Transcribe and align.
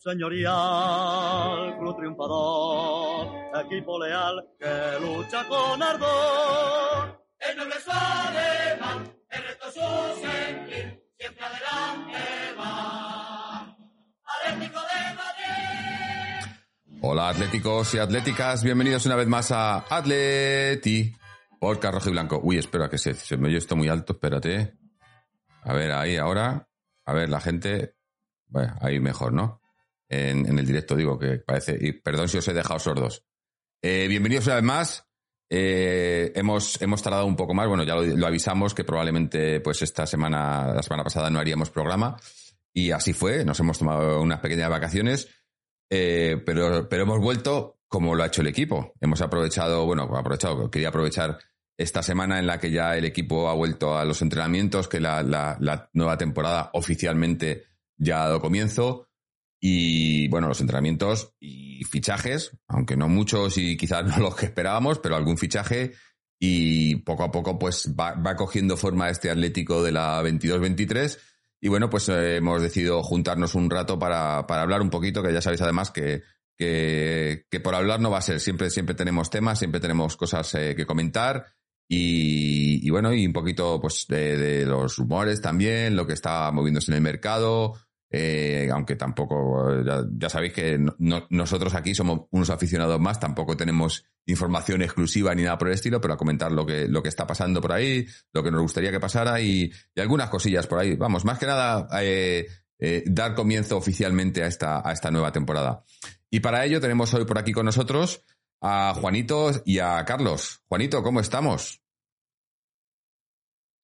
señorial, 0.00 1.76
club 1.78 1.96
triunfador, 1.96 3.28
equipo 3.66 3.98
leal 3.98 4.48
que 4.58 4.98
lucha 5.00 5.46
con 5.46 5.82
ardor. 5.82 7.26
El 7.38 7.56
noble 7.58 7.74
es 7.76 7.88
alemán, 7.88 9.14
el 9.28 9.42
resto 9.42 9.68
es 9.68 9.74
su 9.74 10.20
sentir, 10.20 11.04
siempre 11.18 11.44
adelante 11.44 12.18
va. 12.58 13.76
Atlético 14.24 14.80
de 14.80 15.14
Madrid. 15.14 16.56
Hola 17.02 17.28
atléticos 17.28 17.94
y 17.94 17.98
atléticas, 17.98 18.64
bienvenidos 18.64 19.04
una 19.04 19.16
vez 19.16 19.28
más 19.28 19.52
a 19.52 19.84
Atleti 19.88 21.14
por 21.58 21.78
Rojo 21.82 22.08
y 22.08 22.12
Blanco. 22.12 22.40
Uy, 22.42 22.56
espera 22.56 22.88
que 22.88 22.96
se, 22.96 23.12
se 23.12 23.36
me 23.36 23.48
oye 23.48 23.58
esto 23.58 23.76
muy 23.76 23.88
alto, 23.88 24.14
espérate. 24.14 24.78
A 25.62 25.74
ver, 25.74 25.92
ahí 25.92 26.16
ahora. 26.16 26.66
A 27.04 27.12
ver, 27.12 27.28
la 27.28 27.40
gente. 27.40 27.96
Bueno, 28.46 28.74
ahí 28.80 28.98
mejor, 28.98 29.32
¿no? 29.34 29.60
En, 30.10 30.58
el 30.58 30.66
directo 30.66 30.96
digo 30.96 31.18
que 31.18 31.38
parece. 31.38 31.78
Y 31.80 31.92
perdón 31.92 32.28
si 32.28 32.38
os 32.38 32.48
he 32.48 32.52
dejado 32.52 32.78
sordos. 32.78 33.24
Eh, 33.80 34.06
bienvenidos 34.08 34.46
una 34.46 34.56
vez 34.56 34.64
más. 34.64 35.06
Eh, 35.48 36.32
hemos, 36.34 36.80
hemos 36.82 37.02
tardado 37.02 37.26
un 37.26 37.36
poco 37.36 37.54
más. 37.54 37.68
Bueno, 37.68 37.84
ya 37.84 37.94
lo, 37.94 38.26
avisamos 38.26 38.74
que 38.74 38.84
probablemente, 38.84 39.60
pues 39.60 39.80
esta 39.82 40.06
semana, 40.06 40.74
la 40.74 40.82
semana 40.82 41.04
pasada 41.04 41.30
no 41.30 41.38
haríamos 41.38 41.70
programa. 41.70 42.16
Y 42.74 42.90
así 42.90 43.12
fue. 43.12 43.44
Nos 43.44 43.58
hemos 43.60 43.78
tomado 43.78 44.20
unas 44.20 44.40
pequeñas 44.40 44.68
vacaciones. 44.68 45.28
Eh, 45.88 46.42
pero, 46.44 46.88
pero 46.88 47.04
hemos 47.04 47.20
vuelto 47.20 47.80
como 47.90 48.14
lo 48.14 48.22
ha 48.22 48.26
hecho 48.26 48.42
el 48.42 48.48
equipo. 48.48 48.92
Hemos 49.00 49.20
aprovechado, 49.20 49.84
bueno, 49.86 50.04
aprovechado, 50.16 50.70
quería 50.70 50.88
aprovechar 50.88 51.38
esta 51.76 52.02
semana 52.02 52.38
en 52.38 52.46
la 52.46 52.60
que 52.60 52.70
ya 52.70 52.96
el 52.96 53.04
equipo 53.04 53.48
ha 53.48 53.54
vuelto 53.54 53.96
a 53.96 54.04
los 54.04 54.22
entrenamientos, 54.22 54.86
que 54.86 55.00
la, 55.00 55.22
la, 55.22 55.90
nueva 55.94 56.18
temporada 56.18 56.70
oficialmente 56.74 57.64
ya 57.96 58.22
ha 58.22 58.26
dado 58.26 58.40
comienzo. 58.40 59.09
Y 59.60 60.28
bueno, 60.28 60.48
los 60.48 60.60
entrenamientos 60.60 61.34
y 61.38 61.84
fichajes, 61.84 62.52
aunque 62.66 62.96
no 62.96 63.08
muchos 63.08 63.58
y 63.58 63.76
quizás 63.76 64.04
no 64.06 64.18
los 64.18 64.34
que 64.34 64.46
esperábamos, 64.46 64.98
pero 64.98 65.16
algún 65.16 65.38
fichaje. 65.38 65.92
Y 66.42 66.96
poco 66.96 67.24
a 67.24 67.30
poco 67.30 67.58
pues 67.58 67.94
va, 67.98 68.34
cogiendo 68.34 68.76
forma 68.76 69.10
este 69.10 69.30
Atlético 69.30 69.82
de 69.82 69.92
la 69.92 70.22
22-23. 70.22 71.18
Y 71.60 71.68
bueno, 71.68 71.90
pues 71.90 72.08
eh, 72.08 72.36
hemos 72.36 72.62
decidido 72.62 73.02
juntarnos 73.02 73.54
un 73.54 73.68
rato 73.68 73.98
para, 73.98 74.46
para 74.46 74.62
hablar 74.62 74.80
un 74.80 74.88
poquito, 74.88 75.22
que 75.22 75.32
ya 75.32 75.42
sabéis 75.42 75.60
además 75.60 75.90
que, 75.90 76.22
que, 76.56 77.44
que, 77.50 77.60
por 77.60 77.74
hablar 77.74 78.00
no 78.00 78.10
va 78.10 78.18
a 78.18 78.22
ser. 78.22 78.40
Siempre, 78.40 78.70
siempre 78.70 78.94
tenemos 78.94 79.28
temas, 79.28 79.58
siempre 79.58 79.80
tenemos 79.80 80.16
cosas 80.16 80.54
eh, 80.54 80.74
que 80.74 80.86
comentar. 80.86 81.44
Y, 81.92 82.88
bueno, 82.88 83.12
y 83.12 83.26
un 83.26 83.32
poquito 83.32 83.80
pues 83.80 84.06
de, 84.06 84.64
los 84.64 84.96
rumores 84.96 85.40
también, 85.40 85.96
lo 85.96 86.06
que 86.06 86.12
está 86.12 86.52
moviéndose 86.52 86.92
en 86.92 86.96
el 86.98 87.02
mercado, 87.02 87.74
eh, 88.12 88.68
aunque 88.72 88.96
tampoco, 88.96 89.82
ya, 89.84 90.04
ya 90.10 90.28
sabéis 90.28 90.52
que 90.52 90.78
no, 90.78 91.26
nosotros 91.30 91.74
aquí 91.74 91.94
somos 91.94 92.22
unos 92.30 92.50
aficionados 92.50 92.98
más, 93.00 93.20
tampoco 93.20 93.56
tenemos 93.56 94.04
información 94.26 94.82
exclusiva 94.82 95.32
ni 95.34 95.44
nada 95.44 95.56
por 95.56 95.68
el 95.68 95.74
estilo, 95.74 96.00
pero 96.00 96.14
a 96.14 96.16
comentar 96.16 96.50
lo 96.50 96.66
que, 96.66 96.88
lo 96.88 97.02
que 97.02 97.08
está 97.08 97.24
pasando 97.24 97.60
por 97.60 97.72
ahí, 97.72 98.04
lo 98.32 98.42
que 98.42 98.50
nos 98.50 98.62
gustaría 98.62 98.90
que 98.90 98.98
pasara 98.98 99.40
y, 99.40 99.70
algunas 99.96 100.28
cosillas 100.28 100.66
por 100.66 100.80
ahí. 100.80 100.96
Vamos, 100.96 101.24
más 101.24 101.38
que 101.38 101.46
nada, 101.46 101.86
eh, 102.02 102.48
eh, 102.80 103.04
dar 103.06 103.34
comienzo 103.34 103.76
oficialmente 103.76 104.42
a 104.42 104.46
esta, 104.48 104.86
a 104.86 104.92
esta 104.92 105.12
nueva 105.12 105.30
temporada. 105.30 105.84
Y 106.30 106.40
para 106.40 106.64
ello 106.64 106.80
tenemos 106.80 107.14
hoy 107.14 107.24
por 107.24 107.38
aquí 107.38 107.52
con 107.52 107.66
nosotros 107.66 108.24
a 108.60 108.92
Juanito 108.94 109.52
y 109.64 109.78
a 109.78 110.04
Carlos. 110.04 110.62
Juanito, 110.66 111.02
¿cómo 111.02 111.20
estamos? 111.20 111.80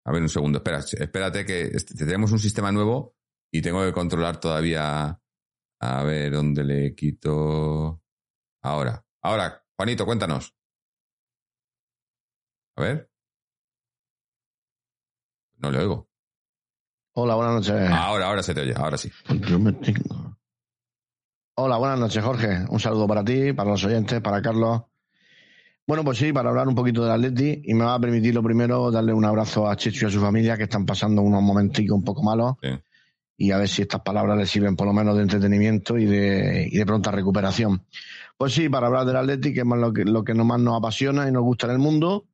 A 0.05 0.13
ver, 0.13 0.23
un 0.23 0.29
segundo, 0.29 0.59
espera, 0.59 0.79
espérate 0.79 1.45
que 1.45 1.73
tenemos 1.97 2.31
un 2.33 2.39
sistema 2.39 2.71
nuevo 2.71 3.16
y 3.51 3.63
tengo 3.63 3.85
que 3.85 3.93
controlar 3.93 4.39
todavía. 4.41 5.21
A 5.79 6.03
ver, 6.03 6.33
¿dónde 6.33 6.65
le 6.65 6.95
quito? 6.95 8.03
Ahora, 8.63 9.05
ahora, 9.23 9.65
Juanito, 9.77 10.07
cuéntanos. 10.07 10.55
A 12.77 12.83
ver. 12.83 13.11
No 15.59 15.71
le 15.71 15.79
oigo. 15.79 16.09
Hola, 17.13 17.35
buenas 17.35 17.55
noches. 17.55 17.91
Ahora, 17.91 18.27
ahora 18.27 18.43
se 18.43 18.55
te 18.55 18.61
oye, 18.61 18.75
ahora 18.77 18.99
sí. 18.99 19.11
Yo 19.49 19.59
me 19.59 19.73
tengo... 19.73 20.37
Hola, 21.59 21.79
buenas 21.79 21.99
noches, 21.99 22.23
Jorge. 22.23 22.67
Un 22.69 22.79
saludo 22.81 23.07
para 23.09 23.25
ti, 23.25 23.55
para 23.55 23.71
los 23.71 23.83
oyentes, 23.85 24.21
para 24.21 24.43
Carlos. 24.43 24.83
Bueno, 25.87 26.05
pues 26.05 26.19
sí, 26.19 26.33
para 26.33 26.51
hablar 26.51 26.69
un 26.69 26.75
poquito 26.75 27.03
del 27.03 27.13
Atleti 27.13 27.63
y 27.65 27.73
me 27.73 27.85
va 27.85 27.95
a 27.95 28.01
permitir 28.01 28.35
lo 28.35 28.43
primero 28.43 28.91
darle 28.91 29.15
un 29.15 29.25
abrazo 29.25 29.67
a 29.69 29.77
Chechu 29.77 30.05
y 30.05 30.09
a 30.09 30.11
su 30.11 30.21
familia 30.21 30.57
que 30.59 30.65
están 30.65 30.85
pasando 30.85 31.23
unos 31.23 31.43
momenticos 31.43 31.97
un 31.97 32.05
poco 32.05 32.23
malos 32.23 32.57
Sí. 32.61 32.69
Y 33.37 33.51
a 33.51 33.59
ver 33.59 33.69
si 33.69 33.83
estas 33.83 34.01
palabras 34.01 34.39
les 34.39 34.51
sirven 34.51 34.77
por 34.77 34.87
lo 34.87 34.93
menos 34.93 35.17
de 35.17 35.23
entretenimiento 35.23 35.99
y 35.99 36.07
de, 36.07 36.69
y 36.71 36.77
de 36.77 36.87
pronta 36.87 37.11
recuperación. 37.11 37.85
Pues 38.37 38.55
sí, 38.55 38.69
para 38.69 38.87
hablar 38.87 39.05
del 39.05 39.17
Atleti, 39.17 39.53
que 39.53 39.61
es 39.61 39.67
lo 39.67 39.93
que, 39.93 40.05
lo 40.05 40.25
que 40.25 40.35
más 40.35 40.61
nos 40.61 40.79
apasiona 40.79 41.29
y 41.29 41.33
nos 41.33 41.43
gusta 41.43 41.67
en 41.67 41.73
el 41.73 41.79
mundo. 41.79 42.27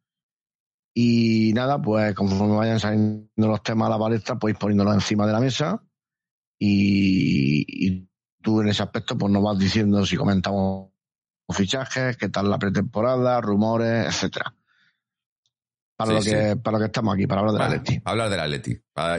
Y 0.95 1.53
nada, 1.55 1.81
pues 1.81 2.15
conforme 2.15 2.57
vayan 2.57 2.79
saliendo 2.79 3.29
los 3.37 3.63
temas 3.63 3.87
a 3.87 3.91
la 3.91 3.99
palestra, 3.99 4.39
pues 4.39 4.57
poniéndolos 4.57 4.95
encima 4.95 5.27
de 5.27 5.33
la 5.33 5.41
mesa 5.41 5.83
y, 6.59 7.65
y 7.67 8.09
tú 8.41 8.61
en 8.61 8.69
ese 8.69 8.83
aspecto 8.83 9.17
pues 9.17 9.33
nos 9.33 9.43
vas 9.43 9.59
diciendo 9.59 10.05
si 10.05 10.17
comentamos 10.17 10.91
fichajes, 11.51 12.17
qué 12.17 12.29
tal 12.29 12.51
la 12.51 12.59
pretemporada, 12.59 13.41
rumores, 13.41 14.07
etcétera. 14.07 14.55
Para, 16.05 16.21
Sí, 16.21 16.31
lo 16.31 16.37
que, 16.37 16.51
sí. 16.51 16.57
para 16.57 16.77
lo 16.77 16.81
que 16.81 16.87
estamos 16.87 17.15
aquí, 17.15 17.27
para 17.27 17.41
hablar 17.41 17.55
del 17.55 17.63
Atleti. 17.63 18.01
para 18.01 18.13
hablar 18.13 18.31
del 18.31 18.41
Atleti. 18.41 18.71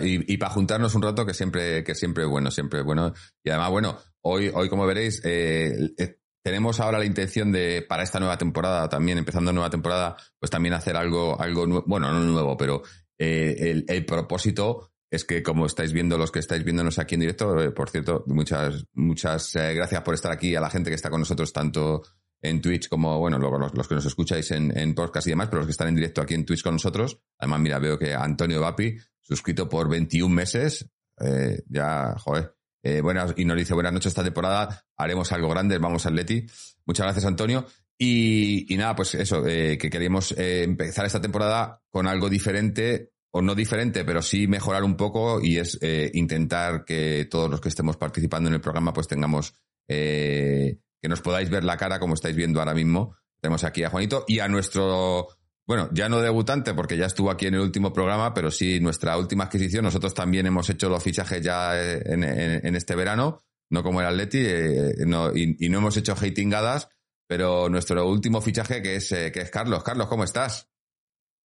Y, 0.04 0.34
y 0.34 0.38
para 0.38 0.52
juntarnos 0.52 0.96
un 0.96 1.02
rato 1.02 1.26
que 1.26 1.34
siempre, 1.34 1.84
que 1.84 1.96
siempre 1.96 2.24
es 2.24 2.30
bueno, 2.30 2.52
siempre 2.52 2.80
es 2.80 2.86
bueno. 2.86 3.14
Y 3.44 3.50
además, 3.50 3.72
bueno, 3.72 3.98
hoy, 4.22 4.52
hoy 4.54 4.70
como 4.70 4.86
veréis, 4.86 5.22
eh, 5.24 5.94
eh, 5.98 6.18
tenemos 6.44 6.80
ahora 6.80 7.00
la 7.00 7.06
intención 7.06 7.52
de, 7.52 7.86
para 7.88 8.04
esta 8.04 8.20
nueva 8.20 8.38
temporada, 8.38 8.90
también 8.90 9.18
empezando 9.18 9.54
nueva 9.54 9.70
temporada, 9.70 10.18
pues 10.40 10.50
también 10.50 10.74
hacer 10.74 10.96
algo, 10.96 11.40
algo 11.40 11.66
nuevo, 11.66 11.86
bueno, 11.88 12.12
no 12.12 12.20
nuevo, 12.20 12.58
pero 12.58 12.82
eh, 13.18 13.56
el, 13.60 13.86
el 13.88 14.06
propósito 14.06 14.92
es 15.10 15.26
que 15.26 15.44
como 15.44 15.68
estáis 15.68 15.94
viendo 15.94 16.18
los 16.18 16.32
que 16.32 16.40
estáis 16.40 16.64
viéndonos 16.64 16.98
aquí 16.98 17.14
en 17.16 17.22
directo, 17.22 17.56
por 17.76 17.90
cierto, 17.90 18.24
muchas, 18.28 18.86
muchas 18.94 19.54
gracias 19.54 20.02
por 20.02 20.16
estar 20.16 20.32
aquí 20.32 20.56
a 20.56 20.62
la 20.62 20.72
gente 20.72 20.90
que 20.90 20.96
está 20.96 21.12
con 21.12 21.20
nosotros 21.20 21.54
tanto 21.54 22.02
en 22.44 22.62
Twitch 22.62 22.90
como, 22.90 23.18
bueno, 23.18 23.40
luego 23.40 23.58
los, 23.58 23.74
los 23.74 23.88
que 23.88 23.96
nos 23.96 24.06
escucháis 24.06 24.52
en, 24.52 24.78
en 24.78 24.94
podcast 24.94 25.26
y 25.26 25.32
demás, 25.32 25.48
pero 25.48 25.62
los 25.62 25.68
que 25.68 25.72
están 25.72 25.88
en 25.88 25.96
directo 25.96 26.22
aquí 26.22 26.34
en 26.34 26.46
Twitch 26.46 26.62
con 26.62 26.74
nosotros. 26.74 27.20
Además, 27.40 27.62
mira, 27.62 27.80
veo 27.80 27.98
que 27.98 28.14
Antonio 28.14 28.60
Vapi, 28.60 28.98
suscrito 29.22 29.70
por 29.70 29.90
21 29.90 30.34
meses, 30.34 30.90
eh, 31.22 31.64
ya, 31.68 32.14
joder, 32.18 32.54
eh, 32.84 33.00
buenas, 33.00 33.34
y 33.38 33.46
nos 33.46 33.58
dice 33.58 33.74
buenas 33.74 33.94
noches 33.94 34.08
esta 34.08 34.24
temporada, 34.24 34.86
haremos 34.98 35.32
algo 35.32 35.50
grande, 35.50 35.78
vamos 35.78 36.06
al 36.06 36.16
Leti. 36.16 36.46
Muchas 36.86 37.06
gracias, 37.06 37.26
Antonio. 37.26 37.66
Y, 37.98 38.74
y 38.74 38.78
nada, 38.78 38.94
pues 38.94 39.16
eso, 39.16 39.48
eh, 39.48 39.78
que 39.78 39.90
queríamos 39.90 40.34
eh, 40.34 40.64
empezar 40.64 41.06
esta 41.06 41.22
temporada 41.22 41.82
con 41.90 42.08
algo 42.08 42.30
diferente, 42.30 43.14
o 43.32 43.42
no 43.42 43.56
diferente, 43.56 44.04
pero 44.04 44.22
sí 44.22 44.48
mejorar 44.48 44.84
un 44.84 44.96
poco 44.96 45.42
y 45.42 45.58
es 45.58 45.80
intentar 46.14 46.86
que 46.86 47.26
todos 47.32 47.50
los 47.50 47.60
que 47.60 47.70
estemos 47.70 47.98
participando 47.98 48.48
en 48.48 48.54
el 48.54 48.62
programa 48.62 48.94
pues 48.94 49.08
tengamos 49.08 49.56
eh, 49.88 50.80
que 51.04 51.10
nos 51.10 51.20
podáis 51.20 51.50
ver 51.50 51.66
la 51.66 51.76
cara 51.76 52.00
como 52.00 52.14
estáis 52.14 52.34
viendo 52.34 52.62
ahora 52.62 52.74
mismo. 52.74 53.18
Tenemos 53.42 53.66
aquí 53.66 53.84
a 53.84 53.90
Juanito 53.90 54.24
y 54.26 54.40
a 54.40 54.48
nuestro, 54.48 55.28
bueno, 55.68 55.90
ya 55.92 56.08
no 56.08 56.22
debutante 56.22 56.74
porque 56.74 56.96
ya 56.96 57.08
estuvo 57.08 57.30
aquí 57.30 57.46
en 57.46 57.56
el 57.56 57.60
último 57.60 57.92
programa, 57.92 58.34
pero 58.34 58.50
sí 58.50 58.80
nuestra 58.80 59.18
última 59.18 59.44
adquisición. 59.44 59.84
Nosotros 59.84 60.14
también 60.14 60.46
hemos 60.46 60.70
hecho 60.70 60.88
los 60.88 61.04
fichajes 61.04 61.42
ya 61.42 61.78
eh, 61.78 62.02
en, 62.06 62.76
este 62.78 62.96
verano, 62.96 63.42
no 63.70 63.84
como 63.84 64.00
el 64.00 64.08
Atleti, 64.08 64.46
eh, 64.46 64.96
y, 65.36 65.68
no 65.68 65.78
hemos 65.80 65.98
hecho 65.98 66.14
hatingadas, 66.14 66.88
pero 67.28 67.68
nuestro 67.68 68.08
último 68.08 68.40
fichaje 68.40 68.82
que 68.82 68.96
es, 68.96 69.12
eh, 69.12 69.30
que 69.34 69.42
es 69.42 69.52
Carlos. 69.52 69.84
Carlos, 69.84 70.08
¿cómo 70.08 70.24
estás? 70.24 70.70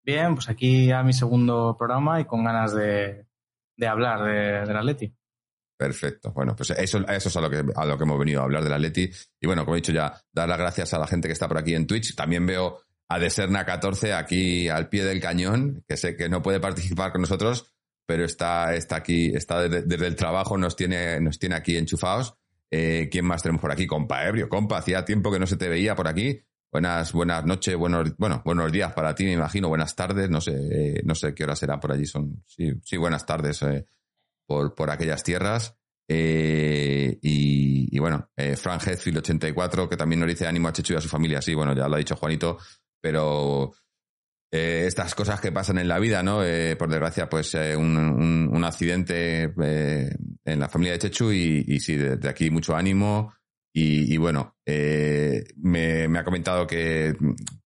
Bien, 0.03 0.35
pues 0.35 0.49
aquí 0.49 0.91
a 0.91 1.01
mi 1.01 1.13
segundo 1.13 1.75
programa 1.79 2.21
y 2.21 2.25
con 2.25 2.43
ganas 2.43 2.75
de, 2.75 3.25
de 3.75 3.87
hablar 3.87 4.23
de, 4.23 4.67
del 4.67 4.77
Atleti. 4.77 5.17
Perfecto. 5.77 6.31
Bueno, 6.33 6.55
pues 6.55 6.71
eso, 6.71 7.05
eso 7.07 7.29
es 7.29 7.37
a 7.37 7.41
lo, 7.41 7.49
que, 7.49 7.63
a 7.75 7.85
lo 7.85 7.97
que 7.97 8.03
hemos 8.03 8.17
venido 8.17 8.41
a 8.41 8.45
hablar 8.45 8.63
del 8.63 8.73
Atleti. 8.73 9.11
Y 9.39 9.45
bueno, 9.45 9.63
como 9.63 9.75
he 9.75 9.79
dicho 9.79 9.91
ya, 9.91 10.19
dar 10.31 10.49
las 10.49 10.57
gracias 10.57 10.93
a 10.93 10.99
la 10.99 11.05
gente 11.05 11.27
que 11.27 11.33
está 11.33 11.47
por 11.47 11.59
aquí 11.59 11.75
en 11.75 11.85
Twitch. 11.85 12.15
También 12.15 12.45
veo 12.45 12.81
a 13.09 13.19
Deserna14 13.19 14.13
aquí 14.13 14.69
al 14.69 14.89
pie 14.89 15.05
del 15.05 15.21
cañón, 15.21 15.83
que 15.87 15.95
sé 15.95 16.15
que 16.15 16.29
no 16.29 16.41
puede 16.41 16.59
participar 16.59 17.11
con 17.11 17.21
nosotros, 17.21 17.71
pero 18.07 18.25
está, 18.25 18.73
está 18.73 18.97
aquí, 18.97 19.27
está 19.35 19.61
desde, 19.61 19.83
desde 19.83 20.07
el 20.07 20.15
trabajo, 20.15 20.57
nos 20.57 20.75
tiene, 20.75 21.19
nos 21.19 21.37
tiene 21.37 21.55
aquí 21.55 21.77
enchufados. 21.77 22.33
Eh, 22.71 23.07
¿Quién 23.11 23.25
más 23.25 23.43
tenemos 23.43 23.61
por 23.61 23.71
aquí? 23.71 23.85
Compa 23.85 24.25
Ebrio. 24.27 24.49
Compa, 24.49 24.79
hacía 24.79 25.05
tiempo 25.05 25.31
que 25.31 25.39
no 25.39 25.45
se 25.45 25.57
te 25.57 25.69
veía 25.69 25.95
por 25.95 26.07
aquí. 26.07 26.41
Buenas, 26.69 27.13
buenas 27.13 27.45
noches, 27.45 27.75
buenos, 27.77 28.17
bueno, 28.17 28.41
buenos 28.43 28.71
días 28.71 28.91
para 28.91 29.15
ti, 29.15 29.23
me 29.23 29.31
imagino, 29.31 29.69
buenas 29.69 29.95
tardes, 29.95 30.29
no 30.29 30.41
sé, 30.41 30.51
eh, 30.51 31.01
no 31.05 31.15
sé 31.15 31.33
qué 31.33 31.45
hora 31.45 31.55
será 31.55 31.79
por 31.79 31.93
allí, 31.93 32.05
son, 32.05 32.43
sí, 32.45 32.73
sí, 32.83 32.97
buenas 32.97 33.25
tardes, 33.25 33.63
eh, 33.63 33.85
por, 34.47 34.73
por 34.73 34.89
aquellas 34.89 35.23
tierras. 35.23 35.75
Eh, 36.09 37.19
y, 37.21 37.95
y 37.95 37.99
bueno, 37.99 38.31
eh, 38.37 38.55
Frank 38.55 38.87
Headfield 38.87 39.17
84, 39.19 39.89
que 39.89 39.97
también 39.97 40.21
nos 40.21 40.29
dice 40.29 40.47
ánimo 40.47 40.69
a 40.69 40.73
Chechu 40.73 40.93
y 40.93 40.95
a 40.97 41.01
su 41.01 41.09
familia. 41.09 41.41
Sí, 41.41 41.53
bueno, 41.53 41.75
ya 41.75 41.87
lo 41.87 41.95
ha 41.95 41.99
dicho 41.99 42.15
Juanito, 42.15 42.57
pero 43.01 43.73
eh, 44.51 44.85
estas 44.87 45.13
cosas 45.13 45.41
que 45.41 45.51
pasan 45.51 45.79
en 45.79 45.89
la 45.89 45.99
vida, 45.99 46.23
¿no? 46.23 46.37
Por 46.77 46.89
desgracia, 46.89 47.29
pues 47.29 47.53
un, 47.53 47.97
un, 47.97 48.63
accidente 48.63 49.53
en 50.45 50.59
la 50.59 50.69
familia 50.69 50.93
de 50.93 50.99
Chechu 50.99 51.31
y, 51.33 51.79
sí, 51.81 51.95
desde 51.95 52.29
aquí 52.29 52.49
mucho 52.49 52.75
ánimo. 52.75 53.33
Y, 53.79 54.17
bueno, 54.17 54.55
me, 54.65 56.17
ha 56.17 56.23
comentado 56.23 56.65
que, 56.65 57.13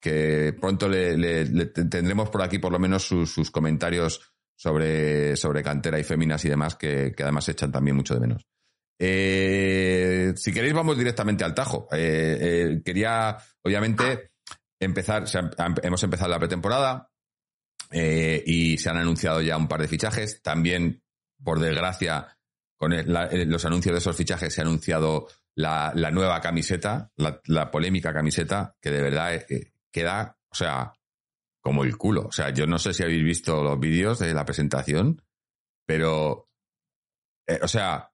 que 0.00 0.56
pronto 0.60 0.88
le, 0.88 1.16
le- 1.16 1.66
tendremos 1.66 2.30
por 2.30 2.42
aquí 2.42 2.58
por 2.58 2.72
lo 2.72 2.80
menos 2.80 3.04
sus 3.04 3.50
comentarios 3.52 4.32
sobre, 4.60 5.36
sobre 5.36 5.62
cantera 5.62 5.98
y 5.98 6.04
féminas 6.04 6.44
y 6.44 6.50
demás, 6.50 6.74
que, 6.74 7.14
que 7.16 7.22
además 7.22 7.48
echan 7.48 7.72
también 7.72 7.96
mucho 7.96 8.12
de 8.12 8.20
menos. 8.20 8.46
Eh, 8.98 10.34
si 10.36 10.52
queréis, 10.52 10.74
vamos 10.74 10.98
directamente 10.98 11.44
al 11.44 11.54
tajo. 11.54 11.88
Eh, 11.90 12.36
eh, 12.38 12.82
quería, 12.84 13.38
obviamente, 13.62 14.32
empezar, 14.78 15.24
hemos 15.82 16.02
empezado 16.02 16.30
la 16.30 16.38
pretemporada 16.38 17.10
y 17.90 18.76
se 18.76 18.90
han 18.90 18.98
anunciado 18.98 19.40
ya 19.40 19.56
un 19.56 19.66
par 19.66 19.80
de 19.80 19.88
fichajes. 19.88 20.42
También, 20.42 21.02
por 21.42 21.58
desgracia, 21.58 22.36
con 22.76 22.92
los 22.94 23.64
anuncios 23.64 23.94
de 23.94 23.98
esos 23.98 24.14
fichajes 24.14 24.52
se 24.52 24.60
ha 24.60 24.64
anunciado 24.64 25.26
la, 25.54 25.90
la 25.94 26.10
nueva 26.10 26.38
camiseta, 26.42 27.10
la, 27.16 27.70
polémica 27.70 28.12
camiseta, 28.12 28.76
que 28.78 28.90
de 28.90 29.00
verdad 29.00 29.42
queda, 29.90 30.36
o 30.50 30.54
sea, 30.54 30.92
como 31.60 31.84
el 31.84 31.96
culo. 31.96 32.26
O 32.26 32.32
sea, 32.32 32.50
yo 32.50 32.66
no 32.66 32.78
sé 32.78 32.94
si 32.94 33.02
habéis 33.02 33.24
visto 33.24 33.62
los 33.62 33.78
vídeos 33.78 34.18
de 34.18 34.34
la 34.34 34.44
presentación, 34.44 35.22
pero, 35.86 36.48
eh, 37.46 37.58
o 37.62 37.68
sea, 37.68 38.12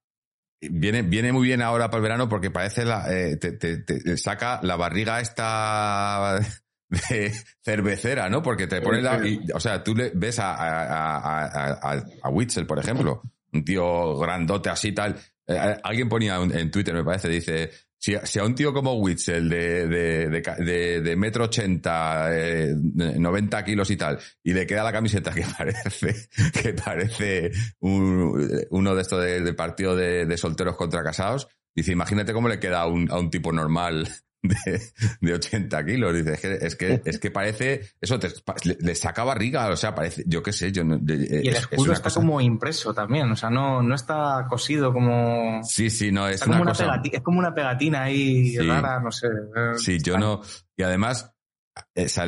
viene, 0.60 1.02
viene 1.02 1.32
muy 1.32 1.46
bien 1.46 1.62
ahora 1.62 1.88
para 1.88 1.98
el 1.98 2.02
verano 2.02 2.28
porque 2.28 2.50
parece 2.50 2.84
eh, 3.08 3.36
te, 3.36 4.16
saca 4.16 4.60
la 4.62 4.76
barriga 4.76 5.20
esta 5.20 6.38
de 6.88 7.32
cervecera, 7.62 8.28
¿no? 8.28 8.42
Porque 8.42 8.66
te 8.66 8.80
pones 8.80 9.02
la, 9.02 9.20
o 9.54 9.60
sea, 9.60 9.82
tú 9.82 9.94
le 9.94 10.10
ves 10.14 10.38
a, 10.38 10.54
a, 10.54 11.50
a, 11.56 12.04
a, 12.22 12.30
Witzel, 12.30 12.66
por 12.66 12.78
ejemplo, 12.78 13.22
un 13.52 13.64
tío 13.64 14.16
grandote 14.18 14.70
así 14.70 14.92
tal. 14.92 15.16
Eh, 15.46 15.76
alguien 15.82 16.08
ponía 16.08 16.36
en 16.36 16.70
Twitter, 16.70 16.94
me 16.94 17.04
parece, 17.04 17.28
dice, 17.28 17.70
si, 17.98 18.14
si 18.24 18.38
a 18.38 18.44
un 18.44 18.54
tío 18.54 18.72
como 18.72 18.94
Witzel 18.94 19.48
de, 19.48 19.86
de, 19.88 20.28
de, 20.58 21.00
de, 21.00 21.16
metro 21.16 21.44
ochenta, 21.44 22.28
eh, 22.30 22.74
90 22.74 23.64
kilos 23.64 23.90
y 23.90 23.96
tal, 23.96 24.18
y 24.42 24.52
le 24.52 24.66
queda 24.66 24.84
la 24.84 24.92
camiseta 24.92 25.32
que 25.32 25.44
parece, 25.58 26.14
que 26.52 26.72
parece 26.74 27.50
un- 27.80 28.48
uno 28.70 28.94
de 28.94 29.02
estos 29.02 29.24
de, 29.24 29.54
partido 29.54 29.96
de 29.96 30.36
solteros 30.36 30.76
contra 30.76 31.02
casados, 31.02 31.48
dice, 31.74 31.92
imagínate 31.92 32.32
cómo 32.32 32.48
le 32.48 32.58
queda 32.60 32.80
a 32.80 32.86
un, 32.86 33.10
a 33.10 33.18
un 33.18 33.30
tipo 33.30 33.52
normal 33.52 34.08
de, 34.42 34.80
de 35.20 35.34
80 35.34 35.84
kilos. 35.84 36.14
Dice, 36.14 36.32
es 36.34 36.40
que, 36.40 36.54
es 36.66 36.76
que, 36.76 37.02
es 37.04 37.18
que 37.18 37.30
parece, 37.30 37.80
eso 38.00 38.18
te, 38.18 38.28
le, 38.64 38.76
le 38.80 38.94
saca 38.94 39.24
barriga, 39.24 39.68
o 39.68 39.76
sea, 39.76 39.94
parece, 39.94 40.24
yo 40.26 40.42
qué 40.42 40.52
sé, 40.52 40.72
yo 40.72 40.84
no, 40.84 40.98
de- 40.98 41.14
Y 41.42 41.48
el 41.48 41.54
es- 41.54 41.56
es 41.56 41.62
escudo 41.72 41.92
está 41.92 42.04
cosa- 42.04 42.20
como 42.20 42.40
impreso 42.40 42.94
también, 42.94 43.30
o 43.30 43.36
sea, 43.36 43.50
no, 43.50 43.82
no 43.82 43.94
está 43.94 44.46
cosido 44.48 44.92
como... 44.92 45.60
Sí, 45.64 45.90
sí, 45.90 46.12
no, 46.12 46.28
es 46.28 46.34
Está 46.36 46.46
como 46.46 46.56
una 46.62 46.62
una 46.62 46.72
cosa. 46.72 46.84
pegati- 46.86 47.10
es 47.14 47.22
como 47.22 47.38
una 47.38 47.54
pegatina 47.54 48.02
ahí 48.04 48.50
Sí. 48.50 48.58
rara, 48.58 49.00
no 49.00 49.10
sé. 49.10 49.26
eh, 49.28 49.78
Sí, 49.78 49.98
yo 50.02 50.18
no. 50.18 50.40
Y 50.76 50.82
además, 50.82 51.24
eh, 51.24 51.35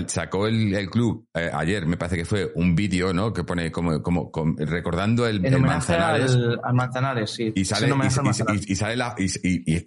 sacó 0.09 0.47
el, 0.47 0.75
el 0.75 0.91
club 0.91 1.27
eh, 1.35 1.51
ayer, 1.53 1.87
me 1.87 1.97
parece 1.97 2.17
que 2.17 2.25
fue 2.25 2.51
un 2.55 2.75
vídeo, 2.75 3.13
¿no? 3.13 3.33
Que 3.33 3.45
pone 3.45 3.71
como, 3.71 4.03
como, 4.03 4.31
como- 4.31 4.55
recordando 4.59 5.27
el, 5.27 5.45
el 5.45 5.61
Manzanares. 5.61 6.33
al, 6.35 6.61
al 6.63 6.75
Manzanares, 6.75 7.31
sí. 7.31 7.53
Y 7.55 7.65
sale, 7.65 7.89
y, 7.89 7.93
Manzanares. 7.93 8.45
sale 8.77 8.97
la, 8.97 9.15
y, 9.19 9.25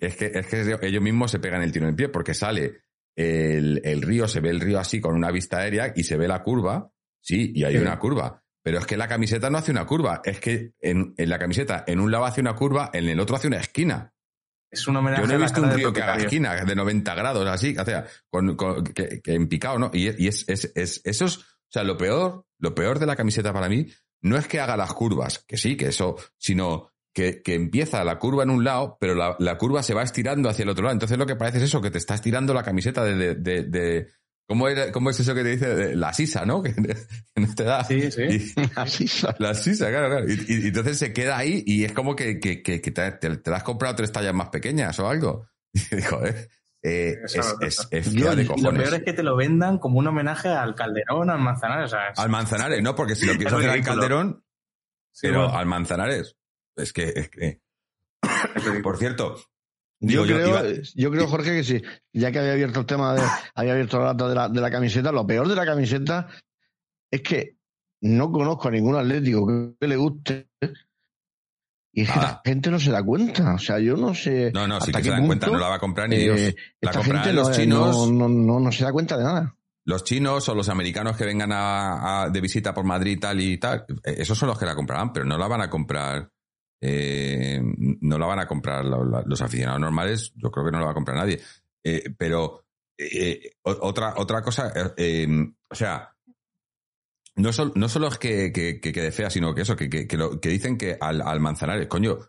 es 0.06 0.16
que, 0.16 0.32
es 0.34 0.48
que 0.48 0.78
ellos 0.88 1.02
mismos 1.02 1.32
se 1.32 1.40
pegan 1.40 1.62
el 1.62 1.72
tiro 1.72 1.86
en 1.86 1.90
el 1.92 1.96
pie, 1.96 2.10
porque 2.10 2.34
sale 2.34 2.82
el, 3.16 3.82
el 3.84 4.02
río, 4.02 4.28
se 4.28 4.40
ve 4.40 4.50
el 4.50 4.60
río 4.60 4.80
así 4.80 5.00
con 5.02 5.16
una 5.16 5.32
vista 5.32 5.60
aérea 5.60 5.94
y 5.96 6.04
se 6.04 6.18
ve 6.18 6.28
la 6.28 6.42
curva, 6.44 6.90
sí, 7.22 7.52
y 7.56 7.64
hay 7.64 7.74
Sí. 7.76 7.80
una 7.82 8.00
curva. 8.00 8.42
Pero 8.64 8.78
es 8.78 8.86
que 8.86 8.96
la 8.96 9.08
camiseta 9.08 9.50
no 9.50 9.58
hace 9.58 9.72
una 9.72 9.86
curva, 9.88 10.22
es 10.24 10.40
que 10.40 10.74
en, 10.80 11.14
en 11.18 11.30
la 11.30 11.40
camiseta, 11.40 11.84
en 11.88 12.00
un 12.00 12.12
lado 12.12 12.26
hace 12.26 12.42
una 12.42 12.54
curva, 12.56 12.92
en 12.94 13.10
el 13.10 13.20
otro 13.20 13.36
hace 13.36 13.48
una 13.48 13.58
esquina. 13.58 14.14
Es 14.72 14.88
un 14.88 14.96
homenaje 14.96 15.22
Yo 15.22 15.28
no 15.28 15.34
he 15.34 15.38
visto 15.38 15.62
un 15.62 15.72
río 15.72 15.92
que 15.94 16.02
haga 16.02 16.16
esquina 16.26 16.56
de 16.64 16.76
90 16.76 17.14
grados, 17.16 17.48
así, 17.48 17.76
o 17.78 17.84
sea, 17.86 18.06
con, 18.30 18.56
con- 18.56 18.84
que, 18.86 19.22
que 19.22 19.34
en 19.34 19.48
picado, 19.48 19.78
¿no? 19.78 19.92
Y, 19.94 20.24
y 20.24 20.28
es, 20.28 20.48
es, 20.48 20.72
es, 20.76 21.02
eso 21.04 21.26
es, 21.26 21.38
o 21.38 21.44
sea, 21.70 21.84
lo 21.84 21.98
peor, 21.98 22.46
lo 22.58 22.74
peor 22.74 22.98
de 23.00 23.06
la 23.06 23.16
camiseta 23.16 23.52
para 23.54 23.68
mí 23.70 23.88
no 24.22 24.38
es 24.38 24.48
que 24.48 24.60
haga 24.62 24.78
las 24.78 24.94
curvas, 24.94 25.44
que 25.48 25.58
sí, 25.58 25.76
que 25.76 25.88
eso, 25.88 26.16
sino 26.38 26.90
que, 27.14 27.42
que 27.42 27.56
empieza 27.56 28.04
la 28.06 28.18
curva 28.20 28.44
en 28.44 28.50
un 28.52 28.64
lado, 28.64 28.96
pero 29.00 29.14
la, 29.16 29.36
la 29.40 29.58
curva 29.58 29.84
se 29.84 29.94
va 29.94 30.04
estirando 30.04 30.48
hacia 30.48 30.64
el 30.64 30.70
otro 30.70 30.84
lado. 30.84 30.94
Entonces 30.94 31.18
lo 31.18 31.26
que 31.26 31.36
parece 31.36 31.58
es 31.58 31.64
eso, 31.66 31.82
que 31.82 31.92
te 31.92 31.98
está 31.98 32.16
estirando 32.16 32.54
la 32.54 32.64
camiseta 32.64 33.04
de, 33.04 33.16
de, 33.16 33.36
de, 33.36 33.64
de- 33.64 34.08
¿cómo, 34.52 34.68
era, 34.68 34.92
¿cómo 34.92 35.10
es 35.12 35.18
eso 35.22 35.34
que 35.34 35.44
te 35.44 35.50
dice? 35.52 35.96
La 35.96 36.12
sisa, 36.14 36.46
¿no? 36.46 36.62
Que, 36.62 36.74
no 37.38 37.56
te 37.56 37.64
da. 37.64 37.86
Sí, 37.86 38.12
sí. 38.12 38.24
Y- 38.24 38.54
Así 38.76 39.08
sa- 39.08 39.34
la 39.40 39.54
sisa, 39.54 39.88
claro, 39.90 40.10
claro. 40.10 40.26
Y, 40.30 40.34
y- 40.34 40.64
y 40.66 40.68
entonces 40.68 40.98
se 40.98 41.14
queda 41.14 41.38
ahí 41.38 41.64
y 41.66 41.86
es 41.86 41.94
como 41.94 42.16
que, 42.18 42.38
que, 42.40 42.62
que, 42.62 42.82
que 42.82 42.92
te, 42.92 43.12
te- 43.14 43.38
te 43.38 43.50
la 43.50 43.58
has 43.58 43.64
comprado 43.64 43.96
tres 43.96 44.12
tallas 44.12 44.34
más 44.34 44.50
pequeñas 44.50 45.00
o 45.00 45.08
algo. 45.08 45.48
Y 45.74 45.96
digo, 45.96 46.26
eh, 46.26 46.50
eh, 46.84 47.16
es, 47.62 47.88
es 47.92 48.14
de 48.14 48.20
Y 48.20 48.24
lo 48.46 48.48
cojones. 48.56 48.82
peor 48.84 48.94
es 48.96 49.04
que 49.06 49.14
te 49.14 49.24
lo 49.24 49.38
vendan 49.38 49.78
como 49.78 50.00
un 50.00 50.08
homenaje 50.08 50.50
al 50.50 50.76
Calderón, 50.76 51.30
al 51.30 51.40
Manzanares. 51.40 51.86
O 51.86 51.96
sea, 51.96 52.10
es- 52.10 52.20
Al 52.20 52.30
Manzanares, 52.30 52.82
¿no? 52.84 52.94
Porque 52.94 53.16
si 53.16 53.26
lo 53.26 53.34
hacer 53.34 53.70
al. 53.70 53.82
Calderón, 53.82 54.44
sí, 55.14 55.28
pero 55.28 55.44
bueno, 55.44 55.58
al 55.58 55.66
Manzanares, 55.66 56.36
es 56.76 56.92
que, 56.92 57.14
es 57.16 57.30
que- 57.30 57.62
por 58.84 58.98
cierto, 58.98 59.38
digo, 60.02 60.26
yo 60.26 60.36
creo, 60.36 60.48
iba- 60.50 60.82
yo 60.96 61.12
creo, 61.12 61.28
Jorge, 61.28 61.52
que 61.56 61.64
sí. 61.64 61.82
Ya 62.14 62.32
que 62.32 62.40
había 62.40 62.54
abierto 62.54 62.80
el 62.82 62.86
tema 62.86 63.14
de, 63.16 63.22
había 63.56 63.74
abierto 63.74 64.00
la 64.00 64.06
lata 64.08 64.28
de 64.28 64.36
la, 64.36 64.50
de 64.50 64.62
la 64.62 64.70
camiseta, 64.72 65.12
lo 65.12 65.26
peor 65.26 65.48
de 65.48 65.56
la 65.56 65.66
camiseta 65.66 66.28
es 67.12 67.22
que 67.22 67.58
no 68.02 68.32
conozco 68.32 68.68
a 68.68 68.72
ningún 68.72 68.96
atlético 68.96 69.48
que 69.80 69.88
le 69.88 69.96
guste. 69.96 70.48
Y 71.94 72.04
es 72.04 72.10
que 72.12 72.20
Ah. 72.20 72.42
la 72.44 72.52
gente 72.52 72.72
no 72.72 72.80
se 72.80 72.90
da 72.92 73.04
cuenta. 73.04 73.54
O 73.54 73.58
sea, 73.60 73.78
yo 73.80 73.98
no 73.98 74.14
sé. 74.16 74.52
no, 74.54 74.68
no, 74.68 74.80
sí 74.82 74.92
que 74.92 75.04
se 75.04 75.10
dan 75.10 75.26
cuenta, 75.28 75.48
no 75.48 75.58
la 75.60 75.68
va 75.70 75.76
a 75.76 75.80
comprar 75.80 76.08
ni 76.10 76.16
eh, 76.16 76.20
Dios. 76.20 76.56
La 76.80 76.94
gente 77.04 77.34
los 77.34 77.50
no, 77.50 77.54
chinos. 77.56 78.12
no, 78.12 78.30
no, 78.30 78.60
no, 78.60 78.72
se 78.72 78.84
da 78.86 78.92
cuenta 78.94 79.18
de 79.18 79.24
nada. 79.24 79.56
Los 79.84 80.04
chinos 80.04 80.48
o 80.48 80.56
los 80.56 80.70
americanos 80.70 81.18
que 81.18 81.26
vengan 81.26 81.52
a, 81.52 82.24
a- 82.24 82.30
de 82.30 82.40
visita 82.40 82.74
por 82.74 82.86
Madrid 82.86 83.18
tal 83.20 83.42
y 83.42 83.58
tal, 83.58 83.86
eh, 84.04 84.16
esos 84.20 84.38
son 84.38 84.48
los 84.50 84.58
que 84.58 84.66
la 84.66 84.76
comprarán, 84.76 85.12
pero 85.12 85.26
no 85.26 85.38
la 85.38 85.48
van 85.48 85.62
a 85.62 85.70
comprar. 85.70 86.32
Eh, 86.82 87.62
no 88.02 88.18
la 88.18 88.26
van 88.26 88.40
a 88.40 88.48
comprar 88.48 88.84
los 88.84 89.42
aficionados 89.42 89.80
normales. 89.80 90.34
Yo 90.36 90.52
creo 90.52 90.66
que 90.66 90.72
no 90.72 90.80
la 90.80 90.86
va 90.86 90.92
a 90.92 90.96
comprar 90.96 91.18
nadie. 91.18 91.40
Eh, 91.84 92.14
pero 92.18 92.66
eh, 92.98 93.54
otra 93.64 94.16
otra 94.18 94.42
cosa, 94.42 94.72
eh, 94.76 94.94
eh, 94.98 95.28
o 95.70 95.76
sea, 95.76 96.16
no, 97.36 97.50
no 97.76 97.90
solo 97.90 98.08
es 98.08 98.18
que, 98.18 98.52
que, 98.52 98.80
que 98.80 98.92
quede 98.92 99.12
fea, 99.12 99.30
sino 99.30 99.54
que 99.56 99.62
eso, 99.62 99.76
que, 99.76 99.90
que, 99.90 100.50
dicen 100.50 100.78
que 100.78 100.98
al, 101.00 101.22
al 101.22 101.40
Manzanares, 101.40 101.88
coño, 101.88 102.20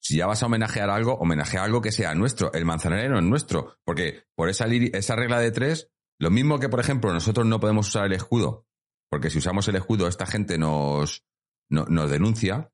si 0.00 0.16
ya 0.16 0.26
vas 0.26 0.42
a 0.42 0.46
homenajear 0.46 0.90
algo, 0.90 1.14
homenajea 1.14 1.62
algo 1.62 1.80
que 1.80 1.92
sea 1.92 2.14
nuestro. 2.14 2.52
El 2.52 2.64
Manzanares 2.64 3.10
no 3.10 3.18
es 3.18 3.24
nuestro, 3.24 3.78
porque 3.84 4.24
por 4.34 4.48
esa, 4.48 4.66
esa 4.66 5.16
regla 5.16 5.40
de 5.40 5.52
tres, 5.52 5.90
lo 6.18 6.30
mismo 6.30 6.58
que, 6.58 6.68
por 6.68 6.80
ejemplo, 6.80 7.12
nosotros 7.12 7.46
no 7.46 7.60
podemos 7.60 7.88
usar 7.88 8.06
el 8.06 8.12
escudo, 8.12 8.66
porque 9.10 9.30
si 9.30 9.38
usamos 9.38 9.68
el 9.68 9.76
escudo, 9.76 10.08
esta 10.08 10.26
gente 10.26 10.58
nos, 10.58 11.24
no- 11.70 11.86
nos 11.86 12.10
denuncia, 12.10 12.70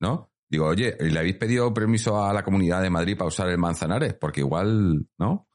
¿no? 0.00 0.30
Digo, 0.48 0.66
oye, 0.66 0.96
¿le 1.00 1.18
habéis 1.18 1.36
pedido 1.36 1.72
permiso 1.72 2.24
a 2.24 2.32
la 2.32 2.44
comunidad 2.44 2.82
de 2.82 2.90
Madrid 2.90 3.16
para 3.16 3.28
usar 3.28 3.48
el 3.48 3.58
Manzanares? 3.58 4.14
Porque 4.14 4.40
igual, 4.40 5.06
¿no? 5.18 5.48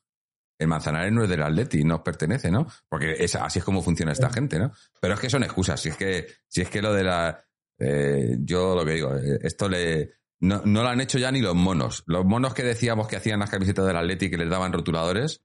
El 0.58 0.68
Manzanares 0.68 1.14
no 1.14 1.24
es 1.24 1.30
del 1.30 1.42
Atleti, 1.42 1.84
nos 1.86 2.02
pertenece, 2.02 2.52
¿no? 2.52 2.68
Porque 2.90 3.14
es, 3.18 3.34
así 3.36 3.60
es 3.60 3.66
como 3.66 3.82
funciona 3.82 4.12
esta 4.12 4.30
gente, 4.30 4.60
¿no? 4.60 4.74
Pero 5.00 5.14
es 5.14 5.20
que 5.20 5.30
son 5.30 5.44
excusas. 5.44 5.80
Si 5.80 5.90
es 5.90 5.96
que, 5.96 6.28
si 6.48 6.62
es 6.62 6.70
que 6.70 6.82
lo 6.82 6.94
de 6.94 7.04
la. 7.04 7.46
eh, 7.78 8.36
yo 8.42 8.76
lo 8.76 8.84
que 8.84 8.92
digo, 8.94 9.16
eh, 9.16 9.40
esto 9.42 9.70
le. 9.70 10.16
No, 10.42 10.62
no 10.66 10.84
lo 10.84 10.90
han 10.90 11.02
hecho 11.02 11.18
ya 11.18 11.32
ni 11.32 11.40
los 11.42 11.56
monos. 11.56 12.04
Los 12.08 12.26
monos 12.26 12.54
que 12.54 12.64
decíamos 12.64 13.08
que 13.08 13.16
hacían 13.16 13.40
las 13.40 13.50
camisetas 13.50 13.86
del 13.86 13.96
Atleti 13.98 14.30
que 14.30 14.38
les 14.38 14.50
daban 14.50 14.74
rotuladores. 14.74 15.42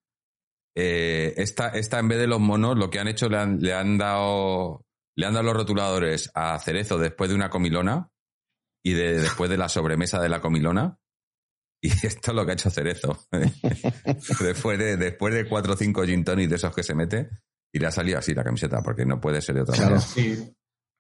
eh, 0.75 1.35
esta, 1.37 1.69
esta, 1.69 2.01
en 2.01 2.09
vez 2.09 2.19
de 2.19 2.27
los 2.27 2.41
monos, 2.41 2.77
lo 2.77 2.91
que 2.91 2.99
han 2.99 3.09
hecho 3.09 3.29
le 3.29 3.39
han, 3.39 3.59
le 3.61 3.75
han 3.75 3.99
dado. 3.99 4.85
Le 5.17 5.27
han 5.27 5.35
dado 5.35 5.45
los 5.47 5.57
rotuladores 5.57 6.29
a 6.35 6.59
Cerezo 6.59 6.99
después 6.99 7.31
de 7.31 7.37
una 7.37 7.51
comilona 7.51 8.11
y 8.85 8.93
de, 8.93 9.21
después 9.21 9.49
de 9.51 9.57
la 9.57 9.69
sobremesa 9.69 10.21
de 10.21 10.29
la 10.29 10.41
comilona. 10.41 10.99
Y 11.83 11.89
esto 12.07 12.31
es 12.31 12.35
lo 12.35 12.45
que 12.45 12.53
ha 12.53 12.55
hecho 12.55 12.71
Cerezo. 12.71 13.19
después, 14.41 14.79
de, 14.79 14.97
después 14.97 15.35
de 15.35 15.47
cuatro 15.49 15.75
o 15.75 15.77
cinco 15.77 16.05
gin 16.05 16.25
tonic 16.25 16.49
de 16.49 16.57
esos 16.57 16.75
que 16.75 16.83
se 16.83 16.95
mete, 16.95 17.29
y 17.73 17.79
le 17.79 17.87
ha 17.87 17.91
salido 17.91 18.19
así 18.19 18.35
la 18.35 18.45
camiseta, 18.45 18.83
porque 18.83 19.05
no 19.05 19.21
puede 19.21 19.41
ser 19.43 19.57
de 19.57 19.63
otra 19.63 19.75
Claro. 19.75 19.91
manera. 19.97 20.07
Sí. 20.07 20.37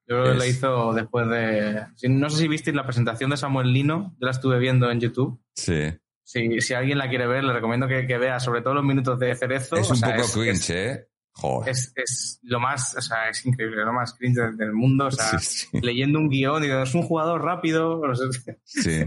Yo 0.06 0.16
creo 0.16 0.24
que 0.24 0.30
Es- 0.32 0.36
lo 0.36 0.44
hizo 0.44 0.92
después 0.92 1.28
de. 1.28 1.86
No 2.10 2.28
sé 2.28 2.38
si 2.42 2.48
visteis 2.48 2.76
la 2.76 2.84
presentación 2.84 3.30
de 3.30 3.36
Samuel 3.38 3.72
Lino, 3.72 4.14
yo 4.20 4.26
la 4.26 4.32
estuve 4.32 4.58
viendo 4.58 4.90
en 4.90 5.00
YouTube. 5.00 5.40
Sí. 5.54 5.94
Si, 6.26 6.60
si 6.60 6.74
alguien 6.74 6.98
la 6.98 7.08
quiere 7.08 7.26
ver, 7.26 7.44
le 7.44 7.52
recomiendo 7.52 7.86
que, 7.86 8.06
que 8.06 8.18
vea, 8.18 8.40
sobre 8.40 8.60
todo 8.62 8.74
los 8.74 8.84
minutos 8.84 9.18
de 9.18 9.34
Cerezo. 9.34 9.76
Es 9.76 9.88
o 9.88 9.92
un 9.92 9.96
sea, 9.98 10.10
poco 10.16 10.22
es- 10.22 10.32
cringe, 10.32 10.52
es- 10.52 10.70
¿eh? 10.70 11.08
Joder. 11.36 11.70
Es, 11.70 11.92
es 11.96 12.38
lo 12.42 12.60
más, 12.60 12.94
o 12.96 13.00
sea, 13.00 13.28
es 13.28 13.44
increíble, 13.44 13.84
lo 13.84 13.92
más 13.92 14.14
cringe 14.14 14.36
del, 14.56 14.72
mundo. 14.72 15.06
O 15.06 15.10
sea, 15.10 15.38
Sí, 15.40 15.66
sí. 15.70 15.80
leyendo 15.82 16.18
un 16.20 16.28
guion, 16.28 16.62
digo, 16.62 16.82
es 16.82 16.94
un 16.94 17.02
jugador 17.02 17.42
rápido. 17.42 18.00
no 18.06 18.14
sé. 18.14 18.58
Sí. 18.64 19.04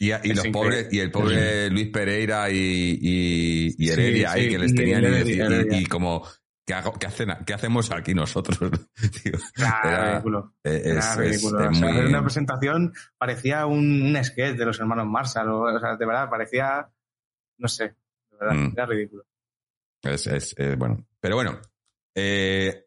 Y, 0.00 0.10
a- 0.10 0.20
y 0.24 0.28
los 0.34 0.44
increíble. 0.44 0.52
pobres, 0.52 0.88
y 0.92 1.00
el 1.00 1.10
pobre 1.10 1.70
Luis 1.70 1.88
Pereira 1.88 2.50
y, 2.50 2.98
y, 3.00 3.74
y 3.78 3.88
Heredia 3.90 4.32
ahí 4.32 4.48
que 4.48 4.58
les 4.58 4.72
y 4.72 4.74
tenían 4.74 5.04
y, 5.04 5.76
y- 5.76 5.78
y 5.82 5.86
como 5.86 6.26
¿qué, 6.66 6.74
hago- 6.74 6.92
qué 6.98 7.06
hacen, 7.06 7.28
¿qué 7.46 7.54
hacemos 7.54 7.90
aquí 7.90 8.12
nosotros? 8.14 8.58
Tío, 9.22 9.32
era- 9.56 10.12
ridículo. 10.12 10.54
eh, 10.64 10.82
Era 10.84 10.98
es- 11.00 11.16
ridículo. 11.16 11.60
es 11.62 11.70
O 11.70 11.72
sea, 11.74 11.80
muy- 11.88 11.90
hacer 11.90 12.06
una 12.06 12.22
presentación 12.22 12.92
parecía 13.16 13.66
un, 13.66 14.02
un 14.16 14.24
sketch 14.24 14.56
de 14.56 14.64
los 14.66 14.78
hermanos 14.80 15.06
Marshall. 15.06 15.48
O, 15.48 15.60
o 15.74 15.80
sea, 15.80 15.96
de 15.96 16.06
verdad, 16.06 16.28
parecía. 16.28 16.88
No 17.58 17.68
sé. 17.68 17.84
De 18.30 18.36
verdad, 18.40 18.54
Mm. 18.56 18.72
era 18.74 18.86
ridículo. 18.86 19.24
Es, 20.02 20.26
es- 20.26 20.54
es 20.58 20.76
bueno. 20.78 21.06
Pero 21.20 21.36
bueno, 21.36 21.60
eh, 22.14 22.84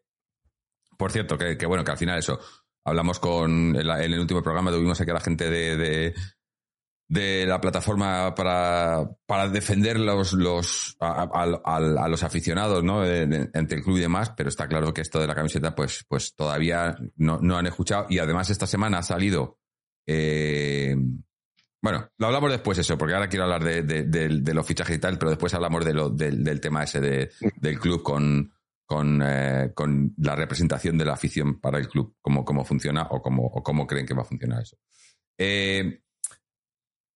por 0.98 1.10
cierto, 1.12 1.36
que, 1.36 1.56
que 1.56 1.66
bueno, 1.66 1.84
que 1.84 1.90
al 1.92 1.98
final 1.98 2.18
eso, 2.18 2.38
hablamos 2.84 3.18
con, 3.18 3.76
en, 3.76 3.86
la- 3.86 4.02
en 4.04 4.12
el 4.12 4.20
último 4.20 4.42
programa 4.42 4.70
tuvimos 4.70 5.00
aquí 5.00 5.10
a 5.10 5.14
la 5.14 5.20
gente 5.20 5.50
de, 5.50 6.14
de, 7.08 7.46
la 7.46 7.60
plataforma 7.60 8.34
para, 8.34 9.04
para 9.26 9.48
defender 9.48 10.00
los, 10.00 10.32
los, 10.32 10.96
a, 11.00 12.08
los 12.08 12.22
aficionados, 12.22 12.82
¿no? 12.82 13.04
Entre 13.04 13.76
el 13.78 13.84
club 13.84 13.98
y 13.98 14.02
demás, 14.02 14.32
pero 14.36 14.48
está 14.48 14.66
claro 14.66 14.94
que 14.94 15.02
esto 15.02 15.20
de 15.20 15.26
la 15.26 15.34
camiseta, 15.34 15.74
pues, 15.74 16.04
pues 16.08 16.34
todavía 16.34 16.96
no, 17.16 17.38
no 17.40 17.58
han 17.58 17.66
escuchado. 17.66 18.06
Y 18.08 18.18
además 18.18 18.48
esta 18.50 18.66
semana 18.66 18.98
ha 18.98 19.02
salido, 19.02 19.58
eh, 20.06 20.96
bueno, 21.82 22.08
lo 22.16 22.26
hablamos 22.26 22.50
después 22.50 22.78
eso, 22.78 22.96
porque 22.96 23.14
ahora 23.14 23.28
quiero 23.28 23.44
hablar 23.44 23.64
de, 23.64 23.82
de- 23.82 24.54
los 24.54 24.66
fichajes 24.66 24.96
y 24.96 25.00
tal, 25.00 25.18
pero 25.18 25.30
después 25.30 25.52
hablamos 25.54 25.84
lo, 25.92 26.10
del, 26.10 26.60
tema 26.60 26.84
ese 26.84 27.00
de, 27.00 27.30
del 27.56 27.80
club 27.80 28.02
con, 28.02 28.52
con, 28.86 29.20
eh, 29.22 29.72
con 29.74 30.14
la 30.18 30.36
representación 30.36 30.96
de 30.96 31.04
la 31.04 31.14
afición 31.14 31.60
para 31.60 31.78
el 31.78 31.88
club, 31.88 32.14
cómo, 32.20 32.44
cómo 32.44 32.64
funciona 32.64 33.08
o 33.10 33.20
cómo, 33.20 33.46
o 33.46 33.62
cómo 33.62 33.86
creen 33.86 34.06
que 34.06 34.14
va 34.14 34.22
a 34.22 34.26
funcionar 34.26 34.62
eso. 34.62 34.76
Eh, 35.36 36.00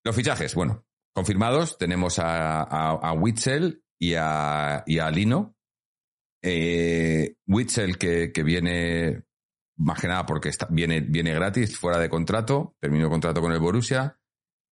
los 0.05 0.17
fichajes, 0.17 0.55
bueno, 0.57 0.85
confirmados, 1.15 1.79
tenemos 1.79 2.19
a, 2.19 2.63
a, 2.63 3.13
Witzel 3.13 3.85
y 4.01 4.15
a, 4.15 4.83
y 4.87 4.99
Lino. 5.13 5.55
Eh, 6.43 7.37
Witzel 7.47 7.99
que, 7.99 8.33
que 8.33 8.43
viene 8.43 9.23
más 9.77 10.01
que 10.01 10.09
nada 10.09 10.27
porque 10.27 10.49
está, 10.49 10.67
viene, 10.71 11.01
viene 11.01 11.33
gratis, 11.35 11.79
fuera 11.79 11.99
de 11.99 12.09
contrato, 12.09 12.75
terminó 12.81 13.09
contrato 13.09 13.41
con 13.41 13.53
el 13.53 13.61
Borussia. 13.61 14.19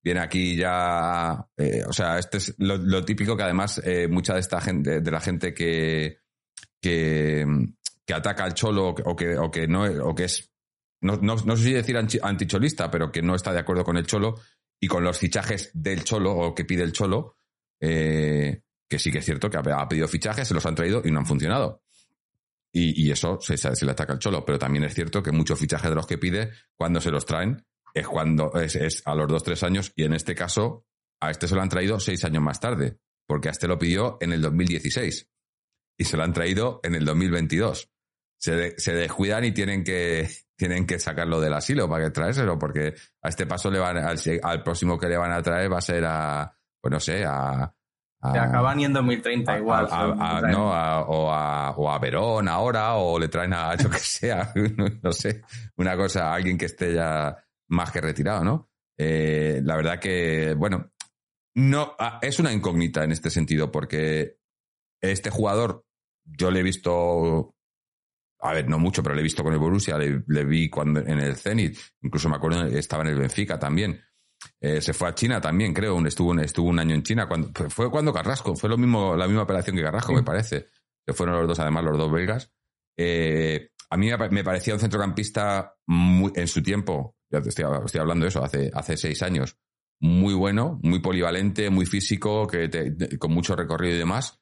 Viene 0.04 0.20
aquí 0.20 0.58
ya, 0.58 1.48
eh, 1.56 1.84
o 1.88 1.94
sea, 1.94 2.20
este 2.20 2.38
es 2.38 2.56
lo, 2.58 3.06
típico 3.06 3.38
que 3.38 3.44
además 3.44 3.82
eh, 3.86 4.10
mucha 4.10 4.34
de 4.34 4.42
esta 4.42 4.60
gente, 4.60 5.00
de 5.00 5.12
la 5.12 5.22
gente 5.22 5.54
que, 5.54 6.18
que, 6.82 7.46
ataca 8.14 8.44
al 8.44 8.54
cholo 8.54 8.90
o 8.90 9.16
que, 9.16 9.38
o 9.38 9.50
que 9.50 9.66
no, 9.66 9.84
o 9.84 10.14
que 10.14 10.26
es, 10.26 10.52
no, 11.02 11.16
no, 11.22 11.36
no 11.38 11.56
sé 11.56 11.64
si 11.64 11.74
decir 11.74 11.96
anti- 11.96 12.20
anticholista, 12.22 12.92
pero 12.92 13.12
que 13.12 13.22
no 13.22 13.34
está 13.34 13.54
de 13.54 13.60
acuerdo 13.60 13.86
con 13.86 13.96
el 13.96 14.06
cholo 14.06 14.42
y 14.78 14.88
con 14.88 15.06
los 15.06 15.18
fichajes 15.18 15.72
del 15.74 16.04
cholo 16.04 16.34
o 16.36 16.54
que 16.54 16.66
pide 16.66 16.84
el 16.84 16.92
cholo, 16.92 17.38
eh, 17.80 18.62
que 18.90 19.00
sí 19.00 19.10
que 19.10 19.20
es 19.20 19.26
cierto 19.26 19.50
que 19.50 19.58
ha 19.58 19.88
pedido 19.88 20.10
fichajes, 20.10 20.46
se 20.46 20.54
los 20.54 20.66
han 20.66 20.76
traído 20.76 21.02
y 21.06 21.12
no 21.12 21.20
han 21.20 21.26
funcionado. 21.26 21.82
Y, 22.74 23.06
y 23.06 23.12
eso 23.12 23.40
se, 23.40 23.56
se 23.56 23.86
le 23.86 23.92
ataca 23.92 24.14
al 24.14 24.20
cholo, 24.20 24.44
pero 24.44 24.60
también 24.60 24.84
es 24.84 24.94
cierto 24.94 25.24
que 25.24 25.32
muchos 25.32 25.58
fichajes 25.58 25.90
de 25.90 25.96
los 25.96 26.08
que 26.08 26.18
pide, 26.18 26.52
cuando 26.76 27.00
se 27.00 27.12
los 27.12 27.26
traen, 27.26 27.64
es 27.94 28.08
cuando 28.08 28.52
es, 28.56 28.76
es 28.76 29.02
a 29.06 29.16
los 29.16 29.28
dos, 29.28 29.44
tres 29.44 29.64
años, 29.64 29.92
y 29.96 30.04
en 30.04 30.14
este 30.14 30.36
caso, 30.36 30.86
a 31.22 31.32
este 31.32 31.48
se 31.48 31.56
lo 31.56 31.62
han 31.62 31.70
traído 31.70 32.00
seis 32.00 32.24
años 32.26 32.42
más 32.44 32.60
tarde, 32.60 32.98
porque 33.28 33.50
a 33.50 33.52
este 33.52 33.68
lo 33.68 33.78
pidió 33.80 34.18
en 34.22 34.34
el 34.34 34.42
2016 34.42 35.30
y 35.98 36.04
se 36.06 36.18
lo 36.18 36.24
han 36.24 36.34
traído 36.34 36.80
en 36.84 36.96
el 36.96 37.06
2022. 37.06 37.90
Se, 38.40 38.56
de- 38.56 38.76
se 38.78 38.94
descuidan 38.94 39.46
y 39.46 39.52
tienen 39.54 39.84
que, 39.84 40.28
tienen 40.58 40.86
que 40.86 41.00
sacarlo 41.00 41.40
del 41.40 41.54
asilo 41.54 41.88
para 41.88 42.06
que 42.06 42.12
traérselo, 42.12 42.60
porque 42.60 42.94
a 43.22 43.30
este 43.30 43.46
paso 43.46 43.72
le 43.72 43.80
van, 43.80 43.98
al, 43.98 44.18
al 44.42 44.64
próximo 44.64 44.98
que 44.98 45.08
le 45.08 45.18
van 45.18 45.32
a 45.32 45.42
traer 45.42 45.72
va 45.72 45.78
a 45.78 45.82
ser 45.82 46.04
a, 46.06 46.54
pues 46.82 46.92
no 46.92 47.00
sé, 47.00 47.24
a, 47.26 47.74
Se 48.34 48.40
acaban 48.40 48.80
y 48.82 48.86
en 48.86 48.94
2030 48.94 49.54
a- 49.54 49.58
igual. 49.60 49.88
a- 49.90 50.42
no, 50.52 50.74
a- 50.74 51.02
o, 51.08 51.32
a, 51.32 51.72
o 51.72 51.90
a 51.90 52.00
Verón 52.00 52.50
ahora, 52.50 52.96
o 52.96 53.18
le 53.18 53.30
traen 53.30 53.54
a 53.54 53.76
yo 53.78 53.90
que 53.90 54.00
sea, 54.00 54.52
no 55.04 55.12
sé, 55.14 55.42
una 55.78 55.96
cosa, 55.96 56.34
alguien 56.34 56.58
que 56.58 56.66
esté 56.66 56.94
ya 56.96 57.38
más 57.74 57.92
que 57.92 58.02
retirado, 58.02 58.44
¿no? 58.44 58.70
Eh, 58.98 59.62
la 59.64 59.76
verdad 59.76 60.00
que, 60.00 60.54
bueno, 60.56 60.92
no, 61.56 61.96
ah, 62.00 62.20
es 62.22 62.40
una 62.40 62.52
incógnita 62.54 63.04
en 63.04 63.12
este 63.12 63.30
sentido, 63.30 63.72
porque 63.72 64.38
este 65.02 65.30
jugador, 65.30 65.86
yo 66.26 66.50
le 66.52 66.60
he 66.62 66.64
visto, 66.64 67.56
a 68.40 68.54
ver, 68.54 68.68
no 68.70 68.80
mucho, 68.80 69.04
pero 69.04 69.16
le 69.16 69.22
he 69.22 69.24
visto 69.24 69.44
con 69.44 69.54
el 69.54 69.60
Borussia, 69.60 69.98
le, 69.98 70.24
le 70.28 70.46
vi 70.46 70.70
cuando 70.70 71.00
en 71.02 71.20
el 71.20 71.36
Zenit, 71.36 71.78
incluso 72.02 72.30
me 72.30 72.36
acuerdo, 72.38 72.66
estaba 72.66 73.04
en 73.04 73.10
el 73.10 73.20
Benfica 73.20 73.60
también. 73.60 74.02
Eh, 74.60 74.82
se 74.82 74.94
fue 74.94 75.08
a 75.10 75.16
China 75.16 75.40
también, 75.40 75.74
creo, 75.74 76.06
estuvo, 76.06 76.32
un- 76.32 76.40
estuvo 76.40 76.70
un 76.70 76.80
año 76.80 76.94
en 76.96 77.04
China. 77.04 77.28
Cuando, 77.28 77.52
fue- 77.70 77.90
cuando 77.90 78.12
Carrasco, 78.14 78.56
fue 78.56 78.70
lo 78.70 78.78
mismo, 78.78 79.16
la 79.16 79.26
misma 79.28 79.44
operación 79.44 79.76
que 79.76 79.84
Carrasco, 79.84 80.10
Sí. 80.12 80.16
me 80.16 80.24
parece. 80.24 80.68
Que 81.06 81.14
fueron 81.14 81.36
los 81.38 81.48
dos, 81.48 81.60
además, 81.60 81.84
los 81.86 81.98
dos 81.98 82.12
belgas. 82.12 82.52
Eh, 82.98 83.70
a 83.90 83.98
mí 83.98 84.10
me 84.32 84.44
parecía 84.44 84.74
un 84.74 84.80
centrocampista 84.80 85.76
muy, 85.88 86.32
en 86.36 86.48
su 86.48 86.62
tiempo, 86.64 87.16
ya 87.34 87.42
te 87.42 87.50
estoy, 87.50 87.66
estoy 87.86 88.00
hablando 88.00 88.24
de 88.26 88.30
eso, 88.30 88.44
hace, 88.44 88.70
hace 88.74 88.96
seis 88.96 89.22
años, 89.24 89.58
muy 90.00 90.34
bueno, 90.36 90.80
muy 90.84 91.00
polivalente, 91.00 91.70
muy 91.70 91.86
físico, 91.86 92.46
que 92.48 92.70
te- 92.70 92.92
te- 92.92 93.18
con 93.18 93.34
mucho 93.34 93.56
recorrido 93.56 93.96
y 93.96 94.00
demás. 94.00 94.40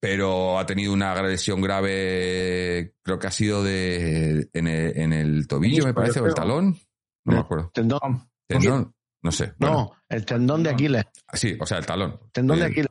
Pero 0.00 0.58
ha 0.58 0.66
tenido 0.66 0.92
una 0.92 1.14
lesión 1.22 1.62
grave, 1.62 2.94
creo 3.02 3.18
que 3.18 3.26
ha 3.26 3.30
sido 3.30 3.62
de 3.64 4.50
en 4.52 4.66
el, 4.66 4.98
en 4.98 5.12
el 5.14 5.48
tobillo, 5.48 5.84
me 5.86 5.94
parece, 5.94 6.20
o 6.20 6.26
el 6.26 6.34
talón. 6.34 6.76
No 7.24 7.32
me 7.32 7.38
acuerdo. 7.38 7.70
Tendón, 7.72 8.28
Tendón, 8.46 8.94
no 9.22 9.32
sé. 9.32 9.54
no, 9.58 9.92
el 10.10 10.26
tendón 10.26 10.62
de 10.62 10.70
Aquiles. 10.70 11.04
sí, 11.32 11.56
o 11.58 11.64
sea, 11.64 11.78
el 11.78 11.86
talón. 11.86 12.20
Tendón 12.32 12.58
de 12.58 12.66
Eh, 12.66 12.68
Aquiles 12.68 12.90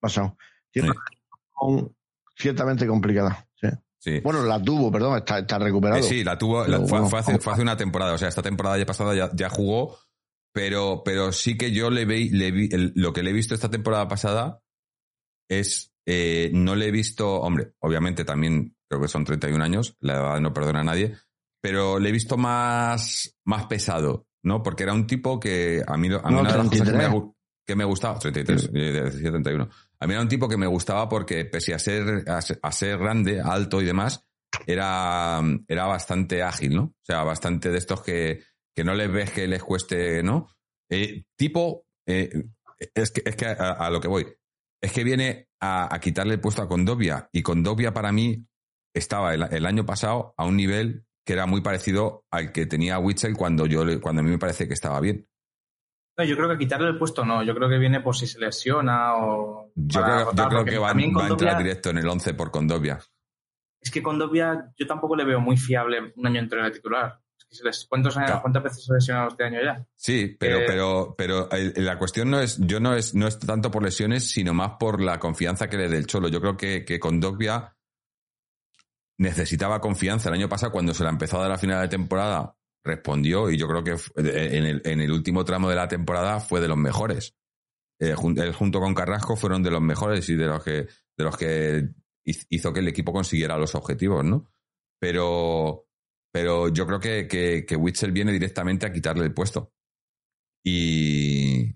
pasado. 0.00 0.36
Tiene 0.72 0.88
Sí. 0.90 1.86
ciertamente 2.36 2.84
complicada. 2.88 3.46
Sí. 4.04 4.16
Sí. 4.16 4.20
Bueno, 4.22 4.42
la 4.44 4.60
tuvo, 4.62 4.92
perdón, 4.92 5.16
está, 5.18 5.38
está 5.38 5.58
recuperado. 5.58 6.00
Eh, 6.00 6.02
sí, 6.02 6.22
la 6.24 6.36
tuvo, 6.36 6.66
la- 6.66 6.80
fue, 6.80 6.98
hace, 6.98 7.30
vamos. 7.32 7.42
fue 7.44 7.52
hace 7.54 7.62
una 7.62 7.76
temporada, 7.76 8.12
o 8.14 8.18
sea, 8.18 8.28
esta 8.28 8.42
temporada 8.42 8.76
ya 8.78 8.84
pasada 8.86 9.14
ya, 9.14 9.30
ya 9.34 9.48
jugó, 9.48 9.98
pero, 10.52 11.02
pero 11.04 11.32
sí 11.32 11.56
que 11.56 11.72
yo 11.72 11.90
le 11.90 12.04
vi, 12.04 12.28
le 12.30 12.50
vi 12.50 12.68
el- 12.72 12.92
lo 12.94 13.12
que 13.12 13.22
le 13.22 13.30
he 13.30 13.32
visto 13.32 13.54
esta 13.54 13.70
temporada 13.70 14.06
pasada 14.08 14.60
es, 15.48 15.92
eh, 16.06 16.50
no 16.52 16.74
le 16.74 16.88
he 16.88 16.90
visto, 16.90 17.40
hombre, 17.40 17.72
obviamente 17.80 18.24
también 18.24 18.76
creo 18.88 19.00
que 19.00 19.08
son 19.08 19.24
31 19.24 19.62
años, 19.62 19.96
la 20.00 20.14
edad 20.14 20.40
no 20.40 20.52
perdona 20.52 20.80
a 20.80 20.84
nadie, 20.84 21.16
pero 21.62 21.98
le 21.98 22.10
he 22.10 22.12
visto 22.12 22.36
más, 22.36 23.36
más 23.44 23.66
pesado, 23.66 24.26
¿no? 24.42 24.62
Porque 24.62 24.82
era 24.82 24.92
un 24.92 25.06
tipo 25.06 25.40
que 25.40 25.82
a 25.86 25.96
mí, 25.96 26.08
a 26.08 26.10
mí 26.28 26.34
No, 26.34 26.40
una 26.40 26.52
de 26.52 26.58
las 26.58 26.68
cosas 26.68 26.70
que 26.88 26.92
me, 26.92 26.98
33. 26.98 27.10
gu- 27.10 27.34
que 27.66 27.74
me 27.76 27.84
gustaba, 27.84 28.18
33, 28.18 28.70
eh, 28.74 28.78
decía 29.10 29.30
31. 29.30 29.68
A 30.04 30.06
mí 30.06 30.12
era 30.12 30.20
un 30.20 30.28
tipo 30.28 30.50
que 30.50 30.58
me 30.58 30.66
gustaba 30.66 31.08
porque 31.08 31.46
pese 31.46 31.72
a 31.72 31.78
ser, 31.78 32.24
a 32.26 32.72
ser, 32.72 32.98
grande, 32.98 33.40
alto 33.40 33.80
y 33.80 33.86
demás, 33.86 34.22
era, 34.66 35.40
era 35.66 35.86
bastante 35.86 36.42
ágil, 36.42 36.74
¿no? 36.74 36.82
O 36.82 37.04
sea, 37.06 37.22
bastante 37.22 37.70
de 37.70 37.78
estos 37.78 38.02
que, 38.02 38.42
que 38.76 38.84
no 38.84 38.92
les 38.92 39.10
ves 39.10 39.30
que 39.30 39.48
les 39.48 39.62
cueste, 39.62 40.22
¿no? 40.22 40.50
Eh, 40.90 41.24
tipo, 41.38 41.86
eh, 42.06 42.28
es 42.94 43.12
que, 43.12 43.22
es 43.24 43.34
que 43.34 43.46
a, 43.46 43.88
lo 43.88 43.98
que 43.98 44.08
voy, 44.08 44.26
es 44.82 44.92
que 44.92 45.04
viene 45.04 45.48
a, 45.58 45.98
quitarle 46.02 46.34
el 46.34 46.40
puesto 46.40 46.60
a 46.60 46.68
Condovia 46.68 47.30
y 47.32 47.40
Condovia 47.40 47.94
para 47.94 48.12
mí 48.12 48.46
estaba 48.94 49.32
el, 49.32 49.64
año 49.64 49.86
pasado 49.86 50.34
a 50.36 50.44
un 50.44 50.58
nivel 50.58 51.06
que 51.24 51.32
era 51.32 51.46
muy 51.46 51.62
parecido 51.62 52.26
al 52.30 52.52
que 52.52 52.66
tenía 52.66 52.98
Witzel 52.98 53.38
cuando 53.38 53.64
yo 53.64 53.84
cuando 54.02 54.20
a 54.20 54.22
mí 54.22 54.30
me 54.30 54.38
parece 54.38 54.68
que 54.68 54.74
estaba 54.74 55.00
bien. 55.00 55.26
No, 56.16 56.24
yo 56.24 56.36
creo 56.36 56.48
que 56.48 56.58
quitarle 56.58 56.88
el 56.88 56.98
puesto 56.98 57.24
no. 57.24 57.42
Yo 57.42 57.54
creo 57.54 57.68
que 57.68 57.78
viene 57.78 58.00
por 58.00 58.16
si 58.16 58.26
se 58.26 58.38
lesiona 58.38 59.16
o. 59.16 59.72
Yo 59.74 60.02
creo, 60.02 60.32
yo 60.32 60.64
que 60.64 60.78
va, 60.78 60.90
a 60.90 60.92
entrar 60.92 61.58
directo 61.58 61.90
en 61.90 61.98
el 61.98 62.08
11 62.08 62.34
por 62.34 62.50
Condovia. 62.50 63.00
Es 63.80 63.90
que 63.90 64.02
Condovia 64.02 64.72
yo 64.76 64.86
tampoco 64.86 65.16
le 65.16 65.24
veo 65.24 65.40
muy 65.40 65.56
fiable 65.56 66.12
un 66.16 66.26
año 66.26 66.40
entero 66.40 66.64
de 66.64 66.70
titular. 66.70 67.20
Es 67.50 67.60
que 67.60 67.66
les, 67.66 67.86
¿cuántos 67.86 68.16
años, 68.16 68.28
Claro. 68.28 68.42
¿Cuántas 68.42 68.62
veces 68.62 68.84
se 68.84 68.92
ha 68.92 68.94
lesionado 68.94 69.28
este 69.28 69.44
año 69.44 69.60
ya? 69.62 69.86
Sí, 69.96 70.36
pero, 70.38 70.58
Eh, 70.58 70.64
pero, 70.66 71.14
pero 71.18 71.48
eh, 71.50 71.72
la 71.76 71.98
cuestión 71.98 72.30
no 72.30 72.40
es, 72.40 72.58
yo 72.58 72.80
no 72.80 72.94
es, 72.94 73.14
no 73.14 73.26
es 73.26 73.38
tanto 73.38 73.70
por 73.70 73.82
lesiones, 73.82 74.30
sino 74.30 74.54
más 74.54 74.72
por 74.78 75.02
la 75.02 75.18
confianza 75.18 75.68
que 75.68 75.76
le 75.76 75.88
dé 75.88 75.98
el 75.98 76.06
Cholo. 76.06 76.28
Yo 76.28 76.40
creo 76.40 76.56
que, 76.56 76.84
que 76.84 76.98
necesitaba 79.18 79.80
confianza. 79.80 80.28
El 80.28 80.36
año 80.36 80.48
pasado, 80.48 80.72
cuando 80.72 80.94
se 80.94 81.04
la 81.04 81.10
empezó 81.10 81.38
a 81.38 81.42
dar 81.42 81.52
a 81.52 81.58
final 81.58 81.82
de 81.82 81.88
temporada, 81.88 82.56
respondió 82.84 83.50
y 83.50 83.56
yo 83.56 83.66
creo 83.66 83.82
que 83.82 83.96
en 84.16 84.64
el, 84.64 84.82
en 84.84 85.00
el 85.00 85.10
último 85.10 85.44
tramo 85.44 85.68
de 85.70 85.76
la 85.76 85.88
temporada 85.88 86.40
fue 86.40 86.60
de 86.60 86.68
los 86.68 86.76
mejores. 86.76 87.34
Eh, 88.00 88.14
junto 88.14 88.80
con 88.80 88.94
Carrasco 88.94 89.36
fueron 89.36 89.62
de 89.62 89.70
los 89.70 89.80
mejores 89.80 90.28
y 90.28 90.34
de 90.34 90.46
los 90.46 90.62
que, 90.62 90.72
de 91.16 91.24
los 91.24 91.36
que 91.36 91.88
hiz- 92.26 92.46
hizo 92.50 92.72
que 92.72 92.80
el 92.80 92.88
equipo 92.88 93.12
consiguiera 93.12 93.56
los 93.56 93.74
objetivos, 93.74 94.24
¿no? 94.24 94.50
Pero, 95.00 95.86
pero 96.32 96.68
yo 96.68 96.86
creo 96.86 96.98
que, 97.00 97.26
que, 97.28 97.64
que 97.66 97.76
Witzel 97.76 98.12
viene 98.12 98.32
directamente 98.32 98.86
a 98.86 98.92
quitarle 98.92 99.24
el 99.24 99.32
puesto. 99.34 99.72
Y, 100.64 101.74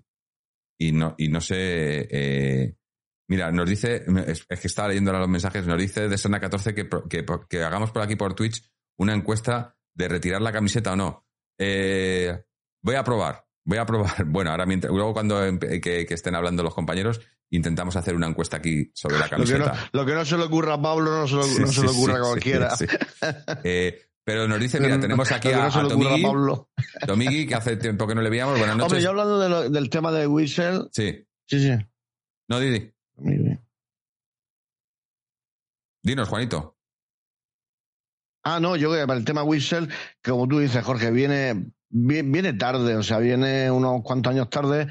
y, 0.79 0.91
no, 0.91 1.15
y 1.17 1.27
no 1.29 1.41
sé. 1.41 2.07
eh, 2.11 2.75
mira, 3.29 3.51
nos 3.51 3.69
dice, 3.69 4.03
es, 4.27 4.45
que 4.45 4.67
estaba 4.67 4.87
leyendo 4.89 5.11
ahora 5.11 5.21
los 5.21 5.29
mensajes, 5.29 5.65
nos 5.67 5.79
dice 5.79 6.07
de 6.07 6.17
Sana 6.17 6.39
14 6.39 6.73
que, 6.73 6.89
que, 7.09 7.25
que 7.49 7.63
hagamos 7.63 7.91
por 7.91 8.01
aquí 8.01 8.15
por 8.15 8.33
Twitch 8.33 8.63
una 8.97 9.13
encuesta 9.13 9.77
de 9.93 10.07
retirar 10.07 10.41
la 10.41 10.51
camiseta 10.51 10.93
o 10.93 10.95
no. 10.95 11.25
Eh, 11.57 12.43
voy 12.81 12.95
a 12.95 13.03
probar. 13.03 13.45
Voy 13.65 13.77
a 13.77 13.85
probar. 13.85 14.23
Bueno, 14.25 14.51
ahora 14.51 14.65
mientras, 14.65 14.91
luego 14.93 15.13
cuando 15.13 15.39
que, 15.59 15.79
que 16.05 16.13
estén 16.13 16.35
hablando 16.35 16.63
los 16.63 16.73
compañeros, 16.73 17.19
intentamos 17.51 17.95
hacer 17.95 18.15
una 18.15 18.27
encuesta 18.27 18.57
aquí 18.57 18.91
sobre 18.93 19.17
la 19.17 19.27
Lo 19.37 19.45
que, 19.45 19.57
no, 19.57 19.65
camiseta. 19.65 19.89
lo 19.91 20.05
que 20.05 20.13
no 20.13 20.25
se 20.25 20.37
le 20.37 20.43
ocurra 20.43 20.73
a 20.75 20.81
Pablo 20.81 21.11
no 21.11 21.27
se, 21.27 21.35
lo- 21.35 21.43
Sí, 21.43 21.59
no 21.61 21.67
se 21.67 21.73
sí, 21.73 21.81
le 21.81 21.87
sí, 21.89 21.97
ocurra 21.97 22.17
a 22.17 22.21
cualquiera. 22.21 22.75
Eh, 23.63 24.01
pero 24.23 24.47
nos 24.47 24.59
dice, 24.59 24.79
mira, 24.79 24.99
tenemos 24.99 25.31
aquí 25.31 25.47
a, 25.51 25.69
no 25.69 26.07
a 26.09 26.17
Pablo. 26.21 26.69
Tomigui, 27.07 27.47
que 27.47 27.55
hace 27.55 27.77
tiempo 27.77 28.05
que 28.05 28.13
no 28.13 28.21
le 28.21 28.29
veíamos. 28.29 28.59
Buenas 28.59 28.73
Hombre, 28.75 28.87
noches. 28.89 29.03
yo 29.03 29.09
hablando 29.09 29.39
de 29.39 29.49
lo- 29.49 29.69
del 29.69 29.89
tema 29.89 30.11
de 30.11 30.27
Whistle, 30.27 30.81
Sí. 30.91 31.25
sí, 31.47 31.59
sí. 31.59 31.71
No, 32.47 32.59
Didi. 32.59 32.93
Dinos, 36.03 36.29
Juanito. 36.29 36.77
Ah, 38.51 38.59
no, 38.59 38.75
yo 38.75 38.91
que 38.91 39.05
para 39.05 39.19
el 39.19 39.25
tema 39.25 39.43
Whistle, 39.43 39.87
como 40.23 40.47
tú 40.47 40.57
dices, 40.57 40.83
Jorge, 40.83 41.11
viene, 41.11 41.71
vi- 41.89 42.23
viene 42.23 42.53
tarde, 42.53 42.95
o 42.95 43.03
sea, 43.03 43.19
viene 43.19 43.69
unos 43.69 44.01
cuantos 44.01 44.31
años 44.31 44.49
tarde, 44.49 44.87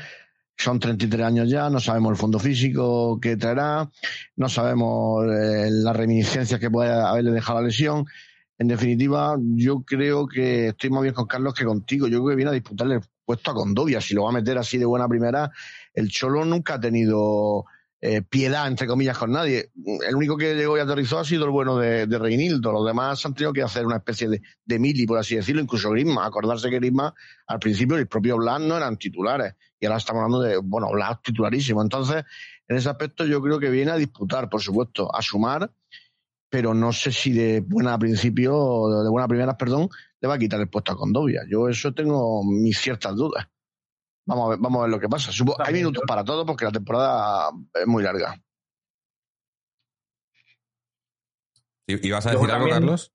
son 0.57 0.79
33 0.79 1.27
años 1.27 1.51
ya, 1.51 1.69
no 1.69 1.81
sabemos 1.81 2.13
el 2.13 2.17
fondo 2.19 2.39
físico 2.39 3.19
que 3.21 3.37
traerá, 3.37 3.91
no 4.37 4.49
sabemos 4.49 5.25
eh, 5.27 5.71
las 5.73 5.97
reminiscencias 5.97 6.61
que 6.61 6.71
puede 6.71 6.93
haberle 6.93 7.33
dejado 7.33 7.61
la 7.61 7.67
lesión. 7.67 8.07
En 8.59 8.69
definitiva, 8.69 9.37
yo 9.57 9.83
creo 9.83 10.29
que 10.29 10.69
estoy 10.69 10.91
más 10.91 11.03
bien 11.03 11.15
con 11.15 11.27
Carlos 11.27 11.55
que 11.55 11.65
contigo. 11.65 12.07
Yo 12.07 12.19
creo 12.19 12.29
que 12.31 12.37
viene 12.37 12.51
a 12.51 12.55
disputarle 12.55 12.97
el 12.97 13.01
puesto 13.25 13.51
a 13.51 13.55
Condovia. 13.55 14.01
Si 14.01 14.15
lo 14.15 14.23
va 14.25 14.31
a 14.31 14.33
meter 14.33 14.57
así 14.59 14.79
de 14.79 14.85
buena 14.85 15.09
primera, 15.09 15.51
el 15.95 16.09
Cholo 16.11 16.45
nunca 16.45 16.75
ha 16.75 16.81
tenido 16.81 17.65
eh, 18.01 18.23
piedad, 18.23 18.69
entre 18.69 18.87
comillas, 18.87 19.19
con 19.19 19.33
nadie. 19.33 19.71
El 20.07 20.15
único 20.15 20.37
que 20.37 20.55
llegó 20.55 20.77
y 20.77 20.81
aterrizó 20.81 21.19
ha 21.19 21.25
sido 21.25 21.45
el 21.45 21.51
bueno 21.51 21.77
de, 21.77 22.07
de 22.07 22.19
Reinildo. 22.19 22.73
Los 22.73 22.87
demás 22.87 23.25
han 23.27 23.35
tenido 23.35 23.53
que 23.53 23.63
hacer 23.63 23.85
una 23.85 23.97
especie 23.97 24.29
de, 24.29 24.41
de 24.65 24.79
mili, 24.79 25.07
por 25.07 25.19
así 25.19 25.35
decirlo, 25.35 25.61
incluso 25.61 25.91
Grisma. 25.91 26.25
Acordarse 26.25 26.71
que 26.71 26.77
Grisma, 26.77 27.13
al 27.47 27.59
principio, 27.59 27.97
el 27.97 28.07
propio 28.07 28.37
Blas 28.37 28.61
no 28.61 28.77
eran 28.77 28.97
titulares. 28.97 29.55
Y 29.81 29.87
ahora 29.87 29.99
estamos 29.99 30.23
hablando 30.23 30.41
de, 30.41 30.59
bueno, 30.59 30.91
Blas 30.93 31.21
titularísimo. 31.23 31.83
Entonces, 31.83 32.25
en 32.69 32.77
ese 32.77 32.89
aspecto, 32.89 33.25
yo 33.25 33.43
creo 33.43 33.59
que 33.59 33.71
viene 33.71 33.91
a 33.91 33.97
disputar, 33.97 34.49
por 34.49 34.61
supuesto, 34.61 35.15
a 35.15 35.21
sumar, 35.23 35.73
pero 36.51 36.75
no 36.75 36.93
sé 36.93 37.13
si 37.13 37.33
de 37.33 37.61
buena 37.61 37.99
principio, 37.99 39.03
de 39.03 39.11
buena 39.11 39.27
primera, 39.29 39.57
perdón, 39.57 39.89
le 40.21 40.29
va 40.29 40.35
a 40.35 40.39
quitar 40.39 40.61
el 40.61 40.69
puesto 40.69 40.93
a 40.93 40.97
Condovia. 40.97 41.43
Yo 41.51 41.69
eso 41.69 41.93
tengo 41.93 42.45
mis 42.45 42.79
ciertas 42.79 43.17
dudas. 43.17 43.49
Vamos 44.29 44.47
a 44.47 44.49
ver, 44.51 44.59
vamos 44.61 44.79
a 44.79 44.83
ver 44.83 44.91
lo 44.91 45.01
que 45.01 45.09
pasa. 45.09 45.33
Supo- 45.33 45.57
hay 45.59 45.73
minutos 45.73 46.03
para 46.07 46.23
todo 46.23 46.45
porque 46.45 46.67
la 46.67 46.71
temporada 46.71 47.51
es 47.73 47.87
muy 47.87 48.03
larga. 48.03 48.35
¿I- 51.87 52.07
¿Ibas 52.07 52.27
a 52.27 52.33
Luego 52.33 52.45
decir 52.47 52.55
algo, 52.55 52.69
también- 52.69 52.87
Carlos? 52.89 53.15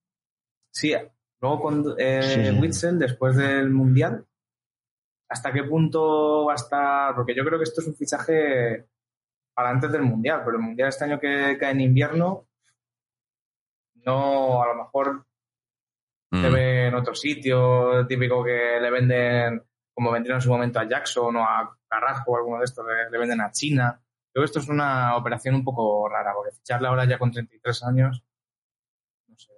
Sí, 0.72 0.94
luego 1.40 1.62
con 1.62 1.96
eh, 2.00 2.50
sí. 2.52 2.60
Witzel, 2.60 2.98
después 2.98 3.36
del 3.36 3.70
Mundial, 3.70 4.26
¿hasta 5.30 5.54
qué 5.54 5.64
punto 5.64 6.46
va 6.46 6.54
a 6.54 6.56
estar? 6.56 7.14
Porque 7.16 7.36
yo 7.36 7.46
creo 7.46 7.60
que 7.60 7.64
esto 7.66 7.82
es 7.82 7.88
un 7.88 7.96
fichaje 7.96 8.88
para 9.54 9.70
antes 9.70 9.92
del 9.92 10.02
Mundial, 10.02 10.42
pero 10.44 10.58
el 10.58 10.64
Mundial 10.64 10.90
este 10.90 11.04
año 11.04 11.20
que 11.20 11.58
cae 11.60 11.72
en 11.74 11.82
invierno, 11.82 12.48
no, 14.06 14.64
a 14.64 14.68
lo 14.68 14.76
mejor 14.84 15.28
Mm. 16.32 16.42
se 16.42 16.50
ve 16.50 16.88
en 16.88 16.96
otro 16.96 17.14
sitio, 17.14 18.08
típico 18.08 18.44
que 18.44 18.80
le 18.82 18.90
venden, 18.90 19.64
como 19.94 20.12
vendieron 20.12 20.38
en 20.38 20.42
su 20.42 20.50
momento 20.50 20.80
a 20.80 20.88
Jackson 20.90 21.36
o 21.36 21.44
a 21.44 21.78
Carrasco 21.88 22.32
o 22.32 22.38
alguno 22.38 22.60
de 22.60 22.66
estos, 22.66 22.86
le, 23.12 23.18
venden 23.18 23.42
a 23.42 23.52
China. 23.52 24.00
Que 24.34 24.44
esto 24.44 24.60
es 24.60 24.68
una 24.68 25.16
operación 25.16 25.56
un 25.56 25.64
poco 25.64 26.10
rara, 26.10 26.34
porque 26.34 26.56
ficharle 26.56 26.88
ahora 26.88 27.06
ya 27.06 27.20
con 27.20 27.32
33 27.32 27.84
años, 27.84 28.24
no 29.28 29.38
sé, 29.38 29.52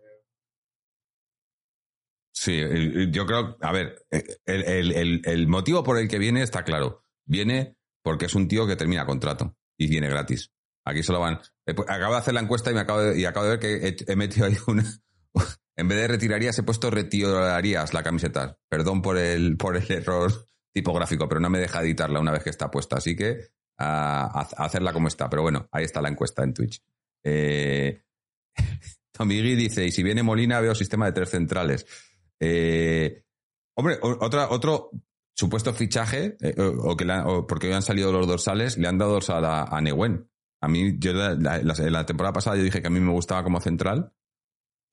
Sí, 2.33 2.61
yo 3.11 3.25
creo, 3.25 3.57
a 3.61 3.71
ver, 3.71 4.05
el, 4.11 4.23
el- 4.45 4.91
el- 4.91 5.21
el 5.25 5.47
motivo 5.47 5.83
por 5.83 5.97
el 5.97 6.07
que 6.09 6.19
viene 6.19 6.41
está 6.43 6.63
claro. 6.63 7.03
Viene 7.25 7.77
porque 8.03 8.25
es 8.25 8.35
un 8.35 8.47
tío 8.47 8.67
que 8.67 8.75
termina 8.75 9.05
contrato 9.05 9.55
y 9.77 9.87
viene 9.89 10.09
gratis. 10.09 10.51
Aquí 10.85 11.01
solo 11.01 11.21
van. 11.21 11.39
eh, 11.65 11.73
pues, 11.73 11.89
Acabo 11.89 12.13
de 12.13 12.19
hacer 12.19 12.33
la 12.33 12.41
encuesta 12.41 12.69
y 12.69 12.73
me 12.75 12.81
acabo 12.81 12.99
de, 13.01 13.19
y 13.19 13.25
acabo 13.25 13.45
de 13.45 13.51
ver 13.57 13.59
que 13.59 13.87
he, 13.87 13.95
he 14.11 14.15
metido 14.15 14.45
ahí 14.45 14.55
una. 14.67 14.83
En 15.77 15.87
vez 15.87 15.97
de 15.97 16.07
retirarías, 16.07 16.57
he 16.57 16.63
puesto 16.63 16.89
retirarías 16.89 17.93
la 17.93 18.03
camiseta. 18.03 18.57
Perdón 18.69 19.01
por 19.01 19.17
el, 19.17 19.57
por 19.57 19.75
el 19.75 19.91
error 19.91 20.31
tipográfico, 20.73 21.27
pero 21.27 21.41
no 21.41 21.49
me 21.49 21.59
deja 21.59 21.81
editarla 21.81 22.19
una 22.19 22.31
vez 22.31 22.43
que 22.43 22.49
está 22.49 22.71
puesta. 22.71 22.97
Así 22.97 23.15
que 23.15 23.49
a, 23.77 24.41
hacerla 24.57 24.93
como 24.93 25.07
está. 25.07 25.29
Pero 25.29 25.41
bueno, 25.41 25.67
ahí 25.71 25.83
está 25.83 26.01
la 26.01 26.09
encuesta 26.09 26.43
en 26.43 26.53
Twitch. 26.53 26.81
Eh, 27.23 28.01
Tomigui 29.11 29.55
dice, 29.55 29.85
y 29.85 29.91
si 29.91 30.03
viene 30.03 30.23
Molina 30.23 30.59
veo 30.59 30.75
sistema 30.75 31.05
de 31.07 31.11
tres 31.13 31.29
centrales. 31.29 31.85
Eh, 32.39 33.23
hombre, 33.77 33.97
otra, 34.01 34.49
otro 34.49 34.91
supuesto 35.33 35.73
fichaje, 35.73 36.37
eh, 36.41 36.55
porque 37.47 37.67
hoy 37.67 37.73
han 37.73 37.81
salido 37.81 38.11
los 38.11 38.27
dorsales, 38.27 38.77
le 38.77 38.87
han 38.87 38.97
dado 38.97 39.13
dorsal 39.13 39.43
a, 39.45 39.63
a. 39.63 39.81
A 40.61 40.67
mí, 40.67 40.95
yo 40.97 41.13
la- 41.13 41.35
la 41.35 42.05
temporada 42.05 42.33
pasada 42.33 42.55
yo 42.57 42.63
dije 42.63 42.81
que 42.81 42.87
a 42.87 42.91
mí 42.91 42.99
me 42.99 43.11
gustaba 43.11 43.43
como 43.43 43.59
central 43.61 44.11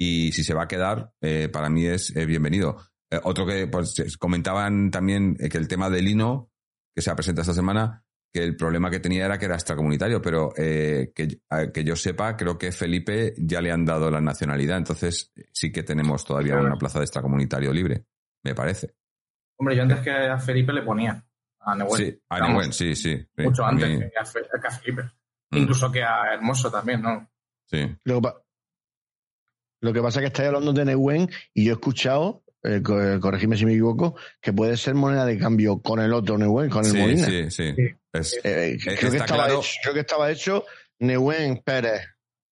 y 0.04 0.32
si 0.32 0.42
se 0.42 0.54
va 0.54 0.64
a 0.64 0.68
quedar, 0.68 1.12
eh, 1.20 1.48
para 1.52 1.68
mí 1.70 1.86
es 1.86 2.14
eh, 2.16 2.26
bienvenido. 2.26 2.78
Eh, 3.10 3.20
otro 3.22 3.46
que 3.46 3.66
pues, 3.68 3.92
se- 3.94 4.06
comentaban 4.18 4.90
también 4.90 5.36
eh, 5.38 5.48
que 5.48 5.58
el 5.58 5.68
tema 5.68 5.88
de 5.90 6.02
Lino, 6.02 6.50
que 6.94 7.02
se 7.02 7.10
ha 7.10 7.14
presentado 7.14 7.42
esta 7.42 7.54
semana, 7.54 8.04
que 8.32 8.42
el 8.42 8.56
problema 8.56 8.90
que 8.90 8.98
tenía 9.00 9.26
era 9.26 9.38
que 9.38 9.44
era 9.44 9.54
extracomunitario, 9.56 10.20
pero 10.22 10.52
eh, 10.56 11.12
que, 11.14 11.40
a- 11.50 11.66
que 11.70 11.84
yo 11.84 11.94
sepa, 11.96 12.36
creo 12.36 12.56
que 12.58 12.72
Felipe 12.72 13.34
ya 13.36 13.60
le 13.60 13.70
han 13.70 13.84
dado 13.84 14.10
la 14.10 14.20
nacionalidad, 14.20 14.78
entonces 14.78 15.32
sí 15.52 15.70
que 15.70 15.82
tenemos 15.82 16.24
todavía 16.24 16.52
Claro. 16.54 16.66
una 16.68 16.76
plaza 16.76 16.98
de 16.98 17.04
extracomunitario 17.04 17.72
libre, 17.72 18.06
me 18.42 18.54
parece. 18.54 18.94
Hombre, 19.58 19.76
yo 19.76 19.82
antes 19.82 20.00
que 20.00 20.10
a 20.10 20.38
Felipe 20.38 20.72
le 20.72 20.82
ponía 20.82 21.22
a 21.60 21.76
Neuer. 21.76 21.96
sí, 21.96 22.22
a 22.30 22.40
Neuwen, 22.48 22.72
sí, 22.72 22.96
sí. 22.96 23.16
sí, 23.36 23.42
Mucho 23.42 23.64
antes 23.64 23.88
mí- 23.88 23.98
que, 23.98 24.18
a 24.18 24.24
Fe- 24.24 24.40
que 24.60 24.66
a 24.66 24.70
Felipe. 24.70 25.02
Mm. 25.50 25.56
Incluso 25.58 25.92
que 25.92 26.02
a 26.02 26.32
Hermoso 26.34 26.70
también, 26.72 27.02
¿no? 27.02 27.30
sí. 27.66 27.80
Lo 29.82 29.92
que 29.92 30.00
pasa 30.00 30.18
es 30.20 30.22
que 30.22 30.26
estáis 30.28 30.46
hablando 30.48 30.72
de 30.72 30.84
Neuwen 30.86 31.28
y 31.52 31.64
yo 31.66 31.72
he 31.72 31.74
escuchado, 31.74 32.42
eh, 32.64 32.80
eh, 32.88 33.18
corregidme 33.20 33.56
si 33.56 33.66
me 33.66 33.72
equivoco, 33.72 34.16
que 34.40 34.52
puede 34.52 34.76
ser 34.76 34.94
moneda 34.94 35.26
de 35.26 35.36
cambio 35.38 35.82
con 35.82 36.00
el 36.00 36.12
otro 36.14 36.38
Neuwen, 36.38 36.70
con 36.70 36.84
el 36.86 36.90
Sí, 36.92 36.98
Molina. 36.98 37.26
sí, 37.26 37.50
sí. 37.50 37.74
Sí. 37.76 37.82
Es- 38.12 38.40
Eh, 38.44 38.76
Está 38.78 38.96
creo, 38.96 39.10
que 39.10 39.16
estaba 39.18 39.44
claro. 39.44 39.60
hecho, 39.60 39.70
creo 39.82 39.94
que 39.94 40.00
estaba 40.00 40.30
hecho 40.30 40.64
Neuwen 41.00 41.58
Pérez 41.64 42.02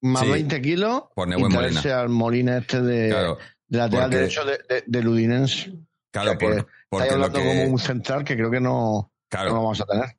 más 0.02 0.24
Sí. 0.24 0.30
20 0.32 0.60
kilos 0.62 1.04
Por 1.14 1.28
y 1.28 1.30
Neuwen 1.30 1.52
traerse 1.52 1.78
Molina. 1.88 2.00
al 2.00 2.08
Molina 2.08 2.58
este 2.58 2.82
de, 2.82 3.08
Claro, 3.10 3.38
de 3.68 3.78
lateral 3.78 4.04
porque- 4.06 4.16
derecho 4.16 4.44
de, 4.44 4.58
de, 4.68 4.84
del 4.86 5.08
Udinense. 5.08 5.72
claro, 6.12 6.30
o 6.30 6.32
sea 6.32 6.38
que 6.38 6.46
por- 6.46 6.54
Estáis 6.58 6.66
porque 6.88 7.06
lo 7.06 7.12
hablando 7.14 7.38
que... 7.38 7.44
como 7.44 7.62
un 7.64 7.78
central 7.78 8.24
que 8.24 8.34
creo 8.36 8.50
que 8.50 8.60
no, 8.60 9.12
claro, 9.30 9.50
no 9.50 9.54
lo 9.56 9.62
vamos 9.62 9.80
a 9.80 9.84
tener. 9.84 10.16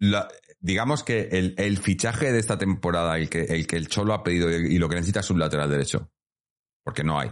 la- 0.00 0.28
digamos 0.60 1.02
que 1.04 1.28
el, 1.32 1.54
el 1.58 1.78
fichaje 1.78 2.32
de 2.32 2.38
esta 2.38 2.58
temporada, 2.58 3.16
el 3.18 3.30
que, 3.30 3.42
el 3.44 3.66
que 3.66 3.76
el 3.76 3.88
Cholo 3.88 4.12
ha 4.12 4.22
pedido 4.22 4.50
y, 4.50 4.74
y 4.74 4.78
lo 4.78 4.88
que 4.88 4.96
necesita 4.96 5.20
es 5.20 5.30
un 5.30 5.38
lateral 5.38 5.70
derecho. 5.70 6.10
Porque 6.84 7.02
no 7.02 7.18
hay. 7.18 7.30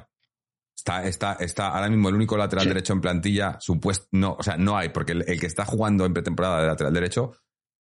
Está, 0.77 1.05
está, 1.07 1.35
está 1.35 1.69
ahora 1.69 1.89
mismo 1.89 2.09
el 2.09 2.15
único 2.17 2.37
lateral 2.37 2.65
Sí. 2.65 2.69
derecho 2.71 2.93
en 2.95 3.01
plantilla, 3.01 3.57
supuesto, 3.61 4.09
no, 4.13 4.35
o 4.39 4.43
sea, 4.43 4.57
no 4.57 4.77
hay, 4.77 4.89
porque 4.89 5.13
el, 5.13 5.25
el 5.29 5.39
que 5.39 5.47
está 5.47 5.65
jugando 5.65 6.05
en 6.07 6.15
pretemporada 6.15 6.61
de 6.63 6.67
lateral 6.67 6.93
derecho 6.95 7.33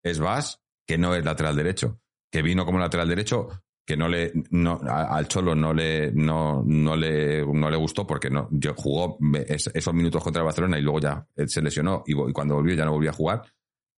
es 0.04 0.20
Vas, 0.20 0.62
que 0.86 0.98
no 0.98 1.14
es 1.14 1.24
lateral 1.24 1.56
derecho, 1.56 2.00
que 2.30 2.42
vino 2.42 2.64
como 2.64 2.78
lateral 2.78 3.08
derecho, 3.08 3.48
que 3.84 3.96
no 3.96 4.08
le, 4.08 4.32
no, 4.50 4.78
a- 4.86 5.16
al 5.16 5.26
Cholo 5.26 5.54
no 5.56 5.72
le, 5.72 6.12
no, 6.12 6.62
no 6.64 6.94
le, 6.94 7.44
no 7.44 7.70
le 7.70 7.76
gustó 7.76 8.06
porque 8.06 8.30
no, 8.30 8.48
yo 8.52 8.74
jugó 8.76 9.18
es- 9.48 9.70
esos 9.74 9.94
minutos 9.94 10.22
contra 10.22 10.40
el 10.42 10.46
Barcelona 10.46 10.78
y 10.78 10.82
luego 10.82 11.00
ya 11.00 11.26
eh, 11.34 11.48
se 11.48 11.62
lesionó 11.62 12.04
y 12.06 12.12
cuando 12.32 12.54
volvió 12.54 12.74
ya 12.76 12.84
no 12.84 12.92
volvió 12.92 13.10
a 13.10 13.14
jugar 13.14 13.42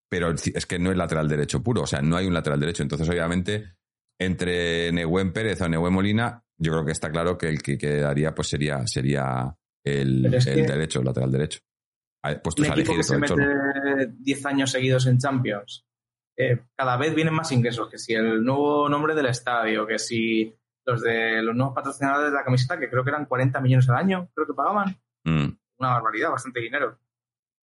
pero 0.08 0.30
es 0.30 0.66
que 0.66 0.78
no 0.78 0.92
es 0.92 0.96
lateral 0.96 1.28
derecho 1.28 1.60
puro, 1.60 1.82
o 1.82 1.86
sea, 1.88 2.00
no 2.00 2.16
hay 2.16 2.26
un 2.28 2.34
lateral 2.34 2.60
derecho. 2.60 2.84
Entonces, 2.84 3.08
obviamente, 3.08 3.74
entre 4.16 4.92
Nehuen 4.92 5.32
Pérez 5.32 5.60
o 5.60 5.68
Nehuen 5.68 5.92
Molina, 5.92 6.43
yo 6.58 6.72
creo 6.72 6.84
que 6.84 6.92
está 6.92 7.10
claro 7.10 7.36
que 7.38 7.48
el 7.48 7.62
que 7.62 7.76
quedaría 7.78 8.34
pues 8.34 8.48
sería, 8.48 8.86
sería 8.86 9.54
el, 9.84 10.26
el 10.26 10.42
que- 10.44 10.62
derecho, 10.62 11.00
el 11.00 11.06
lateral 11.06 11.32
derecho. 11.32 11.60
Puestos 12.42 12.66
a 12.68 12.72
equipo 12.72 12.92
elegir 12.92 12.96
que 12.96 13.02
se 13.02 13.18
mete 13.18 14.12
10 14.18 14.46
años 14.46 14.70
seguidos 14.70 15.06
en 15.06 15.18
Champions, 15.18 15.84
eh, 16.38 16.58
cada 16.74 16.96
vez 16.96 17.14
vienen 17.14 17.34
más 17.34 17.52
ingresos, 17.52 17.88
que 17.90 17.98
si 17.98 18.14
el 18.14 18.42
nuevo 18.42 18.88
nombre 18.88 19.14
del 19.14 19.26
estadio, 19.26 19.86
que 19.86 19.98
si 19.98 20.54
los 20.86 21.02
de 21.02 21.42
los 21.42 21.54
nuevos 21.54 21.74
patrocinadores 21.74 22.30
de 22.30 22.36
la 22.36 22.44
camiseta, 22.44 22.78
que 22.78 22.88
creo 22.88 23.04
que 23.04 23.10
eran 23.10 23.26
40 23.26 23.60
millones 23.60 23.88
al 23.90 23.96
año, 23.96 24.30
creo 24.34 24.46
que 24.46 24.54
pagaban. 24.54 24.96
Mm. 25.24 25.48
Una 25.78 25.90
barbaridad, 25.90 26.30
bastante 26.30 26.60
dinero. 26.60 26.98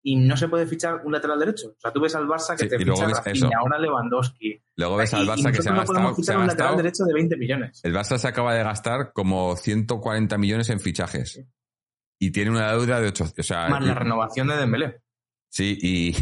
Y 0.03 0.15
no 0.15 0.35
se 0.35 0.47
puede 0.47 0.65
fichar 0.65 1.01
un 1.05 1.11
lateral 1.11 1.37
derecho. 1.39 1.67
O 1.69 1.79
sea, 1.79 1.91
tú 1.91 2.01
ves 2.01 2.15
al 2.15 2.25
Barça 2.27 2.55
que 2.57 2.63
Sí, 2.63 2.69
te 2.69 2.77
ficha 2.79 3.07
Rafinha, 3.07 3.49
ahora 3.59 3.77
Lewandowski. 3.77 4.59
Luego 4.77 4.97
ves 4.97 5.13
al 5.13 5.27
Barça 5.27 5.51
que 5.51 5.61
se 5.61 5.69
ha 5.69 5.73
nosotros 5.73 5.73
no 5.73 5.85
podemos 5.85 6.09
gastado, 6.11 6.15
se 6.15 6.21
fichar 6.21 6.35
ha 6.35 6.39
un 6.39 6.47
lateral 6.47 6.77
derecho 6.77 7.03
de 7.05 7.13
20 7.13 7.37
millones. 7.37 7.81
El 7.83 7.93
Barça 7.93 8.17
se 8.17 8.27
acaba 8.27 8.55
de 8.55 8.63
gastar 8.63 9.13
como 9.13 9.55
140 9.55 10.37
millones 10.39 10.69
en 10.69 10.79
fichajes. 10.79 11.43
Y 12.19 12.31
tiene 12.31 12.49
una 12.51 12.71
deuda 12.71 12.99
de 12.99 13.07
8. 13.09 13.25
O 13.37 13.43
sea, 13.43 13.67
Más 13.69 13.83
la 13.85 13.93
renovación 13.93 14.47
de 14.47 14.55
Dembélé. 14.57 15.01
sí, 15.49 15.77
y, 15.81 16.15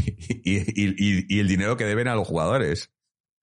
y, 0.44 1.26
y- 1.36 1.40
el 1.40 1.48
dinero 1.48 1.78
que 1.78 1.86
deben 1.86 2.08
a 2.10 2.16
los 2.16 2.28
jugadores. 2.28 2.92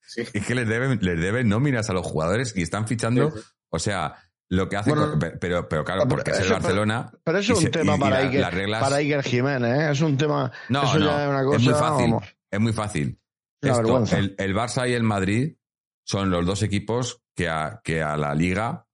Sí. 0.03 0.22
Es 0.33 0.46
que 0.46 0.55
les 0.55 0.68
deben, 0.68 0.99
les 1.03 1.20
deben 1.20 1.49
nóminas 1.49 1.88
a 1.90 1.92
los 1.92 2.07
jugadores 2.07 2.55
y 2.57 2.62
están 2.62 2.87
fichando. 2.87 3.33
O 3.70 3.79
sea, 3.79 4.14
lo 4.48 4.68
que 4.68 4.76
hace, 4.76 4.90
Bueno, 4.90 5.18
pero, 5.40 5.68
pero 5.68 5.85
claro, 5.85 6.06
porque 6.09 6.30
es 6.30 6.40
el 6.40 6.50
Barcelona. 6.52 7.11
Pero 7.24 7.38
eso 7.38 7.52
y 7.52 7.54
es 7.54 7.59
un 7.59 7.64
se- 7.64 7.70
tema 7.70 7.92
y- 7.94 7.96
y 7.96 8.00
para, 8.00 8.20
la- 8.20 8.26
Iker, 8.28 8.40
las 8.40 8.54
reglas- 8.54 8.80
para 8.82 8.96
Iker 8.96 9.22
Jiménez, 9.24 9.78
¿eh? 9.80 9.90
Es 9.92 10.00
un 10.00 10.16
tema. 10.16 10.52
No, 10.68 10.82
eso 10.85 10.98
no, 10.98 11.06
ya 11.06 11.22
es 11.24 11.28
una 11.30 11.44
cosa. 11.44 11.56
es 11.56 11.62
muy 11.64 11.74
fácil. 11.74 12.11
vamos, 12.11 12.37
Es 12.50 12.61
muy 12.61 12.72
fácil. 12.72 13.20
Esto, 13.62 14.04
el, 14.16 14.35
el 14.38 14.54
Barça 14.54 14.88
y 14.88 14.92
el 14.92 15.02
Madrid 15.02 15.56
son 16.04 16.30
los 16.30 16.46
dos 16.46 16.62
equipos 16.62 17.20
que 17.35 17.48
a, 17.48 17.80
que 17.82 18.02
a 18.02 18.16
la 18.16 18.35
liga 18.35 18.87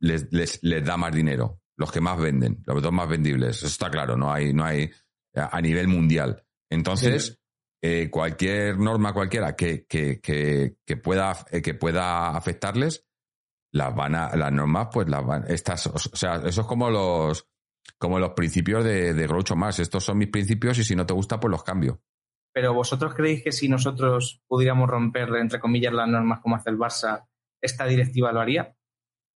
les, 0.00 0.32
les, 0.32 0.62
les 0.62 0.84
da 0.84 0.96
más 0.96 1.12
dinero, 1.12 1.60
los 1.76 1.90
que 1.90 2.00
más 2.00 2.18
venden, 2.20 2.62
los 2.66 2.80
dos 2.82 2.92
más 2.92 3.08
vendibles. 3.08 3.56
Eso 3.56 3.66
está 3.66 3.90
claro, 3.90 4.16
no 4.16 4.32
hay, 4.32 4.52
no 4.52 4.64
hay 4.64 4.90
a 5.34 5.60
nivel 5.60 5.88
mundial. 5.88 6.44
Entonces, 6.70 7.40
eh, 7.82 8.08
cualquier 8.10 8.78
norma 8.78 9.12
cualquiera 9.12 9.56
que, 9.56 9.84
que, 9.86 10.20
que, 10.20 10.76
que 10.86 10.96
pueda, 10.96 11.36
eh, 11.50 11.60
que 11.62 11.74
pueda 11.74 12.28
afectarles, 12.36 13.04
las 13.72 13.94
van 13.94 14.14
a, 14.14 14.36
las 14.36 14.52
normas, 14.52 14.88
pues 14.92 15.08
las 15.08 15.24
van, 15.24 15.44
estas, 15.48 15.86
o 15.86 15.98
sea, 15.98 16.36
eso 16.44 16.60
es 16.60 16.66
como 16.66 16.90
los, 16.90 17.48
como 17.98 18.18
los 18.18 18.30
principios 18.30 18.84
de, 18.84 19.14
de 19.14 19.26
Groucho 19.26 19.56
Marx. 19.56 19.78
Estos 19.78 20.04
son 20.04 20.18
mis 20.18 20.28
principios 20.28 20.78
y 20.78 20.84
si 20.84 20.94
no 20.94 21.06
te 21.06 21.14
gusta, 21.14 21.40
pues 21.40 21.50
los 21.50 21.64
cambio. 21.64 22.02
Pero 22.54 22.74
vosotros 22.74 23.14
creéis 23.14 23.42
que 23.42 23.50
si 23.52 23.68
nosotros 23.68 24.42
pudiéramos 24.46 24.88
romper, 24.90 25.30
entre 25.36 25.58
comillas, 25.58 25.92
las 25.94 26.06
normas 26.08 26.40
como 26.40 26.56
hace 26.56 26.68
el 26.70 26.78
Barça, 26.78 27.26
esta 27.62 27.86
directiva 27.86 28.30
lo 28.32 28.40
haría? 28.40 28.76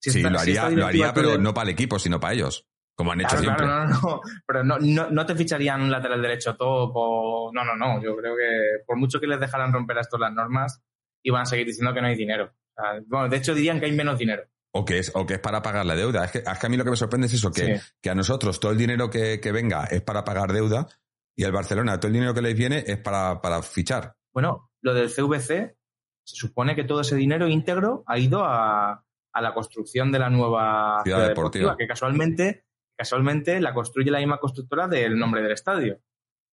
Si 0.03 0.11
Sí, 0.11 0.19
esta- 0.19 0.31
lo 0.31 0.39
si 0.39 0.51
haría, 0.51 0.63
lo 0.65 0.69
directiva 0.69 1.09
haría 1.09 1.15
pero 1.15 1.39
no 1.39 1.55
para 1.55 1.71
el 1.71 1.75
equipo, 1.75 1.99
sino 1.99 2.21
para 2.21 2.35
ellos. 2.35 2.69
Como 2.95 3.13
han 3.13 3.21
hecho 3.21 3.37
Claro, 3.37 3.43
siempre. 3.43 3.67
claro, 3.67 3.89
no, 3.89 4.01
no, 4.01 4.21
pero 4.47 4.65
no, 4.65 4.79
no, 4.79 5.11
no 5.11 5.27
te 5.27 5.35
ficharían 5.35 5.81
un 5.83 5.91
lateral 5.91 6.21
derecho 6.21 6.57
top 6.57 6.93
o... 6.95 7.51
No, 7.55 7.65
no, 7.65 7.75
no, 7.77 8.03
yo 8.03 8.15
creo 8.17 8.35
que 8.37 8.85
por 8.87 8.97
mucho 8.99 9.19
que 9.21 9.27
les 9.27 9.41
dejaran 9.41 9.73
romper 9.73 9.99
a 9.99 10.01
estos 10.03 10.21
las 10.21 10.33
normas, 10.33 10.83
iban 11.23 11.43
a 11.43 11.47
seguir 11.47 11.67
diciendo 11.67 11.93
que 11.95 12.01
no 12.03 12.07
hay 12.09 12.17
dinero. 12.17 12.53
Sea, 12.77 13.01
bueno, 13.07 13.29
de 13.29 13.37
hecho 13.39 13.55
dirían 13.55 13.81
que 13.81 13.87
hay 13.87 13.93
menos 13.93 14.19
dinero. 14.19 14.43
O 14.73 14.85
que 14.85 14.99
es, 14.99 15.11
o 15.15 15.25
que 15.25 15.35
es 15.35 15.41
para 15.41 15.63
pagar 15.63 15.87
la 15.87 15.97
deuda. 15.97 16.25
Es 16.27 16.31
que, 16.33 16.39
es 16.39 16.59
que 16.59 16.67
a 16.67 16.69
mí 16.69 16.77
lo 16.77 16.85
que 16.85 16.91
me 16.91 16.97
sorprende 16.97 17.27
es 17.29 17.33
eso, 17.35 17.51
que, 17.51 17.79
Sí. 17.79 17.83
que 18.03 18.11
a 18.11 18.15
nosotros 18.15 18.61
todo 18.61 18.73
el 18.73 18.79
dinero 18.79 19.09
que, 19.09 19.41
que 19.41 19.51
venga 19.53 19.85
es 19.85 20.03
para 20.03 20.23
pagar 20.25 20.53
deuda 20.53 20.87
y 21.35 21.45
al 21.45 21.53
Barcelona 21.53 21.99
todo 21.99 22.09
el 22.09 22.13
dinero 22.15 22.35
que 22.35 22.43
les 22.43 22.55
viene 22.55 22.85
es 22.87 22.99
para, 22.99 23.41
para 23.41 23.63
fichar. 23.63 24.15
Bueno, 24.35 24.71
lo 24.83 24.93
del 24.93 25.09
CVC, 25.11 25.77
se 26.25 26.37
supone 26.37 26.75
que 26.77 26.85
todo 26.85 27.01
ese 27.01 27.17
dinero 27.17 27.49
íntegro 27.49 28.05
ha 28.07 28.19
ido 28.19 28.45
a, 28.45 29.03
a 29.33 29.41
la 29.41 29.55
construcción 29.55 30.13
de 30.13 30.19
la 30.19 30.29
nueva 30.29 31.01
Ciudad 31.05 31.19
ciudad, 31.19 31.29
deportiva. 31.29 31.63
deportiva, 31.71 31.77
que 31.79 31.87
casualmente, 31.87 32.65
casualmente 32.95 33.61
la 33.61 33.73
construye 33.73 34.11
la 34.11 34.19
misma 34.19 34.39
constructora 34.39 34.89
del 34.89 35.19
nombre 35.19 35.41
del 35.43 35.53
estadio. 35.53 36.01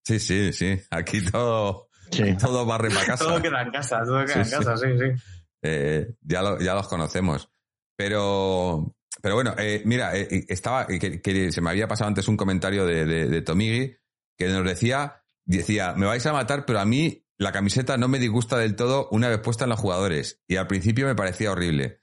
Sí, 0.05 0.19
sí, 0.19 0.53
sí. 0.53 0.79
Aquí 0.91 1.21
todo, 1.29 1.89
Sí. 2.11 2.37
todo 2.37 2.65
barre 2.65 2.89
para 2.89 3.05
casa. 3.05 3.25
Todo 3.25 3.41
queda 3.41 3.61
en 3.63 3.71
casa, 3.71 4.01
todo 4.05 4.23
queda 4.25 4.43
Sí, 4.45 4.53
en 4.53 4.59
casa, 4.63 4.77
sí, 4.77 4.87
sí. 4.97 5.23
Eh, 5.63 6.15
ya, 6.21 6.59
ya 6.59 6.75
los 6.75 6.87
conocemos. 6.87 7.49
Pero, 7.95 8.95
pero 9.21 9.35
bueno, 9.35 9.55
eh, 9.57 9.81
mira, 9.85 10.15
eh, 10.17 10.45
estaba, 10.49 10.85
eh, 10.89 11.21
que, 11.21 11.51
se 11.51 11.61
me 11.61 11.69
había 11.69 11.87
pasado 11.87 12.09
antes 12.09 12.27
un 12.27 12.37
comentario 12.37 12.85
de, 12.85 13.05
de, 13.05 13.27
de 13.27 13.99
que 14.37 14.47
nos 14.47 14.65
decía, 14.65 15.23
decía, 15.45 15.93
me 15.93 16.05
vais 16.05 16.25
a 16.25 16.33
matar, 16.33 16.65
pero 16.65 16.79
a 16.79 16.85
mí 16.85 17.25
la 17.37 17.51
camiseta 17.51 17.97
no 17.97 18.07
me 18.07 18.19
disgusta 18.19 18.57
del 18.57 18.75
todo 18.75 19.07
una 19.11 19.29
vez 19.29 19.39
puesta 19.39 19.65
en 19.65 19.69
los 19.69 19.79
jugadores. 19.79 20.41
Y 20.47 20.55
al 20.55 20.67
principio 20.67 21.05
me 21.05 21.15
parecía 21.15 21.51
horrible. 21.51 21.99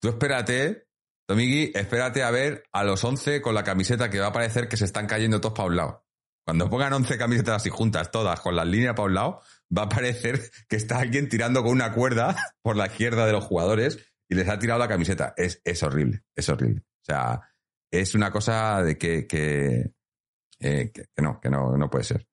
Tú 0.00 0.08
espérate, 0.08 0.88
Tomigi, 1.26 1.72
espérate 1.74 2.22
a 2.22 2.30
ver 2.30 2.64
a 2.72 2.84
los 2.84 3.04
11 3.04 3.40
con 3.40 3.54
la 3.54 3.64
camiseta 3.64 4.10
que 4.10 4.20
va 4.20 4.28
a 4.28 4.32
parecer 4.32 4.68
que 4.68 4.76
se 4.76 4.84
están 4.84 5.06
cayendo 5.06 5.40
todos 5.40 5.54
para 5.54 5.68
un 5.68 5.76
lado. 5.76 6.03
Cuando 6.44 6.68
pongan 6.68 6.92
11 6.92 7.16
camisetas 7.16 7.56
así 7.56 7.70
juntas, 7.70 8.10
todas 8.10 8.40
con 8.40 8.54
las 8.54 8.66
líneas 8.66 8.94
para 8.94 9.06
un 9.06 9.14
lado, 9.14 9.40
va 9.76 9.82
a 9.84 9.88
parecer 9.88 10.40
que 10.68 10.76
está 10.76 10.98
alguien 10.98 11.28
tirando 11.28 11.62
con 11.62 11.72
una 11.72 11.92
cuerda 11.92 12.36
por 12.62 12.76
la 12.76 12.86
izquierda 12.86 13.26
de 13.26 13.32
los 13.32 13.44
jugadores 13.44 14.12
y 14.28 14.34
les 14.34 14.48
ha 14.48 14.58
tirado 14.58 14.78
la 14.78 14.88
camiseta. 14.88 15.32
Es, 15.36 15.60
es 15.64 15.82
horrible, 15.82 16.22
es 16.34 16.48
horrible. 16.48 16.82
O 16.82 17.04
sea, 17.04 17.40
es 17.90 18.14
una 18.14 18.30
cosa 18.30 18.82
de 18.82 18.98
que, 18.98 19.26
que, 19.26 19.92
eh, 20.60 20.90
que, 20.92 21.04
que 21.14 21.22
no, 21.22 21.40
que 21.40 21.48
no, 21.48 21.76
no 21.76 21.88
puede 21.88 22.04
ser. 22.04 22.26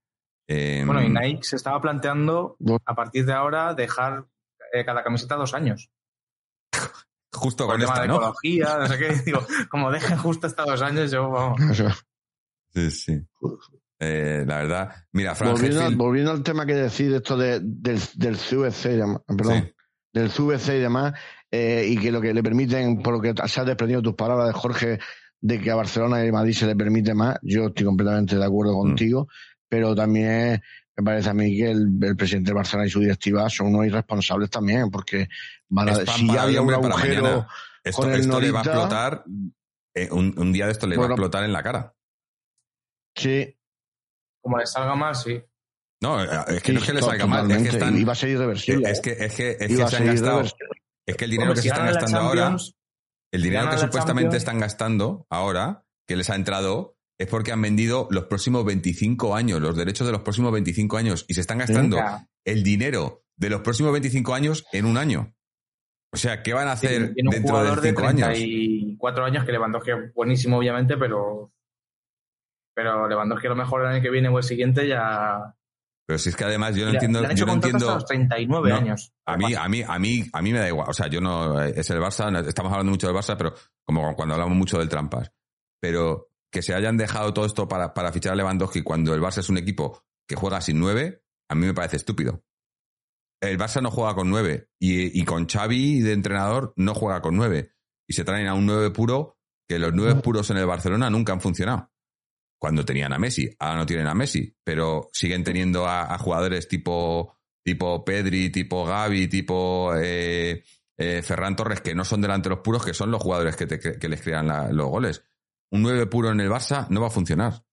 Eh, 0.48 0.84
Bueno, 0.86 1.02
y 1.02 1.10
Nike 1.10 1.44
se 1.44 1.56
estaba 1.56 1.80
planteando 1.80 2.58
a 2.86 2.96
partir 2.96 3.26
de 3.26 3.34
ahora 3.34 3.74
dejar 3.74 4.26
eh, 4.74 4.84
cada 4.84 5.04
camiseta 5.04 5.36
dos 5.36 5.54
años. 5.54 5.90
justo 7.32 7.66
con 7.66 7.76
el 7.76 7.82
tema 7.82 7.94
esta, 7.94 8.02
de 8.02 8.08
¿no? 8.10 8.16
ecología, 8.16 8.78
no 8.78 8.88
sé 8.88 8.98
qué. 8.98 9.14
Digo, 9.26 9.46
como 9.70 9.90
dejen 9.90 10.18
justo 10.18 10.48
hasta 10.48 10.66
dos 10.66 10.82
años, 10.82 11.12
yo 11.12 11.30
vamos. 11.30 11.60
Sí, 12.74 12.90
sí. 12.90 13.28
Eh, 14.04 14.44
la 14.48 14.58
verdad. 14.58 14.96
Mira, 15.12 15.36
Frank 15.36 15.52
Volviendo, 15.52 15.82
Hetfield- 15.82 15.98
volviendo 15.98 16.32
al 16.32 16.42
tema 16.42 16.66
que 16.66 16.74
decís, 16.74 17.02
esto 17.14 17.38
de, 17.38 17.60
del, 17.62 18.00
del 18.16 18.36
CVC, 18.38 18.94
y 18.94 18.98
demás, 18.98 19.22
perdón, 19.28 19.64
Sí. 19.64 19.74
del 20.14 20.30
CVC 20.32 20.78
y 20.78 20.80
demás, 20.80 21.14
eh, 21.52 21.86
y 21.88 21.98
que 21.98 22.12
lo 22.12 22.20
que 22.20 22.34
le 22.34 22.42
permiten, 22.42 23.02
por 23.04 23.14
lo 23.14 23.22
que 23.22 23.36
se 23.48 23.62
ha 23.62 23.64
desprendido 23.64 24.02
tus 24.02 24.16
palabras 24.16 24.48
de 24.48 24.54
Jorge, 24.54 25.00
de 25.40 25.60
que 25.62 25.70
a 25.70 25.76
Barcelona 25.76 26.26
y 26.26 26.32
Madrid 26.32 26.54
se 26.54 26.66
le 26.66 26.76
permite 26.76 27.14
más, 27.14 27.38
yo 27.44 27.68
estoy 27.68 27.86
completamente 27.86 28.36
de 28.36 28.42
Mm. 28.42 28.48
acuerdo 28.48 28.74
contigo, 28.74 29.28
pero 29.70 29.94
también 29.94 30.62
me 30.98 31.04
parece 31.04 31.30
a 31.30 31.34
mí 31.36 31.56
que 31.56 31.70
el, 31.70 32.00
el 32.02 32.16
presidente 32.16 32.50
de 32.52 32.56
Barcelona 32.56 32.88
y 32.88 32.90
su 32.90 33.00
directiva 33.02 33.50
son 33.52 33.68
unos 33.68 33.86
irresponsables 33.86 34.50
también, 34.50 34.90
porque 34.90 35.28
van 35.70 35.90
a, 35.90 35.96
si 35.96 36.28
ya 36.28 36.42
había 36.44 36.62
un 36.64 36.74
agujero. 36.74 37.46
Esto, 37.84 38.02
con 38.02 38.12
el 38.14 38.22
esto 38.22 38.40
le 38.42 38.52
va 38.52 38.60
a 38.60 38.64
explotar. 38.64 39.24
eh, 39.94 40.10
un, 40.12 40.34
un 40.38 40.52
día 40.52 40.66
de 40.66 40.72
esto 40.72 40.88
le 40.88 40.98
va 40.98 41.04
a 41.06 41.08
explotar 41.10 41.44
en 41.44 41.54
la 41.54 41.62
cara. 41.64 41.94
sí, 43.16 43.56
Como 44.42 44.58
les 44.58 44.72
salga 44.72 44.96
mal, 44.96 45.16
sí. 45.16 45.42
No, 46.02 46.22
es 46.22 46.64
que 46.64 46.74
no 46.74 46.80
es 46.80 46.86
que 46.86 46.94
le 46.94 47.02
salga 47.02 47.28
mal, 47.28 47.50
es 47.52 47.62
que 47.62 47.70
están. 47.70 47.98
iba 47.98 48.12
a 48.12 48.16
ser 48.16 48.30
irreversible. 48.30 48.90
Es 48.90 49.02
que, 49.02 49.12
es 49.12 49.36
que, 49.36 49.52
es 49.52 49.68
que 49.68 49.88
se 49.88 49.98
han 49.98 50.06
gastado. 50.08 50.44
Es 51.06 51.16
que 51.16 51.26
el 51.26 51.32
dinero 51.32 51.54
que 51.54 51.62
si 51.62 51.68
se 51.68 51.74
están 51.74 51.86
gastando 51.86 52.18
ahora, 52.18 52.56
el 53.32 53.42
dinero 53.42 53.70
que 53.70 53.78
supuestamente 53.78 54.24
Champions. 54.24 54.36
están 54.36 54.60
gastando 54.60 55.28
ahora, 55.30 55.86
que 56.08 56.16
les 56.16 56.30
ha 56.30 56.36
entrado, 56.36 56.98
es 57.20 57.28
porque 57.28 57.52
han 57.52 57.62
vendido 57.62 58.08
los 58.10 58.26
próximos 58.26 58.66
25 58.66 59.36
años, 59.36 59.62
los 59.62 59.76
derechos 59.76 60.08
de 60.08 60.14
los 60.14 60.22
próximos 60.22 60.52
25 60.52 60.98
años, 60.98 61.26
y 61.28 61.36
se 61.36 61.42
están 61.42 61.60
gastando 61.60 61.98
venga, 61.98 62.28
el 62.46 62.64
dinero 62.64 63.24
de 63.36 63.50
los 63.50 63.62
próximos 63.62 63.92
25 63.92 64.34
años 64.34 64.66
en 64.72 64.86
un 64.86 64.98
año. 64.98 65.36
O 66.14 66.18
sea, 66.18 66.44
¿qué 66.44 66.54
van 66.54 66.68
a 66.68 66.74
hacer 66.74 67.14
tiene 67.14 67.30
un 67.30 67.34
dentro 67.36 67.58
de 67.58 67.62
jugador 67.62 67.82
de 67.82 67.90
5 67.90 68.08
años? 68.08 68.28
34 68.28 69.26
años 69.26 69.46
que 69.46 69.52
Lewandowski 69.52 69.92
es 69.92 70.14
buenísimo, 70.14 70.58
obviamente, 70.58 70.98
pero 70.98 71.52
pero 72.76 73.08
Lewandowski 73.08 73.48
a 73.48 73.52
lo 73.52 73.56
mejor 73.56 73.82
el 73.82 73.88
año 73.88 74.02
que 74.02 74.10
viene 74.10 74.30
o 74.30 74.38
el 74.38 74.44
siguiente 74.44 74.88
ya 74.88 75.56
Pero 76.08 76.18
si 76.20 76.30
es 76.30 76.36
que 76.36 76.44
además 76.46 76.76
yo 76.76 76.86
no 76.86 76.92
entiendo, 76.92 77.22
le 77.22 77.28
han 77.28 77.36
yo 77.36 77.44
hecho 77.44 77.46
no 77.46 77.52
contrato 77.54 77.76
entiendo. 77.78 77.88
hasta 77.98 78.00
los 78.02 78.06
39 78.06 78.70
No, 78.70 78.76
años. 78.76 79.14
A 79.26 79.38
mí, 79.38 79.54
a 79.54 79.68
mí, 79.70 79.84
a 79.88 80.00
mí, 80.00 80.24
a 80.34 80.42
mí 80.42 80.54
me 80.54 80.60
da 80.60 80.68
igual. 80.68 80.88
O 80.90 80.94
sea, 80.94 81.08
yo 81.08 81.22
no, 81.22 81.62
es 81.62 81.90
el 81.90 82.00
Barça, 82.00 82.32
no- 82.32 82.40
estamos 82.40 82.72
hablando 82.72 82.92
mucho 82.92 83.08
del 83.08 83.16
Barça, 83.16 83.36
pero 83.38 83.54
como 83.86 84.16
cuando 84.16 84.34
hablamos 84.36 84.58
mucho 84.58 84.78
del 84.80 84.90
Trampas. 84.90 85.32
Pero 85.82 86.30
que 86.52 86.62
se 86.62 86.74
hayan 86.74 86.98
dejado 86.98 87.34
todo 87.34 87.46
esto 87.46 87.68
para, 87.68 87.94
para 87.94 88.12
fichar 88.12 88.34
a 88.34 88.36
Lewandowski 88.36 88.82
cuando 88.84 89.14
el 89.14 89.22
Barça 89.22 89.38
es 89.40 89.50
un 89.50 89.58
equipo 89.58 90.04
que 90.28 90.36
juega 90.36 90.60
sin 90.62 90.80
nueve, 90.80 91.24
a 91.50 91.56
mí 91.56 91.66
me 91.66 91.74
parece 91.74 91.96
estúpido. 91.98 92.44
El 93.42 93.58
Barça 93.58 93.82
no 93.82 93.90
juega 93.90 94.14
con 94.16 94.30
nueve 94.30 94.70
y, 94.80 95.20
y 95.20 95.26
con 95.26 95.48
Xavi 95.48 96.02
de 96.02 96.14
entrenador 96.14 96.74
no 96.76 96.94
juega 96.94 97.22
con 97.22 97.36
nueve. 97.36 97.74
Y 98.08 98.14
se 98.14 98.24
traen 98.24 98.48
a 98.48 98.54
un 98.54 98.66
nueve 98.66 98.92
puro 98.92 99.38
que 99.68 99.80
los 99.80 99.94
nueve 99.94 100.16
puros 100.22 100.50
en 100.52 100.58
el 100.58 100.66
Barcelona 100.66 101.10
nunca 101.10 101.32
han 101.34 101.42
funcionado. 101.42 101.91
Cuando 102.62 102.86
tenían 102.86 103.12
a 103.12 103.18
Messi, 103.18 103.50
ahora 103.58 103.80
no 103.80 103.86
tienen 103.88 104.06
a 104.06 104.14
Messi, 104.14 104.56
pero 104.64 105.10
siguen 105.12 105.44
teniendo 105.44 105.88
a, 105.88 106.14
a 106.14 106.18
jugadores 106.20 106.68
tipo, 106.68 107.36
tipo 107.64 108.06
Pedri, 108.06 108.52
tipo 108.52 108.86
Gavi, 108.86 109.28
tipo 109.28 109.94
eh, 109.96 110.64
eh, 110.96 111.22
Ferran 111.24 111.56
Torres, 111.56 111.82
que 111.82 111.96
no 111.96 112.06
son 112.06 112.22
delanteros 112.22 112.60
puros, 112.60 112.86
que 112.86 112.94
son 112.94 113.10
los 113.10 113.20
jugadores 113.20 113.56
que, 113.56 113.66
te- 113.66 113.98
que 113.98 114.08
les 114.08 114.22
crean 114.22 114.46
la- 114.48 114.72
los 114.72 114.88
goles. 114.90 115.24
Un 115.72 115.82
9 115.82 116.06
puro 116.06 116.30
en 116.32 116.40
el 116.40 116.52
Barça 116.52 116.86
no 116.90 117.02
va 117.02 117.08
a 117.08 117.10
funcionar. 117.10 117.66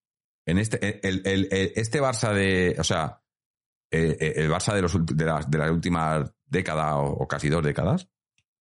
En 0.47 0.57
este, 0.57 1.07
el, 1.07 1.21
el- 1.27 1.49
el- 1.51 1.73
este 1.77 2.01
Barça 2.01 2.33
de, 2.33 2.75
o 2.79 2.85
sea, 2.85 3.21
eh, 3.91 4.17
eh, 4.19 4.33
el 4.37 4.51
Barça 4.51 4.73
de, 4.73 4.81
los, 4.81 5.05
de, 5.05 5.25
las, 5.27 5.51
de 5.51 5.59
las 5.59 5.71
últimas 5.71 6.33
décadas 6.47 6.95
o, 6.95 7.05
o 7.05 7.29
casi 7.29 7.51
dos 7.51 7.63
décadas, 7.63 8.09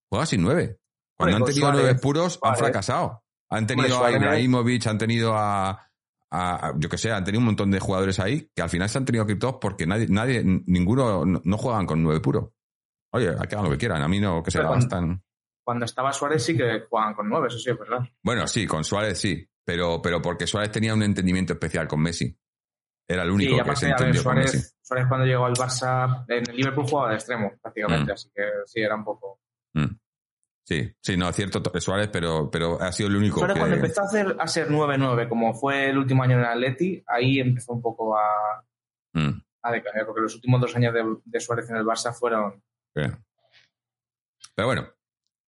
juega 0.09 0.25
sin 0.25 0.41
nueve. 0.41 0.81
Cuando 1.15 1.37
Hombre, 1.37 1.51
han 1.51 1.53
tenido 1.55 1.67
Suárez, 1.67 1.81
nueve 1.83 1.99
puros, 2.01 2.39
han 2.43 2.57
fracasado. 2.57 3.23
Han 3.49 3.65
tenido 3.65 4.03
a. 4.03 4.11
Ibrahimovic, 4.11 4.85
han 4.87 4.97
tenido 4.97 5.33
a, 5.37 5.86
a- 6.31 6.73
yo 6.77 6.89
que 6.89 6.97
sé, 6.97 7.11
han 7.11 7.23
tenido 7.23 7.39
un 7.39 7.45
montón 7.45 7.71
de 7.71 7.79
jugadores 7.79 8.19
ahí 8.19 8.49
que 8.55 8.61
al 8.61 8.69
final 8.69 8.89
se 8.89 8.97
han 8.97 9.05
tenido 9.05 9.25
todos 9.39 9.57
porque 9.61 9.85
nadie, 9.85 10.07
nadie, 10.09 10.43
ninguno, 10.43 11.25
no, 11.25 11.41
no 11.43 11.57
juegan 11.57 11.85
con 11.85 12.03
nueve 12.03 12.19
puro. 12.21 12.53
Oye, 13.13 13.27
que 13.27 13.55
hagan 13.55 13.63
lo 13.65 13.71
que 13.71 13.77
quieran, 13.77 14.01
a 14.01 14.07
mí 14.07 14.19
no, 14.19 14.43
que 14.43 14.51
se 14.51 14.61
gastan. 14.61 15.23
Cuando 15.63 15.85
estaba 15.85 16.11
Suárez 16.13 16.43
sí 16.43 16.55
que 16.55 16.81
jugaban 16.89 17.13
con 17.13 17.27
9, 17.29 17.47
eso 17.47 17.57
sí 17.59 17.69
es 17.69 17.77
verdad. 17.77 17.99
Bueno, 18.23 18.47
sí, 18.47 18.65
con 18.65 18.83
Suárez 18.85 19.19
sí, 19.19 19.45
pero, 19.65 20.01
pero 20.01 20.21
porque 20.21 20.47
Suárez 20.47 20.71
tenía 20.71 20.93
un 20.93 21.03
entendimiento 21.03 21.53
especial 21.53 21.87
con 21.87 22.01
Messi. 22.01 22.37
Era 23.09 23.23
el 23.23 23.31
único 23.31 23.57
que 23.63 23.75
se 23.75 23.85
ver, 23.87 23.95
entendió 23.97 24.23
con 24.23 24.35
Messi. 24.35 24.57
Suárez, 24.59 24.77
Suárez 24.81 25.05
cuando 25.07 25.25
llegó 25.25 25.45
al 25.45 25.53
Barça, 25.55 26.25
en 26.29 26.49
el 26.49 26.55
Liverpool 26.55 26.85
jugaba 26.87 27.09
de 27.09 27.15
extremo, 27.15 27.51
prácticamente, 27.61 28.11
Mm. 28.11 28.13
así 28.13 28.29
que 28.33 28.43
sí, 28.65 28.79
era 28.81 28.95
un 28.95 29.03
poco... 29.03 29.39
Mm. 29.73 29.85
Sí, 30.67 30.91
sí, 31.01 31.15
no, 31.15 31.29
es 31.29 31.35
cierto, 31.37 31.61
to- 31.63 31.79
Suárez, 31.79 32.09
pero, 32.11 32.51
pero 32.51 32.81
ha 32.81 32.91
sido 32.91 33.07
el 33.07 33.15
único 33.15 33.37
Suárez 33.39 33.53
que... 33.53 33.59
cuando 33.61 33.75
empezó 33.77 34.01
a, 34.01 34.03
hacer, 34.03 34.35
a 34.37 34.47
ser 34.47 34.67
9-9, 34.69 35.29
como 35.29 35.53
fue 35.53 35.89
el 35.89 35.97
último 35.97 36.23
año 36.23 36.33
en 36.33 36.39
el 36.41 36.45
Atleti, 36.45 37.01
ahí 37.07 37.39
empezó 37.39 37.71
un 37.73 37.81
poco 37.81 38.17
a, 38.17 38.63
Mm, 39.13 39.41
a 39.63 39.71
decaer, 39.71 40.05
porque 40.05 40.21
los 40.21 40.35
últimos 40.35 40.59
dos 40.61 40.75
años 40.75 40.93
de, 40.93 41.03
de 41.23 41.39
Suárez 41.39 41.69
en 41.69 41.77
el 41.77 41.85
Barça 41.85 42.13
fueron... 42.13 42.61
Pero 42.93 44.67
bueno, 44.67 44.87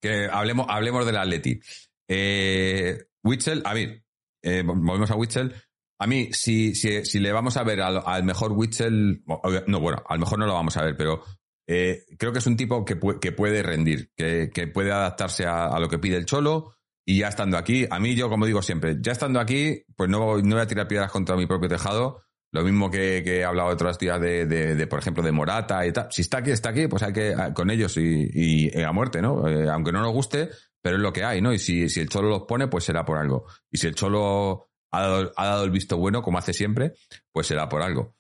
que 0.02 0.28
hablemos, 0.32 0.66
hablemos 0.70 1.06
del 1.06 1.18
Atleti. 1.18 1.60
Eh, 2.08 3.06
Witzel, 3.24 3.62
a 3.66 3.74
mí, 3.74 4.02
eh, 4.44 4.64
volvemos 4.66 5.12
a 5.12 5.16
Witzel. 5.16 5.54
A 6.00 6.08
mí, 6.08 6.30
si, 6.32 6.74
si, 6.76 7.04
si 7.06 7.20
le 7.20 7.32
vamos 7.34 7.58
a 7.58 7.64
ver 7.64 7.82
al, 7.82 8.02
al 8.06 8.24
mejor 8.24 8.54
Witzel, 8.54 9.24
no, 9.68 9.80
bueno, 9.82 10.02
a 10.08 10.14
lo 10.14 10.20
mejor 10.22 10.40
no 10.40 10.46
lo 10.46 10.54
vamos 10.54 10.78
a 10.78 10.84
ver, 10.84 10.96
pero 10.96 11.24
eh, 11.72 12.04
creo 12.18 12.34
que 12.34 12.40
es 12.40 12.48
un 12.48 12.58
tipo 12.58 12.84
que, 12.84 13.00
pu- 13.00 13.20
que 13.20 13.32
puede 13.32 13.62
rendir, 13.62 14.10
que, 14.18 14.50
que 14.52 14.68
puede 14.68 14.92
adaptarse 14.92 15.46
a, 15.46 15.68
a 15.68 15.80
lo 15.80 15.88
que 15.88 16.00
pide 16.00 16.18
el 16.18 16.26
Cholo. 16.26 16.74
Y 17.06 17.20
ya 17.20 17.28
estando 17.28 17.58
aquí, 17.58 17.88
a 17.90 18.00
mí 18.00 18.16
yo, 18.16 18.30
como 18.30 18.46
digo 18.46 18.62
siempre, 18.62 18.98
ya 19.00 19.12
estando 19.12 19.40
aquí, 19.40 19.84
pues 19.96 20.10
no, 20.10 20.38
no 20.38 20.56
voy 20.56 20.64
a 20.64 20.68
tirar 20.68 20.88
piedras 20.88 21.12
contra 21.12 21.36
mi 21.36 21.46
propio 21.48 21.70
tejado. 21.70 22.24
Lo 22.52 22.64
mismo 22.64 22.90
que, 22.90 23.20
he 23.20 23.46
hablado 23.46 23.70
otros 23.70 24.00
días 24.00 24.20
de, 24.20 24.46
de, 24.48 24.76
de, 24.76 24.88
por 24.88 25.00
ejemplo, 25.00 25.22
de 25.24 25.32
Morata 25.32 25.86
y 25.86 25.92
tal. 25.92 26.08
Si 26.12 26.22
está 26.22 26.40
aquí, 26.40 26.52
está 26.52 26.70
aquí, 26.70 26.88
pues 26.88 27.04
hay 27.04 27.14
que 27.14 27.36
con 27.54 27.70
ellos 27.70 27.96
y, 27.98 28.30
y 28.34 28.82
a 28.82 28.92
muerte, 28.92 29.22
¿no? 29.22 29.48
Eh, 29.48 29.70
aunque 29.70 29.92
no 29.92 30.02
nos 30.02 30.12
guste, 30.14 30.50
pero 30.82 30.96
es 30.98 31.02
lo 31.02 31.14
que 31.14 31.24
hay, 31.24 31.42
¿no? 31.42 31.54
Y 31.54 31.60
si, 31.60 31.90
si 31.90 32.00
el 32.00 32.10
Cholo 32.10 32.30
los 32.30 32.44
pone, 32.48 32.68
pues 32.68 32.84
será 32.84 33.06
por 33.06 33.18
algo. 33.18 33.46
Y 33.72 33.78
si 33.78 33.88
el 33.88 33.96
Cholo 33.96 34.70
ha 34.92 35.02
dado, 35.02 35.32
ha 35.36 35.46
dado 35.46 35.64
el 35.64 35.72
visto 35.72 35.98
bueno, 35.98 36.22
como 36.24 36.38
hace 36.40 36.54
siempre, 36.54 36.94
pues 37.32 37.46
será 37.48 37.70
por 37.70 37.82
algo. 37.84 38.16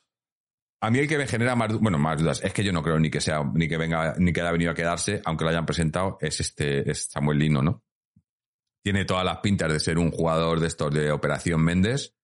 A 0.81 0.89
mí 0.89 0.99
el 0.99 1.07
que 1.07 1.17
me 1.17 1.27
genera 1.27 1.55
más, 1.55 1.77
bueno, 1.79 1.97
más 1.97 2.21
dudas, 2.21 2.41
es 2.43 2.53
que 2.53 2.63
yo 2.63 2.71
no 2.71 2.81
creo 2.81 2.99
ni 2.99 3.09
que 3.09 3.19
sea, 3.19 3.43
ni 3.53 3.67
que 3.67 3.77
venga, 3.77 4.15
ni 4.17 4.31
que 4.31 4.41
haya 4.41 4.51
venido 4.51 4.71
a 4.71 4.75
quedarse, 4.75 5.21
aunque 5.25 5.43
lo 5.43 5.49
hayan 5.49 5.65
presentado, 5.65 6.17
es 6.21 6.39
este, 6.39 6.89
es 6.89 7.09
Samuel 7.11 7.37
Lino, 7.37 7.61
¿no? 7.61 7.83
Tiene 8.81 9.03
todas 9.03 9.25
las 9.25 9.39
pintas 9.39 9.71
de 9.73 9.79
ser 9.79 9.97
un 9.97 10.09
jugador 10.09 10.61
de 10.61 10.67
estos 10.67 10.93
de 10.93 11.11
Operación 11.11 11.61
Méndez, 11.61 12.15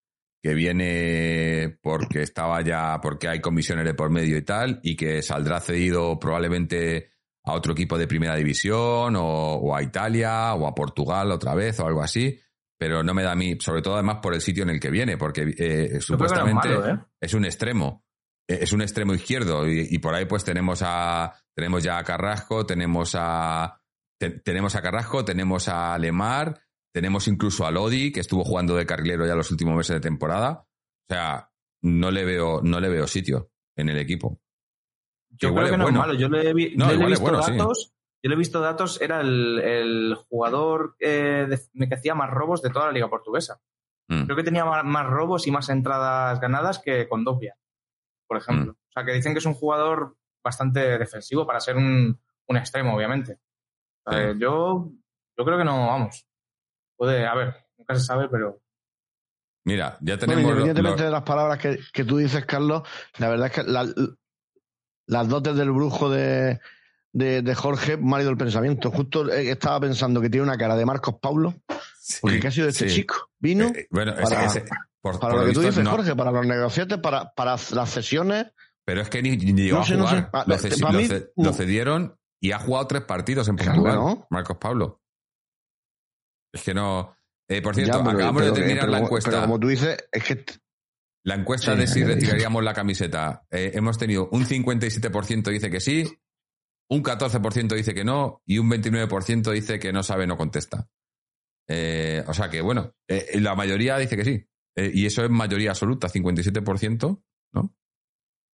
que 0.41 0.53
viene 0.53 1.77
porque 1.81 2.21
estaba 2.21 2.61
ya, 2.61 3.01
porque 3.01 3.27
hay 3.27 3.41
comisiones 3.41 3.83
de 3.83 3.93
por 3.93 4.09
medio 4.09 4.37
y 4.37 4.43
tal, 4.43 4.79
y 4.83 4.95
que 4.95 5.21
saldrá 5.21 5.59
cedido 5.59 6.17
probablemente 6.17 7.09
a 7.43 7.53
otro 7.53 7.73
equipo 7.73 7.97
de 7.97 8.07
primera 8.07 8.35
división, 8.35 9.15
o, 9.17 9.55
o 9.55 9.75
a 9.75 9.83
Italia, 9.83 10.53
o 10.53 10.65
a 10.65 10.73
Portugal 10.73 11.31
otra 11.31 11.55
vez, 11.55 11.79
o 11.79 11.87
algo 11.87 12.01
así. 12.01 12.39
Pero 12.77 13.03
no 13.03 13.13
me 13.13 13.23
da 13.23 13.33
a 13.33 13.35
mí, 13.35 13.57
sobre 13.59 13.81
todo 13.81 13.95
además 13.95 14.19
por 14.21 14.33
el 14.33 14.41
sitio 14.41 14.63
en 14.63 14.69
el 14.69 14.79
que 14.79 14.91
viene, 14.91 15.17
porque 15.17 15.53
eh, 15.57 15.99
supuestamente 15.99 16.69
malo, 16.69 16.89
¿eh? 16.89 16.99
es 17.19 17.33
un 17.33 17.45
extremo. 17.45 18.04
Eh, 18.47 18.59
Es 18.61 18.73
un 18.73 18.81
extremo 18.81 19.13
izquierdo. 19.13 19.67
Y, 19.67 19.87
y 19.89 19.99
por 19.99 20.13
ahí 20.15 20.25
pues 20.25 20.43
tenemos 20.43 20.81
a. 20.83 21.33
Tenemos 21.55 21.83
ya 21.83 21.97
a 21.97 22.03
Carrasco, 22.03 22.65
tenemos 22.65 23.13
a. 23.17 23.81
te- 24.19 24.39
tenemos 24.39 24.75
a 24.75 24.81
Carrasco, 24.81 25.23
tenemos 25.25 25.67
a 25.67 25.97
Lemar, 25.97 26.59
tenemos 26.93 27.27
incluso 27.27 27.65
a 27.65 27.71
Lodi, 27.71 28.11
que 28.11 28.19
estuvo 28.21 28.43
jugando 28.43 28.75
de 28.75 28.85
carrilero 28.85 29.25
ya 29.25 29.35
los 29.35 29.51
últimos 29.51 29.75
meses 29.75 29.95
de 29.95 29.99
temporada. 30.01 30.65
O 31.09 31.13
sea, 31.13 31.49
no 31.83 32.11
le 32.11 32.25
veo, 32.25 32.61
no 32.63 32.79
le 32.79 32.89
veo 32.89 33.07
sitio 33.07 33.51
en 33.77 33.89
el 33.89 33.97
equipo. 33.97 34.39
Yo 35.37 35.49
Igual 35.49 35.65
creo 35.65 35.69
que 35.69 35.73
es 35.73 35.77
no 35.79 35.83
bueno. 35.85 35.99
es 35.99 36.07
malo. 36.07 36.13
Yo 36.19 36.29
le 36.29 36.49
he, 36.49 36.53
vi- 36.53 36.75
No, 36.77 36.91
yo 36.91 36.97
le 36.97 37.03
he 37.03 37.07
visto 37.09 37.21
bueno, 37.23 37.43
sí. 37.43 37.51
datos. 37.57 37.93
Yo 38.23 38.29
le 38.29 38.35
he 38.35 38.37
visto 38.37 38.61
datos. 38.61 39.01
Era 39.01 39.21
el, 39.21 39.59
el 39.59 40.15
jugador 40.29 40.95
eh, 40.99 41.45
de- 41.49 41.87
que 41.87 41.95
hacía 41.95 42.15
más 42.15 42.31
robos 42.31 42.61
de 42.61 42.69
toda 42.69 42.87
la 42.87 42.91
liga 42.93 43.09
portuguesa. 43.09 43.59
Mm. 44.09 44.23
Creo 44.25 44.35
que 44.37 44.43
tenía 44.43 44.65
más, 44.65 44.83
más 44.85 45.05
robos 45.07 45.45
y 45.47 45.51
más 45.51 45.69
entradas 45.69 46.39
ganadas 46.39 46.79
que 46.79 47.07
con 47.07 47.23
Doppia, 47.23 47.55
por 48.27 48.37
ejemplo. 48.37 48.73
Mm. 48.73 48.75
O 48.75 48.91
sea, 48.93 49.05
que 49.05 49.13
dicen 49.13 49.33
que 49.33 49.39
es 49.39 49.45
un 49.45 49.53
jugador 49.53 50.15
bastante 50.43 50.97
defensivo 50.97 51.45
para 51.45 51.59
ser 51.59 51.75
un, 51.77 52.19
un 52.47 52.57
extremo, 52.57 52.95
obviamente. 52.95 53.39
O 54.05 54.11
sea, 54.11 54.33
Sí. 54.33 54.39
yo, 54.39 54.91
yo 55.37 55.45
creo 55.45 55.57
que 55.57 55.63
no, 55.65 55.87
vamos. 55.87 56.25
Puede, 56.97 57.25
a 57.25 57.33
ver, 57.35 57.55
nunca 57.77 57.95
se 57.95 58.01
sabe, 58.01 58.27
pero 58.29 58.61
Mira, 59.67 59.97
ya 59.99 60.15
Bueno, 60.15 60.19
tenemos. 60.19 60.43
lo- 60.43 60.49
independientemente 60.51 60.99
lo- 61.01 61.05
de 61.07 61.11
las 61.11 61.23
palabras 61.23 61.57
que, 61.57 61.79
que 61.91 62.03
tú 62.03 62.17
dices, 62.17 62.45
Carlos, 62.45 62.83
la 63.17 63.29
verdad 63.29 63.47
es 63.47 63.53
que 63.53 63.63
la- 63.63 63.91
las 65.07 65.27
dotes 65.27 65.55
del 65.55 65.71
brujo 65.71 66.09
de, 66.09 66.59
de, 67.11 67.41
de 67.41 67.55
Jorge 67.55 67.97
me 67.97 68.15
han 68.15 68.21
ido 68.21 68.29
el 68.31 68.37
pensamiento. 68.37 68.91
Justo 68.91 69.31
eh, 69.31 69.49
estaba 69.49 69.79
pensando 69.79 70.21
que 70.21 70.29
tiene 70.29 70.43
una 70.45 70.57
cara 70.57 70.75
de 70.75 70.85
Marcos 70.85 71.15
Paulo, 71.19 71.55
porque 72.21 72.35
sí, 72.35 72.41
¿qué 72.41 72.47
ha 72.47 72.51
sido 72.51 72.65
de 72.65 72.71
este 72.73 72.89
sí. 72.89 72.95
chico? 72.97 73.31
Vino 73.39 73.65
Eh, 73.69 73.87
bueno, 73.89 74.11
ese- 74.13 74.21
para- 74.23 74.45
ese- 74.45 74.65
por, 75.11 75.19
para 75.19 75.33
por 75.33 75.41
lo 75.43 75.47
que 75.49 75.53
tú 75.53 75.61
dices, 75.61 75.83
no- 75.83 75.91
Jorge, 75.91 76.15
para 76.15 76.31
los 76.31 76.45
negociates, 76.47 76.97
para, 76.97 77.31
para 77.33 77.57
las 77.71 77.89
sesiones. 77.91 78.47
Pero 78.83 79.01
es 79.01 79.09
que 79.09 79.21
ni, 79.21 79.37
ni 79.37 79.53
llegó 79.53 79.77
No 79.79 79.85
sé, 79.85 79.93
a 79.93 79.97
no 79.97 80.07
jugar. 80.07 80.23
sé. 80.25 80.29
Pa- 80.31 80.45
Lo, 80.47 80.55
pa- 80.55 80.61
cedi- 80.61 80.81
pa' 80.81 80.91
lo 80.91 80.97
mí, 80.99 81.07
ce- 81.07 81.31
no. 81.35 81.43
lo 81.45 81.53
cedieron 81.53 82.19
y 82.41 82.51
ha 82.51 82.59
jugado 82.59 82.87
tres 82.87 83.03
partidos 83.03 83.47
en 83.47 83.55
Portugal. 83.55 83.95
¿no? 83.95 84.27
Marcos 84.31 84.57
Pablo. 84.59 85.01
Es 86.53 86.63
que 86.63 86.73
no. 86.73 87.15
Eh, 87.47 87.61
por 87.61 87.75
cierto, 87.75 87.97
Ya, 87.97 88.03
pero- 88.03 88.17
acabamos 88.17 88.41
pero- 88.41 88.53
de 88.53 88.59
terminar 88.59 88.85
pero 88.85 88.91
la 88.93 88.99
encuesta. 88.99 89.29
Pero 89.29 89.41
como 89.43 89.59
tú 89.59 89.67
dices, 89.67 89.97
es 90.11 90.23
que 90.23 90.43
La 91.23 91.35
encuesta 91.35 91.73
Sí, 91.73 91.79
de 91.79 91.87
si 91.87 92.03
retiraríamos 92.03 92.63
la 92.63 92.73
camiseta. 92.73 93.45
Eh, 93.51 93.71
hemos 93.75 93.97
tenido 93.97 94.29
un 94.31 94.45
57% 94.45 95.51
dice 95.51 95.69
que 95.71 95.79
sí, 95.79 96.03
un 96.89 97.03
14% 97.03 97.75
dice 97.75 97.93
que 97.93 98.03
no 98.03 98.41
y 98.45 98.57
un 98.59 98.69
29% 98.69 99.51
dice 99.51 99.77
que 99.79 99.91
no 99.93 100.01
sabe, 100.03 100.25
no 100.27 100.37
contesta. 100.37 100.87
Eh, 101.67 102.23
o 102.27 102.33
sea 102.33 102.49
que, 102.49 102.61
bueno, 102.61 102.93
eh, 103.07 103.39
la 103.39 103.55
mayoría 103.55 103.97
dice 103.97 104.15
que 104.17 104.25
sí. 104.25 104.47
Eh, 104.77 104.91
y 104.93 105.05
eso 105.05 105.23
es 105.23 105.29
mayoría 105.29 105.71
absoluta, 105.71 106.07
57%, 106.09 107.21
¿no? 107.53 107.73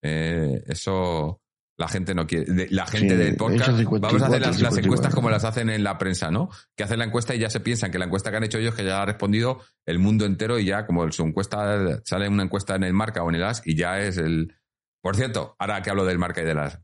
Eh, 0.04 0.64
eso 0.68 1.42
la 1.78 1.88
gente 1.88 2.14
no 2.14 2.28
quiere. 2.28 2.52
de- 2.54 2.68
La 2.70 2.86
gente 2.86 3.16
Sí, 3.16 3.16
del 3.24 3.36
podcast. 3.36 3.70
eso 3.70 3.78
54, 3.78 4.08
Vamos 4.08 4.22
a 4.22 4.28
hacer 4.28 4.42
las, 4.42 4.50
las 4.50 4.58
54. 4.76 4.86
encuestas 4.86 5.16
como 5.16 5.30
las 5.32 5.44
hacen 5.46 5.70
en 5.70 5.84
la 5.84 5.98
prensa, 5.98 6.30
¿no? 6.30 6.50
Que 6.76 6.84
hacen 6.84 7.00
la 7.00 7.06
encuesta 7.06 7.34
y 7.34 7.40
ya 7.40 7.50
se 7.50 7.60
piensan 7.60 7.92
que 7.92 7.98
la 7.98 8.06
encuesta 8.06 8.30
que 8.30 8.38
han 8.38 8.44
hecho 8.44 8.60
ellos, 8.60 8.76
que 8.76 8.84
ya 8.86 9.02
ha 9.02 9.06
respondido 9.06 9.62
el 9.88 9.98
mundo 9.98 10.26
entero 10.26 10.60
y 10.60 10.66
ya, 10.66 10.86
como 10.86 11.12
su 11.12 11.24
encuesta, 11.24 12.02
sale 12.06 12.28
una 12.30 12.44
encuesta 12.44 12.76
en 12.76 12.84
el 12.84 12.94
marca 12.94 13.24
o 13.24 13.30
en 13.30 13.36
el 13.36 13.44
as 13.44 13.62
y 13.66 13.76
ya 13.76 14.00
es 14.00 14.18
el. 14.18 14.54
Por 15.02 15.16
cierto, 15.16 15.56
ahora 15.58 15.82
que 15.82 15.90
hablo 15.90 16.06
del 16.06 16.20
marca 16.20 16.42
y 16.42 16.46
del 16.46 16.60
as, 16.60 16.80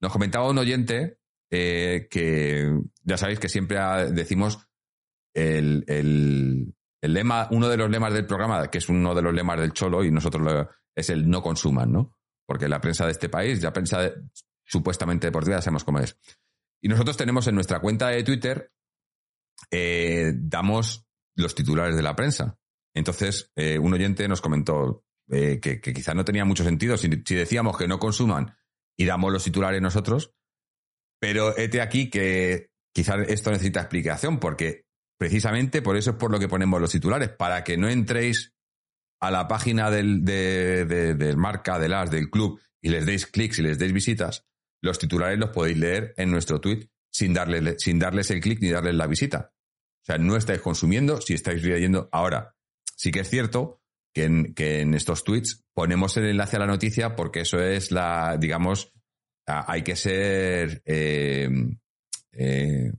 nos 0.00 0.12
comentaba 0.12 0.48
un 0.50 0.58
oyente 0.58 1.18
eh, 1.52 2.08
que 2.10 2.76
ya 3.04 3.16
sabéis 3.16 3.38
que 3.38 3.48
siempre 3.48 3.78
decimos 4.12 4.66
el, 5.34 5.84
el, 5.86 6.74
el 7.02 7.14
lema, 7.14 7.48
uno 7.50 7.68
de 7.68 7.76
los 7.76 7.90
lemas 7.90 8.12
del 8.12 8.26
programa, 8.26 8.68
que 8.70 8.78
es 8.78 8.88
uno 8.88 9.14
de 9.14 9.22
los 9.22 9.32
lemas 9.34 9.58
del 9.60 9.72
Cholo, 9.72 10.04
y 10.04 10.10
nosotros 10.10 10.42
lo- 10.42 10.70
es 10.94 11.10
el 11.10 11.28
no 11.28 11.42
consuman, 11.42 11.90
¿no? 11.92 12.14
Porque 12.46 12.68
la 12.68 12.80
prensa 12.80 13.06
de 13.06 13.12
este 13.12 13.28
país, 13.28 13.60
ya 13.60 13.72
prensa 13.72 14.02
de- 14.02 14.14
supuestamente 14.64 15.26
deportiva, 15.28 15.56
ya 15.56 15.62
sabemos 15.62 15.84
cómo 15.84 15.98
es. 16.00 16.16
Y 16.82 16.88
nosotros 16.88 17.16
tenemos 17.16 17.46
en 17.46 17.54
nuestra 17.54 17.80
cuenta 17.80 18.08
de 18.08 18.22
Twitter, 18.22 18.72
eh, 19.70 20.32
damos 20.36 21.06
los 21.36 21.54
titulares 21.54 21.96
de 21.96 22.02
la 22.02 22.16
prensa. 22.16 22.58
Entonces, 22.94 23.50
eh, 23.56 23.78
un 23.78 23.92
oyente 23.92 24.26
nos 24.28 24.40
comentó 24.40 25.04
eh, 25.30 25.60
que, 25.60 25.80
que 25.80 25.92
quizás 25.92 26.14
no 26.14 26.24
tenía 26.24 26.44
mucho 26.44 26.64
sentido 26.64 26.96
si, 26.96 27.08
si 27.24 27.34
decíamos 27.34 27.76
que 27.78 27.86
no 27.86 27.98
consuman 28.00 28.56
y 28.98 29.04
damos 29.04 29.32
los 29.32 29.44
titulares 29.44 29.80
nosotros, 29.80 30.32
pero 31.20 31.56
hete 31.56 31.80
aquí 31.80 32.10
que 32.10 32.70
quizás 32.92 33.28
esto 33.28 33.50
necesita 33.52 33.80
explicación, 33.80 34.40
porque 34.40 34.86
precisamente 35.20 35.82
por 35.82 35.98
eso 35.98 36.12
es 36.12 36.16
por 36.16 36.30
lo 36.30 36.38
que 36.38 36.48
ponemos 36.48 36.80
los 36.80 36.90
titulares, 36.92 37.28
para 37.28 37.62
que 37.62 37.76
no 37.76 37.90
entréis 37.90 38.54
a 39.20 39.30
la 39.30 39.46
página 39.48 39.90
del, 39.90 40.24
de, 40.24 40.86
de- 40.86 41.14
del 41.14 41.36
marca, 41.36 41.78
del 41.78 41.92
del 42.08 42.30
club, 42.30 42.58
y 42.80 42.88
les 42.88 43.04
deis 43.04 43.26
clics 43.26 43.58
y 43.58 43.62
les 43.62 43.78
deis 43.78 43.92
visitas, 43.92 44.46
los 44.82 44.98
titulares 44.98 45.38
los 45.38 45.50
podéis 45.50 45.76
leer 45.76 46.14
en 46.16 46.30
nuestro 46.30 46.58
tweet 46.58 46.88
sin, 47.12 47.36
sin 47.76 47.98
darles 47.98 48.30
el 48.30 48.40
clic 48.40 48.62
ni 48.62 48.70
darles 48.70 48.94
la 48.94 49.06
visita. 49.06 49.52
O 50.02 50.04
sea, 50.06 50.16
no 50.16 50.36
estáis 50.36 50.62
consumiendo 50.62 51.20
si 51.20 51.34
estáis 51.34 51.62
leyendo. 51.62 52.08
Ahora, 52.12 52.56
sí 52.96 53.10
que 53.10 53.20
es 53.20 53.28
cierto 53.28 53.82
que 54.14 54.24
en, 54.24 54.54
que 54.54 54.80
en 54.80 54.94
estos 54.94 55.22
tweets 55.22 55.66
ponemos 55.74 56.16
el 56.16 56.24
enlace 56.24 56.56
a 56.56 56.60
la 56.60 56.66
noticia 56.66 57.14
porque 57.14 57.42
eso 57.42 57.60
es 57.62 57.90
la, 57.92 58.38
digamos, 58.40 58.90
hay 59.44 59.82
que 59.82 59.96
ser... 59.96 60.80
eh, 60.86 61.50
eh, 62.32 62.92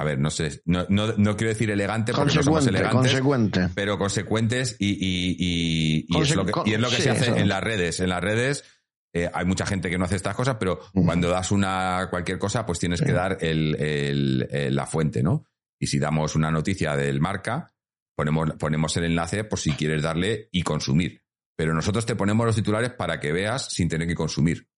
a 0.00 0.04
ver, 0.04 0.18
no 0.20 0.30
sé, 0.30 0.62
no, 0.64 0.86
no, 0.88 1.08
no 1.16 1.36
quiero 1.36 1.48
decir 1.52 1.70
elegante 1.70 2.12
porque 2.12 2.34
no 2.36 2.42
somos 2.42 2.66
elegantes, 2.66 2.94
consecuente. 2.94 3.68
pero 3.74 3.98
consecuentes 3.98 4.76
y, 4.78 4.90
y, 4.90 5.36
y- 5.38 6.06
y 6.08 6.20
es, 6.22 6.34
lo 6.36 6.46
que, 6.46 6.52
y 6.70 6.74
es 6.74 6.80
lo 6.80 6.88
que 6.88 6.96
sí, 6.96 7.02
se 7.02 7.10
hace 7.10 7.24
eso. 7.30 7.36
en 7.36 7.48
las 7.48 7.62
redes. 7.62 7.98
En 8.00 8.08
las 8.10 8.22
redes 8.22 8.64
eh, 9.12 9.28
hay 9.34 9.44
mucha 9.44 9.66
gente 9.66 9.90
que 9.90 9.98
no 9.98 10.04
hace 10.04 10.16
estas 10.16 10.36
cosas, 10.36 10.56
pero 10.60 10.80
cuando 10.94 11.28
das 11.28 11.50
una 11.50 12.06
cualquier 12.10 12.38
cosa, 12.38 12.64
pues 12.64 12.78
tienes 12.78 13.00
Sí. 13.00 13.06
que 13.06 13.12
dar 13.12 13.38
el, 13.40 13.74
el- 13.80 14.48
el- 14.50 14.76
la 14.76 14.86
fuente, 14.86 15.22
¿no? 15.22 15.44
Y 15.80 15.86
si 15.88 15.98
damos 15.98 16.34
una 16.36 16.50
noticia 16.50 16.94
del 16.96 17.20
marca, 17.20 17.72
ponemos, 18.16 18.50
ponemos 18.58 18.96
el 18.96 19.04
enlace 19.04 19.44
por 19.44 19.58
si 19.58 19.72
quieres 19.72 20.02
darle 20.02 20.48
y 20.52 20.62
consumir. 20.62 21.22
Pero 21.56 21.74
nosotros 21.74 22.06
te 22.06 22.14
ponemos 22.14 22.46
los 22.46 22.54
titulares 22.56 22.92
para 22.92 23.18
que 23.18 23.32
veas 23.32 23.68
sin 23.72 23.88
tener 23.88 24.06
que 24.06 24.14
consumir. 24.14 24.68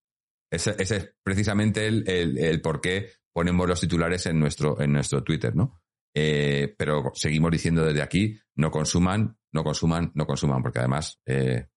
Ese, 0.51 0.75
es 0.79 1.15
precisamente 1.23 1.87
el, 1.87 2.09
el, 2.09 2.61
por 2.61 2.81
qué 2.81 3.11
ponemos 3.33 3.69
los 3.69 3.81
titulares 3.81 4.27
en 4.27 4.41
nuestro, 4.41 4.81
en 4.81 4.93
nuestro 4.93 5.23
Twitter, 5.23 5.55
¿no? 5.55 5.81
Eh, 6.13 6.75
pero 6.77 7.13
seguimos 7.15 7.53
diciendo 7.53 7.85
desde 7.85 8.03
aquí, 8.03 8.37
no 8.57 8.71
consuman, 8.71 9.39
no 9.53 9.63
consuman, 9.63 10.11
no 10.15 10.27
consuman, 10.27 10.63
porque 10.63 10.81
además, 10.81 11.21
eh, 11.25 11.69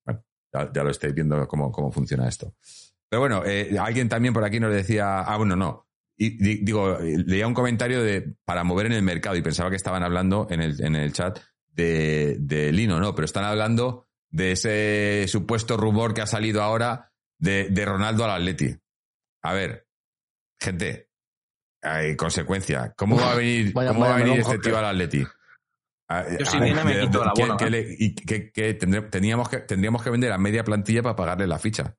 ya, 0.51 0.83
lo 0.83 0.89
estáis 0.89 1.13
viendo 1.13 1.47
cómo, 1.47 1.71
cómo 1.71 1.91
funciona 1.91 2.27
esto. 2.27 2.55
Pero 3.09 3.19
bueno, 3.19 3.43
eh, 3.45 3.75
alguien 3.79 4.09
también 4.09 4.33
por 4.33 4.43
aquí 4.43 4.59
nos 4.59 4.73
decía, 4.73 5.19
ah, 5.19 5.37
bueno, 5.37 5.55
no. 5.55 5.87
Y, 6.17 6.31
di- 6.31 6.63
digo, 6.63 6.97
leía 6.99 7.47
un 7.47 7.53
comentario 7.53 8.01
de 8.01 8.35
para 8.45 8.63
mover 8.63 8.87
en 8.87 8.93
el 8.93 9.03
mercado 9.03 9.35
y 9.35 9.41
pensaba 9.43 9.69
que 9.69 9.75
estaban 9.75 10.03
hablando 10.03 10.47
en 10.49 10.61
el, 10.61 10.83
en 10.83 10.95
el 10.95 11.13
chat 11.13 11.39
de, 11.67 12.37
de 12.39 12.71
Lino, 12.71 12.99
no, 12.99 13.13
pero 13.13 13.25
están 13.25 13.45
hablando 13.45 14.07
de 14.31 14.53
ese 14.53 15.25
supuesto 15.27 15.77
rumor 15.77 16.13
que 16.15 16.21
ha 16.21 16.27
salido 16.27 16.63
ahora 16.63 17.12
de, 17.43 17.69
de 17.69 17.85
Ronaldo 17.85 18.23
al 18.25 18.31
Atleti. 18.31 18.75
A 19.43 19.53
ver, 19.53 19.87
gente, 20.59 21.09
hay 21.81 22.15
consecuencia. 22.15 22.93
¿Cómo 22.95 23.17
va 23.17 23.33
a 23.33 23.35
venir, 23.35 23.73
Vaya- 23.73 23.89
cómo 23.89 24.01
va 24.05 24.15
a 24.15 24.17
venir 24.17 24.39
este 24.39 24.57
tío 24.59 24.77
al 24.77 24.85
Atleti? 24.85 25.23
A- 26.09 26.25
Yo 26.39 26.45
si 26.45 26.59
viene 26.59 26.83
me 26.83 26.99
quito 26.99 27.23
la 27.25 27.33
bola, 27.35 27.57
y 27.97 28.15
que, 28.15 28.51
que 28.51 28.73
teníamos 28.75 29.49
que 29.49 29.57
tendríamos 29.59 30.03
que 30.03 30.09
vender 30.09 30.31
a 30.31 30.37
media 30.37 30.63
plantilla 30.63 31.01
para 31.01 31.15
pagarle 31.15 31.47
la 31.47 31.59
ficha. 31.59 31.95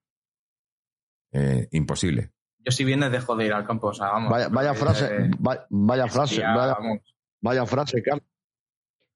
Eh, 1.32 1.68
imposible. 1.72 2.32
Yo 2.60 2.72
si 2.72 2.84
vienes 2.84 3.10
dejo 3.12 3.36
de 3.36 3.46
ir 3.46 3.52
al 3.52 3.66
campo, 3.66 3.88
o 3.88 3.94
sea, 3.94 4.06
vamos. 4.12 4.30
Vaya, 4.30 4.48
vaya 4.48 4.72
frase, 4.74 5.04
eh, 5.06 5.30
va- 5.46 5.66
vaya 5.68 6.06
frase, 6.08 6.36
ya, 6.36 6.54
vaya, 7.42 7.66
frase, 7.66 8.02
Carlos. 8.02 8.24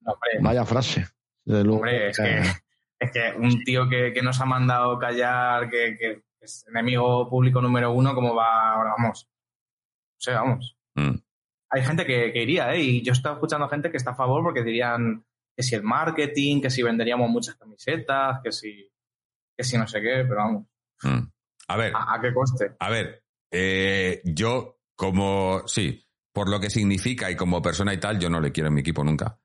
No, 0.00 0.12
hombre, 0.12 0.30
Vaya 0.40 0.64
frase. 0.66 1.06
Hombre, 1.46 2.08
es 2.10 2.18
Eh, 2.18 2.22
que, 2.42 2.67
es 2.98 3.10
que 3.12 3.32
un 3.36 3.62
tío 3.64 3.88
que, 3.88 4.12
que 4.12 4.22
nos 4.22 4.40
ha 4.40 4.44
mandado 4.44 4.98
callar, 4.98 5.68
que, 5.70 5.96
que 5.98 6.22
es 6.40 6.66
enemigo 6.68 7.28
público 7.28 7.60
número 7.60 7.92
uno, 7.92 8.14
como 8.14 8.34
va 8.34 8.72
ahora, 8.72 8.94
vamos. 8.96 9.24
O 9.24 10.20
sea, 10.20 10.40
vamos. 10.40 10.76
Mm. 10.94 11.16
Hay 11.70 11.82
gente 11.82 12.06
que, 12.06 12.32
que 12.32 12.42
iría, 12.42 12.74
¿eh? 12.74 12.80
Y 12.80 13.02
yo 13.02 13.12
he 13.12 13.16
estado 13.16 13.36
escuchando 13.36 13.68
gente 13.68 13.90
que 13.90 13.98
está 13.98 14.12
a 14.12 14.16
favor 14.16 14.42
porque 14.42 14.62
dirían 14.62 15.24
que 15.56 15.62
si 15.62 15.74
el 15.74 15.82
marketing, 15.82 16.60
que 16.60 16.70
si 16.70 16.82
venderíamos 16.82 17.28
muchas 17.30 17.56
camisetas, 17.56 18.40
que 18.42 18.52
si, 18.52 18.90
que 19.56 19.64
si 19.64 19.76
no 19.76 19.86
sé 19.86 20.00
qué, 20.00 20.24
pero 20.28 20.36
vamos. 20.36 20.66
Mm. 21.02 21.28
A 21.68 21.76
ver, 21.76 21.92
¿A, 21.94 22.14
a 22.14 22.20
qué 22.20 22.32
coste? 22.32 22.72
a 22.78 22.90
ver, 22.90 23.22
eh, 23.50 24.22
yo 24.24 24.80
como, 24.96 25.62
sí, 25.66 26.06
por 26.32 26.48
lo 26.48 26.58
que 26.58 26.70
significa 26.70 27.30
y 27.30 27.36
como 27.36 27.60
persona 27.60 27.92
y 27.92 27.98
tal, 28.00 28.18
yo 28.18 28.30
no 28.30 28.40
le 28.40 28.52
quiero 28.52 28.68
en 28.68 28.74
mi 28.74 28.80
equipo 28.80 29.04
nunca. 29.04 29.38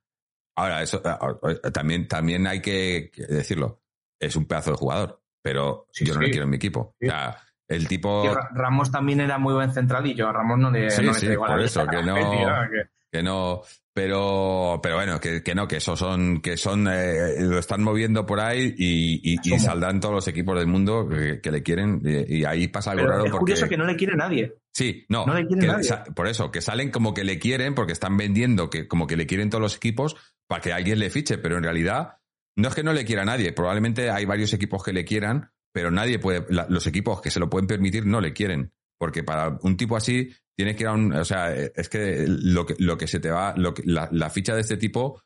Ahora, 0.56 0.82
eso 0.84 1.02
eh, 1.04 1.60
eh, 1.64 1.72
también, 1.72 2.08
también 2.08 2.46
hay 2.48 2.62
que 2.62 3.12
decirlo, 3.30 3.82
es 4.20 4.36
un 4.36 4.46
pedazo 4.46 4.72
de 4.72 4.78
jugador, 4.78 5.22
pero 5.42 5.88
Sí, 5.92 6.06
yo 6.06 6.14
no 6.14 6.20
sí. 6.20 6.26
le 6.28 6.32
quiero 6.32 6.44
en 6.46 6.50
mi 6.52 6.58
equipo. 6.58 6.96
Sí. 7.00 7.08
O 7.08 7.10
sea, 7.12 7.38
el 7.68 7.88
tipo... 7.88 8.24
Ramos 8.54 8.92
también 8.92 9.20
era 9.22 9.38
muy 9.38 9.54
buen 9.54 9.72
central 9.74 10.06
y 10.06 10.14
yo 10.14 10.28
a 10.30 10.34
Ramos 10.34 10.60
no 10.60 10.70
le, 10.70 10.90
Sí, 10.92 11.02
no 11.04 11.12
le 11.14 11.20
sí, 11.20 11.28
por 11.36 11.60
eso, 11.62 11.88
que 11.88 11.98
no- 12.04 12.16
Tío, 12.16 12.48
que- 12.72 12.90
que 13.14 13.22
no 13.24 13.62
pero 13.94 14.80
pero 14.82 14.96
bueno 14.96 15.20
que, 15.20 15.44
que 15.44 15.54
no 15.54 15.68
que 15.68 15.78
eso 15.78 15.96
son 15.96 16.42
que 16.42 16.58
son 16.58 16.88
eh, 16.92 17.36
lo 17.42 17.60
están 17.60 17.84
moviendo 17.84 18.26
por 18.26 18.40
ahí 18.40 18.74
y, 18.78 19.34
y- 19.34 19.38
y 19.56 19.60
saldrán 19.60 20.00
todos 20.00 20.16
los 20.16 20.28
equipos 20.28 20.58
del 20.58 20.68
mundo 20.68 21.08
que, 21.08 21.40
que 21.40 21.52
le 21.52 21.62
quieren 21.62 22.02
y, 22.04 22.40
y 22.40 22.46
ahí 22.46 22.68
pasa 22.68 22.92
algo 22.92 23.04
Pero 23.04 23.12
raro 23.12 23.26
es 23.26 23.32
porque 23.32 23.40
curioso 23.54 23.70
que 23.70 23.78
no 23.78 23.86
le 23.86 23.96
quiere 23.96 24.16
nadie. 24.16 24.56
sí 24.74 25.06
no, 25.10 25.26
no 25.28 25.36
le 25.36 25.46
quiere 25.46 25.62
que 25.62 25.68
nadie. 25.68 25.90
por 26.16 26.28
eso 26.28 26.52
que 26.52 26.62
salen 26.62 26.90
como 26.90 27.14
que 27.14 27.24
le 27.24 27.38
quieren 27.38 27.76
porque 27.76 27.94
están 27.94 28.18
vendiendo 28.18 28.70
que 28.70 28.88
como 28.88 29.06
que 29.06 29.16
le 29.16 29.28
quieren 29.28 29.50
todos 29.52 29.62
los 29.62 29.76
equipos 29.76 30.16
para 30.48 30.62
que 30.62 30.74
alguien 30.74 30.98
le 31.00 31.10
fiche 31.12 31.38
pero 31.38 31.58
en 31.58 31.64
realidad 31.64 32.18
no 32.58 32.70
es 32.70 32.76
que 32.76 32.84
no 32.84 32.94
le 32.94 33.06
quiera 33.06 33.22
a 33.22 33.26
nadie 33.26 33.54
probablemente 33.54 34.10
hay 34.10 34.26
varios 34.26 34.54
equipos 34.54 34.84
que 34.84 34.92
le 34.94 35.06
quieran 35.06 35.52
pero 35.72 35.92
nadie 35.92 36.18
puede 36.18 36.46
la- 36.50 36.66
los 36.68 36.88
equipos 36.88 37.22
que 37.22 37.30
se 37.30 37.40
lo 37.40 37.48
pueden 37.50 37.68
permitir 37.68 38.08
no 38.08 38.22
le 38.22 38.34
quieren 38.34 38.72
porque 39.00 39.24
para 39.24 39.58
un 39.62 39.78
tipo 39.78 39.96
así 39.98 40.32
tienes 40.56 40.76
que 40.76 40.84
ir 40.84 40.88
a 40.88 40.94
un, 40.94 41.14
o 41.14 41.26
sea, 41.26 41.54
es 41.56 41.90
que 41.90 42.26
lo 42.28 42.66
que, 42.66 42.76
lo 42.80 42.98
que 42.98 43.08
se 43.08 43.20
te 43.20 43.32
va, 43.32 43.56
lo 43.58 43.74
que, 43.74 43.84
la, 43.86 44.08
la 44.12 44.30
ficha 44.30 44.54
de 44.56 44.62
este 44.62 44.78
tipo 44.78 45.22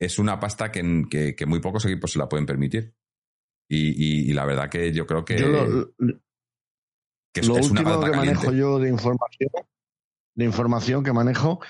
es 0.00 0.18
una 0.18 0.40
pasta 0.40 0.72
que, 0.72 1.04
que, 1.10 1.34
que 1.36 1.46
muy 1.46 1.60
pocos 1.60 1.84
equipos 1.84 2.12
se 2.12 2.18
la 2.18 2.28
pueden 2.28 2.46
permitir. 2.46 2.94
Y, 3.68 3.88
y- 4.26 4.30
y 4.30 4.32
la 4.32 4.44
verdad 4.44 4.68
que 4.68 4.92
yo 4.92 5.06
creo 5.06 5.24
que, 5.24 5.38
yo 5.38 5.48
lo, 5.48 5.92
que 7.32 7.40
es, 7.40 7.48
lo 7.48 7.56
es 7.56 7.70
una 7.70 7.80
último 7.80 8.00
que 8.04 8.10
caliente. 8.10 8.34
manejo 8.46 8.52
yo 8.52 8.78
de 8.78 8.88
información, 8.88 9.50
de 10.34 10.44
información 10.44 11.04
que 11.04 11.12
manejo, 11.12 11.60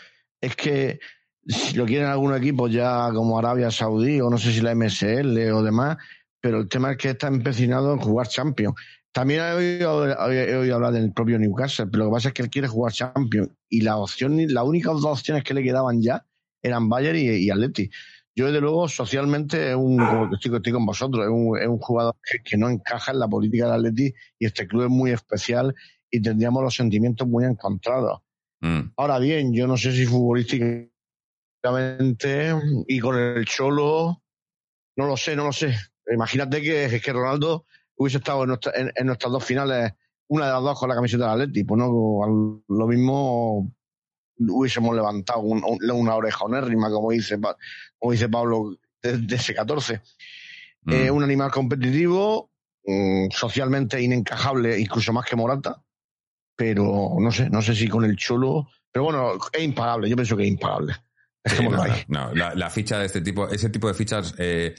es 0.41 0.57
que 0.57 0.99
si 1.47 1.77
lo 1.77 1.85
quieren 1.87 2.09
algunos 2.09 2.39
equipos 2.39 2.73
ya 2.73 3.11
como 3.13 3.39
Arabia 3.39 3.71
Saudí 3.71 4.21
o 4.21 4.31
no 4.31 4.39
sé 4.39 4.53
si 4.53 4.61
la 4.61 4.75
MSL 4.75 5.51
o 5.53 5.63
demás, 5.63 5.99
pero 6.41 6.59
el 6.61 6.69
tema 6.69 6.93
es 6.93 6.97
que 6.97 7.11
está 7.11 7.29
empecinado 7.29 7.93
en 7.93 7.99
jugar 8.01 8.27
Champions. 8.29 8.75
También 9.13 9.41
he 9.41 9.53
oído, 9.53 10.31
he 10.33 10.57
oído 10.57 10.75
hablar 10.75 10.93
del 10.95 11.13
propio 11.13 11.39
Newcastle, 11.39 11.87
pero 11.87 12.05
lo 12.05 12.11
que 12.11 12.15
pasa 12.15 12.29
es 12.29 12.35
que 12.35 12.43
él 12.43 12.51
quiere 12.51 12.69
jugar 12.69 12.93
Champions 12.93 13.51
y 13.69 13.83
la 13.83 13.99
opción, 13.99 14.39
las 14.49 14.65
únicas 14.65 14.95
dos 14.95 15.21
opciones 15.21 15.45
que 15.45 15.53
le 15.55 15.63
quedaban 15.63 16.01
ya 16.01 16.25
eran 16.63 16.89
Bayern 16.89 17.19
y, 17.19 17.29
y 17.29 17.51
Atleti. 17.51 17.91
Yo, 18.35 18.47
desde 18.47 18.63
luego, 18.63 18.89
socialmente, 18.89 19.71
es 19.71 19.77
un, 19.77 19.99
como 19.99 20.31
que 20.31 20.37
estoy, 20.37 20.57
estoy 20.57 20.73
con 20.73 20.87
vosotros, 20.87 21.25
es 21.25 21.31
un, 21.31 21.59
es 21.59 21.69
un 21.69 21.79
jugador 21.79 22.17
que, 22.25 22.39
que 22.43 22.57
no 22.57 22.71
encaja 22.71 23.13
en 23.13 23.19
la 23.19 23.29
política 23.29 23.67
del 23.67 23.75
Atleti 23.75 24.15
y 24.39 24.47
este 24.47 24.67
club 24.67 24.85
es 24.85 24.89
muy 24.89 25.11
especial 25.11 25.75
y 26.11 26.23
tendríamos 26.23 26.63
los 26.63 26.75
sentimientos 26.75 27.29
muy 27.29 27.45
encontrados. 27.45 28.21
Mm, 28.61 28.93
Ahora 28.97 29.19
bien, 29.19 29.53
yo 29.53 29.67
no 29.67 29.77
sé 29.77 29.93
si 29.93 30.07
futbolísticamente 30.07 30.91
y 32.87 32.99
con 33.01 33.19
el 33.19 33.45
Cholo, 33.45 34.23
no 34.97 35.07
lo 35.07 35.17
sé, 35.19 35.37
no 35.37 35.45
lo 35.45 35.53
sé. 35.53 35.75
Imagínate 36.11 36.63
que, 36.63 37.01
que 37.03 37.13
Ronaldo 37.13 37.67
hubiese 38.03 38.19
estado 38.19 38.43
en, 38.43 38.49
nuestra- 38.49 38.73
en- 38.75 38.93
en 38.95 39.07
nuestras 39.07 39.33
dos 39.33 39.45
finales, 39.45 39.93
una 40.29 40.47
de 40.47 40.53
las 40.53 40.63
dos 40.63 40.79
con 40.79 40.89
la 40.89 40.95
camiseta 40.95 41.25
del 41.33 41.43
Atleti, 41.43 41.65
pues 41.65 41.79
no, 41.79 42.63
lo 42.69 42.87
mismo 42.87 43.73
hubiésemos 44.39 44.95
levantado 44.95 45.41
un- 45.41 45.63
un- 45.65 45.91
una 45.91 46.15
oreja 46.15 46.45
onérrima, 46.45 46.91
como 46.91 47.11
dice, 47.11 47.39
como 47.99 48.13
dice 48.13 48.29
Pablo, 48.29 48.77
de, 49.03 49.19
de 49.19 49.37
ese 49.37 49.55
14. 49.55 50.01
mm. 50.85 50.93
Eh, 50.93 51.11
un 51.11 51.23
animal 51.23 51.51
competitivo, 51.51 52.51
mm, 52.85 53.27
socialmente 53.31 54.01
inencajable, 54.01 54.79
incluso 54.81 55.13
más 55.13 55.27
que 55.27 55.37
Morata, 55.37 55.83
pero 56.57 57.17
no 57.19 57.31
sé, 57.31 57.49
no 57.51 57.63
sé 57.63 57.75
si 57.75 57.89
con 57.89 58.05
el 58.05 58.17
Cholo, 58.17 58.69
pero 58.91 59.05
bueno, 59.05 59.33
es 59.53 59.63
impagable, 59.63 60.09
yo 60.09 60.17
pienso 60.17 60.37
que 60.37 60.45
es 60.45 60.51
impagable. 60.51 60.95
Sí, 61.45 61.57
no, 62.09 62.29
no, 62.29 62.35
la, 62.35 62.55
la 62.55 62.71
ficha 62.71 62.99
de 62.99 63.07
este 63.07 63.21
tipo, 63.21 63.49
ese 63.49 63.69
tipo 63.71 63.89
de 63.89 63.95
fichas, 63.95 64.35
eh, 64.39 64.75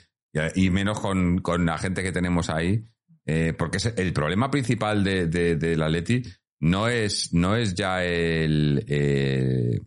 y 0.56 0.66
y 0.66 0.70
menos 0.70 1.00
con, 1.00 1.40
con 1.40 1.66
la 1.66 1.78
gente 1.78 2.02
que 2.04 2.12
tenemos 2.12 2.50
ahí, 2.50 2.86
eh, 3.26 3.54
porque 3.58 3.78
el 3.96 4.14
problema 4.14 4.52
principal 4.52 5.04
de, 5.04 5.28
de, 5.28 5.56
del 5.56 5.82
Atleti 5.82 6.24
no 6.62 6.88
es, 6.88 7.34
no 7.34 7.56
es 7.56 7.74
ya 7.74 8.04
el, 8.04 8.84
eh, 8.88 9.80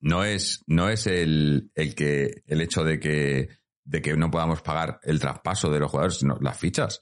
no 0.00 0.24
es, 0.24 0.62
no 0.66 0.88
es 0.88 1.06
el, 1.06 1.70
el 1.74 1.94
que, 1.94 2.42
el 2.46 2.60
hecho 2.60 2.84
de 2.84 3.00
que, 3.00 3.48
de 3.84 4.02
que 4.02 4.16
no 4.16 4.30
podamos 4.30 4.62
pagar 4.62 5.00
el 5.02 5.18
traspaso 5.18 5.70
de 5.70 5.80
los 5.80 5.90
jugadores, 5.90 6.18
sino 6.18 6.38
las 6.40 6.58
fichas. 6.58 7.00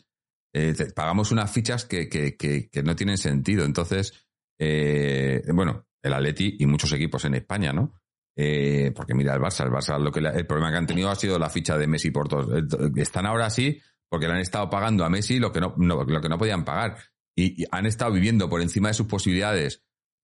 Eh, 0.53 0.75
pagamos 0.95 1.33
unas 1.33 1.51
fichas 1.51 1.85
que, 1.85 2.09
que, 2.09 2.37
que, 2.37 2.83
no 2.83 2.95
tienen 2.95 3.19
sentido. 3.19 3.65
Entonces, 3.65 4.27
eh, 4.59 5.43
bueno, 5.53 5.87
el 6.03 6.13
Atleti 6.13 6.57
y 6.61 6.67
muchos 6.67 6.93
equipos 6.93 7.25
en 7.25 7.35
España, 7.35 7.73
¿no? 7.73 7.95
Porque 8.37 9.15
mira 9.15 9.35
el 9.35 9.41
Barça, 9.41 9.65
el 9.65 9.71
Barça 9.71 9.99
lo 9.99 10.11
que 10.11 10.21
le- 10.21 10.31
el 10.31 10.47
problema 10.47 10.71
que 10.73 10.79
han 10.79 10.87
tenido 10.87 11.09
ha 11.09 11.15
sido 11.15 11.39
la 11.39 11.49
ficha 11.51 11.79
de 11.79 11.87
Messi 11.87 12.11
por 12.11 12.29
todos. 12.29 12.49
Están 12.97 13.27
ahora 13.27 13.47
así 13.47 13.81
porque 14.14 14.29
le 14.29 14.35
han 14.35 14.40
estado 14.40 14.70
pagando 14.70 15.05
a 15.05 15.11
Messi 15.11 15.40
lo 15.40 15.50
que 15.50 15.59
no, 15.59 15.74
lo 15.77 16.20
que 16.20 16.29
no 16.29 16.38
podían 16.38 16.64
pagar. 16.64 16.98
Y, 17.37 17.64
han 17.72 17.85
estado 17.85 18.12
viviendo 18.12 18.48
por 18.48 18.62
encima 18.62 18.87
de 18.87 18.94
sus 18.94 19.09
posibilidades 19.09 19.83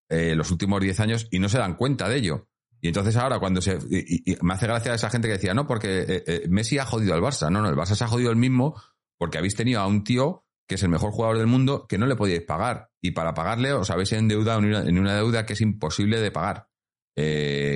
eh, 0.09 0.37
los 0.37 0.53
últimos 0.53 0.81
10 0.81 1.01
años 1.01 1.27
y 1.33 1.41
no 1.41 1.49
se 1.49 1.59
dan 1.59 1.75
cuenta 1.75 2.09
de 2.09 2.19
ello. 2.19 2.49
Y 2.81 2.87
entonces 2.87 3.17
ahora 3.17 3.41
cuando 3.41 3.61
se... 3.61 3.81
Y, 3.91 4.37
me 4.43 4.55
hace 4.55 4.69
gracia 4.69 4.95
esa 4.95 5.11
gente 5.11 5.27
que 5.27 5.33
decía, 5.33 5.55
no, 5.55 5.67
porque 5.67 6.03
eh, 6.03 6.25
eh, 6.25 6.43
Messi 6.49 6.79
ha 6.79 6.87
jodido 6.87 7.15
al 7.15 7.21
Barça. 7.21 7.51
No, 7.51 7.63
no, 7.63 7.69
el 7.69 7.75
Barça 7.75 7.97
se 7.97 8.05
ha 8.05 8.07
jodido 8.07 8.31
el 8.31 8.37
mismo 8.37 8.81
porque 9.19 9.39
habéis 9.39 9.57
tenido 9.57 9.81
a 9.81 9.89
un 9.89 10.05
tío 10.05 10.45
que 10.69 10.77
es 10.77 10.83
el 10.85 10.89
mejor 10.89 11.11
jugador 11.11 11.39
del 11.39 11.49
mundo 11.49 11.89
que 11.89 11.99
no 11.99 12.07
le 12.07 12.15
podíais 12.15 12.45
pagar. 12.45 12.91
Y 13.03 13.11
para 13.11 13.35
pagarle 13.35 13.73
os 13.73 13.91
habéis 13.91 14.13
endeudado 14.13 14.61
en 14.61 14.67
una, 14.67 14.81
en 14.83 15.01
una 15.01 15.17
deuda 15.17 15.45
que 15.45 15.55
es 15.55 15.61
imposible 15.63 16.21
de 16.21 16.31
pagar. 16.31 16.69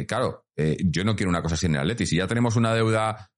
Claro, 0.07 0.47
yo 0.57 1.03
no 1.03 1.17
quiero 1.17 1.29
una 1.29 1.43
cosa 1.43 1.57
así 1.57 1.67
en 1.67 1.75
el 1.75 1.81
Atleti. 1.81 2.07
Si 2.07 2.19
ya 2.19 2.29
tenemos 2.29 2.55
una 2.55 2.73
deuda 2.73 3.33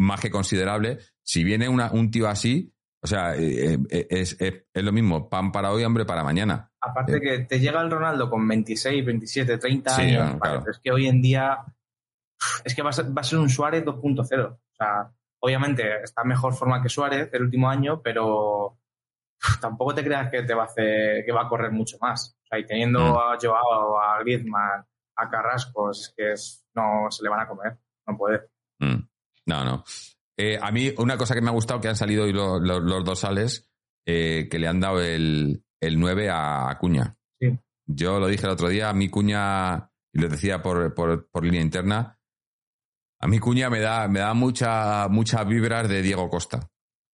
más 0.00 0.20
que 0.20 0.30
considerable, 0.30 0.98
si 1.22 1.44
viene 1.44 1.68
una- 1.68 1.90
un 1.92 2.10
tío 2.10 2.28
así, 2.28 2.72
o 3.02 3.06
sea, 3.06 3.34
eh, 3.36 3.78
eh, 3.90 4.06
es, 4.10 4.40
es- 4.40 4.64
es 4.72 4.82
lo 4.84 4.92
mismo, 4.92 5.28
pan 5.28 5.50
para 5.52 5.70
hoy, 5.72 5.82
hambre 5.84 6.04
para 6.04 6.22
mañana. 6.24 6.70
Aparte 6.80 7.16
Eh. 7.16 7.20
que 7.20 7.38
te 7.44 7.58
llega 7.60 7.80
el 7.80 7.90
Ronaldo 7.90 8.28
con 8.30 8.46
26, 8.46 9.04
27, 9.04 9.58
30 9.58 9.90
Sí, 9.94 10.02
años. 10.02 10.38
vale, 10.38 10.58
pero 10.60 10.70
es 10.72 10.78
que 10.82 10.90
hoy 10.92 11.06
en 11.08 11.20
día 11.22 11.58
es 12.64 12.74
que 12.74 12.82
va 12.82 12.90
a 12.90 12.92
ser, 12.92 13.06
va 13.16 13.20
a 13.20 13.24
ser 13.24 13.38
un 13.38 13.48
Suárez 13.50 13.84
2.0. 13.84 14.46
O 14.48 14.74
sea, 14.74 15.10
obviamente 15.40 16.02
está 16.02 16.22
en 16.22 16.28
mejor 16.28 16.54
forma 16.54 16.82
que 16.82 16.88
Suárez 16.88 17.28
el 17.32 17.42
último 17.42 17.68
año, 17.68 18.00
pero 18.02 18.78
tampoco 19.60 19.94
te 19.94 20.04
creas 20.04 20.30
que 20.30 20.42
te 20.42 20.54
va 20.54 20.62
a 20.64 20.66
hacer, 20.66 21.24
que 21.24 21.32
va 21.32 21.42
a 21.42 21.48
correr 21.48 21.70
mucho 21.72 21.96
más. 22.00 22.36
O 22.42 22.46
sea, 22.46 22.58
y 22.58 22.66
teniendo 22.66 23.00
Mm. 23.00 23.16
a 23.16 23.38
Joao, 23.40 23.98
a 24.00 24.18
Griezmann, 24.20 24.84
a 25.16 25.30
Carrasco, 25.30 25.90
es 25.90 26.12
que 26.16 26.32
es, 26.32 26.66
no 26.74 27.10
se 27.10 27.22
le 27.22 27.28
van 27.30 27.40
a 27.40 27.48
comer. 27.48 27.78
No 28.06 28.16
puede. 28.16 28.40
Mm. 28.78 29.06
No, 29.46 29.64
no. 29.64 29.84
Eh, 30.40 30.58
a 30.60 30.70
mí, 30.70 30.92
una 30.98 31.16
cosa 31.18 31.34
que 31.34 31.40
me 31.42 31.48
ha 31.48 31.52
gustado 31.52 31.80
que 31.80 31.88
han 31.88 31.96
salido 31.96 32.24
hoy 32.24 32.32
lo- 32.32 32.58
lo- 32.58 32.80
los 32.80 33.04
dorsales, 33.04 33.68
eh, 34.06 34.48
que 34.50 34.58
le 34.58 34.68
han 34.68 34.80
dado 34.80 35.00
el, 35.02 35.62
el 35.80 36.00
9 36.00 36.30
a 36.32 36.76
Cuña. 36.80 37.16
Sí. 37.40 37.58
Yo 37.86 38.18
lo 38.18 38.26
dije 38.28 38.46
el 38.46 38.52
otro 38.52 38.68
día, 38.68 38.88
a 38.88 38.94
mi 38.94 39.08
Cuña, 39.10 39.90
y 40.14 40.20
lo 40.20 40.28
decía 40.28 40.62
por, 40.62 40.94
por, 40.94 41.28
por 41.30 41.44
línea 41.44 41.60
interna, 41.60 42.18
a 43.20 43.26
mi 43.28 43.38
Cuña 43.38 43.68
me 43.68 43.80
da, 43.80 44.08
me 44.08 44.20
da 44.20 44.32
mucha, 44.32 45.08
muchas 45.08 45.46
vibras 45.46 45.88
de 45.88 46.00
Diego 46.00 46.28
Costa. 46.30 46.70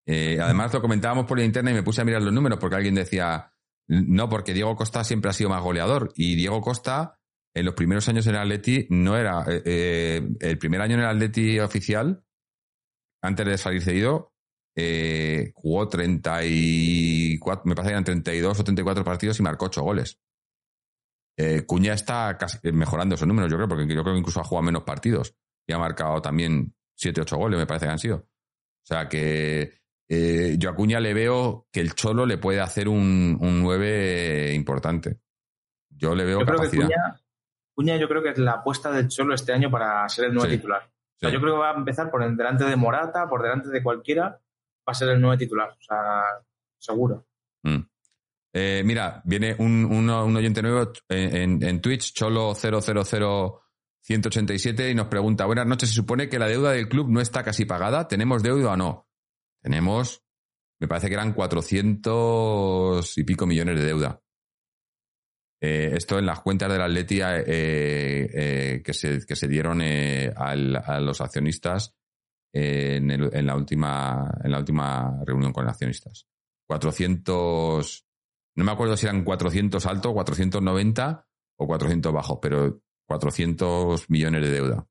Eh, 0.06 0.38
además, 0.40 0.72
lo 0.72 0.80
comentábamos 0.80 1.26
por 1.26 1.36
línea 1.36 1.46
interna 1.48 1.72
y 1.72 1.74
me 1.74 1.82
puse 1.82 2.02
a 2.02 2.04
mirar 2.04 2.22
los 2.22 2.32
números 2.32 2.58
porque 2.60 2.76
alguien 2.76 2.94
decía, 2.94 3.50
no, 3.88 4.28
porque 4.28 4.54
Diego 4.54 4.76
Costa 4.76 5.02
siempre 5.02 5.30
ha 5.30 5.34
sido 5.34 5.50
más 5.50 5.62
goleador. 5.62 6.12
Y 6.14 6.36
Diego 6.36 6.60
Costa, 6.60 7.18
en 7.52 7.64
los 7.64 7.74
primeros 7.74 8.08
años 8.08 8.24
en 8.28 8.36
el 8.36 8.40
Atleti, 8.42 8.86
no 8.90 9.16
era. 9.16 9.44
el 9.48 10.58
primer 10.60 10.80
año 10.80 10.94
en 10.94 11.00
el 11.00 11.06
Atleti 11.06 11.58
oficial, 11.58 12.22
antes 13.26 13.46
de 13.46 13.58
salir 13.58 13.82
cedido, 13.82 14.32
eh, 14.74 15.52
jugó 15.54 15.88
34, 15.88 17.62
me 17.64 17.74
parece 17.74 17.88
que 17.88 17.92
eran 17.92 18.04
32 18.04 18.60
o 18.60 18.64
34 18.64 19.04
partidos 19.04 19.40
y 19.40 19.42
marcó 19.42 19.66
8 19.66 19.82
goles. 19.82 20.20
Eh, 21.38 21.64
Cuña 21.66 21.92
está 21.92 22.36
casi 22.38 22.58
mejorando 22.72 23.14
esos 23.14 23.28
números, 23.28 23.50
yo 23.50 23.56
creo, 23.56 23.68
porque 23.68 23.86
yo 23.86 24.02
creo 24.02 24.14
que 24.14 24.20
incluso 24.20 24.40
ha 24.40 24.44
jugado 24.44 24.64
menos 24.64 24.84
partidos 24.84 25.34
y 25.66 25.72
ha 25.72 25.78
marcado 25.78 26.20
también 26.22 26.74
7, 26.94 27.22
8 27.22 27.36
goles, 27.36 27.58
me 27.58 27.66
parece 27.66 27.86
que 27.86 27.92
han 27.92 27.98
sido. 27.98 28.16
O 28.16 28.86
sea 28.86 29.08
que 29.08 29.80
eh, 30.08 30.56
yo 30.58 30.70
a 30.70 30.74
Cuña 30.74 31.00
le 31.00 31.12
veo 31.12 31.66
que 31.72 31.80
el 31.80 31.94
Cholo 31.94 32.26
le 32.26 32.38
puede 32.38 32.60
hacer 32.60 32.88
un, 32.88 33.36
un 33.40 33.62
9 33.62 34.54
importante. 34.54 35.20
Yo 35.90 36.14
le 36.14 36.24
veo 36.24 36.40
Yo 36.40 36.46
creo 36.46 36.60
que 36.60 36.64
capacidad. 36.66 36.86
Cuña, 36.86 37.20
Cuña 37.74 37.96
yo 37.96 38.08
creo 38.08 38.22
que 38.22 38.30
es 38.30 38.38
la 38.38 38.52
apuesta 38.52 38.90
del 38.90 39.08
Cholo 39.08 39.34
este 39.34 39.52
año 39.52 39.70
para 39.70 40.08
ser 40.08 40.26
el 40.26 40.34
nuevo 40.34 40.48
Sí, 40.48 40.56
titular. 40.56 40.90
O 41.16 41.18
sea, 41.18 41.30
yo 41.30 41.40
creo 41.40 41.54
que 41.54 41.60
va 41.60 41.70
a 41.70 41.76
empezar 41.76 42.10
por 42.10 42.20
delante 42.36 42.64
de 42.64 42.76
Morata, 42.76 43.26
por 43.28 43.42
delante 43.42 43.68
de 43.70 43.82
cualquiera, 43.82 44.28
va 44.28 44.92
a 44.92 44.94
ser 44.94 45.08
el 45.08 45.20
nuevo 45.20 45.36
titular. 45.38 45.70
O 45.70 45.82
sea, 45.82 46.22
seguro. 46.78 47.26
Mm. 47.62 47.78
Eh, 48.52 48.82
mira, 48.84 49.22
viene 49.24 49.54
un, 49.58 50.08
oyente 50.10 50.62
nuevo 50.62 50.92
en, 51.08 51.36
en- 51.36 51.62
en 51.62 51.80
Twitch, 51.80 52.12
Cholo000187, 52.14 54.90
y 54.90 54.94
nos 54.94 55.06
pregunta, 55.08 55.46
buenas 55.46 55.66
noches, 55.66 55.88
¿se 55.90 55.94
supone 55.94 56.28
que 56.28 56.38
la 56.38 56.48
deuda 56.48 56.72
del 56.72 56.88
club 56.88 57.08
no 57.10 57.20
está 57.20 57.42
casi 57.42 57.64
pagada? 57.64 58.06
¿Tenemos 58.08 58.42
deuda 58.42 58.72
o 58.72 58.76
no? 58.76 59.08
Tenemos, 59.62 60.22
me 60.80 60.88
parece 60.88 61.08
que 61.08 61.14
eran 61.14 61.32
400 61.32 63.18
y 63.18 63.24
pico 63.24 63.46
millones 63.46 63.78
de 63.80 63.86
deuda. 63.86 64.20
Eh, 65.60 65.92
esto 65.94 66.18
en 66.18 66.26
las 66.26 66.40
cuentas 66.40 66.70
del 66.70 66.82
Atleti 66.82 67.20
eh, 67.22 67.44
eh, 67.46 68.82
que, 68.84 68.92
se, 68.92 69.24
que 69.24 69.36
se 69.36 69.48
dieron 69.48 69.80
eh, 69.82 70.32
al- 70.36 70.76
a 70.76 71.00
los 71.00 71.20
accionistas 71.20 71.94
eh, 72.52 72.96
en, 72.96 73.10
el- 73.10 73.30
en 73.34 73.46
la 73.46 73.56
última, 73.56 74.30
en 74.44 74.50
la 74.52 74.58
última 74.58 75.18
reunión 75.24 75.52
con 75.52 75.66
accionistas. 75.68 76.26
400, 76.68 78.06
no 78.56 78.64
me 78.64 78.72
acuerdo 78.72 78.96
si 78.96 79.06
eran 79.06 79.24
400 79.24 79.86
altos, 79.86 80.12
490 80.12 81.26
o 81.58 81.66
400 81.66 82.12
bajos, 82.12 82.38
pero 82.42 82.80
400 83.08 84.10
millones 84.10 84.42
de 84.42 84.50
deuda. 84.50 84.86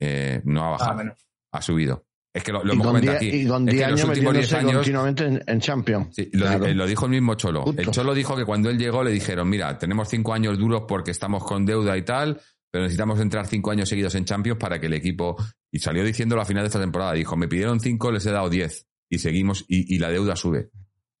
No 0.00 0.06
ha 0.06 0.40
Nada 0.44 0.70
bajado, 0.70 1.16
ha 1.52 1.62
subido. 1.62 2.07
Es 2.32 2.44
que 2.44 2.52
lo, 2.52 2.62
lo 2.62 2.72
hemos 2.74 2.86
comentado 2.86 3.18
10 3.18 3.32
aquí. 3.32 3.42
y 3.42 3.48
con 3.48 3.68
Es 3.68 3.74
que 3.74 3.76
10 3.76 3.84
en 3.86 3.90
los 3.90 4.00
años 4.00 4.08
últimos 4.10 4.32
10 4.34 4.42
metiéndose 4.44 4.56
años 4.56 4.74
continuamente 4.76 5.24
en, 5.24 5.42
en 5.46 5.60
Champions. 5.60 6.08
Sí, 6.14 6.30
lo, 6.32 6.46
Claro. 6.46 6.66
eh, 6.66 6.74
lo 6.74 6.86
dijo 6.86 7.04
el 7.06 7.10
mismo 7.10 7.34
Cholo. 7.34 7.64
El. 7.76 7.90
Cholo 7.90 8.14
dijo 8.14 8.36
que 8.36 8.44
cuando 8.44 8.68
él 8.70 8.78
llegó 8.78 9.02
le 9.02 9.10
dijeron, 9.10 9.48
mira, 9.48 9.76
tenemos 9.78 10.08
cinco 10.08 10.34
años 10.34 10.58
duros 10.58 10.82
porque 10.86 11.10
estamos 11.10 11.42
con 11.44 11.64
deuda 11.64 11.96
y 11.96 12.02
tal, 12.02 12.40
pero 12.70 12.82
necesitamos 12.84 13.18
entrar 13.20 13.46
cinco 13.46 13.70
años 13.70 13.88
seguidos 13.88 14.14
en 14.14 14.24
Champions 14.24 14.58
para 14.58 14.78
que 14.78 14.86
el 14.86 14.94
equipo... 14.94 15.36
Y 15.70 15.80
salió 15.80 16.02
diciéndolo 16.04 16.40
a 16.40 16.44
final 16.46 16.62
de 16.62 16.68
esta 16.68 16.80
temporada. 16.80 17.12
Dijo, 17.12 17.36
me 17.36 17.46
pidieron 17.48 17.78
cinco, 17.80 18.10
les 18.10 18.24
he 18.24 18.30
dado 18.30 18.48
diez. 18.48 18.86
Y 19.10 19.18
seguimos, 19.18 19.64
y, 19.68 19.94
y 19.94 19.98
la 19.98 20.08
deuda 20.10 20.34
sube. 20.36 20.70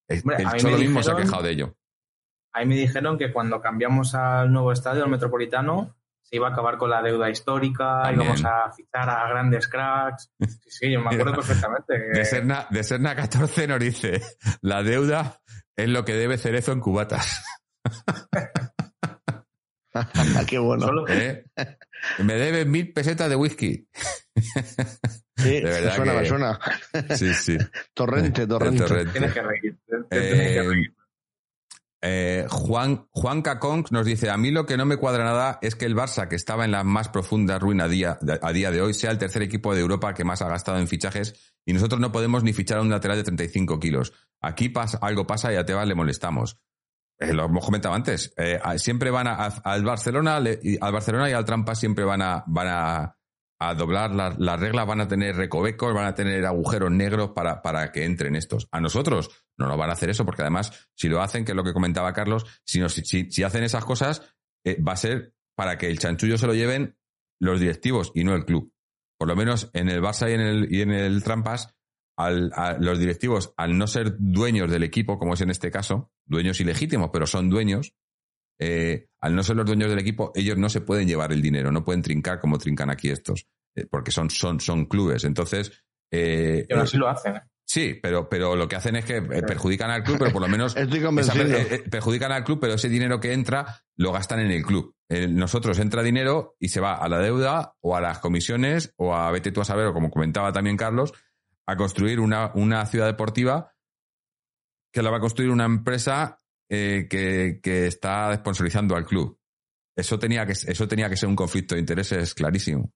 El, 0.08 0.20
Hombre, 0.20 0.44
Cholo 0.58 0.76
me 0.78 0.84
mismo 0.84 1.02
se 1.02 1.10
ha 1.10 1.14
dijeron- 1.14 1.26
quejado 1.28 1.42
de 1.42 1.50
ello. 1.52 1.74
Ahí 2.54 2.66
me 2.66 2.74
dijeron 2.76 3.18
que 3.18 3.30
cuando 3.30 3.60
cambiamos 3.60 4.14
al 4.14 4.50
nuevo 4.50 4.72
estadio, 4.72 5.04
al 5.04 5.10
Metropolitano, 5.10 5.97
se 6.28 6.36
iba 6.36 6.48
a 6.48 6.52
acabar 6.52 6.76
con 6.76 6.90
la 6.90 7.02
deuda 7.02 7.30
histórica, 7.30 8.02
También. 8.02 8.22
íbamos 8.22 8.44
a 8.44 8.72
fichar 8.72 9.08
a 9.08 9.28
grandes 9.28 9.68
cracks. 9.68 10.30
Sí, 10.40 10.48
sí, 10.68 10.92
yo 10.92 11.00
me 11.00 11.14
acuerdo 11.14 11.34
perfectamente. 11.36 11.94
que- 11.94 12.18
De 12.18 12.24
Serna, 12.24 12.66
de 12.70 12.84
Serna 12.84 13.14
14 13.16 13.66
nos 13.66 13.80
dice, 13.80 14.20
la 14.60 14.82
deuda 14.82 15.40
es 15.76 15.88
lo 15.88 16.04
que 16.04 16.14
debe 16.14 16.38
Cerezo 16.38 16.72
en 16.72 16.80
cubatas. 16.80 17.44
Qué 20.46 20.58
bueno. 20.58 20.86
solo- 20.86 21.08
¿eh? 21.08 21.44
Me 22.18 22.34
deben 22.34 22.70
mil 22.70 22.92
pesetas 22.92 23.28
de 23.28 23.36
whisky. 23.36 23.88
Sí, 25.36 25.60
de 25.60 25.62
verdad 25.62 25.90
me 25.90 25.96
suena, 25.96 26.12
que- 26.12 26.18
me 26.20 26.26
suena. 26.26 26.58
Sí, 27.16 27.34
sí. 27.34 27.58
Torrente, 27.94 28.46
torrente. 28.46 28.84
torrente. 28.84 29.12
Tienes 29.12 29.32
que 29.34 29.42
reír. 29.42 29.78
Eh, 29.88 30.04
tienes 30.10 30.52
que 30.52 30.62
reír. 30.62 30.94
Eh, 32.00 32.46
Juan, 32.48 33.08
Juan 33.10 33.42
Cacón 33.42 33.84
nos 33.90 34.06
dice, 34.06 34.30
a 34.30 34.36
mí 34.36 34.50
lo 34.50 34.66
que 34.66 34.76
no 34.76 34.86
me 34.86 34.96
cuadra 34.96 35.24
nada 35.24 35.58
es 35.62 35.74
que 35.74 35.84
el 35.84 35.96
Barça, 35.96 36.28
que 36.28 36.36
estaba 36.36 36.64
en 36.64 36.70
la 36.70 36.84
más 36.84 37.08
profunda 37.08 37.58
ruina 37.58 37.84
a 37.84 37.88
día, 37.88 38.18
a 38.42 38.52
día 38.52 38.70
de 38.70 38.80
hoy, 38.80 38.94
sea 38.94 39.10
el 39.10 39.18
tercer 39.18 39.42
equipo 39.42 39.74
de 39.74 39.80
Europa 39.80 40.14
que 40.14 40.24
más 40.24 40.40
ha 40.42 40.48
gastado 40.48 40.78
en 40.78 40.86
fichajes 40.86 41.54
y 41.66 41.72
nosotros 41.72 42.00
no 42.00 42.12
podemos 42.12 42.44
ni 42.44 42.52
fichar 42.52 42.78
a 42.78 42.82
un 42.82 42.90
lateral 42.90 43.16
de 43.16 43.24
35 43.24 43.80
kilos. 43.80 44.12
Aquí 44.40 44.68
pasa, 44.68 44.98
algo 45.02 45.26
pasa 45.26 45.52
y 45.52 45.56
a 45.56 45.66
Tebas 45.66 45.88
le 45.88 45.94
molestamos. 45.94 46.60
Eh, 47.18 47.32
lo 47.32 47.46
hemos 47.46 47.64
comentado 47.64 47.94
antes. 47.94 48.32
Eh, 48.36 48.60
siempre 48.76 49.10
van 49.10 49.26
a, 49.26 49.34
al 49.34 49.84
Barcelona, 49.84 50.36
al 50.36 50.92
Barcelona 50.92 51.28
y 51.28 51.32
al 51.32 51.44
Trampa 51.44 51.74
siempre 51.74 52.04
van 52.04 52.22
a, 52.22 52.44
van 52.46 52.68
a, 52.68 53.17
a 53.60 53.74
doblar 53.74 54.14
las, 54.14 54.38
las 54.38 54.60
reglas, 54.60 54.86
van 54.86 55.00
a 55.00 55.08
tener 55.08 55.34
recovecos, 55.36 55.92
van 55.94 56.06
a 56.06 56.14
tener 56.14 56.44
agujeros 56.46 56.90
negros 56.90 57.30
para, 57.30 57.60
para 57.62 57.90
que 57.92 58.04
entren 58.04 58.36
estos. 58.36 58.68
A 58.70 58.80
nosotros 58.80 59.30
no 59.58 59.66
nos 59.66 59.76
van 59.76 59.90
a 59.90 59.94
hacer 59.94 60.10
eso, 60.10 60.24
porque 60.24 60.42
además, 60.42 60.88
si 60.94 61.08
lo 61.08 61.20
hacen, 61.22 61.44
que 61.44 61.52
es 61.52 61.56
lo 61.56 61.64
que 61.64 61.72
comentaba 61.72 62.12
Carlos, 62.12 62.46
si, 62.64 62.78
nos- 62.78 62.94
si, 62.94 63.30
si 63.30 63.42
hacen 63.42 63.64
esas 63.64 63.84
cosas, 63.84 64.22
eh, 64.64 64.80
va 64.80 64.92
a 64.92 64.96
ser 64.96 65.34
para 65.56 65.76
que 65.76 65.88
el 65.88 65.98
chanchullo 65.98 66.38
se 66.38 66.46
lo 66.46 66.54
lleven 66.54 66.96
los 67.40 67.58
directivos 67.60 68.12
y 68.14 68.22
no 68.24 68.34
el 68.34 68.44
club. 68.44 68.72
Por 69.18 69.26
lo 69.26 69.34
menos 69.34 69.70
en 69.72 69.88
el 69.88 70.00
Barça 70.00 70.30
y 70.30 70.34
en 70.34 70.40
el, 70.40 70.72
y 70.72 70.80
en 70.82 70.92
el 70.92 71.22
Trampas, 71.24 71.74
al, 72.16 72.52
a 72.54 72.74
los 72.78 72.98
directivos, 72.98 73.52
al 73.56 73.76
no 73.76 73.86
ser 73.88 74.16
dueños 74.18 74.70
del 74.70 74.84
equipo, 74.84 75.18
como 75.18 75.34
es 75.34 75.40
en 75.40 75.50
este 75.50 75.70
caso, 75.72 76.12
dueños 76.26 76.60
ilegítimos, 76.60 77.10
pero 77.12 77.26
son 77.26 77.48
dueños, 77.50 77.94
eh, 78.58 79.06
al 79.20 79.34
no 79.34 79.42
ser 79.42 79.56
los 79.56 79.66
dueños 79.66 79.88
del 79.90 79.98
equipo, 79.98 80.32
ellos 80.34 80.56
no 80.58 80.68
se 80.68 80.80
pueden 80.80 81.06
llevar 81.08 81.32
el 81.32 81.42
dinero, 81.42 81.70
no 81.72 81.84
pueden 81.84 82.02
trincar 82.02 82.40
como 82.40 82.58
trincan 82.58 82.90
aquí 82.90 83.10
estos, 83.10 83.46
eh, 83.74 83.86
porque 83.90 84.10
son, 84.10 84.30
son, 84.30 84.60
son 84.60 84.86
clubes. 84.86 85.24
Entonces, 85.24 85.72
eh, 86.10 86.66
Y 86.68 86.72
aún 86.72 86.82
así 86.82 86.96
lo 86.96 87.08
hacen. 87.08 87.36
¿eh? 87.36 87.40
sí, 87.64 87.98
pero, 88.02 88.28
pero 88.28 88.56
lo 88.56 88.66
que 88.66 88.76
hacen 88.76 88.96
es 88.96 89.04
que 89.04 89.16
eh, 89.18 89.42
perjudican 89.42 89.90
al 89.90 90.02
club, 90.02 90.16
pero 90.18 90.32
por 90.32 90.40
lo 90.42 90.48
menos 90.48 90.74
Estoy 90.76 90.98
esa- 90.98 91.06
convencido. 91.06 91.58
eh, 91.58 91.66
eh, 91.70 91.84
perjudican 91.90 92.32
al 92.32 92.44
club, 92.44 92.58
pero 92.60 92.74
ese 92.74 92.88
dinero 92.88 93.20
que 93.20 93.32
entra 93.32 93.82
lo 93.96 94.12
gastan 94.12 94.40
en 94.40 94.50
el 94.50 94.62
club. 94.64 94.94
El- 95.08 95.36
nosotros 95.36 95.78
entra 95.78 96.02
dinero 96.02 96.56
y 96.58 96.68
se 96.68 96.80
va 96.80 96.94
a 96.94 97.08
la 97.08 97.18
deuda 97.18 97.74
o 97.80 97.94
a 97.96 98.00
las 98.00 98.18
comisiones 98.20 98.94
o 98.96 99.14
a 99.14 99.30
vete 99.30 99.52
tú 99.52 99.60
a 99.60 99.64
saber, 99.66 99.86
o 99.86 99.92
como 99.92 100.10
comentaba 100.10 100.52
también 100.52 100.76
Carlos, 100.78 101.12
a 101.66 101.76
construir 101.76 102.18
una, 102.20 102.52
una 102.54 102.86
ciudad 102.86 103.04
deportiva 103.06 103.74
que 104.90 105.02
la 105.02 105.10
va 105.10 105.18
a 105.18 105.20
construir 105.20 105.50
una 105.50 105.66
empresa 105.66 106.37
eh, 106.68 107.06
que, 107.08 107.60
que 107.62 107.86
está 107.86 108.34
sponsorizando 108.36 108.94
al 108.96 109.06
club. 109.06 109.38
Eso 109.96 110.18
tenía 110.18 110.46
que, 110.46 110.52
eso 110.52 110.86
tenía 110.86 111.08
que 111.10 111.16
ser 111.16 111.28
un 111.28 111.36
conflicto 111.36 111.74
de 111.74 111.80
intereses 111.80 112.34
clarísimo. 112.34 112.92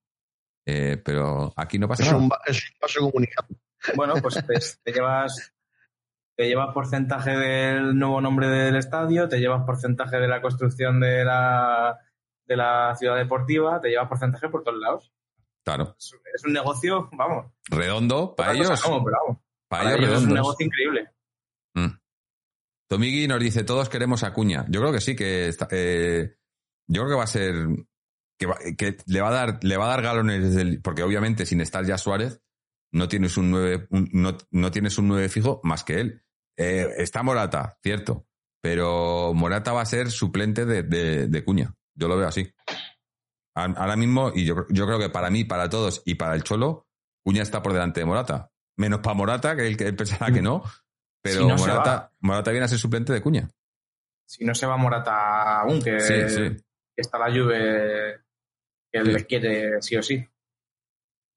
Eh, 0.64 1.00
pero 1.04 1.52
aquí 1.56 1.78
no 1.78 1.88
pasa 1.88 2.04
Es 2.04 2.12
nada. 2.12 2.22
un, 2.24 2.30
es 2.46 2.62
un 2.70 2.78
vaso 2.80 3.00
comunicado. 3.10 3.48
Bueno, 3.96 4.14
pues 4.22 4.34
te, 4.34 4.54
te 4.84 4.92
llevas 4.92 5.52
te 6.36 6.48
llevas 6.48 6.72
porcentaje 6.72 7.36
del 7.36 7.98
nuevo 7.98 8.20
nombre 8.20 8.48
del 8.48 8.76
estadio, 8.76 9.28
te 9.28 9.38
llevas 9.38 9.64
porcentaje 9.66 10.16
de 10.16 10.28
la 10.28 10.40
construcción 10.40 11.00
de 11.00 11.24
la, 11.24 11.98
de 12.46 12.56
la 12.56 12.94
ciudad 12.96 13.16
deportiva, 13.16 13.80
te 13.80 13.88
llevas 13.90 14.08
porcentaje 14.08 14.48
por 14.48 14.62
todos 14.62 14.78
lados. 14.78 15.12
Claro. 15.64 15.94
Es, 15.98 16.14
es 16.34 16.44
un 16.44 16.52
negocio, 16.52 17.10
vamos. 17.12 17.52
Redondo, 17.68 18.34
para 18.34 18.56
cosa 18.56 18.74
ellos. 18.74 18.88
no, 18.88 19.04
pero 19.04 19.16
vamos, 19.24 19.42
para, 19.68 19.82
para 19.82 19.94
ellos 19.96 20.08
ellos 20.08 20.22
es 20.22 20.28
un 20.28 20.34
negocio 20.34 20.66
increíble. 20.66 21.10
Tomigi 22.96 23.26
nos 23.26 23.40
dice, 23.40 23.64
todos 23.64 23.88
queremos 23.88 24.22
a 24.22 24.34
Cuña. 24.34 24.66
Yo 24.68 24.80
creo 24.80 24.92
que 24.92 25.00
sí, 25.00 25.16
que 25.16 25.48
está- 25.48 25.66
eh, 25.70 26.36
yo 26.86 27.02
creo 27.02 27.08
que 27.08 27.16
va 27.16 27.24
a 27.24 27.26
ser 27.26 27.54
que, 28.38 28.44
va- 28.46 28.58
le 29.06 29.20
va 29.22 29.28
a 29.28 29.32
dar 29.32 29.58
le 29.64 29.76
va 29.78 29.86
a 29.86 29.88
dar 29.88 30.02
galones 30.02 30.78
porque 30.82 31.02
obviamente 31.02 31.46
sin 31.46 31.60
estar 31.62 31.86
ya 31.86 31.96
Suárez 31.96 32.42
no 32.92 33.08
tienes 33.08 33.36
un 33.38 33.50
9 33.50 33.86
no, 33.90 34.36
no 34.50 34.70
tienes 34.70 34.98
un 34.98 35.08
9 35.08 35.30
fijo 35.30 35.60
más 35.64 35.84
que 35.84 36.00
él. 36.00 36.22
Eh, 36.58 36.86
está 36.98 37.22
Morata, 37.22 37.78
cierto, 37.82 38.26
pero 38.62 39.32
Morata 39.32 39.72
va 39.72 39.80
a 39.80 39.86
ser 39.86 40.10
suplente 40.10 40.66
de, 40.66 40.82
de- 40.82 41.28
de 41.28 41.44
Cuña. 41.44 41.74
Yo 41.94 42.08
lo 42.08 42.18
veo 42.18 42.28
así. 42.28 42.52
Ahora 43.54 43.96
mismo, 43.96 44.32
y 44.34 44.44
yo, 44.44 44.66
yo 44.70 44.86
creo 44.86 44.98
que 44.98 45.08
para 45.10 45.30
mí, 45.30 45.44
para 45.44 45.68
todos 45.70 46.02
y 46.04 46.14
para 46.16 46.34
el 46.34 46.42
Cholo, 46.42 46.86
Cuña 47.24 47.42
está 47.42 47.62
por 47.62 47.72
delante 47.72 48.00
de 48.00 48.06
Morata. 48.06 48.50
Menos 48.76 49.00
para 49.00 49.14
Morata, 49.14 49.56
que 49.56 49.76
que 49.76 49.86
él 49.86 49.96
pensará 49.96 50.32
que 50.32 50.42
no, 50.42 50.62
pero 51.22 51.40
Si 51.40 51.46
no 51.46 51.56
se 51.58 51.68
Morata, 51.70 52.10
Morata 52.20 52.50
viene 52.50 52.64
a 52.64 52.68
ser 52.68 52.78
suplente 52.78 53.12
de 53.12 53.20
Cuña. 53.22 53.48
Si 54.26 54.44
no 54.44 54.54
se 54.54 54.66
va 54.66 54.76
Morata 54.76 55.60
aún, 55.60 55.80
que, 55.82 56.00
Sí, 56.00 56.14
sí. 56.28 56.36
que 56.94 57.00
está 57.00 57.18
la 57.18 57.30
Juve 57.30 58.20
que 58.92 59.00
Sí. 59.02 59.10
le 59.12 59.24
quiere 59.26 59.80
sí 59.82 59.96
o 59.96 60.02
sí. 60.02 60.26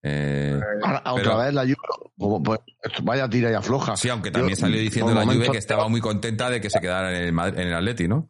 Eh, 0.04 0.60
Ahora, 0.84 1.02
otra 1.06 1.24
Pero- 1.24 1.38
vez 1.40 1.54
la 1.54 1.64
Juve, 1.64 2.42
pues, 2.44 2.60
vaya 3.04 3.28
tira 3.30 3.50
y 3.52 3.54
afloja. 3.56 3.96
sí, 3.98 4.10
aunque 4.10 4.30
Yo, 4.30 4.34
también 4.34 4.56
salió 4.56 4.80
diciendo 4.80 5.14
la 5.14 5.26
Juve 5.26 5.50
que 5.52 5.58
estaba 5.58 5.88
muy 5.88 6.00
contenta 6.02 6.50
de 6.50 6.62
que 6.62 6.70
se 6.70 6.80
quedara 6.80 7.18
en 7.18 7.24
el, 7.26 7.34
Madrid- 7.34 7.60
en 7.60 7.68
el 7.70 7.74
Atleti, 7.74 8.08
¿no? 8.08 8.30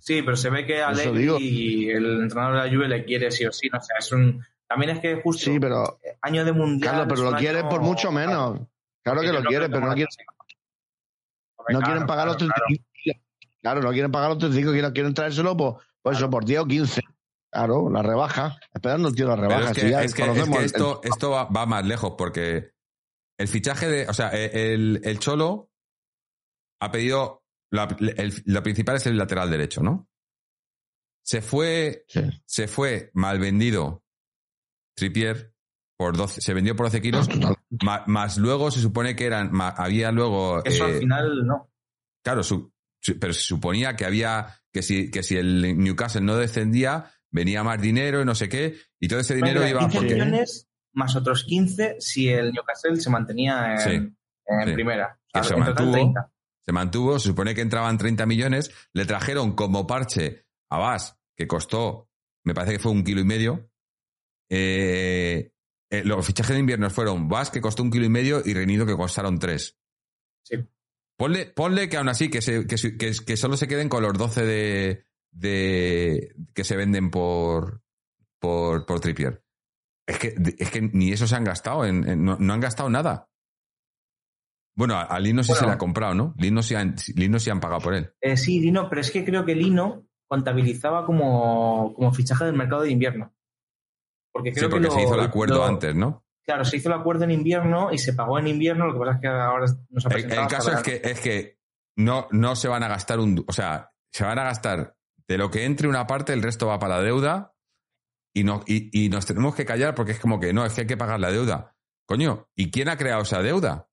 Sí, 0.00 0.22
pero 0.22 0.36
se 0.36 0.50
ve 0.50 0.66
que 0.66 0.82
digo. 1.14 1.36
y 1.40 1.90
el 1.90 2.22
entrenador 2.22 2.56
de 2.62 2.68
la 2.68 2.74
Juve 2.74 2.88
le 2.88 3.04
quiere 3.04 3.30
sí 3.30 3.44
o 3.46 3.52
sí. 3.52 3.68
No, 3.72 3.78
o 3.78 3.82
sea, 3.82 3.96
es 3.98 4.12
un... 4.12 4.44
También 4.68 4.90
es 4.96 5.00
que 5.00 5.16
justo 5.20 5.44
Sí, 5.50 5.58
pero, 5.60 5.98
año 6.22 6.44
de 6.44 6.52
mundial. 6.52 6.90
Carlos, 6.92 7.06
pero 7.18 7.30
lo 7.30 7.36
quiere 7.36 7.58
año- 7.60 7.68
por 7.68 7.80
mucho 7.82 8.10
menos. 8.12 8.60
Claro 9.02 9.20
que 9.20 9.26
yo 9.26 9.32
lo 9.34 9.40
no 9.42 9.48
quiere, 9.48 9.66
que 9.66 9.72
pero 9.72 9.86
no, 9.86 9.94
quiere, 9.94 10.10
sea. 10.10 10.24
No 11.68 11.78
Claro, 11.78 11.84
quieren 11.86 12.06
pagar 12.06 12.26
los 12.26 12.36
claro, 12.36 12.52
35 12.66 12.90
kilos. 13.02 13.20
Claro, 13.62 13.80
no 13.82 13.90
quieren 13.92 14.12
pagar 14.12 14.28
los 14.30 14.38
35 14.38 14.72
kilos, 14.72 14.92
quieren 14.92 15.14
traérselo 15.14 15.56
por, 15.56 15.78
por 16.02 16.12
eso, 16.14 16.28
por 16.30 16.44
10 16.44 16.60
o 16.60 16.66
15. 16.66 17.00
Claro, 17.50 17.88
la 17.90 18.02
rebaja. 18.02 18.58
Esperando 18.72 19.08
el 19.08 19.14
tío 19.14 19.26
la 19.28 19.36
rebaja. 19.36 19.70
es 19.70 19.76
si 19.76 19.80
que, 19.82 19.90
ya 19.90 20.02
es 20.02 20.14
que- 20.14 20.22
es 20.22 20.28
que 20.48 20.56
el- 20.58 20.64
esto, 20.64 21.00
esto 21.04 21.30
va, 21.30 21.44
va 21.44 21.66
más 21.66 21.84
lejos 21.86 22.14
porque 22.18 22.72
el 23.38 23.48
fichaje 23.48 23.88
de, 23.88 24.08
o 24.08 24.12
sea, 24.14 24.30
eh, 24.32 24.74
el, 24.74 25.00
el 25.04 25.18
Cholo 25.18 25.70
ha 26.80 26.90
pedido 26.90 27.42
lo 27.70 28.62
principal 28.62 28.96
es 28.96 29.06
el 29.06 29.16
lateral 29.18 29.50
derecho, 29.50 29.82
¿no? 29.82 30.08
Se 31.24 31.40
fue, 31.42 32.04
Sí. 32.06 32.20
se 32.44 32.68
fue 32.68 33.10
mal 33.14 33.38
vendido 33.40 34.04
Trippier 34.96 35.52
por 35.96 36.16
12, 36.16 36.40
se 36.40 36.54
vendió 36.54 36.76
por 36.76 36.86
12 36.86 37.00
kilos, 37.00 37.28
Total. 37.28 37.56
Ma- 37.82 38.04
más, 38.06 38.38
luego 38.38 38.70
se 38.70 38.80
supone 38.80 39.16
que 39.16 39.26
eran, 39.26 39.50
ma- 39.52 39.68
había 39.70 40.12
luego, 40.12 40.62
Eso 40.64 40.86
eh, 40.86 40.92
al 40.94 40.98
final 41.00 41.46
no. 41.46 41.70
claro, 42.22 42.42
su- 42.42 42.72
su- 43.00 43.18
pero 43.18 43.32
se 43.32 43.40
suponía 43.42 43.96
que 43.96 44.04
había, 44.04 44.60
que 44.72 44.82
si, 44.82 45.10
que 45.10 45.22
si 45.22 45.36
el 45.36 45.78
Newcastle 45.78 46.20
no 46.22 46.36
descendía, 46.36 47.10
venía 47.30 47.62
más 47.64 47.80
dinero 47.80 48.22
y 48.22 48.24
no 48.24 48.34
sé 48.34 48.48
qué, 48.48 48.76
y 49.00 49.08
todo 49.08 49.20
ese 49.20 49.34
dinero 49.34 49.66
iba 49.66 49.80
15 49.80 49.98
porque, 49.98 50.14
millones 50.14 50.68
más 50.92 51.16
otros 51.16 51.44
15 51.44 51.96
si 51.98 52.28
el 52.28 52.52
Newcastle 52.52 52.96
se 53.00 53.10
mantenía 53.10 53.72
en, 53.72 53.78
Sí, 53.78 53.90
en 54.46 54.66
sí. 54.68 54.72
primera. 54.74 55.18
Que 55.32 55.40
O 55.40 55.42
sea, 55.42 55.48
se 55.48 55.54
en 55.54 55.60
mantuvo. 55.60 55.92
30. 55.92 56.32
se 56.64 56.72
mantuvo, 56.72 57.18
se 57.18 57.28
supone 57.28 57.54
que 57.54 57.60
entraban 57.62 57.98
30 57.98 58.24
millones, 58.26 58.70
le 58.92 59.04
trajeron 59.04 59.54
como 59.56 59.86
parche 59.86 60.46
a 60.70 60.78
Bas, 60.78 61.18
que 61.36 61.46
costó, 61.48 62.08
me 62.44 62.54
parece 62.54 62.74
que 62.74 62.78
fue 62.78 62.92
un 62.92 63.02
kilo 63.04 63.20
y 63.20 63.24
medio. 63.24 63.68
Eh, 64.50 65.50
eh, 65.98 66.04
los 66.04 66.24
fichajes 66.26 66.54
de 66.54 66.60
invierno 66.60 66.88
fueron 66.90 67.28
Bas, 67.28 67.50
que 67.50 67.60
costó 67.60 67.82
un 67.82 67.90
kilo 67.90 68.04
y 68.04 68.08
medio, 68.08 68.42
y 68.44 68.54
Reinido, 68.54 68.86
que 68.86 68.96
costaron 68.96 69.38
tres. 69.38 69.78
Sí. 70.42 70.56
Ponle, 71.16 71.46
ponle 71.46 71.88
que 71.88 71.96
aún 71.96 72.08
así, 72.08 72.28
que, 72.30 72.42
se- 72.42 72.66
que, 72.66 72.76
se- 72.78 72.96
que, 72.96 73.12
que 73.26 73.36
solo 73.36 73.56
se 73.56 73.68
queden 73.68 73.88
con 73.88 74.02
los 74.02 74.12
12 74.14 74.44
de, 74.44 75.06
de 75.32 76.34
que 76.54 76.64
se 76.64 76.76
venden 76.76 77.10
por, 77.10 77.82
por, 78.40 78.84
por 78.86 79.00
Trippier. 79.00 79.42
Es 80.06 80.18
que, 80.18 80.34
es 80.58 80.70
que 80.70 80.82
ni 80.82 81.12
eso 81.12 81.26
se 81.26 81.34
han 81.36 81.44
gastado, 81.44 81.84
en, 81.86 82.08
en- 82.08 82.24
no, 82.24 82.36
no 82.38 82.52
han 82.52 82.60
gastado 82.60 82.90
nada. 82.90 83.30
Bueno, 84.76 84.94
a, 84.96 85.02
a 85.02 85.20
Lino 85.20 85.42
sí 85.44 85.52
se 85.54 85.64
le 85.66 85.70
ha 85.72 85.78
comprado, 85.78 86.14
¿no? 86.14 86.34
Lino 86.36 86.62
sí 86.62 86.74
han, 86.74 86.96
Lino 87.14 87.38
sí 87.38 87.48
han 87.48 87.60
pagado 87.60 87.80
por 87.80 87.94
él. 87.94 88.12
Eh, 88.20 88.36
sí, 88.36 88.58
Lino, 88.60 88.88
pero 88.88 89.00
es 89.00 89.10
que 89.10 89.24
creo 89.24 89.44
que 89.44 89.54
Lino 89.54 90.06
contabilizaba 90.26 91.06
como, 91.06 91.94
como 91.94 92.12
fichaje 92.12 92.44
del 92.46 92.56
mercado 92.56 92.82
de 92.82 92.90
invierno. 92.90 93.32
Porque 94.34 94.50
Sí, 94.52 94.56
creo 94.58 94.68
porque 94.70 94.88
que 94.88 94.94
se 94.94 95.02
hizo 95.02 95.14
el 95.14 95.20
acuerdo 95.20 95.54
lo- 95.58 95.64
antes, 95.64 95.94
¿no? 95.94 96.24
Claro, 96.44 96.64
se 96.66 96.76
hizo 96.76 96.88
el 96.90 96.96
acuerdo 97.00 97.24
en 97.24 97.30
invierno 97.30 97.90
y 97.90 97.96
se 97.96 98.12
pagó 98.12 98.38
en 98.38 98.48
invierno. 98.48 98.86
Lo 98.86 98.92
que 98.92 98.98
pasa 98.98 99.12
es 99.14 99.20
que 99.20 99.28
ahora 99.28 99.64
nos 99.88 100.04
ha 100.04 100.08
El, 100.08 100.12
presentado 100.12 100.40
el 100.40 100.44
hasta 100.46 100.56
caso 100.56 100.72
es 100.72 100.82
que, 100.82 101.08
es 101.10 101.20
que 101.20 101.58
no, 101.96 102.26
no 102.32 102.54
se 102.56 102.68
van 102.68 102.82
a 102.82 102.88
gastar 102.88 103.18
un... 103.20 103.42
O 103.48 103.52
sea, 103.52 103.92
se 104.12 104.24
van 104.24 104.38
a 104.38 104.44
gastar 104.44 104.96
de 105.26 105.38
lo 105.38 105.50
que 105.50 105.64
entre 105.64 105.88
una 105.88 106.06
parte, 106.06 106.34
el 106.34 106.42
resto 106.42 106.66
va 106.66 106.78
para 106.78 106.96
la 106.98 107.02
deuda 107.02 107.54
y, 108.34 108.44
no, 108.44 108.62
y, 108.66 109.04
y 109.06 109.08
nos 109.08 109.24
tenemos 109.24 109.54
que 109.54 109.64
callar 109.64 109.94
porque 109.94 110.12
es 110.12 110.18
como 110.20 110.38
que 110.40 110.52
no, 110.52 110.66
es 110.66 110.74
que 110.74 110.82
hay 110.82 110.86
que 110.86 110.96
pagar 110.98 111.18
la 111.20 111.30
deuda. 111.30 111.74
Coño, 112.06 112.50
¿y 112.54 112.70
quién 112.70 112.90
ha 112.90 112.98
creado 112.98 113.22
esa 113.22 113.40
deuda? 113.40 113.88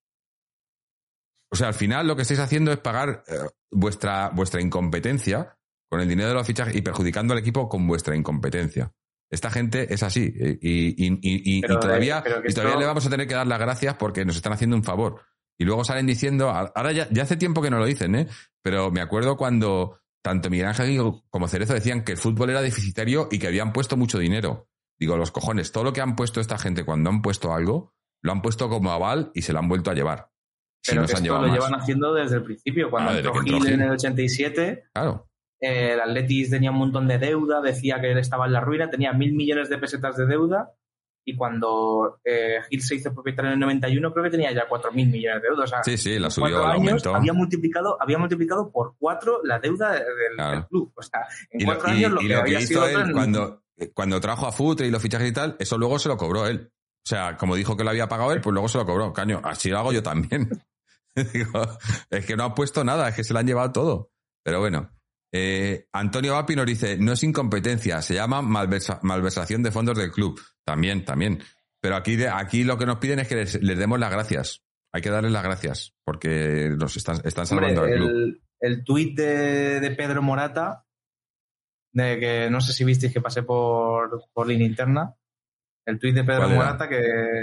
O 1.53 1.55
sea, 1.55 1.67
al 1.67 1.73
final 1.73 2.07
lo 2.07 2.15
que 2.15 2.23
estáis 2.23 2.39
haciendo 2.39 2.71
es 2.71 2.79
pagar 2.79 3.23
eh, 3.27 3.35
vuestra, 3.71 4.29
vuestra 4.29 4.61
incompetencia 4.61 5.57
con 5.89 6.01
el 6.01 6.07
dinero 6.09 6.29
de 6.29 6.35
los 6.35 6.47
fichajes 6.47 6.75
y 6.75 6.81
perjudicando 6.81 7.33
al 7.33 7.39
equipo 7.39 7.69
con 7.69 7.87
vuestra 7.87 8.15
incompetencia. 8.15 8.91
Esta 9.31 9.49
gente 9.49 9.93
es 9.93 10.03
así 10.03 10.33
eh, 10.39 10.59
y, 10.61 10.89
y- 11.07 11.19
y- 11.21 11.57
y- 11.57 11.61
todavía, 11.61 12.19
eh, 12.19 12.21
pero 12.23 12.41
que 12.41 12.49
y 12.49 12.53
todavía 12.53 12.71
esto- 12.73 12.79
le 12.81 12.85
vamos 12.85 13.05
a 13.05 13.09
tener 13.09 13.27
que 13.27 13.33
dar 13.33 13.47
las 13.47 13.59
gracias 13.59 13.95
porque 13.95 14.25
nos 14.25 14.35
están 14.35 14.53
haciendo 14.53 14.75
un 14.75 14.83
favor. 14.83 15.21
Y 15.57 15.63
luego 15.63 15.83
salen 15.85 16.05
diciendo, 16.05 16.49
ahora 16.49 16.91
ya, 16.91 17.07
ya 17.11 17.23
hace 17.23 17.37
tiempo 17.37 17.61
que 17.61 17.69
no 17.69 17.77
lo 17.79 17.85
dicen, 17.85 18.15
¿eh? 18.15 18.27
pero 18.61 18.91
me 18.91 18.99
acuerdo 19.01 19.37
cuando 19.37 19.99
tanto 20.23 20.49
Miguel 20.49 20.67
Ángel 20.67 20.99
como 21.29 21.47
Cerezo 21.47 21.73
decían 21.73 22.03
que 22.03 22.11
el 22.11 22.17
fútbol 22.17 22.49
era 22.49 22.61
deficitario 22.61 23.27
y 23.31 23.39
que 23.39 23.47
habían 23.47 23.71
puesto 23.73 23.95
mucho 23.97 24.19
dinero. 24.19 24.67
Digo, 24.99 25.17
los 25.17 25.31
cojones, 25.31 25.71
todo 25.71 25.83
lo 25.85 25.93
que 25.93 26.01
han 26.01 26.15
puesto 26.15 26.39
esta 26.41 26.57
gente 26.59 26.83
cuando 26.83 27.09
han 27.09 27.21
puesto 27.23 27.53
algo, 27.53 27.93
lo 28.21 28.31
han 28.33 28.41
puesto 28.41 28.69
como 28.69 28.91
aval 28.91 29.31
y 29.33 29.41
se 29.43 29.53
lo 29.53 29.59
han 29.59 29.67
vuelto 29.67 29.89
a 29.89 29.93
llevar. 29.95 30.29
Pero 30.85 31.01
que 31.05 31.11
han 31.13 31.17
esto 31.17 31.23
llevado 31.23 31.41
lo 31.43 31.47
más. 31.49 31.57
llevan 31.57 31.79
haciendo 31.79 32.13
desde 32.13 32.35
el 32.35 32.43
principio. 32.43 32.89
Cuando 32.91 33.11
Ah, 33.11 33.15
entró 33.17 33.33
Gil 33.41 33.67
en 33.67 33.81
el 33.81 33.91
87, 33.91 34.83
Claro. 34.93 35.30
Eh, 35.61 35.93
el 35.93 36.01
Atletis 36.01 36.49
tenía 36.49 36.71
un 36.71 36.77
montón 36.77 37.07
de 37.07 37.17
deuda, 37.19 37.61
decía 37.61 38.01
que 38.01 38.11
él 38.11 38.17
estaba 38.17 38.45
en 38.47 38.53
la 38.53 38.59
ruina, 38.61 38.89
tenía 38.89 39.13
mil 39.13 39.33
millones 39.33 39.69
de 39.69 39.77
pesetas 39.77 40.17
de 40.17 40.25
deuda. 40.25 40.71
Y 41.23 41.35
cuando 41.35 42.19
eh, 42.25 42.61
Gil 42.67 42.81
se 42.81 42.95
hizo 42.95 43.13
propietario 43.13 43.49
en 43.49 43.53
el 43.53 43.59
91, 43.59 44.11
creo 44.11 44.23
que 44.23 44.31
tenía 44.31 44.51
ya 44.53 44.67
cuatro 44.67 44.91
mil 44.91 45.07
millones 45.07 45.43
de. 45.43 45.49
O 45.49 45.67
sea, 45.67 45.83
Sí, 45.83 45.95
sí, 45.95 46.17
la 46.17 46.31
subió, 46.31 46.65
la 46.65 46.73
aumentó. 46.73 47.15
había 47.15 47.31
multiplicado, 47.31 47.95
había 48.01 48.17
multiplicado 48.17 48.71
por 48.71 48.95
cuatro 48.97 49.39
la 49.43 49.59
deuda 49.59 49.91
del, 49.91 50.03
Claro. 50.35 50.51
del 50.57 50.65
club. 50.67 50.91
O 50.95 51.01
sea, 51.03 51.27
en 51.51 51.61
Y 51.61 51.63
lo, 51.65 51.73
cuatro 51.73 51.93
y- 51.93 51.97
años 51.97 52.11
lo 52.13 52.19
que 52.21 52.27
lo 52.27 52.39
había 52.39 52.57
que 52.57 52.63
hizo 52.63 52.87
él 52.87 52.99
en- 53.01 53.11
cuando, 53.11 53.61
cuando 53.93 54.19
trajo 54.19 54.47
a 54.47 54.51
Futre 54.51 54.87
y 54.87 54.89
los 54.91 54.99
fichajes 54.99 55.29
y 55.29 55.31
tal, 55.33 55.55
eso 55.59 55.77
luego 55.77 55.99
se 55.99 56.09
lo 56.09 56.17
cobró 56.17 56.47
él. 56.47 56.71
O 56.73 57.07
sea, 57.07 57.37
como 57.37 57.55
dijo 57.55 57.77
que 57.77 57.83
lo 57.83 57.91
había 57.91 58.07
pagado 58.09 58.31
él, 58.33 58.41
pues 58.41 58.51
luego 58.53 58.67
se 58.67 58.79
lo 58.79 58.85
cobró. 58.87 59.13
Caño, 59.13 59.41
así 59.43 59.69
lo 59.69 59.77
hago 59.77 59.93
yo 59.93 60.01
también. 60.01 60.49
Digo, 61.33 61.61
es 62.09 62.25
que 62.25 62.35
no 62.35 62.45
ha 62.45 62.55
puesto 62.55 62.83
nada, 62.83 63.09
es 63.09 63.15
que 63.15 63.23
se 63.23 63.33
lo 63.33 63.39
han 63.39 63.45
llevado 63.47 63.71
todo. 63.71 64.09
Pero 64.43 64.59
bueno. 64.59 64.89
Eh, 65.33 65.87
Antonio 65.93 66.33
Vapi 66.33 66.55
nos 66.55 66.65
dice, 66.65 66.97
no 66.97 67.13
es 67.13 67.23
incompetencia, 67.23 68.01
se 68.01 68.15
llama 68.15 68.41
malversa- 68.41 68.99
malversación 69.03 69.63
de 69.63 69.71
fondos 69.71 69.97
del 69.97 70.11
club. 70.11 70.39
También, 70.65 71.05
también. 71.05 71.41
Pero 71.79 71.95
aquí, 71.95 72.15
de, 72.15 72.27
aquí 72.29 72.63
lo 72.63 72.77
que 72.77 72.85
nos 72.85 72.97
piden 72.97 73.19
es 73.19 73.27
que 73.27 73.35
les, 73.35 73.61
les 73.61 73.77
demos 73.77 73.99
las 73.99 74.11
gracias. 74.11 74.61
Hay 74.93 75.01
que 75.01 75.09
darles 75.09 75.31
las 75.31 75.43
gracias, 75.43 75.95
porque 76.03 76.69
nos 76.77 76.97
están, 76.97 77.21
están 77.23 77.45
Hombre, 77.49 77.73
salvando 77.73 77.81
al 77.83 77.93
club. 77.93 78.09
el, 78.09 78.41
el 78.59 78.83
tuit 78.83 79.15
de, 79.17 79.79
de 79.79 79.91
Pedro 79.91 80.21
Morata, 80.21 80.85
de 81.93 82.19
que 82.19 82.49
no 82.51 82.59
sé 82.61 82.73
si 82.73 82.83
visteis 82.83 83.13
que 83.13 83.21
pasé 83.21 83.43
por, 83.43 84.25
por 84.33 84.47
línea 84.47 84.67
interna, 84.67 85.15
el 85.85 85.97
tuit 85.97 86.13
de 86.13 86.23
Pedro. 86.25 86.49
Morata 86.49 86.89
que 86.89 87.01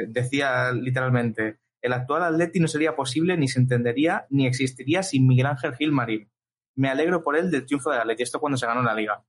decía 0.09 0.73
literalmente, 0.73 1.61
el 1.81 1.93
actual 1.95 2.23
Atleti 2.25 2.61
no 2.61 2.69
sería 2.69 2.95
posible, 2.95 3.37
ni 3.37 3.49
se 3.49 3.61
entendería, 3.61 4.27
ni 4.31 4.47
existiría 4.47 5.03
sin 5.03 5.27
Miguel 5.27 5.47
Ángel 5.47 5.75
Gil 5.75 5.93
Marín. 5.93 6.31
Me 6.79 6.89
alegro 6.89 7.25
por 7.25 7.37
él 7.37 7.51
del 7.51 7.67
triunfo 7.67 7.91
del 7.91 8.01
Atleti, 8.01 8.23
esto 8.23 8.39
cuando 8.39 8.57
se 8.57 8.67
ganó 8.67 8.83
la 8.83 8.95
liga. 8.95 9.25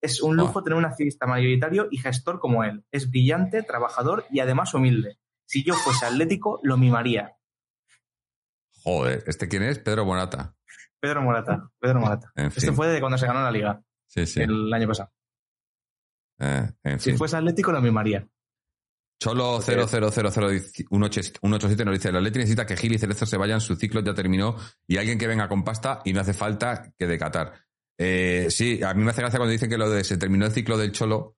Es 0.00 0.20
un 0.20 0.36
lujo 0.36 0.62
tener 0.64 0.76
un 0.78 0.84
accionista 0.84 1.26
mayoritario 1.26 1.86
y 1.90 1.98
gestor 1.98 2.40
como 2.40 2.64
él. 2.64 2.84
Es 2.90 3.08
brillante, 3.10 3.62
trabajador 3.62 4.24
y 4.30 4.40
además 4.40 4.74
humilde. 4.74 5.18
Si 5.44 5.62
yo 5.64 5.74
fuese 5.74 6.06
atlético, 6.06 6.58
lo 6.62 6.76
mimaría. 6.76 7.36
Joder, 8.82 9.22
¿este 9.26 9.48
quién 9.48 9.62
es? 9.62 9.78
Pedro 9.78 10.04
Bonata. 10.04 10.54
Pedro 11.00 11.22
Morata, 11.22 11.70
Pedro 11.78 12.00
Morata. 12.00 12.32
En 12.34 12.50
fin. 12.50 12.74
fue 12.74 12.88
de 12.88 12.98
cuando 13.00 13.16
se 13.16 13.26
ganó 13.26 13.42
la 13.42 13.52
liga, 13.52 13.80
Sí, 14.06 14.26
sí. 14.26 14.40
el 14.42 14.72
año 14.72 14.88
pasado. 14.88 15.12
Eh, 16.40 16.68
en 16.82 16.98
Si 16.98 17.10
fin. 17.10 17.18
fuese 17.18 17.36
Atlético, 17.36 17.70
lo 17.70 17.80
mimaría. 17.80 18.26
Cholo 19.20 19.60
Porque- 19.64 19.72
0000187 19.72 21.84
nos 21.84 21.94
dice, 21.94 22.08
el 22.10 22.16
Atleti 22.16 22.38
necesita 22.38 22.66
que 22.66 22.76
Gil 22.76 22.92
y 22.94 22.98
Cerezo 22.98 23.26
se 23.26 23.36
vayan, 23.36 23.60
su 23.60 23.74
ciclo 23.76 24.00
ya 24.02 24.14
terminó 24.14 24.56
y 24.86 24.96
alguien 24.96 25.18
que 25.18 25.26
venga 25.26 25.48
con 25.48 25.64
pasta 25.64 26.00
y 26.04 26.12
no 26.12 26.20
hace 26.20 26.34
falta 26.34 26.92
que 26.96 27.06
de 27.06 27.18
Qatar. 27.18 27.52
Eh, 27.98 28.46
sí, 28.50 28.80
a 28.82 28.94
mí 28.94 29.02
me 29.02 29.10
hace 29.10 29.20
gracia 29.22 29.38
cuando 29.38 29.52
dicen 29.52 29.68
que 29.68 29.78
lo 29.78 29.90
de 29.90 30.04
se 30.04 30.16
terminó 30.18 30.46
el 30.46 30.52
ciclo 30.52 30.78
del 30.78 30.92
Cholo. 30.92 31.36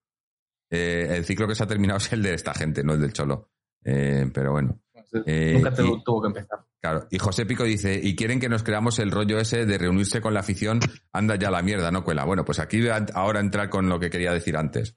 Eh, 0.70 1.09
el 1.16 1.24
ciclo 1.24 1.49
que 1.49 1.55
se 1.55 1.64
ha 1.64 1.66
terminado 1.66 1.99
es 1.99 2.12
el 2.12 2.22
de 2.22 2.35
esta 2.35 2.53
gente, 2.55 2.85
no 2.85 2.93
el 2.95 3.01
del 3.01 3.12
Cholo. 3.12 3.51
Eh, 3.83 4.31
pero 4.33 4.53
bueno, 4.53 4.78
Nunca 5.12 5.72
te- 5.74 5.83
y- 5.83 6.05
tuvo 6.05 6.22
que 6.22 6.28
empezar. 6.28 6.61
claro. 6.81 7.09
Y 7.11 7.18
José 7.18 7.47
Pico 7.47 7.64
dice, 7.64 7.99
y 8.01 8.14
quieren 8.14 8.39
que 8.39 8.49
nos 8.51 8.62
creamos 8.62 8.99
el 8.99 9.11
rollo 9.11 9.41
ese 9.41 9.64
de 9.66 9.78
reunirse 9.78 10.20
con 10.20 10.35
la 10.35 10.41
afición, 10.41 10.78
anda 11.12 11.35
ya 11.37 11.51
la 11.51 11.62
mierda, 11.62 11.91
no 11.91 12.05
cuela. 12.05 12.24
Bueno, 12.24 12.45
pues 12.45 12.59
aquí 12.61 12.78
voy 12.78 12.91
a 12.91 13.05
ahora 13.14 13.41
entrar 13.41 13.70
con 13.70 13.89
lo 13.89 13.99
que 13.99 14.11
quería 14.11 14.33
decir 14.33 14.57
antes. 14.57 14.97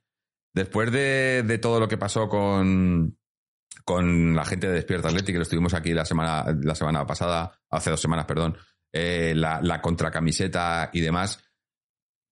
Después 0.53 0.91
de, 0.91 1.43
de 1.43 1.57
todo 1.57 1.79
lo 1.79 1.87
que 1.87 1.97
pasó 1.97 2.27
con, 2.29 3.17
con 3.83 4.35
la 4.35 4.45
gente 4.45 4.67
de 4.67 4.73
Despierta 4.73 5.07
Athletic, 5.07 5.33
que 5.33 5.39
lo 5.39 5.43
estuvimos 5.43 5.73
aquí 5.73 5.93
la 5.93 6.05
semana, 6.05 6.45
la 6.61 6.75
semana 6.75 7.05
pasada, 7.05 7.59
hace 7.69 7.89
dos 7.89 7.99
semanas, 7.99 8.25
perdón, 8.25 8.57
eh, 8.91 9.33
la, 9.35 9.61
la 9.61 9.81
contracamiseta 9.81 10.91
y 10.93 11.01
demás, 11.01 11.43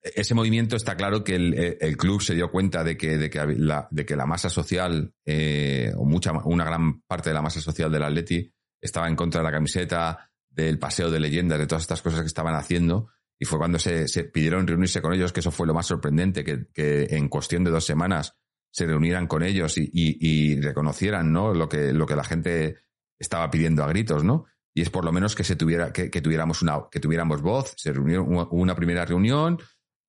ese 0.02 0.34
movimiento 0.34 0.76
está 0.76 0.96
claro 0.96 1.24
que 1.24 1.36
el, 1.36 1.78
el 1.80 1.98
club 1.98 2.22
se 2.22 2.34
dio 2.34 2.52
cuenta 2.52 2.84
de 2.84 2.98
que, 2.98 3.18
de 3.18 3.30
que, 3.30 3.46
la, 3.58 3.88
de 3.92 4.06
que 4.06 4.16
la 4.16 4.26
masa 4.26 4.50
social, 4.50 5.14
eh, 5.26 5.94
o 5.96 6.06
mucha, 6.06 6.32
una 6.46 6.66
gran 6.66 7.02
parte 7.02 7.30
de 7.30 7.36
la 7.36 7.42
masa 7.42 7.62
social 7.62 7.92
del 7.92 8.04
Atleti, 8.04 8.52
estaba 8.80 9.08
en 9.08 9.16
contra 9.16 9.42
de 9.42 9.46
la 9.46 9.52
camiseta, 9.52 10.32
del 10.50 10.80
paseo 10.80 11.12
de 11.12 11.20
leyendas, 11.20 11.60
de 11.60 11.68
todas 11.68 11.84
estas 11.84 12.02
cosas 12.02 12.22
que 12.22 12.28
estaban 12.28 12.56
haciendo. 12.56 13.10
Y 13.42 13.46
fue 13.46 13.58
cuando 13.58 13.80
se, 13.80 14.08
se 14.08 14.26
pidieron 14.26 14.68
reunirse 14.68 15.02
con 15.02 15.16
ellos, 15.16 15.34
que 15.34 15.40
eso 15.40 15.50
fue 15.50 15.66
lo 15.66 15.74
más 15.74 15.88
sorprendente, 15.88 16.44
que, 16.44 16.68
que 16.72 17.08
en 17.10 17.28
cuestión 17.28 17.64
de 17.64 17.72
dos 17.72 17.84
semanas 17.84 18.38
se 18.70 18.86
reunieran 18.86 19.26
con 19.26 19.42
ellos 19.42 19.80
y, 19.80 19.90
y, 19.92 20.18
y 20.22 20.62
reconocieran 20.62 21.34
¿no? 21.34 21.52
lo, 21.52 21.68
que, 21.68 21.92
lo 21.92 22.06
que 22.06 22.16
la 22.16 22.24
gente 22.24 22.76
estaba 23.18 23.50
pidiendo 23.50 23.84
a 23.84 23.88
gritos, 23.88 24.24
¿no? 24.24 24.46
Y 24.76 24.84
es 24.84 24.92
por 24.92 25.04
lo 25.04 25.12
menos 25.12 25.34
que 25.34 25.44
se 25.44 25.56
tuviera, 25.56 25.92
que, 25.92 26.12
que 26.12 26.22
tuviéramos 26.22 26.62
una, 26.62 26.84
que 26.92 27.00
tuviéramos 27.00 27.42
voz, 27.42 27.74
se 27.78 27.90
hubo 27.90 28.48
una 28.52 28.76
primera 28.76 29.06
reunión, 29.06 29.58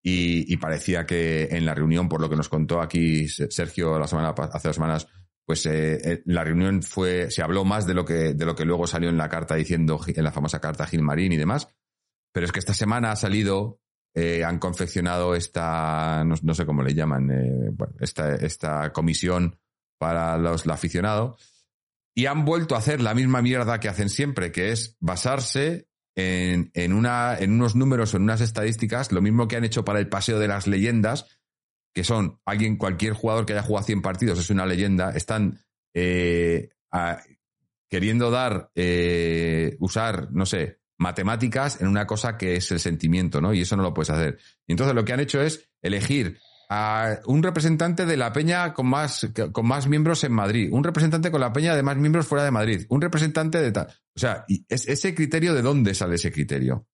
y, 0.04 0.52
y, 0.54 0.58
parecía 0.58 1.06
que 1.06 1.44
en 1.52 1.66
la 1.66 1.74
reunión, 1.74 2.10
por 2.10 2.20
lo 2.20 2.30
que 2.30 2.36
nos 2.36 2.50
contó 2.50 2.82
aquí 2.82 3.30
Sergio 3.30 3.98
la 3.98 4.08
semana, 4.08 4.36
hace 4.52 4.68
dos 4.68 4.76
semanas, 4.76 5.08
pues 5.46 5.66
eh, 5.68 6.22
la 6.26 6.44
reunión 6.44 6.84
fue, 6.84 7.32
se 7.32 7.44
habló 7.44 7.64
más 7.64 7.88
de 7.88 7.94
lo 7.94 8.04
que, 8.04 8.34
de 8.34 8.46
lo 8.46 8.56
que 8.56 8.66
luego 8.66 8.88
salió 8.88 9.10
en 9.10 9.18
la 9.18 9.30
carta 9.30 9.56
diciendo, 9.56 10.02
en 10.06 10.24
la 10.24 10.34
famosa 10.34 10.60
carta 10.60 10.86
Gilmarín 10.86 11.32
y 11.32 11.38
demás. 11.38 11.70
Pero 12.32 12.46
es 12.46 12.52
que 12.52 12.60
esta 12.60 12.74
semana 12.74 13.12
ha 13.12 13.16
salido, 13.16 13.80
eh, 14.14 14.44
han 14.44 14.60
confeccionado 14.60 15.36
esta, 15.36 16.24
no, 16.24 16.54
sé 16.54 16.66
cómo 16.66 16.84
le 16.84 16.94
llaman, 16.94 17.32
eh, 17.32 17.70
bueno, 17.74 17.94
esta, 18.00 18.36
esta 18.36 18.92
comisión 18.92 19.58
para 19.98 20.38
los 20.38 20.66
el 20.66 20.72
aficionado 20.72 21.38
y 22.16 22.26
han 22.26 22.44
vuelto 22.44 22.76
a 22.76 22.80
hacer 22.80 23.02
la 23.02 23.14
misma 23.14 23.42
mierda 23.42 23.80
que 23.80 23.88
hacen 23.88 24.10
siempre, 24.10 24.52
que 24.52 24.72
es 24.72 24.98
basarse 25.00 25.88
en, 26.16 26.72
en, 26.74 26.94
una, 26.94 27.38
en 27.38 27.54
unos 27.54 27.76
números 27.76 28.14
o 28.14 28.18
en 28.18 28.24
unas 28.24 28.42
estadísticas, 28.42 29.12
lo 29.12 29.22
mismo 29.22 29.48
que 29.48 29.56
han 29.56 29.64
hecho 29.64 29.86
para 29.86 30.00
el 30.00 30.10
paseo 30.10 30.40
de 30.40 30.48
las 30.48 30.68
leyendas, 30.68 31.40
que 31.94 32.04
son 32.04 32.40
alguien, 32.46 32.78
cualquier 32.78 33.14
jugador 33.14 33.46
que 33.46 33.54
haya 33.54 33.64
jugado 33.64 33.86
100 33.86 34.02
partidos 34.02 34.40
es 34.40 34.50
una 34.50 34.66
leyenda, 34.66 35.12
están 35.12 35.60
eh, 35.94 36.70
queriendo 37.90 38.32
dar, 38.32 38.72
eh, 38.76 39.78
usar, 39.80 40.32
no 40.32 40.46
sé, 40.46 40.81
matemáticas 41.02 41.82
en 41.82 41.88
una 41.88 42.06
cosa 42.06 42.38
que 42.38 42.56
es 42.56 42.72
el 42.72 42.80
sentimiento, 42.80 43.42
¿no? 43.42 43.54
Y 43.54 43.62
eso 43.62 43.76
no 43.76 43.84
lo 43.84 43.94
puedes 43.94 44.12
hacer. 44.12 44.38
Y 44.68 44.74
entonces 44.74 44.96
lo 44.96 45.04
que 45.04 45.14
han 45.14 45.20
hecho 45.20 45.42
es 45.42 45.68
elegir 45.82 46.40
a 46.70 47.20
un 47.26 47.44
representante 47.44 48.06
de 48.06 48.16
la 48.16 48.32
peña 48.32 48.74
con 48.74 48.88
más, 48.88 49.28
con 49.52 49.68
más 49.68 49.88
miembros 49.88 50.24
en 50.24 50.32
Madrid, 50.32 50.70
un 50.72 50.84
representante 50.84 51.32
con 51.32 51.42
la 51.42 51.52
peña 51.52 51.76
de 51.76 51.84
más 51.84 51.98
miembros 51.98 52.28
fuera 52.28 52.46
de 52.46 52.52
Madrid, 52.52 52.86
un 52.90 53.02
representante 53.02 53.60
de 53.60 53.72
tal. 53.72 53.88
O 54.16 54.20
sea, 54.20 54.46
ese 54.70 55.16
criterio, 55.16 55.54
¿de 55.54 55.64
dónde 55.64 55.94
sale 55.94 56.16
ese 56.16 56.32
criterio? 56.32 56.88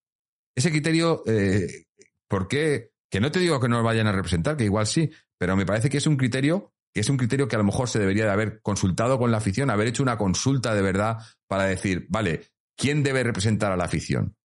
Ese 0.56 0.72
criterio, 0.72 1.22
eh, 1.28 1.86
¿por 2.28 2.48
qué? 2.48 2.92
Que 3.12 3.20
no 3.20 3.30
te 3.30 3.40
digo 3.40 3.60
que 3.60 3.68
no 3.68 3.78
lo 3.78 3.84
vayan 3.84 4.08
a 4.08 4.14
representar, 4.14 4.58
que 4.58 4.64
igual 4.64 4.88
sí, 4.88 5.12
pero 5.38 5.56
me 5.56 5.66
parece 5.66 5.90
que 5.90 5.98
es 5.98 6.08
un 6.08 6.18
criterio 6.18 6.74
que 6.94 7.02
es 7.02 7.10
un 7.10 7.18
criterio 7.18 7.48
que 7.48 7.56
a 7.56 7.60
lo 7.60 7.66
mejor 7.66 7.88
se 7.88 8.00
debería 8.00 8.26
de 8.26 8.32
haber 8.32 8.60
consultado 8.62 9.20
con 9.20 9.30
la 9.30 9.38
afición, 9.38 9.70
haber 9.70 9.86
hecho 9.86 10.02
una 10.02 10.18
consulta 10.18 10.74
de 10.74 10.82
verdad 10.82 11.18
para 11.46 11.66
decir, 11.66 12.08
vale, 12.10 12.48
¿quién 12.78 13.04
debe 13.04 13.24
representar 13.24 13.72
a 13.72 13.78
la 13.78 13.86
afición? 13.86 14.38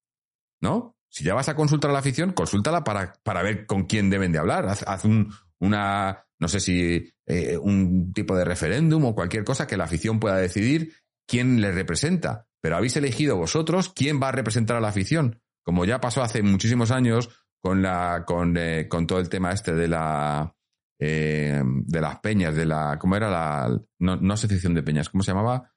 ¿No? 0.60 0.96
Si 1.08 1.24
ya 1.24 1.34
vas 1.34 1.48
a 1.48 1.54
consultar 1.54 1.90
a 1.90 1.92
la 1.92 1.98
afición, 1.98 2.32
consúltala 2.32 2.82
para, 2.82 3.12
para 3.22 3.42
ver 3.42 3.66
con 3.66 3.84
quién 3.84 4.08
deben 4.08 4.32
de 4.32 4.38
hablar. 4.38 4.66
Haz, 4.66 5.04
un, 5.04 5.30
una, 5.60 6.24
no 6.40 6.48
sé 6.48 6.58
si 6.58 7.12
eh, 7.26 7.58
un 7.58 8.14
tipo 8.14 8.34
de 8.34 8.46
referéndum 8.46 9.04
o 9.04 9.14
cualquier 9.14 9.44
cosa 9.44 9.66
que 9.66 9.76
la 9.76 9.84
afición 9.84 10.18
pueda 10.18 10.36
decidir 10.36 10.94
quién 11.28 11.60
le 11.60 11.70
representa. 11.70 12.46
Pero 12.62 12.76
habéis 12.76 12.96
elegido 12.96 13.36
vosotros 13.36 13.92
quién 13.94 14.22
va 14.22 14.28
a 14.28 14.32
representar 14.32 14.78
a 14.78 14.80
la 14.80 14.88
afición. 14.88 15.42
Como 15.62 15.84
ya 15.84 16.00
pasó 16.00 16.22
hace 16.22 16.42
muchísimos 16.42 16.90
años 16.90 17.28
con 17.60 17.82
la, 17.82 18.24
con, 18.26 18.56
eh, 18.56 18.88
con 18.88 19.06
todo 19.06 19.20
el 19.20 19.28
tema 19.28 19.52
este 19.52 19.74
de 19.74 19.88
la, 19.88 20.54
eh, 20.98 21.62
de 21.62 22.00
las 22.00 22.20
peñas, 22.20 22.54
de 22.56 22.64
la, 22.64 22.98
¿cómo 22.98 23.16
era 23.16 23.28
la, 23.28 23.80
no, 23.98 24.16
no 24.16 24.34
asociación 24.34 24.72
de 24.72 24.82
peñas, 24.82 25.10
¿cómo 25.10 25.22
se 25.22 25.32
llamaba? 25.32 25.70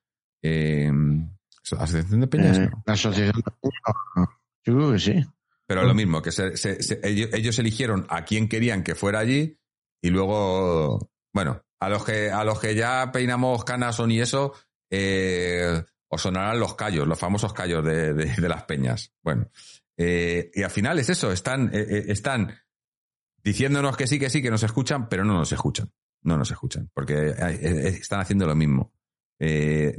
Asociación 1.73 2.21
de 2.21 2.27
peñas, 2.27 2.57
Eh, 2.57 2.69
¿no? 2.71 2.83
la 2.85 2.93
asociación. 2.93 3.41
Yo 4.63 4.75
creo 4.75 4.91
que 4.91 4.99
sí. 4.99 5.25
Pero 5.67 5.83
lo 5.83 5.93
mismo, 5.95 6.21
que 6.21 6.31
se- 6.31 6.55
se- 6.57 6.81
se- 6.83 6.99
ellos, 7.03 7.29
ellos 7.33 7.57
eligieron 7.59 8.05
a 8.09 8.23
quién 8.23 8.47
querían 8.47 8.83
que 8.83 8.93
fuera 8.95 9.19
allí 9.19 9.57
y 10.01 10.09
luego, 10.09 11.09
bueno, 11.33 11.63
a 11.79 11.89
los 11.89 12.05
que, 12.05 12.29
a 12.31 12.43
los 12.43 12.59
que 12.59 12.75
ya 12.75 13.11
peinamos 13.11 13.63
canas 13.63 13.99
y 14.07 14.19
eso, 14.19 14.53
eh, 14.91 15.83
os 16.07 16.21
sonarán 16.21 16.59
los 16.59 16.75
callos, 16.75 17.07
los 17.07 17.17
famosos 17.17 17.51
callos 17.53 17.83
de, 17.83 18.13
de- 18.13 18.35
de 18.35 18.49
las 18.49 18.63
peñas. 18.63 19.11
Bueno, 19.23 19.49
eh, 19.97 20.51
y 20.53 20.61
al 20.61 20.69
final 20.71 20.99
es 20.99 21.09
eso, 21.09 21.31
están, 21.31 21.71
eh, 21.73 22.05
están 22.09 22.53
diciéndonos 23.43 23.97
que 23.97 24.05
sí, 24.07 24.19
que 24.19 24.29
sí, 24.29 24.41
que 24.41 24.51
nos 24.51 24.63
escuchan, 24.63 25.09
pero 25.09 25.23
no 25.25 25.33
nos 25.33 25.51
escuchan. 25.51 25.91
No 26.21 26.37
nos 26.37 26.49
escuchan, 26.49 26.89
porque 26.93 27.33
están 27.37 28.19
haciendo 28.19 28.47
lo 28.47 28.55
mismo. 28.55 28.91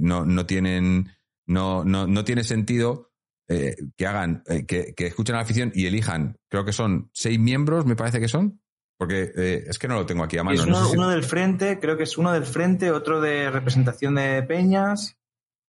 No, 0.00 0.24
no 0.26 0.44
tienen, 0.46 1.08
no, 1.46 1.84
no, 1.84 2.06
no 2.06 2.24
tiene 2.24 2.44
sentido 2.44 3.12
eh, 3.48 3.76
que 3.96 4.06
hagan, 4.06 4.42
eh, 4.46 4.66
que, 4.66 4.94
que 4.94 5.06
escuchen 5.06 5.34
a 5.34 5.38
la 5.38 5.44
afición 5.44 5.72
y 5.74 5.86
elijan, 5.86 6.36
creo 6.48 6.64
que 6.64 6.72
son 6.72 7.10
seis 7.12 7.38
miembros, 7.38 7.86
me 7.86 7.96
parece 7.96 8.20
que 8.20 8.28
son, 8.28 8.60
porque 8.98 9.30
eh, 9.36 9.64
es 9.68 9.78
que 9.78 9.88
no 9.88 9.94
lo 9.94 10.06
tengo 10.06 10.24
aquí 10.24 10.38
a 10.38 10.42
mano. 10.44 10.60
es 10.60 10.66
no 10.66 10.76
uno, 10.76 10.84
sé 10.86 10.90
si- 10.92 10.96
uno 10.98 11.08
del 11.08 11.22
frente, 11.22 11.78
creo 11.78 11.96
que 11.96 12.04
es 12.04 12.18
uno 12.18 12.32
del 12.32 12.44
frente, 12.44 12.90
otro 12.90 13.20
de 13.20 13.50
representación 13.50 14.14
de 14.16 14.42
peñas, 14.42 15.16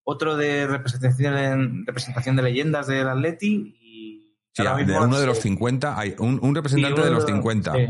otro 0.04 0.38
de 0.38 0.66
representación, 0.68 1.86
representación 1.86 2.36
de 2.38 2.42
leyendas 2.44 2.88
del 2.88 3.08
Atleti 3.10 3.76
y 3.82 4.38
sí, 4.54 4.66
ahora 4.66 4.84
de 4.84 4.98
uno 4.98 5.20
de 5.20 5.26
los 5.26 5.40
50, 5.40 6.00
hay 6.00 6.16
un, 6.18 6.40
un 6.42 6.56
representante 6.56 7.02
de 7.04 7.12
los 7.12 7.26
50, 7.26 7.74
sí. 7.74 7.88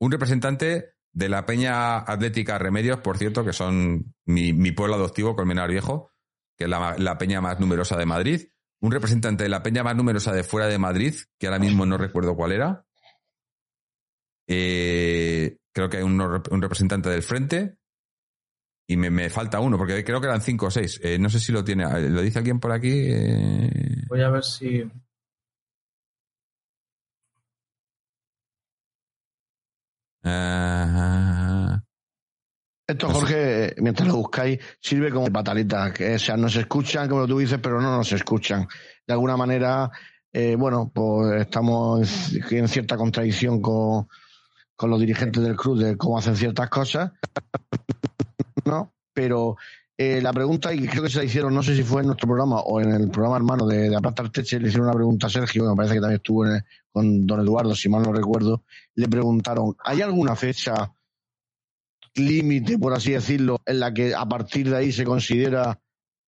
un 0.00 0.10
representante 0.12 0.94
de 1.12 1.28
la 1.28 1.46
Peña 1.46 1.98
Atlética 2.00 2.58
Remedios, 2.58 2.98
por 3.00 3.16
cierto, 3.16 3.44
que 3.44 3.52
son 3.52 4.14
mi, 4.26 4.52
mi 4.52 4.72
pueblo 4.72 4.96
adoptivo, 4.96 5.34
Colmenar 5.34 5.70
Viejo, 5.70 6.10
que 6.58 6.64
es 6.64 6.70
la, 6.70 6.96
la 6.98 7.16
peña 7.16 7.40
más 7.40 7.60
numerosa 7.60 7.96
de 7.96 8.04
Madrid, 8.04 8.48
un 8.80 8.90
representante 8.90 9.44
de 9.44 9.48
la 9.48 9.62
peña 9.62 9.82
más 9.84 9.96
numerosa 9.96 10.32
de 10.32 10.42
fuera 10.42 10.66
de 10.66 10.78
Madrid, 10.78 11.14
que 11.38 11.46
ahora 11.46 11.58
mismo 11.58 11.86
no 11.86 11.96
recuerdo 11.96 12.34
cuál 12.36 12.52
era. 12.52 12.84
Eh, 14.48 15.58
creo 15.72 15.88
que 15.88 15.98
hay 15.98 16.02
un 16.02 16.62
representante 16.62 17.08
del 17.10 17.22
frente. 17.22 17.76
Y 18.90 18.96
me, 18.96 19.10
me 19.10 19.28
falta 19.28 19.60
uno, 19.60 19.76
porque 19.76 20.02
creo 20.02 20.20
que 20.20 20.26
eran 20.28 20.40
cinco 20.40 20.66
o 20.66 20.70
seis. 20.70 20.98
Eh, 21.02 21.18
no 21.18 21.28
sé 21.28 21.38
si 21.40 21.52
lo 21.52 21.62
tiene. 21.62 21.84
¿Lo 22.08 22.22
dice 22.22 22.38
alguien 22.38 22.58
por 22.58 22.72
aquí? 22.72 22.90
Eh, 22.92 24.04
Voy 24.08 24.22
a 24.22 24.30
ver 24.30 24.42
si. 24.44 24.82
Esto. 32.88 33.10
Jorge, 33.10 33.74
mientras 33.82 34.08
lo 34.08 34.16
buscáis, 34.16 34.58
sirve 34.80 35.10
como 35.10 35.30
patalita. 35.30 35.92
Que, 35.92 36.14
o 36.14 36.18
sea, 36.18 36.38
nos 36.38 36.56
escuchan, 36.56 37.06
como 37.06 37.26
tú 37.26 37.38
dices, 37.38 37.58
pero 37.62 37.82
no 37.82 37.94
nos 37.94 38.10
escuchan. 38.12 38.66
De 39.06 39.12
alguna 39.12 39.36
manera, 39.36 39.90
eh, 40.32 40.56
bueno, 40.58 40.90
pues 40.94 41.42
estamos 41.42 42.32
en 42.50 42.66
cierta 42.66 42.96
contradicción 42.96 43.60
con, 43.60 44.08
con 44.74 44.88
los 44.88 44.98
dirigentes 45.00 45.42
del 45.42 45.54
club 45.54 45.78
de 45.78 45.96
cómo 45.98 46.16
hacen 46.18 46.34
ciertas 46.34 46.70
cosas, 46.70 47.12
¿no? 48.64 48.94
Pero 49.12 49.56
eh, 49.98 50.22
la 50.22 50.32
pregunta, 50.32 50.72
y 50.72 50.86
creo 50.86 51.02
que 51.02 51.10
se 51.10 51.18
la 51.18 51.24
hicieron, 51.24 51.54
no 51.54 51.62
sé 51.62 51.76
si 51.76 51.82
fue 51.82 52.00
en 52.00 52.06
nuestro 52.06 52.26
programa 52.26 52.60
o 52.60 52.80
en 52.80 52.90
el 52.92 53.10
programa 53.10 53.36
hermano 53.36 53.66
de, 53.66 53.90
de 53.90 53.96
Aplasta 53.96 54.22
Arteche, 54.22 54.60
le 54.60 54.68
hicieron 54.68 54.86
una 54.88 54.96
pregunta 54.96 55.26
a 55.26 55.30
Sergio, 55.30 55.64
que 55.64 55.68
me 55.70 55.76
parece 55.76 55.94
que 55.96 56.00
también 56.00 56.16
estuvo 56.16 56.46
en 56.46 56.52
el- 56.54 56.64
con 56.90 57.26
don 57.26 57.40
Eduardo, 57.40 57.74
si 57.74 57.88
mal 57.90 58.02
no 58.02 58.12
recuerdo, 58.14 58.62
le 58.94 59.08
preguntaron, 59.08 59.76
¿hay 59.84 60.00
alguna 60.00 60.34
fecha 60.34 60.90
límite, 62.18 62.78
por 62.78 62.92
así 62.94 63.12
decirlo, 63.12 63.60
en 63.66 63.80
la 63.80 63.92
que 63.92 64.14
a 64.14 64.26
partir 64.26 64.68
de 64.70 64.76
ahí 64.76 64.92
se 64.92 65.04
considera 65.04 65.80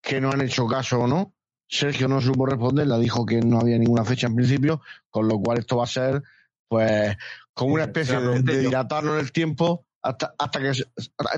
que 0.02 0.20
no 0.20 0.30
han 0.30 0.40
hecho 0.40 0.66
caso 0.66 1.00
o 1.00 1.06
no? 1.06 1.34
Sergio 1.68 2.08
no 2.08 2.20
supo 2.20 2.46
responder, 2.46 2.86
le 2.86 2.98
dijo 2.98 3.24
que 3.24 3.40
no 3.40 3.60
había 3.60 3.78
ninguna 3.78 4.04
fecha 4.04 4.26
en 4.26 4.34
principio, 4.34 4.80
con 5.08 5.28
lo 5.28 5.38
cual 5.38 5.58
esto 5.58 5.76
va 5.76 5.84
a 5.84 5.86
ser, 5.86 6.22
pues, 6.68 7.16
como 7.52 7.74
una 7.74 7.84
especie 7.84 8.14
la 8.20 8.30
de, 8.40 8.58
dilatarlo 8.58 9.14
en 9.14 9.20
el 9.20 9.30
tiempo 9.32 9.86
hasta, 10.02 10.34
hasta 10.38 10.60
que... 10.60 10.72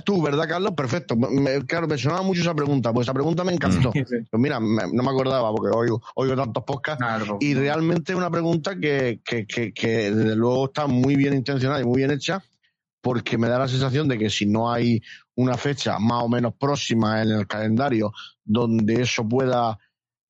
Tú, 0.05 0.23
¿verdad, 0.23 0.49
Carlos? 0.49 0.73
Perfecto. 0.75 1.17
Me- 1.17 1.65
claro, 1.67 1.87
me 1.89 1.99
sonaba 1.99 2.23
mucho 2.23 2.41
esa 2.41 2.55
pregunta, 2.55 2.93
pues 2.93 3.07
esa 3.07 3.13
pregunta 3.15 3.45
me 3.45 3.53
encantó. 3.53 3.93
Sí, 3.93 4.05
sí. 4.09 4.17
Pues 4.31 4.41
mira, 4.41 4.61
me- 4.61 4.87
no 4.93 5.03
me 5.03 5.11
acordaba 5.11 5.51
porque 5.53 5.77
oigo, 5.77 6.01
oigo 6.15 6.37
tantos 6.37 6.65
podcasts 6.65 7.05
y 7.41 7.55
realmente 7.55 8.13
es 8.13 8.19
una 8.19 8.31
pregunta 8.31 8.77
que, 8.79 9.21
que, 9.25 9.47
que, 9.47 9.73
que 9.75 10.11
desde 10.13 10.37
luego 10.37 10.67
está 10.67 10.87
muy 10.87 11.17
bien 11.17 11.35
intencionada 11.35 11.81
y 11.81 11.85
muy 11.85 11.99
bien 11.99 12.11
hecha, 12.13 12.43
porque 13.03 13.37
me 13.37 13.49
da 13.49 13.59
la 13.59 13.69
sensación 13.69 14.09
de 14.09 14.17
que 14.19 14.31
si 14.31 14.47
no 14.47 14.73
hay 14.73 15.03
una 15.35 15.57
fecha 15.59 15.99
más 15.99 16.23
o 16.23 16.29
menos 16.29 16.55
próxima 16.59 17.21
en 17.23 17.31
el 17.33 17.47
calendario 17.47 18.13
donde 18.45 19.03
eso 19.03 19.29
pueda 19.29 19.79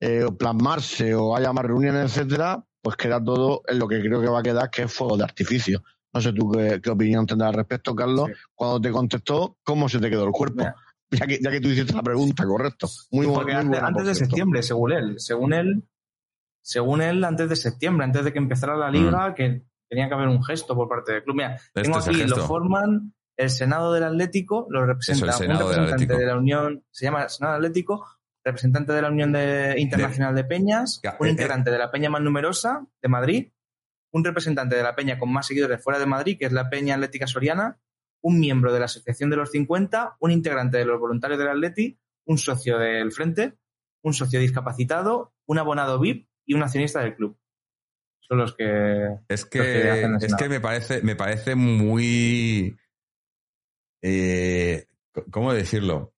eh, 0.01 0.27
plasmarse 0.39 1.15
o 1.15 1.37
haya 1.37 1.53
más 1.53 1.65
reuniones, 1.65 2.05
etcétera, 2.17 2.65
pues 2.81 2.97
queda 2.97 3.23
todo 3.23 3.63
en 3.69 3.79
lo 3.79 3.87
que 3.87 4.01
creo 4.01 4.21
que 4.21 4.29
va 4.29 4.41
a 4.41 4.43
quedar, 4.43 4.71
que 4.71 4.83
es 4.83 4.93
fuego 4.93 5.17
de 5.17 5.25
artificio. 5.25 5.85
No 6.15 6.21
sé 6.21 6.33
tú 6.33 6.51
qué, 6.51 6.81
qué 6.83 6.91
opinión 6.91 7.25
tendrás 7.27 7.51
al 7.51 7.55
respecto, 7.55 7.95
Carlos, 7.95 8.27
Sí. 8.29 8.33
cuando 8.55 8.81
te 8.81 8.91
contestó, 8.91 9.57
¿cómo 9.63 9.89
se 9.89 9.99
te 10.01 10.11
quedó 10.11 10.25
el 10.25 10.33
cuerpo? 10.33 10.57
Mira. 10.59 10.75
Ya 11.15 11.27
que, 11.27 11.39
ya 11.43 11.51
que 11.51 11.61
tú 11.61 11.69
hiciste 11.69 11.93
la 11.93 12.03
pregunta, 12.03 12.47
correcto. 12.47 12.89
Muy, 13.11 13.27
bu- 13.27 13.35
Porque 13.35 13.53
muy 13.53 13.61
antes, 13.61 13.69
buena, 13.69 13.87
antes 13.89 14.03
por 14.03 14.09
de 14.09 14.15
septiembre, 14.15 14.63
según 14.63 14.93
él, 14.93 15.15
según 15.19 15.53
él, 15.53 15.85
según 16.63 17.03
él, 17.03 17.23
antes 17.25 17.51
de 17.51 17.57
septiembre, 17.57 18.05
antes 18.07 18.25
de 18.25 18.33
que 18.33 18.39
empezara 18.39 18.77
la 18.79 18.91
liga, 18.91 19.35
que 19.35 19.63
tenía 19.93 20.09
que 20.09 20.15
haber 20.15 20.29
un 20.29 20.43
gesto 20.43 20.75
por 20.75 20.89
parte 20.89 21.13
del 21.13 21.23
club. 21.23 21.37
Mira. 21.37 21.57
Este 21.57 21.83
tengo 21.83 21.99
aquí, 21.99 22.25
lo 22.25 22.37
forman 22.47 23.13
el 23.37 23.51
Senado 23.51 23.93
del 23.93 24.05
Atlético, 24.05 24.67
lo 24.71 24.87
representa 24.87 25.29
Eso, 25.29 25.45
un 25.45 25.51
representante 25.51 26.17
de 26.17 26.27
la 26.27 26.39
Unión, 26.39 26.83
se 26.91 27.05
llama 27.05 27.29
Senado 27.29 27.57
Atlético, 27.57 28.07
representante 28.43 28.95
de 28.95 29.03
la 29.03 29.09
Unión 29.11 29.33
de- 29.33 29.75
Internacional 29.77 30.35
de, 30.35 30.45
Peñas, 30.45 30.99
Ya, 31.05 31.19
un 31.21 31.27
eh, 31.27 31.31
integrante 31.31 31.71
de 31.71 31.77
la 31.77 31.91
peña 31.91 32.09
más 32.09 32.23
numerosa 32.23 32.87
de 33.03 33.09
Madrid, 33.11 33.53
un 34.13 34.25
representante 34.25 34.77
de 34.77 34.83
la 34.83 34.95
peña 34.95 35.19
con 35.19 35.31
más 35.31 35.47
seguidores 35.47 35.83
fuera 35.85 35.99
de 35.99 36.07
Madrid, 36.07 36.39
que 36.39 36.47
es 36.47 36.53
la 36.53 36.71
Peña 36.71 36.95
Atlética 36.95 37.27
Soriana, 37.27 37.79
un 38.23 38.41
miembro 38.41 38.73
de 38.73 38.79
la 38.79 38.87
Asociación 38.87 39.29
de 39.29 39.37
los 39.37 39.51
50, 39.51 40.17
un 40.21 40.31
integrante 40.31 40.79
de 40.79 40.87
los 40.87 40.99
voluntarios 40.99 41.39
del 41.39 41.49
Atleti, 41.49 41.99
un 42.25 42.39
socio 42.39 42.79
del 42.79 43.13
Frente, 43.13 43.59
un 44.03 44.15
socio 44.15 44.41
discapacitado, 44.41 45.35
un 45.47 45.59
abonado 45.59 45.99
VIP 46.01 46.29
y 46.47 46.55
un 46.55 46.63
accionista 46.63 47.01
del 47.01 47.15
club. 47.15 47.37
Son 48.33 48.39
los 48.39 48.55
que... 48.55 49.09
Es 49.29 49.45
que 49.45 49.61
hacen 49.91 50.17
es 50.23 50.35
que 50.35 50.49
me 50.49 50.59
parece, 50.59 51.03
me 51.03 51.15
parece 51.17 51.55
muy. 51.55 52.75
eh, 54.01 54.87
¿Cómo 55.31 55.53
decirlo? 55.53 56.15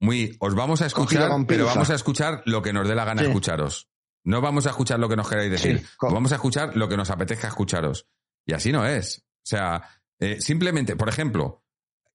Muy. 0.00 0.36
Os 0.40 0.56
vamos 0.56 0.82
a 0.82 0.86
escuchar, 0.86 1.30
pero 1.46 1.66
vamos 1.66 1.88
a 1.90 1.94
escuchar 1.94 2.42
lo 2.46 2.62
que 2.62 2.72
nos 2.72 2.88
dé 2.88 2.96
la 2.96 3.04
gana 3.04 3.22
Sí. 3.22 3.28
escucharos. 3.28 3.88
No 4.24 4.40
vamos 4.40 4.66
a 4.66 4.70
escuchar 4.70 4.98
lo 4.98 5.08
que 5.08 5.14
nos 5.14 5.28
queráis 5.28 5.52
decir. 5.52 5.78
Sí, 5.78 5.86
Vamos 6.02 6.32
a 6.32 6.34
escuchar 6.34 6.76
lo 6.76 6.88
que 6.88 6.96
nos 6.96 7.10
apetezca 7.10 7.46
escucharos. 7.46 8.08
Y 8.44 8.54
así 8.54 8.72
no 8.72 8.84
es. 8.84 9.18
O 9.20 9.46
sea, 9.46 9.88
eh, 10.18 10.40
simplemente, 10.40 10.96
por 10.96 11.08
ejemplo, 11.08 11.62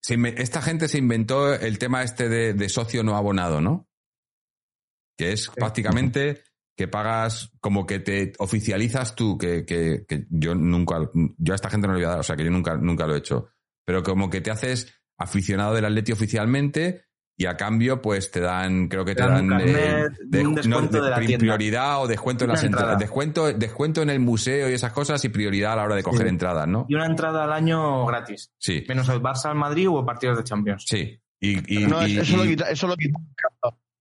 esta 0.02 0.62
gente 0.62 0.90
se 0.90 0.98
inventó 0.98 1.54
el 1.54 1.80
tema 1.80 2.04
este 2.04 2.28
de, 2.28 2.54
de 2.54 2.68
socio 2.68 3.02
no 3.02 3.16
abonado, 3.16 3.62
¿no? 3.62 3.88
Que 5.18 5.32
es 5.32 5.50
prácticamente 5.52 6.44
que 6.76 6.88
pagas, 6.88 7.52
como 7.62 7.86
que 7.86 8.00
te 8.00 8.34
oficializas 8.40 9.16
tú, 9.16 9.38
que, 9.38 9.66
que, 9.66 10.06
que 10.08 10.26
yo 10.30 10.56
nunca, 10.56 11.10
yo 11.38 11.54
a 11.54 11.56
esta 11.56 11.70
gente 11.70 11.88
no 11.88 11.94
le 11.94 12.00
voy 12.00 12.06
a 12.06 12.10
dar, 12.12 12.20
o 12.20 12.24
sea, 12.24 12.36
que 12.36 12.44
yo 12.44 12.52
nunca, 12.52 12.76
nunca 12.78 13.06
lo 13.06 13.16
he 13.16 13.20
hecho, 13.20 13.50
pero 13.86 14.02
como 14.04 14.30
que 14.30 14.42
te 14.42 14.50
haces 14.52 14.94
aficionado 15.18 15.76
del 15.76 15.86
Atleti 15.86 16.12
oficialmente 16.12 17.04
y 17.38 17.46
a 17.48 17.58
cambio 17.58 18.02
pues 18.02 18.30
te 18.30 18.40
dan 18.42 18.88
creo 18.88 19.06
que 19.06 19.16
te, 19.16 19.24
Te 19.24 19.28
dan 19.30 19.34
dan 19.36 19.44
un 19.44 19.50
carnet, 19.50 20.18
de- 20.24 20.48
un 20.48 20.54
descuento 20.56 20.98
no, 20.98 21.04
de 21.04 21.10
la 21.10 21.16
pri- 21.18 21.26
tienda. 21.28 21.44
prioridad 21.44 22.02
o 22.02 22.08
descuento 22.08 22.44
en 22.46 22.52
las 22.52 22.64
entradas 22.64 22.90
entrada. 22.94 23.00
descuento 23.00 23.54
descuento 23.54 24.02
en 24.04 24.10
el 24.12 24.20
museo 24.20 24.70
y 24.70 24.74
esas 24.74 24.92
cosas 24.94 25.24
y 25.26 25.30
prioridad 25.30 25.74
a 25.74 25.76
la 25.78 25.84
hora 25.84 25.96
de 25.96 26.04
coger 26.04 26.24
Sí. 26.24 26.28
entradas 26.30 26.68
no 26.68 26.86
Y 26.90 26.94
una 26.96 27.08
entrada 27.08 27.44
al 27.44 27.54
año 27.54 28.06
gratis. 28.06 28.52
sí 28.60 28.84
Menos 28.88 29.10
el 29.10 29.20
Barça 29.20 29.46
al 29.50 29.56
Madrid 29.56 29.90
o 29.90 30.06
partidos 30.06 30.38
de 30.38 30.44
Champions. 30.44 30.86
sí 30.88 31.20
y, 31.40 31.84
y- 31.84 31.88
No, 31.88 32.06
y- 32.08 32.20
eso, 32.20 32.38
lo 32.38 32.44
quita- 32.44 32.70
eso 32.70 32.88
lo 32.88 32.96
quitaron. 32.96 33.28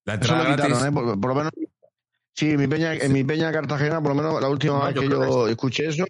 la 0.04 0.14
Eso 0.14 0.34
lo 0.34 0.42
entrada 0.42 0.44
quitaron, 0.56 0.70
gratis 0.70 0.86
¿eh? 0.88 0.92
Por, 0.92 1.20
por 1.20 1.28
lo 1.30 1.34
menos. 1.34 1.52
Sí, 2.34 2.56
mi 2.56 2.66
peña, 2.66 2.94
en 2.94 3.12
mi 3.12 3.24
peña 3.24 3.52
Cartagena, 3.52 4.00
por 4.00 4.14
lo 4.14 4.22
menos 4.22 4.40
la 4.40 4.48
última 4.48 4.78
No, 4.78 4.84
vez 4.86 4.94
yo 4.94 5.00
que 5.02 5.08
yo 5.08 5.48
escuché 5.48 5.88
eso. 5.88 6.04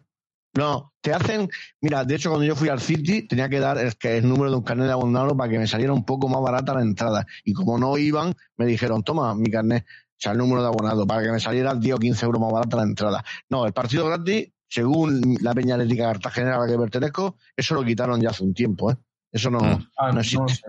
No, 0.54 0.92
te 1.00 1.12
hacen. 1.14 1.48
Mira, 1.80 2.04
de 2.04 2.14
hecho, 2.14 2.28
cuando 2.28 2.46
yo 2.46 2.54
fui 2.54 2.68
al 2.68 2.80
City, 2.80 3.26
tenía 3.26 3.48
que 3.48 3.58
dar 3.58 3.78
el, 3.78 4.28
número 4.28 4.50
de 4.50 4.56
un 4.56 4.62
carnet 4.62 4.86
de 4.86 4.92
abonado 4.92 5.36
para 5.36 5.50
que 5.50 5.58
me 5.58 5.66
saliera 5.66 5.92
un 5.92 6.04
poco 6.04 6.28
más 6.28 6.42
barata 6.42 6.74
la 6.74 6.82
entrada. 6.82 7.26
Y 7.44 7.54
como 7.54 7.78
no 7.78 7.96
iban, 7.96 8.34
me 8.56 8.66
dijeron, 8.66 9.02
toma 9.02 9.34
mi 9.34 9.50
carnet, 9.50 9.84
o 9.84 10.14
sea, 10.18 10.32
el 10.32 10.38
número 10.38 10.60
de 10.60 10.68
abonado, 10.68 11.06
para 11.06 11.22
que 11.22 11.32
me 11.32 11.40
saliera 11.40 11.74
10 11.74 11.96
o 11.96 11.98
15 11.98 12.26
euros 12.26 12.40
más 12.40 12.52
barata 12.52 12.76
la 12.76 12.82
entrada. 12.82 13.24
No, 13.48 13.66
el 13.66 13.72
partido 13.72 14.06
gratis, 14.06 14.50
según 14.68 15.38
la 15.40 15.54
peña 15.54 15.74
atlética 15.76 16.04
cartagenera 16.04 16.56
a 16.56 16.60
la 16.60 16.66
que 16.70 16.78
pertenezco, 16.78 17.36
eso 17.56 17.74
lo 17.74 17.82
quitaron 17.82 18.20
ya 18.20 18.30
hace 18.30 18.44
un 18.44 18.52
tiempo, 18.52 18.90
¿eh? 18.90 18.96
Eso 19.32 19.50
no. 19.50 19.60
Ah, 19.96 20.12
no 20.12 20.20
existe. 20.20 20.54
sé. 20.54 20.66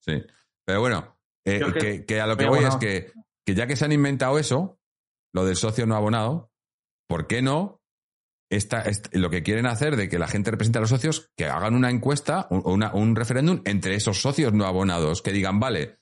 Sí. 0.00 0.22
Pero 0.64 0.80
bueno, 0.80 1.16
eh, 1.44 1.60
que, 1.72 1.78
que- 1.80 2.04
que 2.04 2.20
a 2.20 2.26
lo 2.28 2.36
que 2.36 2.46
voy 2.46 2.64
es 2.64 2.76
que, 2.76 3.12
que 3.44 3.54
ya 3.54 3.66
que 3.66 3.74
se 3.74 3.84
han 3.84 3.92
inventado 3.92 4.38
eso, 4.38 4.78
lo 5.34 5.44
del 5.44 5.56
socio 5.56 5.84
no 5.86 5.96
abonado, 5.96 6.50
¿por 7.08 7.26
qué 7.26 7.42
no? 7.42 7.82
Esta, 8.50 8.82
est- 8.82 9.12
lo 9.14 9.30
que 9.30 9.42
quieren 9.42 9.66
hacer 9.66 9.96
de 9.96 10.08
que 10.08 10.18
la 10.18 10.28
gente 10.28 10.50
represente 10.50 10.78
a 10.78 10.80
los 10.82 10.90
socios, 10.90 11.30
que 11.36 11.46
hagan 11.46 11.74
una 11.74 11.90
encuesta 11.90 12.46
o 12.50 12.72
un 12.72 13.16
referéndum 13.16 13.60
entre 13.64 13.94
esos 13.96 14.20
socios 14.20 14.52
no 14.52 14.64
abonados, 14.66 15.22
que 15.22 15.32
digan, 15.32 15.58
vale, 15.58 15.98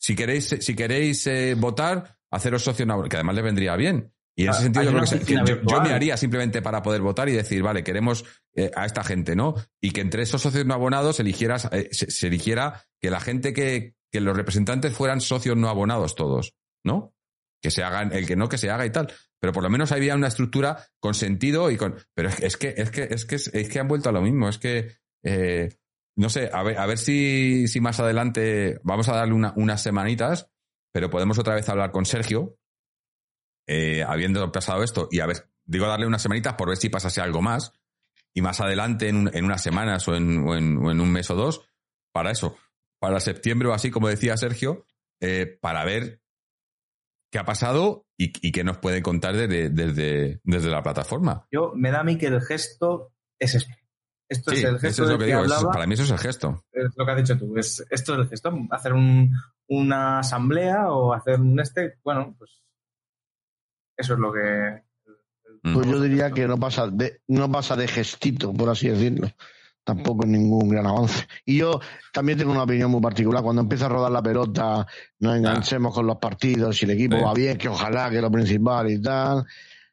si 0.00 0.14
queréis, 0.14 0.48
si 0.60 0.74
queréis 0.76 1.26
eh, 1.26 1.54
votar, 1.56 2.18
haceros 2.30 2.62
socios 2.62 2.86
no 2.86 2.92
abonados, 2.94 3.10
que 3.10 3.16
además 3.16 3.36
le 3.36 3.42
vendría 3.42 3.76
bien. 3.76 4.12
Y 4.36 4.44
en 4.44 4.50
ese 4.50 4.58
Ah, 4.58 4.62
sentido 4.62 4.84
yo 4.84 4.90
creo 4.90 5.00
una 5.02 5.10
que, 5.10 5.10
se- 5.10 5.16
que 5.18 5.22
oficina 5.24 5.40
yo, 5.40 5.46
yo 5.48 5.56
virtual. 5.56 5.82
me 5.82 5.92
haría 5.94 6.16
simplemente 6.16 6.62
para 6.62 6.82
poder 6.82 7.00
votar 7.00 7.28
y 7.28 7.32
decir, 7.32 7.62
vale, 7.62 7.82
queremos 7.82 8.24
eh, 8.54 8.70
a 8.76 8.84
esta 8.84 9.02
gente, 9.02 9.34
¿no? 9.34 9.54
Y 9.80 9.90
que 9.92 10.00
entre 10.00 10.22
esos 10.22 10.42
socios 10.42 10.66
no 10.66 10.74
abonados 10.74 11.18
eligieras, 11.20 11.68
eh, 11.72 11.88
se, 11.92 12.10
se 12.10 12.26
eligiera 12.26 12.84
que 13.00 13.10
la 13.10 13.20
gente 13.20 13.52
que, 13.52 13.94
que 14.12 14.20
los 14.20 14.36
representantes 14.36 14.92
fueran 14.92 15.20
socios 15.20 15.56
no 15.56 15.68
abonados 15.68 16.14
todos, 16.14 16.54
¿no? 16.84 17.14
Que 17.60 17.70
se 17.70 17.82
hagan, 17.82 18.12
el 18.12 18.26
que 18.26 18.36
no 18.36 18.48
que 18.48 18.58
se 18.58 18.70
haga 18.70 18.86
y 18.86 18.90
tal. 18.90 19.12
Pero 19.40 19.52
por 19.52 19.62
lo 19.62 19.70
menos 19.70 19.92
había 19.92 20.14
una 20.14 20.28
estructura 20.28 20.84
con 21.00 21.14
sentido 21.14 21.70
y 21.70 21.76
con. 21.76 21.96
Pero 22.14 22.28
es, 22.28 22.40
es 22.40 22.56
que, 22.56 22.74
es 22.76 22.90
que, 22.90 23.02
es 23.10 23.24
que, 23.24 23.36
es 23.36 23.68
que 23.68 23.78
han 23.80 23.88
vuelto 23.88 24.08
a 24.08 24.12
lo 24.12 24.22
mismo. 24.22 24.48
Es 24.48 24.58
que 24.58 24.96
eh, 25.24 25.68
no 26.16 26.28
sé, 26.30 26.50
a 26.52 26.62
ver, 26.62 26.78
a 26.78 26.86
ver 26.86 26.98
si, 26.98 27.68
si 27.68 27.80
más 27.80 28.00
adelante 28.00 28.80
vamos 28.82 29.08
a 29.08 29.14
darle 29.16 29.34
una- 29.34 29.52
unas 29.56 29.82
semanitas, 29.82 30.50
pero 30.92 31.10
podemos 31.10 31.38
otra 31.38 31.54
vez 31.54 31.68
hablar 31.68 31.92
con 31.92 32.06
Sergio, 32.06 32.58
eh, 33.66 34.02
habiendo 34.02 34.50
pasado 34.50 34.82
esto, 34.82 35.08
y 35.10 35.20
a 35.20 35.26
ver, 35.26 35.48
digo 35.64 35.86
darle 35.86 36.06
unas 36.06 36.22
semanitas 36.22 36.54
por 36.54 36.68
ver 36.68 36.76
si 36.76 36.88
pasase 36.88 37.20
algo 37.20 37.42
más, 37.42 37.72
y 38.34 38.40
más 38.42 38.60
adelante, 38.60 39.08
en, 39.08 39.30
en 39.32 39.44
unas 39.44 39.62
semanas 39.62 40.08
o 40.08 40.14
en 40.16 40.28
un 40.38 41.12
mes 41.12 41.30
o 41.30 41.34
dos, 41.34 41.68
para 42.12 42.30
eso, 42.30 42.56
para 43.00 43.20
septiembre 43.20 43.68
o 43.68 43.72
así, 43.72 43.90
como 43.90 44.08
decía 44.08 44.36
Sergio, 44.36 44.86
eh, 45.20 45.58
para 45.60 45.84
ver 45.84 46.20
qué 47.30 47.38
ha 47.38 47.44
pasado 47.44 48.06
y, 48.16 48.32
y 48.46 48.52
qué 48.52 48.64
nos 48.64 48.78
pueden 48.78 49.02
contar 49.02 49.36
desde, 49.36 49.70
desde, 49.70 50.40
desde 50.44 50.70
la 50.70 50.82
plataforma. 50.82 51.46
Yo, 51.50 51.72
me 51.74 51.90
da 51.90 52.00
a 52.00 52.04
mí 52.04 52.16
que 52.18 52.26
el 52.26 52.40
gesto 52.40 53.12
es 53.38 53.54
esto. 53.54 53.74
Esto 54.30 54.50
Sí, 54.50 54.58
es 54.58 54.64
el 54.64 54.70
eso 54.76 54.80
gesto 54.80 55.02
es 55.04 55.08
lo 55.08 55.08
del 55.08 55.18
que 55.18 55.24
que 55.24 55.30
digo, 55.32 55.44
eso- 55.44 55.54
hablaba. 55.54 55.72
para 55.72 55.86
mí 55.86 55.94
eso 55.94 56.02
es 56.02 56.10
el 56.10 56.18
gesto. 56.18 56.64
es 56.72 56.90
lo 56.96 57.04
que 57.06 57.10
has 57.12 57.16
dicho 57.16 57.38
tú. 57.38 57.56
Es, 57.56 57.84
esto 57.90 58.12
es 58.14 58.18
el 58.20 58.28
gesto. 58.28 58.52
Hacer 58.70 58.92
un, 58.92 59.32
una 59.68 60.18
asamblea 60.18 60.90
o 60.90 61.14
hacer 61.14 61.40
un 61.40 61.58
este. 61.60 61.98
Bueno, 62.04 62.34
pues. 62.38 62.62
Eso 63.96 64.14
es 64.14 64.20
lo 64.20 64.32
que. 64.32 64.82
Mm. 65.62 65.74
Pues 65.74 65.86
yo 65.86 66.00
diría 66.00 66.30
que 66.30 66.46
no 66.46 66.58
pasa 66.58 66.88
de, 66.88 67.22
no 67.28 67.50
pasa 67.50 67.74
de 67.74 67.88
gestito, 67.88 68.52
por 68.52 68.68
así 68.68 68.88
decirlo. 68.88 69.28
Tampoco 69.88 70.24
es 70.24 70.28
ningún 70.30 70.68
gran 70.68 70.86
avance. 70.86 71.26
Y 71.46 71.56
yo 71.56 71.80
también 72.12 72.36
tengo 72.38 72.52
una 72.52 72.64
opinión 72.64 72.90
muy 72.90 73.00
particular. 73.00 73.42
Cuando 73.42 73.62
empieza 73.62 73.86
a 73.86 73.88
rodar 73.88 74.12
la 74.12 74.22
pelota, 74.22 74.86
nos 75.20 75.36
enganchemos 75.36 75.94
con 75.94 76.06
los 76.06 76.16
partidos, 76.18 76.76
si 76.76 76.84
el 76.84 76.90
equipo 76.90 77.16
Sí. 77.16 77.22
va 77.24 77.32
bien, 77.32 77.56
que 77.56 77.68
ojalá 77.70 78.10
que 78.10 78.16
es 78.16 78.22
lo 78.22 78.30
principal 78.30 78.90
y 78.90 79.00
tal. 79.00 79.46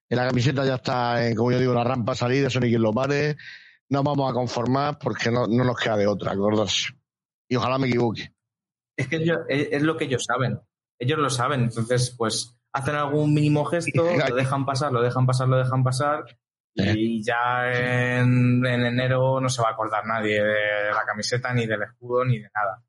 En 0.09 0.17
la 0.17 0.27
camiseta 0.27 0.65
ya 0.65 0.75
está, 0.75 1.25
eh, 1.25 1.33
como 1.33 1.51
yo 1.53 1.59
digo, 1.59 1.73
la 1.73 1.85
rampa 1.85 2.13
salida, 2.13 2.47
eso 2.47 2.59
ni 2.59 2.67
quien 2.67 2.81
lo 2.81 2.91
pare. 2.91 3.37
No 3.89 4.03
vamos 4.03 4.29
a 4.29 4.33
conformar 4.33 4.99
porque 4.99 5.31
no, 5.31 5.47
no 5.47 5.63
nos 5.63 5.77
queda 5.77 5.95
de 5.95 6.07
otra, 6.07 6.33
acordarse. 6.33 6.89
Y 7.47 7.55
ojalá 7.55 7.77
me 7.77 7.87
equivoque. 7.87 8.33
Es 8.97 9.07
que 9.07 9.15
ellos- 9.15 9.39
es, 9.47 9.69
es 9.71 9.81
lo 9.81 9.95
que 9.95 10.05
ellos 10.05 10.25
saben. 10.25 10.59
Ellos 10.99 11.19
lo 11.19 11.29
saben. 11.29 11.61
Entonces, 11.61 12.13
pues 12.17 12.53
hacen 12.73 12.95
algún 12.95 13.33
mínimo 13.33 13.63
gesto, 13.63 13.91
lo 14.29 14.35
dejan 14.35 14.65
pasar, 14.65 14.91
lo 14.91 15.01
dejan 15.01 15.25
pasar, 15.25 15.47
lo 15.47 15.57
dejan 15.57 15.83
pasar. 15.85 16.25
Y 16.77 17.23
ya 17.23 17.71
en, 18.19 18.65
en 18.65 18.85
enero 18.85 19.39
no 19.39 19.47
se 19.47 19.61
va 19.61 19.69
a 19.69 19.71
acordar 19.71 20.05
nadie 20.05 20.43
de 20.43 20.91
la 20.91 21.05
camiseta, 21.05 21.53
ni 21.53 21.65
del 21.65 21.83
escudo, 21.83 22.25
ni 22.25 22.39
de 22.39 22.49
nada. 22.53 22.83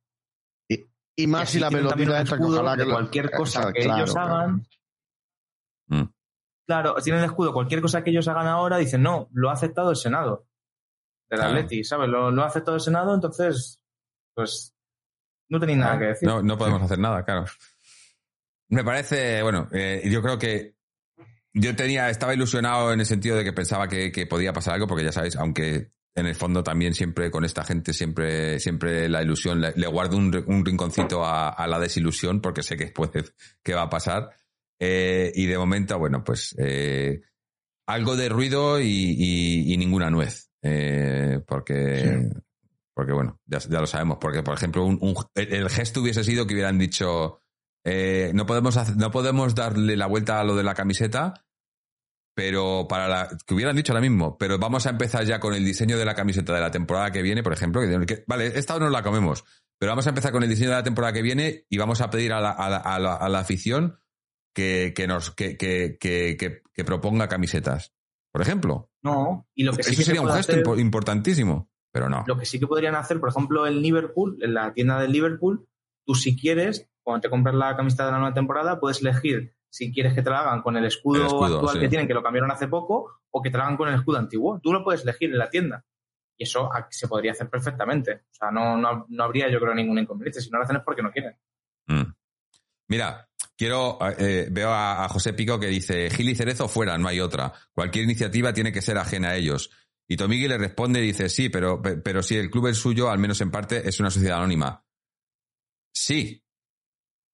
Y 1.18 1.26
más 1.28 1.48
si 1.48 1.58
la 1.60 1.70
pelotita 1.70 2.24
que 2.24 2.30
escudo 2.34 2.54
ojalá 2.60 2.72
de 2.76 2.82
que 2.82 2.88
lo- 2.88 2.94
cualquier 2.94 3.30
cosa 3.30 3.60
Claro, 3.60 3.72
que 3.72 3.82
ellos 3.84 4.12
claro. 4.12 4.34
hagan. 4.34 4.66
Mm. 5.88 6.02
Claro, 6.66 6.94
tienen 6.96 7.22
el 7.22 7.30
escudo, 7.30 7.52
cualquier 7.54 7.80
cosa 7.80 8.02
que 8.04 8.10
ellos 8.10 8.28
hagan 8.28 8.48
ahora, 8.48 8.76
dicen, 8.76 9.02
no, 9.02 9.28
lo 9.32 9.48
ha 9.48 9.52
aceptado 9.54 9.90
el 9.90 9.96
Senado 9.96 10.46
del 11.30 11.38
Claro. 11.38 11.54
Atleti, 11.54 11.84
¿sabes? 11.84 12.08
Lo, 12.10 12.30
lo 12.30 12.42
ha 12.42 12.46
aceptado 12.48 12.74
el 12.74 12.80
Senado, 12.82 13.14
entonces, 13.14 13.80
pues, 14.34 14.74
no 15.48 15.58
tenéis 15.60 15.78
nada 15.78 15.98
que 15.98 16.04
decir. 16.06 16.28
No, 16.28 16.42
no 16.42 16.58
podemos 16.58 16.82
hacer 16.82 16.98
nada, 16.98 17.24
claro. 17.24 17.46
Me 18.68 18.84
parece, 18.84 19.42
bueno, 19.42 19.68
eh, 19.72 20.02
yo 20.10 20.20
creo 20.20 20.38
que 20.38 20.75
yo 21.58 21.74
tenía, 21.74 22.10
estaba 22.10 22.34
ilusionado 22.34 22.92
en 22.92 23.00
el 23.00 23.06
sentido 23.06 23.36
de 23.36 23.44
que 23.44 23.52
pensaba 23.52 23.88
que, 23.88 24.12
que 24.12 24.26
podía 24.26 24.52
pasar 24.52 24.74
algo, 24.74 24.86
porque 24.86 25.04
ya 25.04 25.12
sabéis, 25.12 25.36
aunque 25.36 25.90
en 26.14 26.26
el 26.26 26.34
fondo 26.34 26.62
también 26.62 26.94
siempre 26.94 27.30
con 27.30 27.44
esta 27.44 27.64
gente 27.64 27.92
siempre, 27.92 28.58
siempre 28.60 29.08
la 29.08 29.22
ilusión, 29.22 29.60
le, 29.60 29.72
le 29.76 29.86
guardo 29.86 30.16
un, 30.16 30.44
un 30.46 30.64
rinconcito 30.64 31.24
a, 31.24 31.48
a 31.50 31.66
la 31.66 31.78
desilusión, 31.78 32.40
porque 32.40 32.62
sé 32.62 32.76
que 32.76 32.86
puede, 32.88 33.24
que 33.62 33.74
va 33.74 33.82
a 33.82 33.90
pasar. 33.90 34.30
Eh, 34.78 35.32
y 35.34 35.46
de 35.46 35.56
momento, 35.58 35.98
bueno, 35.98 36.22
pues 36.24 36.54
eh, 36.58 37.20
algo 37.86 38.16
de 38.16 38.28
ruido 38.28 38.80
y, 38.80 38.86
y- 38.86 39.72
y 39.72 39.76
ninguna 39.78 40.10
nuez. 40.10 40.50
Eh, 40.62 41.40
porque, 41.46 42.28
porque 42.94 43.12
bueno, 43.12 43.40
ya, 43.46 43.58
ya 43.58 43.80
lo 43.80 43.86
sabemos. 43.86 44.18
Porque, 44.20 44.42
por 44.42 44.54
ejemplo, 44.54 44.84
un, 44.84 44.98
un- 45.00 45.14
el, 45.34 45.52
el 45.52 45.70
gesto 45.70 46.00
hubiese 46.02 46.24
sido 46.24 46.46
que 46.46 46.54
hubieran 46.54 46.78
dicho, 46.78 47.40
eh, 47.86 48.32
no, 48.34 48.44
podemos 48.46 48.76
hacer- 48.76 48.96
no 48.96 49.10
podemos 49.10 49.54
darle 49.54 49.96
la 49.96 50.06
vuelta 50.06 50.40
a 50.40 50.44
lo 50.44 50.56
de 50.56 50.64
la 50.64 50.74
camiseta, 50.74 51.44
pero 52.34 52.86
para 52.88 53.08
la, 53.08 53.28
que 53.46 53.54
hubieran 53.54 53.76
dicho 53.76 53.92
ahora 53.92 54.02
mismo, 54.02 54.36
pero 54.36 54.58
vamos 54.58 54.86
a 54.86 54.90
empezar 54.90 55.24
ya 55.24 55.40
con 55.40 55.54
el 55.54 55.64
diseño 55.64 55.96
de 55.96 56.04
la 56.04 56.14
camiseta 56.14 56.52
de 56.54 56.60
la 56.60 56.70
temporada 56.70 57.10
que 57.10 57.22
viene, 57.22 57.42
por 57.42 57.52
ejemplo, 57.54 57.80
que, 58.06 58.24
vale, 58.26 58.48
esta 58.58 58.78
no 58.78 58.90
la 58.90 59.02
comemos, 59.02 59.44
pero 59.78 59.92
vamos 59.92 60.06
a 60.06 60.10
empezar 60.10 60.32
con 60.32 60.42
el 60.42 60.48
diseño 60.50 60.70
de 60.70 60.76
la 60.76 60.82
temporada 60.82 61.12
que 61.14 61.22
viene 61.22 61.64
y 61.70 61.78
vamos 61.78 62.00
a 62.02 62.10
pedir 62.10 62.32
a 62.32 62.40
la, 62.40 62.50
a 62.50 62.68
la- 62.68 62.76
a 62.76 62.98
la- 62.98 63.14
a 63.16 63.28
la 63.28 63.38
afición 63.38 63.98
que, 64.54 64.92
que 64.94 65.06
nos, 65.06 65.30
que, 65.30 65.56
que, 65.56 65.96
proponga 66.84 67.28
camisetas, 67.28 67.94
por 68.32 68.42
ejemplo. 68.42 68.90
No, 69.02 69.46
y 69.54 69.64
lo 69.64 69.72
que 69.72 69.82
sí 69.82 69.92
Eso 69.94 70.02
sería 70.02 70.20
un 70.22 70.30
gesto 70.32 70.52
hacer- 70.52 70.78
importantísimo, 70.80 71.70
pero 71.92 72.08
no. 72.10 72.24
Lo 72.26 72.38
que 72.38 72.44
sí 72.46 72.58
que 72.58 72.66
podrían 72.66 72.94
hacer, 72.96 73.18
por 73.20 73.28
ejemplo, 73.30 73.66
en 73.66 73.80
Liverpool, 73.80 74.38
en 74.42 74.52
la 74.54 74.72
tienda 74.74 75.00
del 75.00 75.12
Liverpool, 75.12 75.66
tú 76.06 76.14
si 76.14 76.36
quieres, 76.36 76.88
cuando 77.06 77.20
te 77.20 77.30
compras 77.30 77.54
la 77.54 77.76
camiseta 77.76 78.06
de 78.06 78.10
la 78.12 78.18
nueva 78.18 78.34
temporada, 78.34 78.80
puedes 78.80 79.00
elegir 79.00 79.54
si 79.70 79.92
quieres 79.92 80.12
que 80.12 80.22
te 80.22 80.30
la 80.30 80.40
hagan 80.40 80.60
con 80.62 80.76
el 80.76 80.84
escudo, 80.86 81.20
El 81.20 81.26
escudo, 81.26 81.56
actual 81.56 81.74
sí. 81.74 81.80
que 81.80 81.88
tienen, 81.88 82.08
que 82.08 82.14
lo 82.14 82.22
cambiaron 82.22 82.50
hace 82.50 82.66
poco, 82.66 83.20
o 83.30 83.40
que 83.42 83.50
te 83.50 83.56
la 83.58 83.64
hagan 83.64 83.76
con 83.76 83.88
el 83.88 83.94
escudo 83.94 84.18
antiguo. 84.18 84.58
Tú 84.60 84.72
lo 84.72 84.82
puedes 84.82 85.02
elegir 85.04 85.30
en 85.30 85.38
la 85.38 85.48
tienda. 85.48 85.84
Y 86.36 86.42
eso 86.42 86.68
se 86.90 87.06
podría 87.06 87.30
hacer 87.32 87.48
perfectamente. 87.48 88.24
O 88.32 88.34
sea, 88.34 88.50
no, 88.50 88.76
no, 88.76 89.06
no 89.08 89.24
habría, 89.24 89.48
yo 89.48 89.60
creo, 89.60 89.72
ningún 89.74 89.98
inconveniente. 90.00 90.40
Si 90.40 90.50
no 90.50 90.58
lo 90.58 90.64
hacen 90.64 90.76
es 90.76 90.82
porque 90.82 91.02
no 91.02 91.12
quieren. 91.12 91.36
Mm. 91.86 92.12
Mira, 92.88 93.28
quiero, 93.56 93.98
eh, 94.18 94.48
veo 94.50 94.70
a, 94.70 95.04
a 95.04 95.08
José 95.08 95.32
Pico 95.32 95.60
que 95.60 95.68
dice, 95.68 96.10
Gil 96.10 96.28
y 96.30 96.34
Cerezo 96.34 96.66
fuera, 96.68 96.98
no 96.98 97.06
hay 97.08 97.20
otra. 97.20 97.52
Cualquier 97.72 98.04
iniciativa 98.04 98.52
tiene 98.52 98.72
que 98.72 98.82
ser 98.82 98.98
ajena 98.98 99.28
a 99.30 99.36
ellos. 99.36 99.70
Y 100.08 100.16
Tomigui 100.16 100.48
le 100.48 100.58
responde 100.58 101.00
y 101.00 101.06
dice, 101.06 101.28
sí, 101.28 101.48
pero, 101.48 101.80
pe- 101.80 101.96
pero 101.98 102.22
si 102.22 102.36
el 102.36 102.50
club 102.50 102.68
es 102.68 102.78
suyo, 102.78 103.10
al 103.10 103.18
menos 103.18 103.40
en 103.40 103.50
parte, 103.50 103.88
es 103.88 104.00
una 104.00 104.10
sociedad 104.10 104.38
anónima. 104.38 104.84
Sí, 105.92 106.42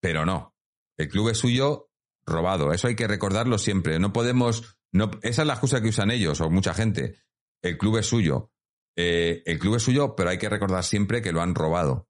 pero 0.03 0.27
no. 0.27 0.55
El 0.99 1.09
club 1.09 1.31
es 1.31 1.39
suyo 1.39 1.91
robado. 2.27 2.73
Eso 2.73 2.89
hay 2.89 2.97
que 2.97 3.07
recordarlo 3.09 3.57
siempre. 3.59 3.99
No 3.99 4.13
podemos, 4.13 4.77
no, 4.93 5.11
esa 5.23 5.43
es 5.43 5.47
la 5.49 5.55
excusa 5.55 5.81
que 5.81 5.89
usan 5.89 6.11
ellos 6.11 6.41
o 6.41 6.51
mucha 6.51 6.75
gente. 6.75 7.17
El 7.63 7.79
club 7.79 7.97
es 7.99 8.07
suyo. 8.07 8.51
Eh, 8.97 9.43
el 9.47 9.59
club 9.59 9.77
es 9.77 9.83
suyo, 9.83 10.15
pero 10.17 10.31
hay 10.31 10.39
que 10.39 10.49
recordar 10.51 10.85
siempre 10.85 11.23
que 11.23 11.33
lo 11.33 11.41
han 11.41 11.55
robado. 11.55 12.09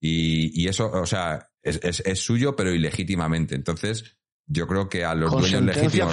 Y, 0.00 0.62
y 0.62 0.68
eso, 0.68 0.90
o 0.90 1.06
sea, 1.06 1.50
es, 1.62 1.80
es- 1.82 2.00
es 2.00 2.20
suyo, 2.20 2.56
pero 2.56 2.72
ilegítimamente. 2.72 3.54
Entonces, 3.54 4.16
yo 4.46 4.66
creo 4.66 4.88
que 4.88 5.04
a 5.04 5.14
los 5.14 5.30
dueños 5.40 5.62
legítimos, 5.82 6.12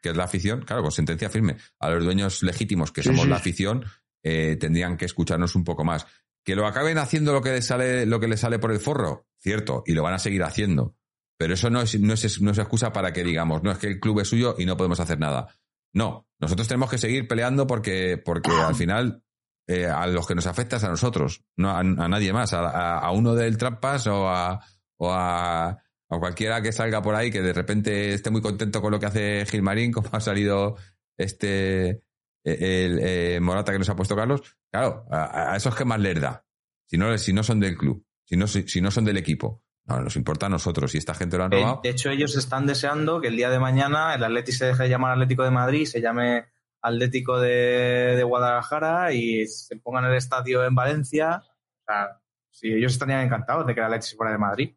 que 0.00 0.08
es, 0.10 0.16
la 0.16 0.24
afición, 0.24 0.62
claro, 0.62 0.82
con 0.82 0.92
sentencia 0.92 1.30
firme, 1.30 1.56
a 1.80 1.90
los 1.90 2.04
dueños 2.04 2.42
legítimos, 2.42 2.92
que 2.92 3.02
somos 3.02 3.26
la 3.30 3.36
afición, 3.36 3.84
eh, 4.22 4.56
tendrían 4.56 4.96
que 4.96 5.06
escucharnos 5.06 5.54
un 5.56 5.64
poco 5.64 5.84
más. 5.84 6.06
Que 6.44 6.54
lo 6.54 6.66
acaben 6.66 6.98
haciendo 6.98 7.32
lo 7.32 7.42
que 7.42 7.52
les 7.52 7.66
sale, 7.66 8.06
lo 8.06 8.20
que 8.20 8.28
les 8.28 8.40
sale 8.40 8.58
por 8.58 8.70
el 8.70 8.80
forro, 8.80 9.26
cierto, 9.38 9.82
y 9.86 9.92
lo 9.94 10.02
van 10.02 10.14
a 10.14 10.18
seguir 10.18 10.42
haciendo. 10.42 10.94
Pero 11.36 11.54
eso 11.54 11.70
no 11.70 11.80
es, 11.80 11.98
no 11.98 12.12
es, 12.12 12.40
no 12.40 12.50
es 12.50 12.58
excusa 12.58 12.92
para 12.92 13.12
que 13.12 13.24
digamos, 13.24 13.62
no 13.62 13.72
es 13.72 13.78
que 13.78 13.88
el 13.88 14.00
club 14.00 14.20
es 14.20 14.28
suyo 14.28 14.54
y 14.58 14.66
no 14.66 14.76
podemos 14.76 15.00
hacer 15.00 15.18
nada. 15.18 15.48
No, 15.92 16.28
nosotros 16.38 16.68
tenemos 16.68 16.90
que 16.90 16.98
seguir 16.98 17.26
peleando 17.26 17.66
porque, 17.66 18.20
porque 18.22 18.50
al 18.50 18.74
final 18.76 19.24
eh, 19.66 19.86
a 19.86 20.06
los 20.06 20.26
que 20.26 20.34
nos 20.34 20.46
afecta 20.46 20.76
es 20.76 20.84
a 20.84 20.90
nosotros, 20.90 21.42
no 21.56 21.70
a, 21.70 21.82
nadie 21.82 22.32
más, 22.34 22.52
a, 22.52 23.10
uno 23.12 23.34
del 23.34 23.56
Trampas 23.56 24.06
o 24.08 24.28
a, 24.28 24.60
o 24.98 25.10
a, 25.10 25.80
cualquiera 26.08 26.60
que 26.60 26.70
salga 26.70 27.00
por 27.00 27.14
ahí 27.14 27.30
que 27.30 27.40
de 27.40 27.52
repente 27.54 28.12
esté 28.12 28.30
muy 28.30 28.42
contento 28.42 28.82
con 28.82 28.92
lo 28.92 29.00
que 29.00 29.06
hace 29.06 29.46
Gilmarín, 29.46 29.90
como 29.92 30.10
ha 30.12 30.20
salido 30.20 30.76
este 31.16 32.02
el, 32.44 32.98
eh, 33.02 33.40
Morata 33.40 33.72
que 33.72 33.78
nos 33.78 33.88
ha 33.88 33.96
puesto 33.96 34.14
Carlos. 34.14 34.42
Claro, 34.70 35.06
a, 35.10 35.56
esos 35.56 35.74
que 35.74 35.84
más 35.84 35.98
les 35.98 36.20
da, 36.20 36.44
si 36.86 36.98
no, 36.98 37.16
si 37.18 37.32
no 37.32 37.42
son 37.42 37.60
del 37.60 37.76
club, 37.76 38.04
si 38.24 38.36
no, 38.36 38.46
si 38.46 38.80
no 38.80 38.90
son 38.90 39.04
del 39.04 39.16
equipo. 39.16 39.62
No, 39.86 40.00
nos 40.00 40.16
importa 40.16 40.46
a 40.46 40.48
nosotros. 40.48 40.94
y 40.94 40.98
esta 40.98 41.14
gente 41.14 41.36
lo 41.36 41.44
han 41.44 41.50
robado. 41.50 41.80
De 41.82 41.90
hecho, 41.90 42.10
ellos 42.10 42.36
están 42.36 42.66
deseando 42.66 43.20
que 43.20 43.28
el 43.28 43.36
día 43.36 43.50
de 43.50 43.58
mañana 43.58 44.14
el 44.14 44.24
Atlético 44.24 44.56
se 44.56 44.66
deje 44.66 44.84
de 44.84 44.88
llamar 44.88 45.12
Atlético 45.12 45.44
de 45.44 45.50
Madrid, 45.50 45.84
se 45.84 46.00
llame 46.00 46.46
Atlético 46.80 47.38
de, 47.38 48.22
Guadalajara 48.26 49.12
y 49.12 49.46
se 49.46 49.76
pongan 49.76 50.06
el 50.06 50.14
estadio 50.14 50.64
en 50.64 50.74
Valencia. 50.74 51.42
O 51.44 51.84
sea, 51.86 52.20
sí, 52.50 52.68
ellos 52.68 52.92
estarían 52.92 53.20
encantados 53.20 53.66
de 53.66 53.74
que 53.74 53.80
el 53.80 53.86
Atlético 53.86 54.08
se 54.08 54.16
fuera 54.16 54.32
de 54.32 54.38
Madrid. 54.38 54.74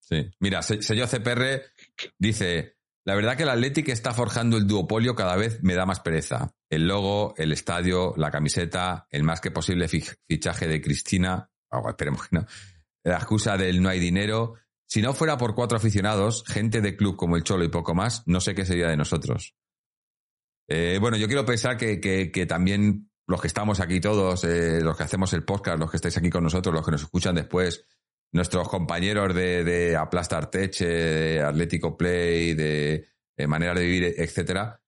Sí. 0.00 0.30
Mira, 0.40 0.62
sello 0.62 1.06
CPR 1.06 1.62
dice: 2.18 2.76
La 3.04 3.14
verdad 3.14 3.36
que 3.36 3.44
el 3.44 3.50
Atlético 3.50 3.92
está 3.92 4.12
forjando 4.12 4.56
el 4.56 4.66
duopolio 4.66 5.14
cada 5.14 5.36
vez 5.36 5.62
me 5.62 5.74
da 5.74 5.86
más 5.86 6.00
pereza. 6.00 6.52
El 6.70 6.86
logo, 6.86 7.34
el 7.36 7.52
estadio, 7.52 8.14
la 8.16 8.30
camiseta, 8.30 9.06
el 9.10 9.24
más 9.24 9.42
que 9.42 9.50
posible 9.50 9.88
fichaje 9.88 10.66
de 10.66 10.80
Cristina. 10.80 11.50
Oh, 11.68 11.88
esperemos 11.90 12.26
que 12.26 12.36
no 12.36 12.46
la 13.04 13.16
excusa 13.16 13.56
del 13.56 13.82
no 13.82 13.88
hay 13.88 14.00
dinero. 14.00 14.54
Si 14.86 15.02
no 15.02 15.14
fuera 15.14 15.36
por 15.38 15.54
cuatro 15.54 15.78
aficionados, 15.78 16.44
gente 16.46 16.80
de 16.80 16.96
club 16.96 17.16
como 17.16 17.36
el 17.36 17.44
Cholo 17.44 17.64
y 17.64 17.68
poco 17.68 17.94
más, 17.94 18.26
no 18.26 18.40
sé 18.40 18.54
qué 18.54 18.64
sería 18.64 18.88
de 18.88 18.96
nosotros. 18.96 19.54
Eh, 20.68 20.98
bueno, 21.00 21.16
yo 21.16 21.26
quiero 21.26 21.44
pensar 21.44 21.76
que, 21.76 22.00
que, 22.00 22.46
también 22.46 23.10
los 23.26 23.40
que 23.40 23.46
estamos 23.46 23.80
aquí 23.80 24.00
todos, 24.00 24.44
eh, 24.44 24.80
los 24.80 24.96
que 24.96 25.04
hacemos 25.04 25.32
el 25.32 25.44
podcast, 25.44 25.78
los 25.78 25.90
que 25.90 25.96
estáis 25.96 26.16
aquí 26.16 26.30
con 26.30 26.44
nosotros, 26.44 26.74
los 26.74 26.84
que 26.84 26.92
nos 26.92 27.02
escuchan 27.02 27.34
después, 27.34 27.84
nuestros 28.32 28.68
compañeros 28.68 29.34
de, 29.34 29.64
de 29.64 29.96
Aplastar 29.96 30.50
Teche, 30.50 30.86
de 30.86 31.42
Atlético 31.42 31.96
Play, 31.96 32.54
de, 32.54 33.08
Manera 33.46 33.74
de 33.74 33.84
Vivir, 33.86 34.14
etcétera, 34.18 34.82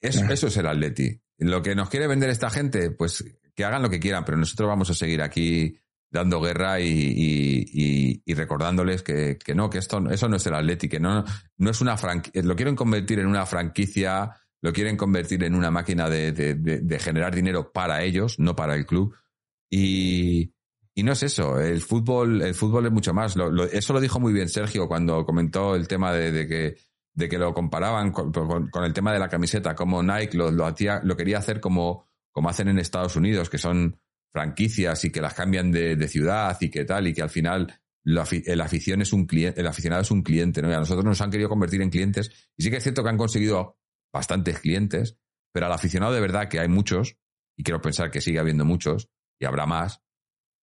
eso, 0.00 0.24
eso 0.24 0.46
es 0.46 0.56
el 0.56 0.66
Atleti. 0.66 1.20
Lo 1.38 1.62
que 1.62 1.74
nos 1.74 1.88
quiere 1.88 2.06
vender 2.06 2.30
esta 2.30 2.50
gente, 2.50 2.90
pues 2.90 3.24
que 3.54 3.64
hagan 3.64 3.82
lo 3.82 3.90
que 3.90 4.00
quieran, 4.00 4.24
pero 4.24 4.36
nosotros 4.36 4.68
vamos 4.68 4.90
a 4.90 4.94
seguir 4.94 5.22
aquí 5.22 5.78
dando 6.10 6.40
guerra 6.40 6.80
y, 6.80 8.22
recordándoles 8.26 9.02
que, 9.02 9.38
no, 9.54 9.70
que 9.70 9.78
esto, 9.78 10.02
eso 10.10 10.28
no 10.28 10.36
es 10.36 10.46
el 10.46 10.54
Atleti, 10.54 10.88
que 10.88 11.00
no, 11.00 11.24
no 11.58 11.70
es 11.70 11.80
una 11.80 11.96
franquicia, 11.96 12.42
lo 12.42 12.56
quieren 12.56 12.76
convertir 12.76 13.18
en 13.18 13.26
una 13.26 13.46
franquicia, 13.46 14.32
lo 14.62 14.72
quieren 14.72 14.96
convertir 14.96 15.42
en 15.44 15.54
una 15.54 15.70
máquina 15.70 16.08
de, 16.08 16.98
generar 17.00 17.34
dinero 17.34 17.72
para 17.72 18.02
ellos, 18.02 18.38
no 18.38 18.54
para 18.56 18.74
el 18.74 18.86
club. 18.86 19.14
Y, 19.70 20.52
no 20.96 21.12
es 21.12 21.22
eso, 21.22 21.60
el 21.60 21.82
fútbol, 21.82 22.40
el 22.42 22.54
fútbol 22.54 22.86
es 22.86 22.92
mucho 22.92 23.12
más. 23.12 23.36
eso 23.72 23.92
lo 23.92 24.00
dijo 24.00 24.18
muy 24.18 24.32
bien 24.32 24.48
Sergio 24.48 24.88
cuando 24.88 25.26
comentó 25.26 25.74
el 25.74 25.86
tema 25.88 26.12
de, 26.12 26.46
que 26.46 26.76
de 27.16 27.28
que 27.28 27.38
lo 27.38 27.54
comparaban 27.54 28.12
con, 28.12 28.30
el 28.84 28.92
tema 28.92 29.12
de 29.12 29.18
la 29.18 29.28
camiseta, 29.28 29.74
como 29.74 30.02
Nike 30.02 30.36
lo, 30.36 30.50
lo, 30.50 30.72
lo 31.02 31.16
quería 31.16 31.38
hacer 31.38 31.60
como, 31.60 32.06
como 32.30 32.50
hacen 32.50 32.68
en 32.68 32.78
Estados 32.78 33.16
Unidos, 33.16 33.48
que 33.48 33.56
son 33.56 33.98
franquicias 34.32 35.02
y 35.06 35.10
que 35.10 35.22
las 35.22 35.32
cambian 35.32 35.72
de, 35.72 36.08
ciudad 36.08 36.58
y 36.60 36.70
que 36.70 36.84
tal, 36.84 37.06
y 37.06 37.14
que 37.14 37.22
al 37.22 37.30
final 37.30 37.72
el, 38.04 38.60
es 38.60 39.12
un 39.14 39.26
cliente, 39.26 39.60
el 39.60 39.66
aficionado 39.66 40.02
es 40.02 40.10
un 40.10 40.22
cliente, 40.22 40.60
¿no? 40.60 40.70
Y 40.70 40.74
a 40.74 40.78
nosotros 40.78 41.06
nos 41.06 41.20
han 41.22 41.30
querido 41.30 41.48
convertir 41.48 41.80
en 41.80 41.88
clientes, 41.88 42.50
y 42.54 42.62
sí 42.62 42.70
que 42.70 42.76
es 42.76 42.82
cierto 42.82 43.02
que 43.02 43.08
han 43.08 43.16
conseguido 43.16 43.78
bastantes 44.12 44.60
clientes, 44.60 45.16
pero 45.52 45.66
al 45.66 45.72
aficionado 45.72 46.12
de 46.12 46.20
verdad, 46.20 46.48
que 46.48 46.60
hay 46.60 46.68
muchos, 46.68 47.16
y 47.56 47.62
quiero 47.62 47.80
pensar 47.80 48.10
que 48.10 48.20
sigue 48.20 48.38
habiendo 48.38 48.66
muchos, 48.66 49.08
y 49.40 49.46
habrá 49.46 49.64
más, 49.64 50.02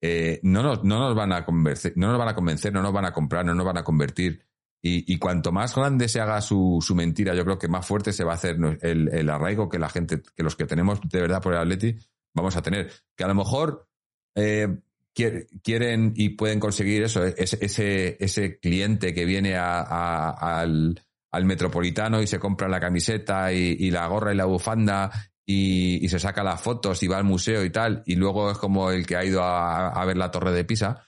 eh, 0.01 0.39
no, 0.43 0.61
nos, 0.61 0.83
no, 0.83 0.99
nos 0.99 1.15
van 1.15 1.33
a 1.33 1.43
convencer, 1.43 1.93
no 1.95 2.09
nos 2.09 2.19
van 2.19 2.27
a 2.27 2.35
convencer, 2.35 2.71
no 2.71 2.83
nos 2.83 2.93
van 2.93 3.05
a 3.05 3.11
comprar, 3.11 3.43
no 3.43 3.55
nos 3.55 3.65
van 3.65 3.79
a 3.79 3.83
convertir. 3.83 4.45
Y, 4.85 5.17
cuanto 5.17 5.53
más 5.53 5.73
grande 5.73 6.09
se 6.09 6.19
haga 6.19 6.41
su, 6.41 6.79
su, 6.85 6.93
mentira, 6.93 7.33
yo 7.33 7.45
creo 7.45 7.57
que 7.57 7.69
más 7.69 7.87
fuerte 7.87 8.11
se 8.11 8.25
va 8.25 8.33
a 8.33 8.35
hacer 8.35 8.57
el, 8.81 9.07
el, 9.07 9.29
arraigo 9.29 9.69
que 9.69 9.79
la 9.79 9.87
gente, 9.87 10.21
que 10.35 10.43
los 10.43 10.57
que 10.57 10.65
tenemos 10.65 10.99
de 11.01 11.21
verdad 11.21 11.41
por 11.41 11.53
el 11.53 11.59
Atleti, 11.59 11.95
vamos 12.33 12.57
a 12.57 12.61
tener. 12.61 12.91
Que 13.15 13.23
a 13.23 13.27
lo 13.27 13.35
mejor 13.35 13.87
eh, 14.35 14.67
quieren 15.13 16.13
y 16.15 16.29
pueden 16.29 16.59
conseguir 16.59 17.03
eso, 17.03 17.23
ese, 17.23 18.17
ese, 18.19 18.59
cliente 18.59 19.13
que 19.13 19.25
viene 19.25 19.55
al, 19.55 20.99
metropolitano 21.43 22.21
y 22.21 22.27
se 22.27 22.39
compra 22.39 22.67
la 22.67 22.79
camiseta 22.79 23.53
y, 23.53 23.91
la 23.91 24.07
gorra 24.07 24.33
y 24.33 24.37
la 24.37 24.45
bufanda 24.45 25.11
y, 25.45 26.07
se 26.09 26.19
saca 26.19 26.43
las 26.43 26.61
fotos 26.61 27.03
y 27.03 27.07
va 27.07 27.17
al 27.17 27.23
museo 27.23 27.63
y 27.63 27.69
tal, 27.69 28.03
y 28.05 28.15
luego 28.15 28.51
es 28.51 28.57
como 28.57 28.91
el 28.91 29.05
que 29.05 29.15
ha 29.15 29.23
ido 29.23 29.43
a, 29.43 30.03
ver 30.05 30.17
la 30.17 30.31
torre 30.31 30.51
de 30.51 30.65
Pisa, 30.65 31.07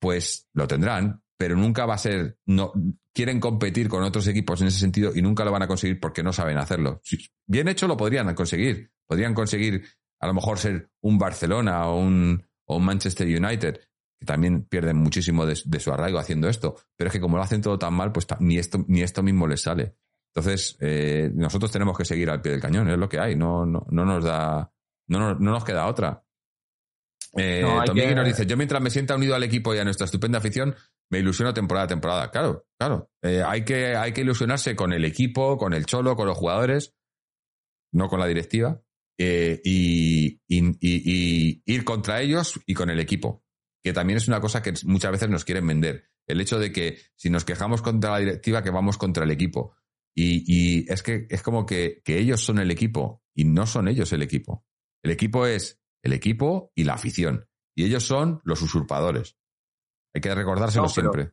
pues 0.00 0.48
lo 0.54 0.66
tendrán, 0.66 1.22
pero 1.36 1.56
nunca 1.56 1.86
va 1.86 1.94
a 1.94 1.98
ser, 1.98 2.38
no, 2.46 2.72
quieren 3.12 3.40
competir 3.40 3.88
con 3.88 4.02
otros 4.02 4.26
equipos 4.26 4.60
en 4.60 4.68
ese 4.68 4.78
sentido 4.78 5.12
y 5.14 5.22
nunca 5.22 5.44
lo 5.44 5.52
van 5.52 5.62
a 5.62 5.66
conseguir 5.66 6.00
porque 6.00 6.22
no 6.22 6.32
saben 6.32 6.58
hacerlo. 6.58 7.00
Bien 7.46 7.68
hecho 7.68 7.86
lo 7.86 7.96
podrían 7.96 8.34
conseguir, 8.34 8.90
podrían 9.06 9.34
conseguir 9.34 9.84
a 10.20 10.26
lo 10.26 10.34
mejor 10.34 10.58
ser 10.58 10.90
un 11.00 11.18
Barcelona 11.18 11.86
o 11.88 12.00
un, 12.00 12.44
o 12.66 12.78
Manchester 12.78 13.26
United, 13.26 13.80
que 14.18 14.26
también 14.26 14.64
pierden 14.64 14.96
muchísimo 14.96 15.44
de, 15.46 15.56
su 15.56 15.92
arraigo 15.92 16.18
haciendo 16.18 16.48
esto, 16.48 16.76
pero 16.96 17.08
es 17.08 17.12
que 17.12 17.20
como 17.20 17.36
lo 17.36 17.42
hacen 17.42 17.62
todo 17.62 17.78
tan 17.78 17.94
mal, 17.94 18.12
pues 18.12 18.26
ni 18.40 18.58
esto, 18.58 18.84
ni 18.88 19.02
esto 19.02 19.22
mismo 19.22 19.46
les 19.46 19.62
sale. 19.62 19.96
Entonces, 20.34 20.76
eh, 20.80 21.30
nosotros 21.34 21.70
tenemos 21.70 21.96
que 21.96 22.04
seguir 22.04 22.28
al 22.28 22.42
pie 22.42 22.52
del 22.52 22.60
cañón, 22.60 22.88
es 22.90 22.98
lo 22.98 23.08
que 23.08 23.18
hay, 23.18 23.36
no, 23.36 23.64
no, 23.64 23.86
no 23.90 24.04
nos 24.04 24.24
da, 24.24 24.70
no, 25.08 25.34
no, 25.34 25.50
nos 25.52 25.64
queda 25.64 25.86
otra. 25.86 26.22
Eh, 27.38 27.62
nos 27.62 28.26
dice, 28.26 28.46
yo 28.46 28.56
mientras 28.56 28.82
me 28.82 28.90
sienta 28.90 29.14
unido 29.14 29.34
al 29.34 29.42
equipo 29.42 29.74
y 29.74 29.78
a 29.78 29.84
nuestra 29.84 30.06
estupenda 30.06 30.38
afición, 30.38 30.74
me 31.10 31.20
ilusiono 31.20 31.54
temporada 31.54 31.84
a 31.84 31.88
temporada. 31.88 32.30
Claro, 32.30 32.66
claro. 32.78 33.10
Eh, 33.22 33.42
hay, 33.44 33.64
que, 33.64 33.96
hay 33.96 34.12
que 34.12 34.22
ilusionarse 34.22 34.74
con 34.74 34.92
el 34.92 35.04
equipo, 35.04 35.56
con 35.56 35.72
el 35.72 35.86
cholo, 35.86 36.16
con 36.16 36.26
los 36.26 36.36
jugadores, 36.36 36.94
no 37.92 38.08
con 38.08 38.20
la 38.20 38.26
directiva. 38.26 38.80
Eh, 39.18 39.60
y, 39.64 40.40
ir 40.48 41.84
contra 41.84 42.20
ellos 42.20 42.60
y 42.66 42.74
con 42.74 42.90
el 42.90 43.00
equipo, 43.00 43.44
que 43.82 43.92
también 43.92 44.18
es 44.18 44.28
una 44.28 44.40
cosa 44.40 44.62
que 44.62 44.74
muchas 44.84 45.12
veces 45.12 45.30
nos 45.30 45.44
quieren 45.44 45.66
vender. 45.66 46.10
El 46.26 46.40
hecho 46.40 46.58
de 46.58 46.72
que 46.72 46.98
si 47.14 47.30
nos 47.30 47.44
quejamos 47.44 47.82
contra 47.82 48.10
la 48.10 48.18
directiva, 48.18 48.62
que 48.62 48.70
vamos 48.70 48.98
contra 48.98 49.24
el 49.24 49.30
equipo. 49.30 49.76
Y, 50.14 50.90
es 50.90 51.02
que 51.02 51.26
es 51.28 51.42
como 51.42 51.66
que, 51.66 52.02
ellos 52.06 52.40
son 52.42 52.58
el 52.58 52.70
equipo 52.70 53.22
y 53.34 53.44
no 53.44 53.66
son 53.66 53.88
ellos 53.88 54.12
el 54.12 54.22
equipo. 54.22 54.64
El 55.02 55.10
equipo 55.10 55.46
es 55.46 55.80
el 56.02 56.12
equipo 56.12 56.72
y 56.74 56.84
la 56.84 56.94
afición. 56.94 57.46
Y 57.74 57.84
ellos 57.84 58.04
son 58.04 58.40
los 58.44 58.62
usurpadores. 58.62 59.36
Hay 60.16 60.20
que 60.20 60.34
recordárselo 60.34 60.88
siempre. 60.88 61.32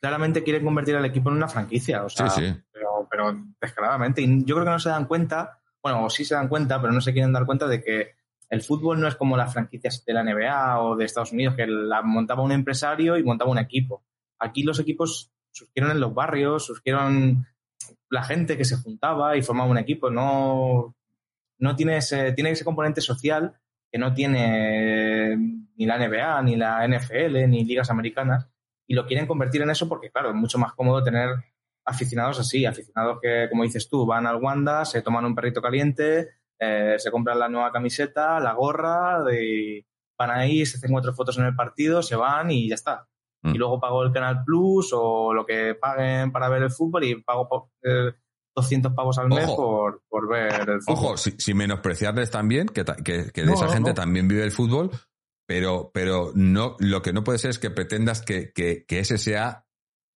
Claramente 0.00 0.42
quieren 0.42 0.64
convertir 0.64 0.96
al 0.96 1.04
equipo 1.04 1.30
en 1.30 1.36
una 1.36 1.48
franquicia, 1.48 2.04
o 2.04 2.08
sea, 2.08 2.32
Pero, 2.72 3.08
pero 3.10 3.36
descaradamente. 3.60 4.22
Y 4.22 4.44
yo 4.44 4.54
creo 4.56 4.64
que 4.64 4.70
no 4.72 4.78
se 4.78 4.88
dan 4.88 5.06
cuenta 5.06 5.62
bueno, 5.82 6.04
o 6.04 6.10
sí 6.10 6.24
se 6.24 6.34
dan 6.34 6.48
cuenta, 6.48 6.80
pero 6.80 6.92
no 6.92 7.00
se 7.00 7.12
quieren 7.12 7.32
dar 7.32 7.44
cuenta 7.44 7.66
de 7.66 7.82
que 7.82 8.12
el 8.48 8.62
fútbol 8.62 9.00
no 9.00 9.08
es 9.08 9.16
como 9.16 9.36
las 9.36 9.52
franquicias 9.52 10.04
de 10.04 10.12
la 10.12 10.22
NBA 10.22 10.80
o 10.80 10.96
de 10.96 11.04
Estados 11.04 11.32
Unidos, 11.32 11.56
que 11.56 11.66
la 11.66 12.02
montaba 12.02 12.42
un 12.42 12.52
empresario 12.52 13.16
y 13.18 13.24
montaba 13.24 13.50
un 13.50 13.58
equipo. 13.58 14.04
Aquí 14.38 14.62
los 14.62 14.78
equipos 14.78 15.32
surgieron 15.50 15.90
en 15.90 16.00
los 16.00 16.14
barrios, 16.14 16.66
surgieron 16.66 17.46
la 18.10 18.22
gente 18.22 18.56
que 18.56 18.64
se 18.64 18.76
juntaba 18.76 19.36
y 19.36 19.42
formaba 19.42 19.70
un 19.70 19.78
equipo. 19.78 20.10
No, 20.10 20.94
no 21.58 21.76
tiene, 21.76 21.96
ese, 21.96 22.32
tiene 22.32 22.50
ese 22.50 22.64
componente 22.64 23.00
social 23.00 23.58
que 23.92 23.98
no 23.98 24.14
tiene 24.14 25.36
ni 25.76 25.86
la 25.86 25.98
NBA, 25.98 26.42
ni 26.42 26.56
la 26.56 26.88
NFL, 26.88 27.48
ni 27.48 27.64
ligas 27.64 27.90
americanas, 27.90 28.48
y 28.86 28.94
lo 28.94 29.06
quieren 29.06 29.26
convertir 29.26 29.62
en 29.62 29.70
eso 29.70 29.88
porque, 29.88 30.10
claro, 30.10 30.30
es 30.30 30.34
mucho 30.34 30.58
más 30.58 30.72
cómodo 30.72 31.04
tener 31.04 31.28
aficionados 31.84 32.40
así, 32.40 32.64
aficionados 32.64 33.18
que, 33.20 33.48
como 33.50 33.64
dices 33.64 33.88
tú, 33.88 34.06
van 34.06 34.26
al 34.26 34.36
Wanda, 34.36 34.84
se 34.84 35.02
toman 35.02 35.24
un 35.26 35.34
perrito 35.34 35.60
caliente, 35.60 36.30
eh, 36.58 36.94
se 36.98 37.10
compran 37.10 37.38
la 37.38 37.48
nueva 37.48 37.70
camiseta, 37.70 38.40
la 38.40 38.54
gorra, 38.54 39.22
de, 39.24 39.86
van 40.18 40.30
ahí, 40.30 40.64
se 40.64 40.78
hacen 40.78 40.92
cuatro 40.92 41.12
fotos 41.12 41.36
en 41.38 41.44
el 41.44 41.54
partido, 41.54 42.02
se 42.02 42.16
van 42.16 42.50
y 42.50 42.68
ya 42.68 42.76
está. 42.76 43.08
Mm. 43.42 43.54
Y 43.54 43.58
luego 43.58 43.80
pago 43.80 44.02
el 44.04 44.12
Canal 44.12 44.44
Plus 44.44 44.92
o 44.94 45.34
lo 45.34 45.44
que 45.44 45.74
paguen 45.74 46.32
para 46.32 46.48
ver 46.48 46.62
el 46.62 46.70
fútbol 46.70 47.04
y 47.04 47.20
pago 47.22 47.70
200 48.54 48.92
eh, 48.92 48.94
pavos 48.94 49.18
al 49.18 49.28
mes 49.28 49.46
por, 49.46 50.02
por, 50.08 50.28
ver 50.28 50.68
el 50.68 50.82
fútbol. 50.82 50.96
Ojo, 50.96 51.16
sin, 51.16 51.56
menospreciarles 51.56 52.30
también, 52.30 52.68
que, 52.68 52.84
que, 53.04 53.44
de 53.44 53.52
esa 53.52 53.68
gente 53.68 53.94
también 53.94 54.28
vive 54.28 54.44
el 54.44 54.52
fútbol, 54.52 54.90
pero, 55.46 55.90
pero 55.92 56.32
no, 56.34 56.76
lo 56.78 57.02
que 57.02 57.12
no 57.12 57.24
puede 57.24 57.38
ser 57.38 57.50
es 57.50 57.58
que 57.58 57.70
pretendas 57.70 58.22
que, 58.22 58.52
que 58.52 58.84
ese 58.88 59.18
sea 59.18 59.66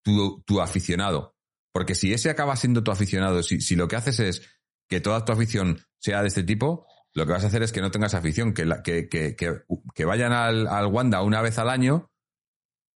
tu, 0.05 0.43
tu 0.43 0.61
aficionado 0.61 1.35
Porque 1.73 1.95
si 1.95 2.13
ese 2.13 2.31
acaba 2.31 2.55
siendo 2.57 2.83
tu 2.85 2.91
aficionado, 2.91 3.43
si, 3.43 3.61
si 3.61 3.75
lo 3.77 3.89
que 3.89 3.97
haces 3.97 4.21
es 4.21 4.43
que 4.89 5.01
toda 5.01 5.25
tu 5.25 5.33
afición 5.33 5.81
sea 6.01 6.23
de 6.23 6.29
este 6.29 6.45
tipo, 6.45 6.87
lo 7.13 7.27
que 7.27 7.33
vas 7.33 7.43
a 7.45 7.49
hacer 7.49 7.63
es 7.63 7.73
que 7.73 7.81
no 7.81 7.91
tengas 7.91 8.15
afición, 8.15 8.55
que, 8.55 8.65
la- 8.65 8.83
que, 8.83 9.09
que, 9.09 9.35
que, 9.35 9.63
que 9.95 10.05
vayan 10.05 10.33
al, 10.33 10.69
al 10.69 10.87
Wanda 10.87 11.23
una 11.23 11.43
vez 11.43 11.59
al 11.59 11.69
año 11.71 12.11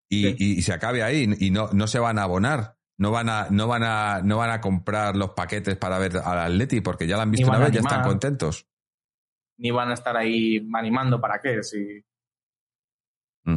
y, 0.08 0.22
Sí. 0.22 0.36
y- 0.38 0.58
y 0.58 0.62
se 0.62 0.72
acabe 0.72 1.02
ahí 1.02 1.28
y 1.38 1.50
no, 1.50 1.70
no 1.72 1.86
se 1.86 1.98
van 1.98 2.18
a 2.18 2.22
abonar. 2.24 2.76
No 3.00 3.10
van 3.10 3.30
a, 3.30 3.46
no 3.50 3.66
van 3.66 3.82
a, 3.82 4.20
no 4.22 4.36
van 4.36 4.50
a 4.50 4.60
comprar 4.60 5.16
los 5.16 5.30
paquetes 5.30 5.74
para 5.76 5.98
ver 5.98 6.18
al 6.18 6.38
Atleti 6.38 6.82
porque 6.82 7.06
ya 7.06 7.16
la 7.16 7.22
han 7.22 7.30
visto 7.30 7.48
una 7.48 7.58
vez, 7.58 7.72
ya 7.72 7.80
están 7.80 8.02
contentos. 8.02 8.66
Ni 9.56 9.70
van 9.70 9.90
a 9.90 9.94
estar 9.94 10.14
ahí 10.18 10.68
animando 10.74 11.18
para 11.18 11.40
qué. 11.40 11.62
Si... 11.62 12.04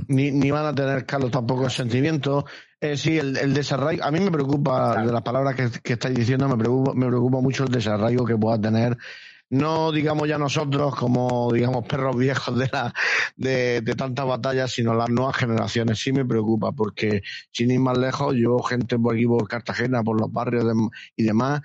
Ni, 0.08 0.32
ni 0.32 0.50
van 0.50 0.66
a 0.68 0.74
tener, 0.74 1.06
Carlos, 1.06 1.30
tampoco 1.30 1.70
sentimientos. 1.70 2.46
Eh, 2.80 2.96
sí, 2.96 3.18
el, 3.20 3.36
el 3.36 3.54
desarraigo. 3.54 4.02
A 4.06 4.12
mí 4.12 4.22
me 4.22 4.32
preocupa, 4.32 4.94
Claro. 4.94 5.08
de 5.08 5.14
las 5.14 5.22
palabras 5.24 5.56
que, 5.56 5.70
que 5.82 5.94
estáis 5.94 6.16
diciendo, 6.16 6.48
me 6.48 6.56
preocupa, 6.58 6.94
me 6.94 7.08
preocupa 7.08 7.42
mucho 7.42 7.66
el 7.66 7.70
desarraigo 7.72 8.26
que 8.26 8.38
pueda 8.38 8.60
tener. 8.60 8.98
No 9.54 9.92
digamos 9.92 10.28
ya 10.28 10.38
nosotros 10.38 10.96
como, 10.96 11.52
digamos, 11.54 11.86
perros 11.86 12.16
viejos 12.18 12.58
de, 12.58 12.70
la, 12.72 12.94
de, 13.36 13.82
de 13.82 13.96
tantas 13.96 14.26
batallas, 14.26 14.72
sino 14.72 14.94
las 14.94 15.10
nuevas 15.10 15.36
generaciones. 15.38 16.00
Sí 16.00 16.12
me 16.12 16.26
preocupa, 16.26 16.72
porque 16.72 17.22
sin 17.52 17.72
ir 17.72 17.80
más 17.80 17.98
lejos, 17.98 18.34
yo, 18.36 18.58
gente 18.60 18.98
por 18.98 19.14
aquí, 19.16 19.26
por 19.26 19.48
Cartagena, 19.48 20.04
por 20.04 20.20
los 20.20 20.32
barrios 20.32 20.66
de- 20.66 20.74
y 21.16 21.24
demás, 21.24 21.62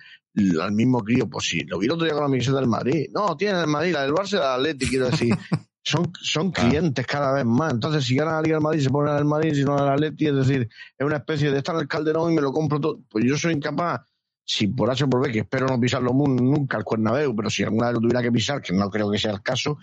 al 0.60 0.72
mismo 0.72 1.02
crío, 1.02 1.28
pues 1.28 1.46
sí, 1.46 1.60
lo 1.62 1.78
vi 1.78 1.86
el 1.86 1.92
otro 1.92 2.04
día 2.04 2.12
con 2.14 2.22
la 2.22 2.28
camiseta 2.28 2.58
del 2.60 2.68
Madrid. 2.68 3.06
No, 3.12 3.36
tiene 3.36 3.60
el 3.60 3.66
Madrid, 3.66 3.92
la 3.92 4.02
del 4.02 4.12
Barça 4.12 4.34
y 4.34 4.36
la 4.36 4.42
del 4.42 4.60
Atleti, 4.60 4.86
quiero 4.88 5.06
decir. 5.10 5.34
Son, 5.80 6.12
son 6.20 6.50
Claro. 6.50 6.68
clientes 6.68 7.06
cada 7.06 7.32
vez 7.32 7.46
más. 7.46 7.72
Entonces, 7.72 8.04
si 8.04 8.14
gana 8.14 8.32
la 8.32 8.42
Liga 8.42 8.56
del 8.56 8.62
Madrid, 8.62 8.82
se 8.82 8.90
pone 8.90 9.16
el 9.16 9.24
Madrid, 9.24 9.54
si 9.54 9.64
no 9.64 9.78
el 9.78 9.88
Atleti, 9.88 10.26
es 10.26 10.34
decir, 10.34 10.68
es 10.98 11.06
una 11.06 11.16
especie 11.16 11.50
de 11.50 11.56
estar 11.56 11.74
en 11.76 11.80
el 11.80 11.88
Calderón 11.88 12.30
y 12.30 12.34
me 12.34 12.42
lo 12.42 12.52
compro 12.52 12.78
todo. 12.78 13.00
Pues 13.08 13.24
yo 13.24 13.38
soy 13.38 13.54
incapaz, 13.54 14.02
si 14.50 14.66
por 14.68 14.90
H 14.90 15.06
por 15.06 15.20
B, 15.20 15.30
que 15.30 15.40
espero 15.40 15.66
no 15.66 15.78
pisarlo 15.78 16.10
nunca 16.12 16.78
el 16.78 16.84
Cuernabéu, 16.84 17.36
pero 17.36 17.50
si 17.50 17.62
alguna 17.62 17.88
vez 17.88 17.94
lo 17.96 18.00
tuviera 18.00 18.22
que 18.22 18.32
pisar, 18.32 18.62
que 18.62 18.72
no 18.72 18.88
creo 18.88 19.10
que 19.10 19.18
sea 19.18 19.30
el 19.30 19.42
caso, 19.42 19.76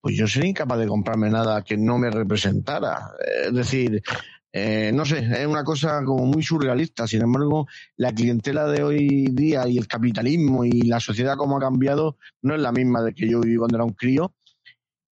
pues 0.00 0.16
yo 0.16 0.26
sería 0.26 0.48
incapaz 0.48 0.78
de 0.78 0.86
comprarme 0.86 1.28
nada 1.28 1.62
que 1.62 1.76
no 1.76 1.98
me 1.98 2.10
representara. 2.10 3.10
Es 3.44 3.52
decir, 3.52 4.02
eh, 4.52 4.90
no 4.94 5.04
sé, 5.04 5.18
es 5.18 5.46
una 5.46 5.64
cosa 5.64 6.02
como 6.02 6.24
muy 6.24 6.42
surrealista. 6.42 7.06
Sin 7.06 7.20
embargo, 7.20 7.66
la 7.98 8.10
clientela 8.14 8.66
de 8.66 8.82
hoy 8.82 9.26
día 9.32 9.68
y 9.68 9.76
el 9.76 9.86
capitalismo 9.86 10.64
y 10.64 10.80
la 10.82 10.98
sociedad 10.98 11.36
como 11.36 11.58
ha 11.58 11.60
cambiado 11.60 12.16
no 12.40 12.54
es 12.54 12.60
la 12.62 12.72
misma 12.72 13.02
de 13.02 13.12
que 13.12 13.28
yo 13.28 13.40
viví 13.42 13.56
cuando 13.58 13.76
era 13.76 13.84
un 13.84 13.92
crío. 13.92 14.34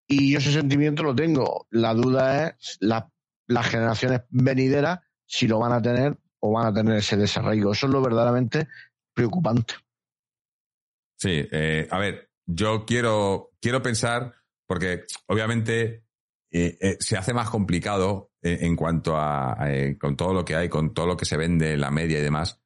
Y 0.06 0.30
yo 0.30 0.38
ese 0.38 0.52
sentimiento 0.52 1.02
lo 1.02 1.12
tengo. 1.14 1.66
La 1.70 1.92
duda 1.92 2.48
es 2.60 2.76
la- 2.78 3.10
las 3.48 3.66
generaciones 3.66 4.20
venideras 4.30 5.00
si 5.26 5.48
lo 5.48 5.58
van 5.58 5.72
a 5.72 5.82
tener 5.82 6.16
o 6.38 6.52
van 6.52 6.66
a 6.66 6.72
tener 6.74 6.96
ese 6.96 7.16
desarraigo. 7.16 7.72
Eso 7.72 7.86
es 7.86 7.92
lo 7.92 8.00
verdaderamente 8.02 8.68
preocupante. 9.14 9.74
Sí, 11.18 11.46
eh, 11.52 11.86
a 11.90 11.98
ver, 11.98 12.30
yo 12.46 12.84
quiero, 12.84 13.52
quiero 13.60 13.82
pensar, 13.82 14.34
porque 14.66 15.04
obviamente 15.28 16.04
eh, 16.50 16.76
eh, 16.80 16.96
se 17.00 17.16
hace 17.16 17.32
más 17.32 17.48
complicado 17.48 18.32
eh, 18.42 18.58
en 18.62 18.74
cuanto 18.76 19.16
a, 19.16 19.56
con 20.00 20.16
todo 20.16 20.34
lo 20.34 20.44
que 20.44 20.56
hay, 20.56 20.68
con 20.68 20.92
todo 20.92 21.06
lo 21.06 21.16
que 21.16 21.24
se 21.24 21.36
vende 21.36 21.74
en 21.74 21.80
la 21.80 21.90
media 21.90 22.18
y 22.18 22.22
demás, 22.22 22.60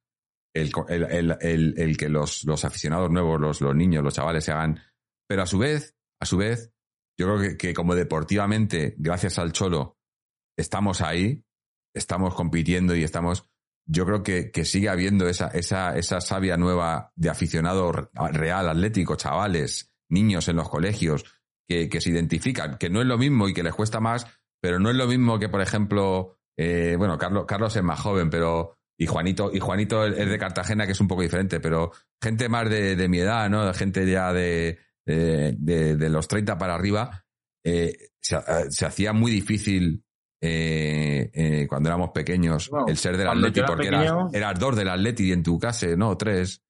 el, 0.55 0.71
el- 0.89 1.37
el- 1.39 1.73
el 1.77 1.97
que 1.97 2.09
los, 2.09 2.43
los 2.45 2.65
aficionados 2.65 3.11
nuevos, 3.11 3.39
los, 3.39 3.61
los 3.61 3.75
niños, 3.75 4.03
los 4.03 4.15
chavales 4.15 4.43
se 4.43 4.51
hagan. 4.51 4.81
Pero 5.27 5.43
a 5.43 5.45
su 5.45 5.59
vez, 5.59 5.95
a 6.19 6.25
su 6.25 6.37
vez, 6.37 6.73
yo 7.19 7.27
creo 7.27 7.39
que, 7.39 7.57
que 7.57 7.73
como 7.75 7.93
deportivamente, 7.93 8.95
gracias 8.97 9.37
al 9.37 9.51
Cholo, 9.51 9.97
estamos 10.57 11.01
ahí, 11.01 11.43
estamos 11.93 12.33
compitiendo 12.33 12.95
y 12.95 13.03
estamos 13.03 13.47
yo 13.87 14.05
creo 14.05 14.21
que, 14.23 14.51
que 14.51 14.65
sigue 14.65 14.89
habiendo 14.89 15.27
esa, 15.27 15.47
esa, 15.47 15.97
esa 15.97 16.21
savia 16.21 16.57
nueva 16.57 17.11
de 17.15 17.29
aficionado 17.29 17.91
re- 17.91 18.07
real, 18.33 18.69
atlético, 18.69 19.15
chavales, 19.15 19.93
niños 20.09 20.47
en 20.49 20.57
los 20.57 20.69
colegios, 20.69 21.25
que, 21.67 21.89
que 21.89 22.01
se 22.01 22.09
identifican, 22.11 22.77
que 22.77 22.89
no 22.89 23.01
es 23.01 23.07
lo 23.07 23.17
mismo 23.17 23.47
y 23.49 23.53
que 23.53 23.63
les 23.63 23.73
cuesta 23.73 23.99
más, 23.99 24.27
pero 24.61 24.79
no 24.79 24.89
es 24.89 24.95
lo 24.95 25.07
mismo 25.07 25.39
que, 25.39 25.49
por 25.49 25.61
ejemplo, 25.61 26.37
eh, 26.57 26.95
bueno, 26.97 27.17
Carlos, 27.17 27.45
Carlos 27.47 27.75
es 27.75 27.83
más 27.83 27.99
joven, 27.99 28.29
pero, 28.29 28.77
y 28.97 29.05
Juanito, 29.05 29.51
y 29.53 29.59
Juanito 29.59 30.05
es 30.05 30.29
de 30.29 30.37
Cartagena, 30.39 30.85
que 30.85 30.93
es 30.93 30.99
un 31.01 31.07
poco 31.07 31.21
diferente, 31.21 31.59
pero 31.59 31.91
gente 32.21 32.49
más 32.49 32.69
de, 32.69 32.95
de 32.95 33.07
mi 33.09 33.19
edad, 33.19 33.49
¿no? 33.49 33.73
Gente 33.73 34.09
ya 34.09 34.33
de, 34.33 34.79
de, 35.05 35.55
de- 35.95 36.09
los 36.09 36.27
30 36.27 36.57
para 36.57 36.75
arriba, 36.75 37.25
eh, 37.63 37.95
se, 38.21 38.35
ha- 38.35 38.69
se 38.69 38.85
hacía 38.85 39.13
muy 39.13 39.31
difícil 39.31 40.03
eh, 40.41 41.29
eh, 41.33 41.65
cuando 41.67 41.89
éramos 41.89 42.11
pequeños 42.11 42.69
Bueno, 42.69 42.87
el 42.87 42.97
ser 42.97 43.17
del 43.17 43.27
Atleti, 43.27 43.61
porque 43.61 43.85
pequeño- 43.89 44.01
eras, 44.29 44.33
eras 44.33 44.59
dos 44.59 44.75
del 44.75 44.89
Atleti 44.89 45.31
en 45.31 45.43
tu 45.43 45.57
casa, 45.59 45.87
¿no? 45.97 46.15
Tres, 46.17 46.61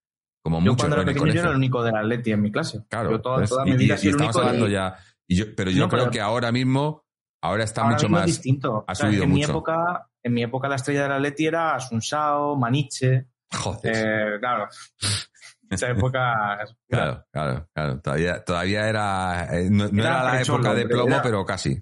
como 0.44 0.58
Yo 0.60 0.72
mucho 0.72 0.78
cuando 0.78 0.96
era 0.98 1.06
pequeño 1.06 1.34
yo 1.34 1.40
era 1.42 1.50
el 1.50 1.56
único 1.58 1.84
del 1.84 1.96
Atleti 1.96 2.32
en 2.32 2.42
mi 2.42 2.52
clase. 2.52 2.84
Claro, 2.90 3.12
Yo 3.12 3.22
toda, 3.22 3.40
¿ves? 3.40 3.50
toda 3.50 3.64
y, 3.68 3.72
mi 3.72 3.76
y- 3.76 3.80
vida 3.80 3.96
he 3.96 3.98
y 3.98 4.00
sido 4.00 4.10
el 4.12 4.16
estamos 4.16 4.36
único 4.36 4.48
hablando 4.48 4.68
ya. 4.70 4.96
y 5.28 5.36
yo- 5.36 5.56
pero 5.56 5.72
yo 5.72 5.84
No, 5.84 5.90
creo 5.90 6.02
pero- 6.04 6.12
que 6.12 6.22
ahora 6.22 6.52
mismo, 6.52 7.04
ahora 7.42 7.64
está 7.66 7.82
Ahora 7.82 7.96
mucho 7.96 8.06
es 8.06 8.12
más. 8.12 8.26
distinto. 8.26 8.86
ha 8.88 8.92
O 8.92 8.96
sea, 8.96 9.08
subido 9.08 9.24
en 9.24 9.30
mi 9.32 9.40
mucho. 9.42 9.52
época, 9.52 10.10
en 10.24 10.34
mi 10.34 10.44
época 10.44 10.68
la 10.70 10.76
estrella 10.76 11.04
del 11.04 11.12
Atleti 11.14 11.46
era 11.48 11.76
Asunsao, 11.76 12.56
Maniche, 12.56 13.28
Joder. 13.54 13.92
eh, 13.94 14.40
claro. 14.40 14.68
Esa 15.70 15.90
época 15.90 16.60
Claro, 16.90 17.26
claro, 17.30 17.68
claro. 17.74 18.00
Todavía, 18.00 18.42
todavía 18.46 18.88
era. 18.88 19.50
eh, 19.52 19.68
no, 19.70 19.90
no 19.92 20.02
Era 20.02 20.22
era, 20.22 20.24
la 20.24 20.42
época 20.42 20.74
de 20.74 20.86
plomo, 20.88 21.08
era- 21.16 21.22
pero 21.22 21.46
casi. 21.46 21.78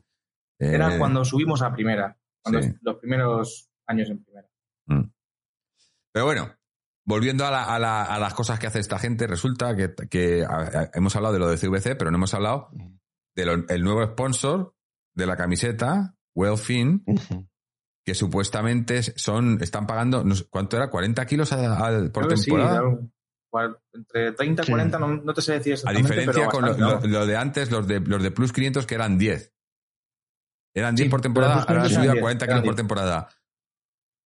Era 0.60 0.96
Eh, 0.96 1.00
cuando 1.00 1.24
subimos 1.26 1.62
a 1.62 1.72
primera, 1.74 2.18
cuando 2.42 2.62
sí. 2.62 2.74
los 2.82 2.96
primeros 2.98 3.70
años 3.88 4.10
en 4.10 4.24
primera. 4.24 4.48
Mm. 4.88 5.04
Pero 6.12 6.26
bueno, 6.26 6.56
volviendo 7.06 7.46
a, 7.46 7.52
la- 7.52 7.64
a 7.64 7.80
la- 7.80 8.04
a 8.04 8.20
las 8.20 8.34
cosas 8.34 8.60
que 8.60 8.68
hace 8.68 8.80
esta 8.80 8.98
gente, 9.00 9.28
resulta 9.28 9.76
que, 9.76 9.94
que, 10.10 10.44
a- 10.44 10.80
a- 10.82 10.90
hemos 10.94 11.16
hablado 11.16 11.34
de 11.34 11.40
lo 11.40 11.48
de 11.50 11.58
CVC, 11.58 11.96
pero 11.96 12.10
no 12.12 12.18
hemos 12.18 12.34
hablado 12.34 12.70
del 13.36 13.84
nuevo 13.84 14.04
sponsor 14.06 14.74
de 15.14 15.26
la 15.26 15.36
camiseta, 15.36 16.16
Wellfin, 16.36 17.04
que 18.06 18.14
supuestamente 18.16 19.02
son, 19.02 19.62
están 19.62 19.88
pagando, 19.88 20.24
no 20.24 20.36
sé, 20.36 20.46
¿cuánto 20.50 20.78
era? 20.78 20.90
¿40 20.90 21.26
kilos 21.26 21.52
a- 21.52 21.86
al- 21.86 22.12
por 22.12 22.28
Creo 22.28 22.36
que 22.36 22.38
sí, 22.38 22.52
temporada? 22.52 22.82
entre 23.94 24.32
30 24.34 24.62
y 24.64 24.66
Sí. 24.66 24.72
40, 24.72 25.00
no, 25.00 25.08
no 25.08 25.34
te 25.34 25.42
sé 25.42 25.54
decir 25.54 25.72
a 25.72 25.76
exactamente, 25.76 26.08
diferencia 26.14 26.50
pero 26.50 26.52
con 26.52 26.78
lo, 26.80 27.08
lo 27.08 27.26
de 27.26 27.38
antes, 27.38 27.72
los 27.72 27.88
de, 27.88 28.02
los 28.02 28.22
de 28.22 28.32
Plus 28.32 28.52
500, 28.52 28.86
que 28.86 28.96
eran 28.96 29.18
10. 29.18 29.54
Eran 30.76 30.96
10 30.96 31.06
Sí, 31.06 31.10
por 31.10 31.22
temporada, 31.22 31.54
ahora 31.62 31.84
han 31.84 31.88
500 31.88 31.92
subido 31.96 32.12
a 32.12 32.14
eran 32.14 32.22
40 32.22 32.46
10, 32.46 32.50
kilos 32.54 32.66
por 32.66 32.76
10. 32.76 32.78
temporada. 32.78 33.30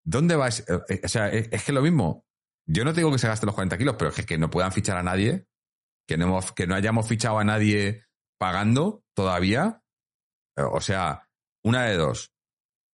¿Dónde 0.06 0.36
vas? 0.36 0.60
Eh, 0.62 0.80
eh, 0.90 1.02
O 1.04 1.08
sea, 1.08 1.30
es, 1.30 1.48
es 1.52 1.64
que 1.64 1.72
lo 1.72 1.82
mismo. 1.82 2.26
Yo 2.68 2.84
no 2.86 2.94
te 2.94 3.00
digo 3.02 3.12
que 3.12 3.18
se 3.20 3.28
gaste 3.28 3.46
los 3.46 3.56
40 3.56 3.78
kilos, 3.78 3.96
pero 3.98 4.12
es 4.12 4.26
que 4.26 4.38
no 4.38 4.50
puedan 4.50 4.72
fichar 4.72 4.98
a 4.98 5.04
nadie, 5.04 5.48
que 6.08 6.18
no, 6.18 6.26
hemos- 6.26 6.52
que 6.52 6.68
no 6.68 6.76
hayamos 6.76 7.08
fichado 7.08 7.40
a 7.40 7.44
nadie 7.44 8.06
pagando 8.40 9.04
todavía. 9.16 9.84
Eh, 10.58 10.64
O 10.64 10.82
sea, 10.82 11.28
una 11.64 11.84
de 11.86 11.98
dos. 11.98 12.32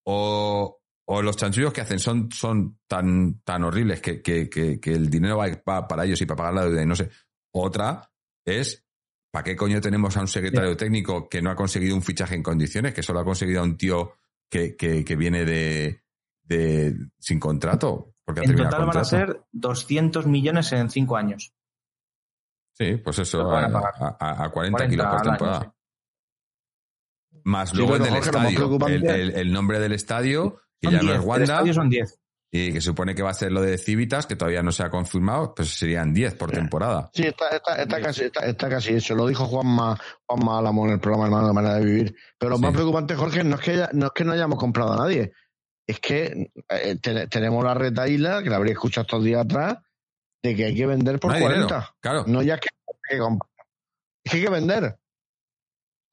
O, 0.08 0.80
o 1.08 1.22
los 1.22 1.36
chanchullos 1.38 1.74
que 1.74 1.82
hacen 1.82 2.00
son, 2.00 2.32
son 2.32 2.80
tan, 2.88 3.40
tan 3.42 3.64
horribles 3.64 4.02
que, 4.02 4.22
que, 4.22 4.50
que, 4.50 4.80
que 4.80 4.92
el 4.94 5.10
dinero 5.10 5.38
va, 5.38 5.48
va 5.68 5.88
para 5.88 6.06
ellos 6.06 6.22
y 6.22 6.26
para 6.26 6.38
pagar 6.38 6.54
la 6.54 6.66
deuda 6.66 6.82
y 6.84 6.86
no 6.86 6.96
sé. 6.96 7.10
Otra 7.54 8.12
es, 8.46 8.85
¿para 9.36 9.44
qué 9.44 9.56
coño 9.58 9.82
tenemos 9.82 10.16
a 10.16 10.22
un 10.22 10.30
secretario 10.30 10.78
técnico 10.78 11.28
que 11.28 11.42
no 11.42 11.50
ha 11.52 11.58
conseguido 11.58 11.94
un 11.94 12.02
fichaje 12.02 12.36
en 12.36 12.42
condiciones, 12.42 12.94
que 12.94 13.04
solo 13.04 13.20
ha 13.20 13.26
conseguido 13.26 13.60
a 13.60 13.64
un 13.66 13.76
tío 13.76 14.14
que, 14.50 14.78
que, 14.78 15.04
que 15.04 15.16
viene 15.18 15.44
de, 15.44 16.02
de 16.44 16.96
sin 17.20 17.38
contrato? 17.38 18.14
Porque 18.24 18.44
En 18.46 18.56
total 18.56 18.72
van 18.72 18.82
a 18.82 18.86
contrato. 18.86 19.04
ser 19.10 19.44
200 19.52 20.26
millones 20.28 20.72
en 20.72 20.90
5 20.90 21.18
años. 21.18 21.54
Sí, 22.78 22.96
pues 22.96 23.20
eso, 23.20 23.40
Lo 23.40 23.50
van 23.50 23.66
a 23.66 23.68
a, 23.68 23.72
pagar. 23.82 23.94
a- 24.22 24.44
a 24.46 24.50
40, 24.52 24.78
40 24.78 24.88
kilos 24.88 25.06
por 25.06 25.16
al 25.16 25.22
año, 25.28 25.38
temporada. 25.38 25.62
sí. 27.34 27.40
Más 27.44 27.70
Sí, 27.72 27.76
luego 27.78 27.96
el 27.98 28.04
del 28.04 28.16
estadio, 28.16 28.88
el, 28.88 29.06
el- 29.06 29.36
el 29.36 29.52
nombre 29.52 29.80
del 29.82 29.92
estadio, 29.92 30.62
que 30.80 30.88
Son 30.88 30.94
ya 30.94 31.00
10, 31.02 31.04
no 31.04 31.12
es 31.12 31.20
el 31.20 31.28
Wanda, 31.28 31.44
estadio 31.44 31.74
son 31.74 31.90
10. 31.90 32.20
Y 32.58 32.72
que 32.74 32.80
supone 32.82 33.14
que 33.16 33.22
va 33.24 33.32
a 33.32 33.34
ser 33.34 33.52
lo 33.52 33.62
de 33.62 33.78
Civitas, 33.78 34.26
que 34.26 34.36
todavía 34.36 34.62
no 34.64 34.72
se 34.72 34.84
ha 34.84 34.90
confirmado, 34.90 35.54
pues 35.54 35.70
serían 35.78 36.14
10 36.14 36.36
por 36.36 36.52
temporada. 36.52 37.10
Sí, 37.14 37.24
está, 37.24 37.50
está, 37.50 37.76
está, 37.82 38.02
casi, 38.02 38.24
está, 38.26 38.46
está 38.46 38.70
casi 38.70 38.94
hecho. 38.96 39.16
Lo 39.16 39.28
dijo 39.28 39.46
Juanma, 39.46 40.00
Juanma 40.26 40.60
Álamo 40.60 40.86
en 40.86 40.94
el 40.94 41.00
programa 41.00 41.26
Hermano 41.26 41.48
de 41.48 41.54
Manera 41.54 41.76
de 41.76 41.86
Vivir. 41.86 42.16
Pero 42.38 42.52
lo 42.52 42.56
Sí. 42.58 42.62
más 42.64 42.74
preocupante, 42.74 43.16
Jorge, 43.16 43.44
no 43.44 43.56
es, 43.56 43.62
que 43.62 43.72
haya- 43.72 43.90
no 43.94 44.06
es 44.08 44.12
que 44.14 44.24
no 44.24 44.32
hayamos 44.34 44.58
comprado 44.60 44.94
a 44.94 44.98
nadie. 44.98 45.34
Es 45.88 46.00
que 46.00 46.52
eh, 46.70 46.96
te- 47.02 47.28
tenemos 47.28 47.64
la 47.64 47.74
retaíla, 47.74 48.42
que 48.42 48.50
la 48.50 48.56
habría 48.56 48.74
escuchado 48.74 49.04
estos 49.04 49.24
días 49.24 49.42
atrás, 49.46 49.78
de 50.44 50.56
que 50.56 50.66
hay 50.66 50.76
que 50.76 50.86
vender 50.86 51.20
por 51.20 51.32
no 51.32 51.38
hay 51.38 51.42
40. 51.44 51.66
dinero, 51.76 51.96
claro. 52.02 52.24
No 52.28 52.42
ya 52.42 52.58
que 52.60 52.70
que 53.10 53.20
comprar. 53.20 53.50
Es 54.24 54.32
que 54.32 54.38
hay 54.38 54.44
que 54.44 54.50
vender. 54.50 54.98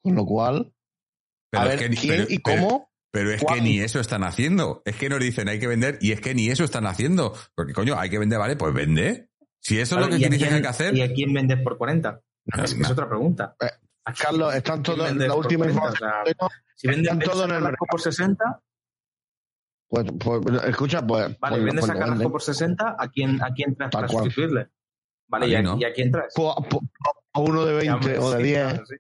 Con 0.03 0.14
lo 0.14 0.26
cual, 0.26 0.72
pero 1.51 1.62
a 1.62 1.66
ver 1.68 1.78
que, 1.78 1.88
quién 1.97 2.16
pero- 2.16 2.26
y 2.28 2.38
cómo. 2.38 2.91
Pero 3.13 3.31
es 3.31 3.45
que 3.45 3.61
ni 3.61 3.79
eso 3.79 4.01
están 4.01 4.25
haciendo. 4.25 4.83
Es 4.87 4.97
que 4.97 5.09
nos 5.09 5.21
dicen 5.21 5.49
hay 5.49 5.61
que 5.61 5.67
vender 5.69 5.99
y 6.01 6.13
es 6.13 6.21
que 6.21 6.35
ni 6.35 6.49
eso 6.49 6.65
están 6.65 6.87
haciendo. 6.87 7.35
Porque 7.55 7.73
coño, 7.75 7.97
hay 7.99 8.09
que 8.11 8.19
vender, 8.19 8.39
vale, 8.39 8.57
pues 8.57 8.73
vende. 8.75 9.29
Si 9.61 9.79
eso 9.79 9.97
es 9.97 10.01
lo 10.07 10.09
que 10.11 10.19
¿Y 10.19 10.25
a 10.25 10.29
dicen 10.31 10.49
que 10.49 10.55
hay 10.57 10.63
que 10.63 10.69
hacer. 10.69 10.97
¿Y 10.97 11.03
a 11.03 11.13
quién 11.13 11.33
vendes 11.33 11.61
por 11.63 11.77
40? 11.79 12.21
Es, 12.65 12.73
es 12.73 12.91
otra 12.91 13.07
pregunta. 13.09 13.55
Eh, 13.61 13.67
¿A 14.07 14.13
quién- 14.13 14.25
Carlos, 14.27 14.55
están 14.55 14.83
todos, 14.83 15.07
vendes 15.07 15.29
la 15.29 15.35
por 15.35 15.45
última 15.45 15.67
40? 15.67 15.85
información. 15.85 16.11
O 16.41 16.49
sea, 16.49 16.59
si 16.75 16.89
vendes 16.89 17.19
todos 17.21 17.45
en 17.45 17.51
el 17.55 17.63
Carrasco 17.63 17.87
por 17.89 18.01
60, 18.01 18.45
Pues, 19.89 20.07
pues, 20.19 20.41
escucha, 20.65 21.07
pues. 21.07 21.39
Vale, 21.39 21.57
pues- 21.57 21.65
vendes 21.65 21.81
pues 21.81 21.91
a 21.91 21.93
Carrasco 21.93 22.11
venden. 22.15 22.33
por 22.33 22.43
60, 22.43 22.97
¿a 22.99 23.09
quién, 23.09 23.43
a 23.43 23.53
quién 23.55 23.77
traes 23.77 23.91
Tal 23.93 24.01
para 24.01 24.09
cual. 24.13 24.25
sustituirle? 24.25 24.69
Vale, 25.29 25.47
¿y 25.49 25.55
a, 25.55 25.63
no. 25.63 25.77
y 25.79 25.85
a 25.85 25.93
quién 25.93 26.11
traes? 26.11 26.33
Pues 26.35 26.49
a, 26.57 26.61
pues 26.63 26.83
a 27.35 27.41
uno 27.41 27.65
de 27.67 27.73
20 27.75 27.85
Ya, 27.87 27.95
hombre, 27.95 28.19
o 28.19 28.31
de 28.33 28.37
sí, 28.39 28.43
10 28.45 28.63
claro, 28.69 28.87
sí. 28.87 28.97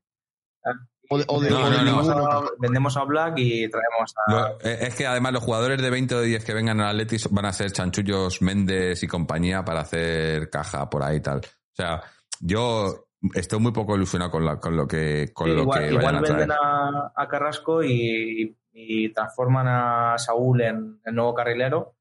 O 1.12 1.18
de, 1.18 1.24
o 1.28 1.40
de- 1.40 1.50
No, 1.50 1.56
o 1.58 1.70
de 1.70 1.76
no, 1.78 1.84
no. 1.84 2.50
vendemos, 2.58 2.96
a, 2.96 3.00
a 3.00 3.04
Black 3.04 3.34
y 3.38 3.68
traemos 3.70 4.14
a. 4.26 4.32
Lo- 4.32 4.60
eh, 4.60 4.78
es 4.82 4.94
que 4.94 5.06
además 5.06 5.32
los 5.32 5.42
jugadores 5.42 5.80
de 5.80 5.90
20 5.90 6.14
o 6.14 6.20
de 6.20 6.26
10 6.26 6.44
que 6.44 6.54
vengan 6.54 6.80
al 6.80 6.88
Atleti 7.00 7.16
van 7.30 7.44
a 7.46 7.52
ser 7.52 7.70
chanchullos 7.72 8.42
Méndez 8.42 9.02
y 9.02 9.06
compañía 9.06 9.64
para 9.64 9.80
hacer 9.80 10.50
caja 10.50 10.88
por 10.90 11.02
ahí 11.02 11.16
y 11.16 11.20
tal. 11.20 11.38
O 11.38 11.74
sea, 11.74 12.02
yo 12.40 13.06
estoy 13.34 13.60
muy 13.60 13.72
poco 13.72 13.94
ilusionado 13.96 14.30
con, 14.30 14.44
la- 14.44 14.58
con 14.58 14.76
lo 14.76 14.86
que, 14.88 15.30
con 15.32 15.48
Sí, 15.48 15.54
lo 15.54 15.62
igual 15.62 15.78
que 15.80 15.86
igual 15.88 16.04
vayan 16.04 16.16
a 16.16 16.22
traer. 16.22 16.38
venden 16.40 16.56
a, 16.60 17.12
a 17.16 17.28
Carrasco 17.28 17.82
y, 17.84 18.56
y 18.72 19.12
transforman 19.12 19.66
a 19.68 20.18
Saúl 20.18 20.60
en 20.62 21.00
el 21.04 21.14
nuevo 21.14 21.34
carrilero. 21.34 21.94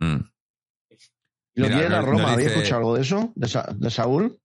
Mm. 0.00 0.16
Y 1.54 1.60
lo 1.60 1.66
Mira, 1.66 1.78
quiere 1.78 1.90
la 1.90 1.96
nos- 2.02 2.06
Roma. 2.10 2.32
¿Habéis 2.32 2.48
dice- 2.48 2.58
escuchado 2.58 2.78
algo 2.80 2.94
de 2.94 3.00
eso? 3.02 3.32
¿De, 3.34 3.48
Sa- 3.48 3.68
de 3.74 3.90
Saúl? 3.90 4.38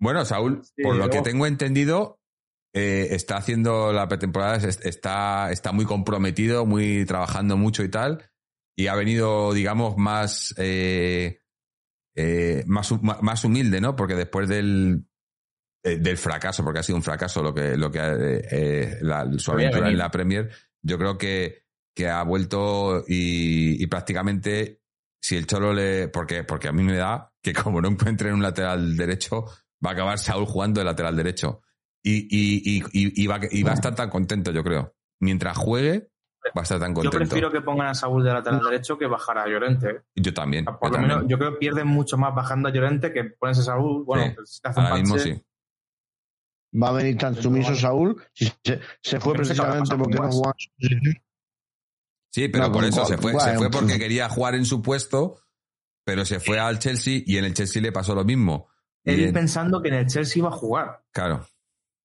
Bueno, 0.00 0.24
Saúl, 0.24 0.62
Sí, 0.64 0.82
por 0.82 0.96
lo 0.96 1.08
que 1.10 1.20
tengo 1.22 1.46
entendido, 1.46 2.18
eh, 2.74 3.08
está 3.12 3.36
haciendo 3.36 3.92
la 3.92 4.08
pretemporada, 4.08 4.56
es- 4.56 4.80
está, 4.84 5.50
está 5.52 5.72
muy 5.72 5.84
comprometido, 5.84 6.66
muy 6.66 7.04
trabajando 7.06 7.56
mucho 7.56 7.82
y 7.84 7.88
tal, 7.88 8.30
y 8.76 8.88
ha 8.88 8.94
venido, 8.96 9.52
digamos, 9.52 9.96
más, 9.96 10.54
eh, 10.58 11.38
eh, 12.16 12.64
más, 12.66 12.92
más 13.02 13.44
humilde, 13.44 13.80
¿no? 13.80 13.94
Porque 13.96 14.14
después 14.16 14.48
del, 14.48 15.06
eh, 15.84 15.98
del 15.98 16.16
fracaso, 16.18 16.64
porque 16.64 16.80
ha 16.80 16.82
sido 16.82 16.96
un 16.96 17.02
fracaso 17.02 17.42
lo 17.42 17.54
que, 17.54 17.76
lo 17.76 17.90
que 17.90 18.00
eh, 18.02 18.98
la- 19.02 19.24
su 19.38 19.52
aventura 19.52 19.86
en 19.92 19.98
la 19.98 20.10
Premier, 20.10 20.50
yo 20.82 20.98
creo 20.98 21.16
que, 21.18 21.64
que 21.96 22.08
ha 22.08 22.22
vuelto 22.24 23.04
y, 23.06 23.80
y 23.82 23.86
prácticamente 23.86 24.80
si 25.22 25.36
el 25.36 25.46
Cholo 25.46 25.72
le. 25.72 26.08
Porque, 26.08 26.42
porque 26.44 26.68
a 26.68 26.72
mí 26.72 26.82
me 26.82 26.96
da 26.96 27.32
que 27.40 27.52
como 27.52 27.80
no 27.80 27.88
encuentre 27.88 28.32
un 28.32 28.42
lateral 28.42 28.96
derecho, 28.96 29.44
va 29.84 29.90
a 29.90 29.92
acabar 29.92 30.18
Saúl 30.18 30.44
jugando 30.46 30.80
de 30.80 30.84
lateral 30.86 31.16
derecho. 31.16 31.62
Y, 32.06 32.28
y, 32.30 32.76
y, 32.76 32.82
y, 32.92 33.22
y 33.24 33.26
va, 33.26 33.40
y 33.50 33.62
va 33.62 33.70
a 33.70 33.74
estar 33.74 33.94
tan 33.94 34.10
contento, 34.10 34.50
yo 34.52 34.62
creo. 34.62 34.94
Mientras 35.20 35.56
juegue, 35.56 36.10
va 36.56 36.60
a 36.60 36.62
estar 36.62 36.78
tan 36.78 36.90
Yo 36.90 36.96
contento. 36.96 37.16
prefiero 37.16 37.50
que 37.50 37.62
pongan 37.62 37.86
a 37.86 37.94
Saúl 37.94 38.22
de 38.22 38.30
lateral 38.32 38.60
derecho 38.62 38.98
que 38.98 39.06
bajar 39.06 39.38
a 39.38 39.48
Llorente. 39.48 39.88
¿eh? 39.90 40.00
Yo 40.16 40.34
también. 40.34 40.66
Por 40.66 40.74
yo 40.74 40.86
lo 40.88 40.92
también. 40.92 41.08
menos, 41.16 41.30
yo 41.30 41.38
creo 41.38 41.52
que 41.52 41.58
pierden 41.58 41.86
mucho 41.88 42.18
más 42.18 42.34
bajando 42.34 42.68
a 42.68 42.72
Llorente 42.72 43.10
que 43.10 43.24
pones 43.24 43.58
a 43.60 43.62
Saúl. 43.62 44.04
Bueno, 44.04 44.24
Sí. 44.26 44.32
pues 44.36 44.60
Ahora 44.76 44.96
mismo 44.96 45.18
sí. 45.18 45.42
Va 46.76 46.88
a 46.88 46.92
venir 46.92 47.16
tan 47.16 47.34
sumiso 47.36 47.74
Saúl. 47.74 48.22
Si 48.34 48.52
se, 48.62 48.80
se 49.00 49.18
fue 49.20 49.32
precisamente 49.32 49.96
porque 49.96 50.18
no 50.18 50.30
jugaba. 50.30 50.54
Sí, 52.30 52.48
pero 52.48 52.64
No, 52.66 52.72
por 52.72 52.84
eso 52.84 53.04
se 53.06 53.16
fue, 53.16 53.32
se 53.40 53.54
fue 53.56 53.70
porque 53.70 53.98
quería 53.98 54.28
jugar 54.28 54.56
en 54.56 54.64
su 54.66 54.82
puesto, 54.82 55.40
pero 56.04 56.24
se 56.24 56.40
fue 56.40 56.58
al 56.58 56.80
Chelsea 56.80 57.22
y 57.24 57.38
en 57.38 57.44
el 57.44 57.54
Chelsea 57.54 57.80
le 57.80 57.92
pasó 57.92 58.14
lo 58.14 58.24
mismo. 58.24 58.68
Y 59.04 59.12
él 59.12 59.24
en- 59.26 59.32
pensando 59.34 59.80
que 59.80 59.88
en 59.88 59.94
el 59.94 60.06
Chelsea 60.06 60.40
iba 60.40 60.48
a 60.48 60.52
jugar. 60.52 61.02
claro. 61.12 61.46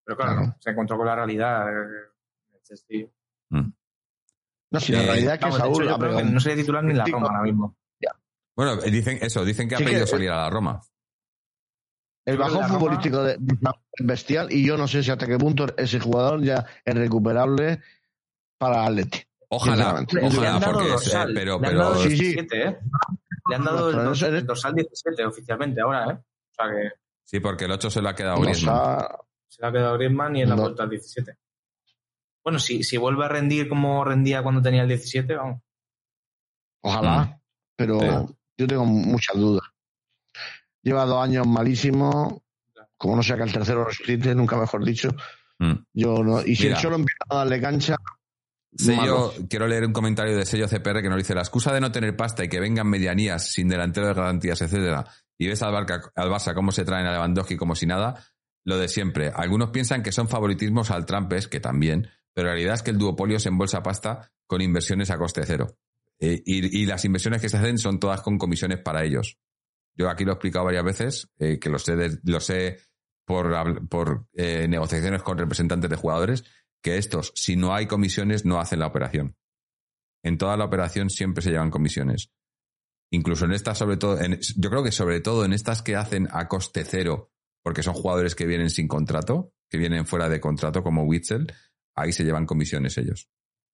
Pero 0.10 0.18
claro, 0.18 0.36
Claro. 0.42 0.56
se 0.60 0.70
encontró 0.72 0.98
con 0.98 1.06
la 1.06 1.16
realidad. 1.16 1.70
eh, 1.70 2.08
el 2.56 2.62
Chelsea. 2.64 3.06
No, 3.52 4.80
si 4.80 4.92
la 4.92 5.04
Eh, 5.04 5.06
realidad 5.06 5.34
es 5.36 5.40
que 5.40 5.46
Vamos, 5.46 5.58
de 5.62 5.68
hecho, 5.68 5.76
Saúl 5.90 6.24
yo 6.24 6.24
no 6.32 6.40
sería 6.40 6.58
titular 6.58 6.84
ni 6.84 6.92
en 6.92 6.98
la 6.98 7.06
Roma 7.06 7.28
ahora 7.28 7.42
mismo. 7.44 7.76
Bueno, 8.56 8.74
eh, 8.84 8.90
dicen 8.92 9.20
eso, 9.22 9.46
dicen 9.46 9.70
que 9.70 9.76
ha 9.76 9.78
que- 9.78 9.86
pedido 9.86 10.06
salir 10.08 10.30
a 10.32 10.38
la 10.42 10.50
Roma. 10.50 10.82
El 12.26 12.38
bajón 12.38 12.64
Roma- 12.64 12.68
futbolístico 12.68 13.24
de, 13.24 13.38
de 13.40 13.56
Saúl 13.58 13.76
es 13.94 14.06
bestial 14.06 14.52
y 14.52 14.66
yo 14.66 14.78
no 14.78 14.88
sé 14.88 15.02
si 15.04 15.12
hasta 15.12 15.26
qué 15.28 15.38
punto 15.38 15.66
ese 15.78 16.00
jugador 16.00 16.42
ya 16.44 16.66
es 16.84 16.94
recuperable 16.96 17.82
para 18.58 18.86
Atleti. 18.86 19.24
Ojalá, 19.50 19.94
ojalá, 20.22 20.72
porque 20.72 20.94
es, 20.96 21.14
eh, 21.14 21.18
pero, 21.34 21.60
le 21.60 21.68
han 21.68 21.72
pero 21.74 21.80
dado 21.80 21.96
Sí, 22.04 22.10
sí. 22.18 22.24
17, 22.36 22.68
¿eh? 22.68 22.80
Le 23.50 23.56
han 23.56 23.64
dado 23.64 23.90
el, 23.92 24.12
es- 24.12 24.22
el 24.24 24.46
dorsal 24.46 24.74
17 24.76 25.26
oficialmente 25.26 25.82
ahora, 25.82 26.12
¿eh? 26.12 26.14
O 26.14 26.54
sea 26.54 26.66
que 26.70 26.92
sí, 27.24 27.40
porque 27.40 27.66
el 27.66 27.72
8 27.72 27.90
se 27.90 28.02
lo 28.02 28.10
ha 28.10 28.16
quedado 28.16 28.42
Griezmann. 28.42 28.76
ha- 28.76 29.16
se 29.50 29.62
le 29.62 29.68
ha 29.68 29.72
quedado 29.72 29.96
Griezmann 29.98 30.36
y 30.38 30.42
en 30.44 30.50
la 30.50 30.56
No. 30.56 30.62
vuelta 30.64 30.84
al 30.84 30.90
17. 30.90 31.38
Bueno, 32.44 32.60
si, 32.60 32.84
si 32.84 32.98
vuelve 32.98 33.26
a 33.26 33.28
rendir 33.28 33.68
como 33.68 34.04
rendía 34.06 34.42
cuando 34.42 34.62
tenía 34.62 34.84
el 34.84 34.88
17, 34.88 35.36
vamos. 35.36 35.62
Ojalá, 36.82 37.40
pero 37.76 38.00
Sí. 38.00 38.36
yo 38.58 38.68
tengo 38.68 38.86
muchas 38.86 39.36
dudas. 39.36 39.68
Lleva 40.82 41.06
dos 41.06 41.22
años 41.24 41.46
malísimos, 41.46 42.36
como 42.98 43.18
no 43.18 43.24
sea 43.24 43.36
que 43.36 43.44
el 43.44 43.52
tercero 43.52 43.84
resucite, 43.84 44.34
nunca 44.34 44.58
mejor 44.58 44.84
dicho. 44.86 45.10
Mm. 45.60 45.74
Yo 45.94 46.24
no, 46.24 46.42
y 46.46 46.56
si 46.56 46.64
Mira. 46.64 46.76
el 46.78 46.82
Cholo 46.82 46.96
empieza 46.96 47.24
a 47.30 47.36
darle 47.38 47.60
cancha, 47.62 47.96
Sello, 48.78 49.34
quiero 49.50 49.68
leer 49.68 49.84
un 49.84 49.92
comentario 49.92 50.38
de 50.38 50.46
sello 50.46 50.68
CPR 50.68 51.02
que 51.02 51.10
nos 51.10 51.18
dice 51.18 51.34
la 51.34 51.42
excusa 51.42 51.74
de 51.74 51.82
no 51.82 51.92
tener 51.92 52.16
pasta 52.16 52.44
y 52.44 52.50
que 52.50 52.60
vengan 52.60 52.88
medianías 52.88 53.52
sin 53.52 53.68
delantero 53.68 54.08
de 54.08 54.14
garantías, 54.14 54.62
etcétera, 54.62 55.06
y 55.40 55.48
ves 55.48 55.62
al, 55.64 55.72
Barca, 55.74 56.02
al 56.16 56.30
Barça 56.30 56.54
cómo 56.54 56.72
se 56.72 56.86
traen 56.86 57.08
a 57.08 57.12
Lewandowski 57.14 57.58
como 57.58 57.74
si 57.76 57.88
nada, 57.88 58.24
lo 58.70 58.78
de 58.78 58.88
siempre. 58.88 59.32
Algunos 59.36 59.72
piensan 59.72 60.02
que 60.04 60.12
son 60.12 60.30
favoritismos 60.30 60.92
al 60.92 61.06
Trampes, 61.06 61.48
que 61.48 61.60
también, 61.60 62.08
pero 62.34 62.48
la 62.48 62.54
realidad 62.54 62.76
es 62.76 62.84
que 62.84 62.92
el 62.92 62.98
duopolio 62.98 63.40
se 63.40 63.50
embolsa 63.50 63.84
pasta 63.84 64.32
con 64.48 64.62
inversiones 64.62 65.10
a 65.10 65.18
coste 65.18 65.42
cero. 65.46 65.76
Eh, 66.20 66.42
y, 66.46 66.86
las 66.86 67.04
inversiones 67.06 67.42
que 67.42 67.50
se 67.50 67.58
hacen 67.58 67.78
son 67.78 68.00
todas 68.00 68.22
con 68.22 68.38
comisiones 68.38 68.80
para 68.80 69.04
ellos. 69.04 69.38
Yo 69.96 70.10
aquí 70.10 70.24
lo 70.24 70.32
he 70.32 70.34
explicado 70.36 70.66
varias 70.66 70.84
veces, 70.84 71.30
eh, 71.40 71.60
que 71.60 71.70
lo 71.70 71.80
sé, 71.80 71.96
de- 71.96 72.20
por 73.90 74.28
eh, 74.34 74.68
negociaciones 74.68 75.22
con 75.24 75.38
representantes 75.38 75.90
de 75.90 75.96
jugadores, 75.96 76.44
que 76.82 76.98
estos, 76.98 77.32
si 77.36 77.56
no 77.56 77.74
hay 77.74 77.86
comisiones, 77.88 78.46
no 78.46 78.60
hacen 78.60 78.80
la 78.80 78.88
operación. 78.88 79.36
En 80.24 80.38
toda 80.38 80.58
la 80.58 80.66
operación 80.66 81.10
siempre 81.10 81.42
se 81.44 81.52
llevan 81.52 81.72
comisiones. 81.72 82.32
Incluso 83.12 83.46
en 83.46 83.54
estas, 83.54 83.78
sobre 83.78 83.98
todo, 83.98 84.20
en- 84.20 84.40
yo 84.58 84.70
creo 84.70 84.84
que 84.84 84.92
sobre 84.92 85.22
todo 85.22 85.46
en 85.46 85.54
estas 85.54 85.82
que 85.82 85.96
hacen 85.96 86.28
a 86.32 86.48
coste 86.48 86.84
cero, 86.86 87.32
porque 87.70 87.84
son 87.84 87.94
jugadores 87.94 88.34
que 88.34 88.48
vienen 88.48 88.72
sin 88.72 88.88
contrato, 88.88 89.54
que 89.70 89.78
vienen 89.78 90.08
fuera 90.08 90.28
de 90.28 90.40
contrato, 90.42 90.82
como 90.82 91.04
Witzel, 91.04 91.54
ahí 91.96 92.12
se 92.12 92.24
llevan 92.24 92.48
comisiones 92.48 92.98
ellos. 92.98 93.30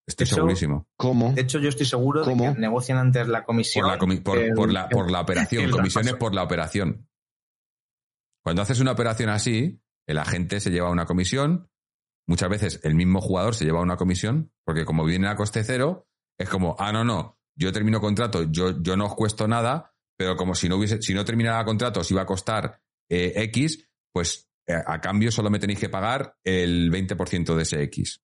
Estoy 0.06 0.26
Eso- 0.26 0.36
segurísimo. 0.36 0.86
¿cómo? 0.98 1.32
De 1.32 1.44
hecho, 1.44 1.60
yo 1.60 1.70
estoy 1.70 1.86
seguro 1.86 2.24
¿Cómo? 2.26 2.44
de 2.50 2.54
que 2.56 2.60
negocian 2.60 2.98
antes 2.98 3.30
la 3.30 3.46
comisión. 3.46 3.86
Por 3.86 3.94
la, 3.94 3.98
comi- 3.98 4.22
por, 4.22 4.38
que 4.38 4.48
el- 4.48 4.54
por 4.54 4.70
la, 4.70 4.90
por 4.90 5.10
la 5.10 5.22
operación, 5.22 5.72
comisiones 5.72 6.16
por 6.16 6.36
la 6.36 6.44
operación. 6.44 7.08
Cuando 8.44 8.64
haces 8.64 8.82
una 8.82 8.92
operación 8.92 9.30
así, 9.30 9.82
el 10.08 10.18
agente 10.18 10.60
se 10.60 10.72
lleva 10.72 10.90
una 10.92 11.06
comisión, 11.06 11.70
muchas 12.28 12.50
veces 12.50 12.82
el 12.84 12.96
mismo 12.96 13.22
jugador 13.22 13.56
se 13.56 13.64
lleva 13.64 13.80
una 13.80 13.96
comisión, 13.96 14.52
porque 14.66 14.84
como 14.84 15.06
viene 15.06 15.30
a 15.30 15.38
coste 15.38 15.64
cero, 15.64 16.06
es 16.38 16.50
como, 16.50 16.76
ah, 16.80 16.92
no, 16.92 17.06
no, 17.06 17.40
yo 17.58 17.72
termino 17.72 18.02
contrato, 18.02 18.44
yo, 18.52 18.82
yo 18.82 18.98
no 18.98 19.06
os 19.06 19.16
cuesto 19.16 19.48
nada, 19.48 19.94
pero 20.18 20.36
como 20.36 20.54
si 20.54 20.68
no 20.68 20.76
hubiese, 20.76 21.02
si 21.02 21.14
no 21.14 21.24
terminara 21.24 21.64
contrato 21.64 22.02
os 22.02 22.12
iba 22.12 22.24
a 22.24 22.26
costar 22.26 22.82
eh, 23.10 23.34
X, 23.36 23.88
pues 24.14 24.50
eh, 24.68 24.74
a 24.86 25.00
cambio 25.00 25.32
solo 25.32 25.50
me 25.50 25.60
tenéis 25.60 25.80
que 25.80 25.90
pagar 25.90 26.36
el 26.44 26.92
20% 26.92 27.56
de 27.56 27.62
ese 27.64 27.84
X. 27.84 28.22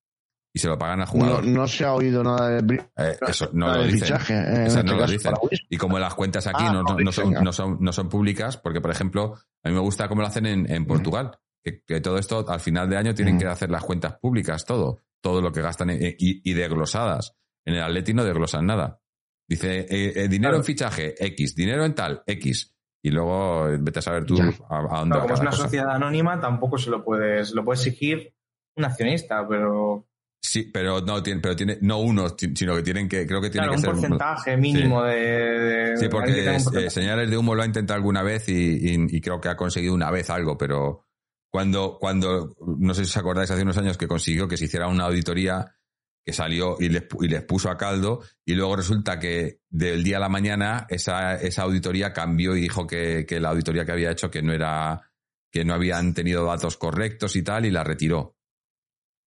Y 0.54 0.58
se 0.58 0.68
lo 0.68 0.76
pagan 0.76 1.00
al 1.00 1.06
No, 1.06 1.12
jugador. 1.12 1.46
no 1.46 1.66
se 1.66 1.84
ha 1.84 1.94
oído 1.94 2.22
nada 2.22 2.60
de, 2.60 2.74
Eh, 2.96 3.16
eso 3.26 3.48
no 3.54 3.66
nada 3.68 3.78
lo 3.78 3.84
dicen. 3.84 4.00
fichaje. 4.00 4.34
eh, 4.34 4.66
Esas 4.66 4.76
este 4.78 4.82
no 4.84 4.96
lo 4.98 5.06
dicen. 5.06 5.32
Y 5.70 5.76
como 5.78 5.98
las 5.98 6.14
cuentas 6.14 6.46
aquí 6.46 6.64
Ah, 6.66 6.72
no, 6.72 6.82
no- 6.82 6.94
no, 6.94 6.98
no 7.04 7.12
son, 7.12 7.32
no, 7.32 7.52
son, 7.52 7.78
no 7.80 7.90
son 7.92 8.08
públicas, 8.10 8.58
porque, 8.58 8.80
por 8.82 8.90
ejemplo, 8.90 9.34
a 9.62 9.68
mí 9.70 9.74
me 9.74 9.80
gusta 9.80 10.08
cómo 10.08 10.20
lo 10.20 10.26
hacen 10.26 10.44
en, 10.44 10.70
en 10.70 10.84
Portugal, 10.84 11.38
que, 11.64 11.82
que 11.86 12.00
todo 12.02 12.18
esto 12.18 12.44
al 12.46 12.60
final 12.60 12.90
de 12.90 12.98
año 12.98 13.14
tienen 13.14 13.36
Mm. 13.36 13.38
que 13.38 13.46
hacer 13.46 13.70
las 13.70 13.82
cuentas 13.82 14.18
públicas, 14.20 14.66
todo, 14.66 14.98
todo 15.22 15.40
lo 15.40 15.52
que 15.52 15.62
gastan 15.62 15.88
en- 15.90 16.02
y, 16.18 16.50
y 16.50 16.52
desglosadas. 16.52 17.34
En 17.64 17.74
el 17.74 17.82
Atleti 17.82 18.12
no 18.12 18.24
desglosan 18.24 18.66
nada. 18.66 19.00
Dice, 19.48 19.86
eh, 19.88 20.28
dinero 20.28 20.50
Claro. 20.50 20.56
en 20.58 20.64
fichaje, 20.64 21.14
X, 21.26 21.54
dinero 21.54 21.84
en 21.86 21.94
tal, 21.94 22.22
X. 22.26 22.71
Y 23.02 23.10
luego 23.10 23.68
eh, 23.68 23.78
vete 23.80 23.98
a 23.98 24.02
saber 24.02 24.24
tú 24.24 24.36
Ya. 24.36 24.44
a, 24.68 24.78
a 24.78 24.98
dónde 25.00 25.14
Claro, 25.14 25.20
va 25.20 25.22
como 25.22 25.34
es 25.34 25.40
una 25.40 25.50
cosa. 25.50 25.62
sociedad 25.64 25.90
anónima, 25.90 26.40
tampoco 26.40 26.78
se 26.78 26.90
lo 26.90 27.04
puedes, 27.04 27.52
lo 27.52 27.64
puede 27.64 27.78
exigir 27.78 28.32
un 28.76 28.84
accionista, 28.84 29.46
pero 29.48 30.06
Sí, 30.44 30.64
pero 30.72 31.00
no 31.00 31.22
tiene, 31.22 31.40
pero 31.40 31.54
tiene, 31.54 31.78
no 31.82 31.98
uno, 32.00 32.26
sino 32.36 32.74
que 32.74 32.82
tienen 32.82 33.08
que, 33.08 33.26
creo 33.28 33.40
que 33.40 33.48
tiene 33.48 33.68
claro, 33.68 33.70
que 33.72 33.76
un 33.76 33.82
ser 33.82 33.90
porcentaje 33.92 34.56
mínimo 34.56 35.02
de, 35.04 35.14
de- 35.16 35.96
Sí, 35.96 36.08
porque 36.08 36.56
eh, 36.56 36.90
señales 36.90 37.30
de 37.30 37.36
humo 37.36 37.54
lo 37.54 37.62
ha 37.62 37.66
intentado 37.66 37.96
alguna 37.96 38.22
vez 38.24 38.48
y, 38.48 38.54
y- 38.54 39.06
y 39.16 39.20
creo 39.20 39.40
que 39.40 39.48
ha 39.48 39.56
conseguido 39.56 39.94
una 39.94 40.10
vez 40.10 40.30
algo, 40.30 40.58
pero 40.58 41.06
cuando, 41.50 41.96
cuando, 42.00 42.54
no 42.78 42.92
sé 42.94 43.04
si 43.04 43.10
os 43.10 43.16
acordáis, 43.16 43.50
hace 43.52 43.62
unos 43.62 43.78
años 43.78 43.96
que 43.96 44.08
consiguió 44.08 44.48
que 44.48 44.56
se 44.56 44.64
hiciera 44.64 44.88
una 44.88 45.04
auditoría 45.04 45.76
que 46.24 46.32
salió 46.32 46.76
y 46.78 46.88
les, 46.88 47.04
y 47.20 47.28
les 47.28 47.42
puso 47.42 47.70
a 47.70 47.76
caldo 47.76 48.22
y 48.44 48.54
luego 48.54 48.76
resulta 48.76 49.18
que 49.18 49.60
del 49.68 50.04
día 50.04 50.18
a 50.18 50.20
la 50.20 50.28
mañana 50.28 50.86
esa, 50.88 51.34
esa 51.34 51.62
auditoría 51.62 52.12
cambió 52.12 52.56
y 52.56 52.60
dijo 52.60 52.86
que, 52.86 53.26
que 53.26 53.40
la 53.40 53.50
auditoría 53.50 53.84
que 53.84 53.92
había 53.92 54.10
hecho 54.12 54.30
que 54.30 54.42
no 54.42 54.52
era, 54.52 55.10
que 55.50 55.64
no 55.64 55.74
habían 55.74 56.14
tenido 56.14 56.46
datos 56.46 56.76
correctos 56.76 57.34
y 57.36 57.42
tal 57.42 57.66
y 57.66 57.70
la 57.70 57.84
retiró. 57.84 58.36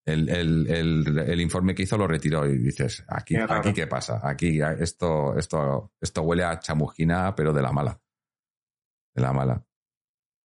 El, 0.05 0.29
el, 0.29 0.67
el, 0.69 1.17
el 1.17 1.41
informe 1.41 1.73
que 1.73 1.83
hizo 1.83 1.97
lo 1.97 2.07
retiró 2.07 2.45
y 2.47 2.59
dices, 2.59 3.03
aquí, 3.07 3.35
Qué 3.35 3.45
aquí 3.49 3.73
qué 3.73 3.87
pasa, 3.87 4.21
aquí 4.23 4.59
esto, 4.79 5.35
esto, 5.35 5.93
esto 5.99 6.21
huele 6.21 6.43
a 6.43 6.59
chamusquina, 6.59 7.33
pero 7.35 7.51
de 7.51 7.61
la 7.63 7.71
mala. 7.71 7.99
De 9.15 9.21
la 9.21 9.33
mala. 9.33 9.65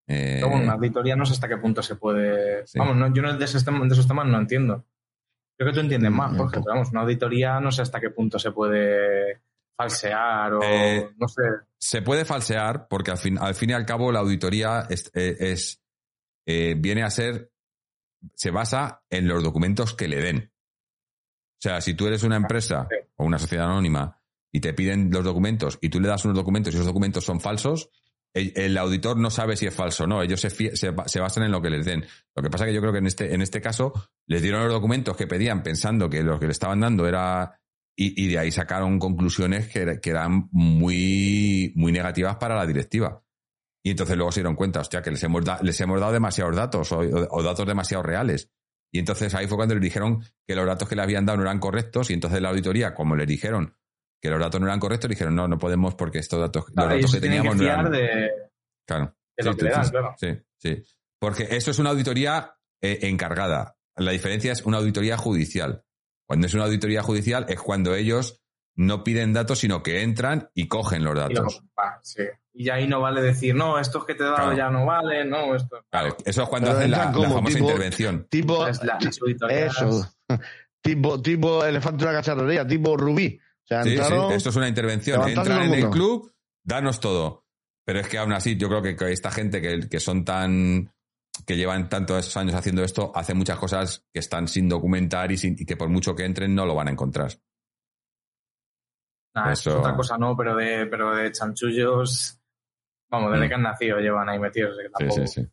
Eh, 0.07 0.43
una 0.45 0.73
auditoría 0.73 1.17
no 1.17 1.27
sé 1.27 1.33
hasta 1.33 1.49
qué 1.49 1.59
punto 1.59 1.83
se 1.83 1.97
puede. 1.97 2.67
Sí. 2.67 2.79
Vamos, 2.79 2.97
no, 2.97 3.13
yo 3.13 3.21
no 3.21 3.37
de 3.37 3.45
esos, 3.45 3.65
temas, 3.65 3.89
de 3.89 3.95
esos 3.95 4.07
temas 4.07 4.27
no 4.27 4.39
entiendo. 4.39 4.87
Creo 5.59 5.71
que 5.71 5.75
tú 5.75 5.81
entiendes 5.81 6.11
más, 6.13 6.33
pero 6.53 6.63
vamos, 6.65 6.91
una 6.93 7.01
auditoría 7.03 7.59
no 7.61 7.73
sé 7.73 7.83
hasta 7.83 8.01
qué 8.01 8.11
punto 8.11 8.39
se 8.39 8.53
puede 8.53 9.43
falsear 9.77 10.55
o 10.55 10.63
Eh, 10.63 11.11
no 11.19 11.27
sé. 11.29 11.43
Se 11.79 12.01
puede 12.03 12.25
falsear 12.25 12.87
porque 12.89 13.11
al 13.11 13.19
fin, 13.19 13.39
al 13.39 13.55
fin 13.55 13.71
y 13.71 13.73
al 13.73 13.85
cabo 13.85 14.13
la 14.13 14.21
auditoría 14.21 14.87
es, 14.89 15.11
eh, 15.15 15.37
es, 15.41 15.81
eh, 16.47 16.75
viene 16.79 17.03
a 17.03 17.11
ser, 17.11 17.51
se 18.35 18.51
basa 18.51 19.03
en 19.11 19.27
los 19.29 19.43
documentos 19.43 19.95
que 19.95 20.09
le 20.09 20.21
den. 20.23 20.53
O 20.53 21.61
sea, 21.61 21.81
si 21.81 21.95
tú 21.95 22.07
eres 22.07 22.23
una 22.23 22.37
empresa 22.37 22.87
Sí. 22.89 22.97
o 23.17 23.25
una 23.25 23.39
sociedad 23.39 23.67
anónima 23.67 24.21
y 24.53 24.61
te 24.61 24.75
piden 24.75 25.11
los 25.11 25.25
documentos 25.25 25.79
y 25.81 25.89
tú 25.89 26.01
le 26.01 26.07
das 26.09 26.25
unos 26.25 26.37
documentos 26.37 26.73
y 26.73 26.77
esos 26.77 26.87
documentos 26.87 27.25
son 27.25 27.41
falsos, 27.41 27.91
el, 28.35 28.79
auditor 28.79 29.17
no 29.17 29.31
sabe 29.31 29.57
si 29.57 29.67
es 29.67 29.75
falso 29.75 30.05
o 30.05 30.07
no. 30.07 30.23
Ellos 30.23 30.41
se, 30.41 30.91
basan 31.21 31.45
en 31.45 31.51
lo 31.51 31.63
que 31.63 31.71
les 31.71 31.85
den. 31.85 32.05
Lo 32.35 32.43
que 32.43 32.51
pasa 32.51 32.67
que 32.67 32.75
yo 32.75 32.81
creo 32.81 32.93
que 32.93 32.99
en 32.99 33.07
este, 33.07 33.35
en 33.35 33.43
este 33.43 33.61
caso 33.61 33.93
les 34.27 34.43
dieron 34.43 34.63
los 34.63 34.73
documentos 34.73 35.17
que 35.17 35.27
pedían 35.27 35.63
pensando 35.63 36.09
que 36.09 36.23
lo 36.23 36.39
que 36.39 36.47
le 36.47 36.53
estaban 36.53 36.81
dando 36.81 37.07
era... 37.07 37.61
Y, 38.01 38.29
de 38.29 38.39
ahí 38.39 38.53
sacaron 38.53 39.01
conclusiones 39.01 39.67
que, 39.67 39.81
era- 39.81 40.01
que 40.01 40.11
eran 40.11 40.49
muy, 40.53 41.73
muy 41.75 41.91
negativas 41.91 42.37
para 42.37 42.55
la 42.55 42.65
directiva. 42.65 43.25
Y 43.83 43.91
entonces 43.91 44.17
luego 44.17 44.31
se 44.31 44.39
dieron 44.39 44.55
cuenta, 44.55 44.79
hostia, 44.79 45.03
que 45.03 45.11
les 45.11 45.23
hemos, 45.25 45.43
les 45.63 45.81
hemos 45.81 45.99
dado 45.99 46.13
demasiados 46.13 46.55
datos 46.55 46.93
o, 46.93 47.43
datos 47.43 47.67
demasiado 47.67 48.05
reales. 48.05 48.53
Y 48.93 49.01
entonces 49.01 49.35
ahí 49.35 49.49
fue 49.49 49.57
cuando 49.57 49.75
le 49.75 49.81
dijeron 49.81 50.23
que 50.47 50.55
los 50.55 50.65
datos 50.65 50.89
que 50.89 50.95
le 50.95 51.03
habían 51.03 51.27
dado 51.27 51.39
no 51.39 51.43
eran 51.43 51.59
correctos 51.59 52.11
y 52.11 52.13
entonces 52.13 52.41
la 52.41 52.51
auditoría, 52.51 52.95
como 52.95 53.17
le 53.17 53.27
dijeron 53.27 53.75
que 54.21 54.31
los 54.31 54.41
datos 54.41 54.61
no 54.61 54.67
eran 54.67 54.81
correctos, 54.81 55.09
dijeron, 55.11 55.35
no, 55.35 55.47
no 55.49 55.59
podemos 55.59 55.95
porque 55.95 56.19
estos 56.19 56.41
datos, 56.41 56.67
Claro, 56.67 56.91
los 56.91 56.99
datos 56.99 57.15
que 57.15 57.21
teníamos 57.21 57.57
no 57.57 57.63
eran... 57.65 57.91
de, 57.91 58.29
Claro. 58.87 59.15
de 59.37 59.45
lo 59.45 59.53
Sí, 59.53 59.59
que 59.59 59.65
le 59.65 59.71
sí, 59.71 59.77
dan, 59.77 59.85
sí, 59.85 59.91
claro. 59.91 60.15
Sí, 60.19 60.39
sí. 60.59 60.83
Porque 61.21 61.49
eso 61.51 61.71
es 61.71 61.79
una 61.79 61.91
auditoría 61.91 62.55
eh, 62.83 62.99
encargada. 63.03 63.77
La 63.97 64.13
diferencia 64.13 64.53
es 64.53 64.63
una 64.65 64.79
auditoría 64.79 65.17
judicial. 65.17 65.83
Cuando 66.27 66.47
es 66.47 66.55
una 66.55 66.65
auditoría 66.65 67.03
judicial 67.03 67.47
es 67.49 67.61
cuando 67.61 67.95
ellos 67.95 68.41
no 68.77 69.03
piden 69.03 69.33
datos, 69.33 69.59
sino 69.59 69.83
que 69.83 70.03
entran 70.03 70.51
y 70.55 70.69
cogen 70.69 71.03
los 71.03 71.15
Y, 71.15 71.19
datos. 71.19 71.63
va, 71.77 71.99
sí. 72.03 72.23
y 72.55 72.69
ahí 72.71 72.87
no 72.87 73.01
vale 73.01 73.21
decir, 73.23 73.55
no, 73.57 73.79
estos 73.81 74.05
que 74.05 74.15
te 74.15 74.23
he 74.23 74.27
dado 74.27 74.37
Claro. 74.37 74.57
ya 74.57 74.71
no 74.71 74.87
valen, 74.87 75.31
no, 75.31 75.57
esto. 75.57 75.85
Claro, 75.91 76.17
eso 76.25 76.43
es 76.45 76.49
cuando 76.49 76.71
hacen 76.71 76.91
la, 76.93 77.07
la 77.07 77.13
famosa 77.29 77.57
tipo- 77.57 77.67
intervención. 77.71 78.27
Tipo, 78.31 78.67
Es 78.69 78.83
la- 78.85 78.99
ti- 78.99 79.07
las 79.07 79.53
eso. 79.53 80.09
Tipo, 80.81 81.21
tipo 81.21 81.65
elefante 81.65 82.05
de 82.05 82.11
una 82.11 82.19
cacharrería, 82.21 82.65
tipo 82.67 82.97
rubí. 82.97 83.39
O 83.71 83.75
sea, 83.75 83.83
Sí, 83.85 83.91
sí, 83.91 84.35
esto 84.35 84.49
es 84.49 84.57
una 84.57 84.69
intervención. 84.69 85.29
Entran 85.29 85.63
en 85.63 85.75
el 85.75 85.91
club, 85.91 86.33
danos 86.65 87.01
todo. 87.01 87.45
Pero 87.85 88.01
es 88.01 88.09
que 88.09 88.19
aún 88.19 88.33
así, 88.33 88.57
yo 88.57 88.69
creo 88.69 88.83
que, 88.83 88.97
que 88.97 89.13
esta 89.13 89.31
gente 89.31 89.61
que, 89.61 89.89
que 89.89 90.01
son 90.01 90.25
tan. 90.25 90.91
que 91.47 91.57
llevan 91.57 91.89
tantos 91.89 92.37
años 92.37 92.55
haciendo 92.55 92.83
esto, 92.83 93.13
hacen 93.15 93.37
muchas 93.39 93.59
cosas 93.59 94.05
que 94.13 94.19
están 94.21 94.49
sin 94.49 94.69
documentar 94.69 95.31
y, 95.31 95.37
sin- 95.39 95.55
y 95.59 95.65
que 95.65 95.77
por 95.77 95.89
mucho 95.89 96.15
que 96.15 96.25
entren 96.25 96.53
no 96.55 96.67
lo 96.67 96.75
van 96.75 96.89
a 96.89 96.91
encontrar. 96.91 97.31
Nah, 99.35 99.53
Eso- 99.53 99.71
es 99.71 99.77
otra 99.77 99.95
cosa 99.95 100.19
no, 100.19 100.37
pero 100.37 100.57
de, 100.57 100.87
pero 100.87 101.15
de 101.15 101.31
chanchullos, 101.31 102.41
vamos, 103.11 103.33
desde 103.33 103.47
Mm. 103.47 103.49
que 103.49 103.55
han 103.55 103.63
nacido 103.63 103.99
llevan 103.99 104.29
ahí 104.29 104.39
metidos. 104.39 104.77
que 104.77 104.85
Sí, 104.87 104.93
tampoco- 104.99 105.27
sí, 105.27 105.43
sí. 105.43 105.49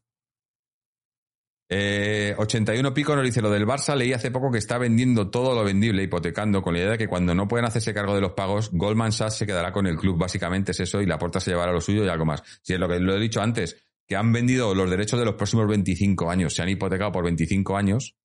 Eh, 1.68 2.36
81 2.38 2.94
Pico 2.94 3.16
nos 3.16 3.26
dice 3.26 3.42
lo 3.42 3.50
del 3.50 3.66
Barça. 3.66 3.96
Leí 3.96 4.14
hace 4.14 4.30
poco 4.32 4.52
que 4.52 4.60
está 4.60 4.78
vendiendo 4.78 5.30
todo 5.30 5.56
lo 5.56 5.64
vendible, 5.64 6.04
hipotecando, 6.04 6.62
con 6.62 6.74
la 6.74 6.80
idea 6.80 6.92
de 6.92 6.98
que 6.98 7.08
cuando 7.08 7.34
no 7.34 7.48
pueden 7.48 7.66
hacerse 7.66 7.94
cargo 7.94 8.14
de 8.14 8.22
los 8.22 8.34
pagos, 8.34 8.70
Goldman 8.72 9.12
Sachs 9.12 9.36
se 9.38 9.46
quedará 9.48 9.72
con 9.72 9.88
el 9.88 9.98
club. 9.98 10.18
Básicamente 10.18 10.72
es 10.74 10.80
eso 10.80 11.02
y 11.02 11.06
la 11.08 11.18
porta 11.18 11.40
se 11.40 11.52
llevará 11.52 11.72
lo 11.72 11.82
suyo 11.82 12.06
y 12.06 12.10
algo 12.10 12.26
más. 12.26 12.44
Si 12.62 12.74
es 12.74 12.80
lo 12.80 12.88
que 12.88 13.00
lo 13.00 13.16
he 13.16 13.20
dicho 13.20 13.42
antes, 13.42 13.84
que 14.08 14.16
han 14.16 14.32
vendido 14.32 14.76
los 14.76 14.90
derechos 14.90 15.18
de 15.20 15.26
los 15.26 15.34
próximos 15.36 15.68
25 15.68 16.30
años, 16.30 16.54
se 16.54 16.62
han 16.62 16.70
hipotecado 16.70 17.12
por 17.12 17.24
25 17.24 17.76
años 17.76 18.16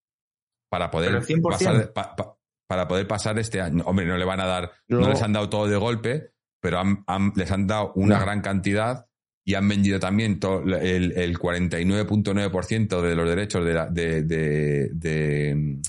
para 0.68 0.90
poder 0.90 1.10
Pero 1.12 1.22
100%. 1.22 1.42
pasar, 1.50 1.92
pa- 1.94 2.14
pa- 2.14 2.36
para 2.68 2.86
poder 2.86 3.08
pasar 3.08 3.38
este 3.38 3.60
año. 3.62 3.82
Hombre, 3.86 4.04
no 4.06 4.16
le 4.18 4.24
van 4.26 4.40
a 4.40 4.46
dar, 4.46 4.70
no, 4.88 5.00
No. 5.00 5.08
les 5.08 5.22
han 5.22 5.32
dado 5.32 5.48
todo 5.48 5.66
de 5.66 5.76
golpe, 5.76 6.34
pero 6.60 6.78
han- 6.78 7.02
han- 7.06 7.32
les 7.34 7.50
han 7.50 7.66
dado 7.66 7.92
una 7.96 8.18
No. 8.18 8.24
gran 8.24 8.42
cantidad 8.42 9.06
y 9.50 9.54
han 9.56 9.68
vendido 9.68 9.98
también 9.98 10.38
el, 10.80 11.10
el 11.12 11.38
49.9% 11.38 13.00
de 13.02 13.14
los 13.16 13.28
derechos 13.28 13.64
de 13.64 13.74
la, 13.74 13.86
de, 13.86 14.22
de, 14.22 14.90
de- 14.92 15.80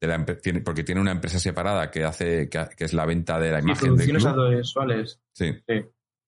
de 0.00 0.08
la 0.08 0.26
porque 0.64 0.82
tiene 0.84 1.00
una 1.00 1.12
empresa 1.12 1.38
separada 1.38 1.90
que 1.90 2.02
hace 2.04 2.48
que, 2.48 2.66
que 2.76 2.84
es 2.84 2.92
la 2.92 3.06
venta 3.06 3.38
de 3.38 3.50
la 3.52 3.60
Y 3.60 3.62
imagen 3.62 3.96
del 3.96 4.08
producciones 4.08 4.24
audiovisuales. 4.26 5.20
Sí. 5.32 5.52
Sí. 5.68 5.84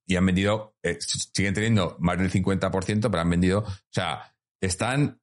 Y 0.07 0.17
han 0.17 0.25
vendido, 0.25 0.77
eh, 0.85 0.99
siguen 1.01 1.53
teniendo 1.53 1.97
más 1.99 2.17
del 2.17 2.31
50%, 2.31 3.01
pero 3.11 3.21
han 3.21 3.29
vendido, 3.29 3.59
o 3.59 3.67
sea, 3.91 4.35
están 4.63 5.21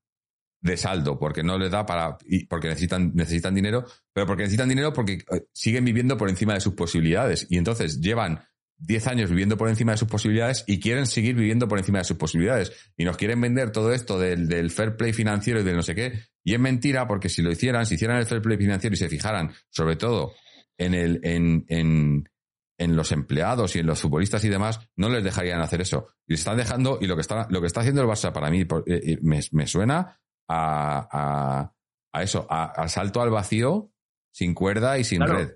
de 0.61 0.77
saldo 0.77 1.18
porque 1.18 1.41
no 1.41 1.57
les 1.57 1.72
da 1.72 1.86
para, 1.86 2.18
y 2.26 2.45
porque 2.45 2.68
necesitan, 2.68 3.14
necesitan 3.15 3.56
dinero, 3.56 3.86
pero 4.14 4.27
porque 4.27 4.44
necesitan 4.44 4.68
dinero 4.69 4.91
porque 4.94 5.14
eh, 5.32 5.45
siguen 5.53 5.86
viviendo 5.86 6.18
por 6.18 6.30
encima 6.30 6.53
de 6.53 6.60
sus 6.61 6.73
posibilidades. 6.73 7.48
Y 7.49 7.57
entonces 7.57 8.02
llevan 8.02 8.41
10 8.77 9.07
años 9.07 9.30
viviendo 9.30 9.57
por 9.57 9.69
encima 9.69 9.93
de 9.93 9.97
sus 9.97 10.07
posibilidades 10.07 10.64
y 10.68 10.80
quieren 10.80 11.06
seguir 11.07 11.35
viviendo 11.35 11.68
por 11.68 11.77
encima 11.80 11.99
de 11.99 12.03
sus 12.06 12.18
posibilidades. 12.18 12.72
Y 12.97 13.06
nos 13.06 13.18
quieren 13.18 13.39
vender 13.41 13.72
todo 13.72 13.93
esto 13.93 14.19
del, 14.19 14.47
del 14.47 14.69
fair 14.72 14.97
play 14.97 15.14
financiero 15.14 15.60
y 15.61 15.64
del 15.64 15.76
no 15.76 15.81
sé 15.84 15.95
qué. 15.95 16.14
Y 16.43 16.53
es 16.53 16.60
mentira 16.60 17.07
porque 17.07 17.30
si 17.30 17.41
lo 17.41 17.52
hicieran, 17.52 17.85
si 17.85 17.95
hicieran 17.95 18.18
el 18.18 18.26
fair 18.26 18.41
play 18.41 18.57
financiero 18.57 18.93
y 18.93 18.97
se 18.97 19.07
fijaran 19.10 19.53
sobre 19.69 19.95
todo 19.95 20.34
en 20.77 20.93
el, 20.93 21.19
en, 21.23 21.65
en, 21.69 22.30
en 22.77 22.95
los 22.97 23.11
empleados 23.14 23.76
y 23.76 23.80
en 23.80 23.85
los 23.88 24.02
futbolistas 24.02 24.43
y 24.43 24.49
demás, 24.49 24.80
no 24.97 25.07
les 25.10 25.23
dejarían 25.23 25.61
hacer 25.61 25.80
eso. 25.81 26.10
Y 26.27 26.34
les 26.34 26.41
están 26.41 26.57
dejando, 26.57 26.99
y 27.02 27.07
lo 27.07 27.15
que 27.15 27.22
está, 27.22 27.47
lo 27.49 27.61
que 27.61 27.68
está 27.68 27.80
haciendo 27.80 28.02
el 28.02 28.07
Barça 28.10 28.34
para 28.34 28.49
mí 28.52 28.65
por- 28.65 28.84
eh, 28.88 28.99
eh, 29.14 29.18
me, 29.22 29.39
me 29.53 29.68
suena 29.68 30.19
a, 30.49 31.07
a, 31.11 31.73
a 32.14 32.23
eso, 32.23 32.45
a, 32.49 32.65
a 32.65 32.89
salto 32.89 33.22
al 33.22 33.30
vacío, 33.30 33.91
sin 34.34 34.53
cuerda 34.53 34.99
y 34.99 35.06
sin 35.06 35.19
Claro. 35.19 35.38
red. 35.38 35.52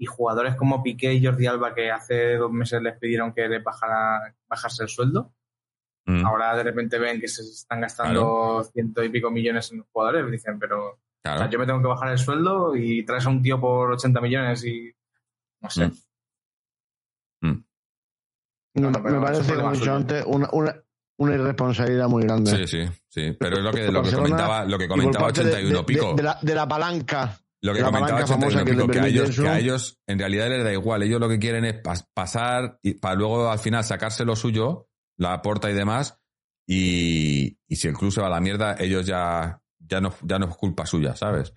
Y 0.00 0.06
jugadores 0.06 0.54
como 0.54 0.82
Piqué 0.82 1.12
y 1.12 1.24
Jordi 1.24 1.46
Alba, 1.46 1.74
que 1.74 1.90
hace 1.90 2.36
dos 2.36 2.52
meses 2.52 2.80
les 2.80 2.96
pidieron 2.98 3.32
que 3.34 3.48
les 3.48 3.62
bajara, 3.62 4.34
bajarse 4.48 4.82
el 4.84 4.88
sueldo, 4.88 5.32
Mm, 6.06 6.24
ahora 6.24 6.56
de 6.56 6.62
repente 6.62 6.98
ven 6.98 7.20
que 7.20 7.28
se 7.28 7.42
están 7.42 7.82
gastando 7.82 8.64
ciento 8.72 9.04
y 9.04 9.10
pico 9.10 9.30
millones 9.30 9.70
en 9.72 9.78
los 9.78 9.86
jugadores. 9.92 10.30
Dicen, 10.30 10.58
pero 10.58 10.92
o 10.92 10.98
claro. 11.22 11.40
sea, 11.40 11.50
yo 11.50 11.58
me 11.58 11.66
tengo 11.66 11.82
que 11.82 11.86
bajar 11.88 12.10
el 12.12 12.18
sueldo 12.18 12.74
y 12.74 13.04
traes 13.04 13.26
a 13.26 13.28
un 13.28 13.42
tío 13.42 13.60
por 13.60 13.92
80 13.92 14.18
millones 14.22 14.64
y. 14.64 14.90
No 15.60 15.68
sé. 15.68 15.90
Mm. 17.42 17.48
Mm. 17.50 17.64
Me, 18.74 18.90
parece, 18.92 19.02
como 19.02 19.02
problema 19.02 19.68
he 19.68 19.72
dicho 19.72 19.78
suyo. 19.80 19.94
antes, 19.94 20.24
una, 20.26 20.48
una, 20.52 20.82
una 21.18 21.34
irresponsabilidad 21.34 22.08
muy 22.08 22.22
grande. 22.22 22.52
Sí, 22.56 22.66
sí, 22.66 22.92
sí. 23.08 23.36
Pero 23.38 23.58
es 23.58 23.62
lo 23.64 23.70
que, 23.72 23.92
lo 23.92 24.02
que 24.02 24.12
comentaba, 24.12 24.64
lo 24.64 24.78
que 24.78 24.88
comentaba 24.88 25.26
parte 25.26 25.44
de- 25.44 25.50
81 25.50 25.78
de, 25.78 25.84
pico. 25.84 26.06
de- 26.10 26.14
de 26.14 26.22
la, 26.22 26.38
de 26.40 26.54
la 26.54 26.66
palanca. 26.68 27.38
Lo 27.60 27.72
que 27.74 27.80
la 27.80 27.86
comentaba 27.86 28.20
palanca 28.24 28.34
81 28.34 28.60
famosa 28.60 28.64
que 28.64 28.92
que 28.92 28.98
a, 29.00 29.06
ellos, 29.08 29.36
que 29.36 29.48
a 29.48 29.58
ellos 29.58 29.98
en 30.06 30.18
realidad 30.18 30.48
les 30.48 30.62
da 30.64 30.72
igual. 30.72 31.02
Ellos 31.02 31.20
lo 31.20 31.28
que 31.28 31.38
quieren 31.40 31.64
es 31.64 31.74
pas- 31.82 32.06
pasar 32.14 32.78
y 32.82 32.94
para 32.94 33.14
luego 33.16 33.50
al 33.50 33.58
final 33.58 33.82
sacarse 33.84 34.24
lo 34.24 34.36
suyo, 34.36 34.88
la 35.16 35.32
aporta 35.34 35.68
y 35.70 35.74
demás. 35.74 36.18
Y, 36.66 37.58
y 37.66 37.76
si 37.76 37.88
el 37.88 37.94
club 37.94 38.12
se 38.12 38.20
va 38.20 38.26
a 38.28 38.30
la 38.30 38.40
mierda, 38.40 38.76
ellos 38.78 39.06
ya, 39.06 39.60
ya, 39.78 40.00
no, 40.00 40.14
ya 40.22 40.38
no 40.38 40.48
es 40.50 40.56
culpa 40.56 40.86
suya, 40.86 41.16
¿sabes? 41.16 41.52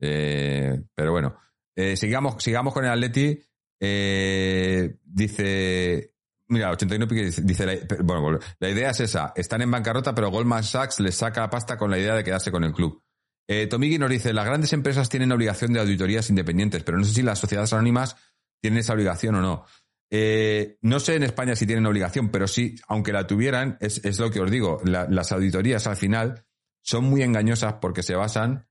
Eh, 0.00 0.82
pero 0.94 1.12
bueno, 1.12 1.36
Eh, 1.76 1.96
sigamos, 1.96 2.42
sigamos 2.42 2.72
con 2.72 2.84
el 2.84 2.90
Atleti. 2.90 3.38
Eh, 3.80 4.96
dice. 5.04 6.12
Mira, 6.48 6.70
81 6.70 7.08
pico 7.08 7.22
dice, 7.22 7.42
dice 7.42 7.66
la, 7.66 7.74
bueno, 8.04 8.38
la 8.60 8.68
idea 8.70 8.90
es 8.90 9.00
esa. 9.00 9.32
Están 9.36 9.62
en 9.62 9.70
bancarrota, 9.70 10.14
pero 10.14 10.30
Goldman 10.30 10.62
Sachs 10.64 11.00
les 11.00 11.14
saca 11.16 11.50
pasta 11.50 11.76
con 11.76 11.90
la 11.90 11.98
idea 11.98 12.14
de 12.14 12.22
quedarse 12.24 12.50
con 12.52 12.62
el 12.64 12.72
club. 12.72 13.02
Eh, 13.48 13.66
Tomigi 13.68 13.98
nos 13.98 14.10
dice, 14.10 14.32
las 14.32 14.44
grandes 14.44 14.72
empresas 14.72 15.08
tienen 15.08 15.30
obligación 15.32 15.72
de 15.72 15.80
auditorías 15.80 16.28
independientes, 16.30 16.82
pero 16.82 16.98
no 16.98 17.04
sé 17.04 17.14
si 17.14 17.22
las 17.22 17.38
sociedades 17.38 17.72
anónimas 17.72 18.16
tienen 18.60 18.80
esa 18.80 18.94
obligación 18.94 19.36
o 19.36 19.40
no. 19.42 19.64
Eh, 20.10 20.78
no 20.82 21.00
sé 21.00 21.16
en 21.16 21.22
España 21.24 21.56
si 21.56 21.66
tienen 21.66 21.86
obligación, 21.86 22.30
pero 22.30 22.46
sí, 22.48 22.76
aunque 22.88 23.12
la 23.12 23.26
tuvieran, 23.26 23.76
es, 23.80 24.18
lo 24.18 24.30
que 24.30 24.40
os 24.40 24.50
digo, 24.50 24.80
la- 24.84 25.06
las 25.08 25.32
auditorías 25.32 25.86
al 25.86 25.96
final 25.96 26.44
son 26.82 27.04
muy 27.04 27.22
engañosas 27.22 27.74
porque 27.74 28.02
se 28.02 28.14
basan 28.14 28.68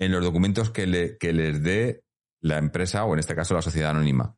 en 0.00 0.12
los 0.12 0.22
documentos 0.24 0.70
que, 0.70 0.86
le- 0.86 1.16
que 1.18 1.32
les 1.32 1.62
dé 1.62 2.04
la 2.42 2.58
empresa 2.58 3.04
o 3.04 3.12
en 3.14 3.18
este 3.20 3.34
caso 3.34 3.54
la 3.54 3.62
sociedad 3.62 3.90
anónima. 3.90 4.36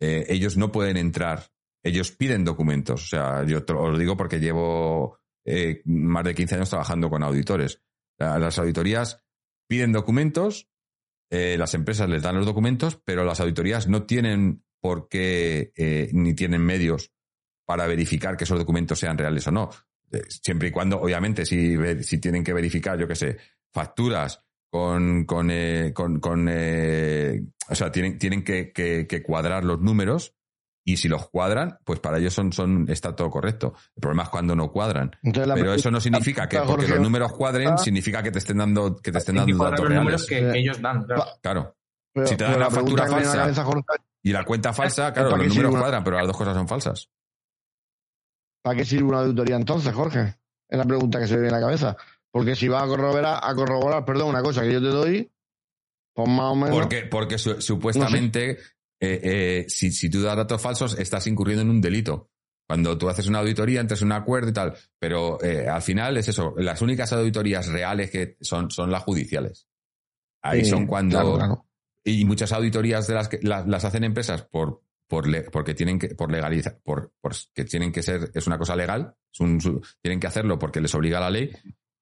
Eh, 0.00 0.26
ellos 0.28 0.56
no 0.56 0.70
pueden 0.72 0.96
entrar, 0.96 1.46
ellos 1.82 2.10
piden 2.12 2.44
documentos. 2.44 3.04
O 3.04 3.06
sea, 3.06 3.44
yo 3.44 3.58
os 3.58 3.90
lo 3.92 3.98
digo 3.98 4.16
porque 4.16 4.40
llevo 4.40 5.18
eh, 5.46 5.82
más 5.86 6.24
de 6.24 6.34
15 6.34 6.56
años 6.56 6.70
trabajando 6.70 7.08
con 7.10 7.22
auditores. 7.22 7.80
La- 8.18 8.38
Las 8.38 8.58
auditorías 8.58 9.20
piden 9.68 9.92
documentos, 9.92 10.68
eh, 11.30 11.56
las 11.58 11.74
empresas 11.74 12.08
les 12.08 12.22
dan 12.22 12.36
los 12.36 12.46
documentos, 12.46 13.00
pero 13.04 13.24
las 13.24 13.40
auditorías 13.40 13.88
no 13.88 14.04
tienen 14.04 14.62
por 14.80 15.08
qué 15.08 15.72
eh, 15.76 16.10
ni 16.12 16.34
tienen 16.34 16.60
medios 16.62 17.10
para 17.66 17.86
verificar 17.86 18.36
que 18.36 18.44
esos 18.44 18.58
documentos 18.58 18.98
sean 18.98 19.16
reales 19.18 19.46
o 19.48 19.50
no. 19.50 19.70
Eh, 20.12 20.22
Siempre 20.28 20.68
y 20.68 20.70
cuando, 20.70 21.00
obviamente, 21.00 21.46
si, 21.46 21.76
si 22.02 22.18
tienen 22.18 22.44
que 22.44 22.52
verificar, 22.52 22.98
yo 22.98 23.08
qué 23.08 23.16
sé, 23.16 23.38
facturas 23.72 24.42
con, 24.70 25.24
con, 25.24 25.50
eh, 25.50 25.92
con, 25.94 26.20
con, 26.20 26.46
o 26.48 27.74
sea, 27.74 27.90
tienen, 27.90 28.18
tienen 28.18 28.44
que- 28.44 28.72
que 28.72 29.22
cuadrar 29.22 29.64
los 29.64 29.80
números 29.80 30.34
y 30.86 30.96
si 30.98 31.08
los 31.08 31.28
cuadran, 31.30 31.78
pues 31.84 31.98
para 32.00 32.18
ellos 32.18 32.34
son, 32.34 32.52
son, 32.52 32.86
está 32.90 33.16
todo 33.16 33.30
correcto. 33.30 33.74
El 33.96 34.00
problema 34.02 34.24
es 34.24 34.28
cuando 34.28 34.54
no 34.54 34.70
cuadran. 34.70 35.10
Entonces, 35.22 35.52
Pero 35.54 35.72
eso 35.74 35.90
no 35.90 36.00
significa 36.00 36.46
que 36.48 36.58
porque 36.58 36.72
Jorge, 36.72 36.88
los 36.94 37.00
números 37.00 37.32
cuadren, 37.32 37.68
ah, 37.68 37.78
significa 37.78 38.22
que 38.22 38.30
te 38.30 38.38
estén 38.38 38.58
dando, 38.58 38.96
que 38.96 39.10
te 39.10 39.18
estén 39.18 39.36
dando 39.36 39.56
datos 39.64 39.80
los 39.88 39.94
números 39.94 40.28
reales. 40.28 40.52
que, 40.52 40.58
ellos 40.60 40.80
dan. 40.82 41.04
claro. 41.04 41.24
Claro. 41.40 41.76
pero- 42.12 42.26
si 42.26 42.36
te 42.36 42.44
dan 42.44 42.60
la 42.60 42.70
factura 42.70 43.06
la 43.08 43.10
falsa. 43.22 43.64
Jorge, 43.64 43.82
Y 44.22 44.32
la 44.32 44.44
cuenta 44.44 44.72
falsa, 44.72 45.12
claro, 45.12 45.30
¿Para 45.30 45.42
los 45.42 45.48
números 45.52 45.72
una- 45.72 45.80
cuadran, 45.80 46.04
pero 46.04 46.16
las 46.18 46.26
dos 46.26 46.36
cosas 46.36 46.54
son 46.54 46.68
falsas. 46.68 47.08
¿Para 48.62 48.76
qué 48.76 48.84
sirve 48.84 49.04
una 49.08 49.20
auditoría 49.20 49.56
entonces, 49.56 49.92
Jorge? 49.92 50.36
Es 50.68 50.78
la 50.78 50.84
pregunta 50.84 51.18
que 51.18 51.26
se 51.26 51.34
me 51.34 51.42
viene 51.42 51.56
a 51.56 51.60
la 51.60 51.66
cabeza. 51.66 51.96
Porque 52.30 52.56
si 52.56 52.68
vas 52.68 52.82
a 52.82 52.86
corroborar, 52.86 53.40
a 53.42 53.54
corroborar, 53.54 54.04
perdón, 54.04 54.28
una 54.30 54.42
cosa 54.42 54.62
que 54.62 54.72
yo 54.72 54.80
te 54.80 54.88
doy, 54.88 55.30
pues 56.14 56.28
más 56.28 56.46
o 56.52 56.54
menos. 56.56 56.70
Porque, 56.78 57.02
porque 57.10 57.38
su- 57.38 57.60
supuestamente, 57.60 58.58
eh, 59.00 59.20
eh, 59.22 59.64
si, 59.68 59.90
si 59.92 60.08
tú 60.10 60.22
das 60.22 60.36
datos 60.36 60.60
falsos, 60.62 60.98
estás 60.98 61.26
incurriendo 61.26 61.62
en 61.62 61.70
un 61.70 61.80
delito. 61.80 62.30
Cuando 62.66 62.96
tú 62.96 63.08
haces 63.10 63.26
una 63.26 63.40
auditoría, 63.40 63.80
entras 63.80 64.00
en 64.00 64.06
un 64.06 64.12
acuerdo 64.12 64.48
y 64.48 64.52
tal. 64.54 64.74
Pero 64.98 65.42
eh, 65.42 65.68
al 65.68 65.82
final 65.82 66.16
es 66.16 66.28
eso. 66.28 66.54
Las 66.56 66.80
únicas 66.80 67.12
auditorías 67.12 67.66
reales 67.68 68.10
que 68.10 68.36
son, 68.40 68.70
son 68.70 68.90
las 68.90 69.02
judiciales. 69.02 69.66
Ahí 70.42 70.64
Sí, 70.64 70.70
son 70.70 70.86
cuando. 70.86 71.16
claro, 71.20 71.34
claro. 71.36 71.66
Y 72.04 72.24
muchas 72.24 72.52
auditorías 72.52 73.06
de 73.06 73.14
las 73.14 73.28
que 73.28 73.38
la- 73.42 73.64
las 73.66 73.84
hacen 73.84 74.04
empresas 74.04 74.42
por, 74.42 74.82
por 75.08 75.26
le- 75.26 75.42
porque 75.50 75.74
tienen 75.74 75.98
que, 75.98 76.08
por 76.14 76.30
legalizar, 76.32 76.78
por, 76.82 77.12
por 77.20 77.32
que 77.54 77.64
tienen 77.64 77.92
que 77.92 78.02
ser, 78.02 78.30
es 78.34 78.46
una 78.46 78.58
cosa 78.58 78.76
legal, 78.76 79.14
es 79.32 79.40
un- 79.40 79.60
su- 79.60 79.80
tienen 80.02 80.20
que 80.20 80.26
hacerlo 80.26 80.58
porque 80.58 80.80
les 80.80 80.94
obliga 80.94 81.20
la 81.20 81.30
ley. 81.30 81.50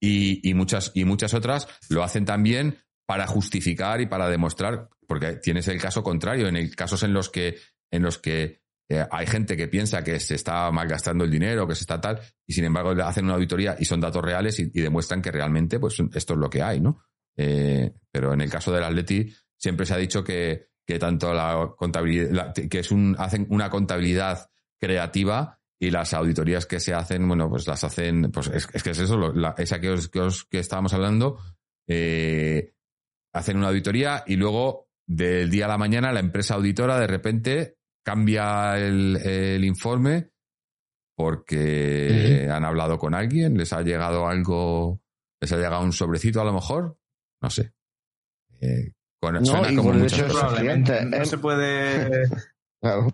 Y, 0.01 0.48
y 0.48 0.55
muchas, 0.55 0.90
y 0.94 1.05
muchas 1.05 1.35
otras 1.35 1.69
lo 1.89 2.02
hacen 2.02 2.24
también 2.24 2.78
para 3.12 3.26
justificar 3.26 4.01
y 4.01 4.06
para 4.06 4.26
demostrar, 4.30 4.89
porque 5.06 5.34
tienes 5.34 5.68
el 5.68 5.78
caso 5.78 6.02
contrario, 6.02 6.48
en 6.48 6.56
el 6.56 6.74
casos 6.74 7.02
en 7.02 7.12
los 7.12 7.28
que, 7.28 7.59
en 7.90 8.02
los 8.02 8.16
que 8.16 8.62
eh, 8.89 9.06
hay 9.10 9.26
gente 9.26 9.55
que 9.55 9.68
piensa 9.68 10.02
que 10.02 10.18
se 10.18 10.34
está 10.34 10.70
malgastando 10.70 11.24
el 11.24 11.30
dinero, 11.30 11.68
que 11.68 11.74
se 11.74 11.82
está 11.82 12.01
tal, 12.01 12.20
y 12.47 12.55
sin 12.55 12.64
embargo 12.64 12.93
hacen 13.05 13.26
una 13.26 13.34
auditoría 13.34 13.76
y 13.78 13.84
son 13.84 14.01
datos 14.01 14.24
reales 14.24 14.59
y, 14.60 14.70
demuestran 14.80 15.20
que 15.20 15.30
realmente 15.30 15.78
pues 15.78 15.98
esto 16.14 16.32
es 16.32 16.39
lo 16.39 16.48
que 16.48 16.62
hay, 16.62 16.80
¿no? 16.80 17.02
Eh, 17.36 17.93
pero 18.10 18.32
en 18.32 18.40
el 18.40 18.48
caso 18.48 18.72
del 18.72 18.82
Atleti 18.84 19.30
siempre 19.59 19.84
se 19.84 19.93
ha 19.93 19.98
dicho 19.98 20.24
que, 20.24 20.68
que 20.86 20.98
tanto 20.98 21.34
la 21.34 21.74
contabilidad, 21.76 22.30
la- 22.30 22.52
que 22.55 22.78
es 22.78 22.90
un, 22.90 23.14
hacen 23.18 23.47
una 23.51 23.68
contabilidad 23.68 24.48
creativa 24.80 25.59
y 25.78 25.90
las 25.90 26.14
auditorías 26.14 26.64
que 26.64 26.80
se 26.80 26.94
hacen, 26.94 27.28
bueno, 27.28 27.51
pues 27.51 27.66
las 27.66 27.84
hacen, 27.84 28.30
pues 28.32 28.48
es, 28.48 28.66
que 28.66 28.90
es 28.90 28.98
eso, 28.98 29.34
esa 29.59 29.80
que, 29.80 29.90
os, 29.90 30.09
que, 30.09 30.20
os- 30.20 30.44
que 30.44 30.60
estábamos 30.60 30.94
hablando, 30.94 31.39
eh, 31.89 32.72
hacen 33.34 33.56
una 33.56 33.68
auditoría 33.68 34.24
y 34.26 34.36
luego 34.36 34.88
del 35.06 35.50
día 35.50 35.64
a 35.66 35.68
la 35.68 35.78
mañana 35.78 36.12
la 36.12 36.20
empresa 36.20 36.54
auditora 36.54 36.98
de 36.98 37.06
repente 37.06 37.76
cambia 38.04 38.76
el, 38.78 39.16
el 39.16 39.64
informe 39.64 40.30
porque 41.16 42.48
han 42.50 42.64
hablado 42.64 42.98
con 42.98 43.14
alguien, 43.14 43.56
les 43.56 43.72
ha 43.72 43.82
llegado 43.82 44.26
algo, 44.26 45.00
les 45.40 45.52
ha 45.52 45.56
llegado 45.56 45.82
un 45.82 45.92
sobrecito 45.92 46.40
a 46.40 46.44
lo 46.44 46.52
mejor, 46.52 46.96
no 47.40 47.50
sé. 47.50 47.72
Eh, 48.60 48.92
con- 49.20 49.34
No, 49.34 49.44
suena 49.44 49.70
y 49.70 49.76
como 49.76 49.88
por 49.90 49.96
el 49.96 50.02
muchas 50.02 50.18
hecho 50.20 50.28
cosas. 50.32 50.54
cliente, 50.59 51.04
No 51.04 51.16
eh. 51.18 51.26
se 51.26 51.38
puede. 51.38 52.28
Claro. 52.80 53.06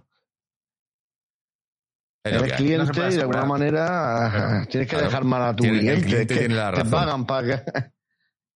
Eres 2.25 2.53
cliente 2.55 2.93
No 3.01 3.09
y 3.11 3.15
de 3.15 3.21
alguna 3.21 3.45
manera 3.45 4.67
tienes 4.71 4.89
que 4.89 4.95
Claro. 4.97 5.05
dejar 5.07 5.25
mal 5.25 5.43
a 5.43 5.57
tu 5.57 5.63
Tiene- 5.63 5.79
el 5.79 5.83
cliente. 5.85 6.07
cliente 6.07 6.35
que 6.35 6.41
tiene 6.41 6.55
la 6.55 6.71
te 6.71 6.77
razón. 6.79 6.91
pagan 6.91 7.27
para 7.27 7.47
que... 7.47 7.63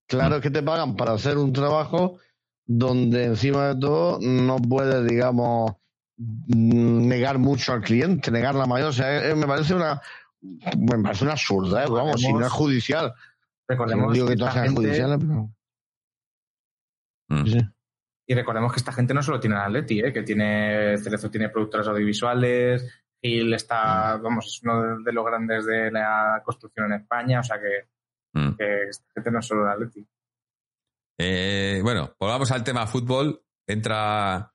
Claro, 0.09 0.37
es 0.37 0.43
que 0.43 0.51
te 0.51 0.63
pagan 0.63 0.97
para 0.97 1.13
hacer 1.13 1.39
un 1.39 1.53
trabajo 1.53 2.19
donde 2.67 3.25
encima 3.25 3.69
de 3.69 3.81
todo 3.81 4.19
no 4.21 4.57
puedes, 4.59 5.07
digamos, 5.09 5.73
mm, 6.17 7.07
negar 7.09 7.39
mucho 7.39 7.73
al 7.73 7.83
cliente, 7.83 8.31
negar 8.31 8.55
la 8.55 8.67
mayor. 8.67 8.89
O 8.91 8.93
sea, 8.93 9.31
eh, 9.31 9.35
me 9.35 9.47
parece 9.47 9.75
una 9.75 10.01
me 10.77 10.99
parece 11.03 11.25
una 11.25 11.33
absurda, 11.35 11.85
¿eh? 11.85 11.87
vamos, 11.89 12.21
si 12.21 12.33
no 12.33 12.45
es 12.45 12.53
judicial. 12.53 13.13
Recordemos 13.69 14.09
No 14.09 14.13
digo 14.13 14.27
que 14.27 14.33
que 14.33 14.39
todas 14.39 14.55
gente- 14.55 14.71
judiciales, 14.71 15.19
pero... 15.21 15.51
Mm. 17.29 17.47
Sí. 17.47 17.59
Y 18.27 18.35
recordemos 18.35 18.73
que 18.73 18.79
esta 18.79 18.93
gente 18.93 19.15
no 19.15 19.23
solo 19.23 19.41
tiene 19.41 19.57
el 19.57 19.63
Atleti, 19.63 20.01
¿eh? 20.01 20.13
que 20.13 20.23
tiene 20.23 20.97
Cerezo 20.99 21.31
tiene 21.31 21.49
productoras 21.49 21.89
audiovisuales, 21.89 22.87
Gil 23.21 23.53
está, 23.55 24.17
vamos, 24.17 24.47
es 24.47 24.63
uno 24.65 24.83
de, 24.83 25.05
de 25.05 25.13
los 25.13 25.25
grandes 25.25 25.65
de 25.67 25.91
la 25.91 26.43
construcción 26.45 26.87
en 26.93 27.01
España, 27.01 27.41
o 27.41 27.43
sea 27.45 27.59
que, 27.61 27.89
Mm. 28.35 28.57
que 28.57 28.83
esta 28.89 29.05
gente 29.15 29.31
no 29.31 29.39
es 29.41 29.47
solo 29.47 29.65
el 29.67 29.73
Atleti. 29.73 30.07
Eh, 31.19 31.81
bueno, 31.83 32.15
volvamos 32.19 32.51
al 32.51 32.65
tema 32.65 32.87
fútbol. 32.87 33.45
Entra 33.67 34.53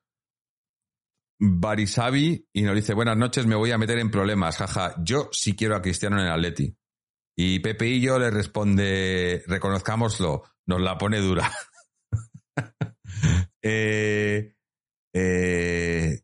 Barisabi 1.40 2.48
y 2.52 2.62
nos 2.62 2.74
dice, 2.74 2.94
buenas 2.94 3.16
noches, 3.16 3.46
me 3.46 3.54
voy 3.54 3.70
a 3.70 3.78
meter 3.78 3.98
en 3.98 4.10
problemas, 4.10 4.56
jaja. 4.58 4.94
Yo 5.02 5.28
sí 5.32 5.54
quiero 5.54 5.76
a 5.76 5.82
Cristiano 5.82 6.18
en 6.18 6.26
el 6.26 6.32
Atleti. 6.32 6.76
Y 7.36 7.60
Pepe 7.60 7.86
y 7.86 8.00
yo 8.00 8.18
le 8.18 8.30
responde, 8.30 9.44
reconozcámoslo, 9.46 10.42
nos 10.66 10.80
la 10.80 10.98
pone 10.98 11.20
dura. 11.20 11.48
eh, 13.62 14.54
eh, 15.14 16.20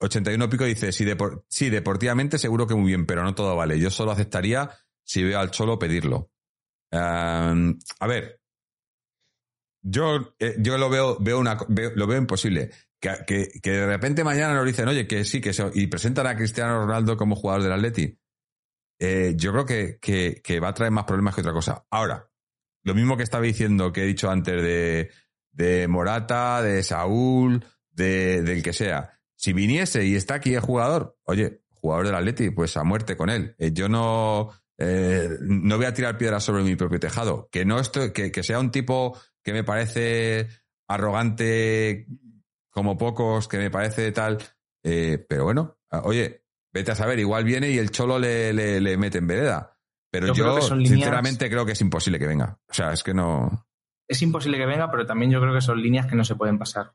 81 0.00 0.48
pico 0.48 0.64
dice, 0.64 0.92
sí, 0.92 1.04
depor- 1.04 1.44
sí, 1.48 1.68
deportivamente 1.68 2.38
seguro 2.38 2.66
que 2.66 2.74
muy 2.74 2.86
bien, 2.88 3.04
pero 3.04 3.22
no 3.22 3.34
todo 3.34 3.54
vale. 3.54 3.78
Yo 3.78 3.90
solo 3.90 4.12
aceptaría 4.12 4.70
si 5.04 5.22
veo 5.22 5.38
al 5.38 5.50
Cholo 5.50 5.78
pedirlo. 5.78 6.30
A 6.92 8.06
ver, 8.06 8.40
yo, 9.82 10.34
eh, 10.38 10.56
yo 10.58 10.78
lo 10.78 10.90
veo, 10.90 11.16
veo 11.20 11.38
una, 11.38 11.58
lo 11.94 12.06
veo 12.06 12.18
imposible. 12.18 12.70
Que, 13.00 13.48
que, 13.62 13.70
de 13.70 13.86
repente 13.86 14.24
mañana 14.24 14.54
nos 14.54 14.66
dicen, 14.66 14.86
oye, 14.86 15.06
que 15.06 15.24
sí, 15.24 15.40
que 15.40 15.54
se, 15.54 15.70
y 15.72 15.86
presentan 15.86 16.26
a 16.26 16.36
Cristiano 16.36 16.84
Ronaldo 16.84 17.16
como 17.16 17.34
jugador 17.34 17.62
del 17.62 17.72
Atleti. 17.72 18.18
Eh, 18.98 19.32
yo 19.36 19.52
creo 19.52 19.64
que, 19.64 19.98
que, 19.98 20.42
que 20.44 20.60
va 20.60 20.68
a 20.68 20.74
traer 20.74 20.92
más 20.92 21.04
problemas 21.04 21.34
que 21.34 21.40
otra 21.40 21.54
cosa. 21.54 21.86
Ahora, 21.90 22.28
lo 22.84 22.94
mismo 22.94 23.16
que 23.16 23.22
estaba 23.22 23.42
diciendo, 23.44 23.92
que 23.92 24.02
he 24.02 24.06
dicho 24.06 24.30
antes 24.30 24.62
de, 24.62 25.10
de 25.52 25.88
Morata, 25.88 26.60
de 26.60 26.82
Saúl, 26.82 27.64
de, 27.90 28.42
del 28.42 28.62
que 28.62 28.74
sea. 28.74 29.18
Si 29.34 29.54
viniese 29.54 30.04
y 30.04 30.14
está 30.14 30.34
aquí 30.34 30.54
el 30.54 30.60
jugador, 30.60 31.16
oye, 31.24 31.62
jugador 31.70 32.06
del 32.06 32.16
Atleti, 32.16 32.50
pues 32.50 32.76
a 32.76 32.84
muerte 32.84 33.16
con 33.16 33.30
él. 33.30 33.54
Eh, 33.58 33.72
yo 33.72 33.88
no, 33.88 34.50
eh, 34.80 35.28
no 35.42 35.76
voy 35.76 35.86
a 35.86 35.94
tirar 35.94 36.16
piedras 36.18 36.42
sobre 36.42 36.62
mi 36.64 36.74
propio 36.74 36.98
tejado. 36.98 37.48
Que 37.52 37.64
no 37.64 37.78
estoy, 37.78 38.12
que, 38.12 38.32
que 38.32 38.42
sea 38.42 38.58
un 38.58 38.70
tipo 38.72 39.16
que 39.44 39.52
me 39.52 39.62
parece 39.62 40.48
arrogante 40.88 42.06
como 42.70 42.96
pocos, 42.96 43.48
que 43.48 43.58
me 43.58 43.70
parece 43.70 44.10
tal. 44.12 44.38
eh, 44.82 45.24
pero 45.28 45.44
bueno, 45.44 45.78
ah, 45.90 46.02
oye, 46.04 46.44
vete 46.72 46.92
a 46.92 46.94
saber, 46.96 47.18
igual 47.18 47.44
viene 47.44 47.70
y 47.70 47.78
el 47.78 47.90
cholo 47.90 48.18
le, 48.18 48.52
le, 48.52 48.80
le 48.80 48.96
mete 48.96 49.18
en 49.18 49.26
vereda. 49.26 49.76
Pero 50.10 50.28
Yo 50.28 50.34
yo, 50.34 50.44
creo 50.44 50.56
que 50.56 50.62
son 50.62 50.78
líneas- 50.78 50.98
sinceramente, 51.00 51.48
creo 51.50 51.64
que 51.66 51.72
es 51.72 51.80
imposible 51.80 52.18
que 52.18 52.26
venga. 52.26 52.58
O 52.68 52.72
sea, 52.74 52.92
es 52.92 53.02
que 53.02 53.14
no. 53.14 53.66
Es 54.08 54.22
imposible 54.22 54.58
que 54.58 54.66
venga, 54.66 54.90
pero 54.90 55.06
también 55.06 55.30
yo 55.30 55.40
creo 55.40 55.54
que 55.54 55.60
son 55.60 55.80
líneas 55.80 56.06
que 56.06 56.16
no 56.16 56.24
se 56.24 56.34
pueden 56.34 56.58
pasar. 56.58 56.86
O 56.88 56.94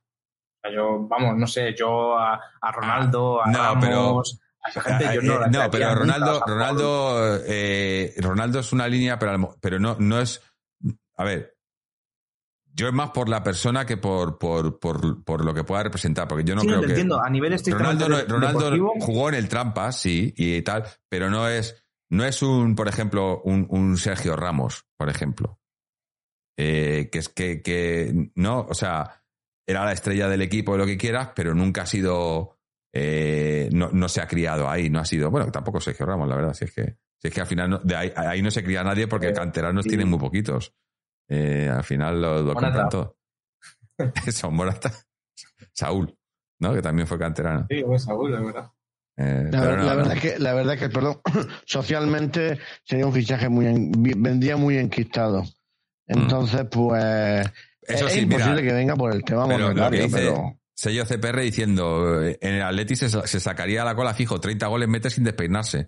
sea, 0.62 0.74
yo, 0.76 1.08
vamos, 1.08 1.38
no 1.38 1.48
sé, 1.48 1.74
yo 1.78 2.18
a, 2.18 2.42
a 2.60 2.72
Ronaldo, 2.72 3.42
a 3.42 3.50
No, 3.50 3.58
Ramos, 3.60 4.34
esa 4.34 4.45
gente, 4.72 5.06
yo 5.16 5.22
no 5.22 5.36
Eh, 5.36 5.40
la 5.40 5.48
no, 5.48 5.72
pero 5.72 5.96
Ronaldo, 5.96 6.44
Ronaldo, 6.46 7.40
eh, 7.46 8.14
Ronaldo 8.18 8.60
es 8.60 8.74
una 8.74 8.88
línea, 8.88 9.18
pero, 9.20 9.58
pero 9.62 9.80
no, 9.80 9.96
no 10.00 10.20
es. 10.20 10.42
A 11.18 11.24
ver, 11.24 11.56
yo 12.74 12.88
es 12.88 12.94
más 12.94 13.12
por 13.12 13.30
la 13.30 13.42
persona 13.42 13.86
que 13.86 13.98
por, 13.98 14.38
por, 14.38 14.80
por, 14.80 15.24
por 15.24 15.46
lo 15.46 15.54
que 15.54 15.64
pueda 15.64 15.84
representar, 15.84 16.28
porque 16.28 16.44
yo 16.44 16.56
no 16.56 16.62
sí, 16.62 16.68
creo 16.68 16.82
te 16.82 16.88
que. 16.88 16.92
entiendo, 16.94 17.24
a 17.24 17.30
nivel 17.30 17.56
Ronaldo, 17.70 18.10
no- 18.10 18.22
Ronaldo 18.26 18.72
jugó 19.00 19.30
en 19.30 19.36
el 19.36 19.48
Trampas, 19.48 20.00
sí, 20.02 20.34
y 20.36 20.62
tal, 20.62 20.86
pero 21.08 21.30
no 21.30 21.48
es, 21.48 21.86
no 22.10 22.26
es 22.26 22.42
un, 22.42 22.76
por 22.76 22.88
ejemplo, 22.90 23.42
un, 23.44 23.66
un 23.70 23.98
Sergio 23.98 24.36
Ramos, 24.36 24.86
por 24.98 25.10
ejemplo. 25.10 25.60
Eh, 26.58 27.10
que 27.12 27.20
es 27.20 27.30
que, 27.30 27.62
que 27.62 28.32
no, 28.36 28.62
o 28.70 28.74
sea, 28.74 29.24
era 29.68 29.84
la 29.86 29.92
estrella 29.94 30.28
del 30.28 30.42
equipo, 30.42 30.78
lo 30.78 30.86
que 30.86 30.98
quieras, 30.98 31.32
pero 31.36 31.54
nunca 31.54 31.82
ha 31.84 31.86
sido, 31.86 32.55
eh, 32.98 33.68
no, 33.74 33.90
no 33.92 34.08
se 34.08 34.22
ha 34.22 34.28
criado 34.28 34.70
ahí, 34.70 34.90
no 34.90 35.00
ha 35.00 35.06
sido, 35.06 35.30
bueno, 35.30 35.52
tampoco 35.52 35.82
Sergio 35.82 36.06
Ramos, 36.06 36.30
la 36.30 36.36
verdad, 36.38 36.54
si 36.54 36.64
es 36.66 36.72
que, 36.74 36.96
si 37.22 37.28
es 37.28 37.34
que 37.34 37.42
al 37.42 37.48
final 37.48 37.70
no- 37.70 37.80
de 37.80 37.94
ahí, 37.96 38.14
ahí 38.16 38.42
no 38.42 38.50
se 38.50 38.64
cría 38.64 38.84
nadie 38.86 39.08
porque 39.08 39.28
Eh, 39.30 39.34
canteranos 39.34 39.84
sí. 39.84 39.90
tienen 39.90 40.08
muy 40.08 40.18
poquitos. 40.20 40.74
Eh, 41.28 41.70
al 41.70 41.84
final 41.84 42.22
lo, 42.22 42.42
lo 42.42 42.54
compran 42.54 42.88
todo. 42.90 43.18
Eso, 44.26 44.50
Morata. 44.50 44.92
Saúl, 45.74 46.18
¿no? 46.60 46.74
Que 46.74 46.82
también 46.82 47.06
fue 47.08 47.20
canterano. 47.20 47.68
Sí, 47.70 47.84
pues 47.86 48.04
Saúl, 48.04 48.32
de 48.32 48.40
verdad. 48.46 48.72
Eh, 49.18 49.50
La, 49.52 49.60
no, 49.60 49.66
la 49.72 49.76
no. 49.76 49.96
verdad 49.98 50.14
es 50.14 50.22
que, 50.22 50.40
la 50.40 50.54
verdad 50.54 50.74
es 50.76 50.80
que, 50.82 50.90
perdón, 50.90 51.20
socialmente 51.66 52.60
sería 52.84 53.06
un 53.08 53.14
fichaje 53.14 53.50
muy, 53.50 53.66
en- 53.68 53.92
vendría 53.92 54.56
muy 54.58 54.78
enquistado. 54.78 55.44
Entonces, 56.08 56.66
pues, 56.72 57.46
Mm. 57.88 57.94
Eso 57.94 58.08
es 58.08 58.14
sí, 58.14 58.22
imposible 58.22 58.62
mira, 58.62 58.68
que 58.68 58.74
venga 58.74 58.96
por 58.96 59.14
el 59.14 59.24
tema 59.24 59.46
pero 59.48 59.60
lo 59.60 59.66
que 59.68 59.74
monetario, 59.76 60.04
dice 60.06 60.18
pero 60.18 60.60
sello 60.76 61.06
CPR 61.06 61.40
diciendo, 61.42 62.22
eh, 62.22 62.38
en 62.42 62.56
el 62.56 62.62
Atleti 62.64 62.96
se, 62.96 63.10
se 63.10 63.40
sacaría 63.40 63.84
la 63.86 63.96
cola 63.96 64.14
fijo, 64.14 64.40
30 64.40 64.68
goles 64.68 64.88
mete 64.90 65.10
sin 65.10 65.24
despeinarse. 65.24 65.88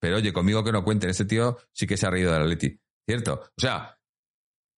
Pero 0.00 0.16
oye, 0.16 0.32
conmigo 0.32 0.64
que 0.64 0.72
no 0.72 0.82
cuenten, 0.84 1.10
ese 1.10 1.24
tío 1.24 1.58
sí 1.72 1.86
que 1.86 1.96
se 1.96 2.06
ha 2.06 2.10
reído 2.10 2.32
del 2.32 2.42
Atleti. 2.42 2.78
¿Cierto? 3.06 3.34
O 3.56 3.60
sea, 3.60 3.98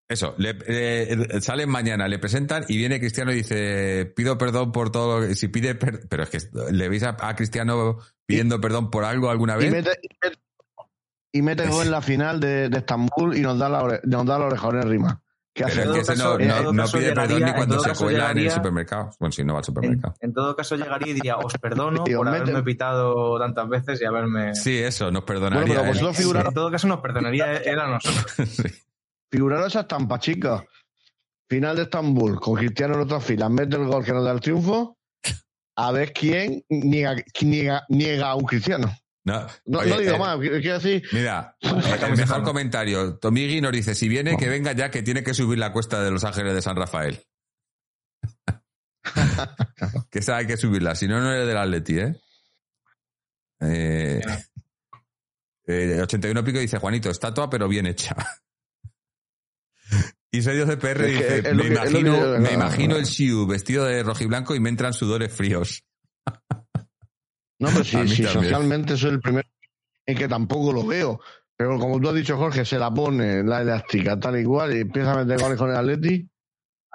eso, 0.08 0.34
le, 0.38 0.56
eh, 0.66 1.40
salen 1.40 1.68
mañana, 1.68 2.06
le 2.06 2.18
presentan 2.18 2.64
y 2.68 2.76
viene 2.76 3.00
Cristiano 3.00 3.32
y 3.32 3.36
dice, 3.36 4.06
pido 4.14 4.36
perdón 4.38 4.70
por 4.72 4.90
todo 4.90 5.20
lo 5.20 5.26
que... 5.26 5.34
Si 5.34 5.48
pide 5.48 5.74
per- 5.74 6.06
pero 6.08 6.22
es 6.24 6.28
que 6.30 6.38
le 6.70 6.88
veis 6.88 7.02
a, 7.02 7.16
a 7.20 7.34
Cristiano 7.34 7.98
pidiendo 8.26 8.60
perdón 8.60 8.90
por 8.90 9.04
algo 9.04 9.30
alguna 9.30 9.54
y 9.54 9.58
vez. 9.58 9.72
mete, 9.72 9.90
y 10.02 10.08
mete, 10.22 10.38
y 11.32 11.42
mete 11.42 11.66
gol 11.68 11.86
en 11.86 11.92
la 11.92 12.02
final 12.02 12.40
de, 12.40 12.68
de 12.68 12.78
Estambul 12.78 13.36
y 13.36 13.40
nos 13.40 13.58
da 13.58 13.68
la, 13.68 13.82
ore- 13.82 14.00
nos 14.04 14.26
da 14.26 14.38
la 14.38 14.80
en 14.82 14.88
rima. 14.88 15.22
¿Qué 15.54 15.64
Pero 15.64 15.80
hace? 15.92 16.00
es 16.00 16.06
que 16.06 16.12
ese 16.12 16.22
no, 16.22 16.38
En 16.40 16.48
no- 16.48 16.56
todo 16.62 16.72
no 16.72 16.82
caso 16.82 16.96
pide 16.98 17.08
perdón 17.12 17.28
llegaría- 17.28 17.46
ni 17.46 17.52
cuando 17.52 17.78
se 17.80 17.92
cuela 17.94 18.30
en 18.30 18.38
el 18.38 18.50
supermercado. 18.50 19.10
Bueno, 19.20 19.32
si 19.32 19.44
no 19.44 19.52
va 19.52 19.58
al 19.58 19.62
En, 19.62 19.64
supermercado. 19.66 20.14
en 20.20 20.32
todo 20.32 20.56
caso 20.56 20.76
llegaría 20.76 21.08
y 21.08 21.12
diría, 21.14 21.36
os 21.36 21.52
perdono 21.58 22.04
por 22.04 22.26
meten- 22.26 22.28
haberme 22.42 22.62
pitado 22.62 23.38
tantas 23.38 23.68
veces 23.68 24.00
y 24.00 24.04
haberme... 24.06 24.54
Sí, 24.54 24.78
eso, 24.78 25.10
nos 25.10 25.24
Bueno, 25.24 25.26
perdonaría. 25.26 25.74
pero 25.74 25.86
vosotros 25.88 26.16
figuraros, 26.16 26.48
en 26.48 26.54
todo 26.54 26.70
caso 26.70 26.88
nos 26.88 27.00
perdonaría 27.00 27.52
él 27.56 27.78
a 27.80 27.86
nosotros. 27.86 28.32
Sí. 28.48 28.62
figuraros 29.30 29.66
esa 29.68 29.80
estampa, 29.80 30.18
chicos. 30.18 30.62
Final 31.50 31.76
de 31.76 31.82
Estambul, 31.82 32.40
con 32.40 32.54
Cristiano 32.54 32.94
en 32.94 33.00
otra 33.00 33.20
fila, 33.20 33.48
mete 33.50 33.76
el 33.76 33.84
gol 33.86 34.02
que 34.04 34.12
nos 34.12 34.24
da 34.24 34.32
el 34.32 34.40
triunfo. 34.40 34.96
A 35.76 35.92
ver 35.92 36.12
quién 36.14 36.62
niega, 36.70 37.14
niega, 37.42 37.82
niega 37.90 38.30
a 38.30 38.34
un 38.36 38.44
cristiano. 38.44 38.90
No, 39.24 39.46
No, 39.66 39.78
oye, 39.78 39.90
no 39.90 39.98
digo 40.00 40.14
eh, 40.14 40.18
más, 40.18 40.38
quiero 40.38 40.78
decir, 40.80 41.02
Mira, 41.12 41.56
el 41.60 42.16
mejor 42.16 42.42
comentario. 42.42 43.18
Tomigi 43.18 43.60
nos 43.60 43.72
dice, 43.72 43.94
si 43.94 44.08
viene, 44.08 44.36
que 44.36 44.48
venga 44.48 44.72
ya, 44.72 44.90
que 44.90 45.02
tiene 45.02 45.22
que 45.22 45.32
subir 45.32 45.58
la 45.58 45.72
cuesta 45.72 46.02
de 46.02 46.10
Los 46.10 46.24
Ángeles 46.24 46.54
de 46.54 46.62
San 46.62 46.76
Rafael. 46.76 47.22
que 50.10 50.18
esa 50.18 50.36
hay 50.38 50.46
que 50.46 50.56
subirla, 50.56 50.94
si 50.94 51.06
no, 51.06 51.20
no 51.20 51.32
eres 51.32 51.46
del 51.46 51.56
Atleti, 51.56 51.98
¿eh? 51.98 52.16
Eh, 53.60 54.20
eh, 55.66 56.00
81 56.02 56.42
pico 56.44 56.58
dice, 56.58 56.78
Juanito, 56.78 57.10
estatua 57.10 57.48
pero 57.48 57.68
bien 57.68 57.86
hecha. 57.86 58.16
Y 60.34 60.40
Sergio 60.40 60.66
CPR 60.66 60.96
que 60.96 61.06
dice, 61.08 61.22
me, 61.22 61.42
que- 61.42 61.48
es 61.50 61.54
lo 61.54 61.62
que 61.62 61.68
imagino, 61.68 62.38
me 62.38 62.52
imagino 62.54 62.96
el 62.96 63.04
Shiu 63.04 63.46
vestido 63.46 63.84
de 63.84 64.02
rojiblanco 64.02 64.54
y 64.54 64.60
me 64.60 64.70
entran 64.70 64.94
sudores 64.94 65.30
fríos. 65.30 65.84
No, 67.62 67.68
pero 67.72 67.84
también. 67.92 68.28
socialmente 68.28 68.96
soy 68.96 69.10
el 69.10 69.20
primero 69.20 69.48
en 70.06 70.16
que 70.18 70.28
tampoco 70.28 70.72
lo 70.72 70.86
veo. 70.86 71.20
Pero 71.56 71.78
como 71.78 72.00
tú 72.00 72.08
has 72.08 72.14
dicho, 72.14 72.36
Jorge, 72.36 72.64
se 72.64 72.78
la 72.78 72.92
pone 72.92 73.42
la 73.44 73.62
elástica 73.62 74.18
tal 74.18 74.40
y 74.40 74.44
cual 74.44 74.76
y 74.76 74.80
empieza 74.80 75.12
a 75.12 75.24
meter 75.24 75.40
goles 75.40 75.58
con 75.58 75.70
el 75.70 75.76
Atleti. 75.76 76.28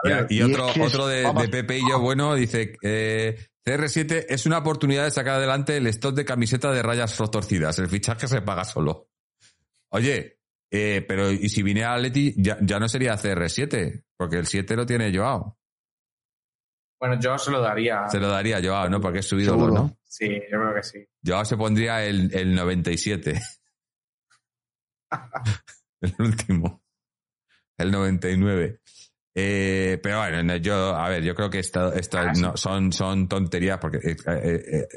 Y, 0.04 0.10
ver, 0.10 0.28
y 0.30 0.38
y 0.40 0.42
otro, 0.44 0.68
es 0.68 0.74
que 0.74 0.84
es- 0.84 0.94
otro 0.94 1.08
de, 1.08 1.50
Pepe 1.50 1.78
y 1.80 1.90
yo, 1.90 2.00
bueno, 2.00 2.36
dice, 2.36 2.76
eh, 2.84 3.38
CR7 3.66 4.26
es 4.30 4.46
una 4.46 4.60
oportunidad 4.60 5.06
de 5.06 5.12
sacar 5.12 5.36
adelante 5.36 5.78
el 5.78 5.88
stock 5.88 6.14
de 6.16 6.26
camiseta 6.26 6.72
de 6.72 6.82
rayas 6.84 7.16
torcidas. 7.32 7.80
El 7.80 7.88
fichaje 7.88 8.28
se 8.28 8.42
paga 8.42 8.64
solo. 8.66 9.10
Oye, 9.92 10.40
eh, 10.72 11.04
pero 11.08 11.32
¿y 11.32 11.48
si 11.50 11.64
viniera 11.64 11.94
Atleti 11.94 12.34
ya, 12.38 12.58
ya 12.62 12.78
no 12.80 12.88
sería 12.90 13.16
CR7? 13.18 14.04
Porque 14.18 14.38
el 14.38 14.46
7 14.48 14.76
lo 14.76 14.86
tiene 14.86 15.16
Joao. 15.16 15.58
Bueno, 17.00 17.20
yo 17.20 17.38
se 17.38 17.52
lo 17.52 17.62
daría. 17.62 18.08
Se 18.10 18.20
lo 18.20 18.28
daría 18.28 18.60
Joao, 18.62 18.90
¿no? 18.90 19.00
Porque 19.00 19.20
es 19.20 19.28
su 19.28 19.40
ídolo, 19.40 19.60
Seguro. 19.66 19.74
¿no? 19.74 19.97
Sí, 20.08 20.28
yo 20.52 20.60
creo 20.60 20.74
que 20.74 20.84
sí. 20.84 21.06
Joao 21.26 21.46
se 21.46 21.58
pondría 21.58 22.04
el, 22.06 22.34
el 22.34 22.56
97. 22.56 23.42
el 26.02 26.16
último. 26.20 26.82
El 27.78 27.92
99. 27.92 28.82
Eh, 29.36 30.00
pero 30.02 30.18
bueno, 30.20 30.42
no, 30.44 30.56
yo, 30.56 30.96
a 30.96 31.10
ver, 31.10 31.24
yo 31.24 31.36
creo 31.36 31.50
que 31.50 31.60
esto, 31.60 31.94
esto 31.94 32.18
Ah, 32.18 32.34
no, 32.42 32.58
son, 32.58 32.92
son 32.92 33.28
tonterías 33.28 33.78
porque 33.78 33.98
eh, 33.98 34.16
eh, 34.26 34.64
eh, 34.72 34.88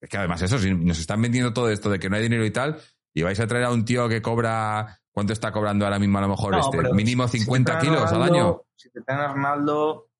es 0.00 0.08
que 0.08 0.16
además 0.16 0.40
eso, 0.40 0.58
si 0.58 0.72
nos 0.72 0.98
están 0.98 1.20
vendiendo 1.20 1.52
todo 1.52 1.68
esto 1.68 1.90
de 1.90 1.98
que 1.98 2.08
no 2.08 2.16
hay 2.16 2.22
dinero 2.22 2.46
y 2.46 2.50
tal, 2.50 2.80
y 3.12 3.22
vais 3.22 3.38
a 3.40 3.46
traer 3.46 3.64
a 3.64 3.70
un 3.72 3.84
tío 3.84 4.08
que 4.08 4.22
cobra, 4.22 4.98
¿cuánto 5.10 5.34
está 5.34 5.52
cobrando 5.52 5.84
ahora 5.84 5.98
mismo 5.98 6.16
a 6.18 6.22
lo 6.22 6.28
mejor 6.28 6.54
No, 6.54 6.60
este? 6.60 6.94
Mínimo 6.94 7.28
si- 7.28 7.38
si 7.38 7.44
50 7.44 7.72
te 7.72 7.78
traen 7.78 7.94
a 7.94 7.98
kilos 8.06 8.12
al 8.12 8.22
año. 8.22 8.62
Si 8.74 8.90
te 8.90 9.02
traen 9.02 9.20
a 9.20 9.28
Ronaldo, 9.34 10.10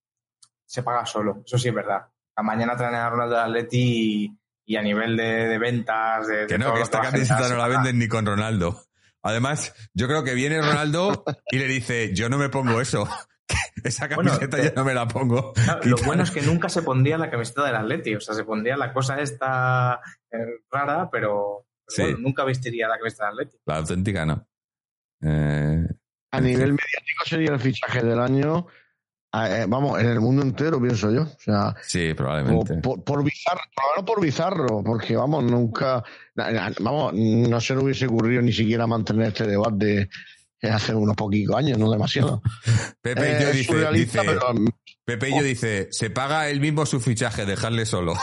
se 0.67 0.83
paga 0.83 1.07
solo. 1.07 1.43
Eso 1.47 1.57
sí 1.57 1.69
es 1.69 1.75
verdad. 1.75 2.07
A 2.39 2.43
mañana 2.43 2.77
traen 2.77 2.95
a 2.95 3.11
Ronaldo 3.11 3.35
de 3.35 3.43
Atleti 3.43 4.25
y, 4.25 4.39
y 4.65 4.77
a 4.77 4.83
nivel 4.83 5.17
de, 5.17 5.25
de 5.49 5.59
ventas, 5.59 6.29
de, 6.29 6.47
Que 6.47 6.57
no, 6.57 6.73
que 6.73 6.83
esta 6.83 7.01
camiseta 7.01 7.49
no 7.49 7.57
la 7.57 7.67
venden 7.69 7.99
ni 7.99 8.07
con 8.07 8.25
Ronaldo. 8.25 8.85
Además, 9.23 9.75
yo 9.93 10.07
creo 10.07 10.23
que 10.23 10.35
viene 10.35 10.61
Ronaldo 10.61 11.25
y 11.51 11.59
le 11.59 11.67
dice, 11.67 12.15
yo 12.15 12.29
no 12.29 12.39
me 12.39 12.49
pongo 12.49 12.81
eso. 12.81 13.09
Esa 13.83 14.07
Bueno, 14.09 14.31
camiseta 14.31 14.59
eh, 14.59 14.65
ya 14.67 14.73
no 14.77 14.85
me 14.85 14.95
la 14.95 15.09
pongo. 15.09 15.53
Claro, 15.55 15.81
lo 15.85 15.97
bueno 15.99 16.23
es 16.23 16.31
que 16.31 16.43
nunca 16.43 16.69
se 16.69 16.83
pondría 16.83 17.19
la 17.19 17.29
camiseta 17.31 17.65
del 17.65 17.75
Atleti, 17.77 18.15
o 18.15 18.21
sea, 18.21 18.35
se 18.35 18.45
pondría 18.45 18.77
la 18.77 18.93
cosa 18.93 19.21
esta 19.21 20.01
eh, 20.31 20.39
rara, 20.71 21.09
pero, 21.11 21.67
pero 21.87 21.89
Sí. 21.89 22.03
bueno, 22.03 22.19
nunca 22.19 22.45
vestiría 22.45 22.87
la 22.87 22.99
camiseta 22.99 23.25
del 23.27 23.33
Atleti. 23.35 23.57
La 23.67 23.77
auténtica 23.79 24.27
no. 24.27 24.47
Eh, 25.23 25.87
A 26.31 26.41
nivel 26.41 26.71
mediático 26.73 27.25
sería 27.27 27.51
el 27.53 27.61
fichaje 27.61 28.03
del 28.03 28.21
año. 28.21 28.67
Eh, 29.47 29.67
vamos, 29.69 30.01
en 30.01 30.07
el 30.07 30.21
mundo 30.21 30.43
entero, 30.43 30.81
pienso 30.81 31.11
yo. 31.11 31.23
O 31.23 31.37
sea, 31.39 31.75
sí, 31.83 32.15
probablemente. 32.15 32.79
por, 32.79 33.03
por 33.05 33.23
bizarro, 33.23 33.61
menos 33.95 34.07
por 34.07 34.21
bizarro, 34.21 34.83
porque 34.85 35.17
vamos, 35.17 35.45
nunca, 35.45 36.03
vamos, 36.81 37.13
no 37.15 37.61
se 37.61 37.75
nos 37.75 37.85
hubiese 37.85 38.07
ocurrido 38.07 38.43
ni 38.43 38.53
siquiera 38.53 38.87
mantener 38.87 39.29
este 39.29 39.47
debate 39.47 40.09
hace 40.63 40.95
unos 40.95 41.15
poquitos 41.15 41.57
años, 41.57 41.79
no 41.79 41.91
demasiado. 41.91 42.43
Pepe 43.03 43.33
Eh, 43.33 43.39
y 43.39 43.43
yo 43.43 43.49
es 43.51 43.57
dice, 43.57 43.73
surrealista, 43.73 44.23
dice- 44.23 44.35
pero 44.35 44.55
Pepe 45.05 45.29
y 45.31 45.37
yo 45.37 45.43
dice, 45.43 45.89
se 45.91 46.11
paga 46.11 46.49
él 46.51 46.61
mismo 46.61 46.85
su 46.87 47.01
fichaje, 47.01 47.47
dejarle 47.47 47.87
solo. 47.87 48.15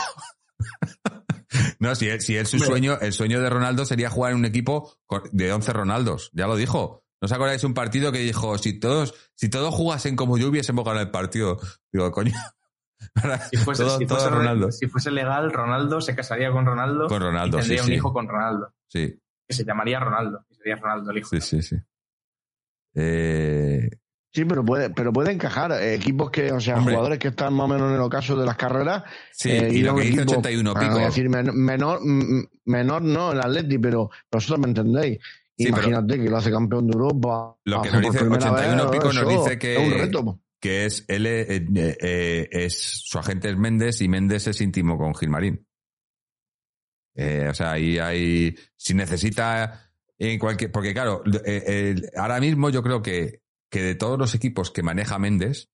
no, 1.80 1.94
si 1.94 2.08
él, 2.08 2.20
si 2.20 2.36
él 2.36 2.46
su 2.46 2.58
sueño, 2.58 2.98
el 3.00 3.12
sueño 3.12 3.40
de 3.40 3.50
Ronaldo 3.50 3.84
sería 3.84 4.10
jugar 4.10 4.32
en 4.32 4.38
un 4.38 4.44
equipo 4.44 4.94
de 5.32 5.52
11 5.52 5.72
Ronaldos. 5.72 6.30
Ya 6.32 6.46
lo 6.46 6.56
dijo. 6.56 7.02
¿No 7.20 7.26
os 7.26 7.32
acordáis 7.32 7.64
un 7.64 7.72
partido 7.74 8.12
que 8.12 8.18
dijo, 8.18 8.58
si 8.58 8.78
todos, 8.78 9.14
si 9.34 9.48
todos 9.48 9.74
jugasen 9.74 10.16
como 10.16 10.36
yo 10.38 10.48
hubiésemos 10.48 10.84
ganado 10.84 11.04
el 11.04 11.10
partido? 11.10 11.58
Digo, 11.92 12.10
coño. 12.12 12.32
Si 13.50 13.58
fuese, 13.58 13.84
todo- 13.84 13.98
si 13.98 14.06
todo 14.06 14.18
fuese- 14.18 14.30
Ronaldo. 14.30 14.72
si 14.72 14.86
fuese 14.86 15.10
legal, 15.10 15.52
Ronaldo 15.52 16.00
se 16.00 16.14
casaría 16.16 16.50
con 16.50 16.64
Ronaldo, 16.64 17.08
Con 17.08 17.20
Ronaldo, 17.20 17.58
y 17.58 17.60
tendría 17.60 17.78
sí, 17.78 17.84
un 17.84 17.88
sí. 17.88 17.94
hijo 17.94 18.12
con 18.12 18.26
Ronaldo, 18.26 18.72
Sí, 18.88 19.20
que 19.46 19.54
se 19.54 19.64
llamaría 19.64 20.00
Ronaldo, 20.00 20.46
y 20.50 20.54
sería 20.54 20.76
Ronaldo 20.76 21.10
el 21.10 21.18
hijo. 21.18 21.28
sí, 21.28 21.40
sí, 21.42 21.60
sí. 21.62 21.76
Eh, 22.94 23.90
sí, 24.32 24.44
pero 24.44 24.64
puede, 24.64 24.90
pero 24.90 25.12
puede 25.12 25.32
encajar. 25.32 25.72
eh, 25.72 25.94
equipos 25.94 26.30
que, 26.30 26.52
o 26.52 26.60
sea, 26.60 26.78
Hombre. 26.78 26.94
jugadores 26.94 27.18
que 27.18 27.28
están 27.28 27.52
más 27.54 27.64
o 27.64 27.68
menos 27.68 27.88
en 27.90 27.96
el 27.96 28.00
ocaso 28.00 28.36
de 28.36 28.46
las 28.46 28.56
carreras. 28.56 29.04
sí, 29.32 29.50
eh, 29.50 29.68
y 29.72 29.82
a 29.82 29.86
lo 29.92 29.96
que 29.96 30.02
dice 30.04 30.22
equipo, 30.22 30.32
81 30.40 30.72
ah, 30.74 30.80
pico. 30.80 30.98
decir, 30.98 31.28
men- 31.28 31.54
menor, 31.54 32.00
menor 32.64 33.02
no, 33.02 33.32
el 33.32 33.40
Atleti, 33.40 33.78
pero 33.78 34.10
vosotros 34.30 34.58
me 34.60 34.68
entendéis. 34.68 35.18
Sí, 35.58 35.68
Imagínate 35.68 36.18
que 36.22 36.28
lo 36.28 36.36
hace 36.36 36.50
campeón 36.50 36.86
de 36.86 36.92
Europa. 36.92 37.56
Lo 37.64 37.80
que 37.82 37.90
nos 37.90 38.02
dice 38.02 38.18
primera 38.18 38.36
81 38.52 38.82
vez, 38.84 38.90
pico 38.92 39.12
nos 39.12 39.28
dice 39.28 39.58
que- 39.58 39.76
Es 39.76 39.92
un 39.92 39.98
reto. 39.98 40.40
que 40.60 40.84
es 40.86 41.04
él 41.08 41.26
eh, 41.26 41.66
eh, 42.00 42.48
es 42.50 42.78
su 43.04 43.18
agente 43.18 43.48
es 43.48 43.56
Méndez 43.56 44.00
y 44.02 44.08
Méndez 44.08 44.46
es 44.48 44.60
íntimo 44.60 44.98
con 44.98 45.14
Gilmarín. 45.14 45.66
Eh, 47.14 47.46
o 47.48 47.54
sea, 47.54 47.72
ahí 47.72 47.98
hay 47.98 48.54
si 48.76 48.92
necesita 48.94 49.90
en 50.18 50.38
cualquier 50.38 50.70
porque 50.70 50.92
claro, 50.92 51.22
ahora 52.16 52.40
mismo 52.40 52.68
yo 52.70 52.82
creo 52.82 53.00
que 53.02 53.40
que 53.70 53.82
de 53.82 53.94
todos 53.94 54.18
los 54.18 54.34
equipos 54.34 54.70
que 54.70 54.82
maneja 54.82 55.18
Méndez, 55.18 55.70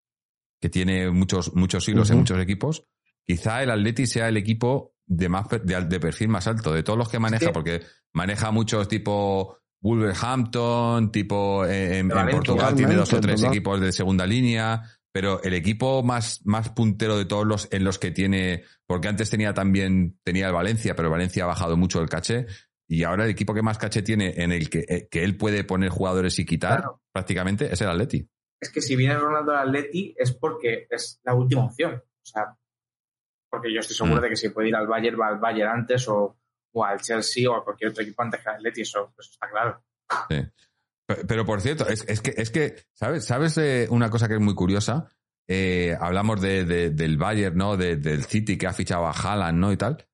que 0.60 0.68
tiene 0.68 1.10
muchos 1.10 1.54
muchos 1.54 1.88
hilos 1.88 2.10
en 2.10 2.18
muchos 2.18 2.40
equipos, 2.40 2.86
quizá 3.26 3.62
el 3.62 3.70
Atleti 3.70 4.06
sea 4.06 4.28
el 4.28 4.36
equipo 4.36 4.94
de 5.06 5.28
más 5.28 5.46
de, 5.48 5.58
de 5.84 6.00
perfil 6.00 6.28
más 6.28 6.46
alto 6.46 6.72
de 6.72 6.82
todos 6.84 6.98
los 6.98 7.08
que 7.08 7.18
maneja 7.18 7.46
Sí. 7.46 7.50
porque 7.52 7.82
maneja 8.12 8.50
muchos 8.52 8.86
tipo 8.88 9.58
Wolverhampton, 9.82 11.10
tipo 11.12 11.64
eh, 11.66 11.98
en. 11.98 12.08
Portugal 12.08 12.74
tiene 12.74 12.94
dos 12.94 13.12
o 13.12 13.20
tres 13.20 13.42
equipos 13.42 13.80
de 13.80 13.92
segunda 13.92 14.26
línea, 14.26 14.82
pero 15.12 15.42
el 15.42 15.54
equipo 15.54 16.02
más, 16.02 16.40
más 16.44 16.70
puntero 16.70 17.18
de 17.18 17.24
todos 17.24 17.46
los 17.46 17.68
en 17.72 17.84
los 17.84 17.98
que 17.98 18.10
tiene, 18.10 18.62
porque 18.86 19.08
antes 19.08 19.28
tenía 19.30 19.52
también, 19.54 20.18
tenía 20.22 20.46
el 20.46 20.52
Valencia, 20.52 20.94
pero 20.96 21.10
Valencia 21.10 21.44
ha 21.44 21.48
bajado 21.48 21.76
mucho 21.76 22.00
el 22.00 22.08
caché, 22.08 22.46
y 22.88 23.02
ahora 23.04 23.24
el 23.24 23.30
equipo 23.30 23.54
que 23.54 23.62
más 23.62 23.78
caché 23.78 24.02
tiene 24.02 24.34
en 24.36 24.52
el 24.52 24.68
que, 24.70 24.84
eh, 24.88 25.08
que 25.10 25.24
él 25.24 25.36
puede 25.36 25.64
poner 25.64 25.90
jugadores 25.90 26.38
y 26.38 26.44
quitar, 26.46 26.78
Claro. 26.80 27.02
prácticamente, 27.12 27.72
es 27.72 27.80
el 27.80 27.88
Atleti. 27.88 28.28
Es 28.60 28.70
que 28.70 28.80
si 28.80 28.94
viene 28.96 29.16
Ronaldo 29.18 29.52
al 29.52 29.68
Atleti 29.68 30.14
es 30.16 30.32
porque 30.32 30.86
es 30.88 31.20
la 31.24 31.34
última 31.34 31.64
opción. 31.64 31.94
O 31.94 32.24
sea, 32.24 32.56
porque 33.50 33.72
yo 33.74 33.80
estoy 33.80 33.96
seguro 33.96 34.20
Mm. 34.20 34.22
de 34.22 34.28
que 34.30 34.36
si 34.36 34.48
puede 34.50 34.68
ir 34.68 34.76
al 34.76 34.86
Bayern, 34.86 35.20
va 35.20 35.28
al 35.28 35.38
Bayern 35.40 35.70
antes 35.70 36.06
o, 36.08 36.38
o 36.72 36.84
al 36.84 37.00
Chelsea 37.00 37.50
o 37.50 37.54
a 37.56 37.64
cualquier 37.64 37.90
otro 37.90 38.02
equipo 38.02 38.22
antes 38.22 38.40
que 38.40 38.48
al 38.48 38.56
Atleti, 38.56 38.80
eso, 38.82 39.12
eso 39.18 39.30
está 39.32 39.48
claro. 39.50 39.84
Pe- 40.28 41.24
Pero 41.26 41.44
por 41.44 41.60
cierto, 41.60 41.86
es, 41.88 42.04
es 42.08 42.20
que, 42.20 42.34
es 42.36 42.50
que, 42.50 42.76
¿sabes? 42.92 43.24
¿Sabes 43.24 43.56
eh, 43.58 43.86
una 43.90 44.08
cosa 44.10 44.28
que 44.28 44.34
es 44.34 44.40
muy 44.40 44.54
curiosa? 44.54 45.06
Eh, 45.48 45.96
hablamos 46.00 46.40
de, 46.40 46.64
de- 46.64 46.90
del 46.90 47.18
Bayern, 47.18 47.56
¿no? 47.56 47.76
De- 47.76 47.96
del 47.96 48.24
City 48.24 48.56
que 48.56 48.66
ha 48.66 48.72
fichado 48.72 49.06
a 49.06 49.10
Haaland, 49.12 49.58
¿no? 49.58 49.72
Y 49.72 49.76
tal. 49.76 50.06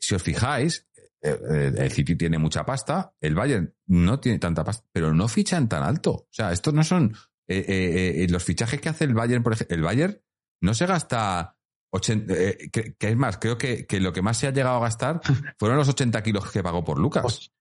Si 0.00 0.14
os 0.14 0.22
fijáis, 0.22 0.88
eh, 1.22 1.72
el 1.76 1.90
City 1.92 2.16
tiene 2.16 2.38
mucha 2.38 2.64
pasta, 2.64 3.14
el 3.20 3.34
Bayern 3.34 3.74
no 3.86 4.18
tiene 4.20 4.38
tanta 4.38 4.64
pasta, 4.64 4.86
pero 4.92 5.12
no 5.14 5.28
fichan 5.28 5.68
tan 5.68 5.82
alto. 5.82 6.10
O 6.12 6.28
sea, 6.30 6.52
estos 6.52 6.72
no 6.74 6.82
son 6.84 7.14
los 7.48 8.44
fichajes 8.44 8.80
que 8.80 8.88
hace 8.88 9.04
el 9.04 9.14
Bayern, 9.14 9.42
por 9.42 9.52
ejemplo, 9.52 9.76
el 9.76 9.82
Bayern 9.82 10.20
no 10.62 10.74
se 10.74 10.86
gasta 10.86 11.55
80, 11.90 12.34
eh, 12.34 12.70
que, 12.72 12.94
que 12.94 13.08
es 13.08 13.16
más, 13.16 13.38
creo 13.38 13.56
que, 13.56 13.86
que 13.86 14.00
lo 14.00 14.12
que 14.12 14.22
más 14.22 14.38
se 14.38 14.46
ha 14.46 14.52
llegado 14.52 14.76
a 14.76 14.80
gastar 14.80 15.20
fueron 15.58 15.78
los 15.78 15.88
80 15.88 16.22
kilos 16.22 16.50
que 16.50 16.62
pagó 16.62 16.84
por 16.84 16.98
Lucas. 16.98 17.52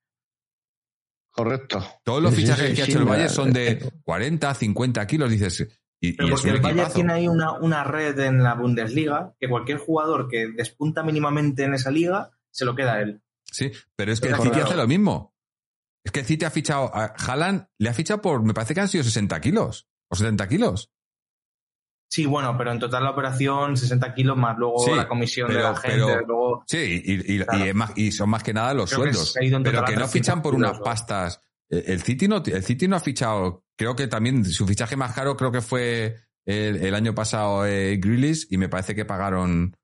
Correcto. 1.32 1.86
Todos 2.04 2.24
los 2.24 2.34
fichajes 2.34 2.70
sí, 2.70 2.76
que 2.76 2.82
ha 2.82 2.86
hecho 2.86 3.00
el 3.00 3.06
Bayern 3.06 3.30
son 3.30 3.52
de 3.52 3.72
eh, 3.72 3.92
40, 4.04 4.54
50 4.54 5.06
kilos, 5.06 5.30
dices. 5.30 5.68
Y, 6.00 6.14
Pero 6.14 6.30
y 6.30 6.32
porque 6.32 6.50
el 6.50 6.56
equipazo. 6.58 6.94
tiene 6.94 7.14
ahí 7.14 7.28
una, 7.28 7.54
una 7.54 7.84
red 7.84 8.18
en 8.20 8.42
la 8.42 8.54
Bundesliga 8.54 9.36
que 9.40 9.50
cualquier 9.50 9.80
jugador 9.80 10.30
que 10.30 10.48
despunta 10.48 11.04
mínimamente 11.04 11.64
en 11.64 11.74
esa 11.74 11.92
liga 11.92 12.32
se 12.52 12.64
lo 12.64 12.74
queda 12.76 12.94
a 12.94 13.02
él. 13.02 13.22
Sí, 13.52 13.72
pero 13.96 14.14
es 14.14 14.22
que 14.22 14.30
el. 14.30 14.38
City 14.38 14.62
hace 14.62 14.76
lo 14.76 14.88
mismo. 14.88 15.36
Es 16.04 16.12
que 16.12 16.22
el 16.22 16.26
City 16.26 16.46
ha 16.46 16.52
fichado 16.52 16.96
a 16.96 17.16
Haaland, 17.18 17.68
le 17.80 17.90
ha 17.90 17.94
fichado 17.94 18.22
por, 18.22 18.44
me 18.44 18.54
parece 18.54 18.74
que 18.74 18.82
han 18.82 18.88
sido 18.88 19.04
60 19.04 19.42
kilos 19.42 19.88
o 20.10 20.16
70 20.16 20.48
kilos. 20.48 20.92
Sí, 22.16 22.26
bueno, 22.26 22.58
pero 22.58 22.72
en 22.72 22.80
total 22.80 23.04
la 23.04 23.10
operación 23.12 23.76
60 23.76 24.14
kilos 24.14 24.38
más 24.38 24.58
luego 24.58 24.80
Sí, 24.86 24.92
la 24.96 25.06
comisión 25.08 25.48
pero- 25.48 25.60
de 25.60 25.66
la 25.66 25.76
gente, 25.76 26.06
pero- 26.06 26.26
luego 26.26 26.64
Sí, 26.66 27.02
y, 27.04 27.34
y- 27.36 27.40
Claro. 27.44 27.66
y 27.66 27.68
es 27.70 27.76
más- 27.76 27.92
y 27.98 28.12
son 28.14 28.30
más 28.30 28.42
que 28.42 28.54
nada 28.54 28.74
los 28.74 28.90
Creo 28.90 29.02
sueldos. 29.12 29.34
Pero 29.64 29.84
que 29.84 29.96
no 29.98 30.08
fichan 30.08 30.42
por 30.42 30.54
300 30.54 30.78
unas 30.78 30.80
pastas. 30.80 31.42
Eh, 31.70 31.84
El 31.88 32.02
City 32.02 32.28
no, 32.30 32.42
el 32.46 32.64
City 32.64 32.88
no 32.88 32.96
ha 32.96 33.00
fichado, 33.02 33.66
creo 33.76 33.96
que 33.98 34.08
también 34.08 34.46
su 34.46 34.66
fichaje 34.66 34.96
más 34.96 35.14
caro 35.14 35.36
creo 35.36 35.52
que 35.52 35.60
fue 35.62 36.16
el, 36.46 36.78
el 36.78 36.96
año 36.96 37.14
pasado 37.14 37.66
eh, 37.66 37.98
Grealish 37.98 38.48
y 38.50 38.58
me 38.58 38.70
parece 38.70 38.96
que 38.96 39.04
pagaron 39.04 39.76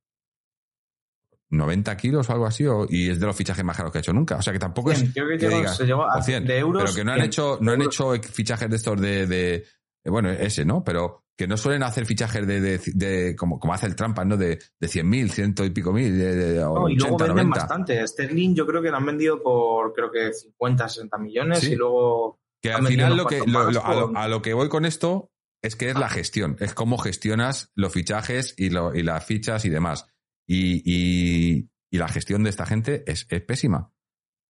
90 1.49 1.97
kilos 1.97 2.29
o 2.29 2.33
algo 2.33 2.45
así 2.45 2.65
o- 2.65 2.85
y 2.89 3.09
es 3.09 3.19
de 3.19 3.25
los 3.25 3.35
fichajes 3.35 3.65
más 3.65 3.75
caros 3.75 3.91
que 3.91 3.97
ha 3.97 4.01
hecho 4.01 4.13
nunca. 4.13 4.37
O 4.37 4.41
sea 4.41 4.53
que 4.53 4.59
tampoco 4.59 4.91
es 4.91 5.03
creo 5.13 5.27
que 5.27 5.37
que 5.37 5.45
llegó- 5.47 5.57
digas, 5.57 5.75
se 5.77 5.85
llegó 5.85 6.09
a 6.09 6.17
o 6.19 6.21
100, 6.23 6.45
de 6.45 6.57
euros. 6.59 6.83
pero 6.83 6.95
que 6.95 7.03
no 7.03 7.11
han 7.11 7.17
100 7.17 7.27
hecho 7.27 7.57
no 7.61 7.71
han 7.73 7.81
hecho 7.81 8.13
fichajes 8.21 8.69
de 8.69 8.75
estos 8.77 9.01
de, 9.01 9.27
de- 9.27 9.55
eh, 10.03 10.09
bueno 10.09 10.29
ese 10.29 10.63
no 10.63 10.83
pero 10.83 11.20
que 11.37 11.47
no 11.47 11.57
suelen 11.57 11.81
hacer 11.83 12.05
fichajes 12.05 12.45
de, 12.45 12.61
de, 12.61 12.79
de- 12.93 13.35
como, 13.35 13.59
como 13.59 13.73
hace 13.73 13.87
el 13.87 13.95
Trampas 13.95 14.25
no 14.27 14.37
de, 14.37 14.59
de 14.79 14.87
100.000 14.87 15.29
ciento 15.29 15.65
y 15.65 15.71
pico 15.71 15.91
mil 15.91 16.17
de, 16.17 16.35
de- 16.35 16.63
o 16.63 16.73
No, 16.81 16.89
y 16.89 16.95
luego 16.95 17.15
80 17.15 17.33
venden 17.33 17.49
90 17.49 17.59
bastante. 17.59 18.07
Sterling 18.07 18.53
yo 18.55 18.67
creo 18.67 18.81
que 18.81 18.89
lo 18.91 18.97
han 18.97 19.05
vendido 19.05 19.41
por 19.41 19.93
creo 19.93 20.11
que 20.11 20.33
50, 20.33 20.87
60 20.89 21.17
millones 21.17 21.59
Sí. 21.59 21.71
y 21.73 21.75
luego 21.75 22.39
que 22.61 22.71
al 22.71 22.85
final 22.85 23.17
lo 23.17 23.25
que 23.25 23.39
lo- 23.45 23.59
a, 23.61 23.71
lo, 23.71 23.81
con- 24.07 24.17
a 24.17 24.27
lo 24.27 24.41
que 24.41 24.53
voy 24.53 24.69
con 24.69 24.85
esto 24.85 25.31
es 25.63 25.75
que 25.75 25.89
es 25.89 25.95
la 25.97 26.09
gestión 26.09 26.57
es 26.59 26.73
cómo 26.73 26.97
gestionas 26.97 27.71
los 27.75 27.91
fichajes 27.93 28.53
y, 28.57 28.69
lo, 28.69 28.93
y 28.95 29.01
las 29.03 29.25
fichas 29.25 29.65
y 29.65 29.69
demás. 29.69 30.07
Y, 30.47 30.81
y, 30.85 31.69
y 31.91 31.97
la 31.97 32.07
gestión 32.07 32.43
de 32.43 32.49
esta 32.49 32.65
gente 32.65 33.03
es, 33.07 33.25
es 33.29 33.41
pésima. 33.41 33.91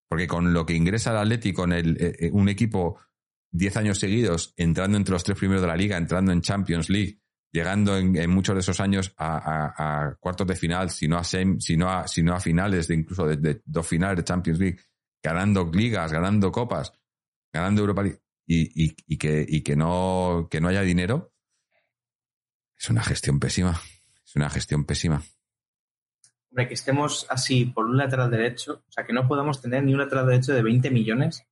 Porque 0.08 0.26
con 0.26 0.52
lo 0.52 0.66
que 0.66 0.74
ingresa 0.74 1.10
el 1.12 1.18
Atleti 1.18 1.52
con 1.52 1.72
el, 1.72 1.96
eh, 2.00 2.16
eh, 2.18 2.30
un 2.32 2.48
equipo 2.48 2.98
10 3.50 3.76
años 3.76 3.98
seguidos 3.98 4.54
entrando 4.56 4.96
entre 4.96 5.12
los 5.12 5.24
tres 5.24 5.38
primeros 5.38 5.62
de 5.62 5.68
la 5.68 5.76
liga, 5.76 5.96
entrando 5.96 6.32
en 6.32 6.40
Champions 6.40 6.88
League, 6.88 7.20
llegando 7.52 7.96
en, 7.96 8.30
muchos 8.30 8.54
de 8.54 8.60
esos 8.60 8.78
años 8.80 9.12
a, 9.18 10.14
cuartos 10.20 10.46
de 10.46 10.54
final, 10.56 10.90
si 10.90 11.08
no 11.08 11.16
a, 11.18 11.22
sem- 11.22 11.58
si 11.60 11.76
no 11.76 11.90
a, 11.90 12.06
si 12.06 12.26
a 12.28 12.40
finales, 12.40 12.86
de 12.88 12.94
incluso 12.94 13.26
de 13.26 13.60
dos 13.64 13.86
finales 13.86 14.18
de 14.18 14.24
Champions 14.24 14.58
League, 14.60 14.78
ganando 15.22 15.68
ligas, 15.72 16.12
ganando 16.12 16.52
copas, 16.52 16.92
ganando 17.52 17.80
Europa 17.80 18.02
League, 18.04 18.20
y, 18.46 18.84
y- 18.84 18.96
y 19.06 19.16
que, 19.18 19.44
y 19.48 19.62
que, 19.62 19.74
no, 19.76 20.48
que 20.50 20.60
no 20.60 20.68
haya 20.68 20.82
dinero, 20.82 21.32
es 22.78 22.88
una 22.88 23.02
gestión 23.02 23.38
pésima. 23.40 23.80
Es 24.24 24.36
una 24.36 24.48
gestión 24.48 24.84
pésima. 24.84 25.22
hombre, 26.50 26.68
que 26.68 26.74
estemos 26.74 27.26
así 27.30 27.64
por 27.66 27.84
un 27.86 27.96
lateral 27.96 28.30
derecho, 28.30 28.84
o 28.88 28.92
sea, 28.92 29.04
que 29.04 29.12
no 29.12 29.26
podamos 29.26 29.60
tener 29.60 29.82
ni 29.82 29.92
un 29.92 29.98
lateral 29.98 30.26
derecho 30.26 30.54
de 30.54 30.62
20 30.62 30.90
millones, 30.90 31.44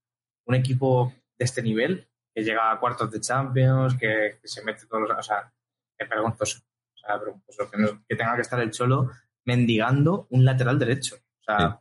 un 0.47 0.55
equipo 0.55 1.13
de 1.39 1.45
este 1.45 1.63
nivel 1.63 2.09
que 2.35 2.43
llega 2.43 2.71
a 2.71 2.79
cuartos 2.81 3.11
de 3.11 3.21
Champions, 3.21 3.97
que, 3.99 4.39
se 4.45 4.63
mete 4.65 4.87
todos 4.87 5.09
los, 5.09 5.19
o 5.19 5.23
sea, 5.23 5.53
es 5.97 6.09
vergonzoso. 6.09 6.61
O 6.95 6.99
sea, 6.99 7.17
vergonzoso 7.17 7.71
que, 7.71 7.77
no- 7.79 8.05
que 8.09 8.17
tenga 8.17 8.35
que 8.35 8.43
estar 8.43 8.61
el 8.61 8.71
Cholo 8.71 9.11
mendigando 9.45 10.27
un 10.31 10.45
lateral 10.45 10.79
derecho. 10.79 11.17
O 11.17 11.45
sea, 11.45 11.81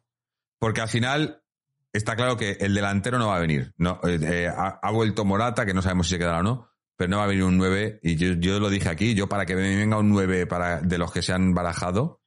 Porque 0.59 0.81
al 0.81 0.89
final 0.89 1.43
está 1.91 2.15
claro 2.15 2.37
que 2.37 2.51
el 2.59 2.73
delantero 2.73 3.17
no 3.19 3.27
va 3.27 3.37
a 3.37 3.41
venir. 3.41 3.73
No, 3.77 3.99
eh, 4.03 4.19
eh, 4.21 4.47
ha, 4.47 4.79
ha 4.81 4.91
vuelto 4.91 5.25
Morata, 5.25 5.65
que 5.65 5.73
no 5.73 5.81
sabemos 5.81 6.07
si 6.07 6.13
se 6.13 6.19
quedará 6.19 6.39
o 6.39 6.43
no, 6.43 6.69
pero 6.95 7.09
no 7.09 7.17
va 7.17 7.25
a 7.25 7.27
venir 7.27 7.43
un 7.43 7.57
9. 7.57 7.99
Y 8.03 8.15
yo, 8.15 8.33
yo 8.33 8.59
lo 8.59 8.69
dije 8.69 8.89
aquí, 8.89 9.13
yo 9.15 9.27
para 9.27 9.45
que 9.45 9.55
me 9.55 9.75
venga 9.75 9.97
un 9.97 10.09
9 10.09 10.47
para, 10.47 10.81
de 10.81 10.97
los 10.97 11.11
que 11.11 11.21
se 11.21 11.33
han 11.33 11.53
barajado, 11.53 12.21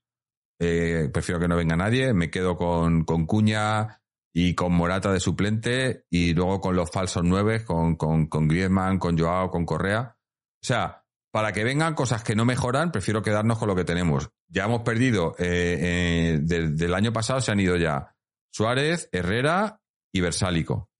eh, 0.60 1.08
prefiero 1.12 1.40
que 1.40 1.48
no 1.48 1.56
venga 1.56 1.76
nadie. 1.76 2.12
Me 2.12 2.30
quedo 2.30 2.56
con, 2.56 3.04
con 3.04 3.26
Cuña 3.26 4.02
y 4.32 4.54
con 4.54 4.72
Morata 4.72 5.12
de 5.12 5.20
suplente 5.20 6.04
y 6.10 6.34
luego 6.34 6.60
con 6.60 6.76
los 6.76 6.90
falsos 6.90 7.22
9, 7.24 7.64
con, 7.64 7.96
con, 7.96 8.26
con 8.26 8.46
Griezmann, 8.48 8.98
con 8.98 9.18
Joao, 9.18 9.50
con 9.50 9.64
Correa. 9.66 10.16
O 10.62 10.66
sea, 10.66 11.04
para 11.32 11.52
que 11.52 11.64
vengan 11.64 11.94
cosas 11.94 12.22
que 12.22 12.34
no 12.36 12.44
mejoran, 12.44 12.92
prefiero 12.92 13.22
quedarnos 13.22 13.58
con 13.58 13.68
lo 13.68 13.76
que 13.76 13.84
tenemos. 13.84 14.30
Ya 14.48 14.64
hemos 14.64 14.82
perdido, 14.82 15.34
eh, 15.38 15.78
eh, 15.80 16.38
del, 16.42 16.76
del 16.76 16.94
año 16.94 17.12
pasado 17.12 17.40
se 17.40 17.52
han 17.52 17.60
ido 17.60 17.76
ya 17.76 18.14
Suárez, 18.52 19.08
Herrera 19.12 19.80
y 20.12 20.20
Versálico. 20.20 20.90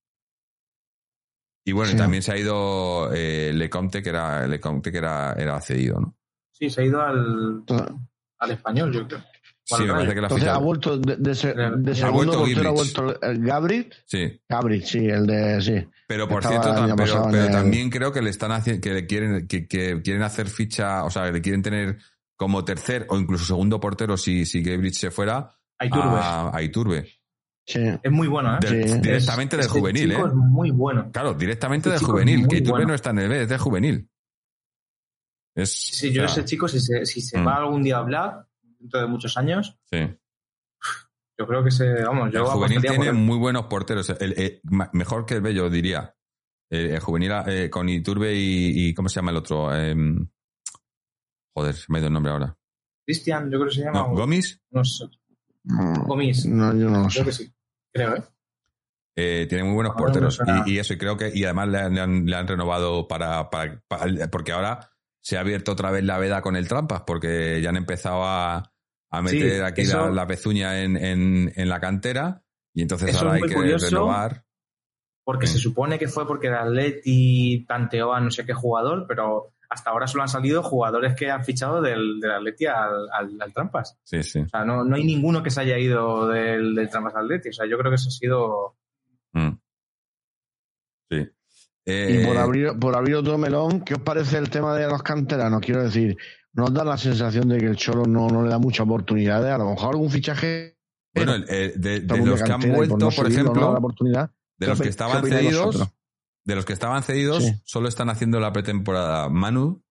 Y 1.65 1.73
bueno, 1.73 1.91
Sí. 1.91 1.97
también 1.97 2.23
se 2.23 2.31
ha 2.31 2.37
ido 2.37 3.13
eh, 3.13 3.51
Lecomte, 3.53 4.01
que 4.01 4.09
era 4.09 4.47
Lecomte 4.47 4.91
que 4.91 4.97
era, 4.97 5.33
era 5.33 5.59
cedido, 5.61 5.99
¿no? 5.99 6.15
sí, 6.51 6.69
se 6.69 6.81
ha 6.81 6.85
ido 6.85 7.01
al, 7.01 7.63
al 8.39 8.51
español, 8.51 8.91
yo 8.93 9.07
creo. 9.07 9.23
O 9.69 9.75
al 9.75 9.81
Sí, 9.81 9.87
me 9.87 9.93
parece 9.93 10.07
Rayo. 10.09 10.15
que 10.15 10.21
la 10.21 10.27
Entonces 10.27 10.47
ha 10.49 10.57
vuelto 10.57 10.97
de, 10.97 11.15
de 11.17 11.21
de 11.23 11.31
Ha 11.31 11.95
segundo 11.95 12.11
vuelto 12.13 12.39
portero, 12.39 12.69
ha 12.69 12.71
vuelto 12.71 13.21
el 13.21 13.39
Gabriel. 13.45 13.93
Sí, 14.05 14.41
Gabriel, 14.49 14.83
sí, 14.83 14.97
el 15.07 15.27
de. 15.27 15.61
Sí. 15.61 15.87
pero 16.07 16.27
por 16.27 16.43
cierto, 16.43 16.73
pero, 16.97 17.29
el- 17.29 17.51
también 17.51 17.89
creo 17.89 18.11
que 18.11 18.21
le 18.21 18.31
están 18.31 18.51
haciendo, 18.51 18.81
que 18.81 18.89
le 18.93 19.05
quieren, 19.05 19.47
que, 19.47 19.67
que 19.67 20.01
quieren 20.01 20.23
hacer 20.23 20.47
ficha, 20.49 21.03
o 21.05 21.09
sea, 21.11 21.25
que 21.25 21.31
le 21.33 21.41
quieren 21.41 21.61
tener 21.61 21.97
como 22.35 22.65
tercer 22.65 23.05
o 23.09 23.17
incluso 23.19 23.45
segundo 23.45 23.79
portero 23.79 24.17
si, 24.17 24.45
si 24.45 24.63
Gabriel 24.63 24.93
se 24.95 25.11
fuera 25.11 25.51
A 25.77 25.85
Iturbe. 25.85 26.19
a, 26.19 26.55
a 26.57 26.61
Iturbe. 26.63 27.07
Sí. 27.65 27.79
Es 28.01 28.11
muy 28.11 28.27
bueno, 28.27 28.55
¿eh? 28.55 28.59
Del- 28.61 28.89
Sí. 28.89 28.99
directamente 28.99 29.55
del 29.55 29.65
Este 29.67 29.79
juvenil, 29.79 30.09
chico 30.09 30.25
¿eh? 30.25 30.29
Es 30.29 30.33
muy 30.33 30.71
bueno. 30.71 31.11
Claro, 31.13 31.33
directamente 31.35 31.89
Este 31.89 31.99
del 31.99 32.01
es 32.03 32.11
juvenil, 32.11 32.47
que 32.47 32.57
Iturbe 32.57 32.71
bueno. 32.71 32.87
no 32.87 32.93
está 32.95 33.11
en 33.11 33.19
el 33.19 33.29
B, 33.29 33.41
es 33.43 33.47
del 33.49 33.59
juvenil. 33.59 34.09
Es, 35.55 35.71
Sí, 35.71 36.11
yo 36.11 36.23
o 36.23 36.27
sea, 36.27 36.37
ese 36.41 36.45
chico, 36.45 36.67
si 36.67 36.79
se, 36.79 37.05
si 37.05 37.21
se 37.21 37.37
Mm. 37.37 37.47
va 37.47 37.55
algún 37.57 37.83
día 37.83 37.97
a 37.97 37.99
hablar, 37.99 38.45
dentro 38.81 38.99
de 39.01 39.07
muchos 39.07 39.37
años, 39.37 39.77
sí. 39.91 39.99
yo 41.39 41.47
creo 41.47 41.63
que 41.63 41.71
se, 41.71 42.03
vamos, 42.03 42.27
El 42.27 42.33
yo 42.33 42.45
juvenil 42.45 42.77
apostaría 42.79 42.97
por 42.97 43.05
tiene 43.05 43.13
muy 43.17 43.37
buenos 43.37 43.65
porteros. 43.67 44.09
El- 44.09 44.33
el- 44.39 44.61
mejor 44.93 45.25
que 45.25 45.35
el 45.35 45.41
Bello, 45.41 45.69
diría. 45.69 46.15
El, 46.69 46.91
el 46.91 46.99
juvenil 46.99 47.31
eh, 47.47 47.69
con 47.69 47.89
Iturbe 47.89 48.33
y, 48.33 48.87
y 48.89 48.93
¿Cómo 48.93 49.09
se 49.09 49.15
llama 49.15 49.31
el 49.31 49.37
otro? 49.37 49.75
Em, 49.75 50.27
joder, 51.55 51.73
se 51.75 51.85
me 51.89 51.97
ha 51.97 51.99
ido 51.99 52.07
el 52.07 52.13
nombre 52.13 52.31
ahora. 52.31 52.57
Cristian, 53.05 53.45
yo 53.51 53.57
creo 53.59 53.69
que 53.69 53.75
se 53.75 53.81
llama. 53.83 53.99
No, 53.99 54.15
Gomis 54.15 54.61
no 54.71 54.83
sé, 54.85 55.05
No, 55.63 55.93
Gomis. 56.05 56.45
no, 56.45 56.73
yo 56.75 56.89
no 56.89 57.01
lo 57.03 57.07
Creo 57.09 57.25
que 57.25 57.31
sí. 57.33 57.53
Creo, 57.93 58.15
¿eh? 58.15 58.23
eh, 59.17 59.45
tiene 59.49 59.65
muy 59.65 59.73
buenos 59.73 59.95
porteros. 59.97 60.39
Y, 60.65 60.73
y 60.73 60.79
eso, 60.79 60.93
y 60.93 60.97
creo 60.97 61.17
que. 61.17 61.31
Y 61.33 61.43
además 61.43 61.67
le, 61.69 61.77
han- 61.79 61.93
le 61.95 62.01
han, 62.01 62.25
le 62.25 62.35
han 62.37 62.47
renovado 62.47 63.07
para, 63.07 63.49
para- 63.49 63.81
para- 63.87 64.29
Porque 64.29 64.53
ahora 64.53 64.90
se 65.21 65.37
ha 65.37 65.41
abierto 65.41 65.71
otra 65.71 65.91
vez 65.91 66.03
la 66.03 66.17
veda 66.17 66.41
con 66.41 66.55
el 66.55 66.67
Trampas, 66.67 67.03
porque 67.05 67.61
ya 67.61 67.69
han 67.69 67.77
empezado 67.77 68.23
a, 68.23 68.57
a 69.11 69.27
Sí, 69.27 69.35
meter 69.37 69.63
aquí 69.63 69.81
eso- 69.81 70.05
la, 70.07 70.11
la 70.11 70.27
pezuña 70.27 70.81
en, 70.81 70.97
en, 70.97 71.53
en 71.55 71.69
la 71.69 71.79
cantera. 71.79 72.43
Y 72.73 72.81
entonces 72.81 73.15
ahora 73.17 73.33
hay 73.33 73.41
que 73.41 73.77
renovar. 73.77 74.45
Porque 75.23 75.45
Sí. 75.45 75.53
se 75.53 75.59
supone 75.59 75.99
que 75.99 76.07
fue 76.07 76.25
porque 76.25 76.47
el 76.47 76.55
Atleti 76.55 77.65
tanteó 77.67 78.13
a 78.13 78.19
no 78.19 78.31
sé 78.31 78.45
qué 78.45 78.53
jugador, 78.53 79.05
pero 79.07 79.53
hasta 79.69 79.91
ahora 79.91 80.07
solo 80.07 80.23
han 80.23 80.29
salido 80.29 80.63
jugadores 80.63 81.13
que 81.15 81.29
han 81.29 81.45
fichado 81.45 81.81
del, 81.81 82.19
del 82.19 82.31
Atleti 82.31 82.65
al, 82.65 83.07
al, 83.13 83.37
al 83.39 83.53
Trampas. 83.53 83.99
Sí, 84.03 84.23
sí. 84.23 84.39
O 84.39 84.49
sea, 84.49 84.65
no, 84.65 84.83
no 84.83 84.95
hay 84.95 85.03
ninguno 85.03 85.43
que 85.43 85.51
se 85.51 85.61
haya 85.61 85.77
ido 85.77 86.27
del, 86.27 86.73
del 86.73 86.89
Trampas 86.89 87.13
al 87.15 87.25
Atleti. 87.25 87.49
O 87.49 87.53
sea, 87.53 87.67
yo 87.67 87.77
creo 87.77 87.91
que 87.91 87.95
eso 87.95 88.07
ha 88.09 88.11
sido... 88.11 88.75
Mm. 89.33 89.51
Sí. 91.09 91.29
Y 91.85 91.91
Eh, 91.91 92.23
por 92.27 92.37
abrir, 92.37 92.77
por 92.79 92.95
abrir 92.95 93.15
otro 93.15 93.37
melón, 93.37 93.81
¿qué 93.81 93.95
os 93.95 94.01
parece 94.01 94.37
el 94.37 94.49
tema 94.49 94.75
de 94.75 94.87
los 94.87 95.01
canteranos? 95.01 95.61
Quiero 95.61 95.83
decir, 95.83 96.15
¿nos 96.53 96.73
da 96.73 96.83
la 96.83 96.97
sensación 96.97 97.49
de 97.49 97.57
que 97.57 97.65
el 97.65 97.75
Cholo 97.75 98.05
no, 98.05 98.27
no 98.27 98.43
le 98.43 98.49
da 98.49 98.59
muchas 98.59 98.85
oportunidades? 98.85 99.51
A 99.51 99.57
lo 99.57 99.71
mejor 99.71 99.89
algún 99.95 100.09
fichaje. 100.11 100.77
Bueno, 101.15 101.33
el- 101.35 101.45
eh, 101.49 101.73
de, 101.75 101.95
el 101.97 102.07
los 102.25 102.41
que 102.43 102.51
han 102.51 102.61
y 102.61 102.69
vuelto, 102.69 102.97
no 102.97 103.09
por 103.09 103.17
no 103.17 103.23
da 103.23 103.29
la 103.29 103.41
ejemplo, 103.41 103.71
oportunidad. 103.71 104.29
de 104.57 104.65
¿Qué 104.65 104.67
los 104.67 104.81
que 104.81 104.89
estaban 104.89 105.23
cedidos, 105.25 105.89
de 106.45 106.55
los 106.55 106.65
que 106.65 106.73
estaban 106.73 107.03
cedidos, 107.03 107.43
Sí. 107.43 107.53
solo 107.65 107.87
están 107.89 108.09
haciendo 108.09 108.39
la 108.39 108.53
pretemporada 108.53 109.27
Manu, 109.29 109.83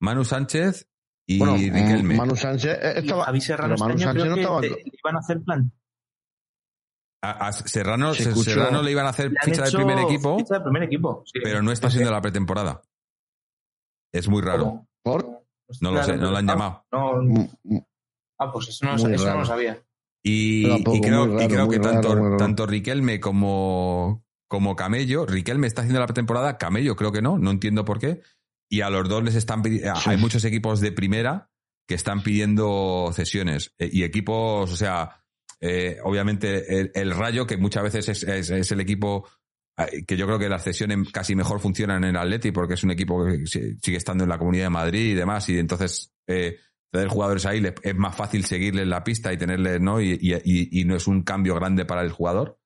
Manu 0.00 0.24
Sánchez 0.24 0.88
y 1.26 1.38
Bueno, 1.38 1.54
Riquelme. 1.56 2.16
Manu 2.16 2.34
Sánchez 2.36 2.78
eh, 2.82 2.92
Y 2.96 2.98
estaba. 3.00 3.24
Javi 3.26 3.40
Serrano 3.40 3.74
pero 3.74 3.84
Manu 3.86 3.94
este 3.94 4.04
Sánchez 4.04 4.22
creo 4.22 4.30
no 4.30 4.34
que 4.36 4.40
estaba. 4.42 4.60
te- 4.62 4.68
le 4.70 4.98
iban 5.02 5.16
a 5.16 5.18
hacer 5.18 5.40
plan. 5.42 5.72
A, 7.24 7.48
a 7.48 7.52
Serrano, 7.52 8.12
Se 8.14 8.34
Serrano 8.34 8.82
le 8.82 8.90
iban 8.90 9.06
a 9.06 9.10
hacer 9.10 9.32
ficha 9.42 9.62
del 9.62 9.72
primer 9.74 9.98
equipo, 10.00 10.38
ficha 10.38 10.54
del 10.54 10.62
primer 10.64 10.82
equipo, 10.84 11.22
sí. 11.26 11.40
pero 11.42 11.62
no 11.62 11.72
está 11.72 11.88
haciendo 11.88 12.10
la 12.10 12.20
pretemporada. 12.20 12.82
Es 14.12 14.28
muy 14.28 14.42
raro. 14.42 14.64
¿Cómo? 14.64 14.88
¿Por? 15.02 15.44
No 15.80 15.90
lo 15.92 16.02
sé, 16.04 16.16
no 16.16 16.30
lo 16.30 16.36
han 16.36 16.48
Ah, 16.48 16.52
llamado. 16.52 16.86
No, 16.92 17.22
Mm, 17.22 17.48
mm, 17.64 17.78
ah, 18.38 18.52
pues 18.52 18.68
eso 18.68 18.86
no, 18.86 18.94
eso 18.96 19.08
lo 19.38 19.44
sabía. 19.44 19.82
Y, 20.22 20.68
Tampoco, 20.68 20.96
y 20.96 21.00
creo, 21.00 21.42
y 21.42 21.48
que 21.48 21.56
raro, 21.56 21.80
tanto, 21.80 22.36
tanto 22.38 22.66
Riquelme 22.66 23.20
como, 23.20 24.24
como 24.48 24.74
Camello, 24.76 25.26
Riquelme 25.26 25.66
está 25.66 25.82
haciendo 25.82 26.00
la 26.00 26.06
pretemporada, 26.06 26.56
Camello 26.58 26.96
creo 26.96 27.12
que 27.12 27.20
no, 27.22 27.38
no 27.38 27.50
entiendo 27.50 27.84
por 27.84 27.98
qué. 27.98 28.22
Y 28.70 28.80
a 28.80 28.90
los 28.90 29.08
dos 29.08 29.22
les 29.22 29.34
están 29.34 29.62
pidiendo, 29.62 29.94
Sí. 29.96 30.10
hay 30.10 30.16
muchos 30.16 30.44
equipos 30.44 30.80
de 30.80 30.92
primera 30.92 31.50
que 31.86 31.94
están 31.94 32.22
pidiendo 32.22 33.10
cesiones. 33.12 33.74
Eh, 33.78 33.90
Y 33.92 34.02
equipos, 34.04 34.72
o 34.72 34.76
sea, 34.76 35.23
eh, 35.66 35.96
obviamente 36.04 36.90
el, 37.00 37.10
Rayo, 37.12 37.46
que 37.46 37.56
muchas 37.56 37.84
veces 37.84 38.22
es, 38.22 38.70
el 38.70 38.80
equipo 38.80 39.26
eh, 39.78 40.04
que 40.04 40.14
yo 40.16 40.26
creo 40.26 40.38
que 40.38 40.48
las 40.50 40.62
cesiones 40.62 41.10
casi 41.10 41.34
mejor 41.34 41.58
funcionan 41.58 42.04
en 42.04 42.10
el 42.10 42.16
Atleti 42.18 42.52
porque 42.52 42.74
es 42.74 42.84
un 42.84 42.90
equipo 42.90 43.24
que 43.24 43.46
si- 43.46 43.76
sigue 43.82 43.96
estando 43.96 44.24
en 44.24 44.30
la 44.30 44.36
Comunidad 44.38 44.64
de 44.66 44.70
Madrid 44.70 45.12
y 45.12 45.14
demás 45.14 45.48
y 45.48 45.58
entonces 45.58 46.12
eh, 46.26 46.58
tener 46.90 47.08
jugadores 47.08 47.46
ahí 47.46 47.64
es 47.82 47.94
más 47.96 48.14
fácil 48.14 48.44
seguirle 48.44 48.82
en 48.82 48.90
la 48.90 49.02
pista 49.02 49.32
y 49.32 49.38
tenerle, 49.38 49.80
¿no? 49.80 50.00
Y, 50.02 50.18
y- 50.20 50.84
no 50.84 50.96
es 50.96 51.06
un 51.06 51.22
cambio 51.22 51.54
grande 51.54 51.84
para 51.86 52.02
el 52.02 52.12
jugador. 52.12 52.58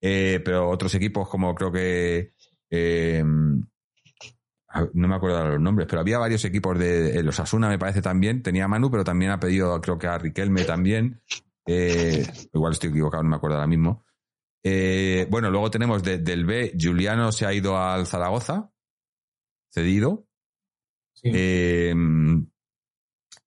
Eh, 0.00 0.40
pero 0.44 0.68
otros 0.70 0.94
equipos 0.94 1.28
como 1.28 1.52
creo 1.56 1.72
que... 1.72 2.34
eh, 2.70 3.24
no 4.94 5.08
me 5.08 5.14
acuerdo 5.14 5.48
los 5.48 5.60
nombres, 5.60 5.88
pero 5.88 6.00
había 6.00 6.18
varios 6.18 6.44
equipos 6.44 6.78
de, 6.78 7.22
los 7.22 7.40
Asuna, 7.40 7.68
me 7.68 7.78
parece 7.78 8.02
también. 8.02 8.42
Tenía 8.42 8.68
Manu, 8.68 8.90
pero 8.90 9.02
también 9.02 9.30
ha 9.32 9.40
pedido, 9.40 9.80
creo 9.80 9.98
que 9.98 10.06
a 10.06 10.18
Riquelme 10.18 10.64
también. 10.64 11.20
Eh, 11.70 12.26
igual 12.54 12.72
estoy 12.72 12.90
equivocado, 12.90 13.22
no 13.22 13.28
me 13.28 13.36
acuerdo 13.36 13.56
ahora 13.56 13.66
mismo. 13.66 14.04
Eh, 14.64 15.26
bueno, 15.30 15.50
luego 15.50 15.70
tenemos 15.70 16.02
de- 16.02 16.18
del 16.18 16.46
B, 16.46 16.72
Juliano 16.80 17.30
se 17.30 17.44
ha 17.46 17.52
ido 17.52 17.76
al 17.78 18.06
Zaragoza, 18.06 18.72
cedido. 19.70 20.26
Sí. 21.12 21.30
Eh, 21.32 21.94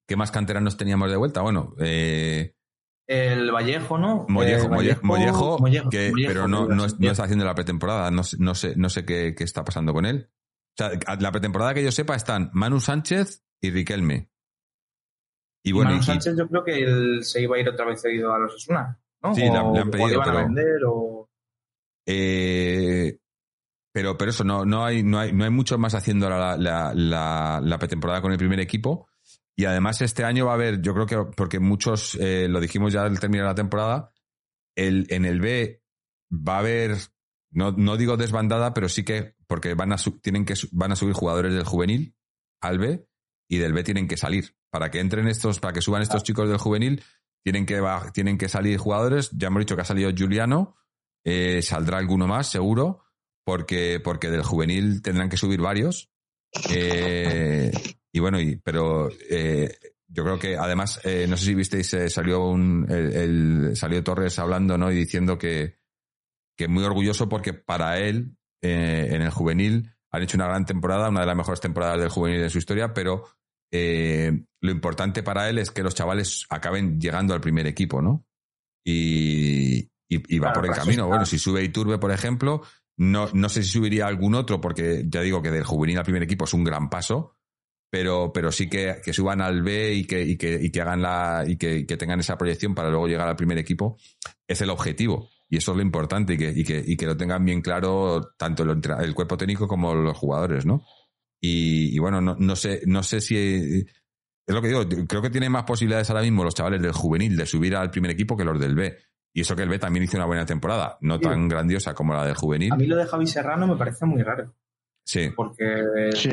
¿Qué 0.07 0.15
más 0.15 0.31
canteranos 0.31 0.77
teníamos 0.77 1.09
de 1.09 1.15
vuelta? 1.17 1.41
Bueno, 1.41 1.73
eh, 1.79 2.53
el 3.07 3.51
Vallejo, 3.51 3.97
¿no? 3.97 4.25
Mollejo, 4.29 4.67
Molle- 4.69 4.99
Mollejo, 5.01 5.57
Mollejo, 5.59 5.89
que- 5.89 6.11
Mollejo, 6.11 6.27
pero 6.33 6.47
no, 6.47 6.67
no, 6.67 6.85
está 6.85 7.23
haciendo 7.23 7.45
la 7.45 7.55
pretemporada. 7.55 8.11
No, 8.11 8.23
sé- 8.23 8.37
no 8.39 8.53
sé, 8.55 8.75
no 8.75 8.89
sé 8.89 9.05
qué, 9.05 9.33
qué 9.35 9.43
está 9.43 9.63
pasando 9.63 9.93
con 9.93 10.05
él. 10.05 10.29
O 10.29 10.73
sea, 10.77 10.91
la 11.19 11.31
pretemporada 11.31 11.73
que 11.73 11.83
yo 11.83 11.91
sepa 11.91 12.15
están 12.15 12.49
Manu 12.53 12.79
Sánchez 12.79 13.43
y 13.61 13.71
Riquelme. 13.71 14.30
Y 15.63 15.71
bueno, 15.71 15.91
Manu 15.91 16.01
y- 16.01 16.05
Sánchez 16.05 16.35
yo 16.37 16.47
creo 16.47 16.63
que 16.63 16.79
él 16.79 17.23
se 17.23 17.41
iba 17.41 17.55
a 17.55 17.59
ir 17.59 17.69
otra 17.69 17.85
vez 17.85 18.01
cedido 18.01 18.33
a 18.33 18.39
los 18.39 18.53
Osuna, 18.55 18.99
¿no? 19.21 19.35
Sí, 19.35 19.41
le 19.41 19.47
han- 19.49 19.65
O- 19.67 19.73
le 19.73 19.79
han 19.81 19.87
o 19.87 19.91
pedido, 19.91 20.09
iban 20.13 20.21
a 20.21 20.31
pero- 20.31 20.45
vender 20.45 20.79
o... 20.87 21.29
Eh, 22.07 23.17
pero, 23.93 24.17
pero 24.17 24.31
eso, 24.31 24.43
no, 24.43 24.65
no 24.65 24.85
hay, 24.85 25.03
no 25.03 25.19
hay, 25.19 25.33
no 25.33 25.43
hay 25.43 25.49
mucho 25.49 25.77
más 25.77 25.93
haciendo 25.95 26.29
la, 26.29 26.57
la, 26.57 26.93
la, 26.95 27.59
la 27.63 27.77
pretemporada 27.77 28.21
con 28.21 28.31
el 28.31 28.37
primer 28.37 28.59
equipo. 28.59 29.07
Y 29.55 29.65
además 29.65 30.01
este 30.01 30.23
año 30.23 30.45
va 30.45 30.53
a 30.53 30.55
haber, 30.55 30.81
yo 30.81 30.93
creo 30.93 31.05
que, 31.05 31.17
porque 31.35 31.59
muchos, 31.59 32.15
eh, 32.19 32.47
lo 32.49 32.59
dijimos 32.59 32.93
ya 32.93 33.03
al 33.03 33.19
terminar 33.19 33.45
la 33.47 33.55
temporada, 33.55 34.11
el, 34.75 35.05
en 35.09 35.25
el 35.25 35.41
B 35.41 35.83
va 36.31 36.55
a 36.55 36.59
haber, 36.59 36.95
no, 37.51 37.71
no 37.71 37.97
digo 37.97 38.15
desbandada, 38.17 38.73
pero 38.73 38.87
sí 38.89 39.03
que, 39.03 39.35
porque 39.45 39.73
van 39.75 39.91
a, 39.91 39.97
tienen 40.21 40.45
que, 40.45 40.53
van 40.71 40.93
a 40.93 40.95
subir 40.95 41.13
jugadores 41.13 41.53
del 41.53 41.65
juvenil 41.65 42.15
al 42.61 42.79
B 42.79 43.05
y 43.49 43.57
del 43.57 43.73
B 43.73 43.83
tienen 43.83 44.07
que 44.07 44.17
salir. 44.17 44.55
Para 44.71 44.89
que 44.89 44.99
entren 44.99 45.27
estos, 45.27 45.59
para 45.59 45.73
que 45.73 45.81
suban 45.81 46.01
estos 46.01 46.23
chicos 46.23 46.47
del 46.49 46.57
juvenil, 46.57 47.03
tienen 47.43 47.65
que, 47.65 47.81
tienen 48.13 48.37
que 48.37 48.47
salir 48.49 48.77
jugadores. 48.77 49.29
Ya 49.31 49.47
hemos 49.47 49.59
dicho 49.59 49.75
que 49.75 49.81
ha 49.81 49.85
salido 49.85 50.11
Juliano, 50.17 50.75
eh, 51.25 51.61
saldrá 51.61 51.97
alguno 51.97 52.25
más, 52.25 52.47
seguro, 52.49 53.03
porque, 53.43 53.99
porque 54.03 54.29
del 54.29 54.43
juvenil 54.43 55.01
tendrán 55.01 55.29
que 55.29 55.37
subir 55.37 55.59
varios. 55.61 56.09
Eh, 56.69 57.71
y 58.13 58.19
bueno, 58.19 58.39
y, 58.39 58.55
pero 58.57 59.09
eh, 59.29 59.77
yo 60.07 60.23
creo 60.23 60.39
que 60.39 60.57
además, 60.57 60.99
eh, 61.03 61.25
no 61.29 61.37
sé 61.37 61.45
si 61.45 61.55
visteis, 61.55 61.93
eh, 61.93 62.09
salió 62.09 62.45
un, 62.47 62.85
el, 62.89 63.13
el- 63.13 63.75
salió 63.75 64.03
Torres 64.03 64.37
hablando, 64.39 64.77
¿no? 64.77 64.91
Y 64.91 64.95
diciendo 64.95 65.37
que, 65.37 65.77
que 66.57 66.67
muy 66.67 66.83
orgulloso 66.83 67.27
porque 67.29 67.53
para 67.53 67.99
él, 67.99 68.37
eh, 68.61 69.07
en 69.11 69.21
el 69.21 69.29
juvenil, 69.31 69.91
han 70.11 70.21
hecho 70.23 70.37
una 70.37 70.47
gran 70.47 70.65
temporada, 70.65 71.09
una 71.09 71.21
de 71.21 71.25
las 71.27 71.37
mejores 71.37 71.61
temporadas 71.61 71.99
del 71.99 72.09
juvenil 72.09 72.41
de 72.41 72.49
su 72.49 72.57
historia, 72.57 72.93
pero 72.93 73.25
eh, 73.71 74.43
lo 74.61 74.71
importante 74.71 75.23
para 75.23 75.49
él 75.49 75.57
es 75.57 75.71
que 75.71 75.83
los 75.83 75.95
chavales 75.95 76.45
acaben 76.49 76.99
llegando 76.99 77.33
al 77.33 77.41
primer 77.41 77.67
equipo, 77.67 78.01
¿no? 78.01 78.25
Y, 78.85 79.79
y, 80.09 80.35
y 80.35 80.39
va 80.39 80.47
Claro, 80.51 80.61
por 80.61 80.69
el 80.69 80.75
camino. 80.75 80.93
está. 80.93 81.05
Bueno, 81.05 81.25
si 81.25 81.39
sube 81.39 81.63
Iturbe, 81.63 81.97
por 81.97 82.11
ejemplo, 82.11 82.61
no, 82.97 83.29
no 83.33 83.49
sé 83.49 83.63
si 83.63 83.69
subiría 83.69 84.07
algún 84.07 84.35
otro, 84.35 84.59
porque 84.59 85.05
ya 85.07 85.21
digo 85.21 85.41
que 85.41 85.51
del 85.51 85.63
juvenil 85.63 85.97
al 85.97 86.03
primer 86.03 86.23
equipo 86.23 86.45
es 86.45 86.53
un 86.53 86.63
gran 86.63 86.89
paso, 86.89 87.37
pero, 87.89 88.31
pero 88.33 88.51
sí 88.51 88.69
que, 88.69 88.97
que 89.03 89.13
suban 89.13 89.41
al 89.41 89.63
B 89.63 89.93
y 89.93 90.05
que, 90.05 90.21
y 90.21 90.37
que, 90.37 90.59
y 90.61 90.71
que 90.71 90.81
hagan 90.81 91.01
la, 91.01 91.43
y 91.47 91.57
que, 91.57 91.85
que 91.85 91.97
tengan 91.97 92.19
esa 92.19 92.37
proyección 92.37 92.75
para 92.75 92.89
luego 92.89 93.07
llegar 93.07 93.27
al 93.27 93.35
primer 93.35 93.57
equipo, 93.57 93.97
es 94.47 94.61
el 94.61 94.69
objetivo. 94.69 95.29
Y 95.49 95.57
eso 95.57 95.71
es 95.71 95.77
lo 95.77 95.83
importante, 95.83 96.35
y 96.35 96.37
que, 96.37 96.49
y 96.55 96.63
que, 96.63 96.81
y 96.85 96.95
que 96.95 97.05
lo 97.05 97.17
tengan 97.17 97.43
bien 97.43 97.61
claro 97.61 98.21
tanto 98.37 98.63
el, 98.63 98.79
el 99.01 99.13
cuerpo 99.13 99.35
técnico 99.35 99.67
como 99.67 99.93
los 99.93 100.17
jugadores, 100.17 100.65
¿no? 100.65 100.85
Y, 101.41 101.95
y 101.95 101.99
bueno, 101.99 102.21
no, 102.21 102.35
no 102.37 102.55
sé, 102.55 102.81
no 102.85 103.01
sé 103.03 103.19
si 103.19 103.35
es 103.37 103.85
lo 104.55 104.61
que 104.61 104.67
digo, 104.67 104.83
creo 105.07 105.21
que 105.21 105.29
tiene 105.29 105.49
más 105.49 105.63
posibilidades 105.63 106.09
ahora 106.09 106.21
mismo 106.21 106.43
los 106.43 106.53
chavales 106.53 106.81
del 106.81 106.91
juvenil 106.91 107.35
de 107.35 107.45
subir 107.45 107.75
al 107.75 107.89
primer 107.89 108.11
equipo 108.11 108.37
que 108.37 108.43
los 108.43 108.59
del 108.59 108.75
B. 108.75 108.95
Y 109.33 109.41
eso 109.41 109.55
que 109.55 109.63
el 109.63 109.69
B 109.69 109.79
también 109.79 110.03
hizo 110.03 110.17
una 110.17 110.25
buena 110.25 110.45
temporada, 110.45 110.97
no 111.01 111.15
Sí. 111.15 111.21
tan 111.23 111.47
grandiosa 111.47 111.93
como 111.93 112.13
la 112.13 112.25
del 112.25 112.35
juvenil. 112.35 112.73
A 112.73 112.75
mí 112.75 112.85
lo 112.85 112.97
de 112.97 113.05
Javi 113.05 113.25
Serrano 113.27 113.65
me 113.65 113.75
parece 113.77 114.05
muy 114.05 114.21
raro, 114.23 114.53
Sí, 115.05 115.29
porque 115.35 116.09
Sí, 116.13 116.29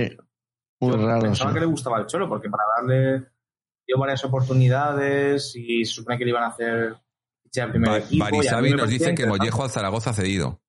muy 0.80 0.92
raro. 0.96 1.20
pensaba 1.22 1.50
sí. 1.50 1.54
que 1.54 1.60
le 1.60 1.66
gustaba 1.66 2.00
el 2.00 2.06
Cholo, 2.06 2.28
porque 2.28 2.50
para 2.50 2.64
darle 2.76 3.28
dio 3.86 3.98
varias 3.98 4.22
oportunidades 4.24 5.54
y 5.56 5.84
se 5.84 5.94
supone 5.94 6.18
que 6.18 6.24
le 6.24 6.30
iban 6.30 6.42
a 6.42 6.48
hacer 6.48 6.96
Ba- 7.80 7.98
equipo. 7.98 8.24
Barisabi 8.26 8.70
me 8.72 8.76
nos 8.76 8.90
dice 8.90 9.14
que. 9.14 9.26
Mollejo 9.26 9.62
al 9.64 9.70
Zaragoza 9.70 10.12
cedido. 10.12 10.60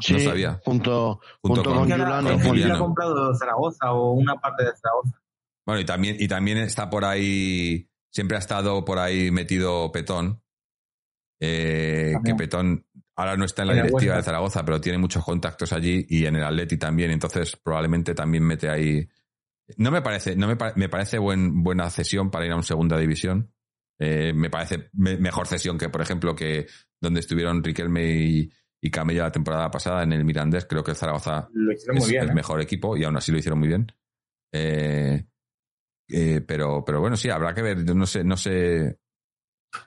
Sí, 0.00 0.12
no 0.14 0.18
sabía. 0.20 0.60
Junto, 0.64 1.20
Junto 1.42 1.62
junto 1.62 1.74
con- 1.74 1.86
que 1.88 1.94
Juliano. 1.94 2.50
había 2.50 2.78
comprado 2.78 3.34
Zaragoza 3.36 3.92
o 3.92 4.12
una 4.12 4.34
parte 4.40 4.64
de 4.64 4.70
Zaragoza. 4.76 5.18
Bueno, 5.66 5.80
y 5.80 5.84
también, 5.84 6.16
y 6.18 6.28
también 6.28 6.58
está 6.58 6.90
por 6.90 7.04
ahí, 7.04 7.88
siempre 8.10 8.36
ha 8.36 8.40
estado 8.40 8.84
por 8.84 8.98
ahí 8.98 9.30
metido 9.30 9.90
Petón. 9.92 10.42
eh, 11.40 12.14
que. 12.24 12.34
Petón 12.34 12.86
ahora 13.16 13.36
no 13.36 13.44
está 13.44 13.62
en 13.62 13.68
la 13.68 13.74
directiva 13.74 14.16
de 14.16 14.22
Zaragoza, 14.22 14.64
pero 14.64 14.80
tiene 14.80 14.98
muchos 14.98 15.24
contactos 15.24 15.72
allí 15.72 16.04
y 16.08 16.26
en 16.26 16.36
el 16.36 16.44
Atleti 16.44 16.76
también, 16.76 17.10
entonces 17.10 17.56
probablemente 17.56 18.14
también 18.14 18.44
mete 18.44 18.68
ahí. 18.68 19.06
No 19.76 19.90
me 19.90 20.02
parece, 20.02 20.36
no 20.36 20.46
me, 20.46 20.56
pa- 20.56 20.72
me 20.76 20.88
parece 20.88 21.18
buen, 21.18 21.62
buena 21.62 21.88
cesión 21.90 22.30
para 22.30 22.46
ir 22.46 22.52
a 22.52 22.56
un 22.56 22.62
segunda 22.62 22.98
división. 22.98 23.52
Eh, 23.98 24.32
me 24.34 24.50
parece 24.50 24.88
me- 24.92 25.16
mejor 25.16 25.46
cesión 25.46 25.78
que, 25.78 25.88
por 25.88 26.02
ejemplo, 26.02 26.34
que 26.34 26.66
donde 27.00 27.20
estuvieron 27.20 27.62
Riquelme 27.62 28.04
y, 28.10 28.50
y 28.86 28.90
Camella 28.90 29.22
la 29.22 29.32
temporada 29.32 29.70
pasada 29.70 30.02
en 30.02 30.12
el 30.12 30.24
Mirandés. 30.24 30.66
Creo 30.66 30.84
que 30.84 30.90
el 30.90 30.96
Zaragoza 30.96 31.48
Lo 31.54 31.72
hicieron 31.72 31.96
es 31.96 32.02
muy 32.04 32.10
bien. 32.10 32.24
el 32.24 32.30
¿eh? 32.30 32.34
mejor 32.34 32.60
equipo 32.60 32.96
y 32.96 33.04
aún 33.04 33.16
así 33.16 33.32
lo 33.32 33.38
hicieron 33.38 33.58
muy 33.58 33.68
bien. 33.68 33.90
Eh, 34.52 35.24
eh, 36.10 36.40
pero, 36.46 36.84
pero 36.84 37.00
bueno, 37.00 37.16
sí, 37.16 37.30
habrá 37.30 37.54
que 37.54 37.62
ver. 37.62 37.82
Yo 37.84 37.94
no 37.94 38.04
sé, 38.06 38.22
no 38.24 38.36
sé. 38.36 38.98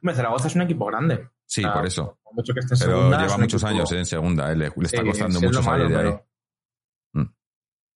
Hombre, 0.01 0.15
Zaragoza 0.15 0.47
es 0.47 0.55
un 0.55 0.63
equipo 0.63 0.85
grande. 0.87 1.29
Sí, 1.45 1.61
Ah, 1.63 1.73
por 1.73 1.85
eso. 1.85 2.19
Por 2.23 2.33
mucho 2.33 2.53
que 2.53 2.59
esté 2.59 2.73
en 2.73 2.79
Pero 2.79 2.91
segunda, 2.97 3.21
lleva 3.21 3.37
muchos 3.37 3.61
equipo- 3.63 3.67
años 3.75 3.91
en 3.91 4.05
segunda, 4.05 4.51
eh, 4.51 4.55
le, 4.55 4.69
le 4.75 4.85
está 4.85 5.03
costando 5.03 5.39
sí, 5.39 5.45
mucho 5.45 5.61
salir 5.61 5.87
de 5.89 5.95
ahí. 5.95 6.03
pero- 7.13 7.33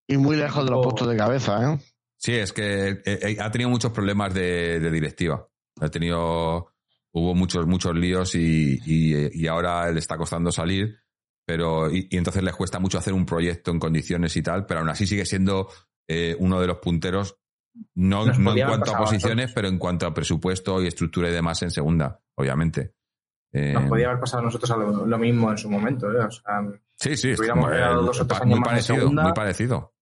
Y 0.08 0.16
muy 0.16 0.36
lejos 0.36 0.64
de 0.64 0.70
los 0.70 0.84
puestos 0.84 1.08
de 1.08 1.16
cabeza, 1.16 1.72
¿eh? 1.74 1.78
Sí, 2.18 2.32
es 2.34 2.52
que 2.52 2.88
eh, 2.90 3.02
eh, 3.04 3.36
ha 3.40 3.50
tenido 3.50 3.70
muchos 3.70 3.90
problemas 3.92 4.32
de, 4.34 4.78
de 4.80 4.90
directiva. 4.90 5.48
Ha 5.80 5.88
tenido. 5.88 6.71
Hubo 7.14 7.34
muchos, 7.34 7.66
muchos 7.66 7.94
líos 7.94 8.34
y, 8.34 8.78
y, 8.84 9.42
y 9.42 9.46
ahora 9.46 9.90
le 9.90 9.98
está 9.98 10.16
costando 10.16 10.50
salir. 10.50 10.98
Pero, 11.44 11.90
y, 11.90 12.08
y 12.10 12.16
entonces 12.16 12.42
les 12.42 12.54
cuesta 12.54 12.78
mucho 12.78 12.98
hacer 12.98 13.12
un 13.12 13.26
proyecto 13.26 13.70
en 13.70 13.80
condiciones 13.80 14.36
y 14.36 14.42
tal, 14.42 14.64
pero 14.64 14.80
aún 14.80 14.88
así 14.88 15.06
sigue 15.06 15.26
siendo 15.26 15.68
eh, 16.08 16.36
uno 16.38 16.60
de 16.60 16.66
los 16.68 16.78
punteros, 16.78 17.36
no, 17.94 18.26
no 18.26 18.56
en 18.56 18.64
cuanto 18.66 18.74
a 18.74 18.78
pasado 18.78 18.96
a 18.96 19.00
posiciones, 19.00 19.52
pero 19.52 19.68
en 19.68 19.78
cuanto 19.78 20.06
a 20.06 20.14
presupuesto 20.14 20.80
y 20.82 20.86
estructura 20.86 21.28
y 21.28 21.32
demás 21.32 21.60
en 21.62 21.70
segunda, 21.70 22.20
obviamente. 22.36 22.94
Eh, 23.52 23.72
Nos 23.74 23.84
podía 23.84 24.06
haber 24.06 24.20
pasado 24.20 24.42
a 24.42 24.46
nosotros 24.46 24.70
a 24.70 24.76
lo, 24.76 25.04
lo 25.06 25.18
mismo 25.18 25.50
en 25.50 25.58
su 25.58 25.68
momento. 25.68 26.10
¿eh? 26.10 26.24
O 26.24 26.30
sea, 26.30 26.62
Sí, 26.96 27.16
sí, 27.16 27.34
como, 27.34 27.68
quedado 27.68 28.02
eh, 28.02 28.06
dos 28.06 28.20
o 28.20 28.26
tres 28.26 28.40
años 28.40 28.50
muy 28.50 28.60
más 28.60 28.68
parecido, 28.68 28.98
segunda. 28.98 29.22
muy 29.24 29.32
parecido. 29.32 29.94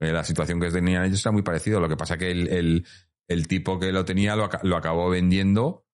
Eh, 0.00 0.12
la 0.12 0.24
situación 0.24 0.60
que 0.60 0.70
tenían 0.70 1.04
ellos 1.04 1.24
era 1.24 1.32
muy 1.32 1.42
parecido. 1.42 1.80
Lo 1.80 1.88
que 1.88 1.96
pasa 1.96 2.16
que 2.16 2.30
el, 2.30 2.48
el, 2.48 2.86
el 3.32 3.48
tipo 3.48 3.78
que 3.78 3.92
lo 3.92 4.04
tenía 4.04 4.36
lo, 4.36 4.48
lo 4.62 4.76
acabó 4.76 5.08
vendiendo, 5.10 5.86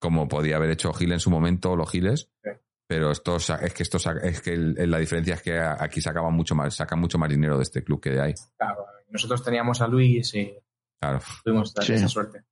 como 0.00 0.28
podía 0.28 0.56
haber 0.56 0.70
hecho 0.70 0.92
Gil 0.92 1.12
en 1.12 1.20
su 1.20 1.30
momento, 1.30 1.72
o 1.72 1.76
los 1.76 1.90
Giles. 1.90 2.30
Sí. 2.42 2.50
Pero 2.88 3.12
estos, 3.12 3.50
es 3.50 3.72
que 3.72 3.82
estos, 3.84 4.04
es 4.22 4.40
que 4.40 4.56
la 4.56 4.98
diferencia 4.98 5.34
es 5.34 5.42
que 5.42 5.56
aquí 5.58 6.00
sacaban 6.00 6.34
mucho 6.34 6.54
más, 6.56 6.74
sacan 6.74 6.98
mucho 6.98 7.18
más 7.18 7.30
dinero 7.30 7.56
de 7.56 7.62
este 7.62 7.84
club 7.84 8.00
que 8.00 8.10
de 8.10 8.20
ahí. 8.20 8.34
claro, 8.58 8.84
nosotros 9.10 9.44
teníamos 9.44 9.80
a 9.80 9.86
Luis 9.86 10.34
y 10.34 10.52
Claro. 11.00 11.20
tuvimos 11.44 11.72
Sí. 11.80 11.92
esa 11.92 12.08
suerte. 12.08 12.42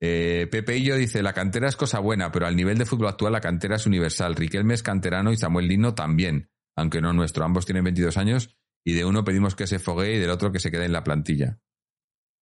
Eh, 0.00 0.48
Pepe 0.50 0.78
y 0.78 0.84
yo 0.84 0.96
dice, 0.96 1.22
la 1.22 1.32
cantera 1.32 1.68
es 1.68 1.76
cosa 1.76 2.00
buena, 2.00 2.32
pero 2.32 2.46
al 2.46 2.56
nivel 2.56 2.76
de 2.78 2.86
fútbol 2.86 3.08
actual 3.08 3.32
la 3.34 3.40
cantera 3.40 3.76
es 3.76 3.86
universal. 3.86 4.34
Riquelme 4.34 4.74
es 4.74 4.82
canterano 4.82 5.30
y 5.30 5.36
Samuel 5.36 5.68
Lino 5.68 5.94
también, 5.94 6.50
aunque 6.74 7.00
no 7.00 7.12
nuestro. 7.12 7.44
Ambos 7.44 7.66
tienen 7.66 7.84
22 7.84 8.16
años 8.16 8.56
y 8.84 8.94
de 8.94 9.04
uno 9.04 9.22
pedimos 9.24 9.54
que 9.54 9.66
se 9.68 9.78
foguee 9.78 10.16
y 10.16 10.18
del 10.18 10.30
otro 10.30 10.50
que 10.50 10.58
se 10.58 10.70
quede 10.72 10.86
en 10.86 10.92
la 10.92 11.04
plantilla. 11.04 11.58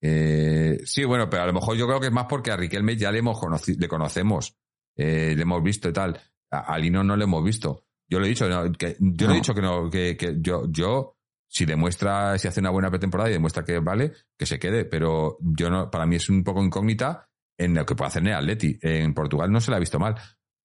Eh, 0.02 0.81
sí, 0.85 1.05
bueno, 1.05 1.28
pero 1.28 1.43
a 1.43 1.47
lo 1.47 1.52
mejor 1.52 1.77
yo 1.77 1.86
creo 1.86 2.01
que 2.01 2.06
es 2.06 2.12
más 2.12 2.27
porque 2.27 2.51
a 2.51 2.56
Riquelme 2.56 2.97
ya 2.97 3.12
le 3.12 3.18
hemos 3.18 3.39
conoci- 3.39 3.77
le 3.78 3.89
conocemos, 3.89 4.56
eh, 4.97 5.35
le 5.36 5.43
hemos 5.43 5.62
visto 5.62 5.89
y 5.89 5.93
tal. 5.93 6.18
A, 6.51 6.74
a 6.74 6.78
Lino 6.78 7.05
no 7.05 7.16
le 7.16 7.24
hemos 7.24 7.44
visto. 7.44 7.85
Yo 8.09 8.18
lo 8.18 8.27
he 8.27 8.31
dicho, 8.31 8.48
no, 8.48 8.72
que, 8.72 8.97
yo 8.98 9.27
no. 9.27 9.32
he 9.32 9.36
dicho 9.36 9.55
que 9.55 9.62
no, 9.62 9.89
que, 9.90 10.16
que 10.16 10.36
yo, 10.40 10.64
yo, 10.70 11.16
si 11.48 11.64
demuestra, 11.64 12.39
si 12.39 12.48
hace 12.48 12.60
una 12.60 12.70
buena 12.70 12.90
pretemporada 12.90 13.31
y 13.31 13.35
demuestra 13.35 13.64
que 13.64 13.78
vale, 13.78 14.12
que 14.39 14.47
se 14.47 14.59
quede, 14.59 14.85
pero 14.85 15.36
yo 15.40 15.70
no, 15.70 15.90
para 15.90 16.06
mí 16.06 16.16
es 16.16 16.28
un 16.28 16.43
poco 16.43 16.62
incógnita 16.62 17.28
en 17.59 17.74
lo 17.74 17.85
que 17.86 17.94
puede 17.94 18.09
hacer 18.09 18.22
en 18.22 18.28
el 18.28 18.35
Atleti. 18.35 18.78
En 18.82 19.14
Portugal 19.14 19.52
no 19.52 19.60
se 19.60 19.70
la 19.70 19.77
ha 19.77 19.81
visto 19.81 19.98
mal. 19.98 20.16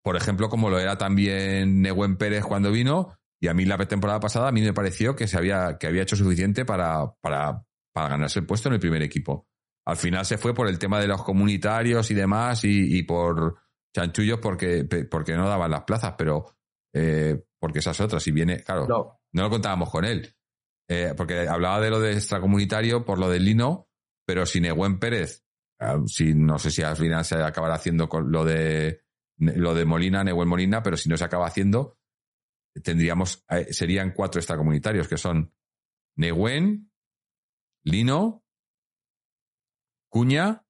Por 0.04 0.16
ejemplo, 0.16 0.50
como 0.50 0.70
lo 0.70 0.80
era 0.80 0.98
también 0.98 1.82
Neguen 1.82 2.18
Pérez 2.18 2.44
cuando 2.46 2.72
vino, 2.72 3.18
y 3.40 3.48
a 3.48 3.54
mí 3.54 3.66
la 3.66 3.78
temporada 3.86 4.20
pasada 4.20 4.48
a 4.48 4.52
mí 4.52 4.62
me 4.62 4.74
pareció 4.74 5.16
que 5.16 5.28
se 5.28 5.38
había, 5.38 5.78
que 5.78 5.88
había 5.88 6.04
hecho 6.04 6.16
suficiente 6.16 6.64
para, 6.66 7.12
para, 7.22 7.64
para 7.96 8.10
ganarse 8.10 8.40
el 8.40 8.46
puesto 8.46 8.68
en 8.68 8.74
el 8.74 8.82
primer 8.82 9.02
equipo. 9.02 9.48
Al 9.86 9.96
final 9.96 10.26
se 10.26 10.38
fue 10.38 10.54
por 10.54 10.68
el 10.68 10.78
tema 10.78 11.00
de 11.00 11.08
los 11.08 11.24
comunitarios 11.24 12.12
y 12.12 12.14
demás, 12.14 12.66
y, 12.66 12.98
y 12.98 13.04
por 13.04 13.58
chanchullos 13.96 14.40
porque, 14.42 14.84
porque 15.10 15.34
no 15.34 15.48
daban 15.48 15.72
las 15.72 15.86
plazas, 15.86 16.16
pero 16.18 16.58
eh, 16.94 17.42
porque 17.58 17.80
esas 17.80 17.98
otras, 18.02 18.22
si 18.22 18.34
viene, 18.34 18.62
claro, 18.64 18.86
no, 19.32 19.44
lo 19.44 19.50
contábamos 19.50 19.90
con 19.90 20.04
él. 20.04 20.36
Eh, 20.90 21.14
porque 21.16 21.48
hablaba 21.48 21.80
de 21.80 21.90
lo 21.90 22.02
de 22.02 22.12
extracomunitario 22.12 23.06
por 23.06 23.18
lo 23.18 23.30
del 23.30 23.46
Lino, 23.46 23.90
pero 24.26 24.46
si 24.46 24.60
Neguen 24.60 25.00
Pérez, 25.00 25.46
ah, 25.80 26.02
si 26.06 26.34
no 26.34 26.60
sé 26.60 26.72
si 26.72 26.82
al 26.84 26.98
final 26.98 27.24
se 27.24 27.36
acabará 27.36 27.76
haciendo 27.76 28.10
con 28.10 28.30
lo 28.30 28.44
de 28.44 29.04
lo 29.38 29.74
de 29.74 29.86
Molina, 29.86 30.22
Neguen 30.22 30.50
Molina, 30.50 30.84
pero 30.84 30.98
si 30.98 31.08
no 31.08 31.16
se 31.16 31.24
acaba 31.24 31.48
haciendo, 31.48 31.98
tendríamos, 32.84 33.46
eh, 33.50 33.72
serían 33.72 34.12
cuatro 34.12 34.40
extracomunitarios, 34.40 35.08
que 35.08 35.18
son 35.18 35.54
Neguen, 36.18 36.92
Lino, 37.86 38.44
Cuña 40.10 40.66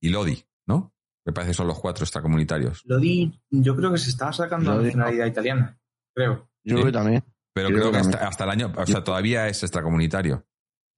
y 0.00 0.08
Lodi, 0.10 0.44
¿no? 0.66 0.94
Me 1.26 1.32
parece 1.32 1.50
que 1.50 1.54
son 1.54 1.66
los 1.66 1.78
cuatro 1.78 2.04
extracomunitarios. 2.04 2.82
Lodi, 2.84 3.38
yo 3.50 3.76
creo 3.76 3.92
que 3.92 3.98
se 3.98 4.10
estaba 4.10 4.32
sacando 4.32 4.76
la 4.76 4.82
nacionalidad 4.82 5.26
italiana, 5.26 5.78
creo. 6.14 6.48
Yo 6.64 6.76
creo 6.76 6.86
que 6.86 6.92
también. 6.92 7.24
Pero 7.52 7.68
creo, 7.68 7.90
que 7.90 7.98
hasta, 7.98 8.44
el 8.44 8.50
año, 8.50 8.72
o 8.76 8.86
sea, 8.86 9.02
todavía 9.02 9.48
es 9.48 9.62
extracomunitario. 9.64 10.46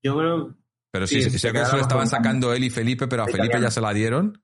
Yo 0.02 0.18
creo. 0.18 0.56
Pero 0.92 1.06
sí, 1.06 1.22
sé 1.22 1.52
que 1.52 1.62
eso 1.62 1.76
lo 1.76 1.82
estaban 1.82 2.08
sacando 2.08 2.52
él 2.52 2.64
y 2.64 2.70
Felipe, 2.70 3.08
pero 3.08 3.22
a 3.22 3.26
Felipe 3.26 3.60
ya 3.60 3.70
se 3.70 3.80
la 3.80 3.94
dieron, 3.94 4.42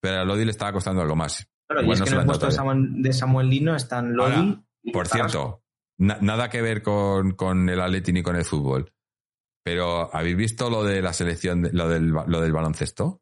pero 0.00 0.20
a 0.20 0.24
Lodi 0.24 0.44
le 0.44 0.52
estaba 0.52 0.72
costando 0.72 1.02
algo 1.02 1.16
más. 1.16 1.48
Claro, 1.66 1.86
y 1.86 1.90
es 1.90 2.02
que 2.02 2.10
en 2.10 2.20
el 2.20 2.26
puesto 2.26 2.46
de 2.46 3.12
Samuel, 3.12 3.48
Lino 3.48 3.74
están 3.74 4.14
Lodi. 4.14 4.62
por 4.92 5.08
cierto, 5.08 5.64
nada 5.98 6.48
que 6.48 6.62
ver 6.62 6.82
con, 6.82 7.32
con 7.32 7.68
el 7.68 7.80
Atleti 7.80 8.12
ni 8.12 8.22
con 8.22 8.36
el 8.36 8.44
fútbol. 8.44 8.92
Pero, 9.62 10.14
¿habéis 10.14 10.36
visto 10.36 10.70
lo 10.70 10.84
de 10.84 11.02
la 11.02 11.12
selección, 11.12 11.68
lo 11.72 11.88
del, 11.88 12.08
lo 12.08 12.40
del 12.40 12.52
baloncesto? 12.52 13.20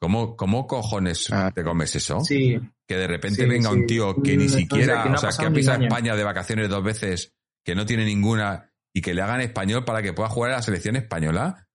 ¿Cómo, 0.00 0.36
¿Cómo 0.36 0.66
cojones 0.66 1.30
ah. 1.30 1.52
te 1.54 1.62
comes 1.62 1.94
eso? 1.94 2.20
Sí. 2.20 2.58
Que 2.88 2.96
de 2.96 3.06
repente 3.06 3.46
venga 3.46 3.70
un 3.70 3.86
tío 3.86 4.20
que 4.20 4.36
ni 4.36 4.48
siquiera, 4.48 5.04
o 5.04 5.16
sea, 5.16 5.30
que 5.38 5.46
ha 5.46 5.52
pisado 5.52 5.84
España 5.84 6.16
de 6.16 6.24
vacaciones 6.24 6.68
dos 6.68 6.82
veces, 6.82 7.34
que 7.64 7.74
no 7.74 7.86
tiene 7.86 8.04
ninguna, 8.04 8.72
y 8.92 9.00
que 9.00 9.14
le 9.14 9.22
hagan 9.22 9.40
español 9.40 9.84
para 9.84 10.02
que 10.02 10.12
pueda 10.12 10.28
jugar 10.28 10.52
a 10.52 10.56
la 10.56 10.62
selección 10.62 10.96
española. 10.96 11.68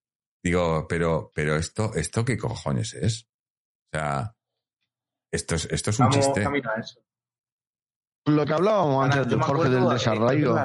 Digo, 0.43 0.87
pero, 0.87 1.31
pero 1.33 1.55
esto, 1.55 1.93
esto 1.95 2.25
qué 2.25 2.37
cojones 2.37 2.93
es? 2.95 3.27
O 3.93 3.97
sea, 3.97 4.35
esto 5.31 5.55
es, 5.55 5.65
esto 5.71 5.89
es 5.91 5.99
un 5.99 6.09
chiste. 6.09 6.45
Lo 8.25 8.45
que 8.45 8.53
hablábamos 8.53 9.05
antes 9.05 9.29
de 9.29 9.41
Jorge 9.41 9.69
del 9.69 9.87
desarrollo. 9.87 10.55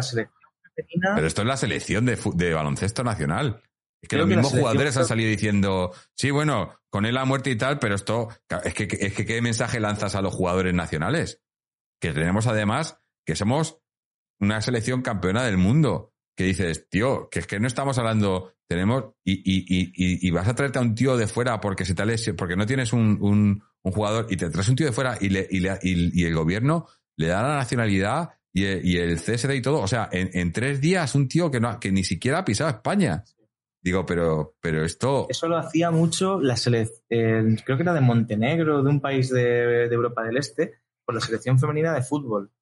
Pero 0.74 1.26
esto 1.26 1.42
es 1.42 1.48
la 1.48 1.56
selección 1.56 2.06
de, 2.06 2.18
de 2.34 2.54
baloncesto 2.54 3.04
nacional. 3.04 3.62
Es 4.02 4.08
que 4.08 4.16
los 4.16 4.26
mismos 4.26 4.50
jugadores 4.50 4.96
han 4.96 5.04
salido 5.04 5.30
diciendo, 5.30 5.92
sí, 6.16 6.30
bueno, 6.32 6.74
con 6.90 7.06
él 7.06 7.16
a 7.16 7.24
muerte 7.24 7.50
y 7.50 7.56
tal, 7.56 7.78
pero 7.78 7.94
esto, 7.94 8.28
es 8.64 8.74
que, 8.74 8.88
es 8.90 9.14
que 9.14 9.24
qué 9.24 9.40
mensaje 9.40 9.78
lanzas 9.78 10.16
a 10.16 10.22
los 10.22 10.34
jugadores 10.34 10.74
nacionales. 10.74 11.40
Que 12.00 12.12
tenemos 12.12 12.48
además 12.48 12.98
que 13.24 13.36
somos 13.36 13.78
una 14.40 14.60
selección 14.60 15.02
campeona 15.02 15.44
del 15.44 15.56
mundo. 15.56 16.12
Que 16.36 16.44
dices, 16.44 16.88
tío, 16.88 17.28
que 17.30 17.40
es 17.40 17.46
que 17.46 17.60
no 17.60 17.68
estamos 17.68 17.96
hablando, 17.98 18.54
tenemos, 18.66 19.04
y, 19.22 19.34
y, 19.34 19.92
y, 19.94 20.26
y 20.26 20.30
vas 20.30 20.48
a 20.48 20.54
traerte 20.54 20.78
a 20.78 20.82
un 20.82 20.94
tío 20.94 21.16
de 21.16 21.28
fuera 21.28 21.60
porque 21.60 21.84
se 21.84 21.94
tal 21.94 22.12
porque 22.36 22.56
no 22.56 22.66
tienes 22.66 22.92
un, 22.92 23.18
un, 23.20 23.62
un, 23.82 23.92
jugador 23.92 24.26
y 24.30 24.36
te 24.36 24.50
traes 24.50 24.68
un 24.68 24.76
tío 24.76 24.86
de 24.86 24.92
fuera 24.92 25.18
y, 25.20 25.28
le, 25.28 25.46
y, 25.48 25.60
le, 25.60 25.78
y, 25.82 26.24
el 26.24 26.34
gobierno 26.34 26.86
le 27.16 27.28
da 27.28 27.42
la 27.42 27.56
nacionalidad 27.56 28.30
y 28.52 28.64
el, 28.64 28.86
y 28.86 28.96
el 28.98 29.16
CSD 29.16 29.54
y 29.54 29.62
todo. 29.62 29.80
O 29.80 29.88
sea, 29.88 30.08
en, 30.12 30.52
tres 30.52 30.80
días 30.80 31.14
un 31.14 31.28
tío 31.28 31.50
que, 31.50 31.60
no, 31.60 31.78
que 31.80 31.90
ni 31.90 32.04
siquiera 32.04 32.38
ha 32.38 32.44
pisado 32.44 32.70
España. 32.70 33.24
Digo, 33.80 34.06
pero, 34.06 34.54
pero 34.60 34.84
esto. 34.84 35.26
Eso 35.28 35.48
lo 35.48 35.56
hacía 35.56 35.90
mucho 35.90 36.40
la 36.40 36.56
selección, 36.56 37.56
creo 37.64 37.76
que 37.76 37.82
era 37.82 37.94
de 37.94 38.00
Montenegro, 38.00 38.82
de 38.82 38.90
un 38.90 39.00
país 39.00 39.28
de, 39.30 39.86
Europa 39.86 40.22
del 40.22 40.36
Este, 40.36 40.74
por 41.04 41.16
la 41.16 41.20
selección 41.20 41.58
femenina 41.58 41.92
de 41.92 42.02
fútbol. 42.02 42.52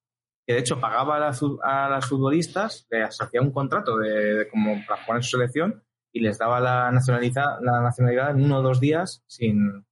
Que 0.47 0.53
de 0.53 0.59
hecho 0.59 0.79
pagaba 0.79 1.17
a 1.17 1.19
las, 1.19 1.41
a 1.63 1.89
las 1.89 2.07
futbolistas, 2.07 2.87
les 2.89 3.21
hacía 3.21 3.41
un 3.41 3.51
contrato 3.51 3.97
de, 3.97 4.47
como 4.49 4.83
para 4.87 5.03
jugar 5.03 5.17
en 5.17 5.23
su 5.23 5.37
selección 5.37 5.83
y 6.11 6.21
les 6.21 6.39
daba 6.39 6.59
la 6.59 6.91
nacionalidad, 6.91 7.59
la 7.61 7.81
nacionalidad 7.81 8.31
en 8.31 8.43
uno 8.43 8.57
o 8.57 8.61
dos 8.63 8.79
días 8.79 9.23
sin, 9.27 9.85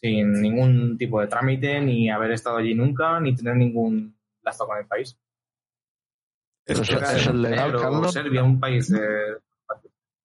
sin 0.00 0.32
ningún 0.40 0.96
tipo 0.96 1.20
de 1.20 1.26
trámite, 1.26 1.80
ni 1.80 2.08
haber 2.08 2.30
estado 2.30 2.58
allí 2.58 2.74
nunca, 2.74 3.18
ni 3.18 3.34
tener 3.34 3.56
ningún 3.56 4.16
lazo 4.42 4.66
con 4.66 4.78
el 4.78 4.86
país. 4.86 5.18
Eso, 6.64 6.82
es 6.82 7.34
legal, 7.34 7.72
Carlos. 7.76 8.12
Serbia, 8.12 8.42
un 8.42 8.60
país 8.60 8.88
de, 8.88 9.00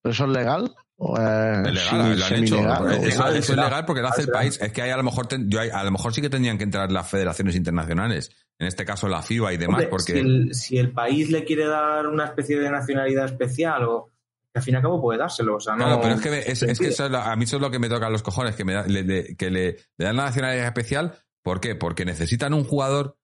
¿Eso 0.10 0.26
es 0.26 0.30
legal? 0.30 0.76
¿O 1.00 1.16
es, 1.16 1.74
legal, 1.74 2.20
lo 2.20 2.26
han 2.26 2.44
hecho. 2.44 2.58
Eso, 3.04 3.28
es 3.28 3.50
legal 3.50 3.86
porque 3.86 4.02
lo 4.02 4.08
hace 4.08 4.22
el 4.22 4.30
país. 4.30 4.60
Es 4.60 4.72
que 4.72 4.82
hay 4.82 4.90
a 4.90 4.98
lo 4.98 5.04
mejor 5.04 5.28
yo 5.48 5.60
a 5.60 5.84
lo 5.84 5.92
mejor 5.92 6.14
sí 6.14 6.22
que 6.22 6.30
tendrían 6.30 6.58
que 6.58 6.64
entrar 6.64 6.92
las 6.92 7.08
federaciones 7.08 7.56
internacionales. 7.56 8.32
En 8.58 8.68
este 8.68 8.84
caso 8.84 9.08
la 9.08 9.22
FIBA 9.22 9.54
y 9.54 9.58
demás, 9.58 9.86
porque 9.86 10.50
si 10.54 10.78
el, 10.78 10.92
país 10.92 11.30
le 11.30 11.44
quiere 11.44 11.68
dar 11.68 12.08
una 12.08 12.26
especie 12.26 12.60
de 12.60 12.72
nacionalidad 12.72 13.26
especial 13.26 13.84
o 13.84 14.10
al 14.56 14.64
fin 14.64 14.74
y 14.74 14.78
al 14.78 14.82
cabo 14.82 15.00
puede 15.00 15.20
dárselo. 15.20 15.58
O 15.58 15.60
sea, 15.60 15.76
no, 15.76 15.86
claro, 15.86 16.02
pero 16.02 16.16
es 16.16 16.22
que, 16.22 16.52
es, 16.52 16.80
que 16.80 17.04
a 17.04 17.36
mí 17.36 17.44
eso 17.44 17.58
es 17.58 17.62
lo 17.62 17.70
que 17.70 17.78
me 17.78 17.90
toca 17.90 18.08
a 18.08 18.10
los 18.10 18.24
cojones, 18.24 18.56
que, 18.56 18.66
me 18.66 18.82
le, 18.88 19.36
que 19.36 19.52
le, 19.52 19.78
le 19.98 20.06
dan 20.06 20.16
la 20.16 20.24
nacionalidad 20.26 20.66
especial. 20.66 21.14
¿Por 21.44 21.62
qué? 21.62 21.76
Porque 21.76 22.06
necesitan 22.06 22.56
un 22.56 22.64
jugador 22.64 23.18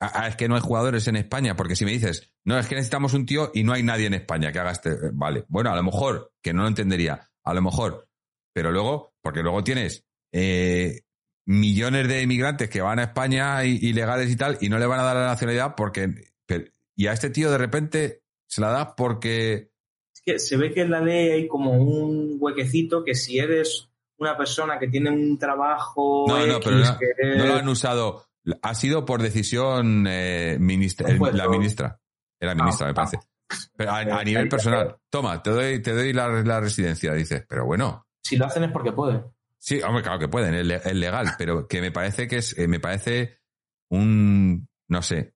Ah, 0.00 0.12
ah, 0.14 0.28
es 0.28 0.36
que 0.36 0.48
no 0.48 0.56
hay 0.56 0.60
jugadores 0.60 1.06
en 1.08 1.16
España, 1.16 1.56
porque 1.56 1.76
si 1.76 1.84
me 1.84 1.92
dices, 1.92 2.32
no, 2.44 2.58
es 2.58 2.66
que 2.66 2.74
necesitamos 2.74 3.14
un 3.14 3.26
tío 3.26 3.50
y 3.54 3.62
no 3.62 3.72
hay 3.72 3.82
nadie 3.82 4.06
en 4.06 4.14
España 4.14 4.52
que 4.52 4.58
haga 4.58 4.72
este. 4.72 4.90
Eh, 4.90 5.10
vale, 5.12 5.44
bueno, 5.48 5.70
a 5.70 5.76
lo 5.76 5.82
mejor, 5.82 6.32
que 6.42 6.52
no 6.52 6.62
lo 6.62 6.68
entendería, 6.68 7.30
a 7.42 7.54
lo 7.54 7.62
mejor, 7.62 8.08
pero 8.52 8.72
luego, 8.72 9.14
porque 9.22 9.42
luego 9.42 9.62
tienes 9.62 10.04
eh, 10.32 11.02
millones 11.46 12.08
de 12.08 12.22
inmigrantes 12.22 12.68
que 12.68 12.80
van 12.80 12.98
a 12.98 13.04
España 13.04 13.64
ilegales 13.64 14.30
y 14.30 14.36
tal, 14.36 14.58
y 14.60 14.68
no 14.68 14.78
le 14.78 14.86
van 14.86 15.00
a 15.00 15.04
dar 15.04 15.16
la 15.16 15.26
nacionalidad 15.26 15.74
porque. 15.76 16.12
y 16.96 17.06
a 17.06 17.12
este 17.12 17.30
tío 17.30 17.50
de 17.50 17.58
repente 17.58 18.22
se 18.46 18.60
la 18.60 18.70
da 18.70 18.96
porque. 18.96 19.70
Es 20.12 20.22
que 20.24 20.38
se 20.38 20.56
ve 20.56 20.72
que 20.72 20.82
en 20.82 20.90
la 20.90 21.00
ley 21.00 21.30
hay 21.30 21.48
como 21.48 21.72
un 21.72 22.36
huequecito 22.38 23.04
que 23.04 23.14
si 23.14 23.38
eres 23.38 23.88
una 24.18 24.36
persona 24.36 24.78
que 24.78 24.88
tiene 24.88 25.10
un 25.10 25.38
trabajo. 25.38 26.26
No, 26.28 26.46
no, 26.46 26.60
pero 26.60 26.76
no 26.76 27.46
lo 27.46 27.54
han 27.54 27.68
usado 27.68 28.26
ha 28.62 28.74
sido 28.74 29.04
por 29.04 29.22
decisión 29.22 30.06
eh, 30.08 30.56
ministra, 30.60 31.08
la 31.32 31.48
ministra. 31.48 32.00
Era 32.38 32.54
ministra, 32.54 32.86
me 32.86 32.90
ah, 32.90 32.94
parece. 32.94 33.18
Pero 33.76 33.92
a, 33.92 34.24
nivel 34.24 34.48
personal, 34.48 34.96
toma, 35.10 35.42
te 35.42 35.50
doy, 35.50 35.82
te 35.82 35.92
doy 35.92 36.12
la, 36.12 36.60
residencia, 36.60 37.12
dices, 37.12 37.44
pero 37.48 37.64
bueno. 37.64 38.06
Si 38.22 38.36
lo 38.36 38.46
hacen 38.46 38.64
es 38.64 38.72
porque 38.72 38.92
pueden. 38.92 39.24
Sí, 39.58 39.80
hombre, 39.82 40.02
claro 40.02 40.18
que 40.18 40.28
pueden, 40.28 40.54
es, 40.54 40.94
legal, 40.94 41.34
pero 41.38 41.66
que 41.66 41.80
me 41.80 41.90
parece 41.90 42.26
que 42.26 42.38
es, 42.38 42.58
eh, 42.58 42.68
me 42.68 42.80
parece 42.80 43.40
un, 43.90 44.68
no 44.88 45.02
sé. 45.02 45.34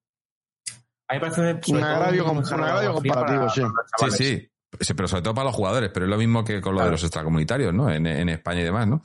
A 1.09 1.15
mí 1.15 1.21
me 1.21 1.31
parece 1.31 1.73
un 1.73 1.83
agravio, 1.83 2.25
comparativo, 2.25 3.49
sí. 3.49 3.63
Sí, 4.11 4.51
sí, 4.81 4.95
pero 4.95 5.09
sobre 5.09 5.23
todo 5.23 5.35
para 5.35 5.47
los 5.47 5.55
jugadores, 5.55 5.91
pero 5.93 6.05
es 6.05 6.11
lo 6.11 6.19
mismo 6.19 6.45
que 6.45 6.61
con 6.61 6.75
lo 6.75 6.85
de 6.85 6.91
los 6.91 7.03
extracomunitarios, 7.03 7.73
¿no? 7.73 7.91
En, 7.91 8.07
España 8.29 8.61
y 8.61 8.65
demás, 8.65 8.87
¿no? 8.87 9.03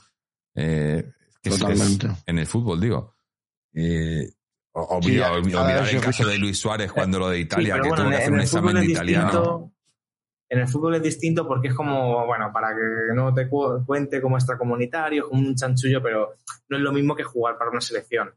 Eh, 0.55 1.09
Totalmente. 1.41 2.07
en 2.25 2.39
el 2.39 2.45
fútbol, 2.45 2.81
digo. 2.81 3.12
Eh, 3.73 4.31
o, 4.75 4.99
mirar 5.01 5.87
el 5.87 6.01
caso 6.01 6.25
de 6.25 6.37
Luis 6.37 6.59
Suárez 6.59 6.91
cuando 6.91 7.19
lo 7.19 7.29
de 7.29 7.39
Italia, 7.39 7.75
que 7.75 7.89
tuvo 7.89 8.09
que 8.09 8.15
hacer 8.15 8.33
un 8.33 8.41
examen 8.41 8.75
de 8.75 8.85
italiano. 8.85 9.71
En 10.49 10.59
el 10.59 10.67
fútbol 10.67 10.95
es 10.95 11.01
distinto 11.01 11.47
porque 11.47 11.69
es 11.69 11.73
como, 11.73 12.25
bueno, 12.27 12.51
para 12.53 12.75
que 12.75 13.15
no 13.15 13.33
te 13.33 13.49
cuente 13.49 14.21
como 14.21 14.37
extracomunitario, 14.37 15.27
como 15.27 15.41
un 15.41 15.55
chanchullo, 15.55 16.01
pero 16.01 16.35
no 16.69 16.77
es 16.77 16.83
lo 16.83 16.91
mismo 16.91 17.15
que 17.15 17.23
jugar 17.23 17.57
para 17.57 17.71
una 17.71 17.81
selección. 17.81 18.33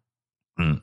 Mm. 0.57 0.77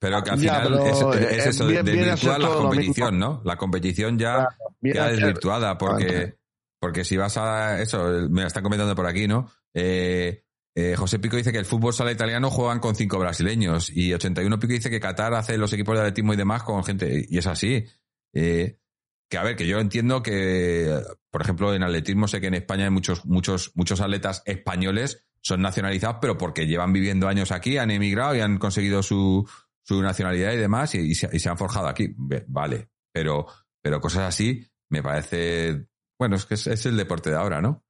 Pero 0.00 0.22
que 0.24 0.30
al 0.30 0.38
final 0.38 0.74
es, 0.86 1.46
eso, 1.46 1.66
de, 1.68 1.82
desvirtuar 1.84 2.40
la 2.40 2.48
competición, 2.48 3.18
¿no? 3.20 3.40
La 3.44 3.56
competición 3.56 4.18
ya 4.18 4.48
queda 4.82 5.08
desvirtuada 5.08 5.78
porque, 5.78 6.38
porque 6.80 7.04
si 7.04 7.16
vas 7.16 7.36
a 7.36 7.80
eso, 7.80 8.28
me 8.28 8.44
están 8.44 8.64
comentando 8.64 8.96
por 8.96 9.06
aquí, 9.06 9.28
¿no? 9.28 9.48
Eh, 9.72 10.42
eh, 10.74 10.94
José 10.96 11.18
Pico 11.18 11.36
dice 11.36 11.52
que 11.52 11.58
el 11.58 11.66
fútbol 11.66 11.92
sala 11.92 12.12
italiano 12.12 12.50
juegan 12.50 12.80
con 12.80 12.94
cinco 12.94 13.18
brasileños 13.18 13.90
y 13.90 14.12
81 14.14 14.58
Pico 14.58 14.72
dice 14.72 14.90
que 14.90 15.00
Qatar 15.00 15.34
hace 15.34 15.58
los 15.58 15.72
equipos 15.72 15.94
de 15.94 16.00
atletismo 16.00 16.32
y 16.32 16.36
demás 16.36 16.62
con 16.62 16.82
gente, 16.82 17.26
y 17.28 17.38
es 17.38 17.46
así. 17.46 17.84
Eh, 18.32 18.78
que 19.28 19.38
a 19.38 19.42
ver, 19.42 19.56
que 19.56 19.66
yo 19.66 19.78
entiendo 19.80 20.22
que, 20.22 20.94
por 21.30 21.42
ejemplo, 21.42 21.74
en 21.74 21.82
atletismo 21.82 22.28
sé 22.28 22.40
que 22.40 22.46
en 22.48 22.54
España 22.54 22.84
hay 22.84 22.90
muchos, 22.90 23.24
muchos, 23.24 23.72
muchos 23.74 24.00
atletas 24.00 24.42
españoles 24.46 25.24
son 25.42 25.60
nacionalizados, 25.60 26.18
pero 26.20 26.38
porque 26.38 26.66
llevan 26.66 26.92
viviendo 26.92 27.28
años 27.28 27.50
aquí, 27.50 27.76
han 27.76 27.90
emigrado 27.90 28.36
y 28.36 28.40
han 28.40 28.58
conseguido 28.58 29.02
su, 29.02 29.48
su 29.82 30.02
nacionalidad 30.02 30.52
y 30.52 30.58
demás 30.58 30.94
y, 30.94 31.14
se, 31.14 31.48
han 31.48 31.58
forjado 31.58 31.88
aquí. 31.88 32.14
Vale, 32.46 32.90
pero, 33.10 33.46
pero 33.82 34.00
cosas 34.00 34.28
así 34.28 34.66
me 34.90 35.02
parece, 35.02 35.86
bueno, 36.18 36.36
es 36.36 36.44
que 36.44 36.54
es 36.54 36.86
el 36.86 36.96
deporte 36.96 37.30
de 37.30 37.36
ahora, 37.36 37.60
¿no? 37.60 37.84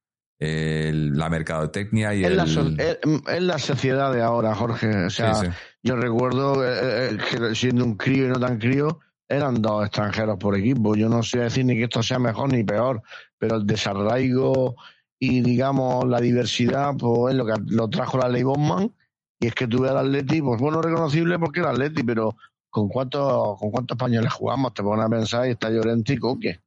La 0.93 1.29
mercadotecnia 1.29 2.13
y 2.13 2.23
es 2.23 2.31
el... 2.31 2.37
La 2.37 3.39
la 3.39 3.59
sociedad 3.59 4.13
de 4.13 4.21
ahora, 4.21 4.55
Jorge. 4.55 5.05
O 5.05 5.09
sea, 5.09 5.33
yo 5.81 5.95
recuerdo 5.95 6.63
eh, 6.63 7.09
eh, 7.11 7.17
que 7.29 7.55
siendo 7.55 7.83
un 7.83 7.95
crío 7.95 8.25
y 8.25 8.29
no 8.29 8.39
tan 8.39 8.57
crío, 8.57 8.99
eran 9.27 9.61
dos 9.61 9.85
extranjeros 9.85 10.37
por 10.37 10.57
equipo. 10.57 10.95
Yo 10.95 11.09
no 11.09 11.23
sé 11.23 11.39
decir 11.39 11.65
ni 11.65 11.75
que 11.75 11.83
esto 11.83 12.03
sea 12.03 12.19
mejor 12.19 12.51
ni 12.51 12.63
peor, 12.63 13.01
pero 13.37 13.57
el 13.57 13.65
desarraigo 13.65 14.75
y, 15.19 15.41
digamos, 15.41 16.05
la 16.05 16.19
diversidad, 16.19 16.93
pues 16.97 17.33
es 17.33 17.37
lo 17.37 17.45
que 17.45 17.53
lo 17.67 17.89
trajo 17.89 18.17
la 18.17 18.27
ley 18.27 18.43
Bosman 18.43 18.93
Y 19.39 19.47
es 19.47 19.55
que 19.55 19.67
tuve 19.67 19.89
al 19.89 19.97
Atleti, 19.97 20.41
pues 20.41 20.59
bueno, 20.59 20.81
reconocible 20.81 21.39
porque 21.39 21.61
era 21.61 21.69
Atleti, 21.69 22.03
pero 22.03 22.35
¿con 22.69 22.89
cuántos, 22.89 23.57
con 23.59 23.71
cuántos 23.71 23.95
españoles 23.95 24.33
jugamos? 24.33 24.73
Te 24.73 24.83
pones 24.83 25.05
a 25.05 25.09
pensar 25.09 25.47
y 25.47 25.51
está 25.51 25.69
Llorente 25.69 26.13
y 26.13 26.17
Coque. 26.17 26.59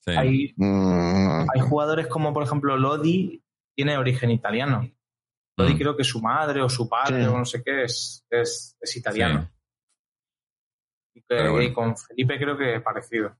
Sí. 0.00 0.12
Hay, 0.12 0.54
Mm, 0.56 1.46
hay 1.54 1.60
jugadores 1.60 2.06
como, 2.06 2.32
por 2.32 2.42
ejemplo, 2.42 2.76
Lodi, 2.76 3.42
tiene 3.76 3.96
origen 3.98 4.30
italiano. 4.30 4.90
Lodi 5.58 5.74
Mm. 5.74 5.78
creo 5.78 5.96
que 5.96 6.04
su 6.04 6.20
madre 6.20 6.62
o 6.62 6.68
su 6.68 6.88
padre 6.88 7.22
Sí. 7.22 7.28
o 7.28 7.36
no 7.38 7.44
sé 7.44 7.62
qué 7.62 7.84
es, 7.84 8.24
es, 8.30 8.76
es 8.80 8.96
italiano. 8.96 9.50
Y, 11.14 11.20
que- 11.20 11.26
Pero 11.28 11.52
bueno. 11.52 11.68
y 11.68 11.72
con 11.72 11.96
Felipe 11.96 12.38
creo 12.38 12.56
que 12.56 12.76
es 12.76 12.82
parecido. 12.82 13.36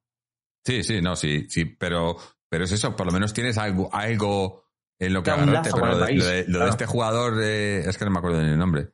Sí, 0.64 0.82
sí, 0.82 1.00
no, 1.00 1.16
sí, 1.16 1.46
sí, 1.48 1.64
pero, 1.64 2.16
pero 2.48 2.64
es 2.64 2.72
eso, 2.72 2.94
por 2.94 3.06
lo 3.06 3.12
menos 3.12 3.32
tienes 3.32 3.56
algo, 3.56 3.88
algo 3.94 4.64
en 4.98 5.14
lo 5.14 5.22
que 5.22 5.30
agarrarte, 5.30 5.70
pero 5.72 5.86
lo 5.96 6.06
el 6.06 6.18
de, 6.20 6.44
lo 6.48 6.58
lo 6.58 6.66
este 6.68 6.84
jugador, 6.84 7.40
eh, 7.42 7.80
es 7.88 7.96
que 7.96 8.04
no 8.04 8.10
me 8.10 8.18
acuerdo 8.18 8.38
del 8.38 8.58
nombre. 8.58 8.90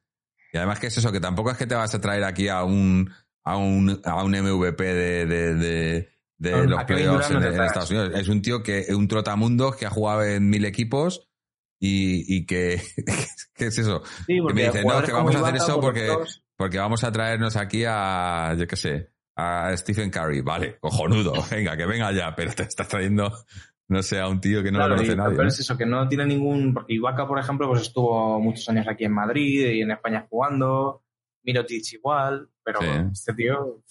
Y 0.52 0.58
además 0.58 0.78
que 0.78 0.86
es 0.86 0.96
eso, 0.96 1.10
que 1.10 1.18
tampoco 1.20 1.50
es 1.50 1.58
que 1.58 1.66
te 1.66 1.74
vas 1.74 1.92
a 1.94 2.00
traer 2.00 2.22
aquí 2.22 2.48
a 2.48 2.62
un, 2.62 3.12
a 3.44 3.56
un, 3.56 4.00
a 4.04 4.22
un 4.22 4.30
MVP 4.30 4.82
de, 4.84 5.26
de, 5.26 6.08
de, 6.38 6.66
los 6.66 6.84
playoffs 6.84 7.30
en, 7.30 7.42
en. 7.42 7.60
Estados 7.62 7.90
Unidos. 7.90 8.10
Es 8.14 8.28
un 8.28 8.42
tío 8.42 8.62
que, 8.62 8.86
un 8.94 9.08
trotamundos 9.08 9.76
que 9.76 9.86
ha 9.86 9.90
jugado 9.90 10.22
en 10.24 10.48
mil 10.50 10.64
equipos 10.64 11.28
y, 11.80 12.36
y 12.36 12.46
que, 12.46 12.80
¿qué 13.54 13.66
es 13.66 13.78
eso? 13.78 14.02
Sí, 14.26 14.40
me 14.40 14.64
dice, 14.66 14.84
no, 14.84 15.02
que 15.02 15.12
vamos 15.12 15.34
a 15.34 15.40
hacer 15.40 15.56
eso 15.56 15.74
por 15.80 15.94
porque- 15.94 16.12
Porque 16.56 16.78
vamos 16.78 17.04
a 17.04 17.12
traernos 17.12 17.54
aquí 17.56 17.84
a, 17.86 18.54
yo 18.58 18.66
qué 18.66 18.76
sé, 18.76 19.10
a 19.36 19.76
Stephen 19.76 20.10
Curry. 20.10 20.40
Vale, 20.40 20.78
cojonudo, 20.80 21.34
venga, 21.50 21.76
que 21.76 21.84
venga 21.86 22.10
ya, 22.12 22.34
pero 22.34 22.52
te 22.54 22.62
estás 22.62 22.88
trayendo, 22.88 23.30
no 23.88 24.02
sé, 24.02 24.18
a 24.18 24.26
un 24.28 24.40
tío 24.40 24.62
que 24.62 24.70
no 24.72 24.78
Claro, 24.78 24.94
lo 24.94 24.96
conoce 24.96 25.12
y- 25.12 25.16
nadie. 25.16 25.30
pero 25.36 25.42
¿no? 25.42 25.48
es 25.48 25.60
eso, 25.60 25.76
que 25.76 25.84
no 25.86 26.08
tiene 26.08 26.24
ningún... 26.26 26.74
Ibaka, 26.88 27.28
por 27.28 27.38
ejemplo, 27.38 27.68
pues 27.68 27.82
estuvo 27.82 28.40
muchos 28.40 28.66
años 28.70 28.86
aquí 28.88 29.04
en 29.04 29.12
Madrid 29.12 29.70
y 29.74 29.82
en 29.82 29.90
España 29.90 30.26
jugando. 30.30 31.02
Mirotic 31.44 31.92
igual, 31.92 32.48
pero 32.64 32.80
Sí. 32.80 32.88
este 33.12 33.34
tío... 33.34 33.82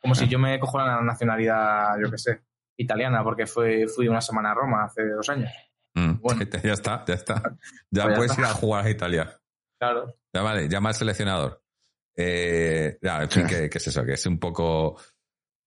Como 0.00 0.14
si 0.14 0.28
yo 0.28 0.38
me 0.38 0.58
cojo 0.60 0.78
la 0.78 1.00
nacionalidad, 1.02 1.96
yo 2.02 2.10
qué 2.10 2.18
sé, 2.18 2.40
italiana, 2.78 3.22
porque 3.24 3.46
fue, 3.46 3.86
fui 3.88 4.06
una 4.08 4.20
semana 4.20 4.52
a 4.52 4.54
Roma 4.54 4.84
hace 4.84 5.08
dos 5.08 5.28
años. 5.28 5.50
Mm, 5.94 6.20
bueno. 6.20 6.40
ya 6.62 6.72
está, 6.72 7.04
ya 7.06 7.14
está. 7.14 7.34
Ya 7.90 8.02
Pues 8.04 8.12
ya 8.12 8.14
puedes 8.16 8.30
está. 8.32 8.42
ir 8.42 8.46
a 8.48 8.50
jugar 8.54 8.84
a 8.86 8.90
Italia. 8.90 9.40
Claro. 9.80 10.14
Ya 10.34 10.42
vale, 10.42 10.68
llama 10.68 10.90
al 10.90 10.94
seleccionador. 10.94 11.62
Eh, 12.16 12.98
ya, 13.00 13.22
en 13.22 13.30
fin, 13.30 13.48
Sí. 13.48 13.54
que, 13.54 13.70
que 13.70 13.78
es 13.78 13.86
eso, 13.86 14.04
que 14.04 14.12
es 14.12 14.26
un 14.26 14.38
poco. 14.38 14.96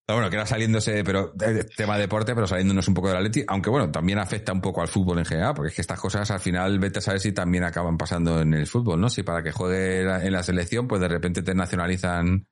Bueno, 0.08 0.28
que 0.28 0.36
era 0.36 0.44
saliéndose, 0.44 1.04
pero 1.04 1.32
eh, 1.40 1.64
tema 1.76 1.96
deporte, 1.96 2.34
pero 2.34 2.46
saliéndonos 2.46 2.86
un 2.88 2.92
poco 2.94 3.08
del 3.08 3.16
Atleti, 3.18 3.44
aunque 3.48 3.70
bueno, 3.70 3.90
también 3.90 4.18
afecta 4.18 4.52
un 4.52 4.60
poco 4.60 4.82
al 4.82 4.88
fútbol 4.88 5.18
en 5.20 5.24
general, 5.24 5.54
porque 5.54 5.68
es 5.70 5.74
que 5.76 5.80
estas 5.80 5.98
cosas 6.00 6.30
al 6.30 6.40
final 6.40 6.78
vete 6.78 6.98
a 6.98 7.02
saber 7.02 7.20
si 7.20 7.32
también 7.32 7.64
acaban 7.64 7.96
pasando 7.96 8.42
en 8.42 8.52
el 8.52 8.66
fútbol, 8.66 9.00
¿no? 9.00 9.08
Si 9.08 9.22
para 9.22 9.42
que 9.42 9.52
juegue 9.52 10.02
la- 10.04 10.22
en 10.22 10.32
la 10.32 10.42
selección, 10.42 10.86
pues 10.88 11.00
de 11.00 11.08
repente 11.08 11.42
te 11.42 11.54
nacionalizan. 11.54 12.46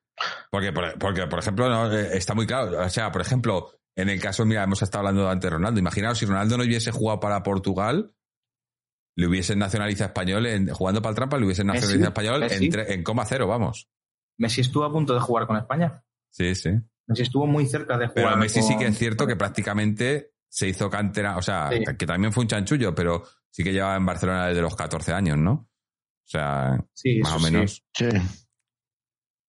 Porque, 0.49 0.71
por- 0.71 0.97
porque 0.99 1.27
por 1.27 1.39
ejemplo, 1.39 1.69
no, 1.69 1.91
Eh, 1.93 2.17
está 2.17 2.33
muy 2.33 2.45
claro. 2.47 2.79
O 2.83 2.89
sea, 2.89 3.11
por 3.11 3.21
ejemplo, 3.21 3.71
en 3.95 4.09
el 4.09 4.19
caso, 4.21 4.45
mira, 4.45 4.63
hemos 4.63 4.81
estado 4.81 4.99
hablando 5.07 5.29
antes 5.29 5.49
de 5.49 5.55
Ronaldo. 5.55 5.79
Imaginaos 5.79 6.17
si 6.17 6.25
Ronaldo 6.25 6.57
no 6.57 6.63
hubiese 6.63 6.91
jugado 6.91 7.19
para 7.19 7.43
Portugal, 7.43 8.13
le 9.17 9.27
hubiesen 9.27 9.59
nacionalizado 9.59 10.07
español, 10.07 10.45
en, 10.45 10.69
jugando 10.69 11.01
para 11.01 11.11
el 11.11 11.15
trampa, 11.15 11.37
le 11.37 11.45
hubiesen 11.45 11.67
Messi, 11.67 11.79
nacionalizado 11.81 12.09
español 12.09 12.39
Messi. 12.41 12.65
en, 12.65 12.71
tre- 12.71 12.85
en 12.91 13.03
coma 13.03 13.25
cero, 13.25 13.47
vamos. 13.47 13.89
Messi 14.37 14.61
estuvo 14.61 14.83
a 14.85 14.91
punto 14.91 15.13
de 15.13 15.19
jugar 15.19 15.45
con 15.47 15.57
España. 15.57 16.03
Sí, 16.31 16.55
sí. 16.55 16.69
Messi 17.07 17.23
estuvo 17.23 17.45
muy 17.45 17.65
cerca 17.65 17.97
de 17.97 18.07
jugar 18.07 18.25
Pero 18.25 18.37
Messi 18.37 18.61
sí 18.61 18.77
que 18.77 18.87
es 18.87 18.97
cierto 18.97 19.27
que 19.27 19.35
prácticamente 19.35 20.33
se 20.49 20.67
hizo 20.67 20.89
cantera, 20.89 21.37
o 21.37 21.41
sea, 21.41 21.69
Sí. 21.71 21.83
que 21.97 22.05
también 22.05 22.31
fue 22.33 22.43
un 22.43 22.47
chanchullo, 22.47 22.95
pero 22.95 23.23
sí 23.49 23.63
que 23.63 23.73
llevaba 23.73 23.95
en 23.97 24.05
Barcelona 24.05 24.47
desde 24.47 24.61
los 24.61 24.75
14 24.75 25.11
años, 25.13 25.37
¿no? 25.37 25.51
O 25.53 26.27
sea, 26.31 26.77
Sí, 26.93 27.19
más 27.19 27.33
o 27.35 27.39
sí. 27.39 27.43
menos. 27.51 27.83
sí. 27.93 28.05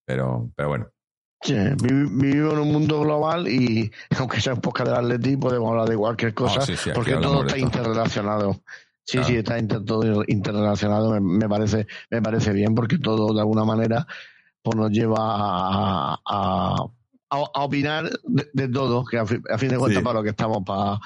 Pero, 0.06 0.50
pero 0.56 0.68
bueno. 0.68 0.86
Sí, 1.44 1.54
vi- 1.54 2.06
vivimos 2.10 2.52
en 2.54 2.58
un 2.60 2.72
mundo 2.72 3.00
global 3.00 3.48
y 3.48 3.90
aunque 4.18 4.40
sea 4.40 4.54
un 4.54 4.60
podcast 4.60 4.90
del 4.90 4.98
Atleti 4.98 5.36
podemos 5.36 5.70
hablar 5.70 5.88
de 5.88 5.96
cualquier 5.96 6.34
cosa 6.34 6.60
No, 6.60 6.66
sí, 6.66 6.76
sí, 6.76 6.90
porque 6.94 7.14
todo 7.14 7.44
está 7.46 7.58
interrelacionado. 7.58 8.60
Sí, 9.04 9.18
Claro. 9.18 9.26
sí, 9.28 9.36
está 9.36 9.58
inter- 9.58 9.84
todo 9.84 10.22
interrelacionado, 10.28 11.10
me, 11.10 11.20
me 11.20 11.48
parece 11.48 11.88
me 12.10 12.22
parece 12.22 12.52
bien 12.52 12.74
porque 12.76 12.98
todo 12.98 13.34
de 13.34 13.40
alguna 13.40 13.64
manera 13.64 14.06
pues 14.62 14.76
nos 14.76 14.90
lleva 14.92 15.16
a, 15.18 16.14
a, 16.14 16.76
a- 17.30 17.50
a 17.54 17.64
opinar 17.64 18.08
de, 18.22 18.48
de 18.52 18.68
todo, 18.68 19.04
que 19.04 19.18
a, 19.18 19.22
a 19.22 19.58
fin 19.58 19.68
de 19.70 19.78
cuentas 19.78 20.02
para 20.04 20.18
lo 20.20 20.22
que 20.22 20.30
estamos 20.30 20.62
para 20.64 21.00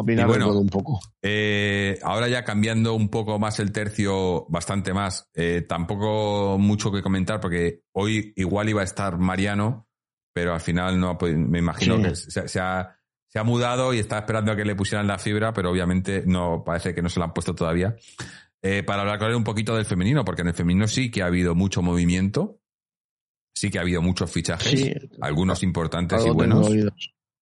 opinar 0.00 0.26
Y 0.26 0.28
bueno, 0.28 0.46
de 0.46 0.50
todo 0.52 0.60
un 0.60 0.68
poco. 0.68 1.00
Eh, 1.22 1.98
ahora 2.02 2.28
ya 2.28 2.44
cambiando 2.44 2.94
un 2.94 3.08
poco 3.08 3.38
más 3.38 3.58
el 3.60 3.72
tercio, 3.72 4.46
bastante 4.48 4.92
más, 4.92 5.28
eh, 5.34 5.64
tampoco 5.68 6.56
mucho 6.58 6.90
que 6.92 7.02
comentar 7.02 7.40
porque 7.40 7.82
hoy 7.92 8.32
igual 8.36 8.68
iba 8.68 8.80
a 8.80 8.84
estar 8.84 9.18
Mariano, 9.18 9.88
pero 10.32 10.54
al 10.54 10.60
final 10.60 10.98
no 11.00 11.18
me 11.20 11.58
imagino 11.58 11.96
Sí. 11.96 12.02
que 12.02 12.14
se, 12.14 12.48
se 12.48 12.60
ha, 12.60 12.96
se 13.26 13.38
ha 13.38 13.44
mudado 13.44 13.92
y 13.92 13.98
está 13.98 14.18
esperando 14.18 14.52
a 14.52 14.56
que 14.56 14.64
le 14.64 14.74
pusieran 14.76 15.06
la 15.06 15.18
fibra, 15.18 15.52
pero 15.52 15.70
obviamente 15.70 16.22
no 16.26 16.62
parece 16.64 16.94
que 16.94 17.02
no 17.02 17.08
se 17.08 17.18
la 17.20 17.26
han 17.26 17.34
puesto 17.34 17.54
todavía. 17.54 17.96
Eh, 18.62 18.82
para 18.82 19.02
hablar 19.02 19.18
con 19.18 19.28
él 19.28 19.34
un 19.36 19.44
poquito 19.44 19.76
del 19.76 19.84
femenino, 19.84 20.24
porque 20.24 20.42
en 20.42 20.48
el 20.48 20.54
femenino 20.54 20.88
sí 20.88 21.10
que 21.10 21.22
ha 21.22 21.26
habido 21.26 21.54
mucho 21.54 21.80
movimiento, 21.82 22.60
sí 23.54 23.70
que 23.70 23.78
ha 23.78 23.82
habido 23.82 24.02
muchos 24.02 24.30
fichajes, 24.30 24.70
Sí, 24.70 24.92
algunos 25.20 25.62
importantes 25.62 26.20
y 26.20 26.24
algo 26.24 26.34
buenos. 26.34 26.68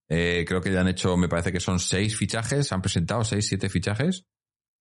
Eh, 0.08 0.44
creo 0.46 0.60
que 0.60 0.72
ya 0.72 0.80
han 0.80 0.88
hecho, 0.88 1.16
me 1.16 1.28
parece 1.28 1.52
que 1.52 1.60
son 1.60 1.78
seis 1.80 2.16
fichajes, 2.16 2.72
han 2.72 2.80
presentado 2.82 3.24
seis, 3.24 3.46
siete 3.48 3.68
fichajes, 3.68 4.24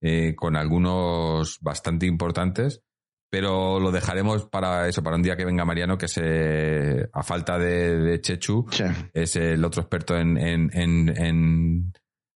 eh, 0.01 0.35
con 0.35 0.55
algunos 0.55 1.57
bastante 1.61 2.05
importantes, 2.05 2.81
pero 3.31 3.79
lo 3.79 3.91
dejaremos 3.91 4.45
para 4.45 4.87
eso, 4.87 5.01
para 5.03 5.15
un 5.15 5.23
día 5.23 5.35
que 5.35 5.45
venga 5.45 5.65
Mariano, 5.65 5.97
que 5.97 6.07
se, 6.07 7.09
a 7.11 7.23
falta 7.23 7.57
de, 7.57 7.97
de 7.97 8.21
Chechu, 8.21 8.65
Sí. 8.71 8.83
es 9.13 9.35
el 9.35 9.63
otro 9.65 9.81
experto 9.81 10.15
en, 10.15 10.37
en, 10.37 10.69
en, 10.73 11.09
en, 11.17 11.93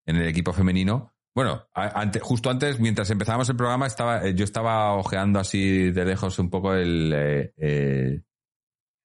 en 0.08 0.16
el 0.16 0.28
equipo 0.28 0.52
femenino. 0.52 1.14
Bueno, 1.36 1.68
a- 1.74 2.02
ante- 2.02 2.20
justo 2.20 2.50
antes, 2.50 2.80
mientras 2.80 3.10
empezábamos 3.12 3.48
el 3.50 3.56
programa, 3.56 3.86
estaba, 3.88 4.26
eh, 4.26 4.34
yo 4.34 4.44
estaba 4.44 4.96
ojeando 4.96 5.40
así 5.40 5.92
de 5.92 6.06
lejos 6.06 6.40
un 6.40 6.50
poco 6.50 6.74
el, 6.74 7.14
eh, 7.16 8.24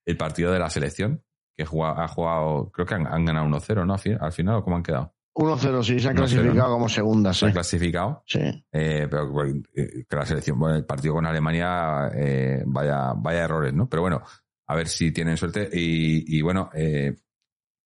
el 0.06 0.16
partido 0.16 0.52
de 0.52 0.58
la 0.58 0.70
selección, 0.70 1.22
que 1.56 1.62
ha 1.64 2.08
jugado, 2.08 2.70
creo 2.72 2.86
que 2.86 2.94
han, 2.94 3.06
han 3.06 3.24
ganado 3.24 3.46
1-0, 3.46 3.86
¿no? 3.86 3.94
Al 3.94 3.98
fin- 3.98 4.18
al 4.20 4.32
final, 4.32 4.56
¿o 4.56 4.62
cómo 4.64 4.76
han 4.76 4.82
quedado? 4.82 5.14
1-0, 5.36 5.82
sí, 5.82 5.98
se 5.98 6.08
ha 6.08 6.12
1-0, 6.12 6.14
clasificado 6.16 6.68
¿no? 6.68 6.74
como 6.74 6.88
segunda, 6.88 7.32
Se 7.34 7.46
han 7.46 7.52
clasificado. 7.52 8.22
sí. 8.26 8.38
Eh, 8.72 9.08
pero 9.10 9.28
eh, 9.74 10.04
que 10.08 10.16
la 10.16 10.24
selección, 10.26 10.58
bueno, 10.58 10.76
el 10.76 10.84
partido 10.84 11.14
con 11.14 11.26
Alemania, 11.26 12.08
eh, 12.14 12.62
vaya, 12.66 13.12
vaya 13.16 13.42
errores, 13.44 13.72
¿no? 13.74 13.88
Pero 13.88 14.02
bueno, 14.02 14.22
a 14.66 14.74
ver 14.76 14.86
si 14.88 15.10
tienen 15.12 15.36
suerte. 15.36 15.68
Y, 15.72 16.36
y 16.38 16.40
bueno, 16.40 16.70
eh, 16.74 17.16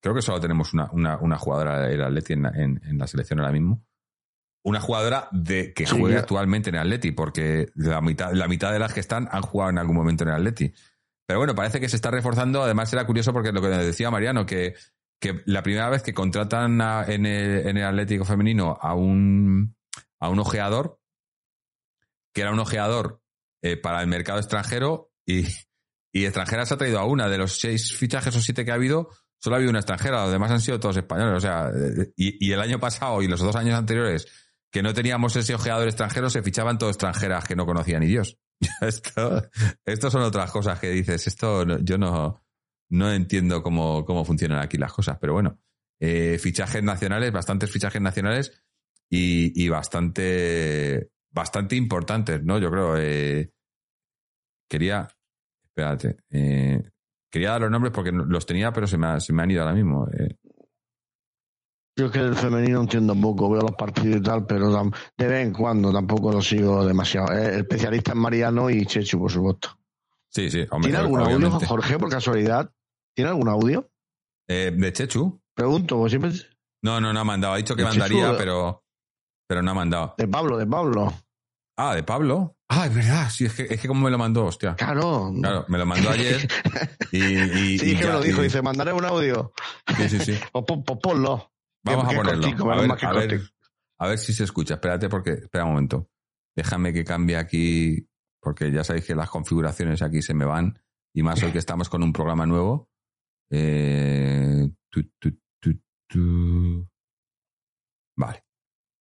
creo 0.03 0.15
que 0.15 0.23
solo 0.23 0.40
tenemos 0.40 0.74
una, 0.74 0.90
una, 0.93 1.16
una 1.19 1.39
jugadora 1.39 1.81
del 1.81 2.03
Atleti 2.03 2.35
en, 2.35 2.43
la- 2.43 2.51
en, 2.55 2.81
en 2.85 2.99
la 2.99 3.07
selección 3.07 3.40
ahora 3.40 3.53
mismo. 3.53 3.82
Una 4.65 4.81
jugadora 4.81 5.28
de 5.32 5.73
que 5.73 5.86
Sí, 5.86 5.95
actualmente 6.15 6.69
en 6.69 6.74
el 6.77 6.82
Atleti, 6.82 7.12
porque 7.12 7.70
la 7.77 8.01
mitad, 8.03 8.32
la 8.32 8.47
mitad 8.49 8.73
de 8.73 8.78
las 8.78 8.93
que 8.93 9.01
están 9.01 9.27
han 9.32 9.40
jugado 9.43 9.70
en 9.70 9.78
algún 9.78 9.97
momento 9.97 10.24
en 10.24 10.31
el 10.31 10.36
Atleti. 10.36 10.73
Pero 11.29 11.41
bueno, 11.41 11.55
parece 11.55 11.79
que 11.79 11.91
se 11.91 11.97
está 11.97 12.11
reforzando. 12.11 12.63
Además, 12.63 12.91
era 12.91 13.05
curioso 13.05 13.35
porque 13.35 13.53
lo 13.53 13.61
que 13.61 13.69
decía 13.69 14.11
Mariano, 14.11 14.47
que, 14.47 14.75
que 15.21 15.43
la 15.45 15.63
primera 15.63 15.91
vez 15.91 16.03
que 16.03 16.15
contratan 16.15 16.81
en, 17.07 17.27
el, 17.27 17.69
en 17.69 17.77
el 17.77 17.85
Atlético 17.85 18.25
Femenino 18.25 18.79
a 18.81 18.95
un, 18.95 19.77
a 20.19 20.31
un 20.31 20.39
ojeador, 20.39 20.99
que 22.33 22.41
era 22.41 22.51
un 22.51 22.61
ojeador 22.61 23.21
eh, 23.61 23.77
para 23.77 24.01
el 24.01 24.07
mercado 24.07 24.39
extranjero, 24.39 25.13
y, 25.27 25.41
y 26.15 26.31
se 26.31 26.41
ha 26.41 26.79
traído 26.79 26.99
a 26.99 27.05
una. 27.05 27.29
De 27.29 27.37
los 27.37 27.61
seis 27.61 27.95
fichajes 27.95 28.35
o 28.35 28.41
siete 28.41 28.65
que 28.65 28.71
ha 28.71 28.77
habido, 28.77 29.11
solo 29.37 29.57
ha 29.57 29.59
habido 29.59 29.69
una 29.69 29.81
extranjera. 29.81 30.23
Los 30.23 30.33
demás 30.33 30.51
han 30.51 30.63
sido 30.63 30.81
todos 30.81 30.97
españoles. 30.97 31.37
O 31.37 31.41
sea, 31.41 31.69
eh, 31.69 32.11
y, 32.17 32.49
y 32.49 32.53
el 32.53 32.61
año 32.63 32.81
pasado 32.81 33.21
y 33.21 33.29
los 33.29 33.41
dos 33.41 33.55
años 33.55 33.79
anteriores, 33.79 34.27
que 34.73 34.83
no 34.83 34.95
teníamos 34.95 35.37
ese 35.37 35.55
ojeador 35.55 35.89
extranjero, 35.89 36.31
se 36.31 36.43
fichaban 36.43 36.79
todos 36.79 36.93
extranjeras 36.93 37.45
que 37.45 37.55
no 37.55 37.67
conocía 37.67 37.99
ni 37.99 38.07
Dios. 38.07 38.39
Esto, 38.81 40.11
son 40.11 40.23
otras 40.23 40.51
cosas 40.51 40.79
que 40.81 40.91
dices. 40.91 41.27
Esto 41.27 41.65
no- 41.65 41.79
yo 41.81 41.99
no, 41.99 42.43
no 42.91 43.13
entiendo 43.13 43.63
cómo, 43.63 44.05
cómo 44.05 44.25
funcionan 44.25 44.59
aquí 44.61 44.77
las 44.79 44.93
cosas, 44.93 45.19
pero 45.21 45.33
bueno. 45.35 45.59
Eh, 46.01 46.39
fichajes 46.39 46.83
nacionales, 46.83 47.33
bastantes 47.33 47.71
fichajes 47.73 48.01
nacionales 48.01 48.63
y, 49.11 49.65
y 49.65 49.69
bastante, 49.69 51.11
bastante 51.31 51.77
importantes, 51.77 52.43
¿no? 52.45 52.59
Yo 52.59 52.71
creo. 52.71 52.97
eh, 52.99 53.51
quería, 54.69 55.09
espérate, 55.65 56.17
eh, 56.31 56.83
quería 57.31 57.51
dar 57.53 57.63
los 57.63 57.71
nombres 57.71 57.93
porque 57.93 58.13
los 58.13 58.47
tenía, 58.47 58.73
pero 58.73 58.87
se 58.87 58.99
me, 58.99 59.07
ha- 59.09 59.21
se 59.21 59.33
me 59.33 59.43
han 59.43 59.51
ido 59.51 59.63
ahora 59.63 59.75
mismo. 59.75 60.09
eh. 60.13 60.37
Yo 61.99 62.07
es 62.07 62.12
que 62.12 62.20
del 62.20 62.37
femenino 62.37 62.81
entiendo 62.81 63.12
poco, 63.20 63.51
veo 63.51 63.61
los 63.62 63.73
partidos 63.73 64.19
y 64.19 64.23
tal, 64.23 64.47
pero 64.47 64.70
de 65.16 65.27
vez 65.27 65.47
en 65.47 65.53
cuando 65.53 65.93
tampoco 65.93 66.31
lo 66.31 66.41
sigo 66.41 66.87
demasiado. 66.87 67.33
Eh, 67.37 67.55
El 67.55 67.61
especialista 67.62 68.12
es 68.12 68.16
Mariano 68.16 68.70
y 68.70 68.87
Chechu, 68.87 69.19
por 69.19 69.33
supuesto. 69.33 69.77
sí, 70.31 70.49
sí, 70.49 70.65
hombre, 70.70 70.91
¿Tiene 70.91 70.99
algún 70.99 71.20
audio. 71.20 71.51
Jorge, 71.66 71.99
por 71.99 72.09
casualidad? 72.09 72.70
¿Tiene 73.16 73.31
algún 73.31 73.49
audio? 73.49 73.91
Eh, 74.49 74.73
¿De 74.73 74.93
Chechu? 74.93 75.41
Pregunto, 75.55 76.09
siempre... 76.09 76.31
No, 76.83 77.01
no, 77.01 77.12
no 77.12 77.19
ha 77.19 77.25
mandado. 77.25 77.55
Ha 77.55 77.57
dicho 77.57 77.75
que 77.75 77.83
mandaría, 77.83 78.37
pero, 78.39 78.85
pero 79.49 79.61
no 79.62 79.73
ha 79.73 79.75
mandado. 79.75 80.15
De 80.16 80.29
Pablo, 80.29 80.57
de 80.57 80.66
Pablo. 80.69 81.12
Ah, 81.77 81.97
de 81.97 82.05
Pablo. 82.05 82.55
Ah, 82.69 82.87
es 82.87 82.95
verdad, 82.95 83.29
sí, 83.31 83.47
es 83.47 83.55
que, 83.55 83.62
es 83.62 83.81
que 83.81 83.89
como 83.89 84.03
me 84.03 84.11
lo 84.11 84.19
mandó, 84.19 84.45
hostia. 84.45 84.77
Claro. 84.77 85.33
Claro, 85.41 85.65
me 85.69 85.79
lo 85.79 85.87
mandó 85.87 86.11
ayer 86.11 86.47
y... 87.11 87.19
y 87.19 87.79
sí, 87.79 87.91
y 87.91 87.97
que 87.97 88.03
ya- 88.03 88.07
me 88.07 88.12
lo 88.12 88.20
dijo, 88.23 88.41
y- 88.41 88.45
dice, 88.45 88.62
mandaré 88.62 88.93
un 88.93 89.05
audio. 89.05 89.53
Sí, 89.97 90.09
sí, 90.09 90.19
sí. 90.20 90.39
Pues 90.53 90.65
pon- 90.65 90.85
pues 90.85 90.99
ponlo. 91.03 91.51
Vamos 91.97 92.15
a 92.15 92.16
ponerlo. 92.16 92.43
cortico, 92.43 92.70
a, 92.70 93.12
ver, 93.12 93.40
a, 93.98 94.10
a 94.10 94.16
si 94.16 94.32
se 94.32 94.44
escucha. 94.44 94.74
Espérate 94.74 95.09
porque... 95.09 95.32
Espera 95.32 95.65
un 95.65 95.70
momento. 95.73 96.10
Déjame 96.55 96.93
que 96.93 97.05
cambie 97.05 97.36
aquí, 97.36 98.09
porque 98.40 98.73
ya 98.73 98.82
sabéis 98.85 99.06
que 99.06 99.15
las 99.15 99.31
configuraciones 99.31 100.02
aquí 100.02 100.23
se 100.23 100.35
me 100.35 100.44
van. 100.44 100.78
Y 101.15 101.23
más 101.23 101.43
hoy 101.43 101.52
que 101.52 101.59
estamos 101.59 101.89
con 101.89 102.02
un 102.02 102.12
programa 102.12 102.47
nuevo. 102.47 102.90
Eh, 103.51 104.69
tu, 104.90 105.02
tu, 105.19 105.39
tu, 105.60 105.81
tu. 106.06 106.89
Vale. 108.16 108.44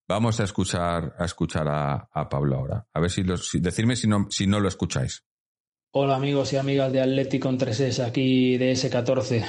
Vamos 0.08 0.40
a 0.40 0.46
escuchar 0.46 1.16
a 1.18 1.26
escuchar 1.26 1.68
a, 1.68 2.10
a 2.12 2.30
Pablo 2.30 2.58
ahora. 2.58 2.88
A 2.94 3.00
ver 3.00 3.12
si, 3.12 3.24
lo, 3.24 3.36
si 3.36 3.60
decirme 3.60 3.96
si 3.96 4.08
no, 4.08 4.28
si 4.30 4.48
no 4.48 4.60
lo 4.60 4.70
escucháis. 4.70 5.26
Hola 5.92 6.16
amigos 6.16 6.54
y 6.54 6.58
amigas 6.58 6.92
de 6.92 7.02
Atlético 7.02 7.50
en 7.50 7.58
3S, 7.58 8.06
aquí 8.06 8.58
de 8.58 8.72
S14, 8.74 9.44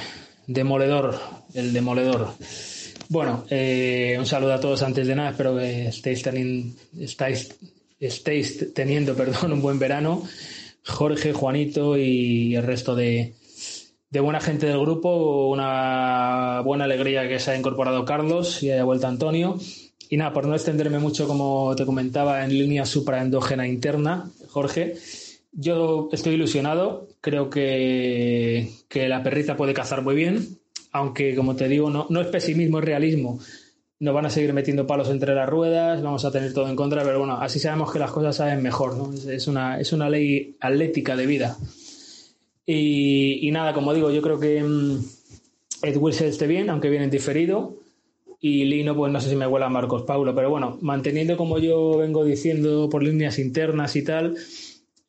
Demoledor, 0.47 1.19
el 1.53 1.73
Demoledor. 1.73 2.33
Bueno, 3.09 3.43
eh, 3.49 4.15
un 4.19 4.25
saludo 4.27 4.53
a 4.53 4.59
todos 4.59 4.83
antes 4.83 5.07
de 5.07 5.15
nada, 5.15 5.31
espero 5.31 5.57
que 5.57 5.87
estéis, 5.87 6.23
teni- 6.23 6.75
estáis, 6.99 7.55
estéis 7.99 8.71
teniendo 8.73 9.15
perdón, 9.21 9.53
un 9.53 9.61
buen 9.61 9.79
verano. 9.79 10.23
Jorge, 10.85 11.33
Juanito 11.33 11.97
y 11.97 12.55
el 12.55 12.63
resto 12.63 12.95
de, 12.95 13.33
buena 14.11 14.39
gente 14.39 14.67
del 14.67 14.79
grupo, 14.79 15.49
una 15.49 16.61
buena 16.63 16.85
alegría 16.85 17.27
que 17.27 17.39
se 17.39 17.51
haya 17.51 17.59
incorporado 17.59 18.05
Carlos 18.05 18.61
y 18.63 18.71
haya 18.71 18.83
vuelto 18.83 19.07
Antonio. 19.07 19.57
Y 20.09 20.17
nada, 20.17 20.33
por 20.33 20.47
no 20.47 20.55
extenderme 20.55 20.99
mucho, 20.99 21.27
como 21.27 21.75
te 21.75 21.85
comentaba, 21.85 22.43
en 22.43 22.51
línea 22.51 22.85
supraendógena 22.85 23.67
interna, 23.67 24.31
Jorge, 24.49 24.95
yo 25.51 26.09
estoy 26.11 26.33
ilusionado, 26.35 27.07
creo 27.21 27.49
que, 27.49 28.69
que 28.87 29.07
la 29.09 29.21
perrita 29.23 29.55
puede 29.55 29.73
cazar 29.73 30.01
muy 30.03 30.15
bien, 30.15 30.58
aunque 30.91 31.35
como 31.35 31.55
te 31.55 31.67
digo, 31.67 31.89
no, 31.89 32.07
no 32.09 32.21
es 32.21 32.27
pesimismo, 32.27 32.79
es 32.79 32.85
realismo. 32.85 33.39
Nos 33.99 34.13
van 34.13 34.25
a 34.25 34.29
seguir 34.29 34.53
metiendo 34.53 34.87
palos 34.87 35.09
entre 35.09 35.35
las 35.35 35.49
ruedas, 35.49 36.01
vamos 36.01 36.23
a 36.23 36.31
tener 36.31 36.53
todo 36.53 36.69
en 36.69 36.75
contra, 36.75 37.03
pero 37.03 37.19
bueno, 37.19 37.37
así 37.41 37.59
sabemos 37.59 37.91
que 37.91 37.99
las 37.99 38.11
cosas 38.11 38.37
saben 38.37 38.63
mejor, 38.63 38.95
¿no? 38.95 39.11
Es, 39.13 39.47
una, 39.47 39.79
es 39.79 39.91
una 39.91 40.09
ley 40.09 40.55
atlética 40.61 41.15
de 41.15 41.25
vida. 41.25 41.57
Y, 42.65 43.49
nada, 43.51 43.73
como 43.73 43.93
digo, 43.93 44.11
yo 44.11 44.21
creo 44.21 44.39
que 44.39 44.63
mm, 44.63 44.99
Ed 45.81 45.97
Wilson 45.97 46.27
esté 46.27 46.45
bien, 46.47 46.69
aunque 46.69 46.89
viene 46.89 47.05
en 47.05 47.11
diferido. 47.11 47.77
Y 48.39 48.65
Lino, 48.65 48.95
pues 48.95 49.11
no 49.11 49.19
sé 49.19 49.29
si 49.29 49.35
me 49.35 49.47
huela 49.47 49.65
a 49.65 49.69
Marcos 49.69 50.03
Paulo, 50.03 50.33
pero 50.33 50.49
bueno, 50.49 50.77
manteniendo 50.81 51.35
como 51.35 51.57
yo 51.57 51.97
vengo 51.97 52.23
diciendo 52.23 52.87
por 52.89 53.03
líneas 53.03 53.37
internas 53.39 53.95
y 53.95 54.03
tal, 54.03 54.35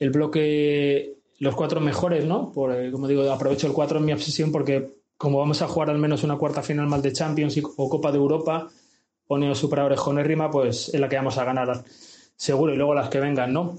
el 0.00 0.10
bloque, 0.10 1.16
los 1.38 1.54
cuatro 1.54 1.80
mejores, 1.80 2.24
¿no? 2.24 2.50
Por, 2.50 2.74
eh, 2.74 2.90
como 2.90 3.06
digo, 3.06 3.30
aprovecho 3.30 3.68
el 3.68 3.72
cuatro 3.72 3.98
en 3.98 4.06
mi 4.06 4.12
obsesión 4.12 4.50
porque 4.50 4.99
como 5.20 5.38
vamos 5.38 5.60
a 5.60 5.68
jugar 5.68 5.90
al 5.90 5.98
menos 5.98 6.24
una 6.24 6.38
cuarta 6.38 6.62
final 6.62 6.86
más 6.86 7.02
de 7.02 7.12
Champions 7.12 7.60
o 7.76 7.90
Copa 7.90 8.10
de 8.10 8.16
Europa 8.16 8.70
o 9.26 9.36
Neo 9.36 9.54
Supra 9.54 9.84
Orejón 9.84 10.18
pues 10.50 10.88
es 10.94 10.98
la 10.98 11.10
que 11.10 11.16
vamos 11.16 11.36
a 11.36 11.44
ganar 11.44 11.84
seguro 12.36 12.72
y 12.72 12.78
luego 12.78 12.94
las 12.94 13.10
que 13.10 13.20
vengan, 13.20 13.52
¿no? 13.52 13.76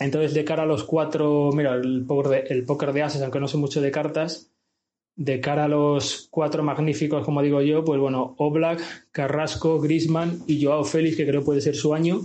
Entonces, 0.00 0.32
de 0.32 0.46
cara 0.46 0.62
a 0.62 0.66
los 0.66 0.84
cuatro, 0.84 1.50
mira, 1.52 1.74
el 1.74 2.06
póker 2.06 2.30
de, 2.30 2.54
el 2.54 2.64
póker 2.64 2.94
de 2.94 3.02
ases, 3.02 3.20
aunque 3.20 3.38
no 3.38 3.48
sé 3.48 3.58
mucho 3.58 3.82
de 3.82 3.90
cartas, 3.90 4.50
de 5.14 5.42
cara 5.42 5.64
a 5.64 5.68
los 5.68 6.28
cuatro 6.30 6.62
magníficos, 6.62 7.22
como 7.22 7.42
digo 7.42 7.60
yo, 7.60 7.84
pues 7.84 8.00
bueno, 8.00 8.34
Oblak, 8.38 9.10
Carrasco, 9.12 9.78
Grisman 9.78 10.38
y 10.46 10.64
Joao 10.64 10.84
Félix, 10.84 11.18
que 11.18 11.26
creo 11.26 11.44
puede 11.44 11.60
ser 11.60 11.76
su 11.76 11.92
año. 11.92 12.22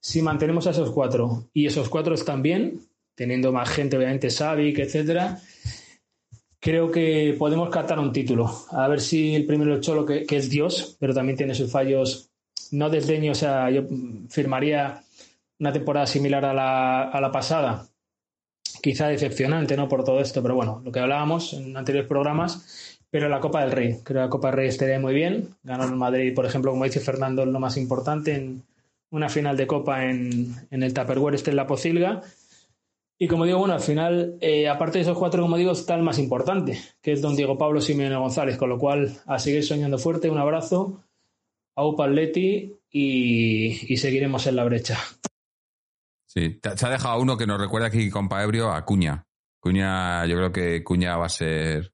Si 0.00 0.22
mantenemos 0.22 0.66
a 0.66 0.70
esos 0.70 0.92
cuatro 0.92 1.50
y 1.52 1.66
esos 1.66 1.90
cuatro 1.90 2.14
están 2.14 2.40
bien, 2.40 2.80
teniendo 3.14 3.52
más 3.52 3.68
gente, 3.68 3.98
obviamente, 3.98 4.30
Savic, 4.30 4.78
etcétera, 4.78 5.42
creo 6.62 6.92
que 6.92 7.34
podemos 7.36 7.68
captar 7.70 7.98
un 7.98 8.12
título. 8.12 8.48
A 8.70 8.86
ver 8.86 9.00
si 9.00 9.34
el 9.34 9.44
primero 9.46 9.80
Cholo, 9.80 10.06
que, 10.06 10.24
que 10.24 10.36
es 10.36 10.48
Dios, 10.48 10.96
pero 11.00 11.12
también 11.12 11.36
tiene 11.36 11.56
sus 11.56 11.70
fallos. 11.70 12.30
No 12.70 12.88
desdeño, 12.88 13.32
o 13.32 13.34
sea, 13.34 13.68
yo 13.68 13.82
firmaría 14.30 15.02
una 15.58 15.72
temporada 15.72 16.06
similar 16.06 16.44
a 16.44 16.54
la, 16.54 17.02
a 17.02 17.20
la 17.20 17.32
pasada. 17.32 17.88
Quizá 18.80 19.08
decepcionante, 19.08 19.76
¿no? 19.76 19.88
Por 19.88 20.04
todo 20.04 20.20
esto, 20.20 20.40
pero 20.40 20.54
bueno, 20.54 20.80
lo 20.84 20.92
que 20.92 21.00
hablábamos 21.00 21.52
en 21.52 21.76
anteriores 21.76 22.08
programas, 22.08 23.00
pero 23.10 23.28
la 23.28 23.40
Copa 23.40 23.62
del 23.62 23.72
Rey. 23.72 23.98
Creo 24.04 24.20
que 24.20 24.24
la 24.24 24.30
Copa 24.30 24.48
del 24.48 24.56
Rey 24.58 24.68
estaría 24.68 25.00
muy 25.00 25.14
bien. 25.14 25.48
Ganar 25.64 25.88
el 25.88 25.96
Madrid, 25.96 26.32
por 26.32 26.46
ejemplo, 26.46 26.70
como 26.70 26.84
dice 26.84 27.00
Fernando, 27.00 27.44
lo 27.44 27.58
más 27.58 27.76
importante 27.76 28.36
en 28.36 28.62
una 29.10 29.28
final 29.28 29.56
de 29.56 29.66
Copa 29.66 30.04
en, 30.04 30.54
en 30.70 30.82
el 30.84 30.94
Tupperware, 30.94 31.34
este 31.34 31.50
en 31.50 31.56
la 31.56 31.66
Pocilga. 31.66 32.22
Y 33.22 33.28
como 33.28 33.44
digo, 33.44 33.58
bueno, 33.58 33.74
al 33.74 33.80
final, 33.80 34.36
eh, 34.40 34.68
aparte 34.68 34.98
de 34.98 35.02
esos 35.02 35.16
cuatro, 35.16 35.42
como 35.42 35.56
digo, 35.56 35.70
está 35.70 35.94
el 35.94 36.02
más 36.02 36.18
importante, 36.18 36.76
que 37.00 37.12
es 37.12 37.22
don 37.22 37.36
Diego 37.36 37.56
Pablo 37.56 37.80
Simeone 37.80 38.16
González, 38.16 38.56
con 38.56 38.68
lo 38.68 38.78
cual 38.78 39.16
a 39.26 39.38
seguir 39.38 39.62
soñando 39.64 39.96
fuerte, 39.96 40.28
un 40.28 40.38
abrazo, 40.38 41.04
a 41.76 41.86
Upa 41.86 42.06
Atleti 42.06 42.74
y, 42.90 43.92
y 43.94 43.96
seguiremos 43.96 44.44
en 44.48 44.56
la 44.56 44.64
brecha. 44.64 44.98
Sí, 46.26 46.58
se 46.74 46.86
ha 46.86 46.90
dejado 46.90 47.20
uno 47.20 47.36
que 47.36 47.46
nos 47.46 47.60
recuerda 47.60 47.86
aquí, 47.86 48.10
compa 48.10 48.42
Ebrio, 48.42 48.72
a 48.72 48.84
Cuña. 48.84 49.24
Cuña, 49.60 50.26
yo 50.26 50.36
creo 50.38 50.50
que 50.50 50.82
Cuña 50.82 51.16
va 51.16 51.26
a 51.26 51.28
ser. 51.28 51.92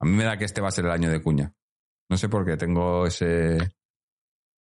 A 0.00 0.04
mí 0.04 0.12
me 0.12 0.22
da 0.22 0.36
que 0.36 0.44
este 0.44 0.60
va 0.60 0.68
a 0.68 0.70
ser 0.70 0.84
el 0.84 0.92
año 0.92 1.10
de 1.10 1.20
Cuña. 1.20 1.52
No 2.08 2.16
sé 2.16 2.28
por 2.28 2.44
qué, 2.44 2.56
tengo 2.56 3.06
ese. 3.08 3.58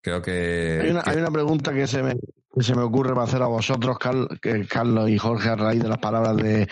Creo 0.04 0.22
que. 0.22 0.82
Hay 0.84 0.90
una, 0.92 1.02
que- 1.02 1.10
hay 1.10 1.18
una 1.18 1.32
pregunta 1.32 1.74
que 1.74 1.88
se, 1.88 2.04
me, 2.04 2.14
se 2.60 2.76
me 2.76 2.82
ocurre 2.82 3.14
para 3.14 3.24
hacer 3.24 3.42
a 3.42 3.48
vosotros, 3.48 3.98
Carlos 4.00 5.10
y 5.10 5.18
Jorge, 5.18 5.50
a 5.50 5.56
raíz 5.56 5.82
de 5.84 5.90
las 5.90 5.98
palabras 6.00 6.38
de, 6.38 6.68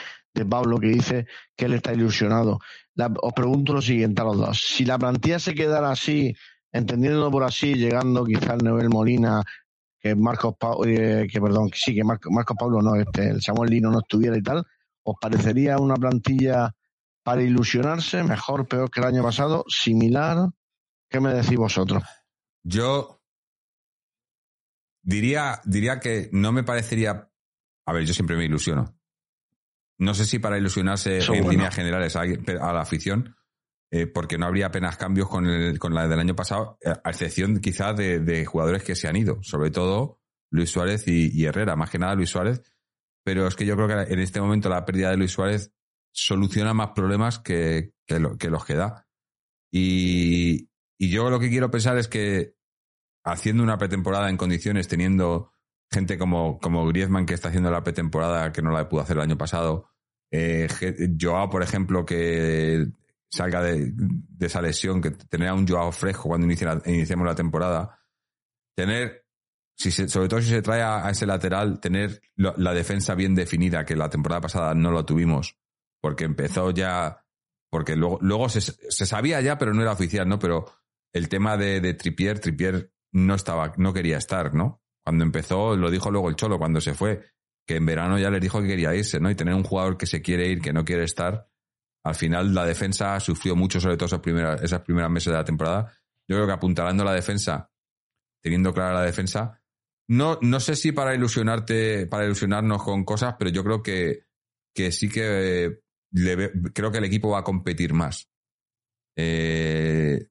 Pablo, 0.50 0.80
que 0.80 0.88
dice 0.88 1.28
que 1.56 1.66
él 1.66 1.74
está 1.76 1.94
ilusionado. 1.94 2.60
La- 2.96 3.12
os 3.22 3.34
pregunto 3.34 3.74
lo 3.74 3.82
siguiente 3.82 4.22
a 4.22 4.26
los 4.26 4.38
dos. 4.38 4.60
Si 4.60 4.84
la 4.86 4.98
plantilla 4.98 5.40
se 5.40 5.54
quedara 5.56 5.92
así, 5.92 6.36
entendiéndolo 6.72 7.32
por 7.32 7.44
así, 7.44 7.74
llegando 7.76 8.26
quizás 8.26 8.62
nivel 8.62 8.90
Molina, 8.90 9.42
que 10.00 10.14
Marcos 10.16 10.56
Pablo, 10.60 10.82
que 10.84 11.40
perdón, 11.42 11.72
sí, 11.74 11.96
que 11.96 12.04
Marco- 12.04 12.30
Marcos 12.32 12.58
Pablo 12.60 12.82
no, 12.82 12.96
este, 12.96 13.30
el 13.30 13.42
Samuel 13.42 13.70
Lino 13.70 13.92
no 13.92 14.00
estuviera 14.00 14.38
y 14.38 14.44
tal, 14.44 14.64
¿os 15.04 15.16
parecería 15.20 15.78
una 15.78 15.96
plantilla 15.96 16.72
para 17.24 17.42
ilusionarse, 17.42 18.24
mejor, 18.24 18.68
peor 18.68 18.92
que 18.92 19.00
el 19.00 19.08
año 19.08 19.24
pasado, 19.24 19.64
similar? 19.68 20.50
¿Qué 21.10 21.20
me 21.20 21.34
decís 21.34 21.58
vosotros? 21.58 22.04
Yo 22.64 23.15
diría, 25.06 25.62
diría 25.64 26.00
que 26.00 26.30
no 26.34 26.52
me 26.52 26.64
parecería. 26.64 27.30
A 27.86 27.94
ver, 27.94 28.04
yo 28.06 28.14
siempre 28.14 28.36
me 28.36 28.44
ilusiono. 28.46 28.98
No 29.98 30.14
sé 30.14 30.26
si 30.26 30.40
para 30.40 30.58
ilusionarse 30.58 31.20
Eso 31.20 31.34
en 31.34 31.44
bueno. 31.44 31.52
líneas 31.52 31.74
generales 31.76 32.16
a, 32.18 32.22
a 32.24 32.74
la 32.74 32.82
afición, 32.82 33.36
eh, 33.92 34.08
porque 34.08 34.38
no 34.38 34.46
habría 34.48 34.66
apenas 34.68 34.98
cambios 34.98 35.30
con, 35.30 35.46
el- 35.48 35.80
con 35.80 35.94
la 35.94 36.08
del 36.08 36.20
año 36.20 36.36
pasado, 36.36 36.78
eh, 36.82 36.90
a 37.02 37.10
excepción 37.12 37.60
quizás 37.62 37.96
de, 37.96 38.20
de 38.20 38.46
jugadores 38.46 38.84
que 38.84 38.96
se 38.96 39.08
han 39.08 39.16
ido, 39.16 39.40
sobre 39.42 39.72
todo 39.72 40.20
Luis 40.52 40.70
Suárez 40.72 41.08
y, 41.08 41.32
y 41.32 41.46
Herrera, 41.46 41.76
más 41.78 41.90
que 41.92 42.00
nada 42.00 42.16
Luis 42.16 42.30
Suárez. 42.30 42.62
Pero 43.24 43.48
es 43.48 43.56
que 43.56 43.66
yo 43.66 43.76
creo 43.76 43.88
que 43.88 44.14
en 44.14 44.20
este 44.20 44.42
momento 44.42 44.68
la 44.70 44.84
pérdida 44.86 45.12
de 45.12 45.18
Luis 45.18 45.32
Suárez 45.32 45.72
soluciona 46.12 46.74
más 46.74 46.90
problemas 46.96 47.40
que, 47.40 47.94
que, 48.06 48.20
lo- 48.20 48.38
que 48.38 48.50
los 48.50 48.66
que 48.66 48.76
da. 48.76 49.08
Y, 49.72 50.70
y 50.98 51.10
yo 51.10 51.30
lo 51.30 51.40
que 51.40 51.50
quiero 51.50 51.70
pensar 51.72 51.98
es 51.98 52.08
que 52.08 52.55
haciendo 53.26 53.64
una 53.64 53.78
pretemporada 53.78 54.30
en 54.30 54.38
condiciones, 54.38 54.88
teniendo 54.88 55.52
gente 55.92 56.18
como, 56.18 56.60
como 56.60 56.86
Griezmann 56.88 57.26
que 57.26 57.34
está 57.34 57.50
haciendo 57.50 57.72
la 57.72 57.84
pretemporada 57.84 58.52
que 58.52 58.62
no 58.62 58.72
la 58.72 58.88
pudo 58.88 59.02
hacer 59.02 59.18
el 59.18 59.24
año 59.24 59.38
pasado, 59.38 59.90
eh, 60.32 60.68
Joao, 61.20 61.50
por 61.50 61.64
ejemplo, 61.64 62.06
que 62.06 62.88
salga 63.32 63.62
de, 63.62 63.92
de 63.94 64.46
esa 64.46 64.62
lesión, 64.62 65.02
que 65.02 65.12
tener 65.12 65.50
a 65.50 65.54
un 65.54 65.68
Joao 65.68 65.92
fresco 65.92 66.24
cuando 66.30 66.48
la- 66.48 66.82
iniciemos 66.86 67.26
la 67.26 67.36
temporada, 67.36 68.00
tener, 68.76 69.26
si 69.78 69.92
se- 69.92 70.08
sobre 70.08 70.28
todo 70.30 70.42
si 70.42 70.50
se 70.50 70.62
trae 70.62 70.82
a, 70.82 71.10
ese 71.10 71.26
lateral, 71.26 71.80
tener 71.80 72.22
la 72.36 72.74
defensa 72.74 73.16
bien 73.16 73.36
definida, 73.36 73.86
que 73.86 73.96
la 73.96 74.10
temporada 74.10 74.42
pasada 74.42 74.74
no 74.74 74.92
lo 74.92 75.06
tuvimos, 75.06 75.58
porque 76.02 76.26
empezó 76.26 76.72
ya, 76.72 77.26
porque 77.72 77.96
luego, 77.96 78.20
luego 78.22 78.50
se, 78.50 78.62
se 78.62 79.06
sabía 79.06 79.42
ya, 79.42 79.58
pero 79.58 79.74
no 79.74 79.82
era 79.82 79.92
oficial, 79.92 80.28
¿no? 80.28 80.40
Pero 80.40 80.66
el 81.14 81.30
tema 81.30 81.58
de, 81.58 81.82
de 81.82 81.94
Trippier, 81.94 82.40
Trippier 82.40 82.92
no 83.16 83.36
estaba, 83.36 83.74
no 83.78 83.94
quería 83.94 84.18
estar, 84.18 84.54
¿no? 84.54 84.82
Cuando 85.04 85.24
empezó, 85.24 85.76
lo 85.76 85.90
dijo 85.90 86.12
luego 86.12 86.30
el 86.30 86.36
Cholo 86.36 86.58
cuando 86.58 86.82
se 86.82 86.94
fue, 86.94 87.22
que 87.66 87.78
en 87.78 87.86
verano 87.86 88.20
ya 88.20 88.30
les 88.30 88.42
dijo 88.42 88.62
que 88.62 88.68
quería 88.68 88.94
irse, 88.94 89.20
¿no? 89.20 89.30
Y 89.30 89.36
tener 89.36 89.54
un 89.54 89.64
jugador 89.64 89.98
que 89.98 90.06
se 90.06 90.22
quiere 90.22 90.48
ir, 90.50 90.62
que 90.62 90.74
no 90.74 90.84
quiere 90.84 91.04
estar, 91.04 91.48
al 92.04 92.16
final 92.16 92.54
la 92.54 92.66
defensa 92.66 93.20
sufrió 93.20 93.56
mucho, 93.56 93.80
sobre 93.80 93.96
todo 93.96 94.08
esas 94.08 94.20
primeras, 94.20 94.62
esas 94.62 94.82
primeras 94.82 95.10
meses 95.10 95.32
de 95.32 95.38
la 95.38 95.46
temporada. 95.46 95.92
Yo 96.28 96.36
creo 96.36 96.46
que 96.46 96.54
apuntalando 96.54 97.04
la 97.04 97.14
defensa, 97.14 97.72
teniendo 98.42 98.74
clara 98.74 98.94
la 98.94 99.04
defensa, 99.04 99.62
no, 100.10 100.38
no 100.42 100.60
sé 100.60 100.76
si 100.76 100.92
para 100.92 101.16
ilusionarte, 101.16 102.08
para 102.08 102.26
ilusionarnos 102.26 102.84
con 102.84 103.06
cosas, 103.06 103.36
pero 103.40 103.50
yo 103.50 103.64
creo 103.64 103.82
que, 103.82 104.26
que 104.74 104.92
sí 104.92 105.10
que 105.10 105.66
eh, 105.66 105.80
creo 106.74 106.92
que 106.92 106.98
el 106.98 107.06
equipo 107.06 107.30
va 107.30 107.40
a 107.40 107.44
competir 107.44 107.94
más. 107.94 108.30
Eh, 109.16 110.28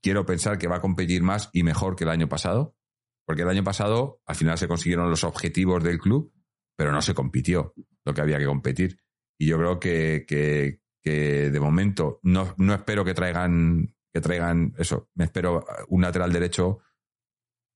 quiero 0.00 0.26
pensar 0.26 0.58
que 0.58 0.68
va 0.68 0.76
a 0.76 0.80
competir 0.80 1.22
más 1.22 1.50
y 1.52 1.62
mejor 1.62 1.96
que 1.96 2.04
el 2.04 2.10
año 2.10 2.28
pasado. 2.28 2.76
Porque 3.24 3.42
el 3.42 3.48
año 3.48 3.64
pasado, 3.64 4.20
al 4.26 4.34
final 4.34 4.58
se 4.58 4.68
consiguieron 4.68 5.08
los 5.08 5.24
objetivos 5.24 5.82
del 5.84 5.98
club, 5.98 6.32
pero 6.76 6.92
no 6.92 7.00
se 7.02 7.14
compitió 7.14 7.74
lo 8.04 8.12
que 8.12 8.20
había 8.20 8.38
que 8.38 8.46
competir. 8.46 8.98
Y 9.38 9.46
yo 9.46 9.58
creo 9.58 9.78
que, 9.78 10.24
que, 10.26 10.80
que 11.00 11.50
de 11.50 11.60
momento 11.60 12.18
no, 12.22 12.54
no 12.58 12.74
espero 12.74 13.04
que 13.04 13.14
traigan, 13.14 13.94
que 14.12 14.20
traigan 14.20 14.74
eso. 14.76 15.08
Me 15.14 15.24
espero 15.24 15.64
un 15.88 16.02
lateral 16.02 16.32
derecho. 16.32 16.80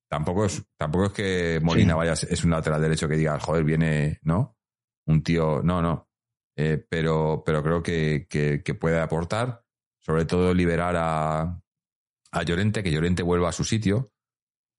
Tampoco 0.09 0.45
es, 0.47 0.65
tampoco 0.77 1.07
es 1.07 1.13
que 1.13 1.61
Molina 1.63 1.95
Sí. 1.95 1.97
vaya, 1.97 2.13
es 2.13 2.45
un 2.45 2.51
lateral 2.51 2.81
derecho 2.81 3.09
que 3.09 3.17
diga, 3.17 3.39
joder, 3.41 3.65
viene, 3.65 4.19
¿no? 4.23 4.57
Un 5.07 5.23
tío, 5.23 5.63
no, 5.63 5.81
no. 5.81 6.09
Eh, 6.57 6.85
pero, 6.89 7.43
pero 7.45 7.63
creo 7.63 7.83
que, 7.83 8.27
que, 8.29 8.63
que 8.65 8.75
puede 8.75 9.01
aportar, 9.01 9.65
sobre 10.01 10.25
todo 10.25 10.55
liberar 10.55 10.95
a, 10.97 11.61
a 12.33 12.43
Llorente, 12.43 12.83
que 12.83 12.91
Llorente 12.93 13.23
vuelva 13.23 13.49
a 13.49 13.53
su 13.53 13.65
sitio. 13.65 14.13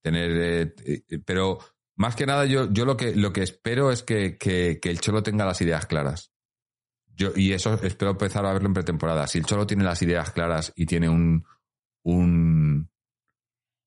Tener, 0.02 0.32
eh, 0.32 1.04
eh, 1.10 1.20
pero 1.26 1.60
más 1.96 2.16
que 2.16 2.26
nada, 2.26 2.46
yo, 2.46 2.72
yo 2.72 2.86
lo 2.86 2.96
que, 2.96 3.16
lo 3.16 3.34
que 3.34 3.42
espero 3.42 3.92
es 3.92 4.04
que, 4.04 4.38
que, 4.38 4.80
que 4.80 4.90
el 4.90 5.00
Cholo 5.00 5.24
tenga 5.24 5.46
las 5.46 5.60
ideas 5.62 5.86
claras. 5.86 6.32
Yo, 7.08 7.32
y 7.36 7.54
eso 7.54 7.74
espero 7.82 8.12
empezar 8.12 8.46
a 8.46 8.54
verlo 8.54 8.68
en 8.68 8.76
pretemporada. 8.76 9.26
Si 9.28 9.40
el 9.40 9.46
Cholo 9.46 9.66
tiene 9.66 9.84
las 9.84 10.02
ideas 10.04 10.32
claras 10.32 10.72
y 10.76 10.86
tiene 10.86 11.10
un, 11.10 11.44
un, 12.04 12.92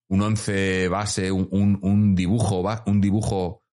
un 0.09 0.21
once 0.23 0.89
base, 0.89 1.31
un, 1.31 1.79
un, 1.81 2.15
dibujo, 2.17 2.65
un 2.87 3.01
dibujo 3.01 3.65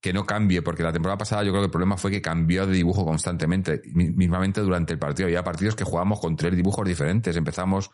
que 0.00 0.12
no 0.12 0.24
cambie, 0.24 0.62
porque 0.62 0.84
la 0.84 0.92
temporada 0.92 1.18
pasada 1.18 1.42
yo 1.42 1.50
creo 1.50 1.62
que 1.62 1.66
el 1.66 1.70
problema 1.72 1.96
fue 1.96 2.12
que 2.12 2.22
cambió 2.22 2.66
de 2.66 2.74
dibujo 2.74 3.04
constantemente, 3.04 3.82
mi- 3.86 4.10
mismamente 4.10 4.60
durante 4.60 4.92
el 4.92 4.98
partido. 5.00 5.26
Había 5.26 5.42
partidos 5.42 5.74
que 5.74 5.82
jugábamos 5.82 6.20
con 6.20 6.36
tres 6.36 6.54
dibujos 6.54 6.86
diferentes. 6.86 7.34
Empezamos 7.36 7.90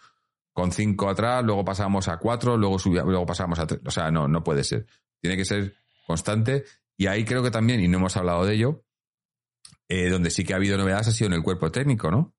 con 0.53 0.73
cinco 0.73 1.09
atrás, 1.09 1.45
luego 1.45 1.65
pasamos 1.65 2.09
a 2.09 2.19
cuatro, 2.19 2.57
luego 2.57 2.79
subía, 2.79 3.03
luego 3.03 3.27
pasamos 3.27 3.59
a 3.59 3.67
tres. 3.67 3.81
O 3.87 3.91
sea, 3.91 4.11
no, 4.11 4.29
no 4.29 4.43
puede 4.43 4.65
ser. 4.65 4.87
Tiene 5.21 5.37
que 5.37 5.45
ser 5.45 5.75
constante. 6.07 6.65
Y 6.97 7.07
ahí 7.07 7.25
creo 7.25 7.43
que 7.43 7.51
también, 7.51 7.81
y 7.81 7.89
no 7.89 7.99
hemos 7.99 8.17
hablado 8.17 8.45
de 8.45 8.55
ello, 8.55 8.85
eh, 9.89 10.09
donde 10.09 10.31
sí 10.31 10.45
que 10.45 10.53
ha 10.53 10.57
habido 10.57 10.77
novedades 10.77 11.09
ha 11.09 11.13
sido 11.13 11.29
en 11.29 11.35
el 11.35 11.43
cuerpo 11.43 11.71
técnico, 11.71 12.11
¿no? 12.11 12.35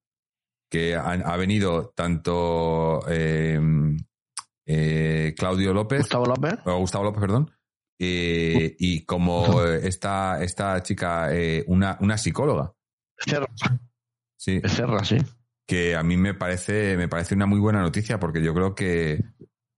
Que 0.69 0.95
ha, 0.95 1.11
ha 1.11 1.37
venido 1.37 1.89
tanto 1.95 3.01
eh, 3.09 3.59
eh, 4.65 5.33
Claudio 5.37 5.73
López, 5.73 5.99
Gustavo 5.99 6.25
López. 6.25 6.59
o 6.65 6.77
Gustavo 6.77 7.03
López, 7.03 7.21
perdón, 7.21 7.51
eh, 7.99 8.75
y 8.79 9.03
como 9.05 9.63
esta, 9.63 10.41
esta 10.41 10.81
chica, 10.81 11.33
eh, 11.33 11.63
una, 11.67 11.97
una 11.99 12.17
psicóloga, 12.17 12.73
Cerra, 13.17 13.47
sí, 14.37 14.61
Cerra, 14.65 15.03
sí. 15.03 15.17
Que 15.71 15.95
a 15.95 16.03
mí 16.03 16.17
me 16.17 16.33
parece, 16.33 16.97
me 16.97 17.07
parece 17.07 17.33
una 17.33 17.45
muy 17.45 17.57
buena 17.57 17.79
noticia 17.79 18.19
porque 18.19 18.43
yo 18.43 18.53
creo 18.53 18.75
que, 18.75 19.23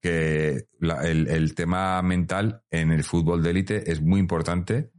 que 0.01 0.65
el, 0.81 1.53
tema 1.53 2.01
mental 2.01 2.63
en 2.71 2.91
el 2.91 3.03
fútbol 3.03 3.43
de 3.43 3.51
élite 3.51 3.91
es 3.91 4.01
muy 4.01 4.19
importante 4.19 4.91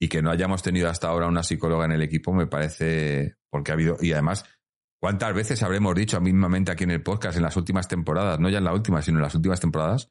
y 0.00 0.08
que 0.08 0.22
no 0.22 0.30
hayamos 0.30 0.62
tenido 0.62 0.88
hasta 0.88 1.08
ahora 1.08 1.26
una 1.26 1.42
psicóloga 1.42 1.84
en 1.84 1.92
el 1.92 2.00
equipo 2.00 2.32
me 2.32 2.46
parece 2.46 3.34
porque 3.50 3.70
ha 3.70 3.74
habido 3.74 3.98
y 4.00 4.12
además 4.12 4.46
cuántas 4.98 5.34
veces 5.34 5.62
habremos 5.62 5.94
dicho 5.94 6.18
mismamente 6.22 6.72
aquí 6.72 6.84
en 6.84 6.92
el 6.92 7.02
podcast 7.02 7.36
en 7.36 7.42
las 7.42 7.58
últimas 7.58 7.86
temporadas 7.86 8.40
no 8.40 8.48
ya 8.48 8.56
en 8.56 8.64
la 8.64 8.72
última 8.72 9.02
sino 9.02 9.18
en 9.18 9.24
las 9.24 9.34
últimas 9.34 9.60
temporadas 9.60 10.10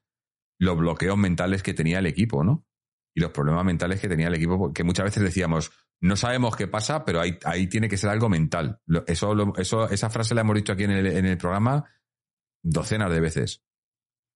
los 0.59 0.77
bloqueos 0.77 1.17
mentales 1.17 1.63
que 1.63 1.73
tenía 1.73 1.97
el 1.97 2.05
equipo 2.05 2.43
no 2.43 2.67
y 3.15 3.21
los 3.21 3.31
problemas 3.31 3.65
mentales 3.65 3.99
que 3.99 4.07
tenía 4.07 4.27
el 4.27 4.35
equipo 4.35 4.59
porque 4.59 4.83
muchas 4.83 5.05
veces 5.05 5.23
decíamos 5.23 5.71
no 6.01 6.15
sabemos 6.15 6.55
qué 6.55 6.67
pasa 6.67 7.03
pero 7.05 7.19
ahí, 7.21 7.37
ahí 7.45 7.67
tiene 7.67 7.89
que 7.89 7.97
ser 7.97 8.09
algo 8.09 8.29
mental 8.29 8.79
eso, 9.07 9.35
eso 9.57 9.89
esa 9.89 10.09
frase 10.09 10.33
la 10.35 10.41
hemos 10.41 10.55
dicho 10.55 10.73
aquí 10.73 10.83
en 10.85 10.91
el, 10.91 11.07
en 11.07 11.25
el 11.25 11.37
programa 11.37 11.85
docenas 12.63 13.11
de 13.11 13.19
veces 13.19 13.63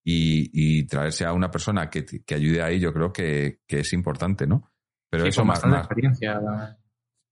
y, 0.04 0.50
y 0.52 0.86
traerse 0.86 1.24
a 1.24 1.32
una 1.32 1.50
persona 1.50 1.88
que, 1.88 2.04
que 2.04 2.34
ayude 2.34 2.62
ahí 2.62 2.78
yo 2.80 2.92
creo 2.92 3.12
que, 3.12 3.60
que 3.66 3.80
es 3.80 3.92
importante 3.92 4.46
no 4.46 4.70
pero 5.10 5.24
Sí, 5.24 5.30
eso 5.30 5.44
más, 5.44 5.64
más- 5.64 5.86
experiencia. 5.86 6.40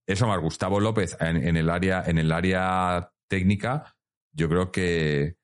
eso 0.06 0.26
más 0.26 0.40
Gustavo 0.40 0.80
López 0.80 1.16
en, 1.20 1.36
en 1.36 1.56
el 1.56 1.68
área 1.68 2.02
en 2.06 2.18
el 2.18 2.32
área 2.32 3.12
técnica 3.28 3.94
yo 4.34 4.48
creo 4.48 4.72
que, 4.72 5.36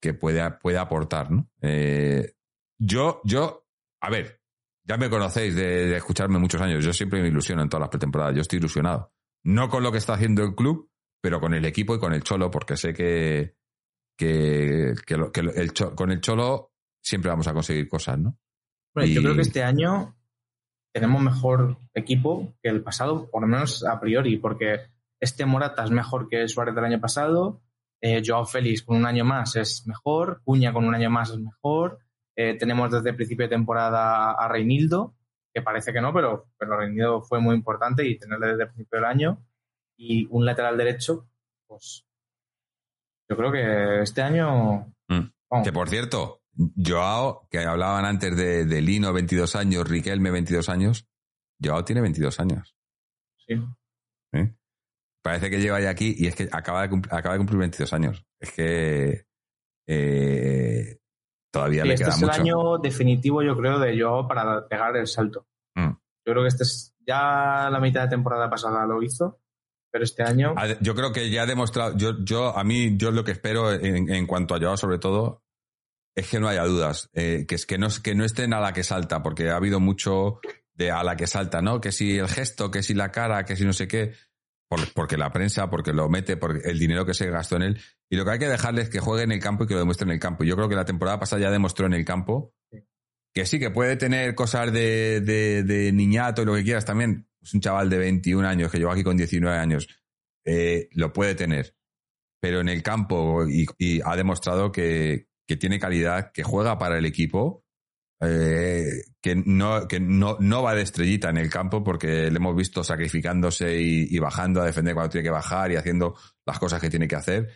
que 0.00 0.14
puede, 0.14 0.48
puede 0.52 0.78
aportar 0.78 1.30
¿no? 1.32 1.50
Eh, 1.60 2.34
yo 2.80 3.20
yo 3.24 3.66
a 4.00 4.10
ver 4.10 4.37
ya 4.88 4.96
me 4.96 5.10
conocéis 5.10 5.54
de, 5.54 5.86
de 5.86 5.96
escucharme 5.96 6.38
muchos 6.38 6.60
años. 6.60 6.84
Yo 6.84 6.92
siempre 6.92 7.20
me 7.22 7.28
ilusiono 7.28 7.62
en 7.62 7.68
todas 7.68 7.82
las 7.82 7.90
pretemporadas. 7.90 8.34
Yo 8.34 8.40
estoy 8.40 8.58
ilusionado. 8.58 9.12
No 9.44 9.68
con 9.68 9.82
lo 9.82 9.92
que 9.92 9.98
está 9.98 10.14
haciendo 10.14 10.42
el 10.42 10.54
club 10.54 10.90
pero 11.20 11.40
con 11.40 11.52
el 11.52 11.64
equipo 11.64 11.96
y 11.96 11.98
con 11.98 12.12
el 12.12 12.22
cholo 12.22 12.48
porque 12.50 12.76
sé 12.76 12.94
que 12.94 13.54
que, 14.16 14.94
que, 15.06 15.16
lo- 15.16 15.30
que 15.32 15.42
lo- 15.42 15.52
el 15.52 15.72
Cho- 15.72 15.94
con 15.94 16.10
el 16.12 16.20
cholo 16.20 16.72
siempre 17.02 17.30
vamos 17.30 17.46
a 17.48 17.52
conseguir 17.54 17.88
cosas 17.88 18.18
no 18.18 18.36
Bueno, 18.94 19.12
Yo 19.12 19.22
creo 19.22 19.34
que 19.34 19.42
este 19.42 19.62
año 19.62 20.16
tenemos 20.92 21.20
mejor 21.22 21.78
equipo 21.94 22.54
que 22.62 22.68
el 22.70 22.82
pasado, 22.82 23.28
por 23.30 23.42
lo 23.42 23.48
menos 23.48 23.84
a 23.84 24.00
priori, 24.00 24.36
porque 24.38 24.80
este 25.20 25.44
Morata 25.46 25.84
es 25.84 25.90
mejor 25.90 26.28
que 26.28 26.46
Suárez 26.48 26.74
del 26.74 26.84
año 26.84 27.00
pasado, 27.00 27.62
eh, 28.00 28.22
Joao 28.24 28.46
Félix 28.46 28.82
con 28.82 28.96
un 28.96 29.06
año 29.06 29.24
más 29.24 29.56
es 29.56 29.86
mejor, 29.86 30.40
Cuña 30.44 30.72
con 30.72 30.84
un 30.84 30.94
año 30.94 31.10
más 31.10 31.30
es 31.30 31.38
mejor, 31.38 31.98
eh, 32.40 32.54
tenemos 32.56 32.88
desde 32.92 33.10
el 33.10 33.16
principio 33.16 33.46
de 33.46 33.56
temporada 33.56 34.30
a 34.30 34.46
Reinildo, 34.46 35.16
que 35.52 35.60
parece 35.60 35.92
que 35.92 36.00
no, 36.00 36.14
pero, 36.14 36.46
pero 36.56 36.78
Reinildo 36.78 37.20
fue 37.20 37.40
muy 37.40 37.56
importante 37.56 38.06
y 38.06 38.16
tenerle 38.16 38.46
desde 38.46 38.62
el 38.62 38.68
principio 38.68 39.00
del 39.00 39.06
año, 39.06 39.44
y 39.96 40.24
un 40.30 40.46
lateral 40.46 40.76
derecho, 40.76 41.28
pues 41.66 42.06
yo 43.28 43.36
creo 43.36 43.50
que 43.50 44.02
este 44.02 44.22
año... 44.22 44.94
Mm. 45.08 45.62
Que 45.64 45.72
por 45.72 45.88
cierto, 45.88 46.42
Joao, 46.76 47.48
que 47.50 47.58
hablaban 47.58 48.04
antes 48.04 48.36
de, 48.36 48.64
de 48.66 48.82
Lino, 48.82 49.12
22 49.12 49.56
años, 49.56 49.88
Riquelme, 49.88 50.30
22 50.30 50.68
años, 50.68 51.08
Joao 51.60 51.84
tiene 51.84 52.02
22 52.02 52.38
años. 52.38 52.76
sí. 53.48 53.54
¿eh? 54.34 54.54
Parece 55.22 55.50
que 55.50 55.60
lleva 55.60 55.80
ya 55.80 55.90
aquí 55.90 56.14
y 56.16 56.28
es 56.28 56.36
que 56.36 56.48
acaba 56.52 56.86
de, 56.86 57.02
acaba 57.10 57.32
de 57.32 57.38
cumplir 57.38 57.58
22 57.58 57.92
años. 57.92 58.24
Es 58.38 58.52
que 58.52 59.26
eh, 59.88 61.00
todavía 61.50 61.82
Sí, 61.82 61.88
le 61.88 61.94
este 61.94 62.04
queda 62.06 62.14
es 62.14 62.20
mucho. 62.22 62.32
el 62.34 62.40
año 62.40 62.78
definitivo, 62.78 63.42
yo 63.42 63.56
creo, 63.56 63.78
de 63.78 64.00
Joao 64.00 64.26
para 64.28 64.66
pegar 64.68 64.96
el 64.96 65.06
salto. 65.06 65.46
Mm. 65.74 65.90
Yo 65.90 66.32
creo 66.32 66.42
que 66.42 66.48
este 66.48 66.62
es 66.64 66.94
ya 67.06 67.68
la 67.70 67.80
mitad 67.80 68.02
de 68.02 68.08
temporada 68.08 68.50
pasada 68.50 68.84
lo 68.86 69.02
hizo, 69.02 69.40
pero 69.90 70.04
este 70.04 70.22
año 70.22 70.54
Yo 70.80 70.94
creo 70.94 71.12
que 71.12 71.30
ya 71.30 71.42
ha 71.42 71.46
demostrado, 71.46 71.96
yo, 71.96 72.12
yo 72.22 72.56
a 72.56 72.62
mí, 72.64 72.96
yo 72.98 73.10
lo 73.10 73.24
que 73.24 73.32
espero 73.32 73.72
en, 73.72 74.10
en 74.12 74.26
cuanto 74.26 74.54
a 74.54 74.58
Joao 74.60 74.76
sobre 74.76 74.98
todo, 74.98 75.42
es 76.14 76.28
que 76.28 76.40
no 76.40 76.48
haya 76.48 76.64
dudas, 76.64 77.08
eh, 77.14 77.44
que 77.48 77.54
es 77.54 77.64
que 77.64 77.78
no, 77.78 77.86
que 78.02 78.14
no 78.14 78.24
estén 78.24 78.52
a 78.52 78.60
la 78.60 78.72
que 78.72 78.82
salta, 78.82 79.22
porque 79.22 79.50
ha 79.50 79.56
habido 79.56 79.78
mucho 79.80 80.40
de 80.74 80.90
a 80.90 81.02
la 81.04 81.16
que 81.16 81.26
salta, 81.26 81.62
¿no? 81.62 81.80
Que 81.80 81.92
si 81.92 82.18
el 82.18 82.28
gesto, 82.28 82.70
que 82.70 82.82
si 82.82 82.92
la 82.92 83.10
cara, 83.10 83.44
que 83.44 83.56
si 83.56 83.64
no 83.64 83.72
sé 83.72 83.88
qué, 83.88 84.12
por- 84.68 84.92
porque 84.94 85.16
la 85.16 85.30
prensa, 85.32 85.70
porque 85.70 85.92
lo 85.92 86.08
mete, 86.08 86.36
por 86.36 86.60
el 86.66 86.78
dinero 86.78 87.06
que 87.06 87.14
se 87.14 87.30
gastó 87.30 87.56
en 87.56 87.62
él. 87.62 87.80
Y 88.10 88.16
lo 88.16 88.24
que 88.24 88.30
hay 88.32 88.38
que 88.38 88.48
dejarle 88.48 88.82
es 88.82 88.88
que 88.88 89.00
juegue 89.00 89.24
en 89.24 89.32
el 89.32 89.40
campo 89.40 89.64
y 89.64 89.66
que 89.66 89.74
lo 89.74 89.80
demuestre 89.80 90.06
en 90.06 90.12
el 90.12 90.20
campo. 90.20 90.44
Yo 90.44 90.56
creo 90.56 90.68
que 90.68 90.74
la 90.74 90.84
temporada 90.84 91.18
pasada 91.18 91.42
ya 91.42 91.50
demostró 91.50 91.86
en 91.86 91.92
el 91.92 92.04
campo 92.04 92.54
que 93.34 93.46
sí, 93.46 93.58
que 93.58 93.70
puede 93.70 93.96
tener 93.96 94.34
cosas 94.34 94.72
de, 94.72 95.20
de, 95.20 95.62
de 95.62 95.92
niñato 95.92 96.42
y 96.42 96.44
lo 96.44 96.54
que 96.54 96.64
quieras 96.64 96.84
también. 96.84 97.28
Es 97.40 97.54
un 97.54 97.60
chaval 97.60 97.88
de 97.88 97.98
21 97.98 98.46
años 98.46 98.70
que 98.70 98.78
lleva 98.78 98.92
aquí 98.92 99.04
con 99.04 99.16
19 99.16 99.56
años. 99.56 99.86
Eh, 100.44 100.88
lo 100.92 101.12
puede 101.12 101.34
tener. 101.34 101.74
Pero 102.40 102.60
en 102.60 102.68
el 102.68 102.82
campo 102.82 103.46
y, 103.46 103.66
y 103.78 104.00
ha 104.04 104.16
demostrado 104.16 104.72
que, 104.72 105.28
que 105.46 105.56
tiene 105.56 105.78
calidad, 105.78 106.32
que 106.32 106.42
juega 106.42 106.78
para 106.78 106.98
el 106.98 107.06
equipo, 107.06 107.64
eh, 108.20 109.02
que, 109.22 109.36
no, 109.36 109.86
que 109.86 110.00
no, 110.00 110.36
no 110.40 110.62
va 110.62 110.74
de 110.74 110.82
estrellita 110.82 111.30
en 111.30 111.36
el 111.36 111.50
campo 111.50 111.84
porque 111.84 112.30
le 112.30 112.36
hemos 112.36 112.56
visto 112.56 112.82
sacrificándose 112.82 113.80
y, 113.80 114.08
y 114.10 114.18
bajando 114.18 114.60
a 114.60 114.66
defender 114.66 114.94
cuando 114.94 115.10
tiene 115.10 115.24
que 115.24 115.30
bajar 115.30 115.70
y 115.70 115.76
haciendo 115.76 116.16
las 116.44 116.58
cosas 116.58 116.80
que 116.80 116.90
tiene 116.90 117.06
que 117.06 117.16
hacer. 117.16 117.48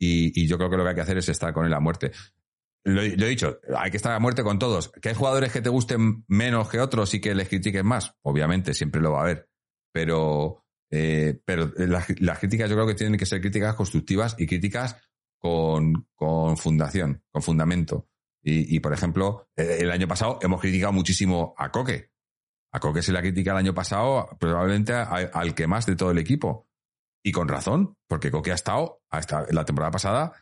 Y, 0.00 0.32
y 0.42 0.46
yo 0.48 0.56
creo 0.56 0.70
que 0.70 0.76
lo 0.78 0.82
que 0.82 0.88
hay 0.88 0.94
que 0.96 1.00
hacer 1.02 1.18
es 1.18 1.28
estar 1.28 1.52
con 1.52 1.66
él 1.66 1.74
a 1.74 1.78
muerte. 1.80 2.10
Lo, 2.84 3.02
lo 3.02 3.26
he 3.26 3.28
dicho, 3.28 3.60
hay 3.76 3.90
que 3.90 3.98
estar 3.98 4.12
a 4.12 4.18
muerte 4.18 4.42
con 4.42 4.58
todos. 4.58 4.88
¿Que 5.00 5.10
hay 5.10 5.14
jugadores 5.14 5.52
que 5.52 5.60
te 5.60 5.68
gusten 5.68 6.24
menos 6.26 6.70
que 6.70 6.80
otros 6.80 7.12
y 7.14 7.20
que 7.20 7.34
les 7.34 7.48
critiquen 7.48 7.86
más? 7.86 8.14
Obviamente, 8.22 8.72
siempre 8.72 9.00
lo 9.02 9.12
va 9.12 9.18
a 9.18 9.22
haber. 9.24 9.48
Pero, 9.92 10.64
eh, 10.90 11.38
pero 11.44 11.70
las, 11.76 12.18
las 12.20 12.38
críticas 12.38 12.70
yo 12.70 12.76
creo 12.76 12.86
que 12.86 12.94
tienen 12.94 13.18
que 13.18 13.26
ser 13.26 13.40
críticas 13.42 13.74
constructivas 13.74 14.34
y 14.38 14.46
críticas 14.46 14.96
con, 15.38 16.08
con 16.14 16.56
fundación, 16.56 17.22
con 17.30 17.42
fundamento. 17.42 18.08
Y, 18.42 18.74
y, 18.74 18.80
por 18.80 18.94
ejemplo, 18.94 19.50
eh, 19.56 19.78
el 19.80 19.90
año 19.90 20.08
pasado 20.08 20.38
hemos 20.40 20.60
criticado 20.62 20.92
muchísimo 20.94 21.54
a 21.58 21.70
Coque. 21.70 22.10
A 22.72 22.80
Coque 22.80 23.02
se 23.02 23.12
le 23.12 23.18
ha 23.18 23.22
criticado 23.22 23.58
el 23.58 23.66
año 23.66 23.74
pasado 23.74 24.28
probablemente 24.38 24.94
a- 24.94 25.04
al 25.04 25.54
que 25.54 25.66
más 25.66 25.84
de 25.84 25.96
todo 25.96 26.10
el 26.12 26.18
equipo. 26.18 26.66
Y 27.22 27.32
con 27.32 27.48
razón, 27.48 27.98
porque 28.08 28.30
Coque 28.30 28.52
ha 28.52 28.54
estado, 28.54 28.99
hasta 29.10 29.46
la 29.50 29.64
temporada 29.64 29.90
pasada, 29.92 30.32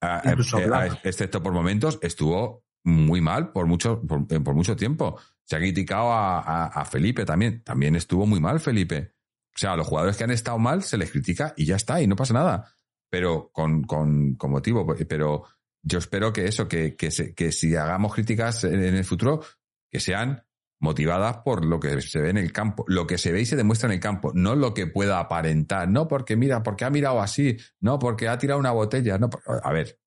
a- 0.00 0.28
a- 0.28 0.30
Incluso 0.30 0.58
a- 0.58 0.66
Black. 0.66 1.00
excepto 1.04 1.42
por 1.42 1.52
momentos, 1.52 1.98
estuvo 2.02 2.64
muy 2.84 3.20
mal 3.20 3.52
por 3.52 3.66
mucho, 3.66 4.00
por, 4.02 4.26
por 4.26 4.54
mucho 4.54 4.76
tiempo. 4.76 5.18
Se 5.44 5.56
ha 5.56 5.58
criticado 5.58 6.12
a, 6.12 6.84
Felipe 6.84 7.24
también. 7.24 7.62
También 7.62 7.94
estuvo 7.96 8.26
muy 8.26 8.40
mal 8.40 8.58
Felipe. 8.60 9.14
O 9.54 9.58
sea, 9.58 9.72
a 9.72 9.76
los 9.76 9.86
jugadores 9.86 10.16
que 10.16 10.24
han 10.24 10.30
estado 10.30 10.58
mal 10.58 10.82
se 10.82 10.98
les 10.98 11.10
critica 11.10 11.54
y 11.56 11.64
ya 11.66 11.76
está, 11.76 12.00
y 12.02 12.06
no 12.06 12.14
pasa 12.16 12.34
nada. 12.34 12.72
Pero 13.10 13.50
con, 13.52 13.82
con, 13.84 14.34
con 14.34 14.50
motivo. 14.50 14.86
Pero 15.08 15.44
yo 15.82 15.98
espero 15.98 16.32
que 16.32 16.46
eso, 16.46 16.68
que, 16.68 16.94
que, 16.96 17.10
se- 17.10 17.34
que 17.34 17.52
si 17.52 17.74
hagamos 17.76 18.14
críticas 18.14 18.64
en 18.64 18.82
el 18.82 19.04
futuro, 19.04 19.42
que 19.90 20.00
sean 20.00 20.44
motivadas 20.78 21.38
por 21.38 21.64
lo 21.64 21.80
que 21.80 22.00
se 22.00 22.20
ve 22.20 22.30
en 22.30 22.38
el 22.38 22.52
campo, 22.52 22.84
lo 22.86 23.06
que 23.06 23.18
se 23.18 23.32
ve 23.32 23.40
y 23.40 23.46
se 23.46 23.56
demuestra 23.56 23.88
en 23.88 23.94
el 23.94 24.00
campo, 24.00 24.32
no 24.34 24.54
lo 24.54 24.74
que 24.74 24.86
pueda 24.86 25.18
aparentar, 25.18 25.88
no 25.88 26.06
porque 26.06 26.36
mira, 26.36 26.62
porque 26.62 26.84
ha 26.84 26.90
mirado 26.90 27.20
así, 27.20 27.56
no 27.80 27.98
porque 27.98 28.28
ha 28.28 28.38
tirado 28.38 28.60
una 28.60 28.72
botella, 28.72 29.18
no, 29.18 29.30
a 29.62 29.72
ver, 29.72 29.98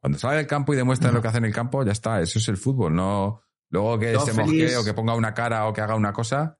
cuando 0.00 0.18
sale 0.18 0.36
del 0.36 0.46
campo 0.46 0.74
y 0.74 0.76
demuestra 0.76 1.10
lo 1.10 1.22
que 1.22 1.28
hace 1.28 1.38
en 1.38 1.46
el 1.46 1.54
campo, 1.54 1.82
ya 1.84 1.92
está, 1.92 2.20
eso 2.20 2.38
es 2.38 2.48
el 2.48 2.58
fútbol, 2.58 2.94
no 2.94 3.40
luego 3.70 3.98
que 3.98 4.18
se 4.20 4.32
mosquee 4.32 4.76
o 4.76 4.84
que 4.84 4.94
ponga 4.94 5.14
una 5.14 5.34
cara 5.34 5.66
o 5.66 5.72
que 5.72 5.80
haga 5.80 5.96
una 5.96 6.12
cosa, 6.12 6.58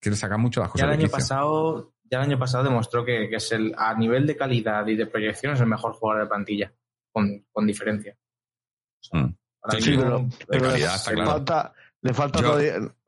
que 0.00 0.10
le 0.10 0.16
saca 0.16 0.36
mucho 0.36 0.60
las 0.60 0.70
cosas. 0.70 0.86
Ya 0.86 0.92
el 0.92 1.00
año 1.00 1.08
pasado, 1.08 1.94
ya 2.04 2.18
el 2.18 2.24
año 2.24 2.38
pasado 2.38 2.64
demostró 2.64 3.04
que, 3.04 3.34
es 3.34 3.52
el, 3.52 3.74
a 3.78 3.94
nivel 3.94 4.26
de 4.26 4.36
calidad 4.36 4.86
y 4.86 4.96
de 4.96 5.06
proyección 5.06 5.54
es 5.54 5.60
el 5.60 5.66
mejor 5.66 5.92
jugador 5.92 6.24
de 6.24 6.28
plantilla, 6.28 6.72
con, 7.12 7.46
con 7.52 7.66
diferencia. 7.66 8.16
Mm. 9.12 9.28
Sí, 9.78 9.96
pero, 9.96 10.26
calidad, 10.48 10.96
está 10.96 11.12
claro. 11.12 11.30
falta, 11.30 11.74
le 12.02 12.14
falta 12.14 12.40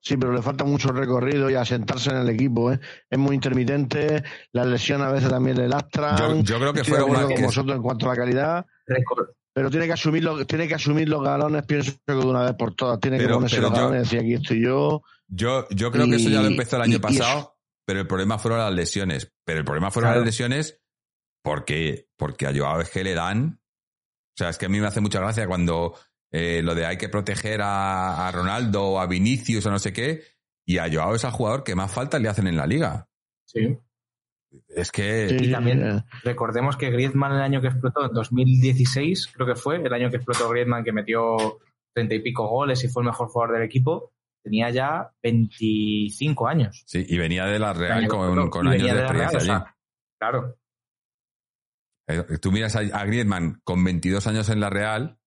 sí, 0.00 0.16
pero 0.16 0.32
le 0.32 0.42
falta 0.42 0.64
mucho 0.64 0.92
recorrido 0.92 1.48
y 1.48 1.54
asentarse 1.54 2.10
en 2.10 2.16
el 2.16 2.28
equipo. 2.28 2.72
¿eh? 2.72 2.80
Es 3.08 3.18
muy 3.18 3.34
intermitente, 3.34 4.22
las 4.52 4.66
lesiones 4.66 5.06
a 5.06 5.12
veces 5.12 5.30
también 5.30 5.56
le 5.56 5.68
lastran. 5.68 6.42
Yo, 6.42 6.58
creo 6.58 6.72
que 6.72 6.84
fue 6.84 7.02
una 7.02 7.22
con 7.22 7.42
vosotros 7.42 7.76
en 7.76 7.82
cuanto 7.82 8.06
a 8.06 8.08
la 8.10 8.16
calidad. 8.16 8.66
Pero 9.54 9.70
tiene 9.70 9.86
que 9.86 9.92
asumir 9.92 10.26
tiene 10.46 10.66
que 10.66 10.74
asumir 10.74 11.08
los 11.08 11.22
galones, 11.22 11.64
pienso 11.64 11.92
que 12.06 12.12
de 12.14 12.18
una 12.18 12.44
vez 12.44 12.54
por 12.54 12.74
todas. 12.74 13.00
Tiene 13.00 13.18
que 13.18 13.28
ponerse 13.28 13.60
los 13.60 13.72
galones 13.72 14.00
y 14.00 14.02
decir 14.04 14.20
aquí 14.20 14.34
estoy 14.34 14.62
yo. 14.62 15.02
Yo, 15.28 15.66
yo 15.70 15.90
creo 15.90 16.06
que 16.06 16.16
eso 16.16 16.28
ya 16.28 16.42
lo 16.42 16.48
empezó 16.48 16.76
el 16.76 16.82
año 16.82 17.00
pasado, 17.00 17.56
pero 17.86 18.00
el 18.00 18.06
problema 18.06 18.38
fueron 18.38 18.60
las 18.60 18.72
lesiones. 18.72 19.32
Pero 19.44 19.58
el 19.58 19.64
problema 19.64 19.90
fueron 19.90 20.14
las 20.14 20.24
lesiones 20.24 20.80
porque, 21.42 22.08
porque 22.16 22.46
a 22.46 22.54
Joao 22.54 22.80
es 22.80 22.90
que 22.90 23.04
le 23.04 23.14
dan. 23.14 23.60
O 24.34 24.36
sea, 24.36 24.48
es 24.48 24.56
que 24.56 24.66
a 24.66 24.68
mí 24.68 24.80
me 24.80 24.86
hace 24.86 25.00
mucha 25.00 25.20
gracia 25.20 25.46
cuando 25.46 25.94
eh, 26.32 26.62
lo 26.62 26.74
de 26.74 26.86
hay 26.86 26.96
que 26.96 27.10
proteger 27.10 27.60
a, 27.62 28.30
Ronaldo 28.32 28.82
o 28.84 28.98
a 28.98 29.06
Vinicius 29.06 29.66
o 29.66 29.70
no 29.70 29.78
sé 29.78 29.92
qué, 29.92 30.22
y 30.64 30.78
a 30.78 30.90
Joao 30.90 31.14
es 31.14 31.24
el 31.24 31.30
jugador 31.30 31.62
que 31.62 31.74
más 31.74 31.92
falta 31.92 32.18
le 32.18 32.28
hacen 32.28 32.46
en 32.46 32.56
la 32.56 32.66
liga. 32.66 33.06
Sí. 33.44 33.78
Es 34.68 34.90
que. 34.90 35.36
y 35.38 35.50
también 35.50 36.04
recordemos 36.24 36.76
que 36.76 36.90
Griezmann, 36.90 37.32
el 37.32 37.42
año 37.42 37.60
que 37.60 37.68
explotó, 37.68 38.06
en 38.06 38.12
2016, 38.12 39.32
creo 39.34 39.46
que 39.46 39.54
fue, 39.54 39.76
el 39.76 39.92
año 39.92 40.10
que 40.10 40.16
explotó 40.16 40.48
Griezmann, 40.48 40.84
que 40.84 40.92
metió 40.92 41.58
treinta 41.94 42.14
y 42.14 42.20
pico 42.20 42.48
goles 42.48 42.82
y 42.82 42.88
fue 42.88 43.02
el 43.02 43.08
mejor 43.08 43.28
jugador 43.28 43.56
del 43.56 43.64
equipo, 43.64 44.12
tenía 44.42 44.70
ya 44.70 45.10
25 45.22 46.48
años. 46.48 46.82
Sí, 46.86 47.04
y 47.06 47.18
venía 47.18 47.44
de 47.44 47.58
la 47.58 47.74
Real 47.74 48.08
con, 48.08 48.48
con 48.48 48.68
años 48.68 48.82
de, 48.82 49.00
experiencia 49.00 49.76
claro. 50.18 50.56
Eh, 52.08 52.38
tú 52.40 52.52
miras 52.52 52.74
a, 52.76 52.80
a 52.80 53.04
Griezmann 53.04 53.60
con 53.64 53.84
22 53.84 54.26
años 54.26 54.48
en 54.48 54.60
la 54.60 54.70
Real 54.70 55.18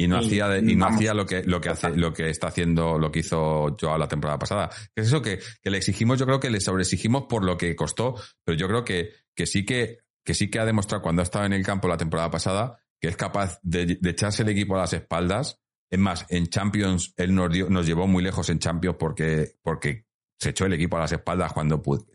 y 0.00 0.08
no 0.08 0.16
hacía 0.16 0.58
y 0.58 0.76
no 0.76 0.86
hacía 0.86 1.12
lo 1.12 1.26
que 1.26 1.42
lo 1.44 1.60
que 1.60 1.68
hace 1.68 1.90
lo 1.90 2.14
que 2.14 2.30
está 2.30 2.46
haciendo 2.46 2.98
lo 2.98 3.12
que 3.12 3.18
hizo 3.18 3.76
Joao 3.78 3.98
la 3.98 4.08
temporada 4.08 4.38
pasada. 4.38 4.70
Es 4.94 5.08
eso 5.08 5.20
que, 5.20 5.40
le 5.62 5.76
exigimos 5.76 6.18
yo 6.18 6.24
creo 6.24 6.40
que 6.40 6.48
le 6.48 6.58
sobreexigimos 6.58 7.24
por 7.28 7.44
lo 7.44 7.58
que 7.58 7.76
costó 7.76 8.14
pero 8.42 8.56
yo 8.56 8.66
creo 8.66 8.82
que, 8.82 9.10
que 9.34 9.44
sí 9.44 9.66
que 9.66 9.98
que 10.24 10.32
sí 10.32 10.48
que 10.48 10.58
ha 10.58 10.64
demostrado 10.64 11.02
cuando 11.02 11.20
ha 11.20 11.24
estado 11.24 11.44
en 11.44 11.52
el 11.52 11.62
campo 11.62 11.86
la 11.86 11.98
temporada 11.98 12.30
pasada 12.30 12.78
que 12.98 13.08
es 13.08 13.16
capaz 13.16 13.60
de, 13.62 13.98
echarse 14.02 14.42
el 14.42 14.48
equipo 14.48 14.74
a 14.74 14.80
las 14.80 14.92
espaldas. 14.94 15.60
Es 15.90 15.98
más 15.98 16.24
en 16.30 16.46
Champions 16.46 17.12
él 17.18 17.34
nos, 17.34 17.50
nos 17.68 17.86
llevó 17.86 18.06
muy 18.06 18.22
lejos 18.22 18.48
en 18.48 18.58
Champions 18.58 18.96
porque 18.98 19.56
porque 19.60 20.06
se 20.38 20.50
echó 20.50 20.64
el 20.64 20.72
equipo 20.72 20.96
a 20.96 21.00
las 21.00 21.12
espaldas 21.12 21.52
cuando 21.52 21.82
pudo, 21.82 22.06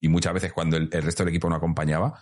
y 0.00 0.08
muchas 0.08 0.34
veces 0.34 0.52
cuando 0.52 0.76
el, 0.76 0.88
el 0.90 1.02
resto 1.02 1.22
del 1.22 1.30
equipo 1.30 1.48
no 1.48 1.54
acompañaba. 1.54 2.20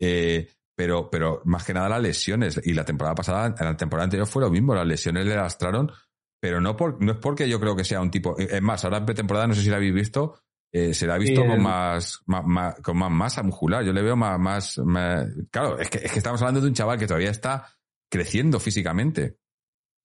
Eh, 0.00 0.48
pero, 0.78 1.10
pero 1.10 1.42
más 1.44 1.64
que 1.64 1.74
nada 1.74 1.88
las 1.88 2.00
lesiones. 2.00 2.60
Y 2.62 2.72
la 2.72 2.84
temporada 2.84 3.12
pasada, 3.12 3.52
en 3.58 3.66
la 3.66 3.76
temporada 3.76 4.04
anterior 4.04 4.28
fue 4.28 4.42
lo 4.42 4.48
mismo, 4.48 4.76
las 4.76 4.86
lesiones 4.86 5.26
le 5.26 5.34
lastraron, 5.34 5.90
pero 6.40 6.60
no, 6.60 6.76
por, 6.76 7.02
no 7.02 7.10
es 7.10 7.18
porque 7.18 7.48
yo 7.48 7.58
creo 7.58 7.74
que 7.74 7.82
sea 7.82 8.00
un 8.00 8.12
tipo. 8.12 8.38
Es 8.38 8.62
más, 8.62 8.84
ahora 8.84 8.98
en 8.98 9.06
pretemporada, 9.06 9.48
no 9.48 9.54
sé 9.56 9.62
si 9.62 9.70
la 9.70 9.78
habéis 9.78 9.92
visto, 9.92 10.38
eh, 10.70 10.94
se 10.94 11.08
la 11.08 11.16
ha 11.16 11.18
visto 11.18 11.44
con, 11.44 11.60
más, 11.60 12.22
más, 12.26 12.76
con 12.76 12.96
más 12.96 13.10
masa 13.10 13.42
muscular. 13.42 13.82
Yo 13.82 13.92
le 13.92 14.02
veo 14.02 14.14
más, 14.14 14.78
más, 14.78 14.80
Claro, 15.50 15.80
es 15.80 15.90
que, 15.90 15.98
es 15.98 16.12
que 16.12 16.18
estamos 16.18 16.40
hablando 16.42 16.60
de 16.60 16.68
un 16.68 16.74
chaval 16.74 16.96
que 16.96 17.08
todavía 17.08 17.30
está 17.30 17.66
creciendo 18.08 18.60
físicamente. 18.60 19.40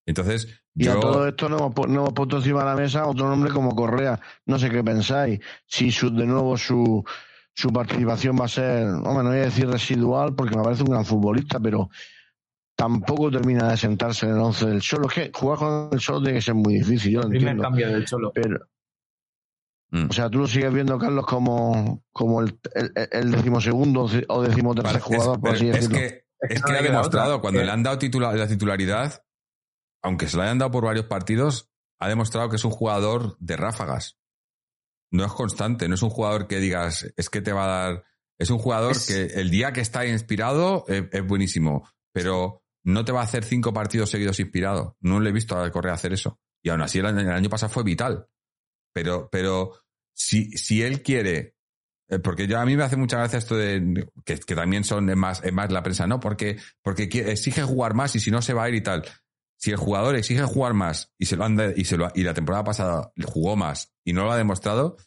Entonces, 0.07 0.59
y 0.73 0.87
a 0.87 0.99
todo 0.99 1.27
esto 1.27 1.49
no 1.49 1.57
hemos, 1.57 1.87
no 1.87 1.99
hemos, 1.99 2.13
puesto 2.13 2.37
encima 2.37 2.61
de 2.61 2.65
la 2.65 2.75
mesa 2.75 3.05
otro 3.05 3.29
nombre 3.29 3.53
como 3.53 3.75
Correa. 3.75 4.19
No 4.47 4.57
sé 4.57 4.71
qué 4.71 4.83
pensáis. 4.83 5.39
Si 5.67 5.91
su, 5.91 6.09
de 6.09 6.25
nuevo 6.25 6.57
su, 6.57 7.05
su 7.55 7.71
participación 7.71 8.37
va 8.39 8.45
a 8.45 8.49
ser, 8.49 8.87
hombre, 8.87 9.23
no 9.23 9.29
voy 9.29 9.39
a 9.39 9.43
decir 9.43 9.67
residual 9.67 10.33
porque 10.35 10.55
me 10.55 10.63
parece 10.63 10.83
un 10.83 10.89
gran 10.89 11.05
futbolista, 11.05 11.59
pero 11.59 11.89
tampoco 12.75 13.29
termina 13.29 13.69
de 13.69 13.77
sentarse 13.77 14.25
en 14.25 14.33
el 14.33 14.39
once 14.39 14.65
del 14.65 14.81
Cholo. 14.81 15.07
Es 15.07 15.13
que 15.13 15.31
jugar 15.33 15.59
con 15.59 15.89
el 15.91 15.99
Cholo 15.99 16.21
tiene 16.21 16.39
que 16.39 16.41
ser 16.41 16.55
muy 16.55 16.75
difícil, 16.75 17.11
yo 17.11 17.21
lo 17.21 17.29
Primer 17.29 17.57
cambio 17.57 17.87
del 17.89 18.05
Cholo. 18.05 18.31
Pero, 18.33 18.59
mm. 19.91 20.09
O 20.09 20.13
sea, 20.13 20.29
tú 20.29 20.39
lo 20.39 20.47
sigues 20.47 20.73
viendo, 20.73 20.97
Carlos, 20.97 21.25
como, 21.25 22.03
como 22.11 22.41
el, 22.41 22.59
el, 23.11 23.31
decimosegundo 23.31 24.07
o 24.27 24.41
decimotercer 24.41 25.01
jugador, 25.01 25.39
por 25.39 25.51
así 25.51 25.67
decirlo. 25.67 25.97
Es 25.97 26.11
que, 26.11 26.25
es 26.49 26.63
que 26.63 26.71
ha 26.73 26.81
demostrado, 26.81 27.39
cuando 27.39 27.63
le 27.63 27.71
han 27.71 27.83
dado 27.83 27.99
la 28.35 28.47
titularidad, 28.47 29.23
aunque 30.01 30.27
se 30.27 30.37
lo 30.37 30.43
hayan 30.43 30.57
dado 30.57 30.71
por 30.71 30.85
varios 30.85 31.05
partidos, 31.05 31.69
ha 31.99 32.09
demostrado 32.09 32.49
que 32.49 32.55
es 32.55 32.65
un 32.65 32.71
jugador 32.71 33.37
de 33.39 33.55
ráfagas 33.55 34.17
no 35.13 35.25
es 35.25 35.31
constante, 35.31 35.87
no 35.87 35.93
es 35.93 36.01
un 36.01 36.09
jugador 36.09 36.47
que 36.47 36.59
digas, 36.59 37.05
es 37.15 37.29
que 37.29 37.41
te 37.41 37.53
va 37.53 37.65
a 37.65 37.67
dar. 37.67 38.05
Es 38.39 38.49
un 38.49 38.57
jugador 38.57 38.97
que 39.05 39.25
el 39.39 39.51
día 39.51 39.71
que 39.71 39.79
está 39.79 40.07
inspirado 40.07 40.85
eh, 40.87 41.07
es, 41.11 41.25
buenísimo, 41.25 41.87
pero 42.11 42.63
no 42.83 43.05
te 43.05 43.11
va 43.11 43.21
a 43.21 43.23
hacer 43.23 43.45
cinco 43.45 43.71
partidos 43.71 44.09
seguidos 44.09 44.39
inspirado. 44.39 44.97
No 45.01 45.19
le 45.19 45.29
he 45.29 45.33
visto 45.33 45.55
a 45.55 45.71
Correa 45.71 45.93
hacer 45.93 46.13
eso. 46.13 46.39
Y 46.63 46.69
aún 46.69 46.81
así 46.81 46.97
el 46.97 47.05
año, 47.05 47.49
pasado 47.49 47.71
fue 47.71 47.83
vital. 47.83 48.27
Pero, 48.91 49.29
pero 49.31 49.77
si, 50.15 50.49
si 50.57 50.81
él 50.81 51.03
quiere, 51.03 51.57
eh, 52.09 52.17
porque 52.17 52.47
yo 52.47 52.59
a 52.59 52.65
mí 52.65 52.75
me 52.75 52.83
hace 52.83 52.97
mucha 52.97 53.17
gracia 53.17 53.37
esto 53.37 53.55
de 53.55 54.09
que, 54.25 54.37
también 54.37 54.83
son 54.83 55.05
más, 55.17 55.43
es 55.43 55.53
más 55.53 55.71
la 55.71 55.83
prensa, 55.83 56.07
¿no? 56.07 56.19
Porque, 56.19 56.57
porque 56.81 57.03
exige 57.03 57.61
jugar 57.61 57.93
más 57.93 58.15
y 58.15 58.19
si 58.19 58.31
no 58.31 58.41
se 58.41 58.53
va 58.53 58.63
a 58.63 58.69
ir 58.69 58.75
y 58.75 58.81
tal. 58.81 59.05
Si 59.63 59.71
el 59.71 59.77
jugador 59.77 60.17
exige 60.17 60.43
jugar 60.43 60.73
más 60.73 61.13
y 61.17 61.25
se 61.25 61.37
lo 61.37 61.45
anda, 61.45 61.71
y 61.73 61.85
se 61.85 61.95
lo 61.95 62.09
y 62.13 62.23
la 62.23 62.33
temporada 62.33 62.65
pasada 62.65 63.13
jugó 63.23 63.55
más 63.55 63.93
y 64.03 64.11
no 64.11 64.25
lo 64.25 64.33
ha 64.33 64.35
demostrado, 64.35 64.97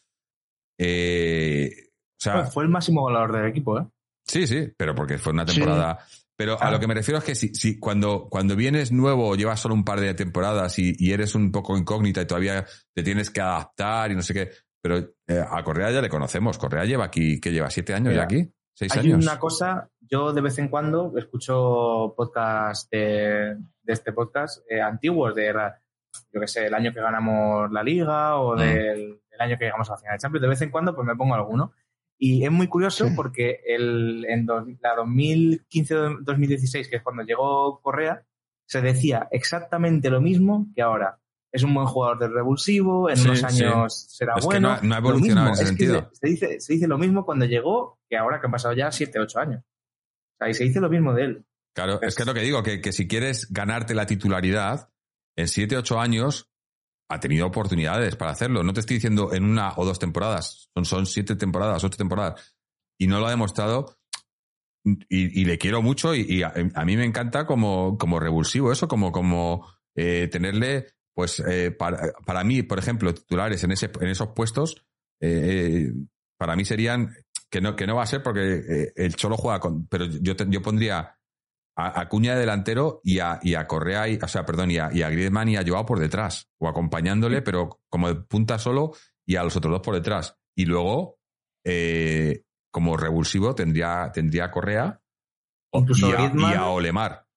eh, 0.79 1.91
o 1.93 2.19
sea, 2.19 2.45
fue 2.45 2.63
el 2.63 2.69
máximo 2.71 3.01
goleador 3.01 3.33
del 3.33 3.45
equipo, 3.45 3.79
¿eh? 3.79 3.85
Sí, 4.25 4.47
sí, 4.47 4.73
pero 4.75 4.95
porque 4.95 5.19
fue 5.19 5.31
una 5.31 5.45
temporada. 5.45 5.99
Pero 6.35 6.59
a 6.59 6.71
lo 6.71 6.79
que 6.79 6.87
me 6.87 6.95
refiero 6.95 7.19
es 7.19 7.23
que 7.23 7.35
si, 7.35 7.53
si 7.53 7.77
cuando, 7.77 8.29
cuando 8.31 8.55
vienes 8.55 8.91
nuevo, 8.91 9.35
llevas 9.35 9.59
solo 9.59 9.75
un 9.75 9.85
par 9.85 9.99
de 9.99 10.15
temporadas 10.15 10.79
y, 10.79 10.95
y, 10.97 11.11
eres 11.11 11.35
un 11.35 11.51
poco 11.51 11.77
incógnita 11.77 12.23
y 12.23 12.25
todavía 12.25 12.65
te 12.95 13.03
tienes 13.03 13.29
que 13.29 13.41
adaptar 13.41 14.09
y 14.09 14.15
no 14.15 14.23
sé 14.23 14.33
qué. 14.33 14.49
Pero 14.81 14.97
eh, 15.27 15.45
a 15.47 15.63
Correa 15.63 15.91
ya 15.91 16.01
le 16.01 16.09
conocemos. 16.09 16.57
Correa 16.57 16.83
lleva 16.83 17.05
aquí, 17.05 17.39
que 17.39 17.51
lleva 17.51 17.69
siete 17.69 17.93
años 17.93 18.15
ya 18.15 18.23
aquí. 18.23 18.51
Seis 18.73 18.91
Hay 18.97 19.13
una 19.13 19.37
cosa, 19.37 19.87
yo 20.09 20.33
de 20.33 20.41
vez 20.41 20.57
en 20.59 20.69
cuando 20.69 21.13
escucho 21.17 22.13
podcast 22.15 22.89
de, 22.91 23.57
este 23.85 24.13
podcast 24.13 24.63
eh, 24.69 24.81
antiguos, 24.81 25.35
de, 25.35 25.53
yo 26.31 26.41
que 26.41 26.47
sé, 26.47 26.67
el 26.67 26.73
año 26.73 26.93
que 26.93 27.01
ganamos 27.01 27.71
la 27.71 27.83
liga 27.83 28.37
o 28.37 28.55
mm. 28.55 28.59
del, 28.59 29.19
año 29.39 29.57
que 29.57 29.65
llegamos 29.65 29.89
a 29.89 29.93
la 29.93 29.97
final 29.99 30.15
de 30.15 30.19
Champions. 30.19 30.41
De 30.41 30.47
vez 30.47 30.61
en 30.61 30.71
cuando 30.71 30.95
pues 30.95 31.05
me 31.05 31.15
pongo 31.15 31.35
alguno. 31.35 31.73
Y 32.19 32.43
es 32.43 32.51
muy 32.51 32.67
curioso 32.67 33.11
porque 33.15 33.61
el, 33.67 34.25
en 34.27 34.47
la 34.47 34.95
2015-2016, 34.95 36.89
que 36.89 36.95
es 36.95 37.03
cuando 37.03 37.21
llegó 37.21 37.79
Correa, 37.81 38.23
se 38.65 38.81
decía 38.81 39.27
exactamente 39.29 40.09
lo 40.09 40.19
mismo 40.19 40.65
que 40.75 40.81
ahora. 40.81 41.19
Es 41.51 41.61
un 41.63 41.75
buen 41.75 41.85
jugador 41.85 42.19
de 42.19 42.27
revulsivo, 42.27 43.09
en 43.09 43.19
unos 43.21 43.43
años 43.43 44.07
será 44.09 44.33
bueno. 44.43 44.77
no, 44.81 44.95
ha 44.95 44.97
evolucionado 44.97 45.47
en 45.47 45.53
ese 45.53 45.67
sentido. 45.67 46.09
Se, 46.11 46.27
dice, 46.27 46.59
se 46.59 46.73
dice 46.73 46.87
lo 46.87 46.97
mismo 46.97 47.23
cuando 47.23 47.45
llegó 47.45 47.99
que 48.09 48.17
ahora 48.17 48.39
que 48.39 48.47
han 48.47 48.51
pasado 48.51 48.73
ya 48.73 48.91
7, 48.91 49.19
8 49.19 49.39
años. 49.39 49.63
Sea, 50.37 50.49
y 50.49 50.53
se 50.53 50.63
dice 50.65 50.79
lo 50.79 50.89
mismo 50.89 51.13
de 51.13 51.23
él. 51.23 51.45
Claro, 51.73 52.01
es, 52.01 52.15
que 52.15 52.23
es 52.23 52.27
lo 52.27 52.33
que 52.33 52.41
digo, 52.41 52.63
que, 52.63 52.81
que, 52.81 52.91
si 52.91 53.07
quieres 53.07 53.51
ganarte 53.51 53.93
la 53.93 54.05
titularidad, 54.05 54.89
en 55.35 55.47
7, 55.47 55.77
8 55.77 55.99
años 55.99 56.49
ha 57.09 57.19
tenido 57.19 57.47
oportunidades 57.47 58.15
para 58.15 58.31
hacerlo. 58.31 58.63
No 58.63 58.73
te 58.73 58.81
estoy 58.81 58.97
diciendo 58.97 59.33
en 59.33 59.45
una 59.45 59.73
o 59.77 59.85
dos 59.85 59.99
temporadas, 59.99 60.69
son, 60.73 60.85
son 60.85 61.05
siete 61.05 61.35
temporadas, 61.35 61.83
ocho 61.83 61.97
temporadas, 61.97 62.55
y 62.97 63.07
no 63.07 63.19
lo 63.19 63.27
ha 63.27 63.31
demostrado. 63.31 63.97
Y, 65.09 65.43
le 65.43 65.57
quiero 65.57 65.81
mucho 65.81 66.15
y, 66.15 66.43
a, 66.43 66.53
mí 66.85 66.95
me 66.95 67.03
encanta 67.03 67.45
como, 67.45 67.97
como 67.97 68.21
revulsivo 68.21 68.71
eso, 68.71 68.87
como, 68.87 69.11
como 69.11 69.67
eh, 69.95 70.29
tenerle, 70.31 70.87
pues 71.13 71.41
eh, 71.41 71.71
para, 71.71 72.13
para, 72.25 72.45
mí, 72.45 72.63
por 72.63 72.79
ejemplo, 72.79 73.13
titulares 73.13 73.61
en, 73.65 73.71
ese, 73.71 73.91
en 73.99 74.07
esos 74.07 74.29
puestos, 74.29 74.85
eh, 75.19 75.91
para 76.37 76.55
mí 76.55 76.63
serían, 76.63 77.13
que 77.49 77.61
no, 77.61 77.75
que 77.75 77.87
no 77.87 77.95
va 77.95 78.03
a 78.03 78.07
ser 78.07 78.23
porque 78.23 78.91
el 78.95 79.15
Cholo 79.15 79.37
juega 79.37 79.59
con, 79.59 79.87
pero 79.87 80.05
yo, 80.05 80.33
yo 80.35 80.61
pondría 80.61 81.17
a, 81.77 82.09
Cuña 82.09 82.33
de 82.33 82.39
delantero 82.39 83.01
y 83.03 83.19
a, 83.19 83.39
y 83.43 83.53
a 83.53 83.67
Correa, 83.67 84.07
y, 84.07 84.17
o 84.17 84.27
sea, 84.27 84.45
perdón, 84.45 84.71
y 84.71 84.79
a, 84.79 84.89
y 84.91 85.03
a 85.03 85.09
Griezmann 85.09 85.49
y 85.49 85.57
a 85.57 85.63
Joao 85.65 85.85
por 85.85 85.99
detrás, 85.99 86.49
o 86.59 86.67
acompañándole, 86.67 87.43
pero 87.43 87.81
como 87.87 88.07
de 88.07 88.15
punta 88.15 88.57
solo, 88.57 88.93
y 89.25 89.35
a 89.35 89.43
los 89.43 89.55
otros 89.55 89.71
dos 89.71 89.81
por 89.81 89.93
detrás. 89.93 90.35
Y 90.55 90.65
luego, 90.65 91.19
eh, 91.63 92.41
como 92.71 92.97
revulsivo, 92.97 93.53
tendría, 93.53 94.11
tendría 94.11 94.45
a 94.45 94.51
Correa 94.51 95.01
incluso 95.71 96.09
y, 96.09 96.53
a, 96.55 96.69
Olemar. 96.69 97.27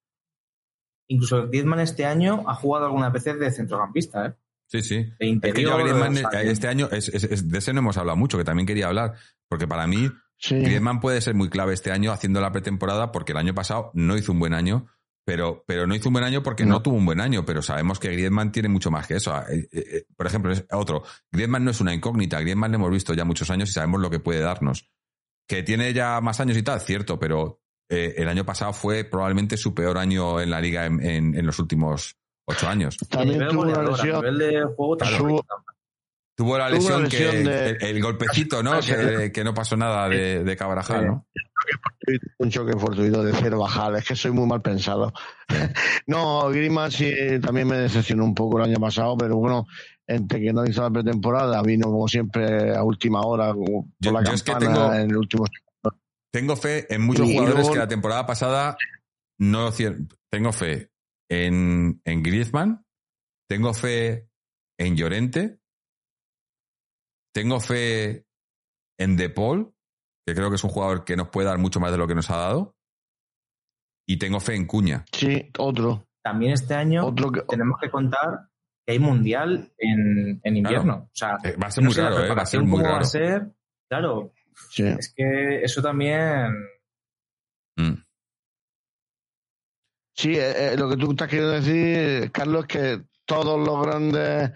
Incluso 1.09 1.49
Griezmann 1.49 1.81
este 1.81 2.07
año 2.07 2.45
ha 2.47 2.55
jugado 2.55 2.87
algunas 2.87 3.13
veces 3.13 3.39
de 3.39 3.51
centrocampista, 3.51 4.27
¿eh? 4.27 4.35
Sí, 4.71 4.83
sí. 4.83 4.97
de 5.19 5.41
Es 5.43 5.55
que 5.55 5.65
Griezmann, 5.65 6.15
que- 6.31 6.51
este 6.51 6.69
año, 6.69 6.89
es- 6.93 7.09
es- 7.09 7.25
es- 7.25 7.49
de 7.49 7.59
ese 7.59 7.73
no 7.73 7.81
hemos 7.81 7.97
hablado 7.97 8.17
mucho, 8.17 8.39
que 8.39 8.45
también 8.45 8.67
quería 8.67 8.87
hablar, 8.87 9.15
porque 9.49 9.67
para 9.67 9.87
mí 9.87 10.09
Sí. 10.39 10.55
Griezmann 10.57 11.01
puede 11.01 11.21
ser 11.21 11.35
muy 11.35 11.49
clave 11.51 11.75
este 11.75 11.91
año 11.91 12.13
haciendo 12.13 12.41
la 12.41 12.53
pretemporada, 12.53 13.11
porque 13.13 13.33
el 13.33 13.39
año 13.39 13.55
pasado 13.55 13.91
no 13.95 14.17
hizo 14.17 14.31
un 14.33 14.39
buen 14.39 14.55
año, 14.55 14.87
pero, 15.27 15.65
pero 15.67 15.87
no 15.87 15.95
hizo 15.95 16.09
un 16.09 16.15
buen 16.15 16.25
año 16.25 16.43
porque 16.43 16.65
no. 16.65 16.75
No. 16.77 16.83
tuvo 16.83 16.97
un 16.97 17.05
buen 17.05 17.21
año, 17.21 17.45
pero 17.45 17.63
sabemos 17.63 17.99
que 17.99 18.09
Griezmann 18.13 18.53
tiene 18.53 18.69
mucho 18.69 18.91
más 18.91 19.07
que 19.07 19.17
eso. 19.17 19.37
Eh, 19.49 19.69
eh, 19.73 19.85
eh, 19.93 20.05
Por 20.17 20.27
ejemplo, 20.27 20.53
es 20.53 20.65
otro, 20.71 21.03
Griezmann 21.33 21.65
no 21.65 21.73
es 21.73 21.81
una 21.81 21.93
incógnita, 21.93 22.41
Griezmann 22.41 22.71
lo 22.71 22.77
hemos 22.79 22.91
visto 22.93 23.13
ya 23.13 23.25
muchos 23.25 23.51
años 23.51 23.69
y 23.71 23.73
sabemos 23.73 24.01
lo 24.01 24.09
que 24.09 24.21
puede 24.21 24.41
darnos. 24.41 24.89
Que 25.49 25.63
tiene 25.65 25.93
ya 25.93 26.21
más 26.21 26.39
años 26.41 26.57
y 26.57 26.63
tal, 26.63 26.81
cierto, 26.81 27.19
pero 27.19 27.61
eh, 27.91 28.15
el 28.19 28.29
año 28.29 28.45
pasado 28.47 28.73
fue 28.73 29.03
probablemente 29.03 29.57
su 29.57 29.75
peor 29.75 29.99
año 29.99 30.41
en 30.41 30.49
la 30.51 30.61
liga 30.61 30.87
en, 30.87 31.05
en- 31.05 31.35
en 31.37 31.45
los 31.45 31.59
últimos 31.59 32.17
ocho 32.51 32.69
años. 32.69 32.97
También 33.09 33.49
tuvo 33.49 33.63
una 33.63 33.83
lesión. 33.83 34.39
de 34.39 34.63
juego 34.77 34.97
la 34.99 35.07
Tuvo 36.37 36.55
una 36.55 36.71
lesión, 36.71 37.03
lesión 37.05 37.33
que 37.43 37.49
de- 37.51 37.71
el, 37.71 37.83
el 37.83 38.03
golpecito, 38.03 38.63
¿no? 38.63 38.81
Sí. 38.81 38.93
Que, 38.93 39.31
que 39.33 39.45
no 39.45 39.53
pasó 39.53 39.77
nada 39.77 40.09
de, 40.09 40.43
de 40.43 40.57
Cabrajal, 40.57 41.07
¿no? 41.07 41.27
un 42.39 42.51
choque 42.51 42.73
fortuito 42.79 43.23
de 43.23 43.33
cero 43.35 43.59
bajar, 43.61 43.95
es 43.97 44.05
que 44.09 44.17
soy 44.17 44.31
muy 44.31 44.47
mal 44.47 44.63
pensado. 44.63 45.13
no, 46.07 46.49
Griezmann 46.49 46.91
sí 46.91 47.13
también 47.43 47.69
me 47.69 47.77
decepcionó 47.77 48.25
un 48.25 48.35
poco 48.35 48.59
el 48.59 48.65
año 48.65 48.81
pasado, 48.81 49.17
pero 49.19 49.37
bueno, 49.37 49.67
entre 50.07 50.41
que 50.41 50.53
no 50.53 50.65
hizo 50.65 50.83
la 50.83 50.91
pretemporada, 50.91 51.61
vino 51.63 51.89
como 51.89 52.09
siempre 52.09 52.75
a 52.75 52.83
última 52.83 53.21
hora 53.21 53.53
por 53.53 53.85
Yo- 53.99 54.11
la 54.13 54.25
yo 54.25 54.33
es 54.33 54.43
que 54.43 54.53
campana 54.53 54.75
tengo- 54.75 54.95
en 54.95 55.11
el 55.11 55.17
último 55.17 55.45
Tengo 56.33 56.57
fe 56.57 56.93
en 56.93 57.03
muchos 57.03 57.27
Y 57.29 57.33
jugadores 57.33 57.57
luego- 57.59 57.73
que 57.75 57.79
la 57.79 57.89
temporada 57.89 58.27
pasada 58.27 58.77
no 59.39 59.71
tengo 60.31 60.53
fe 60.53 60.90
en, 61.31 62.01
en 62.05 62.23
Griezmann, 62.23 62.85
tengo 63.49 63.73
fe 63.73 64.29
en 64.79 64.97
Llorente, 64.97 65.61
tengo 67.35 67.61
fe 67.61 68.27
en 68.99 69.17
De 69.17 69.31
Paul, 69.31 69.73
que 70.27 70.35
creo 70.35 70.51
que 70.51 70.57
es 70.57 70.65
un 70.65 70.71
jugador 70.71 71.05
que 71.05 71.17
nos 71.17 71.29
puede 71.29 71.47
dar 71.49 71.59
mucho 71.59 71.81
más 71.81 71.93
de 71.93 71.99
lo 71.99 72.07
que 72.07 72.15
nos 72.15 72.31
ha 72.31 72.37
dado, 72.37 72.77
y 74.07 74.19
tengo 74.19 74.41
fe 74.41 74.55
en 74.57 74.67
Cuña. 74.67 75.05
Sí, 75.13 75.51
otro, 75.59 76.07
También 76.23 76.53
este 76.53 76.75
año 76.75 77.07
otro 77.07 77.31
que 77.31 77.43
tenemos 77.43 77.79
que 77.81 77.91
contar 77.91 78.49
que 78.87 78.93
hay 78.95 78.99
mundial 78.99 79.73
en, 79.79 80.41
en 80.43 80.57
invierno. 80.57 81.05
O 81.05 81.11
sea, 81.15 81.37
Eh, 81.45 81.55
va 81.57 81.69
a 81.69 81.71
ser 81.71 81.85
no 81.85 81.89
muy 81.89 81.95
sé 81.95 82.03
la 82.03 82.11
raro, 82.11 82.25
¿eh? 82.25 82.29
Va 82.35 82.43
a 82.43 82.47
ser 82.47 82.61
preparación 82.61 82.69
muy 82.69 82.79
cómo 82.79 82.85
va 82.85 82.91
raro. 82.91 83.05
a 83.05 83.09
ser. 83.09 83.53
Claro, 83.89 84.33
sí. 84.71 84.83
es 84.85 85.13
que 85.15 85.63
eso 85.63 85.81
también. 85.83 86.53
Mm. 87.77 87.95
Sí, 90.21 90.35
eh, 90.37 90.73
eh, 90.73 90.77
lo 90.77 90.87
que 90.91 90.97
tú 90.99 91.11
estás 91.13 91.29
queriendo 91.29 91.53
decir, 91.55 92.31
Carlos, 92.31 92.63
es 92.63 92.67
que 92.69 93.03
todos 93.25 93.59
los 93.67 93.83
grandes, 93.87 94.51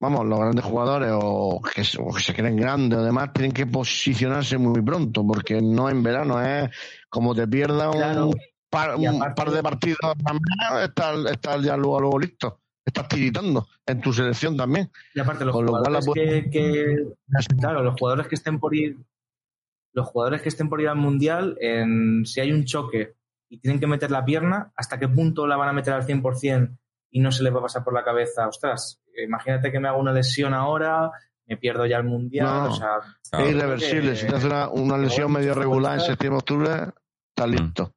vamos, 0.00 0.24
los 0.24 0.38
grandes 0.38 0.64
jugadores 0.64 1.10
o 1.12 1.60
que, 1.60 1.84
se- 1.84 2.00
o 2.00 2.10
que 2.10 2.22
se 2.22 2.32
creen 2.34 2.56
grandes 2.56 2.98
o 2.98 3.02
demás, 3.04 3.30
tienen 3.34 3.52
que 3.52 3.66
posicionarse 3.66 4.56
muy 4.56 4.80
pronto, 4.80 5.26
porque 5.26 5.60
no 5.60 5.90
en 5.90 6.02
verano 6.02 6.40
es 6.40 6.70
como 7.10 7.34
te 7.34 7.46
pierdas 7.46 7.94
Claro. 7.94 8.28
un, 8.28 8.34
par, 8.70 8.94
Y 8.98 9.06
un 9.06 9.16
aparte- 9.16 9.34
par 9.42 9.50
de 9.52 9.62
partidos, 9.62 9.98
estás, 10.84 11.18
estás 11.30 11.62
ya 11.62 11.76
luego, 11.76 12.00
luego 12.00 12.18
listo, 12.20 12.60
estás 12.82 13.06
tiritando 13.06 13.66
en 13.84 14.00
tu 14.00 14.10
selección 14.10 14.56
también. 14.56 14.90
Y 15.14 15.20
aparte, 15.20 15.44
los 15.44 15.52
Con 15.54 15.66
lo 15.66 15.72
cual 15.72 15.92
la 15.92 16.00
jugadores 16.00 16.44
que, 16.44 16.50
que- 16.50 16.96
Claro, 17.60 17.82
los 17.82 17.94
jugadores 18.00 18.26
que 18.26 18.36
estén 18.36 18.58
por 18.58 18.74
ir. 18.74 18.96
Los 19.92 20.06
jugadores 20.08 20.40
que 20.40 20.48
estén 20.48 20.70
por 20.70 20.80
ir 20.80 20.88
al 20.88 20.96
mundial, 20.96 21.58
en, 21.60 22.24
si 22.24 22.40
hay 22.40 22.50
un 22.52 22.64
choque 22.64 23.12
y 23.48 23.58
tienen 23.60 23.78
que 23.80 23.86
meter 23.86 24.10
la 24.10 24.24
pierna, 24.24 24.72
¿hasta 24.76 24.98
qué 24.98 25.08
punto 25.08 25.46
la 25.46 25.56
van 25.56 25.68
a 25.68 25.72
meter 25.72 25.92
al 25.94 26.06
100% 26.06 26.76
y 27.10 27.20
no 27.20 27.30
se 27.32 27.42
les 27.42 27.54
va 27.54 27.58
a 27.58 27.62
pasar 27.62 27.84
por 27.84 27.94
la 27.94 28.02
cabeza? 28.04 28.48
Ostras, 28.48 29.00
imagínate 29.24 29.70
que 29.70 29.78
me 29.80 29.88
hago 29.88 30.00
una 30.00 30.12
lesión 30.12 30.54
ahora, 30.54 31.10
me 31.46 31.56
pierdo 31.56 31.86
ya 31.86 31.98
el 31.98 32.04
mundial. 32.04 32.46
No. 32.46 32.64
o 32.70 32.74
sea, 32.74 32.88
Claro. 33.30 33.44
es 33.46 33.50
irreversible. 33.54 34.10
que- 34.10 34.16
Si 34.16 34.26
te 34.26 34.34
hace 34.36 34.46
una, 34.46 34.68
una 34.70 34.98
lesión 34.98 35.32
bueno, 35.32 35.38
medio 35.40 35.54
regular 35.54 35.94
en 35.94 36.00
septiembre-octubre, 36.00 36.70
estás 37.30 37.48
Mm. 37.48 37.50
listo. 37.52 37.94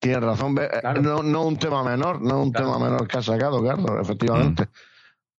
Tienes 0.00 0.22
razón. 0.22 0.54
ve- 0.54 0.66
eh, 0.66 0.80
Claro. 0.80 1.02
No, 1.02 1.22
no 1.22 1.42
un 1.46 1.56
tema 1.58 1.82
menor, 1.82 2.20
no 2.22 2.42
un 2.42 2.52
Claro. 2.52 2.74
tema 2.74 2.84
menor 2.88 3.08
que 3.08 3.18
has 3.18 3.24
sacado, 3.24 3.64
Carlos, 3.64 3.90
efectivamente. 4.00 4.68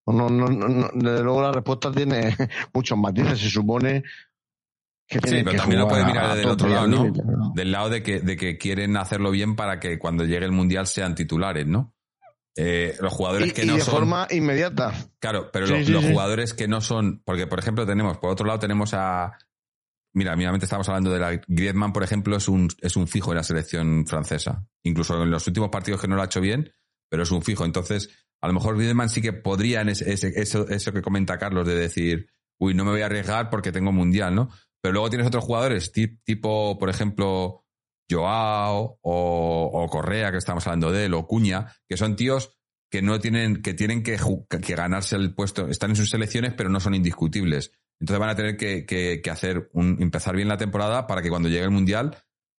No, 0.07 0.29
no, 0.29 0.47
no, 0.47 0.67
no, 0.67 0.89
desde 0.93 1.21
luego 1.23 1.41
la 1.41 1.51
respuesta 1.51 1.91
tiene 1.91 2.35
muchos 2.73 2.97
matices. 2.97 3.39
Se 3.39 3.49
supone 3.49 4.03
que 5.07 5.19
Sí, 5.19 5.35
pero 5.39 5.51
que 5.51 5.57
también 5.57 5.79
lo 5.81 5.87
puedes 5.87 6.05
mirar 6.05 6.27
desde 6.29 6.43
el 6.43 6.49
otro 6.49 6.67
y 6.69 6.73
lado, 6.73 6.87
¿no? 6.87 7.03
límite, 7.03 7.23
¿no? 7.25 7.53
Del 7.55 7.71
lado 7.71 7.89
de 7.89 8.03
que, 8.03 8.19
de 8.19 8.35
que 8.35 8.57
quieren 8.57 8.97
hacerlo 8.97 9.31
bien 9.31 9.55
para 9.55 9.79
que 9.79 9.97
cuando 9.97 10.25
llegue 10.25 10.45
el 10.45 10.51
Mundial 10.51 10.85
sean 10.87 11.15
titulares, 11.15 11.65
¿no? 11.65 11.93
Eh, 12.55 12.95
los 13.01 13.13
jugadores 13.13 13.49
Y, 13.49 13.51
que 13.51 13.63
y 13.63 13.67
no 13.67 13.75
de 13.75 13.81
son... 13.81 13.93
forma 13.93 14.27
inmediata. 14.31 14.91
Claro, 15.19 15.49
pero 15.53 15.67
Sí, 15.67 15.73
lo- 15.73 15.85
sí, 15.85 15.91
los 15.91 16.05
jugadores 16.05 16.53
que 16.53 16.67
no 16.67 16.81
son, 16.81 17.21
porque 17.23 17.45
por 17.47 17.59
ejemplo 17.59 17.85
tenemos, 17.85 18.17
por 18.17 18.31
otro 18.31 18.45
lado 18.47 18.57
tenemos 18.59 18.93
a, 18.95 19.37
mira, 20.13 20.35
mínimamente 20.35 20.65
estamos 20.65 20.89
hablando 20.89 21.11
de 21.11 21.19
la 21.19 21.41
Griezmann, 21.47 21.93
por 21.93 22.03
ejemplo, 22.03 22.35
es 22.35 22.47
un, 22.47 22.67
es 22.81 22.95
un 22.95 23.07
fijo 23.07 23.31
en 23.31 23.37
la 23.37 23.43
selección 23.43 24.05
francesa. 24.07 24.65
Incluso 24.83 25.21
en 25.21 25.29
los 25.29 25.45
últimos 25.47 25.69
partidos 25.69 26.01
que 26.01 26.07
no 26.07 26.15
lo 26.15 26.23
ha 26.23 26.25
hecho 26.25 26.41
bien, 26.41 26.71
pero 27.09 27.23
es 27.23 27.31
un 27.31 27.43
fijo. 27.43 27.63
Entonces, 27.63 28.09
a 28.41 28.47
lo 28.47 28.53
mejor 28.53 28.75
Griezmann 28.75 29.09
sí 29.09 29.21
que 29.21 29.33
podría 29.33 29.81
en 29.81 29.89
ese- 29.89 30.11
ese- 30.11 30.33
eso, 30.41 30.67
eso 30.67 30.91
que 30.91 31.01
comenta 31.03 31.37
Carlos 31.37 31.65
de 31.67 31.75
decir, 31.75 32.27
uy, 32.59 32.73
no 32.73 32.83
me 32.85 32.91
voy 32.91 33.01
a 33.01 33.05
arriesgar 33.05 33.51
porque 33.51 33.71
tengo 33.71 33.91
mundial, 33.91 34.33
¿no? 34.33 34.49
Pero 34.81 34.93
luego 34.93 35.09
tienes 35.09 35.27
otros 35.27 35.43
jugadores, 35.43 35.91
tip- 35.91 36.19
tipo, 36.23 36.77
por 36.79 36.89
ejemplo, 36.89 37.65
Joao 38.09 38.99
o, 39.01 39.71
o 39.73 39.87
Correa, 39.89 40.31
que 40.31 40.37
estamos 40.37 40.65
hablando 40.67 40.91
de 40.91 41.05
él, 41.05 41.13
o 41.13 41.25
Cuña, 41.27 41.73
que 41.89 41.97
son 41.97 42.15
tíos 42.15 42.53
que 42.89 43.01
no 43.01 43.19
tienen, 43.19 43.61
que 43.61 43.73
tienen 43.73 44.01
que, 44.01 44.17
que 44.61 44.75
ganarse 44.75 45.17
el 45.17 45.33
puesto, 45.33 45.67
están 45.67 45.89
en 45.89 45.95
sus 45.97 46.09
selecciones, 46.09 46.53
pero 46.53 46.69
no 46.69 46.79
son 46.79 46.95
indiscutibles. 46.95 47.71
Entonces 47.99 48.19
van 48.19 48.29
a 48.29 48.35
tener 48.35 48.55
que, 48.55 48.85
que- 48.85 49.21
que 49.21 49.29
hacer 49.29 49.69
un, 49.73 49.97
empezar 50.01 50.35
bien 50.35 50.47
la 50.47 50.57
temporada 50.57 51.05
para 51.07 51.21
que 51.21 51.29
cuando 51.29 51.49
llegue 51.49 51.63
el 51.65 51.71
mundial 51.71 52.15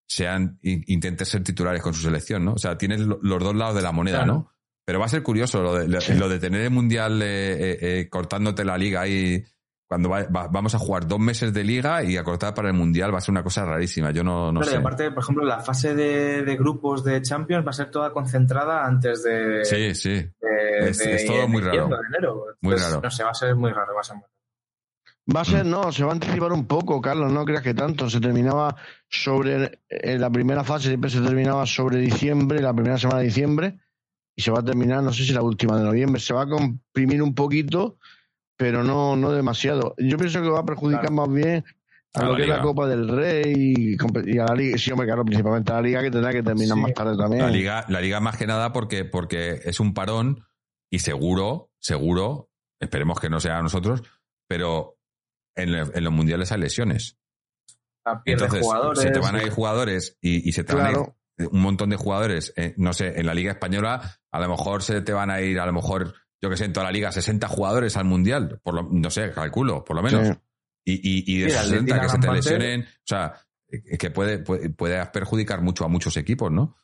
sean, 0.07 0.59
in- 0.63 0.85
intenten 0.87 1.27
ser 1.27 1.43
titulares 1.45 1.83
con 1.83 1.95
su 1.95 2.03
selección, 2.03 2.45
¿no? 2.45 2.53
O 2.55 2.59
sea, 2.59 2.77
tienes 2.77 3.01
lo- 3.01 3.19
los 3.23 3.39
dos 3.43 3.55
lados 3.55 3.75
de 3.77 3.83
la 3.83 3.93
moneda, 3.93 4.19
Claro. 4.19 4.33
¿no? 4.35 4.53
Pero 4.85 4.99
va 5.01 5.07
a 5.07 5.11
ser 5.11 5.23
curioso 5.23 5.63
lo 5.63 5.75
de, 5.75 5.87
lo 5.87 6.29
de 6.31 6.39
tener 6.39 6.63
el 6.63 6.71
mundial 6.71 7.21
eh, 7.23 7.53
eh, 7.53 7.79
eh, 8.01 8.09
cortándote 8.09 8.65
la 8.65 8.77
liga 8.79 9.03
ahí. 9.03 9.45
Cuando 9.89 10.11
va- 10.11 10.25
va- 10.25 10.49
vamos 10.49 10.75
a 10.75 10.79
jugar 10.79 11.07
dos 11.09 11.19
meses 11.19 11.53
de 11.55 11.65
liga 11.65 12.03
y 12.03 12.19
a 12.19 12.23
cortar 12.23 12.53
para 12.53 12.69
el 12.69 12.75
mundial 12.75 13.13
va 13.15 13.19
a 13.19 13.21
ser 13.23 13.33
una 13.33 13.43
cosa 13.43 13.65
rarísima. 13.65 14.11
Yo 14.11 14.23
no, 14.23 14.53
no 14.53 14.61
Claro, 14.61 14.71
y 14.73 14.75
sé. 14.75 14.81
aparte, 14.81 15.11
por 15.13 15.23
ejemplo, 15.23 15.45
la 15.47 15.61
fase 15.61 15.95
de, 15.95 16.43
de 16.43 16.57
grupos 16.57 17.03
de 17.05 17.23
Champions 17.23 17.67
va 17.67 17.71
a 17.71 17.73
ser 17.73 17.91
toda 17.91 18.13
concentrada 18.13 18.85
antes 18.85 19.23
de. 19.25 19.65
Sí, 19.65 19.95
sí. 19.95 20.11
de- 20.11 20.91
Es- 20.91 20.99
de- 20.99 21.15
es 21.15 21.25
todo 21.27 21.49
muy 21.49 21.63
raro. 21.63 21.89
enero. 22.09 22.45
Muy 22.61 22.75
raro. 22.77 23.01
No 23.03 23.11
sé, 23.11 23.25
va 23.25 23.31
a 23.31 23.35
ser 23.35 23.57
muy 23.57 23.73
raro. 23.73 23.95
Va 23.95 24.01
a 24.01 24.05
ser 24.05 24.17
muy 24.17 24.23
raro. 24.25 24.35
Va 25.37 25.41
a 25.43 25.45
ser, 25.45 25.65
no, 25.67 25.93
se 25.93 26.05
va 26.05 26.11
a 26.11 26.15
anticipar 26.15 26.53
un 26.53 26.67
poco, 26.67 27.01
Carlos, 27.03 27.31
no 27.33 27.45
creas 27.45 27.63
que 27.63 27.75
tanto. 27.75 28.09
Se 28.11 28.19
terminaba 28.21 28.77
sobre, 29.09 29.81
en 29.89 30.21
la 30.21 30.31
primera 30.31 30.65
fase 30.65 30.89
siempre 30.89 31.11
se 31.11 31.21
terminaba 31.21 31.67
sobre 31.67 31.99
diciembre, 31.99 32.61
la 32.63 32.73
primera 32.75 32.97
semana 32.99 33.19
de 33.21 33.27
diciembre, 33.27 33.79
y 34.35 34.41
se 34.43 34.51
va 34.51 34.61
a 34.61 34.65
terminar, 34.65 35.03
no 35.03 35.13
sé 35.13 35.25
si 35.25 35.33
la 35.35 35.43
última 35.43 35.77
de 35.79 35.85
noviembre. 35.85 36.21
Se 36.21 36.33
va 36.33 36.43
a 36.45 36.49
comprimir 36.49 37.23
un 37.23 37.35
poquito, 37.35 37.99
pero 38.59 38.85
no, 38.85 39.17
no 39.17 39.33
demasiado. 39.33 39.95
Yo 39.97 40.19
pienso 40.19 40.43
que 40.43 40.51
va 40.51 40.61
a 40.61 40.65
perjudicar 40.67 41.07
Claro. 41.07 41.15
más 41.15 41.33
bien 41.33 41.65
a, 42.15 42.21
A 42.21 42.25
lo 42.25 42.37
que 42.37 42.43
es 42.43 42.49
la. 42.49 42.61
Copa 42.61 42.87
del 42.87 43.09
Rey 43.09 43.95
y, 43.97 44.39
a 44.39 44.45
la 44.47 44.55
Liga. 44.55 44.77
Sí, 44.77 44.91
hombre, 44.91 45.07
claro, 45.07 45.25
principalmente 45.25 45.73
a 45.73 45.77
la 45.77 45.83
Liga 45.83 46.03
que 46.03 46.11
tendrá 46.11 46.33
que 46.33 46.43
terminar 46.43 46.77
Sí. 46.77 46.83
más 46.83 46.93
tarde 46.93 47.17
también. 47.17 47.43
La 47.43 47.51
liga, 47.51 47.85
la 47.89 48.01
liga 48.01 48.21
más 48.21 48.37
que 48.37 48.47
nada 48.47 48.73
porque, 48.73 49.05
porque 49.07 49.61
es 49.65 49.81
un 49.81 49.95
parón 49.95 50.45
y 50.91 50.99
seguro, 50.99 51.71
seguro, 51.79 52.51
esperemos 52.81 53.21
que 53.21 53.31
no 53.31 53.41
sea 53.41 53.59
a 53.59 53.63
nosotros, 53.63 54.03
pero 54.47 54.97
en, 55.55 55.73
los 56.05 56.13
mundiales 56.13 56.51
hay 56.53 56.61
lesiones. 56.61 57.17
Ah, 58.05 58.23
Entonces, 58.25 58.63
jugadores. 58.63 59.03
se 59.03 59.11
te 59.11 59.19
van 59.19 59.37
a 59.37 59.43
ir 59.43 59.51
jugadores 59.51 60.17
y, 60.21 60.49
y 60.49 60.53
se 60.53 60.65
te 60.65 60.75
van 60.75 60.87
a 60.87 60.91
ir 60.93 60.99
un 61.53 61.61
montón 61.61 61.91
de 61.91 61.97
jugadores, 61.97 62.53
eh, 62.57 62.75
no 62.79 62.93
sé, 62.93 63.21
en 63.21 63.27
la 63.27 63.35
Liga 63.35 63.53
Española, 63.53 64.19
a 64.33 64.41
lo 64.41 64.49
mejor 64.49 64.83
se 64.83 65.03
te 65.03 65.13
van 65.13 65.31
a 65.31 65.41
ir, 65.41 65.61
a 65.61 65.67
lo 65.67 65.73
mejor, 65.73 66.15
yo 66.41 66.51
que 66.51 66.57
sé, 66.57 66.65
en 66.67 66.73
toda 66.73 66.87
la 66.87 66.93
Liga, 66.93 67.11
60 67.13 67.49
jugadores 67.49 67.97
al 67.97 68.05
Mundial, 68.05 68.61
por 68.63 68.75
lo, 68.75 68.83
no 68.91 69.11
sé, 69.11 69.33
calculo, 69.33 69.85
por 69.85 69.97
lo 69.97 70.03
menos. 70.03 70.29
Sí. 70.29 70.35
Y, 70.85 70.93
y, 70.95 71.37
y 71.37 71.41
de 71.41 71.51
Sí, 71.51 71.57
esos 71.57 71.71
el 71.73 71.79
Atleti 71.79 71.91
60 71.93 71.97
la 71.97 72.03
que 72.03 72.09
se 72.09 72.19
te 72.19 72.27
parte- 72.27 72.37
lesionen, 72.39 72.83
o 72.83 72.87
sea, 73.05 73.35
eh, 73.69 73.99
que 73.99 74.11
puede, 74.11 74.39
puede, 74.39 74.71
puede 74.71 75.05
perjudicar 75.07 75.61
mucho 75.61 75.85
a 75.85 75.89
muchos 75.89 76.17
equipos, 76.17 76.51
¿no? 76.51 76.77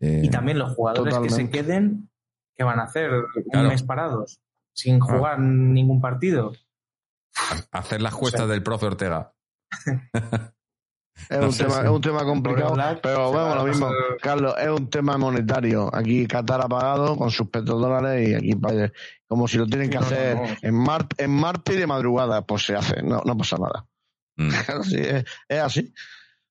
Eh, 0.00 0.22
Y 0.24 0.30
también 0.30 0.58
los 0.58 0.74
jugadores 0.74 1.16
que 1.18 1.30
se 1.30 1.48
queden, 1.50 2.10
¿qué 2.56 2.64
van 2.64 2.80
a 2.80 2.84
hacer? 2.84 3.10
Claro. 3.50 3.66
Un 3.68 3.72
mes 3.72 3.82
parados, 3.82 4.40
sin 4.72 4.98
jugar 5.00 5.38
ningún 5.38 6.00
partido. 6.00 6.52
hacer 7.70 8.02
las 8.02 8.14
cuestas 8.14 8.48
del 8.48 8.62
profe 8.62 8.86
Ortega. 8.86 9.34
Es, 11.30 11.38
No 11.38 11.46
un 11.48 11.56
tema, 11.56 11.80
es 11.82 11.88
un 11.88 12.00
tema 12.00 12.24
complicado, 12.24 12.76
pero 13.02 13.32
va 13.32 13.54
lo 13.54 13.64
mismo. 13.64 13.86
pasar- 13.86 14.18
Carlos, 14.20 14.54
es 14.58 14.68
un 14.68 14.90
tema 14.90 15.16
monetario. 15.16 15.88
Aquí 15.94 16.26
Qatar 16.26 16.60
ha 16.62 16.68
pagado 16.68 17.16
con 17.16 17.30
sus 17.30 17.48
petrodólares 17.48 18.28
y 18.28 18.34
aquí 18.34 18.54
pa- 18.56 18.72
como 19.26 19.46
si 19.48 19.56
lo 19.58 19.66
tienen 19.66 19.88
que 19.90 19.98
No, 19.98 20.04
hacer 20.04 20.36
no. 20.36 20.42
En, 20.60 20.74
mar, 20.74 21.06
en 21.16 21.30
Marte 21.30 21.74
y 21.74 21.76
de 21.76 21.86
madrugada, 21.86 22.42
pues 22.42 22.64
se 22.66 22.74
hace, 22.74 23.02
no, 23.02 23.22
no 23.24 23.36
pasa 23.36 23.56
nada. 23.58 23.86
Mm. 24.36 24.48
Sí, 24.82 24.98
es, 24.98 25.24
es 25.48 25.60
así. 25.60 25.94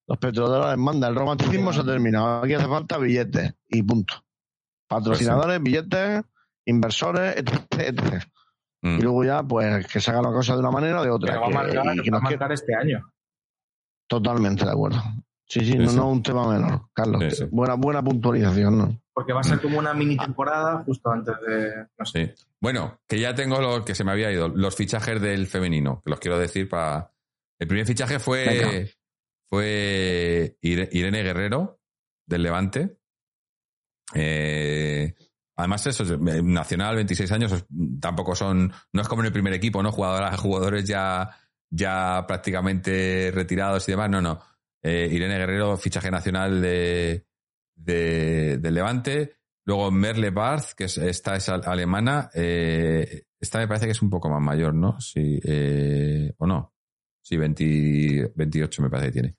Los 0.08 0.18
petrodólares 0.18 0.78
mandan, 0.78 1.12
el 1.12 1.16
romanticismo 1.18 1.72
se 1.74 1.82
ha 1.82 1.86
terminado. 1.86 2.44
Aquí 2.44 2.54
hace 2.54 2.68
falta 2.68 2.98
billetes 2.98 3.54
y 3.68 3.84
punto. 3.84 4.16
Patrocinadores, 4.88 5.62
billetes, 5.62 6.24
inversores, 6.66 7.36
etc. 7.38 7.64
etc. 7.80 8.24
Mm. 8.82 9.00
Y 9.00 9.02
luego 9.02 9.24
ya, 9.24 9.44
pues, 9.44 9.88
que 9.88 10.00
se 10.02 10.12
haga 10.12 10.22
la 10.22 10.30
cosa 10.32 10.54
de 10.54 10.60
una 10.60 10.72
manera 10.72 11.02
o 11.02 11.04
de 11.04 11.10
otra. 11.10 11.34
Pero 11.34 11.42
va 11.42 11.48
a 11.48 11.50
que- 11.50 11.74
marcar, 11.76 11.96
y 11.98 12.02
que 12.02 12.12
va 12.12 12.18
a 12.18 12.22
marcar 12.22 12.52
este 12.52 12.76
año. 12.76 13.13
Totalmente 14.16 14.66
de 14.66 14.72
acuerdo. 14.72 15.02
Sí, 15.46 15.60
sí, 15.62 15.74
Sí, 15.74 15.78
no, 15.78 15.90
sí. 15.90 15.96
no 15.96 16.10
un 16.10 16.24
tema 16.24 16.48
menor, 16.52 16.90
Carlos. 16.94 17.24
Sí. 17.36 17.46
Buena, 17.52 17.76
buena 17.76 18.04
puntualización, 18.04 18.78
¿no? 18.78 19.00
Porque 19.14 19.34
va 19.34 19.42
a 19.42 19.44
ser 19.44 19.62
como 19.62 19.78
una 19.78 19.94
mini 19.94 20.18
temporada 20.18 20.84
justo 20.86 21.12
antes 21.12 21.36
de. 21.48 21.86
No 21.98 22.06
sé. 22.06 22.34
Sí. 22.36 22.44
Bueno, 22.60 23.00
que 23.08 23.20
ya 23.20 23.36
tengo 23.36 23.60
lo 23.62 23.84
que 23.86 23.94
se 23.94 24.04
me 24.04 24.12
había 24.12 24.32
ido, 24.32 24.48
los 24.50 24.76
fichajes 24.76 25.22
del 25.22 25.46
femenino, 25.48 26.02
que 26.04 26.10
los 26.12 26.20
quiero 26.20 26.40
decir 26.40 26.68
para. 26.70 27.12
El 27.60 27.68
primer 27.68 27.86
fichaje 27.86 28.14
Venga. 28.14 28.24
fue, 28.24 28.92
fue 29.50 30.58
Ire- 30.62 30.90
Irene 30.92 31.22
Guerrero, 31.24 31.80
del 32.26 32.44
Levante. 32.44 32.98
Eh, 34.14 35.14
además, 35.56 35.86
eso, 35.88 36.04
eh, 36.04 36.42
Nacional, 36.44 36.96
26 36.96 37.32
años, 37.32 37.66
tampoco 38.00 38.36
son. 38.36 38.72
No 38.92 39.02
es 39.02 39.08
como 39.08 39.22
en 39.22 39.28
el 39.28 39.34
primer 39.34 39.54
equipo, 39.54 39.82
¿no? 39.84 39.92
Jugadoras, 39.92 40.40
jugadores 40.40 40.86
ya, 40.86 41.30
ya 41.76 42.24
prácticamente 42.28 43.32
retirados 43.34 43.88
y 43.88 43.94
demás. 43.94 44.10
No, 44.10 44.22
no. 44.22 44.40
Eh, 44.82 45.08
Irene 45.12 45.38
Guerrero, 45.38 45.76
fichaje 45.78 46.12
nacional 46.12 46.62
de, 46.62 47.26
de, 47.76 48.60
Levante. 48.72 49.38
Luego 49.66 49.90
Merle 49.92 50.30
Barth, 50.30 50.74
que 50.76 50.84
es, 50.86 50.98
esta 50.98 51.36
es 51.36 51.50
al- 51.50 51.64
alemana. 51.66 52.30
eh, 52.34 53.24
esta 53.40 53.60
me 53.60 53.68
parece 53.68 53.86
que 53.86 53.94
es 53.94 54.02
un 54.02 54.10
poco 54.10 54.30
más 54.30 54.42
mayor, 54.42 54.74
¿no? 54.74 55.00
Sí, 55.02 55.40
eh, 55.44 56.32
o 56.38 56.46
no. 56.46 56.74
Sí, 57.22 57.38
20 57.38 58.34
28 58.36 58.82
me 58.82 58.90
parece 58.90 59.12
que 59.12 59.36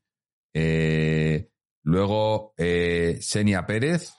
tiene. 0.55 1.51
Luego 1.85 2.55
Senia 3.21 3.67
Pérez, 3.67 4.13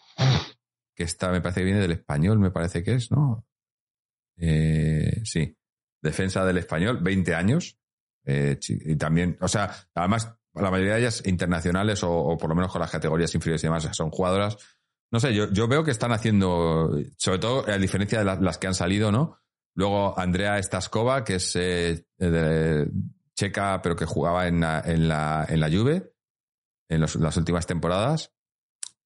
que 0.96 1.04
esta 1.04 1.32
me 1.32 1.42
parece 1.42 1.62
que 1.62 1.66
viene 1.66 1.80
del 1.82 1.92
español, 1.94 2.40
me 2.40 2.52
parece 2.52 2.84
que 2.84 2.94
es, 2.94 3.12
¿no? 3.12 3.46
Sí, 4.38 5.58
defensa 6.02 6.46
del 6.46 6.60
español, 6.60 7.00
20 7.02 7.34
años. 7.34 7.80
Eh, 8.26 8.58
y 8.68 8.96
también, 8.96 9.38
o 9.42 9.48
sea, 9.48 9.72
además, 9.94 10.34
la 10.54 10.72
mayoría 10.72 10.94
de 10.94 11.00
ellas 11.02 11.22
internacionales 11.26 12.02
o, 12.04 12.38
por 12.38 12.50
lo 12.50 12.56
menos 12.56 12.72
con 12.72 12.82
las 12.82 12.92
categorías 12.92 13.34
inferiores 13.36 13.64
y 13.64 13.68
demás, 13.68 13.88
son 13.92 14.10
jugadoras. 14.10 14.58
No 15.12 15.20
sé, 15.20 15.34
yo, 15.34 15.52
yo 15.52 15.68
veo 15.68 15.84
que 15.84 15.92
están 15.92 16.12
haciendo, 16.12 16.92
sobre 17.18 17.40
todo 17.40 17.68
a 17.70 17.78
diferencia 17.78 18.20
de 18.20 18.26
la- 18.26 18.36
las 18.40 18.58
que 18.58 18.68
han 18.68 18.74
salido, 18.76 19.12
¿no? 19.12 19.40
Luego 19.76 20.18
Andrea 20.18 20.62
Staskova, 20.64 21.24
que 21.24 21.36
es 21.36 21.54
eh, 21.56 22.06
checa, 23.36 23.82
pero 23.82 23.96
que 23.96 24.06
jugaba 24.06 24.48
en 24.48 24.62
la, 24.62 24.82
en 24.86 25.08
la, 25.08 25.46
en 25.48 25.60
la 25.60 25.70
Juve 25.70 26.12
en 26.90 27.02
las 27.02 27.38
últimas 27.38 27.66
temporadas. 27.66 28.32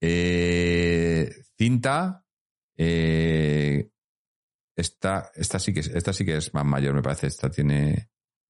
Eh, 0.02 1.30
Cinta, 1.58 2.26
eh, 2.78 3.90
esta, 4.76 5.32
sí 5.60 5.74
que, 5.74 5.82
es- 5.82 5.88
esta 5.88 6.14
sí 6.14 6.26
que 6.26 6.38
es 6.38 6.54
más 6.54 6.66
mayor, 6.66 6.94
me 6.94 7.02
parece. 7.02 7.28
Esta 7.28 7.50
tiene. 7.50 8.10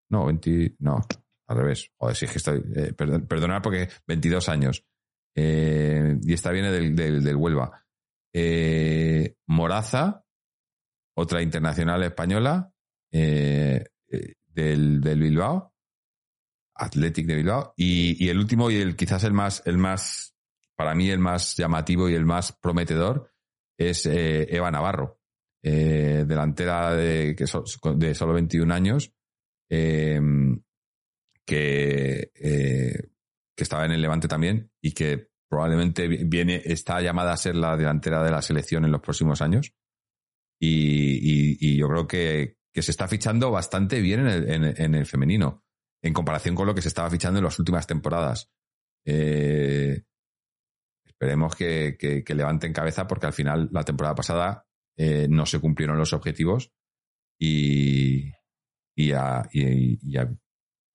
No, 0.10 0.26
20. 0.26 0.76
No, 0.80 0.99
al 1.48 1.57
revés. 1.57 1.91
Joder, 1.98 2.15
sí 2.15 2.26
es 2.26 2.31
que 2.31 2.38
estoy. 2.38 2.64
Eh, 2.76 2.94
perdonad 2.94 3.61
porque 3.61 3.90
22 4.07 4.49
años. 4.49 4.84
Eh, 5.36 6.18
y 6.22 6.34
esta 6.34 6.52
viene 6.52 6.72
del, 6.72 6.95
del, 6.95 7.23
del 7.23 7.36
Huelva. 7.36 7.86
Eh, 8.34 9.36
Moraza, 9.48 10.26
otra 11.15 11.41
internacional 11.41 12.03
española, 12.03 12.72
eh, 13.11 13.86
del, 14.48 15.02
del 15.02 15.19
Bilbao. 15.19 15.73
Athletic 16.76 17.27
de 17.27 17.36
Bilbao. 17.36 17.73
Y, 17.76 18.23
y 18.23 18.30
el 18.30 18.38
último 18.40 18.72
y 18.72 18.77
el 18.77 18.95
quizás 18.95 19.23
el 19.26 19.34
más, 19.34 19.61
el 19.65 19.77
más, 19.77 20.34
para 20.76 20.95
mí 20.95 21.10
el 21.10 21.19
más 21.19 21.56
llamativo 21.57 22.10
y 22.10 22.15
el 22.15 22.26
más 22.26 22.53
prometedor 22.53 23.31
es 23.77 24.06
Eva 24.06 24.72
Navarro, 24.72 25.19
delantera 25.61 26.94
de, 26.94 27.36
que 27.38 27.48
so- 27.48 27.64
de 27.95 28.14
solo 28.15 28.34
21 28.34 28.73
años, 28.73 29.14
eh, 29.69 30.19
que, 31.45 32.31
eh, 32.35 33.09
que 33.55 33.63
estaba 33.63 33.85
en 33.85 33.91
el 33.91 34.01
Levante 34.01 34.27
también 34.27 34.71
y 34.81 34.91
que 34.91 35.29
probablemente 35.49 36.07
vi- 36.07 36.23
viene, 36.25 36.61
está 36.63 37.01
llamada 37.01 37.33
a 37.33 37.37
ser 37.37 37.55
la 37.55 37.75
delantera 37.75 38.23
de 38.23 38.31
la 38.31 38.41
selección 38.41 38.85
en 38.85 38.91
los 38.91 39.01
próximos 39.01 39.41
años. 39.41 39.73
Y, 40.61 41.77
yo 41.77 41.87
creo 41.87 42.07
que, 42.07 42.57
que 42.73 42.81
se 42.81 42.91
está 42.91 43.07
fichando 43.07 43.49
bastante 43.49 44.01
bien 44.01 44.21
en 44.21 44.27
el, 44.27 44.75
en- 44.77 44.95
el 44.95 45.05
femenino 45.05 45.63
en 46.03 46.13
comparación 46.13 46.55
con 46.55 46.67
lo 46.67 46.75
que 46.75 46.81
se 46.81 46.87
estaba 46.89 47.09
fichando 47.09 47.39
en 47.39 47.45
las 47.45 47.59
últimas 47.59 47.87
temporadas. 47.87 48.51
Eh, 49.05 50.03
esperemos 51.05 51.55
que, 51.55 51.97
que, 51.97 52.23
que 52.23 52.35
levanten 52.35 52.73
cabeza 52.73 53.07
porque 53.07 53.25
al 53.25 53.33
final 53.33 53.69
la 53.71 53.83
temporada 53.83 54.15
pasada 54.15 54.67
eh, 54.97 55.27
no 55.29 55.45
se 55.45 55.59
cumplieron 55.59 55.97
los 55.97 56.13
objetivos 56.13 56.71
y, 57.39 58.31
y, 59.03 59.11
a- 59.13 59.43
y- 59.53 59.97
y 60.11 60.17
a- 60.17 60.30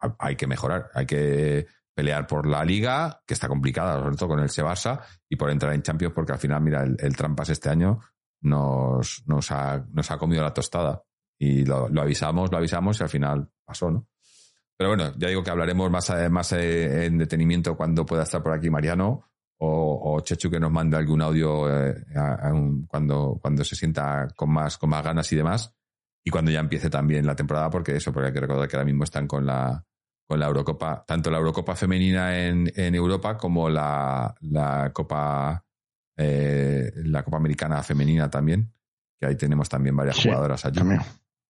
a- 0.00 0.16
hay 0.18 0.36
que 0.36 0.46
mejorar, 0.46 0.90
hay 0.94 1.06
que 1.06 1.66
pelear 1.94 2.26
por 2.26 2.46
la 2.46 2.64
liga, 2.64 3.22
que 3.26 3.34
está 3.34 3.48
complicada, 3.48 4.00
sobre 4.02 4.16
todo 4.16 4.28
con 4.30 4.40
el 4.40 4.48
Barça, 4.48 5.00
y 5.28 5.36
por 5.36 5.48
entrar 5.50 5.72
en 5.74 5.82
Champions, 5.82 6.12
porque 6.14 6.32
al 6.32 6.38
final, 6.38 6.60
mira, 6.60 6.82
el, 6.82 6.96
el 6.98 7.16
Trampas 7.16 7.48
este 7.50 7.70
año 7.70 8.00
nos, 8.42 9.22
nos, 9.26 9.50
ha, 9.52 9.84
nos 9.92 10.10
ha 10.10 10.18
comido 10.18 10.42
la 10.42 10.52
tostada. 10.52 11.02
Y 11.38 11.64
lo, 11.64 11.88
lo 11.88 12.02
avisamos, 12.02 12.50
lo 12.50 12.58
avisamos 12.58 13.00
y 13.00 13.02
al 13.02 13.08
final 13.08 13.48
pasó, 13.64 13.90
¿no? 13.90 14.06
Pero 14.76 14.90
bueno, 14.90 15.12
ya 15.16 15.28
digo 15.28 15.42
que 15.42 15.50
hablaremos 15.50 15.90
más, 15.90 16.10
eh, 16.10 16.28
más 16.28 16.52
eh, 16.52 17.06
en 17.06 17.18
detenimiento 17.18 17.76
cuando 17.76 18.04
pueda 18.04 18.22
estar 18.24 18.42
por 18.42 18.52
aquí 18.52 18.70
Mariano 18.70 19.24
o, 19.58 20.14
o 20.16 20.20
Chechu 20.20 20.50
que 20.50 20.58
nos 20.60 20.70
mande 20.72 20.96
algún 20.96 21.22
audio 21.22 21.68
eh, 21.70 21.94
a- 22.16 22.48
a 22.48 22.52
un- 22.52 22.86
cuando, 22.86 23.38
cuando 23.40 23.62
se 23.64 23.76
sienta 23.76 24.28
con 24.36 24.50
más, 24.52 24.78
con 24.78 24.90
más 24.90 25.02
ganas 25.04 25.30
y 25.32 25.36
demás. 25.36 25.73
Y 26.24 26.30
cuando 26.30 26.50
ya 26.50 26.60
empiece 26.60 26.88
también 26.88 27.26
la 27.26 27.36
temporada, 27.36 27.68
porque 27.70 27.94
eso, 27.96 28.12
porque 28.12 28.28
hay 28.28 28.32
que 28.32 28.40
recordar 28.40 28.66
que 28.68 28.76
ahora 28.76 28.86
mismo 28.86 29.04
están 29.04 29.26
con 29.26 29.44
la, 29.44 29.84
con 30.26 30.40
la 30.40 30.46
Eurocopa, 30.46 31.04
tanto 31.06 31.30
la 31.30 31.36
Eurocopa 31.38 31.76
femenina 31.76 32.38
en, 32.46 32.72
en 32.74 32.94
Europa 32.94 33.36
como 33.36 33.68
la, 33.68 34.34
la 34.40 34.90
Copa, 34.92 35.62
eh, 36.16 36.90
la 36.96 37.22
Copa 37.22 37.36
Americana 37.36 37.82
femenina 37.82 38.30
también, 38.30 38.72
que 39.20 39.26
ahí 39.26 39.36
tenemos 39.36 39.68
también 39.68 39.94
varias 39.96 40.16
Sí, 40.16 40.28
jugadoras 40.28 40.64
allí. 40.64 40.80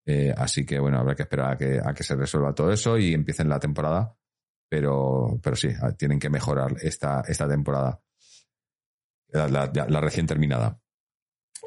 Eh, 0.06 0.34
así 0.36 0.66
que 0.66 0.78
bueno, 0.80 0.98
habrá 0.98 1.14
que 1.14 1.22
esperar 1.22 1.52
a 1.52 1.56
que, 1.56 1.80
a 1.82 1.94
que 1.94 2.02
se 2.02 2.16
resuelva 2.16 2.52
todo 2.55 2.72
eso 2.72 2.98
y 2.98 3.14
empiecen 3.14 3.48
la 3.48 3.60
temporada. 3.60 4.16
Pero, 4.68 5.38
pero 5.42 5.55
sí, 5.55 5.68
a- 5.80 5.92
tienen 5.92 6.18
que 6.18 6.28
mejorar 6.30 6.74
esta, 6.82 7.22
esta 7.28 7.48
temporada. 7.48 8.01
La, 9.28 9.46
la- 9.48 9.72
ya- 9.72 9.86
la 9.88 10.01
recién 10.01 10.26
terminada. 10.26 10.80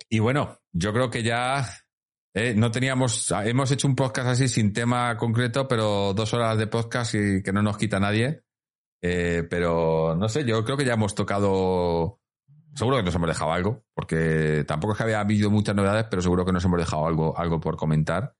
Y 0.10 0.20
bueno, 0.20 0.60
yo 0.74 0.92
creo 0.94 1.10
que 1.10 1.24
ya 1.24 1.66
eh, 2.34 2.54
no 2.56 2.70
teníamos, 2.70 3.32
hemos 3.32 3.72
hecho 3.72 3.88
un 3.88 3.96
podcast 3.96 4.30
así 4.30 4.48
sin 4.48 4.74
tema 4.74 5.18
concreto, 5.18 5.68
pero 5.68 6.14
dos 6.14 6.34
horas 6.34 6.58
de 6.58 6.68
podcast 6.68 7.16
y 7.16 7.42
que 7.42 7.52
no 7.52 7.62
nos 7.62 7.78
quita 7.78 8.00
nadie. 8.00 8.44
Eh, 9.02 9.44
pero 9.50 10.16
no 10.16 10.28
sé, 10.30 10.46
yo 10.46 10.64
creo 10.64 10.78
que 10.78 10.86
ya 10.86 10.94
hemos 10.94 11.16
tocado. 11.16 12.20
Seguro 12.76 12.98
que 12.98 13.04
nos 13.04 13.16
hemos 13.16 13.30
dejado 13.30 13.54
algo, 13.54 13.86
porque 13.96 14.64
tampoco 14.68 14.94
es 14.94 14.98
que 14.98 15.04
había 15.04 15.20
habido 15.20 15.50
muchas 15.50 15.76
novedades, 15.76 16.06
pero 16.12 16.22
seguro 16.22 16.46
que 16.46 16.52
nos 16.52 16.64
hemos 16.64 16.78
dejado 16.78 17.08
algo, 17.08 17.38
algo 17.38 17.60
por 17.60 17.76
comentar. 17.76 18.36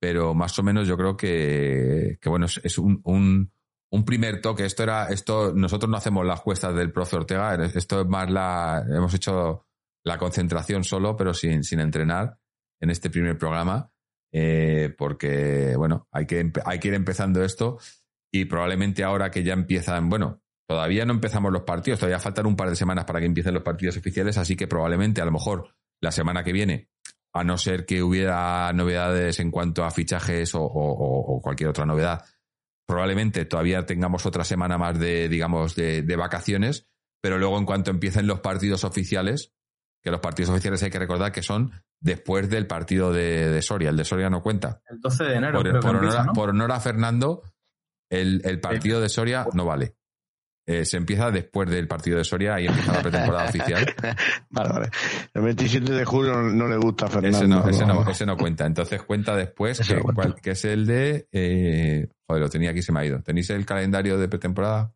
Pero 0.00 0.32
más 0.34 0.58
o 0.58 0.62
menos 0.62 0.88
yo 0.88 0.96
creo 0.96 1.16
que, 1.16 2.18
bueno, 2.24 2.46
es, 2.46 2.60
es 2.64 2.78
un, 2.78 3.00
un, 3.04 3.52
un 3.90 4.04
primer 4.06 4.40
toque. 4.40 4.64
Esto 4.64 4.84
era, 4.84 5.08
esto, 5.08 5.52
nosotros 5.54 5.90
no 5.90 5.98
hacemos 5.98 6.24
las 6.24 6.40
cuestas 6.40 6.74
del 6.74 6.92
profe 6.92 7.16
Ortega, 7.16 7.56
esto 7.56 8.00
es 8.00 8.06
más 8.06 8.30
la, 8.30 8.84
hemos 8.88 9.12
hecho 9.12 9.66
la 10.02 10.16
concentración 10.16 10.82
solo, 10.82 11.14
pero 11.14 11.34
sin, 11.34 11.62
sin 11.62 11.80
entrenar 11.80 12.38
en 12.84 12.90
este 12.90 13.10
primer 13.10 13.36
programa, 13.36 13.90
eh, 14.32 14.94
porque, 14.96 15.74
bueno, 15.76 16.06
hay 16.12 16.26
que, 16.26 16.52
hay 16.64 16.78
que 16.78 16.88
ir 16.88 16.94
empezando 16.94 17.42
esto 17.42 17.78
y 18.32 18.44
probablemente 18.44 19.02
ahora 19.02 19.30
que 19.30 19.42
ya 19.42 19.52
empiezan, 19.52 20.08
bueno, 20.08 20.42
todavía 20.68 21.04
no 21.04 21.12
empezamos 21.12 21.52
los 21.52 21.62
partidos, 21.62 21.98
todavía 21.98 22.20
faltan 22.20 22.46
un 22.46 22.56
par 22.56 22.70
de 22.70 22.76
semanas 22.76 23.04
para 23.04 23.20
que 23.20 23.26
empiecen 23.26 23.54
los 23.54 23.62
partidos 23.62 23.96
oficiales, 23.96 24.38
así 24.38 24.56
que 24.56 24.66
probablemente 24.66 25.20
a 25.20 25.24
lo 25.24 25.32
mejor 25.32 25.74
la 26.00 26.12
semana 26.12 26.44
que 26.44 26.52
viene, 26.52 26.88
a 27.32 27.42
no 27.42 27.58
ser 27.58 27.84
que 27.86 28.02
hubiera 28.02 28.72
novedades 28.72 29.40
en 29.40 29.50
cuanto 29.50 29.84
a 29.84 29.90
fichajes 29.90 30.52
o 30.54 31.40
cualquier 31.42 31.70
otra 31.70 31.86
novedad, 31.86 32.24
probablemente 32.86 33.44
todavía 33.44 33.86
tengamos 33.86 34.26
otra 34.26 34.44
semana 34.44 34.78
más 34.78 34.98
de, 34.98 35.28
digamos, 35.28 35.74
de, 35.74 36.02
de 36.02 36.16
vacaciones, 36.16 36.86
pero 37.22 37.38
luego 37.38 37.58
en 37.58 37.64
cuanto 37.64 37.90
empiecen 37.90 38.26
los 38.26 38.40
partidos 38.40 38.84
oficiales, 38.84 39.52
que 40.04 40.10
los 40.10 40.20
partidos 40.20 40.50
oficiales 40.50 40.82
hay 40.82 40.90
que 40.90 40.98
recordar 40.98 41.32
que 41.32 41.42
son 41.42 41.72
después 41.98 42.50
del 42.50 42.66
partido 42.66 43.12
de, 43.12 43.48
de 43.48 43.62
Soria, 43.62 43.88
el 43.90 43.96
de 43.96 44.04
Soria 44.04 44.28
no 44.28 44.42
cuenta. 44.42 44.80
El 44.88 45.00
12 45.00 45.24
de 45.24 45.34
enero. 45.36 45.54
Por, 45.54 45.62
creo 45.62 45.74
que 45.74 45.80
por 45.80 45.90
honor, 45.90 46.04
empieza, 46.04 46.22
a- 46.22 46.26
¿no? 46.26 46.32
por 46.34 46.50
honor 46.50 46.72
a 46.72 46.80
Fernando, 46.80 47.42
el, 48.10 48.42
el 48.44 48.60
partido 48.60 49.00
de 49.00 49.08
Soria 49.08 49.46
no 49.54 49.64
vale. 49.64 49.94
Eh, 50.66 50.84
se 50.86 50.96
empieza 50.96 51.30
después 51.30 51.68
del 51.68 51.86
partido 51.86 52.16
de 52.16 52.24
Soria 52.24 52.58
y 52.58 52.66
empieza 52.66 52.92
la 52.94 53.02
pretemporada 53.02 53.44
oficial. 53.50 53.84
Vale, 54.48 54.68
vale. 54.70 54.88
El 55.34 55.42
27 55.42 55.92
de 55.92 56.04
julio 56.06 56.32
no, 56.34 56.42
no 56.44 56.68
le 56.68 56.76
gusta 56.78 57.04
a 57.04 57.08
Fernando. 57.10 57.36
Ese 57.36 57.46
no, 57.48 57.68
ese, 57.68 57.84
no, 57.84 58.08
ese 58.08 58.24
no 58.24 58.36
cuenta. 58.38 58.64
Entonces 58.64 59.02
cuenta 59.02 59.36
después, 59.36 59.78
Ese 59.80 59.92
que, 59.92 59.96
no 59.98 60.04
cuenta. 60.04 60.22
cual- 60.22 60.40
que 60.40 60.50
es 60.52 60.64
el 60.64 60.86
de... 60.86 61.28
eh, 61.32 62.08
joder, 62.26 62.42
lo 62.44 62.48
tenía 62.48 62.70
aquí, 62.70 62.80
se 62.80 62.92
me 62.92 63.00
ha 63.00 63.04
ido. 63.04 63.20
¿Tenéis 63.22 63.50
el 63.50 63.66
calendario 63.66 64.16
de 64.16 64.26
pretemporada? 64.28 64.94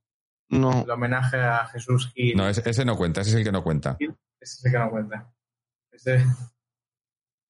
No, 0.48 0.85
El 0.85 0.90
homenaje 0.90 1.36
a 1.39 1.66
Jesús 1.66 2.10
Gil. 2.14 2.35
No, 2.36 2.48
ese, 2.48 2.62
ese 2.64 2.85
no 2.86 2.97
cuenta, 2.97 3.20
ese 3.20 3.30
es 3.30 3.36
el 3.36 3.44
que 3.44 3.52
no 3.52 3.62
cuenta. 3.62 3.98
Ese 4.40 4.55
es 4.59 4.65
el 4.65 4.73
que 4.73 4.78
no 4.78 4.90
cuenta. 4.90 5.32
Ese- 5.93 6.24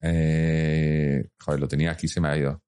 Eh, 0.00 1.28
joder, 1.40 1.60
lo 1.60 1.68
tenía 1.68 1.90
aquí, 1.92 2.08
se 2.08 2.20
me 2.20 2.28
ha 2.28 2.36
ido. 2.36 2.62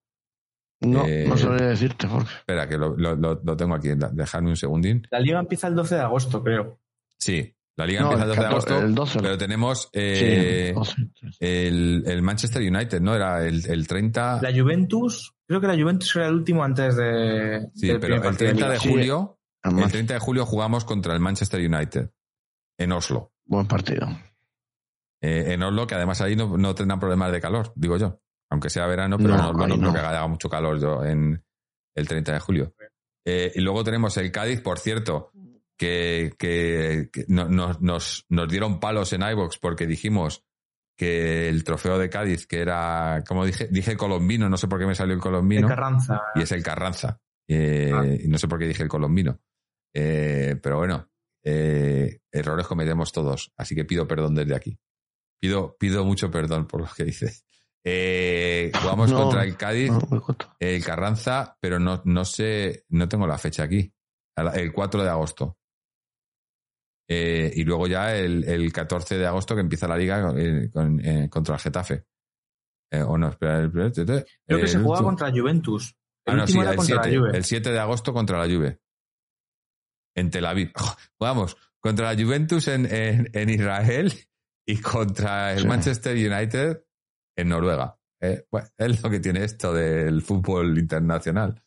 No, 0.80 1.04
Eh, 1.06 1.26
no 1.28 1.36
sabría 1.36 1.68
decirte, 1.68 2.06
Jorge. 2.08 2.38
Espera, 2.38 2.66
que 2.68 2.78
lo, 2.78 2.96
lo- 2.96 3.14
lo- 3.14 3.40
lo 3.44 3.56
tengo 3.56 3.74
aquí. 3.74 3.90
Dejadme 4.12 4.48
un 4.50 4.56
segundín. 4.56 5.06
La 5.10 5.20
liga 5.20 5.38
empieza 5.38 5.68
el 5.68 5.74
12 5.74 5.94
de 5.96 6.00
agosto, 6.00 6.42
creo. 6.42 6.80
Sí, 7.18 7.54
la 7.76 7.86
liga 7.86 8.00
No, 8.00 8.12
empieza 8.12 8.24
el 8.24 8.28
12 8.30 8.40
de 8.40 8.46
14, 8.46 8.72
agosto, 8.72 8.86
el 8.86 8.94
12. 8.94 9.20
pero 9.20 9.38
tenemos 9.38 9.82
Sí, 9.82 9.88
eh, 9.92 10.72
12. 10.74 10.94
el, 11.38 12.02
el 12.06 12.22
Manchester 12.22 12.62
United, 12.62 13.00
¿no? 13.02 13.14
Era 13.14 13.46
el, 13.46 13.64
el 13.70 13.86
30... 13.86 14.40
La 14.42 14.52
Juventus, 14.58 15.34
creo 15.46 15.60
que 15.60 15.66
la 15.66 15.74
Juventus 15.76 16.16
era 16.16 16.28
el 16.28 16.34
último 16.34 16.64
antes 16.64 16.96
de. 16.96 17.68
Sí, 17.74 17.88
del 17.88 18.00
pero 18.00 18.14
el 18.16 18.22
partido 18.22 18.50
30 18.50 18.70
de. 18.70 18.78
Sí. 18.78 18.88
julio, 18.88 19.38
el 19.62 19.70
Además, 19.72 19.92
30 19.92 20.14
de 20.14 20.20
julio 20.20 20.46
jugamos 20.46 20.84
contra 20.86 21.12
el 21.12 21.20
Manchester 21.20 21.60
United 21.60 22.10
en 22.80 22.92
Oslo. 22.92 23.32
buen 23.44 23.66
partido. 23.66 24.08
Eh, 25.22 25.52
en 25.52 25.62
Oslo, 25.62 25.86
que 25.86 25.94
además 25.94 26.20
ahí 26.20 26.34
no, 26.34 26.56
no 26.56 26.74
tendrán 26.74 26.98
problemas 26.98 27.30
de 27.32 27.40
calor, 27.40 27.72
digo 27.76 27.96
yo. 27.98 28.20
Aunque 28.50 28.70
sea 28.70 28.86
verano, 28.86 29.16
pero 29.18 29.30
No, 29.30 29.34
en 29.36 29.40
Oslo 29.44 29.66
no 29.68 29.74
creo 29.76 29.86
no. 29.88 29.92
que 29.92 29.98
haga 30.00 30.26
mucho 30.26 30.48
calor 30.48 30.80
yo 30.80 31.04
en 31.04 31.44
el 31.94 32.08
30 32.08 32.32
de 32.32 32.40
julio. 32.40 32.74
Eh, 33.24 33.52
y 33.54 33.60
luego 33.60 33.84
tenemos 33.84 34.16
el 34.16 34.32
Cádiz, 34.32 34.60
por 34.60 34.78
cierto, 34.78 35.30
que, 35.76 36.32
que- 36.38 37.10
que 37.12 37.24
no- 37.28 37.48
no- 37.48 37.76
nos, 37.80 38.24
nos 38.28 38.48
dieron 38.48 38.80
palos 38.80 39.12
en 39.12 39.22
iVox 39.22 39.58
porque 39.58 39.86
dijimos 39.86 40.44
que 40.96 41.48
el 41.48 41.64
trofeo 41.64 41.98
de 41.98 42.10
Cádiz, 42.10 42.46
que 42.46 42.60
era, 42.60 43.22
como 43.26 43.44
dije, 43.46 43.68
dije 43.70 43.96
colombino, 43.96 44.48
no 44.48 44.56
sé 44.56 44.68
por 44.68 44.78
qué 44.78 44.86
me 44.86 44.94
salió 44.94 45.14
el 45.14 45.20
colombino. 45.20 45.68
Carranza. 45.68 46.20
y 46.34 46.42
es 46.42 46.52
el 46.52 46.62
Carranza. 46.62 47.20
Eh, 47.48 47.90
Ah. 47.94 48.04
y 48.06 48.28
no 48.28 48.38
sé 48.38 48.48
por 48.48 48.58
qué 48.58 48.66
dije 48.66 48.82
el 48.82 48.88
colombino. 48.88 49.38
Eh, 49.94 50.56
pero 50.62 50.78
bueno, 50.78 51.08
eh, 51.44 52.20
errores 52.32 52.66
cometemos 52.66 53.12
todos, 53.12 53.52
así 53.56 53.74
que 53.74 53.84
pido 53.84 54.06
perdón 54.06 54.34
desde 54.34 54.54
aquí. 54.54 54.78
Pido, 55.40 55.76
pido 55.78 56.04
mucho 56.04 56.30
perdón 56.30 56.66
por 56.66 56.82
lo 56.82 56.86
que 56.94 57.04
hice. 57.04 57.32
Eh, 57.84 58.70
jugamos 58.80 59.10
No, 59.10 59.22
contra 59.22 59.42
el 59.44 59.56
Cádiz, 59.56 59.90
No, 59.90 60.00
el 60.58 60.84
Carranza, 60.84 61.56
pero 61.60 61.78
no, 61.78 62.02
no 62.04 62.24
sé, 62.26 62.84
no 62.90 63.08
tengo 63.08 63.26
la 63.26 63.38
fecha 63.38 63.62
aquí. 63.62 63.92
El 64.54 64.72
4 64.72 65.02
de 65.02 65.08
agosto. 65.08 65.56
Eh, 67.08 67.50
y 67.56 67.64
luego 67.64 67.86
ya 67.86 68.14
el, 68.14 68.44
el 68.44 68.72
14 68.72 69.18
de 69.18 69.26
agosto 69.26 69.54
que 69.54 69.62
empieza 69.62 69.88
la 69.88 69.96
liga 69.96 70.32
eh, 70.36 70.70
con- 70.72 71.00
eh, 71.04 71.28
contra 71.28 71.54
el 71.56 71.60
Getafe. 71.60 72.04
Eh, 72.92 73.02
o 73.02 73.16
no, 73.18 73.28
espera, 73.30 73.58
el, 73.60 73.70
Creo 73.70 73.92
que 73.92 74.04
el 74.54 74.68
se 74.68 74.78
juega 74.78 75.02
contra 75.02 75.30
Juventus. 75.30 75.96
El 76.26 76.40
Ah, 76.40 76.46
sí, 76.46 76.58
era 76.58 76.70
el 76.70 76.76
contra 76.76 77.02
7, 77.02 77.10
la 77.12 77.18
Juve. 77.18 77.36
el 77.38 77.44
7 77.44 77.70
de 77.72 77.78
agosto 77.78 78.12
contra 78.12 78.38
la 78.38 78.54
Juve. 78.54 78.80
En 80.20 80.30
Tel 80.30 80.46
Aviv. 80.46 80.72
Vamos, 81.18 81.56
contra 81.80 82.12
la 82.14 82.22
Juventus 82.22 82.68
en, 82.68 82.86
en, 82.86 83.28
en 83.32 83.48
Israel 83.50 84.12
y 84.66 84.76
contra 84.78 85.52
el 85.54 85.60
Sí. 85.60 85.66
Manchester 85.66 86.14
United 86.16 86.84
en 87.36 87.48
Noruega. 87.48 87.96
Eh, 88.20 88.44
bueno, 88.50 88.68
es 88.76 89.02
lo 89.02 89.08
que 89.10 89.20
tiene 89.20 89.44
esto 89.44 89.72
del 89.72 90.20
fútbol 90.22 90.78
internacional. 90.78 91.62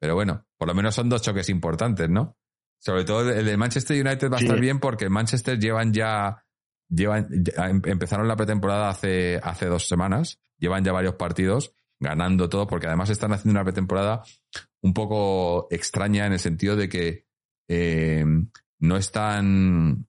Pero 0.00 0.14
bueno, 0.14 0.46
por 0.56 0.68
lo 0.68 0.74
menos 0.74 0.94
son 0.94 1.08
dos 1.08 1.22
choques 1.22 1.48
importantes, 1.48 2.08
¿no? 2.08 2.36
Sobre 2.80 3.04
todo 3.04 3.28
el 3.32 3.44
de 3.44 3.56
Manchester 3.56 4.00
United 4.06 4.30
va 4.30 4.36
a 4.36 4.38
Sí. 4.38 4.44
estar 4.44 4.60
bien 4.60 4.78
porque 4.78 5.08
Manchester 5.08 5.58
llevan 5.58 5.92
ya, 5.92 6.44
llevan, 6.88 7.26
ya 7.30 7.68
em- 7.68 7.82
empezaron 7.84 8.28
la 8.28 8.36
pretemporada 8.36 8.88
hace, 8.90 9.40
hace 9.42 9.66
dos 9.66 9.88
semanas, 9.88 10.38
llevan 10.56 10.84
ya 10.84 10.92
varios 10.92 11.14
partidos 11.16 11.72
ganando 12.00 12.48
todo 12.48 12.68
porque 12.68 12.86
además 12.86 13.10
están 13.10 13.32
haciendo 13.32 13.58
una 13.58 13.64
pretemporada 13.64 14.22
un 14.82 14.94
poco 14.94 15.66
extraña 15.72 16.26
en 16.26 16.34
el 16.34 16.38
sentido 16.38 16.76
de 16.76 16.88
que 16.88 17.26
eh, 17.68 18.24
no 18.80 18.96
están 18.96 20.06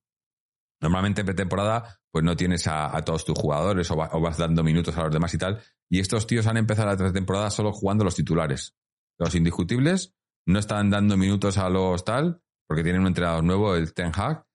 normalmente 0.82 1.22
en 1.22 1.26
pretemporada 1.26 2.00
pues 2.12 2.24
no 2.26 2.36
tienes 2.36 2.66
a, 2.68 3.00
todos 3.04 3.26
tus 3.26 3.38
jugadores 3.38 3.90
o, 3.92 3.96
va- 3.98 4.10
o 4.14 4.22
vas 4.22 4.38
dando 4.38 4.64
minutos 4.64 4.98
a 4.98 5.04
los 5.04 5.14
demás 5.14 5.34
y 5.34 5.38
tal 5.38 5.62
y 5.90 6.00
estos 6.00 6.26
tíos 6.26 6.48
han 6.48 6.58
empezado 6.58 6.90
la 6.90 6.98
pretemporada 6.98 7.50
solo 7.50 7.72
jugando 7.72 8.04
los 8.04 8.16
titulares 8.16 8.76
los 9.20 9.36
indiscutibles 9.36 10.16
no 10.48 10.60
están 10.60 10.90
dando 10.90 11.18
minutos 11.18 11.58
a 11.58 11.70
los 11.70 12.04
tal 12.06 12.42
porque 12.68 12.84
tienen 12.84 13.02
un 13.02 13.08
entrenador 13.08 13.44
nuevo 13.44 13.76
el 13.76 13.94
Ten 13.94 14.12
Hag 14.16 14.46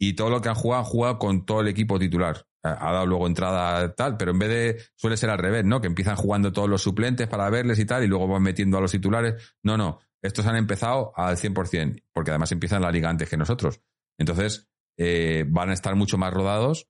y 0.00 0.14
todo 0.14 0.30
lo 0.30 0.40
que 0.40 0.48
han 0.48 0.54
jugado 0.54 0.84
han 0.84 0.90
jugado 0.90 1.18
con 1.18 1.44
todo 1.46 1.60
el 1.60 1.68
equipo 1.68 1.98
titular 1.98 2.46
ha 2.74 2.92
dado 2.92 3.06
luego 3.06 3.26
entrada 3.26 3.94
tal, 3.94 4.16
pero 4.16 4.32
en 4.32 4.38
vez 4.38 4.48
de, 4.48 4.82
suele 4.96 5.16
ser 5.16 5.30
al 5.30 5.38
revés, 5.38 5.64
¿no? 5.64 5.80
Que 5.80 5.86
empiezan 5.86 6.16
jugando 6.16 6.52
todos 6.52 6.68
los 6.68 6.82
suplentes 6.82 7.28
para 7.28 7.48
verles 7.50 7.78
y 7.78 7.84
tal, 7.84 8.04
y 8.04 8.06
luego 8.08 8.26
van 8.26 8.42
metiendo 8.42 8.78
a 8.78 8.80
los 8.80 8.90
titulares. 8.90 9.56
No, 9.62 9.76
no, 9.76 10.00
estos 10.26 10.46
han 10.46 10.56
empezado 10.56 11.12
al 11.16 11.36
100%, 11.36 12.02
porque 12.12 12.30
además 12.30 12.52
empiezan 12.52 12.82
la 12.82 12.90
liga 12.90 13.08
antes 13.08 13.28
que 13.28 13.36
nosotros. 13.36 13.80
Entonces, 14.18 14.68
eh, 14.98 15.44
van 15.48 15.70
a 15.70 15.74
estar 15.74 15.94
mucho 15.94 16.18
más 16.18 16.32
rodados. 16.32 16.88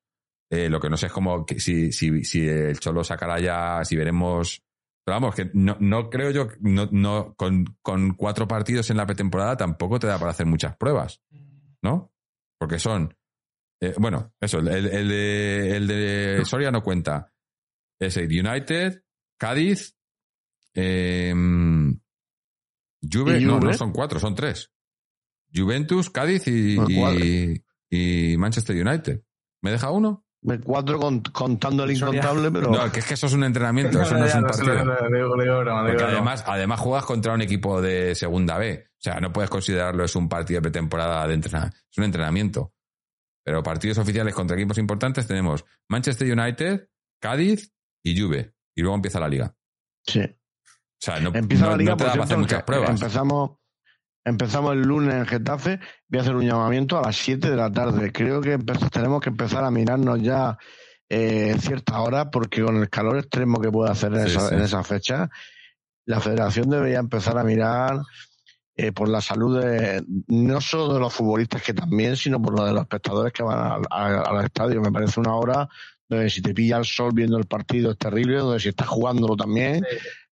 Eh, 0.51 0.69
lo 0.69 0.81
que 0.81 0.89
no 0.91 0.97
sé 0.97 1.07
es 1.07 1.13
que 1.47 1.59
si, 1.61 1.93
si, 1.93 2.25
si 2.25 2.47
el 2.49 2.79
Cholo 2.79 3.03
sacará 3.05 3.41
ya, 3.41 3.85
si 3.85 3.97
veremos. 3.97 4.63
Pero 5.05 5.21
vamos, 5.21 5.35
que 5.35 5.51
no, 5.55 5.77
no 5.81 6.11
creo 6.11 6.31
yo, 6.31 6.49
no, 6.61 6.89
no, 6.91 7.35
con, 7.37 7.77
con 7.83 8.15
cuatro 8.15 8.47
partidos 8.49 8.91
en 8.91 8.97
la 8.97 9.07
pretemporada 9.07 9.57
tampoco 9.57 9.99
te 9.99 10.07
da 10.09 10.19
para 10.19 10.33
hacer 10.33 10.47
muchas 10.47 10.77
pruebas, 10.77 11.21
¿no? 11.83 12.13
Porque 12.59 12.79
son 12.81 13.17
eh, 13.81 13.95
bueno, 13.99 14.33
eso, 14.41 14.59
el, 14.59 14.69
el- 14.69 14.87
el 14.87 15.09
de, 15.09 15.77
el 15.77 15.87
de 15.87 16.45
Soria 16.45 16.71
no 16.71 16.83
cuenta. 16.83 17.33
Es 18.01 18.17
el 18.17 18.27
United, 18.27 19.03
Cádiz, 19.39 19.97
eh, 20.75 21.33
Juve, 23.13 23.41
¿Y 23.41 23.45
no, 23.45 23.55
Juve? 23.59 23.67
no 23.69 23.75
son 23.75 23.93
cuatro, 23.93 24.19
son 24.21 24.35
tres. 24.35 24.71
Juventus, 25.55 26.11
Cádiz 26.11 26.47
y, 26.49 26.77
y, 26.89 27.63
y 27.91 28.37
Manchester 28.37 28.77
United. 28.87 29.23
¿Me 29.63 29.71
deja 29.71 29.91
uno? 29.91 30.25
Me 30.43 30.61
cuatro 30.61 30.99
con- 31.01 31.21
contando 31.23 31.85
el 31.85 31.93
incontable, 31.93 32.51
pero 32.53 32.71
No, 32.71 32.93
que 32.93 33.01
es 33.01 33.07
que 33.07 33.15
eso 33.15 33.27
es 33.27 33.33
un 33.33 33.43
entrenamiento, 33.45 34.01
eso 34.03 34.17
no 34.17 34.25
es 34.27 34.35
un 34.35 34.43
partido. 34.43 34.85
Porque 34.85 36.05
además, 36.05 36.45
además 36.47 36.81
juegas 36.81 37.05
contra 37.05 37.33
un 37.35 37.43
equipo 37.43 37.81
de 37.81 38.15
segunda 38.15 38.59
B. 38.59 38.85
O 38.89 38.99
sea, 38.99 39.21
no 39.21 39.33
puedes 39.33 39.51
considerarlo 39.51 40.05
es 40.05 40.15
un 40.17 40.29
partido 40.29 40.59
de 40.59 40.63
pretemporada 40.63 41.27
de 41.27 41.35
entrenamiento. 41.35 41.77
Es 41.91 41.99
un 41.99 42.05
entrenamiento. 42.05 42.73
Pero 43.45 43.63
partidos 43.63 43.99
oficiales 43.99 44.35
contra 44.35 44.57
equipos 44.57 44.79
importantes 44.79 45.27
tenemos 45.27 45.65
Manchester 45.89 46.31
United, 46.39 46.89
Cádiz 47.21 47.73
y 48.05 48.21
Juve. 48.21 48.55
Y 48.75 48.83
luego 48.83 48.97
empieza 48.97 49.21
la 49.21 49.29
liga. 49.29 49.55
sí. 50.07 50.21
O 50.99 51.05
sea, 51.07 51.21
no, 51.21 51.31
Empieza 51.35 51.65
no- 51.67 51.71
la 51.73 51.77
liga, 51.77 51.91
no 51.93 51.97
te 51.97 52.05
por 52.05 52.07
da 52.09 52.13
para 52.13 52.25
hacer 52.25 52.27
cierto, 52.37 52.41
muchas 52.43 52.59
que 52.61 52.65
pruebas. 52.67 52.91
Empezamos, 52.91 53.51
empezamos 54.25 54.73
el 54.73 54.83
lunes 54.83 55.15
en 55.15 55.27
Getafe. 55.27 55.81
Voy 56.09 56.19
a 56.19 56.23
hacer 56.23 56.37
un 56.37 56.45
llamamiento 56.47 56.99
a 56.99 57.03
las 57.03 57.17
7 57.17 57.51
de 57.51 57.57
la 57.57 57.71
tarde. 57.71 58.11
Creo 58.13 58.41
que 58.41 58.59
tenemos 58.91 59.21
que 59.21 59.29
empezar 59.31 59.65
a 59.65 59.71
mirarnos 59.71 60.21
ya 60.23 60.57
eh, 61.09 61.51
en 61.53 61.61
cierta 61.61 62.01
hora, 62.01 62.31
porque 62.31 62.63
con 62.63 62.77
el 62.79 62.89
calor 62.91 63.19
extremo 63.19 63.61
que 63.61 63.71
puede 63.71 63.91
hacer 63.91 64.13
en, 64.15 64.27
Sí, 64.29 64.37
esa, 64.37 64.49
sí. 64.49 64.55
en 64.55 64.61
esa 64.63 64.83
fecha, 64.83 65.31
la 66.07 66.21
federación 66.21 66.69
debería 66.71 66.99
empezar 66.99 67.39
a 67.39 67.45
mirar 67.45 68.01
eh, 68.75 68.93
por 68.93 69.09
la 69.09 69.21
salud 69.21 69.61
de, 69.63 70.05
no 70.29 70.61
solo 70.61 70.95
de 70.95 71.01
los 71.01 71.13
futbolistas 71.15 71.63
que 71.63 71.75
también, 71.75 72.17
sino 72.17 72.41
por 72.43 72.59
lo 72.59 72.65
de 72.67 72.73
los 72.73 72.83
espectadores 72.83 73.33
que 73.33 73.43
van 73.43 73.59
al, 73.59 73.83
al- 73.91 74.27
al 74.39 74.45
estadio. 74.45 74.81
Me 74.81 74.91
parece 74.93 75.21
una 75.21 75.35
hora 75.37 75.69
donde 76.09 76.29
si 76.31 76.43
te 76.43 76.53
pilla 76.55 76.77
el 76.79 76.85
sol 76.85 77.13
viendo 77.15 77.39
el 77.39 77.47
partido 77.47 77.91
es 77.93 77.99
terrible, 77.99 78.39
donde 78.39 78.61
si 78.61 78.69
estás 78.71 78.87
jugándolo 78.89 79.37
también. 79.37 79.85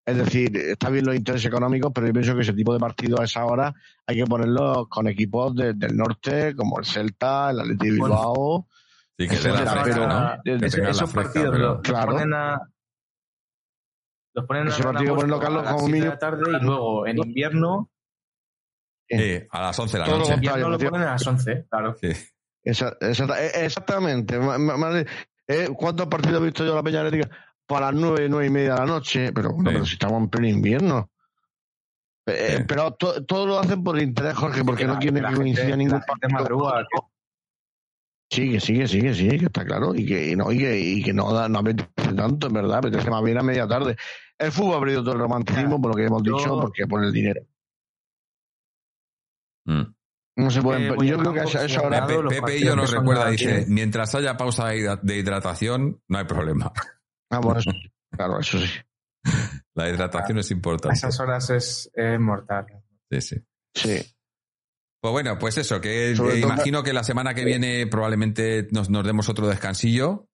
Es 0.07 0.17
decir, 0.19 0.55
está 0.57 0.91
bien 0.91 1.07
los 1.07 1.15
intereses 1.17 1.47
económicos, 1.47 1.91
pero 1.95 2.07
yo 2.09 2.13
pienso 2.13 2.35
que 2.35 2.43
ese 2.43 2.53
tipo 2.53 2.75
de 2.75 2.79
partidos 2.79 3.21
a 3.21 3.25
esa 3.25 3.45
hora 3.47 3.73
hay 4.07 4.17
que 4.17 4.25
ponerlos 4.27 4.87
con 4.89 5.09
equipos 5.09 5.55
de- 5.57 5.73
del 5.73 5.97
norte, 5.97 6.55
como 6.55 6.79
el 6.79 6.85
Celta, 6.85 7.51
el 7.51 7.61
Atleti 7.61 7.89
de 7.91 7.99
Bueno. 7.99 8.15
Bilbao. 8.15 8.69
Sí, 9.17 9.29
que 9.29 9.35
etcétera, 9.37 10.41
fresca, 10.43 10.91
esos 10.91 11.11
fresca, 11.11 11.23
partidos 11.23 11.51
pero- 11.53 11.81
los, 11.83 12.05
ponen 12.07 12.35
a. 12.35 12.61
Los 14.35 14.47
ponen 14.47 14.67
Ese 14.69 14.83
a 14.83 14.85
partido 14.93 15.15
ponerlo, 15.15 15.41
Carlos, 15.41 15.61
a 15.63 15.65
las 15.65 15.73
como 15.75 15.87
siete 15.87 15.93
de 15.93 16.01
mínimo. 16.01 16.13
la 16.13 16.19
tarde 16.19 16.43
y 16.61 16.65
luego 16.65 17.07
en 17.07 17.19
invierno, 17.19 17.91
Eh, 19.09 19.47
a 19.51 19.61
las 19.63 19.79
11 19.79 19.93
de 19.97 20.01
la 20.01 20.07
noche. 20.07 20.17
contrario. 20.19 20.51
invierno 20.51 20.69
lo 20.71 20.79
ponen 20.91 21.09
a 21.09 21.13
las 21.13 21.27
11, 21.27 21.67
claro. 21.71 21.95
Sí. 22.01 22.09
Esa- 22.63 22.97
esa- 23.01 23.45
exactamente. 23.65 24.39
Eh, 25.47 25.69
¿Cuántos 25.77 26.07
partidos 26.09 26.41
he 26.43 26.45
visto 26.47 26.65
yo 26.65 26.75
la 26.75 26.83
Peña 26.83 27.03
Atlética? 27.03 27.31
Para 27.67 27.87
las 27.93 27.95
nueve, 28.01 28.29
nueve 28.29 28.47
y 28.47 28.51
media 28.51 28.75
de 28.75 28.81
la 28.81 28.87
noche. 28.87 29.33
Pero 29.33 29.53
bueno, 29.53 29.71
Sí. 29.71 29.75
pero 29.75 29.87
si 29.87 29.93
estamos 29.95 30.23
en 30.23 30.29
pleno 30.29 30.49
invierno. 30.49 31.11
Eh, 32.27 32.57
Sí. 32.59 32.65
Pero 32.67 32.93
to- 32.95 33.25
todo 33.25 33.47
lo 33.47 33.59
hacen 33.59 33.83
por 33.85 34.01
interés, 34.01 34.35
Jorge, 34.35 34.65
porque 34.65 34.83
Que 34.83 34.89
no 34.89 34.99
quieren 34.99 35.25
que 35.25 35.35
coincida 35.35 35.77
ningún 35.77 36.01
partido. 36.01 37.11
Sí, 38.31 38.51
que 38.53 38.61
sí, 38.61 38.75
que 38.79 38.89
sí, 38.89 39.01
que 39.01 39.15
sí, 39.15 39.29
que 39.29 39.47
está 39.47 39.65
claro. 39.65 39.95
Y 39.95 40.07
que, 40.07 40.31
y 40.33 40.37
no, 40.37 40.51
y 40.51 40.59
que, 40.59 40.79
y 40.81 41.03
que 41.03 41.13
no, 41.13 41.33
da- 41.33 41.49
no 41.49 41.59
apetece 41.61 42.15
tanto, 42.17 42.47
en 42.49 42.53
verdad. 42.55 42.79
Apetece 42.79 43.11
más 43.11 43.23
bien 43.23 43.39
a 43.39 43.43
media 43.43 43.67
tarde. 43.69 43.97
El 44.39 44.51
fútbol 44.51 44.77
ha 44.77 44.81
perdido 44.81 45.03
todo 45.05 45.13
el 45.15 45.21
romanticismo, 45.21 45.81
por 45.81 45.91
lo 45.93 45.97
que 45.97 46.05
hemos 46.07 46.23
yo- 46.23 46.37
dicho, 46.39 46.61
porque 46.61 46.87
por 46.87 47.05
el 47.05 47.13
dinero. 47.13 47.43
Mm. 49.67 49.83
No 50.37 50.51
se 50.51 50.63
puede. 50.63 50.89
Eh, 50.89 51.07
yo 51.07 51.19
creo 51.19 51.33
que 51.33 51.41
a 51.41 51.45
campo, 51.45 51.49
esa, 51.51 51.65
esa 51.65 51.81
sí, 51.81 51.87
hora. 51.87 52.07
Claro, 52.07 52.23
Pepe, 52.23 52.29
Pepe 52.29 52.41
partidos 52.41 52.65
yo 52.65 52.77
nos 52.77 52.91
recuerda, 52.93 53.31
dice, 53.31 53.67
mientras 53.69 54.15
haya 54.15 54.37
pausa 54.37 54.69
de 54.69 55.17
hidratación, 55.17 56.03
no 56.09 56.19
hay 56.19 56.25
problema. 56.25 56.73
Ah, 57.31 57.41
bueno, 57.41 57.61
eso- 57.61 57.71
claro, 58.13 58.39
eso 58.41 58.59
sí. 58.59 58.71
La 59.75 59.89
hidratación 59.89 60.39
es 60.39 60.51
A 60.51 60.55
importante. 60.55 60.97
esas 60.97 61.19
horas 61.21 61.51
es, 61.51 61.91
es 61.95 62.21
mortal. 62.21 62.67
Sí, 63.11 63.21
sí. 63.21 63.37
Sí. 63.75 64.15
Pues 65.01 65.13
bueno, 65.13 65.39
pues 65.39 65.59
eso, 65.59 65.81
que 65.81 66.15
Sobre 66.17 66.39
eh, 66.39 66.41
todo- 66.41 66.53
imagino 66.53 66.83
que 66.83 66.93
la 66.93 67.03
semana 67.05 67.35
que 67.35 67.45
viene 67.45 67.87
probablemente 67.87 68.69
nos, 68.71 68.89
nos 68.89 69.05
demos 69.05 69.29
otro 69.29 69.47
descansillo. 69.49 70.29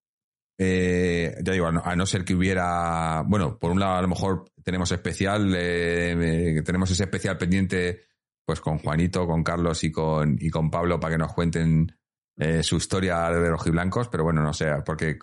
eh, 0.59 1.35
ya 1.43 1.53
digo, 1.55 1.67
a 1.69 1.73
no, 1.73 1.83
a 1.85 1.97
no 1.97 2.05
ser 2.05 2.23
que 2.25 2.35
hubiera, 2.35 3.23
bueno, 3.27 3.59
por 3.59 3.71
un 3.71 3.81
lado 3.81 3.95
a 3.97 4.03
lo 4.03 4.09
mejor 4.09 4.45
tenemos 4.63 4.93
especial, 4.93 5.55
eh, 5.57 6.59
eh, 6.59 6.63
tenemos 6.63 6.91
ese 6.91 7.05
especial 7.05 7.39
pendiente 7.39 8.03
pues 8.45 8.61
con 8.61 8.79
Juanito, 8.79 9.27
con 9.27 9.43
Carlos 9.43 9.83
y 9.85 9.91
con, 9.91 10.37
y 10.39 10.51
con 10.51 10.71
Pablo 10.71 11.01
para 11.01 11.15
que 11.15 11.19
nos 11.19 11.33
cuenten 11.33 11.97
eh, 12.37 12.63
su 12.63 12.77
historia 12.77 13.31
de 13.31 13.49
rojiblancos, 13.49 14.09
pero 14.09 14.25
bueno, 14.25 14.43
no 14.43 14.53
sé, 14.53 14.67
porque 14.85 15.17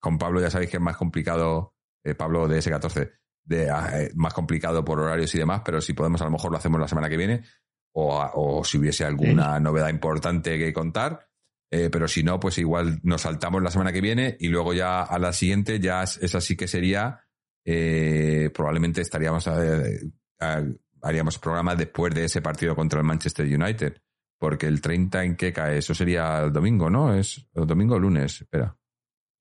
con, 0.00 0.18
Pablo 0.18 0.40
ya 0.40 0.50
sabéis 0.50 0.70
que 0.70 0.78
es 0.78 0.82
más 0.82 0.96
complicado, 0.96 1.74
eh, 2.04 2.14
Pablo 2.14 2.48
de 2.48 2.58
S14, 2.58 3.12
de, 3.44 3.70
ah, 3.70 3.90
eh, 4.02 4.10
más 4.14 4.32
complicado 4.34 4.84
por 4.84 4.98
horarios 5.00 5.34
y 5.34 5.38
demás, 5.38 5.62
pero 5.64 5.80
si 5.80 5.92
podemos 5.92 6.20
a 6.22 6.24
lo 6.24 6.30
mejor 6.30 6.50
lo 6.50 6.58
hacemos 6.58 6.80
la 6.80 6.88
semana 6.88 7.08
que 7.08 7.16
viene, 7.16 7.42
o, 7.92 8.62
si 8.64 8.78
hubiese 8.78 9.04
alguna 9.04 9.58
novedad 9.60 9.88
importante 9.88 10.56
que 10.58 10.72
contar. 10.72 11.26
Eh, 11.72 11.88
pero 11.90 12.08
si 12.08 12.22
no, 12.24 12.40
pues 12.40 12.58
igual 12.58 12.98
nos 13.04 13.22
saltamos 13.22 13.62
la 13.62 13.70
semana 13.70 13.92
que 13.92 14.00
viene 14.00 14.36
y 14.40 14.48
luego 14.48 14.74
ya 14.74 15.02
a 15.02 15.18
la 15.20 15.32
siguiente, 15.32 15.78
ya 15.78 16.02
es- 16.02 16.16
esa 16.20 16.40
sí 16.40 16.56
que 16.56 16.66
sería, 16.66 17.20
eh, 17.64 18.50
probablemente 18.52 19.00
estaríamos, 19.00 19.46
a- 19.46 20.64
haríamos 21.02 21.38
programa 21.38 21.76
después 21.76 22.14
de 22.14 22.24
ese 22.24 22.42
partido 22.42 22.74
contra 22.74 22.98
el 23.00 23.06
Manchester 23.06 23.46
United. 23.46 23.98
Porque 24.38 24.66
el 24.66 24.80
30 24.80 25.22
en 25.22 25.36
qué 25.36 25.52
cae, 25.52 25.78
eso 25.78 25.94
sería 25.94 26.40
el 26.44 26.52
domingo, 26.52 26.88
¿no? 26.88 27.14
Es 27.14 27.46
el 27.54 27.66
domingo 27.66 27.96
o 27.96 27.98
lunes, 27.98 28.40
espera. 28.40 28.76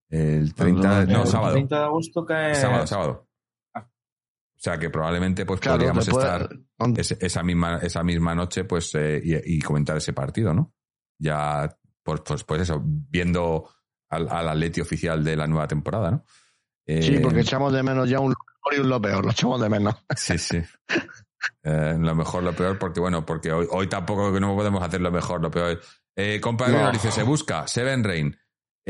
El 0.09 0.53
30, 0.55 1.05
no, 1.05 1.21
El 1.21 1.27
sábado. 1.27 1.53
30 1.53 1.77
de 1.77 1.83
agosto 1.85 2.25
cae. 2.25 2.55
Sábado, 2.55 2.87
sábado. 2.87 3.27
Ah. 3.75 3.87
O 3.87 4.59
sea 4.61 4.77
que 4.79 4.89
probablemente 4.89 5.45
pues 5.45 5.59
Claro, 5.59 5.77
podríamos 5.77 6.07
estar 6.07 6.49
ese- 6.97 7.17
esa 7.21 7.43
misma 7.43 7.77
esa 7.77 8.03
misma 8.03 8.33
noche 8.35 8.63
pues 8.65 8.93
eh, 8.95 9.21
y, 9.23 9.55
y 9.57 9.61
comentar 9.61 9.95
ese 9.97 10.11
partido 10.13 10.53
no 10.53 10.73
ya 11.19 11.69
pues 12.03 12.21
pues, 12.25 12.43
pues 12.43 12.61
eso 12.63 12.81
viendo 12.83 13.69
al, 14.09 14.27
al 14.29 14.49
Atleti 14.49 14.81
oficial 14.81 15.23
de 15.23 15.35
la 15.37 15.45
nueva 15.47 15.67
temporada 15.67 16.11
no 16.11 16.25
Eh, 16.85 17.01
Sí, 17.03 17.19
porque 17.19 17.41
echamos 17.41 17.71
de 17.71 17.83
menos 17.83 18.09
ya 18.09 18.19
un 18.19 18.29
mejor 18.29 18.73
y 18.75 18.79
un 18.79 18.89
lo 18.89 18.99
peor, 19.01 19.23
lo 19.25 19.31
echamos 19.31 19.61
de 19.61 19.69
menos. 19.69 19.95
sí 20.15 20.37
sí 20.37 20.61
Eh, 21.63 21.95
lo 21.97 22.15
mejor 22.15 22.43
lo 22.43 22.51
peor 22.53 22.77
porque 22.77 22.99
bueno 22.99 23.25
porque 23.25 23.51
hoy, 23.53 23.65
hoy 23.71 23.87
tampoco 23.87 24.33
que 24.33 24.39
no 24.41 24.55
podemos 24.55 24.81
hacer 24.83 24.99
lo 24.99 25.11
mejor 25.11 25.41
lo 25.41 25.49
peor 25.51 25.79
eh, 26.17 26.41
compañero 26.41 26.83
No. 26.83 26.91
dice 26.91 27.11
se 27.11 27.23
busca 27.23 27.65
Seven 27.67 28.03
Rain 28.03 28.35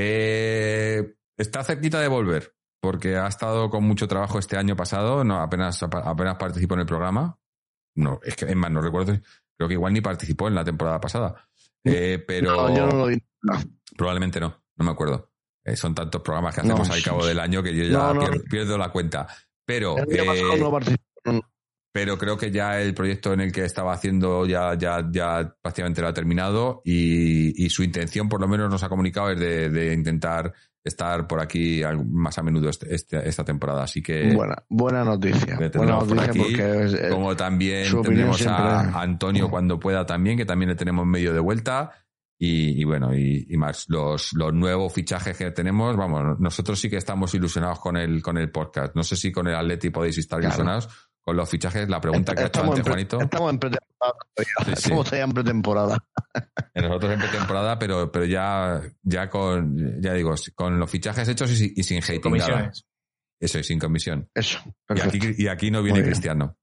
Eh, 0.01 1.15
está 1.37 1.63
cerquita 1.63 1.99
de 1.99 2.07
volver 2.07 2.53
porque 2.81 3.17
ha 3.17 3.27
estado 3.27 3.69
con 3.69 3.83
mucho 3.83 4.07
trabajo 4.07 4.39
este 4.39 4.55
año 4.55 4.75
pasado 4.75 5.25
no 5.25 5.41
apenas 5.41 5.83
apenas 5.83 6.37
participó 6.37 6.75
en 6.75 6.81
el 6.81 6.85
programa 6.85 7.37
no, 7.95 8.19
es 8.23 8.35
que 8.35 8.45
es 8.45 8.55
más, 8.55 8.71
no 8.71 8.81
recuerdo, 8.81 9.19
creo 9.57 9.67
que 9.67 9.73
igual 9.73 9.93
ni 9.93 10.01
participó 10.01 10.47
en 10.47 10.55
la 10.55 10.63
temporada 10.63 10.99
pasada. 10.99 11.47
Eh, 11.83 12.23
pero 12.25 12.55
No, 12.55 12.75
yo 12.75 12.87
no 12.87 13.07
lo 13.07 13.17
probablemente 13.97 14.39
no, 14.39 14.63
no 14.77 14.85
me 14.85 14.91
acuerdo. 14.91 15.31
Eh, 15.63 15.75
son 15.75 15.93
tantos 15.93 16.21
programas 16.21 16.55
que 16.55 16.61
No, 16.63 16.75
hacemos 16.75 16.89
al 16.89 17.03
cabo 17.03 17.25
del 17.25 17.39
año 17.39 17.61
que 17.61 17.75
yo 17.75 17.83
ya 17.83 18.13
pierdo, 18.17 18.43
pierdo 18.49 18.77
la 18.77 18.89
cuenta. 18.89 19.27
Pero, 19.65 19.97
El 19.97 20.05
día 20.05 20.25
pasado 20.25 20.53
eh, 20.53 20.59
no 20.59 20.71
participó. 20.71 21.03
Pero 21.91 22.17
creo 22.17 22.37
que 22.37 22.51
ya 22.51 22.79
el 22.79 22.93
proyecto 22.93 23.33
en 23.33 23.41
el 23.41 23.51
que 23.51 23.65
estaba 23.65 23.93
haciendo 23.93 24.45
ya, 24.45 24.75
ya, 24.77 25.07
ya 25.11 25.55
prácticamente 25.61 26.01
lo 26.01 26.07
ha 26.07 26.13
terminado 26.13 26.81
y, 26.85 27.65
y 27.65 27.69
su 27.69 27.83
intención, 27.83 28.29
por 28.29 28.39
lo 28.41 28.47
menos, 28.47 28.69
nos 28.69 28.83
ha 28.83 28.89
comunicado 28.89 29.31
es 29.31 29.39
de, 29.39 29.69
de 29.69 29.93
intentar 29.93 30.53
estar 30.83 31.27
por 31.27 31.41
aquí 31.41 31.81
más 32.07 32.37
a 32.37 32.43
menudo 32.43 32.69
este- 32.69 32.93
este- 32.95 33.27
esta 33.27 33.43
temporada. 33.43 33.83
Así 33.83 34.01
que 34.01 34.33
buena, 34.33 34.55
buena 34.69 35.03
noticia. 35.03 35.57
Buena 35.73 35.99
por 35.99 36.07
noticia 36.07 36.23
aquí, 36.31 36.39
porque 36.39 36.83
es, 36.85 36.93
eh, 36.93 37.09
como 37.09 37.35
también 37.35 38.01
tendremos 38.01 38.45
a 38.47 39.01
Antonio 39.01 39.49
cuando 39.49 39.77
pueda 39.79 40.05
también, 40.05 40.37
que 40.37 40.45
también 40.45 40.69
le 40.69 40.75
tenemos 40.75 41.05
medio 41.05 41.33
de 41.33 41.39
vuelta. 41.39 41.91
Y, 42.41 42.79
y 42.81 42.85
bueno, 42.85 43.13
y, 43.13 43.45
y 43.49 43.57
más 43.57 43.83
los, 43.89 44.31
los 44.31 44.53
nuevos 44.53 44.93
fichajes 44.93 45.35
que 45.35 45.51
tenemos, 45.51 45.97
vamos, 45.97 46.39
nosotros 46.39 46.79
sí 46.79 46.89
que 46.89 46.95
estamos 46.95 47.33
ilusionados 47.33 47.81
con 47.81 47.97
el, 47.97 48.21
con 48.21 48.37
el 48.37 48.49
podcast. 48.49 48.95
No 48.95 49.03
sé 49.03 49.17
si 49.17 49.29
con 49.29 49.49
el 49.49 49.55
Atleti 49.55 49.89
podéis 49.89 50.17
estar 50.19 50.39
Claro. 50.39 50.55
ilusionados 50.55 50.87
con 51.23 51.37
los 51.37 51.49
fichajes. 51.49 51.89
La 51.89 52.01
pregunta 52.01 52.33
que 52.33 52.43
ha 52.43 52.47
hecho 52.47 52.63
antes 52.63 52.85
Juanito, 52.85 53.21
estamos 53.21 53.51
en 53.51 53.59
pretemporada. 53.59 54.15
Sí, 54.37 54.43
sí. 54.65 54.71
Estamos 54.73 55.13
en 55.13 55.31
pretemporada. 55.31 55.97
nosotros 56.75 57.13
en 57.13 57.19
pretemporada, 57.19 57.79
pero, 57.79 58.11
pero 58.11 58.25
ya, 58.25 58.81
ya 59.01 59.29
con, 59.29 60.01
ya 60.01 60.13
digo, 60.13 60.33
con 60.55 60.79
los 60.79 60.89
fichajes 60.89 61.27
hechos 61.27 61.59
y, 61.61 61.73
y 61.75 61.83
sin 61.83 61.99
hating. 62.01 62.15
nada. 62.15 62.21
Comisiones. 62.21 62.85
Eso, 63.39 63.59
y 63.59 63.63
sin 63.63 63.79
comisión. 63.79 64.29
Eso. 64.33 64.59
Y 64.93 64.99
aquí, 64.99 65.19
y 65.37 65.47
aquí 65.47 65.71
no 65.71 65.81
viene. 65.81 66.03
Cristiano. 66.03 66.57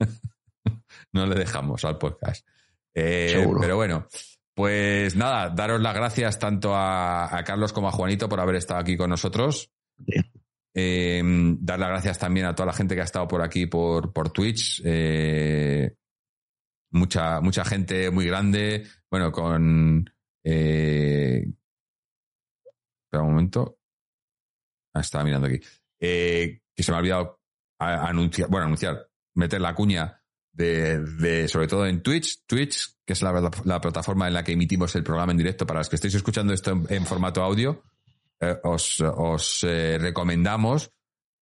no 1.12 1.26
le 1.26 1.34
dejamos 1.34 1.84
al 1.84 1.98
podcast. 1.98 2.46
Eh, 2.94 3.30
Seguro. 3.32 3.60
pero 3.60 3.76
bueno, 3.76 4.08
pues 4.54 5.14
nada, 5.16 5.50
daros 5.50 5.80
las 5.80 5.94
gracias 5.94 6.38
tanto 6.38 6.74
a, 6.74 7.36
a 7.36 7.44
Carlos 7.44 7.72
como 7.72 7.88
a 7.88 7.92
Juanito 7.92 8.28
por 8.28 8.40
haber 8.40 8.56
estado 8.56 8.80
aquí 8.80 8.96
con 8.96 9.10
nosotros. 9.10 9.70
Sí. 10.06 10.14
Eh, 10.80 11.20
dar 11.58 11.80
las 11.80 11.88
gracias 11.88 12.18
también 12.20 12.46
a 12.46 12.54
toda 12.54 12.68
la 12.68 12.72
gente 12.72 12.94
que 12.94 13.00
ha 13.00 13.04
estado 13.04 13.26
por 13.26 13.42
aquí 13.42 13.66
por, 13.66 14.12
por 14.12 14.30
Twitch. 14.30 14.80
Eh, 14.84 15.92
mucha, 16.92 17.40
mucha 17.40 17.64
gente 17.64 18.12
muy 18.12 18.26
grande. 18.26 18.86
Bueno, 19.10 19.32
con. 19.32 20.08
Eh, 20.44 21.44
espera 23.04 23.24
un 23.24 23.30
momento. 23.30 23.80
Ah, 24.94 25.00
estaba 25.00 25.24
mirando 25.24 25.48
aquí. 25.48 25.58
Eh, 25.98 26.60
que 26.76 26.82
se 26.84 26.92
me 26.92 26.96
ha 26.96 27.00
olvidado 27.00 27.40
anunciar, 27.80 28.48
bueno, 28.48 28.66
anunciar, 28.66 29.08
meter 29.34 29.60
la 29.60 29.74
cuña 29.74 30.22
de, 30.52 31.00
de, 31.00 31.48
sobre 31.48 31.66
todo 31.66 31.86
en 31.86 32.02
Twitch, 32.02 32.46
Twitch, 32.46 32.98
que 33.04 33.14
es 33.14 33.22
la, 33.22 33.50
la 33.64 33.80
plataforma 33.80 34.28
en 34.28 34.34
la 34.34 34.44
que 34.44 34.52
emitimos 34.52 34.94
el 34.94 35.02
programa 35.02 35.32
en 35.32 35.38
directo. 35.38 35.66
Para 35.66 35.80
los 35.80 35.88
que 35.88 35.96
estéis 35.96 36.14
escuchando 36.14 36.52
esto 36.52 36.70
en 36.88 37.04
formato 37.04 37.42
audio, 37.42 37.82
eh, 38.40 38.56
os, 38.62 39.64
eh, 39.64 39.98
recomendamos 39.98 40.92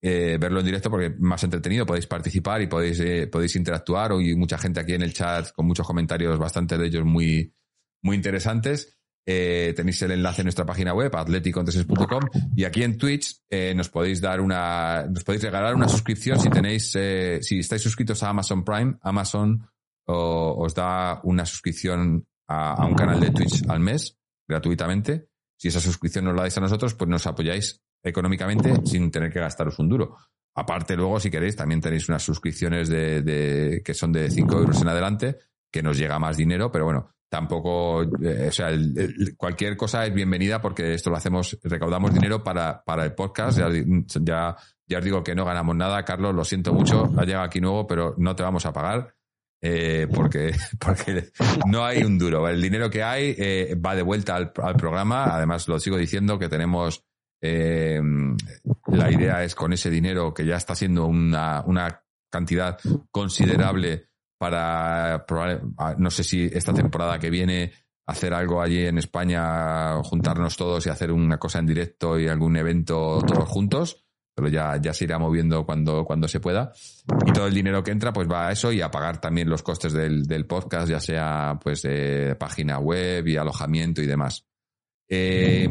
eh, 0.02 0.38
verlo 0.40 0.60
en 0.60 0.66
directo 0.66 0.90
porque 0.90 1.06
es 1.06 1.20
más 1.20 1.42
entretenido, 1.44 1.84
podéis 1.84 2.06
participar 2.06 2.62
y 2.62 2.66
podéis, 2.66 3.28
podéis 3.28 3.56
interactuar. 3.56 4.12
Hoy 4.12 4.34
mucha 4.34 4.58
gente 4.58 4.80
aquí 4.80 4.94
en 4.94 5.02
el 5.02 5.12
chat 5.12 5.52
con 5.52 5.66
muchos 5.66 5.86
comentarios, 5.86 6.38
bastante 6.38 6.78
de 6.78 6.86
ellos 6.86 7.04
muy, 7.04 7.54
muy 8.02 8.16
interesantes. 8.16 8.92
Tenéis 9.24 10.00
el 10.02 10.12
enlace 10.12 10.42
en 10.42 10.44
nuestra 10.44 10.64
página 10.64 10.94
web, 10.94 11.12
atleticontreses.com, 11.12 12.22
y 12.54 12.62
aquí 12.62 12.84
en 12.84 12.96
Twitch 12.96 13.40
nos 13.74 13.88
podéis 13.88 14.20
dar 14.20 14.40
una, 14.40 15.04
podéis 15.24 15.42
regalar 15.42 15.74
una 15.74 15.88
suscripción 15.88 16.38
si 16.38 16.48
tenéis, 16.48 16.92
si 17.40 17.58
estáis 17.58 17.82
suscritos 17.82 18.22
a 18.22 18.28
Amazon 18.28 18.64
Prime, 18.64 18.94
Amazon 19.02 19.68
os 20.04 20.72
da 20.76 21.20
una 21.24 21.44
suscripción 21.44 22.24
a 22.46 22.86
un 22.86 22.94
canal 22.94 23.18
de 23.18 23.32
Twitch 23.32 23.68
al 23.68 23.80
mes, 23.80 24.16
gratuitamente. 24.46 25.26
Si 25.56 25.68
esa 25.68 25.80
suscripción 25.80 26.24
nos 26.26 26.34
la 26.34 26.42
dais 26.42 26.56
a 26.58 26.60
nosotros, 26.60 26.94
pues 26.94 27.08
nos 27.08 27.26
apoyáis 27.26 27.80
económicamente 28.02 28.74
sin 28.84 29.10
tener 29.10 29.32
que 29.32 29.40
gastaros 29.40 29.78
un 29.78 29.88
duro. 29.88 30.16
Aparte, 30.54 30.96
luego, 30.96 31.18
si 31.20 31.30
queréis, 31.30 31.56
también 31.56 31.80
tenéis 31.80 32.08
unas 32.08 32.22
suscripciones 32.22 32.88
de, 32.88 33.22
de- 33.22 33.82
que 33.84 33.92
son 33.94 34.12
de 34.12 34.30
5 34.30 34.58
euros 34.58 34.80
en 34.80 34.88
adelante, 34.88 35.38
que 35.70 35.82
nos 35.82 35.98
llega 35.98 36.18
más 36.18 36.36
dinero, 36.36 36.70
pero 36.70 36.84
bueno, 36.84 37.10
tampoco, 37.28 38.02
eh, 38.22 38.46
o 38.48 38.52
sea, 38.52 38.68
el- 38.70 39.34
cualquier 39.36 39.76
cosa 39.76 40.06
es 40.06 40.14
bienvenida 40.14 40.60
porque 40.62 40.94
esto 40.94 41.10
lo 41.10 41.16
hacemos, 41.16 41.58
recaudamos 41.62 42.14
dinero 42.14 42.42
para, 42.44 42.82
para 42.84 43.04
el 43.04 43.12
podcast. 43.14 43.58
Ya, 43.58 43.68
ya, 44.22 44.56
ya 44.86 44.98
os 44.98 45.04
digo 45.04 45.22
que 45.24 45.34
no 45.34 45.44
ganamos 45.44 45.74
nada. 45.76 46.04
Carlos, 46.04 46.34
lo 46.34 46.44
siento 46.44 46.72
mucho, 46.72 47.10
ha 47.18 47.24
llegado 47.24 47.44
aquí 47.44 47.60
nuevo, 47.60 47.86
pero 47.86 48.14
no 48.18 48.36
te 48.36 48.42
vamos 48.44 48.64
a 48.66 48.72
pagar. 48.72 49.15
Eh, 49.68 50.06
porque, 50.12 50.54
porque 50.78 51.30
no 51.66 51.84
hay 51.84 52.04
un 52.04 52.18
duro. 52.18 52.46
El 52.48 52.62
dinero 52.62 52.88
que 52.88 53.02
hay 53.02 53.34
eh, 53.36 53.74
va 53.74 53.94
de 53.96 54.02
vuelta 54.02 54.36
al, 54.36 54.52
programa. 54.52 55.24
Además, 55.24 55.66
lo 55.66 55.78
sigo 55.80 55.96
diciendo 55.96 56.38
que 56.38 56.48
tenemos 56.48 57.04
eh, 57.42 58.00
la 58.86 59.10
idea 59.10 59.42
es 59.42 59.54
con 59.54 59.72
ese 59.72 59.90
dinero 59.90 60.32
que 60.32 60.46
ya 60.46 60.56
está 60.56 60.74
siendo 60.74 61.06
una, 61.06 61.62
una 61.66 62.02
cantidad 62.30 62.78
considerable 63.10 64.08
para, 64.38 65.26
probable- 65.26 65.60
ah, 65.78 65.94
no 65.98 66.10
sé 66.10 66.22
si 66.22 66.44
esta 66.44 66.72
temporada 66.72 67.18
que 67.18 67.30
viene, 67.30 67.72
hacer 68.06 68.34
algo 68.34 68.62
allí 68.62 68.86
en 68.86 68.98
España, 68.98 70.00
juntarnos 70.04 70.56
todos 70.56 70.86
y 70.86 70.90
hacer 70.90 71.10
una 71.10 71.38
cosa 71.38 71.58
en 71.58 71.66
directo 71.66 72.18
y 72.20 72.28
algún 72.28 72.56
evento 72.56 73.20
todos 73.26 73.48
juntos, 73.48 74.05
pero 74.36 74.48
ya, 74.48 74.76
ya 74.76 74.92
se 74.92 75.04
irá 75.04 75.18
moviendo 75.18 75.64
cuando, 75.64 76.04
cuando 76.04 76.28
se 76.28 76.40
pueda. 76.40 76.70
Y 77.24 77.32
todo 77.32 77.46
el 77.46 77.54
dinero 77.54 77.82
que 77.82 77.90
entra 77.90 78.12
pues 78.12 78.28
va 78.30 78.48
a 78.48 78.52
eso 78.52 78.70
y 78.70 78.82
a 78.82 78.90
pagar 78.90 79.18
también 79.18 79.48
los 79.48 79.62
costes 79.62 79.94
del, 79.94 80.26
del 80.26 80.44
podcast, 80.44 80.90
ya 80.90 81.00
sea 81.00 81.58
pues 81.62 81.80
de 81.82 82.36
página 82.38 82.78
web 82.78 83.26
y 83.26 83.38
alojamiento 83.38 84.02
y 84.02 84.06
demás. 84.06 84.44
Eh, 85.08 85.66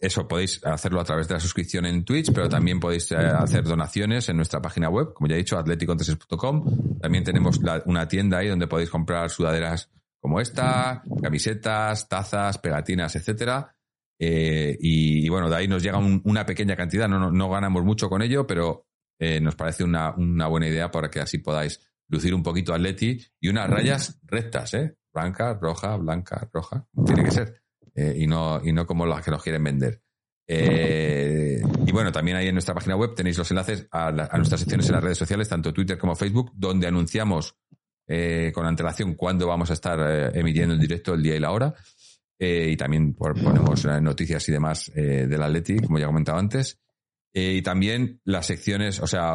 eso 0.00 0.26
podéis 0.26 0.64
hacerlo 0.64 1.00
a 1.00 1.04
través 1.04 1.28
de 1.28 1.34
la 1.34 1.40
suscripción 1.40 1.84
en 1.84 2.02
Twitch, 2.02 2.32
pero 2.32 2.48
también 2.48 2.80
podéis 2.80 3.12
eh, 3.12 3.16
hacer 3.16 3.64
donaciones 3.64 4.26
en 4.30 4.36
nuestra 4.36 4.62
página 4.62 4.88
web, 4.88 5.12
como 5.12 5.28
ya 5.28 5.34
he 5.34 5.38
dicho, 5.38 5.58
atleticontreses.com. 5.58 6.98
También 6.98 7.24
tenemos 7.24 7.60
una 7.84 8.08
tienda 8.08 8.38
ahí 8.38 8.48
donde 8.48 8.68
podéis 8.68 8.88
comprar 8.88 9.28
sudaderas 9.28 9.90
como 10.18 10.40
esta, 10.40 11.02
camisetas, 11.20 12.08
tazas, 12.08 12.56
pegatinas, 12.56 13.14
etcétera. 13.16 13.76
Eh, 14.18 14.76
y, 14.80 15.24
y 15.24 15.28
bueno, 15.28 15.48
de 15.48 15.56
ahí 15.56 15.68
nos 15.68 15.82
llega 15.82 15.98
un- 15.98 16.20
una 16.24 16.44
pequeña 16.44 16.74
cantidad, 16.76 17.08
no, 17.08 17.18
no, 17.18 17.30
no 17.30 17.48
ganamos 17.50 17.84
mucho 17.84 18.08
con 18.08 18.20
ello, 18.22 18.46
pero 18.46 18.86
eh, 19.20 19.40
nos 19.40 19.54
parece 19.54 19.84
una, 19.84 20.14
una 20.16 20.46
buena 20.48 20.68
idea 20.68 20.90
para 20.90 21.08
que 21.10 21.20
así 21.20 21.38
podáis 21.38 21.80
lucir 22.08 22.34
un 22.34 22.42
poquito 22.42 22.72
Atleti 22.74 23.20
y 23.40 23.48
unas 23.48 23.68
rayas 23.70 24.18
rectas, 24.24 24.74
¿eh? 24.74 24.96
Blanca, 25.12 25.54
roja, 25.60 25.96
blanca, 25.96 26.48
roja. 26.52 26.86
Tiene 27.06 27.24
que 27.24 27.30
ser. 27.30 27.62
Eh, 27.94 28.14
y, 28.18 28.26
no, 28.26 28.60
y 28.64 28.72
no 28.72 28.86
como 28.86 29.06
las 29.06 29.24
que 29.24 29.30
nos 29.30 29.42
quieren 29.42 29.62
vender. 29.64 30.00
Eh, 30.46 31.60
y 31.86 31.92
bueno, 31.92 32.10
también 32.12 32.36
ahí 32.36 32.48
en 32.48 32.54
nuestra 32.54 32.74
página 32.74 32.96
web 32.96 33.14
tenéis 33.14 33.36
los 33.38 33.50
enlaces 33.50 33.86
a, 33.90 34.10
la- 34.10 34.28
a 34.30 34.36
nuestras 34.36 34.60
secciones 34.60 34.86
en 34.88 34.92
las 34.94 35.04
redes 35.04 35.18
sociales, 35.18 35.48
tanto 35.48 35.72
Twitter 35.72 35.98
como 35.98 36.14
Facebook, 36.16 36.52
donde 36.54 36.86
anunciamos 36.86 37.56
eh, 38.06 38.50
con 38.54 38.64
antelación 38.66 39.14
cuándo 39.14 39.46
vamos 39.46 39.70
a 39.70 39.74
estar 39.74 39.98
eh, 40.00 40.30
emitiendo 40.38 40.74
en 40.74 40.80
directo 40.80 41.14
el 41.14 41.22
día 41.22 41.36
y 41.36 41.40
la 41.40 41.50
hora. 41.50 41.74
Eh, 42.38 42.68
y 42.70 42.76
también 42.76 43.14
por- 43.14 43.34
ponemos 43.42 43.84
noticias 44.00 44.48
y 44.48 44.52
demás 44.52 44.90
eh, 44.94 45.26
del 45.28 45.42
Atleti, 45.42 45.78
como 45.80 45.98
ya 45.98 46.04
he 46.04 46.08
comentado 46.08 46.38
antes. 46.38 46.78
Eh, 47.32 47.54
y 47.54 47.62
también 47.62 48.20
las 48.24 48.46
secciones, 48.46 49.00
o 49.00 49.06
sea, 49.06 49.32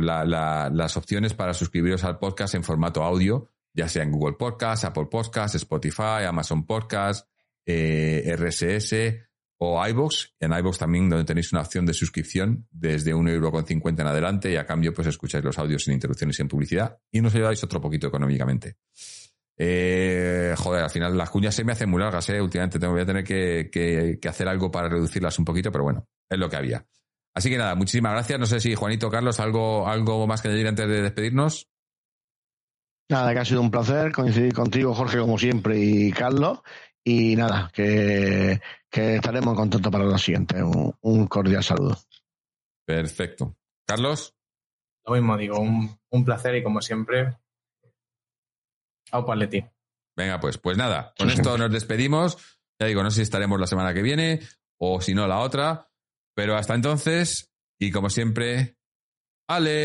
la- 0.00 0.24
la- 0.24 0.70
las 0.72 0.96
opciones 0.96 1.34
para 1.34 1.54
suscribiros 1.54 2.04
al 2.04 2.18
podcast 2.18 2.54
en 2.54 2.62
formato 2.62 3.02
audio, 3.02 3.48
ya 3.74 3.88
sea 3.88 4.02
en 4.02 4.12
Google 4.12 4.36
Podcast, 4.38 4.84
Apple 4.84 5.06
Podcast, 5.10 5.54
Spotify, 5.56 6.24
Amazon 6.28 6.66
Podcast, 6.66 7.26
eh, 7.66 8.34
RSS 8.36 9.26
o 9.58 9.84
iVoox. 9.88 10.34
En 10.40 10.52
iVoox 10.52 10.78
también 10.78 11.08
donde 11.08 11.24
tenéis 11.24 11.52
una 11.52 11.62
opción 11.62 11.86
de 11.86 11.94
suscripción 11.94 12.66
desde 12.70 13.14
1,50€ 13.14 14.00
en 14.00 14.06
adelante 14.06 14.52
y 14.52 14.56
a 14.56 14.66
cambio 14.66 14.92
pues 14.92 15.08
escucháis 15.08 15.44
los 15.44 15.58
audios 15.58 15.84
sin 15.84 15.94
interrupciones 15.94 16.36
y 16.36 16.38
sin 16.38 16.48
publicidad 16.48 16.98
y 17.10 17.20
nos 17.20 17.34
ayudáis 17.34 17.62
otro 17.64 17.80
poquito 17.80 18.08
económicamente. 18.08 18.76
Eh, 19.58 20.54
joder, 20.56 20.84
al 20.84 20.90
final 20.90 21.16
las 21.16 21.30
cuñas 21.30 21.54
se 21.54 21.64
me 21.64 21.72
hacen 21.72 21.88
muy 21.90 22.00
largas, 22.00 22.28
eh. 22.30 22.40
Últimamente 22.40 22.78
tengo, 22.78 22.92
voy 22.94 23.02
a 23.02 23.06
tener 23.06 23.24
que, 23.24 23.68
que- 23.70 24.18
que 24.20 24.28
hacer 24.28 24.48
algo 24.48 24.70
para 24.70 24.88
reducirlas 24.88 25.38
un 25.38 25.44
poquito, 25.44 25.70
pero 25.70 25.84
bueno, 25.84 26.08
es 26.28 26.38
lo 26.38 26.48
que 26.48 26.56
había. 26.56 26.86
Así 27.34 27.48
que 27.50 27.58
nada, 27.58 27.74
muchísimas 27.74 28.12
gracias. 28.12 28.38
No 28.38 28.46
sé 28.46 28.60
si 28.60 28.74
Juanito, 28.74 29.10
Carlos, 29.10 29.40
algo, 29.40 29.86
algo 29.88 30.26
más 30.26 30.42
que 30.42 30.48
añadir 30.48 30.68
antes 30.68 30.86
de 30.88 31.02
despedirnos. 31.02 31.68
Nada, 33.10 33.32
que 33.34 33.40
ha 33.40 33.44
sido 33.44 33.60
un 33.60 33.70
placer 33.70 34.12
coincidir 34.12 34.54
contigo, 34.54 34.94
Jorge, 34.94 35.18
como 35.18 35.38
siempre, 35.38 35.78
y 35.78 36.12
Carlos. 36.12 36.60
Y 37.04 37.34
nada, 37.36 37.70
que, 37.74 38.60
que 38.90 39.16
estaremos 39.16 39.48
en 39.52 39.56
contacto 39.56 39.90
para 39.90 40.04
la 40.04 40.18
siguiente. 40.18 40.62
Un, 40.62 40.94
un 41.00 41.26
cordial 41.26 41.62
saludo. 41.64 41.98
Perfecto. 42.86 43.56
Carlos, 43.86 44.34
Lo 45.04 45.14
mismo 45.14 45.36
digo, 45.36 45.58
un, 45.58 45.98
un 46.10 46.24
placer 46.24 46.54
y 46.56 46.62
como 46.62 46.80
siempre, 46.80 47.36
au 49.12 49.30
Atleti. 49.30 49.64
venga, 50.16 50.40
pues, 50.40 50.58
pues 50.58 50.76
nada, 50.76 51.14
con 51.16 51.30
esto 51.30 51.56
nos 51.58 51.70
despedimos. 51.70 52.36
Ya 52.80 52.86
digo, 52.86 53.02
no 53.02 53.10
sé 53.10 53.16
si 53.16 53.22
estaremos 53.22 53.60
la 53.60 53.66
semana 53.66 53.94
que 53.94 54.02
viene 54.02 54.40
o 54.78 55.00
si 55.00 55.14
no 55.14 55.28
la 55.28 55.38
otra, 55.38 55.88
pero 56.34 56.56
hasta 56.56 56.74
entonces, 56.74 57.52
y 57.78 57.90
como 57.92 58.10
siempre. 58.10 58.76
¡Aleti! 59.48 59.82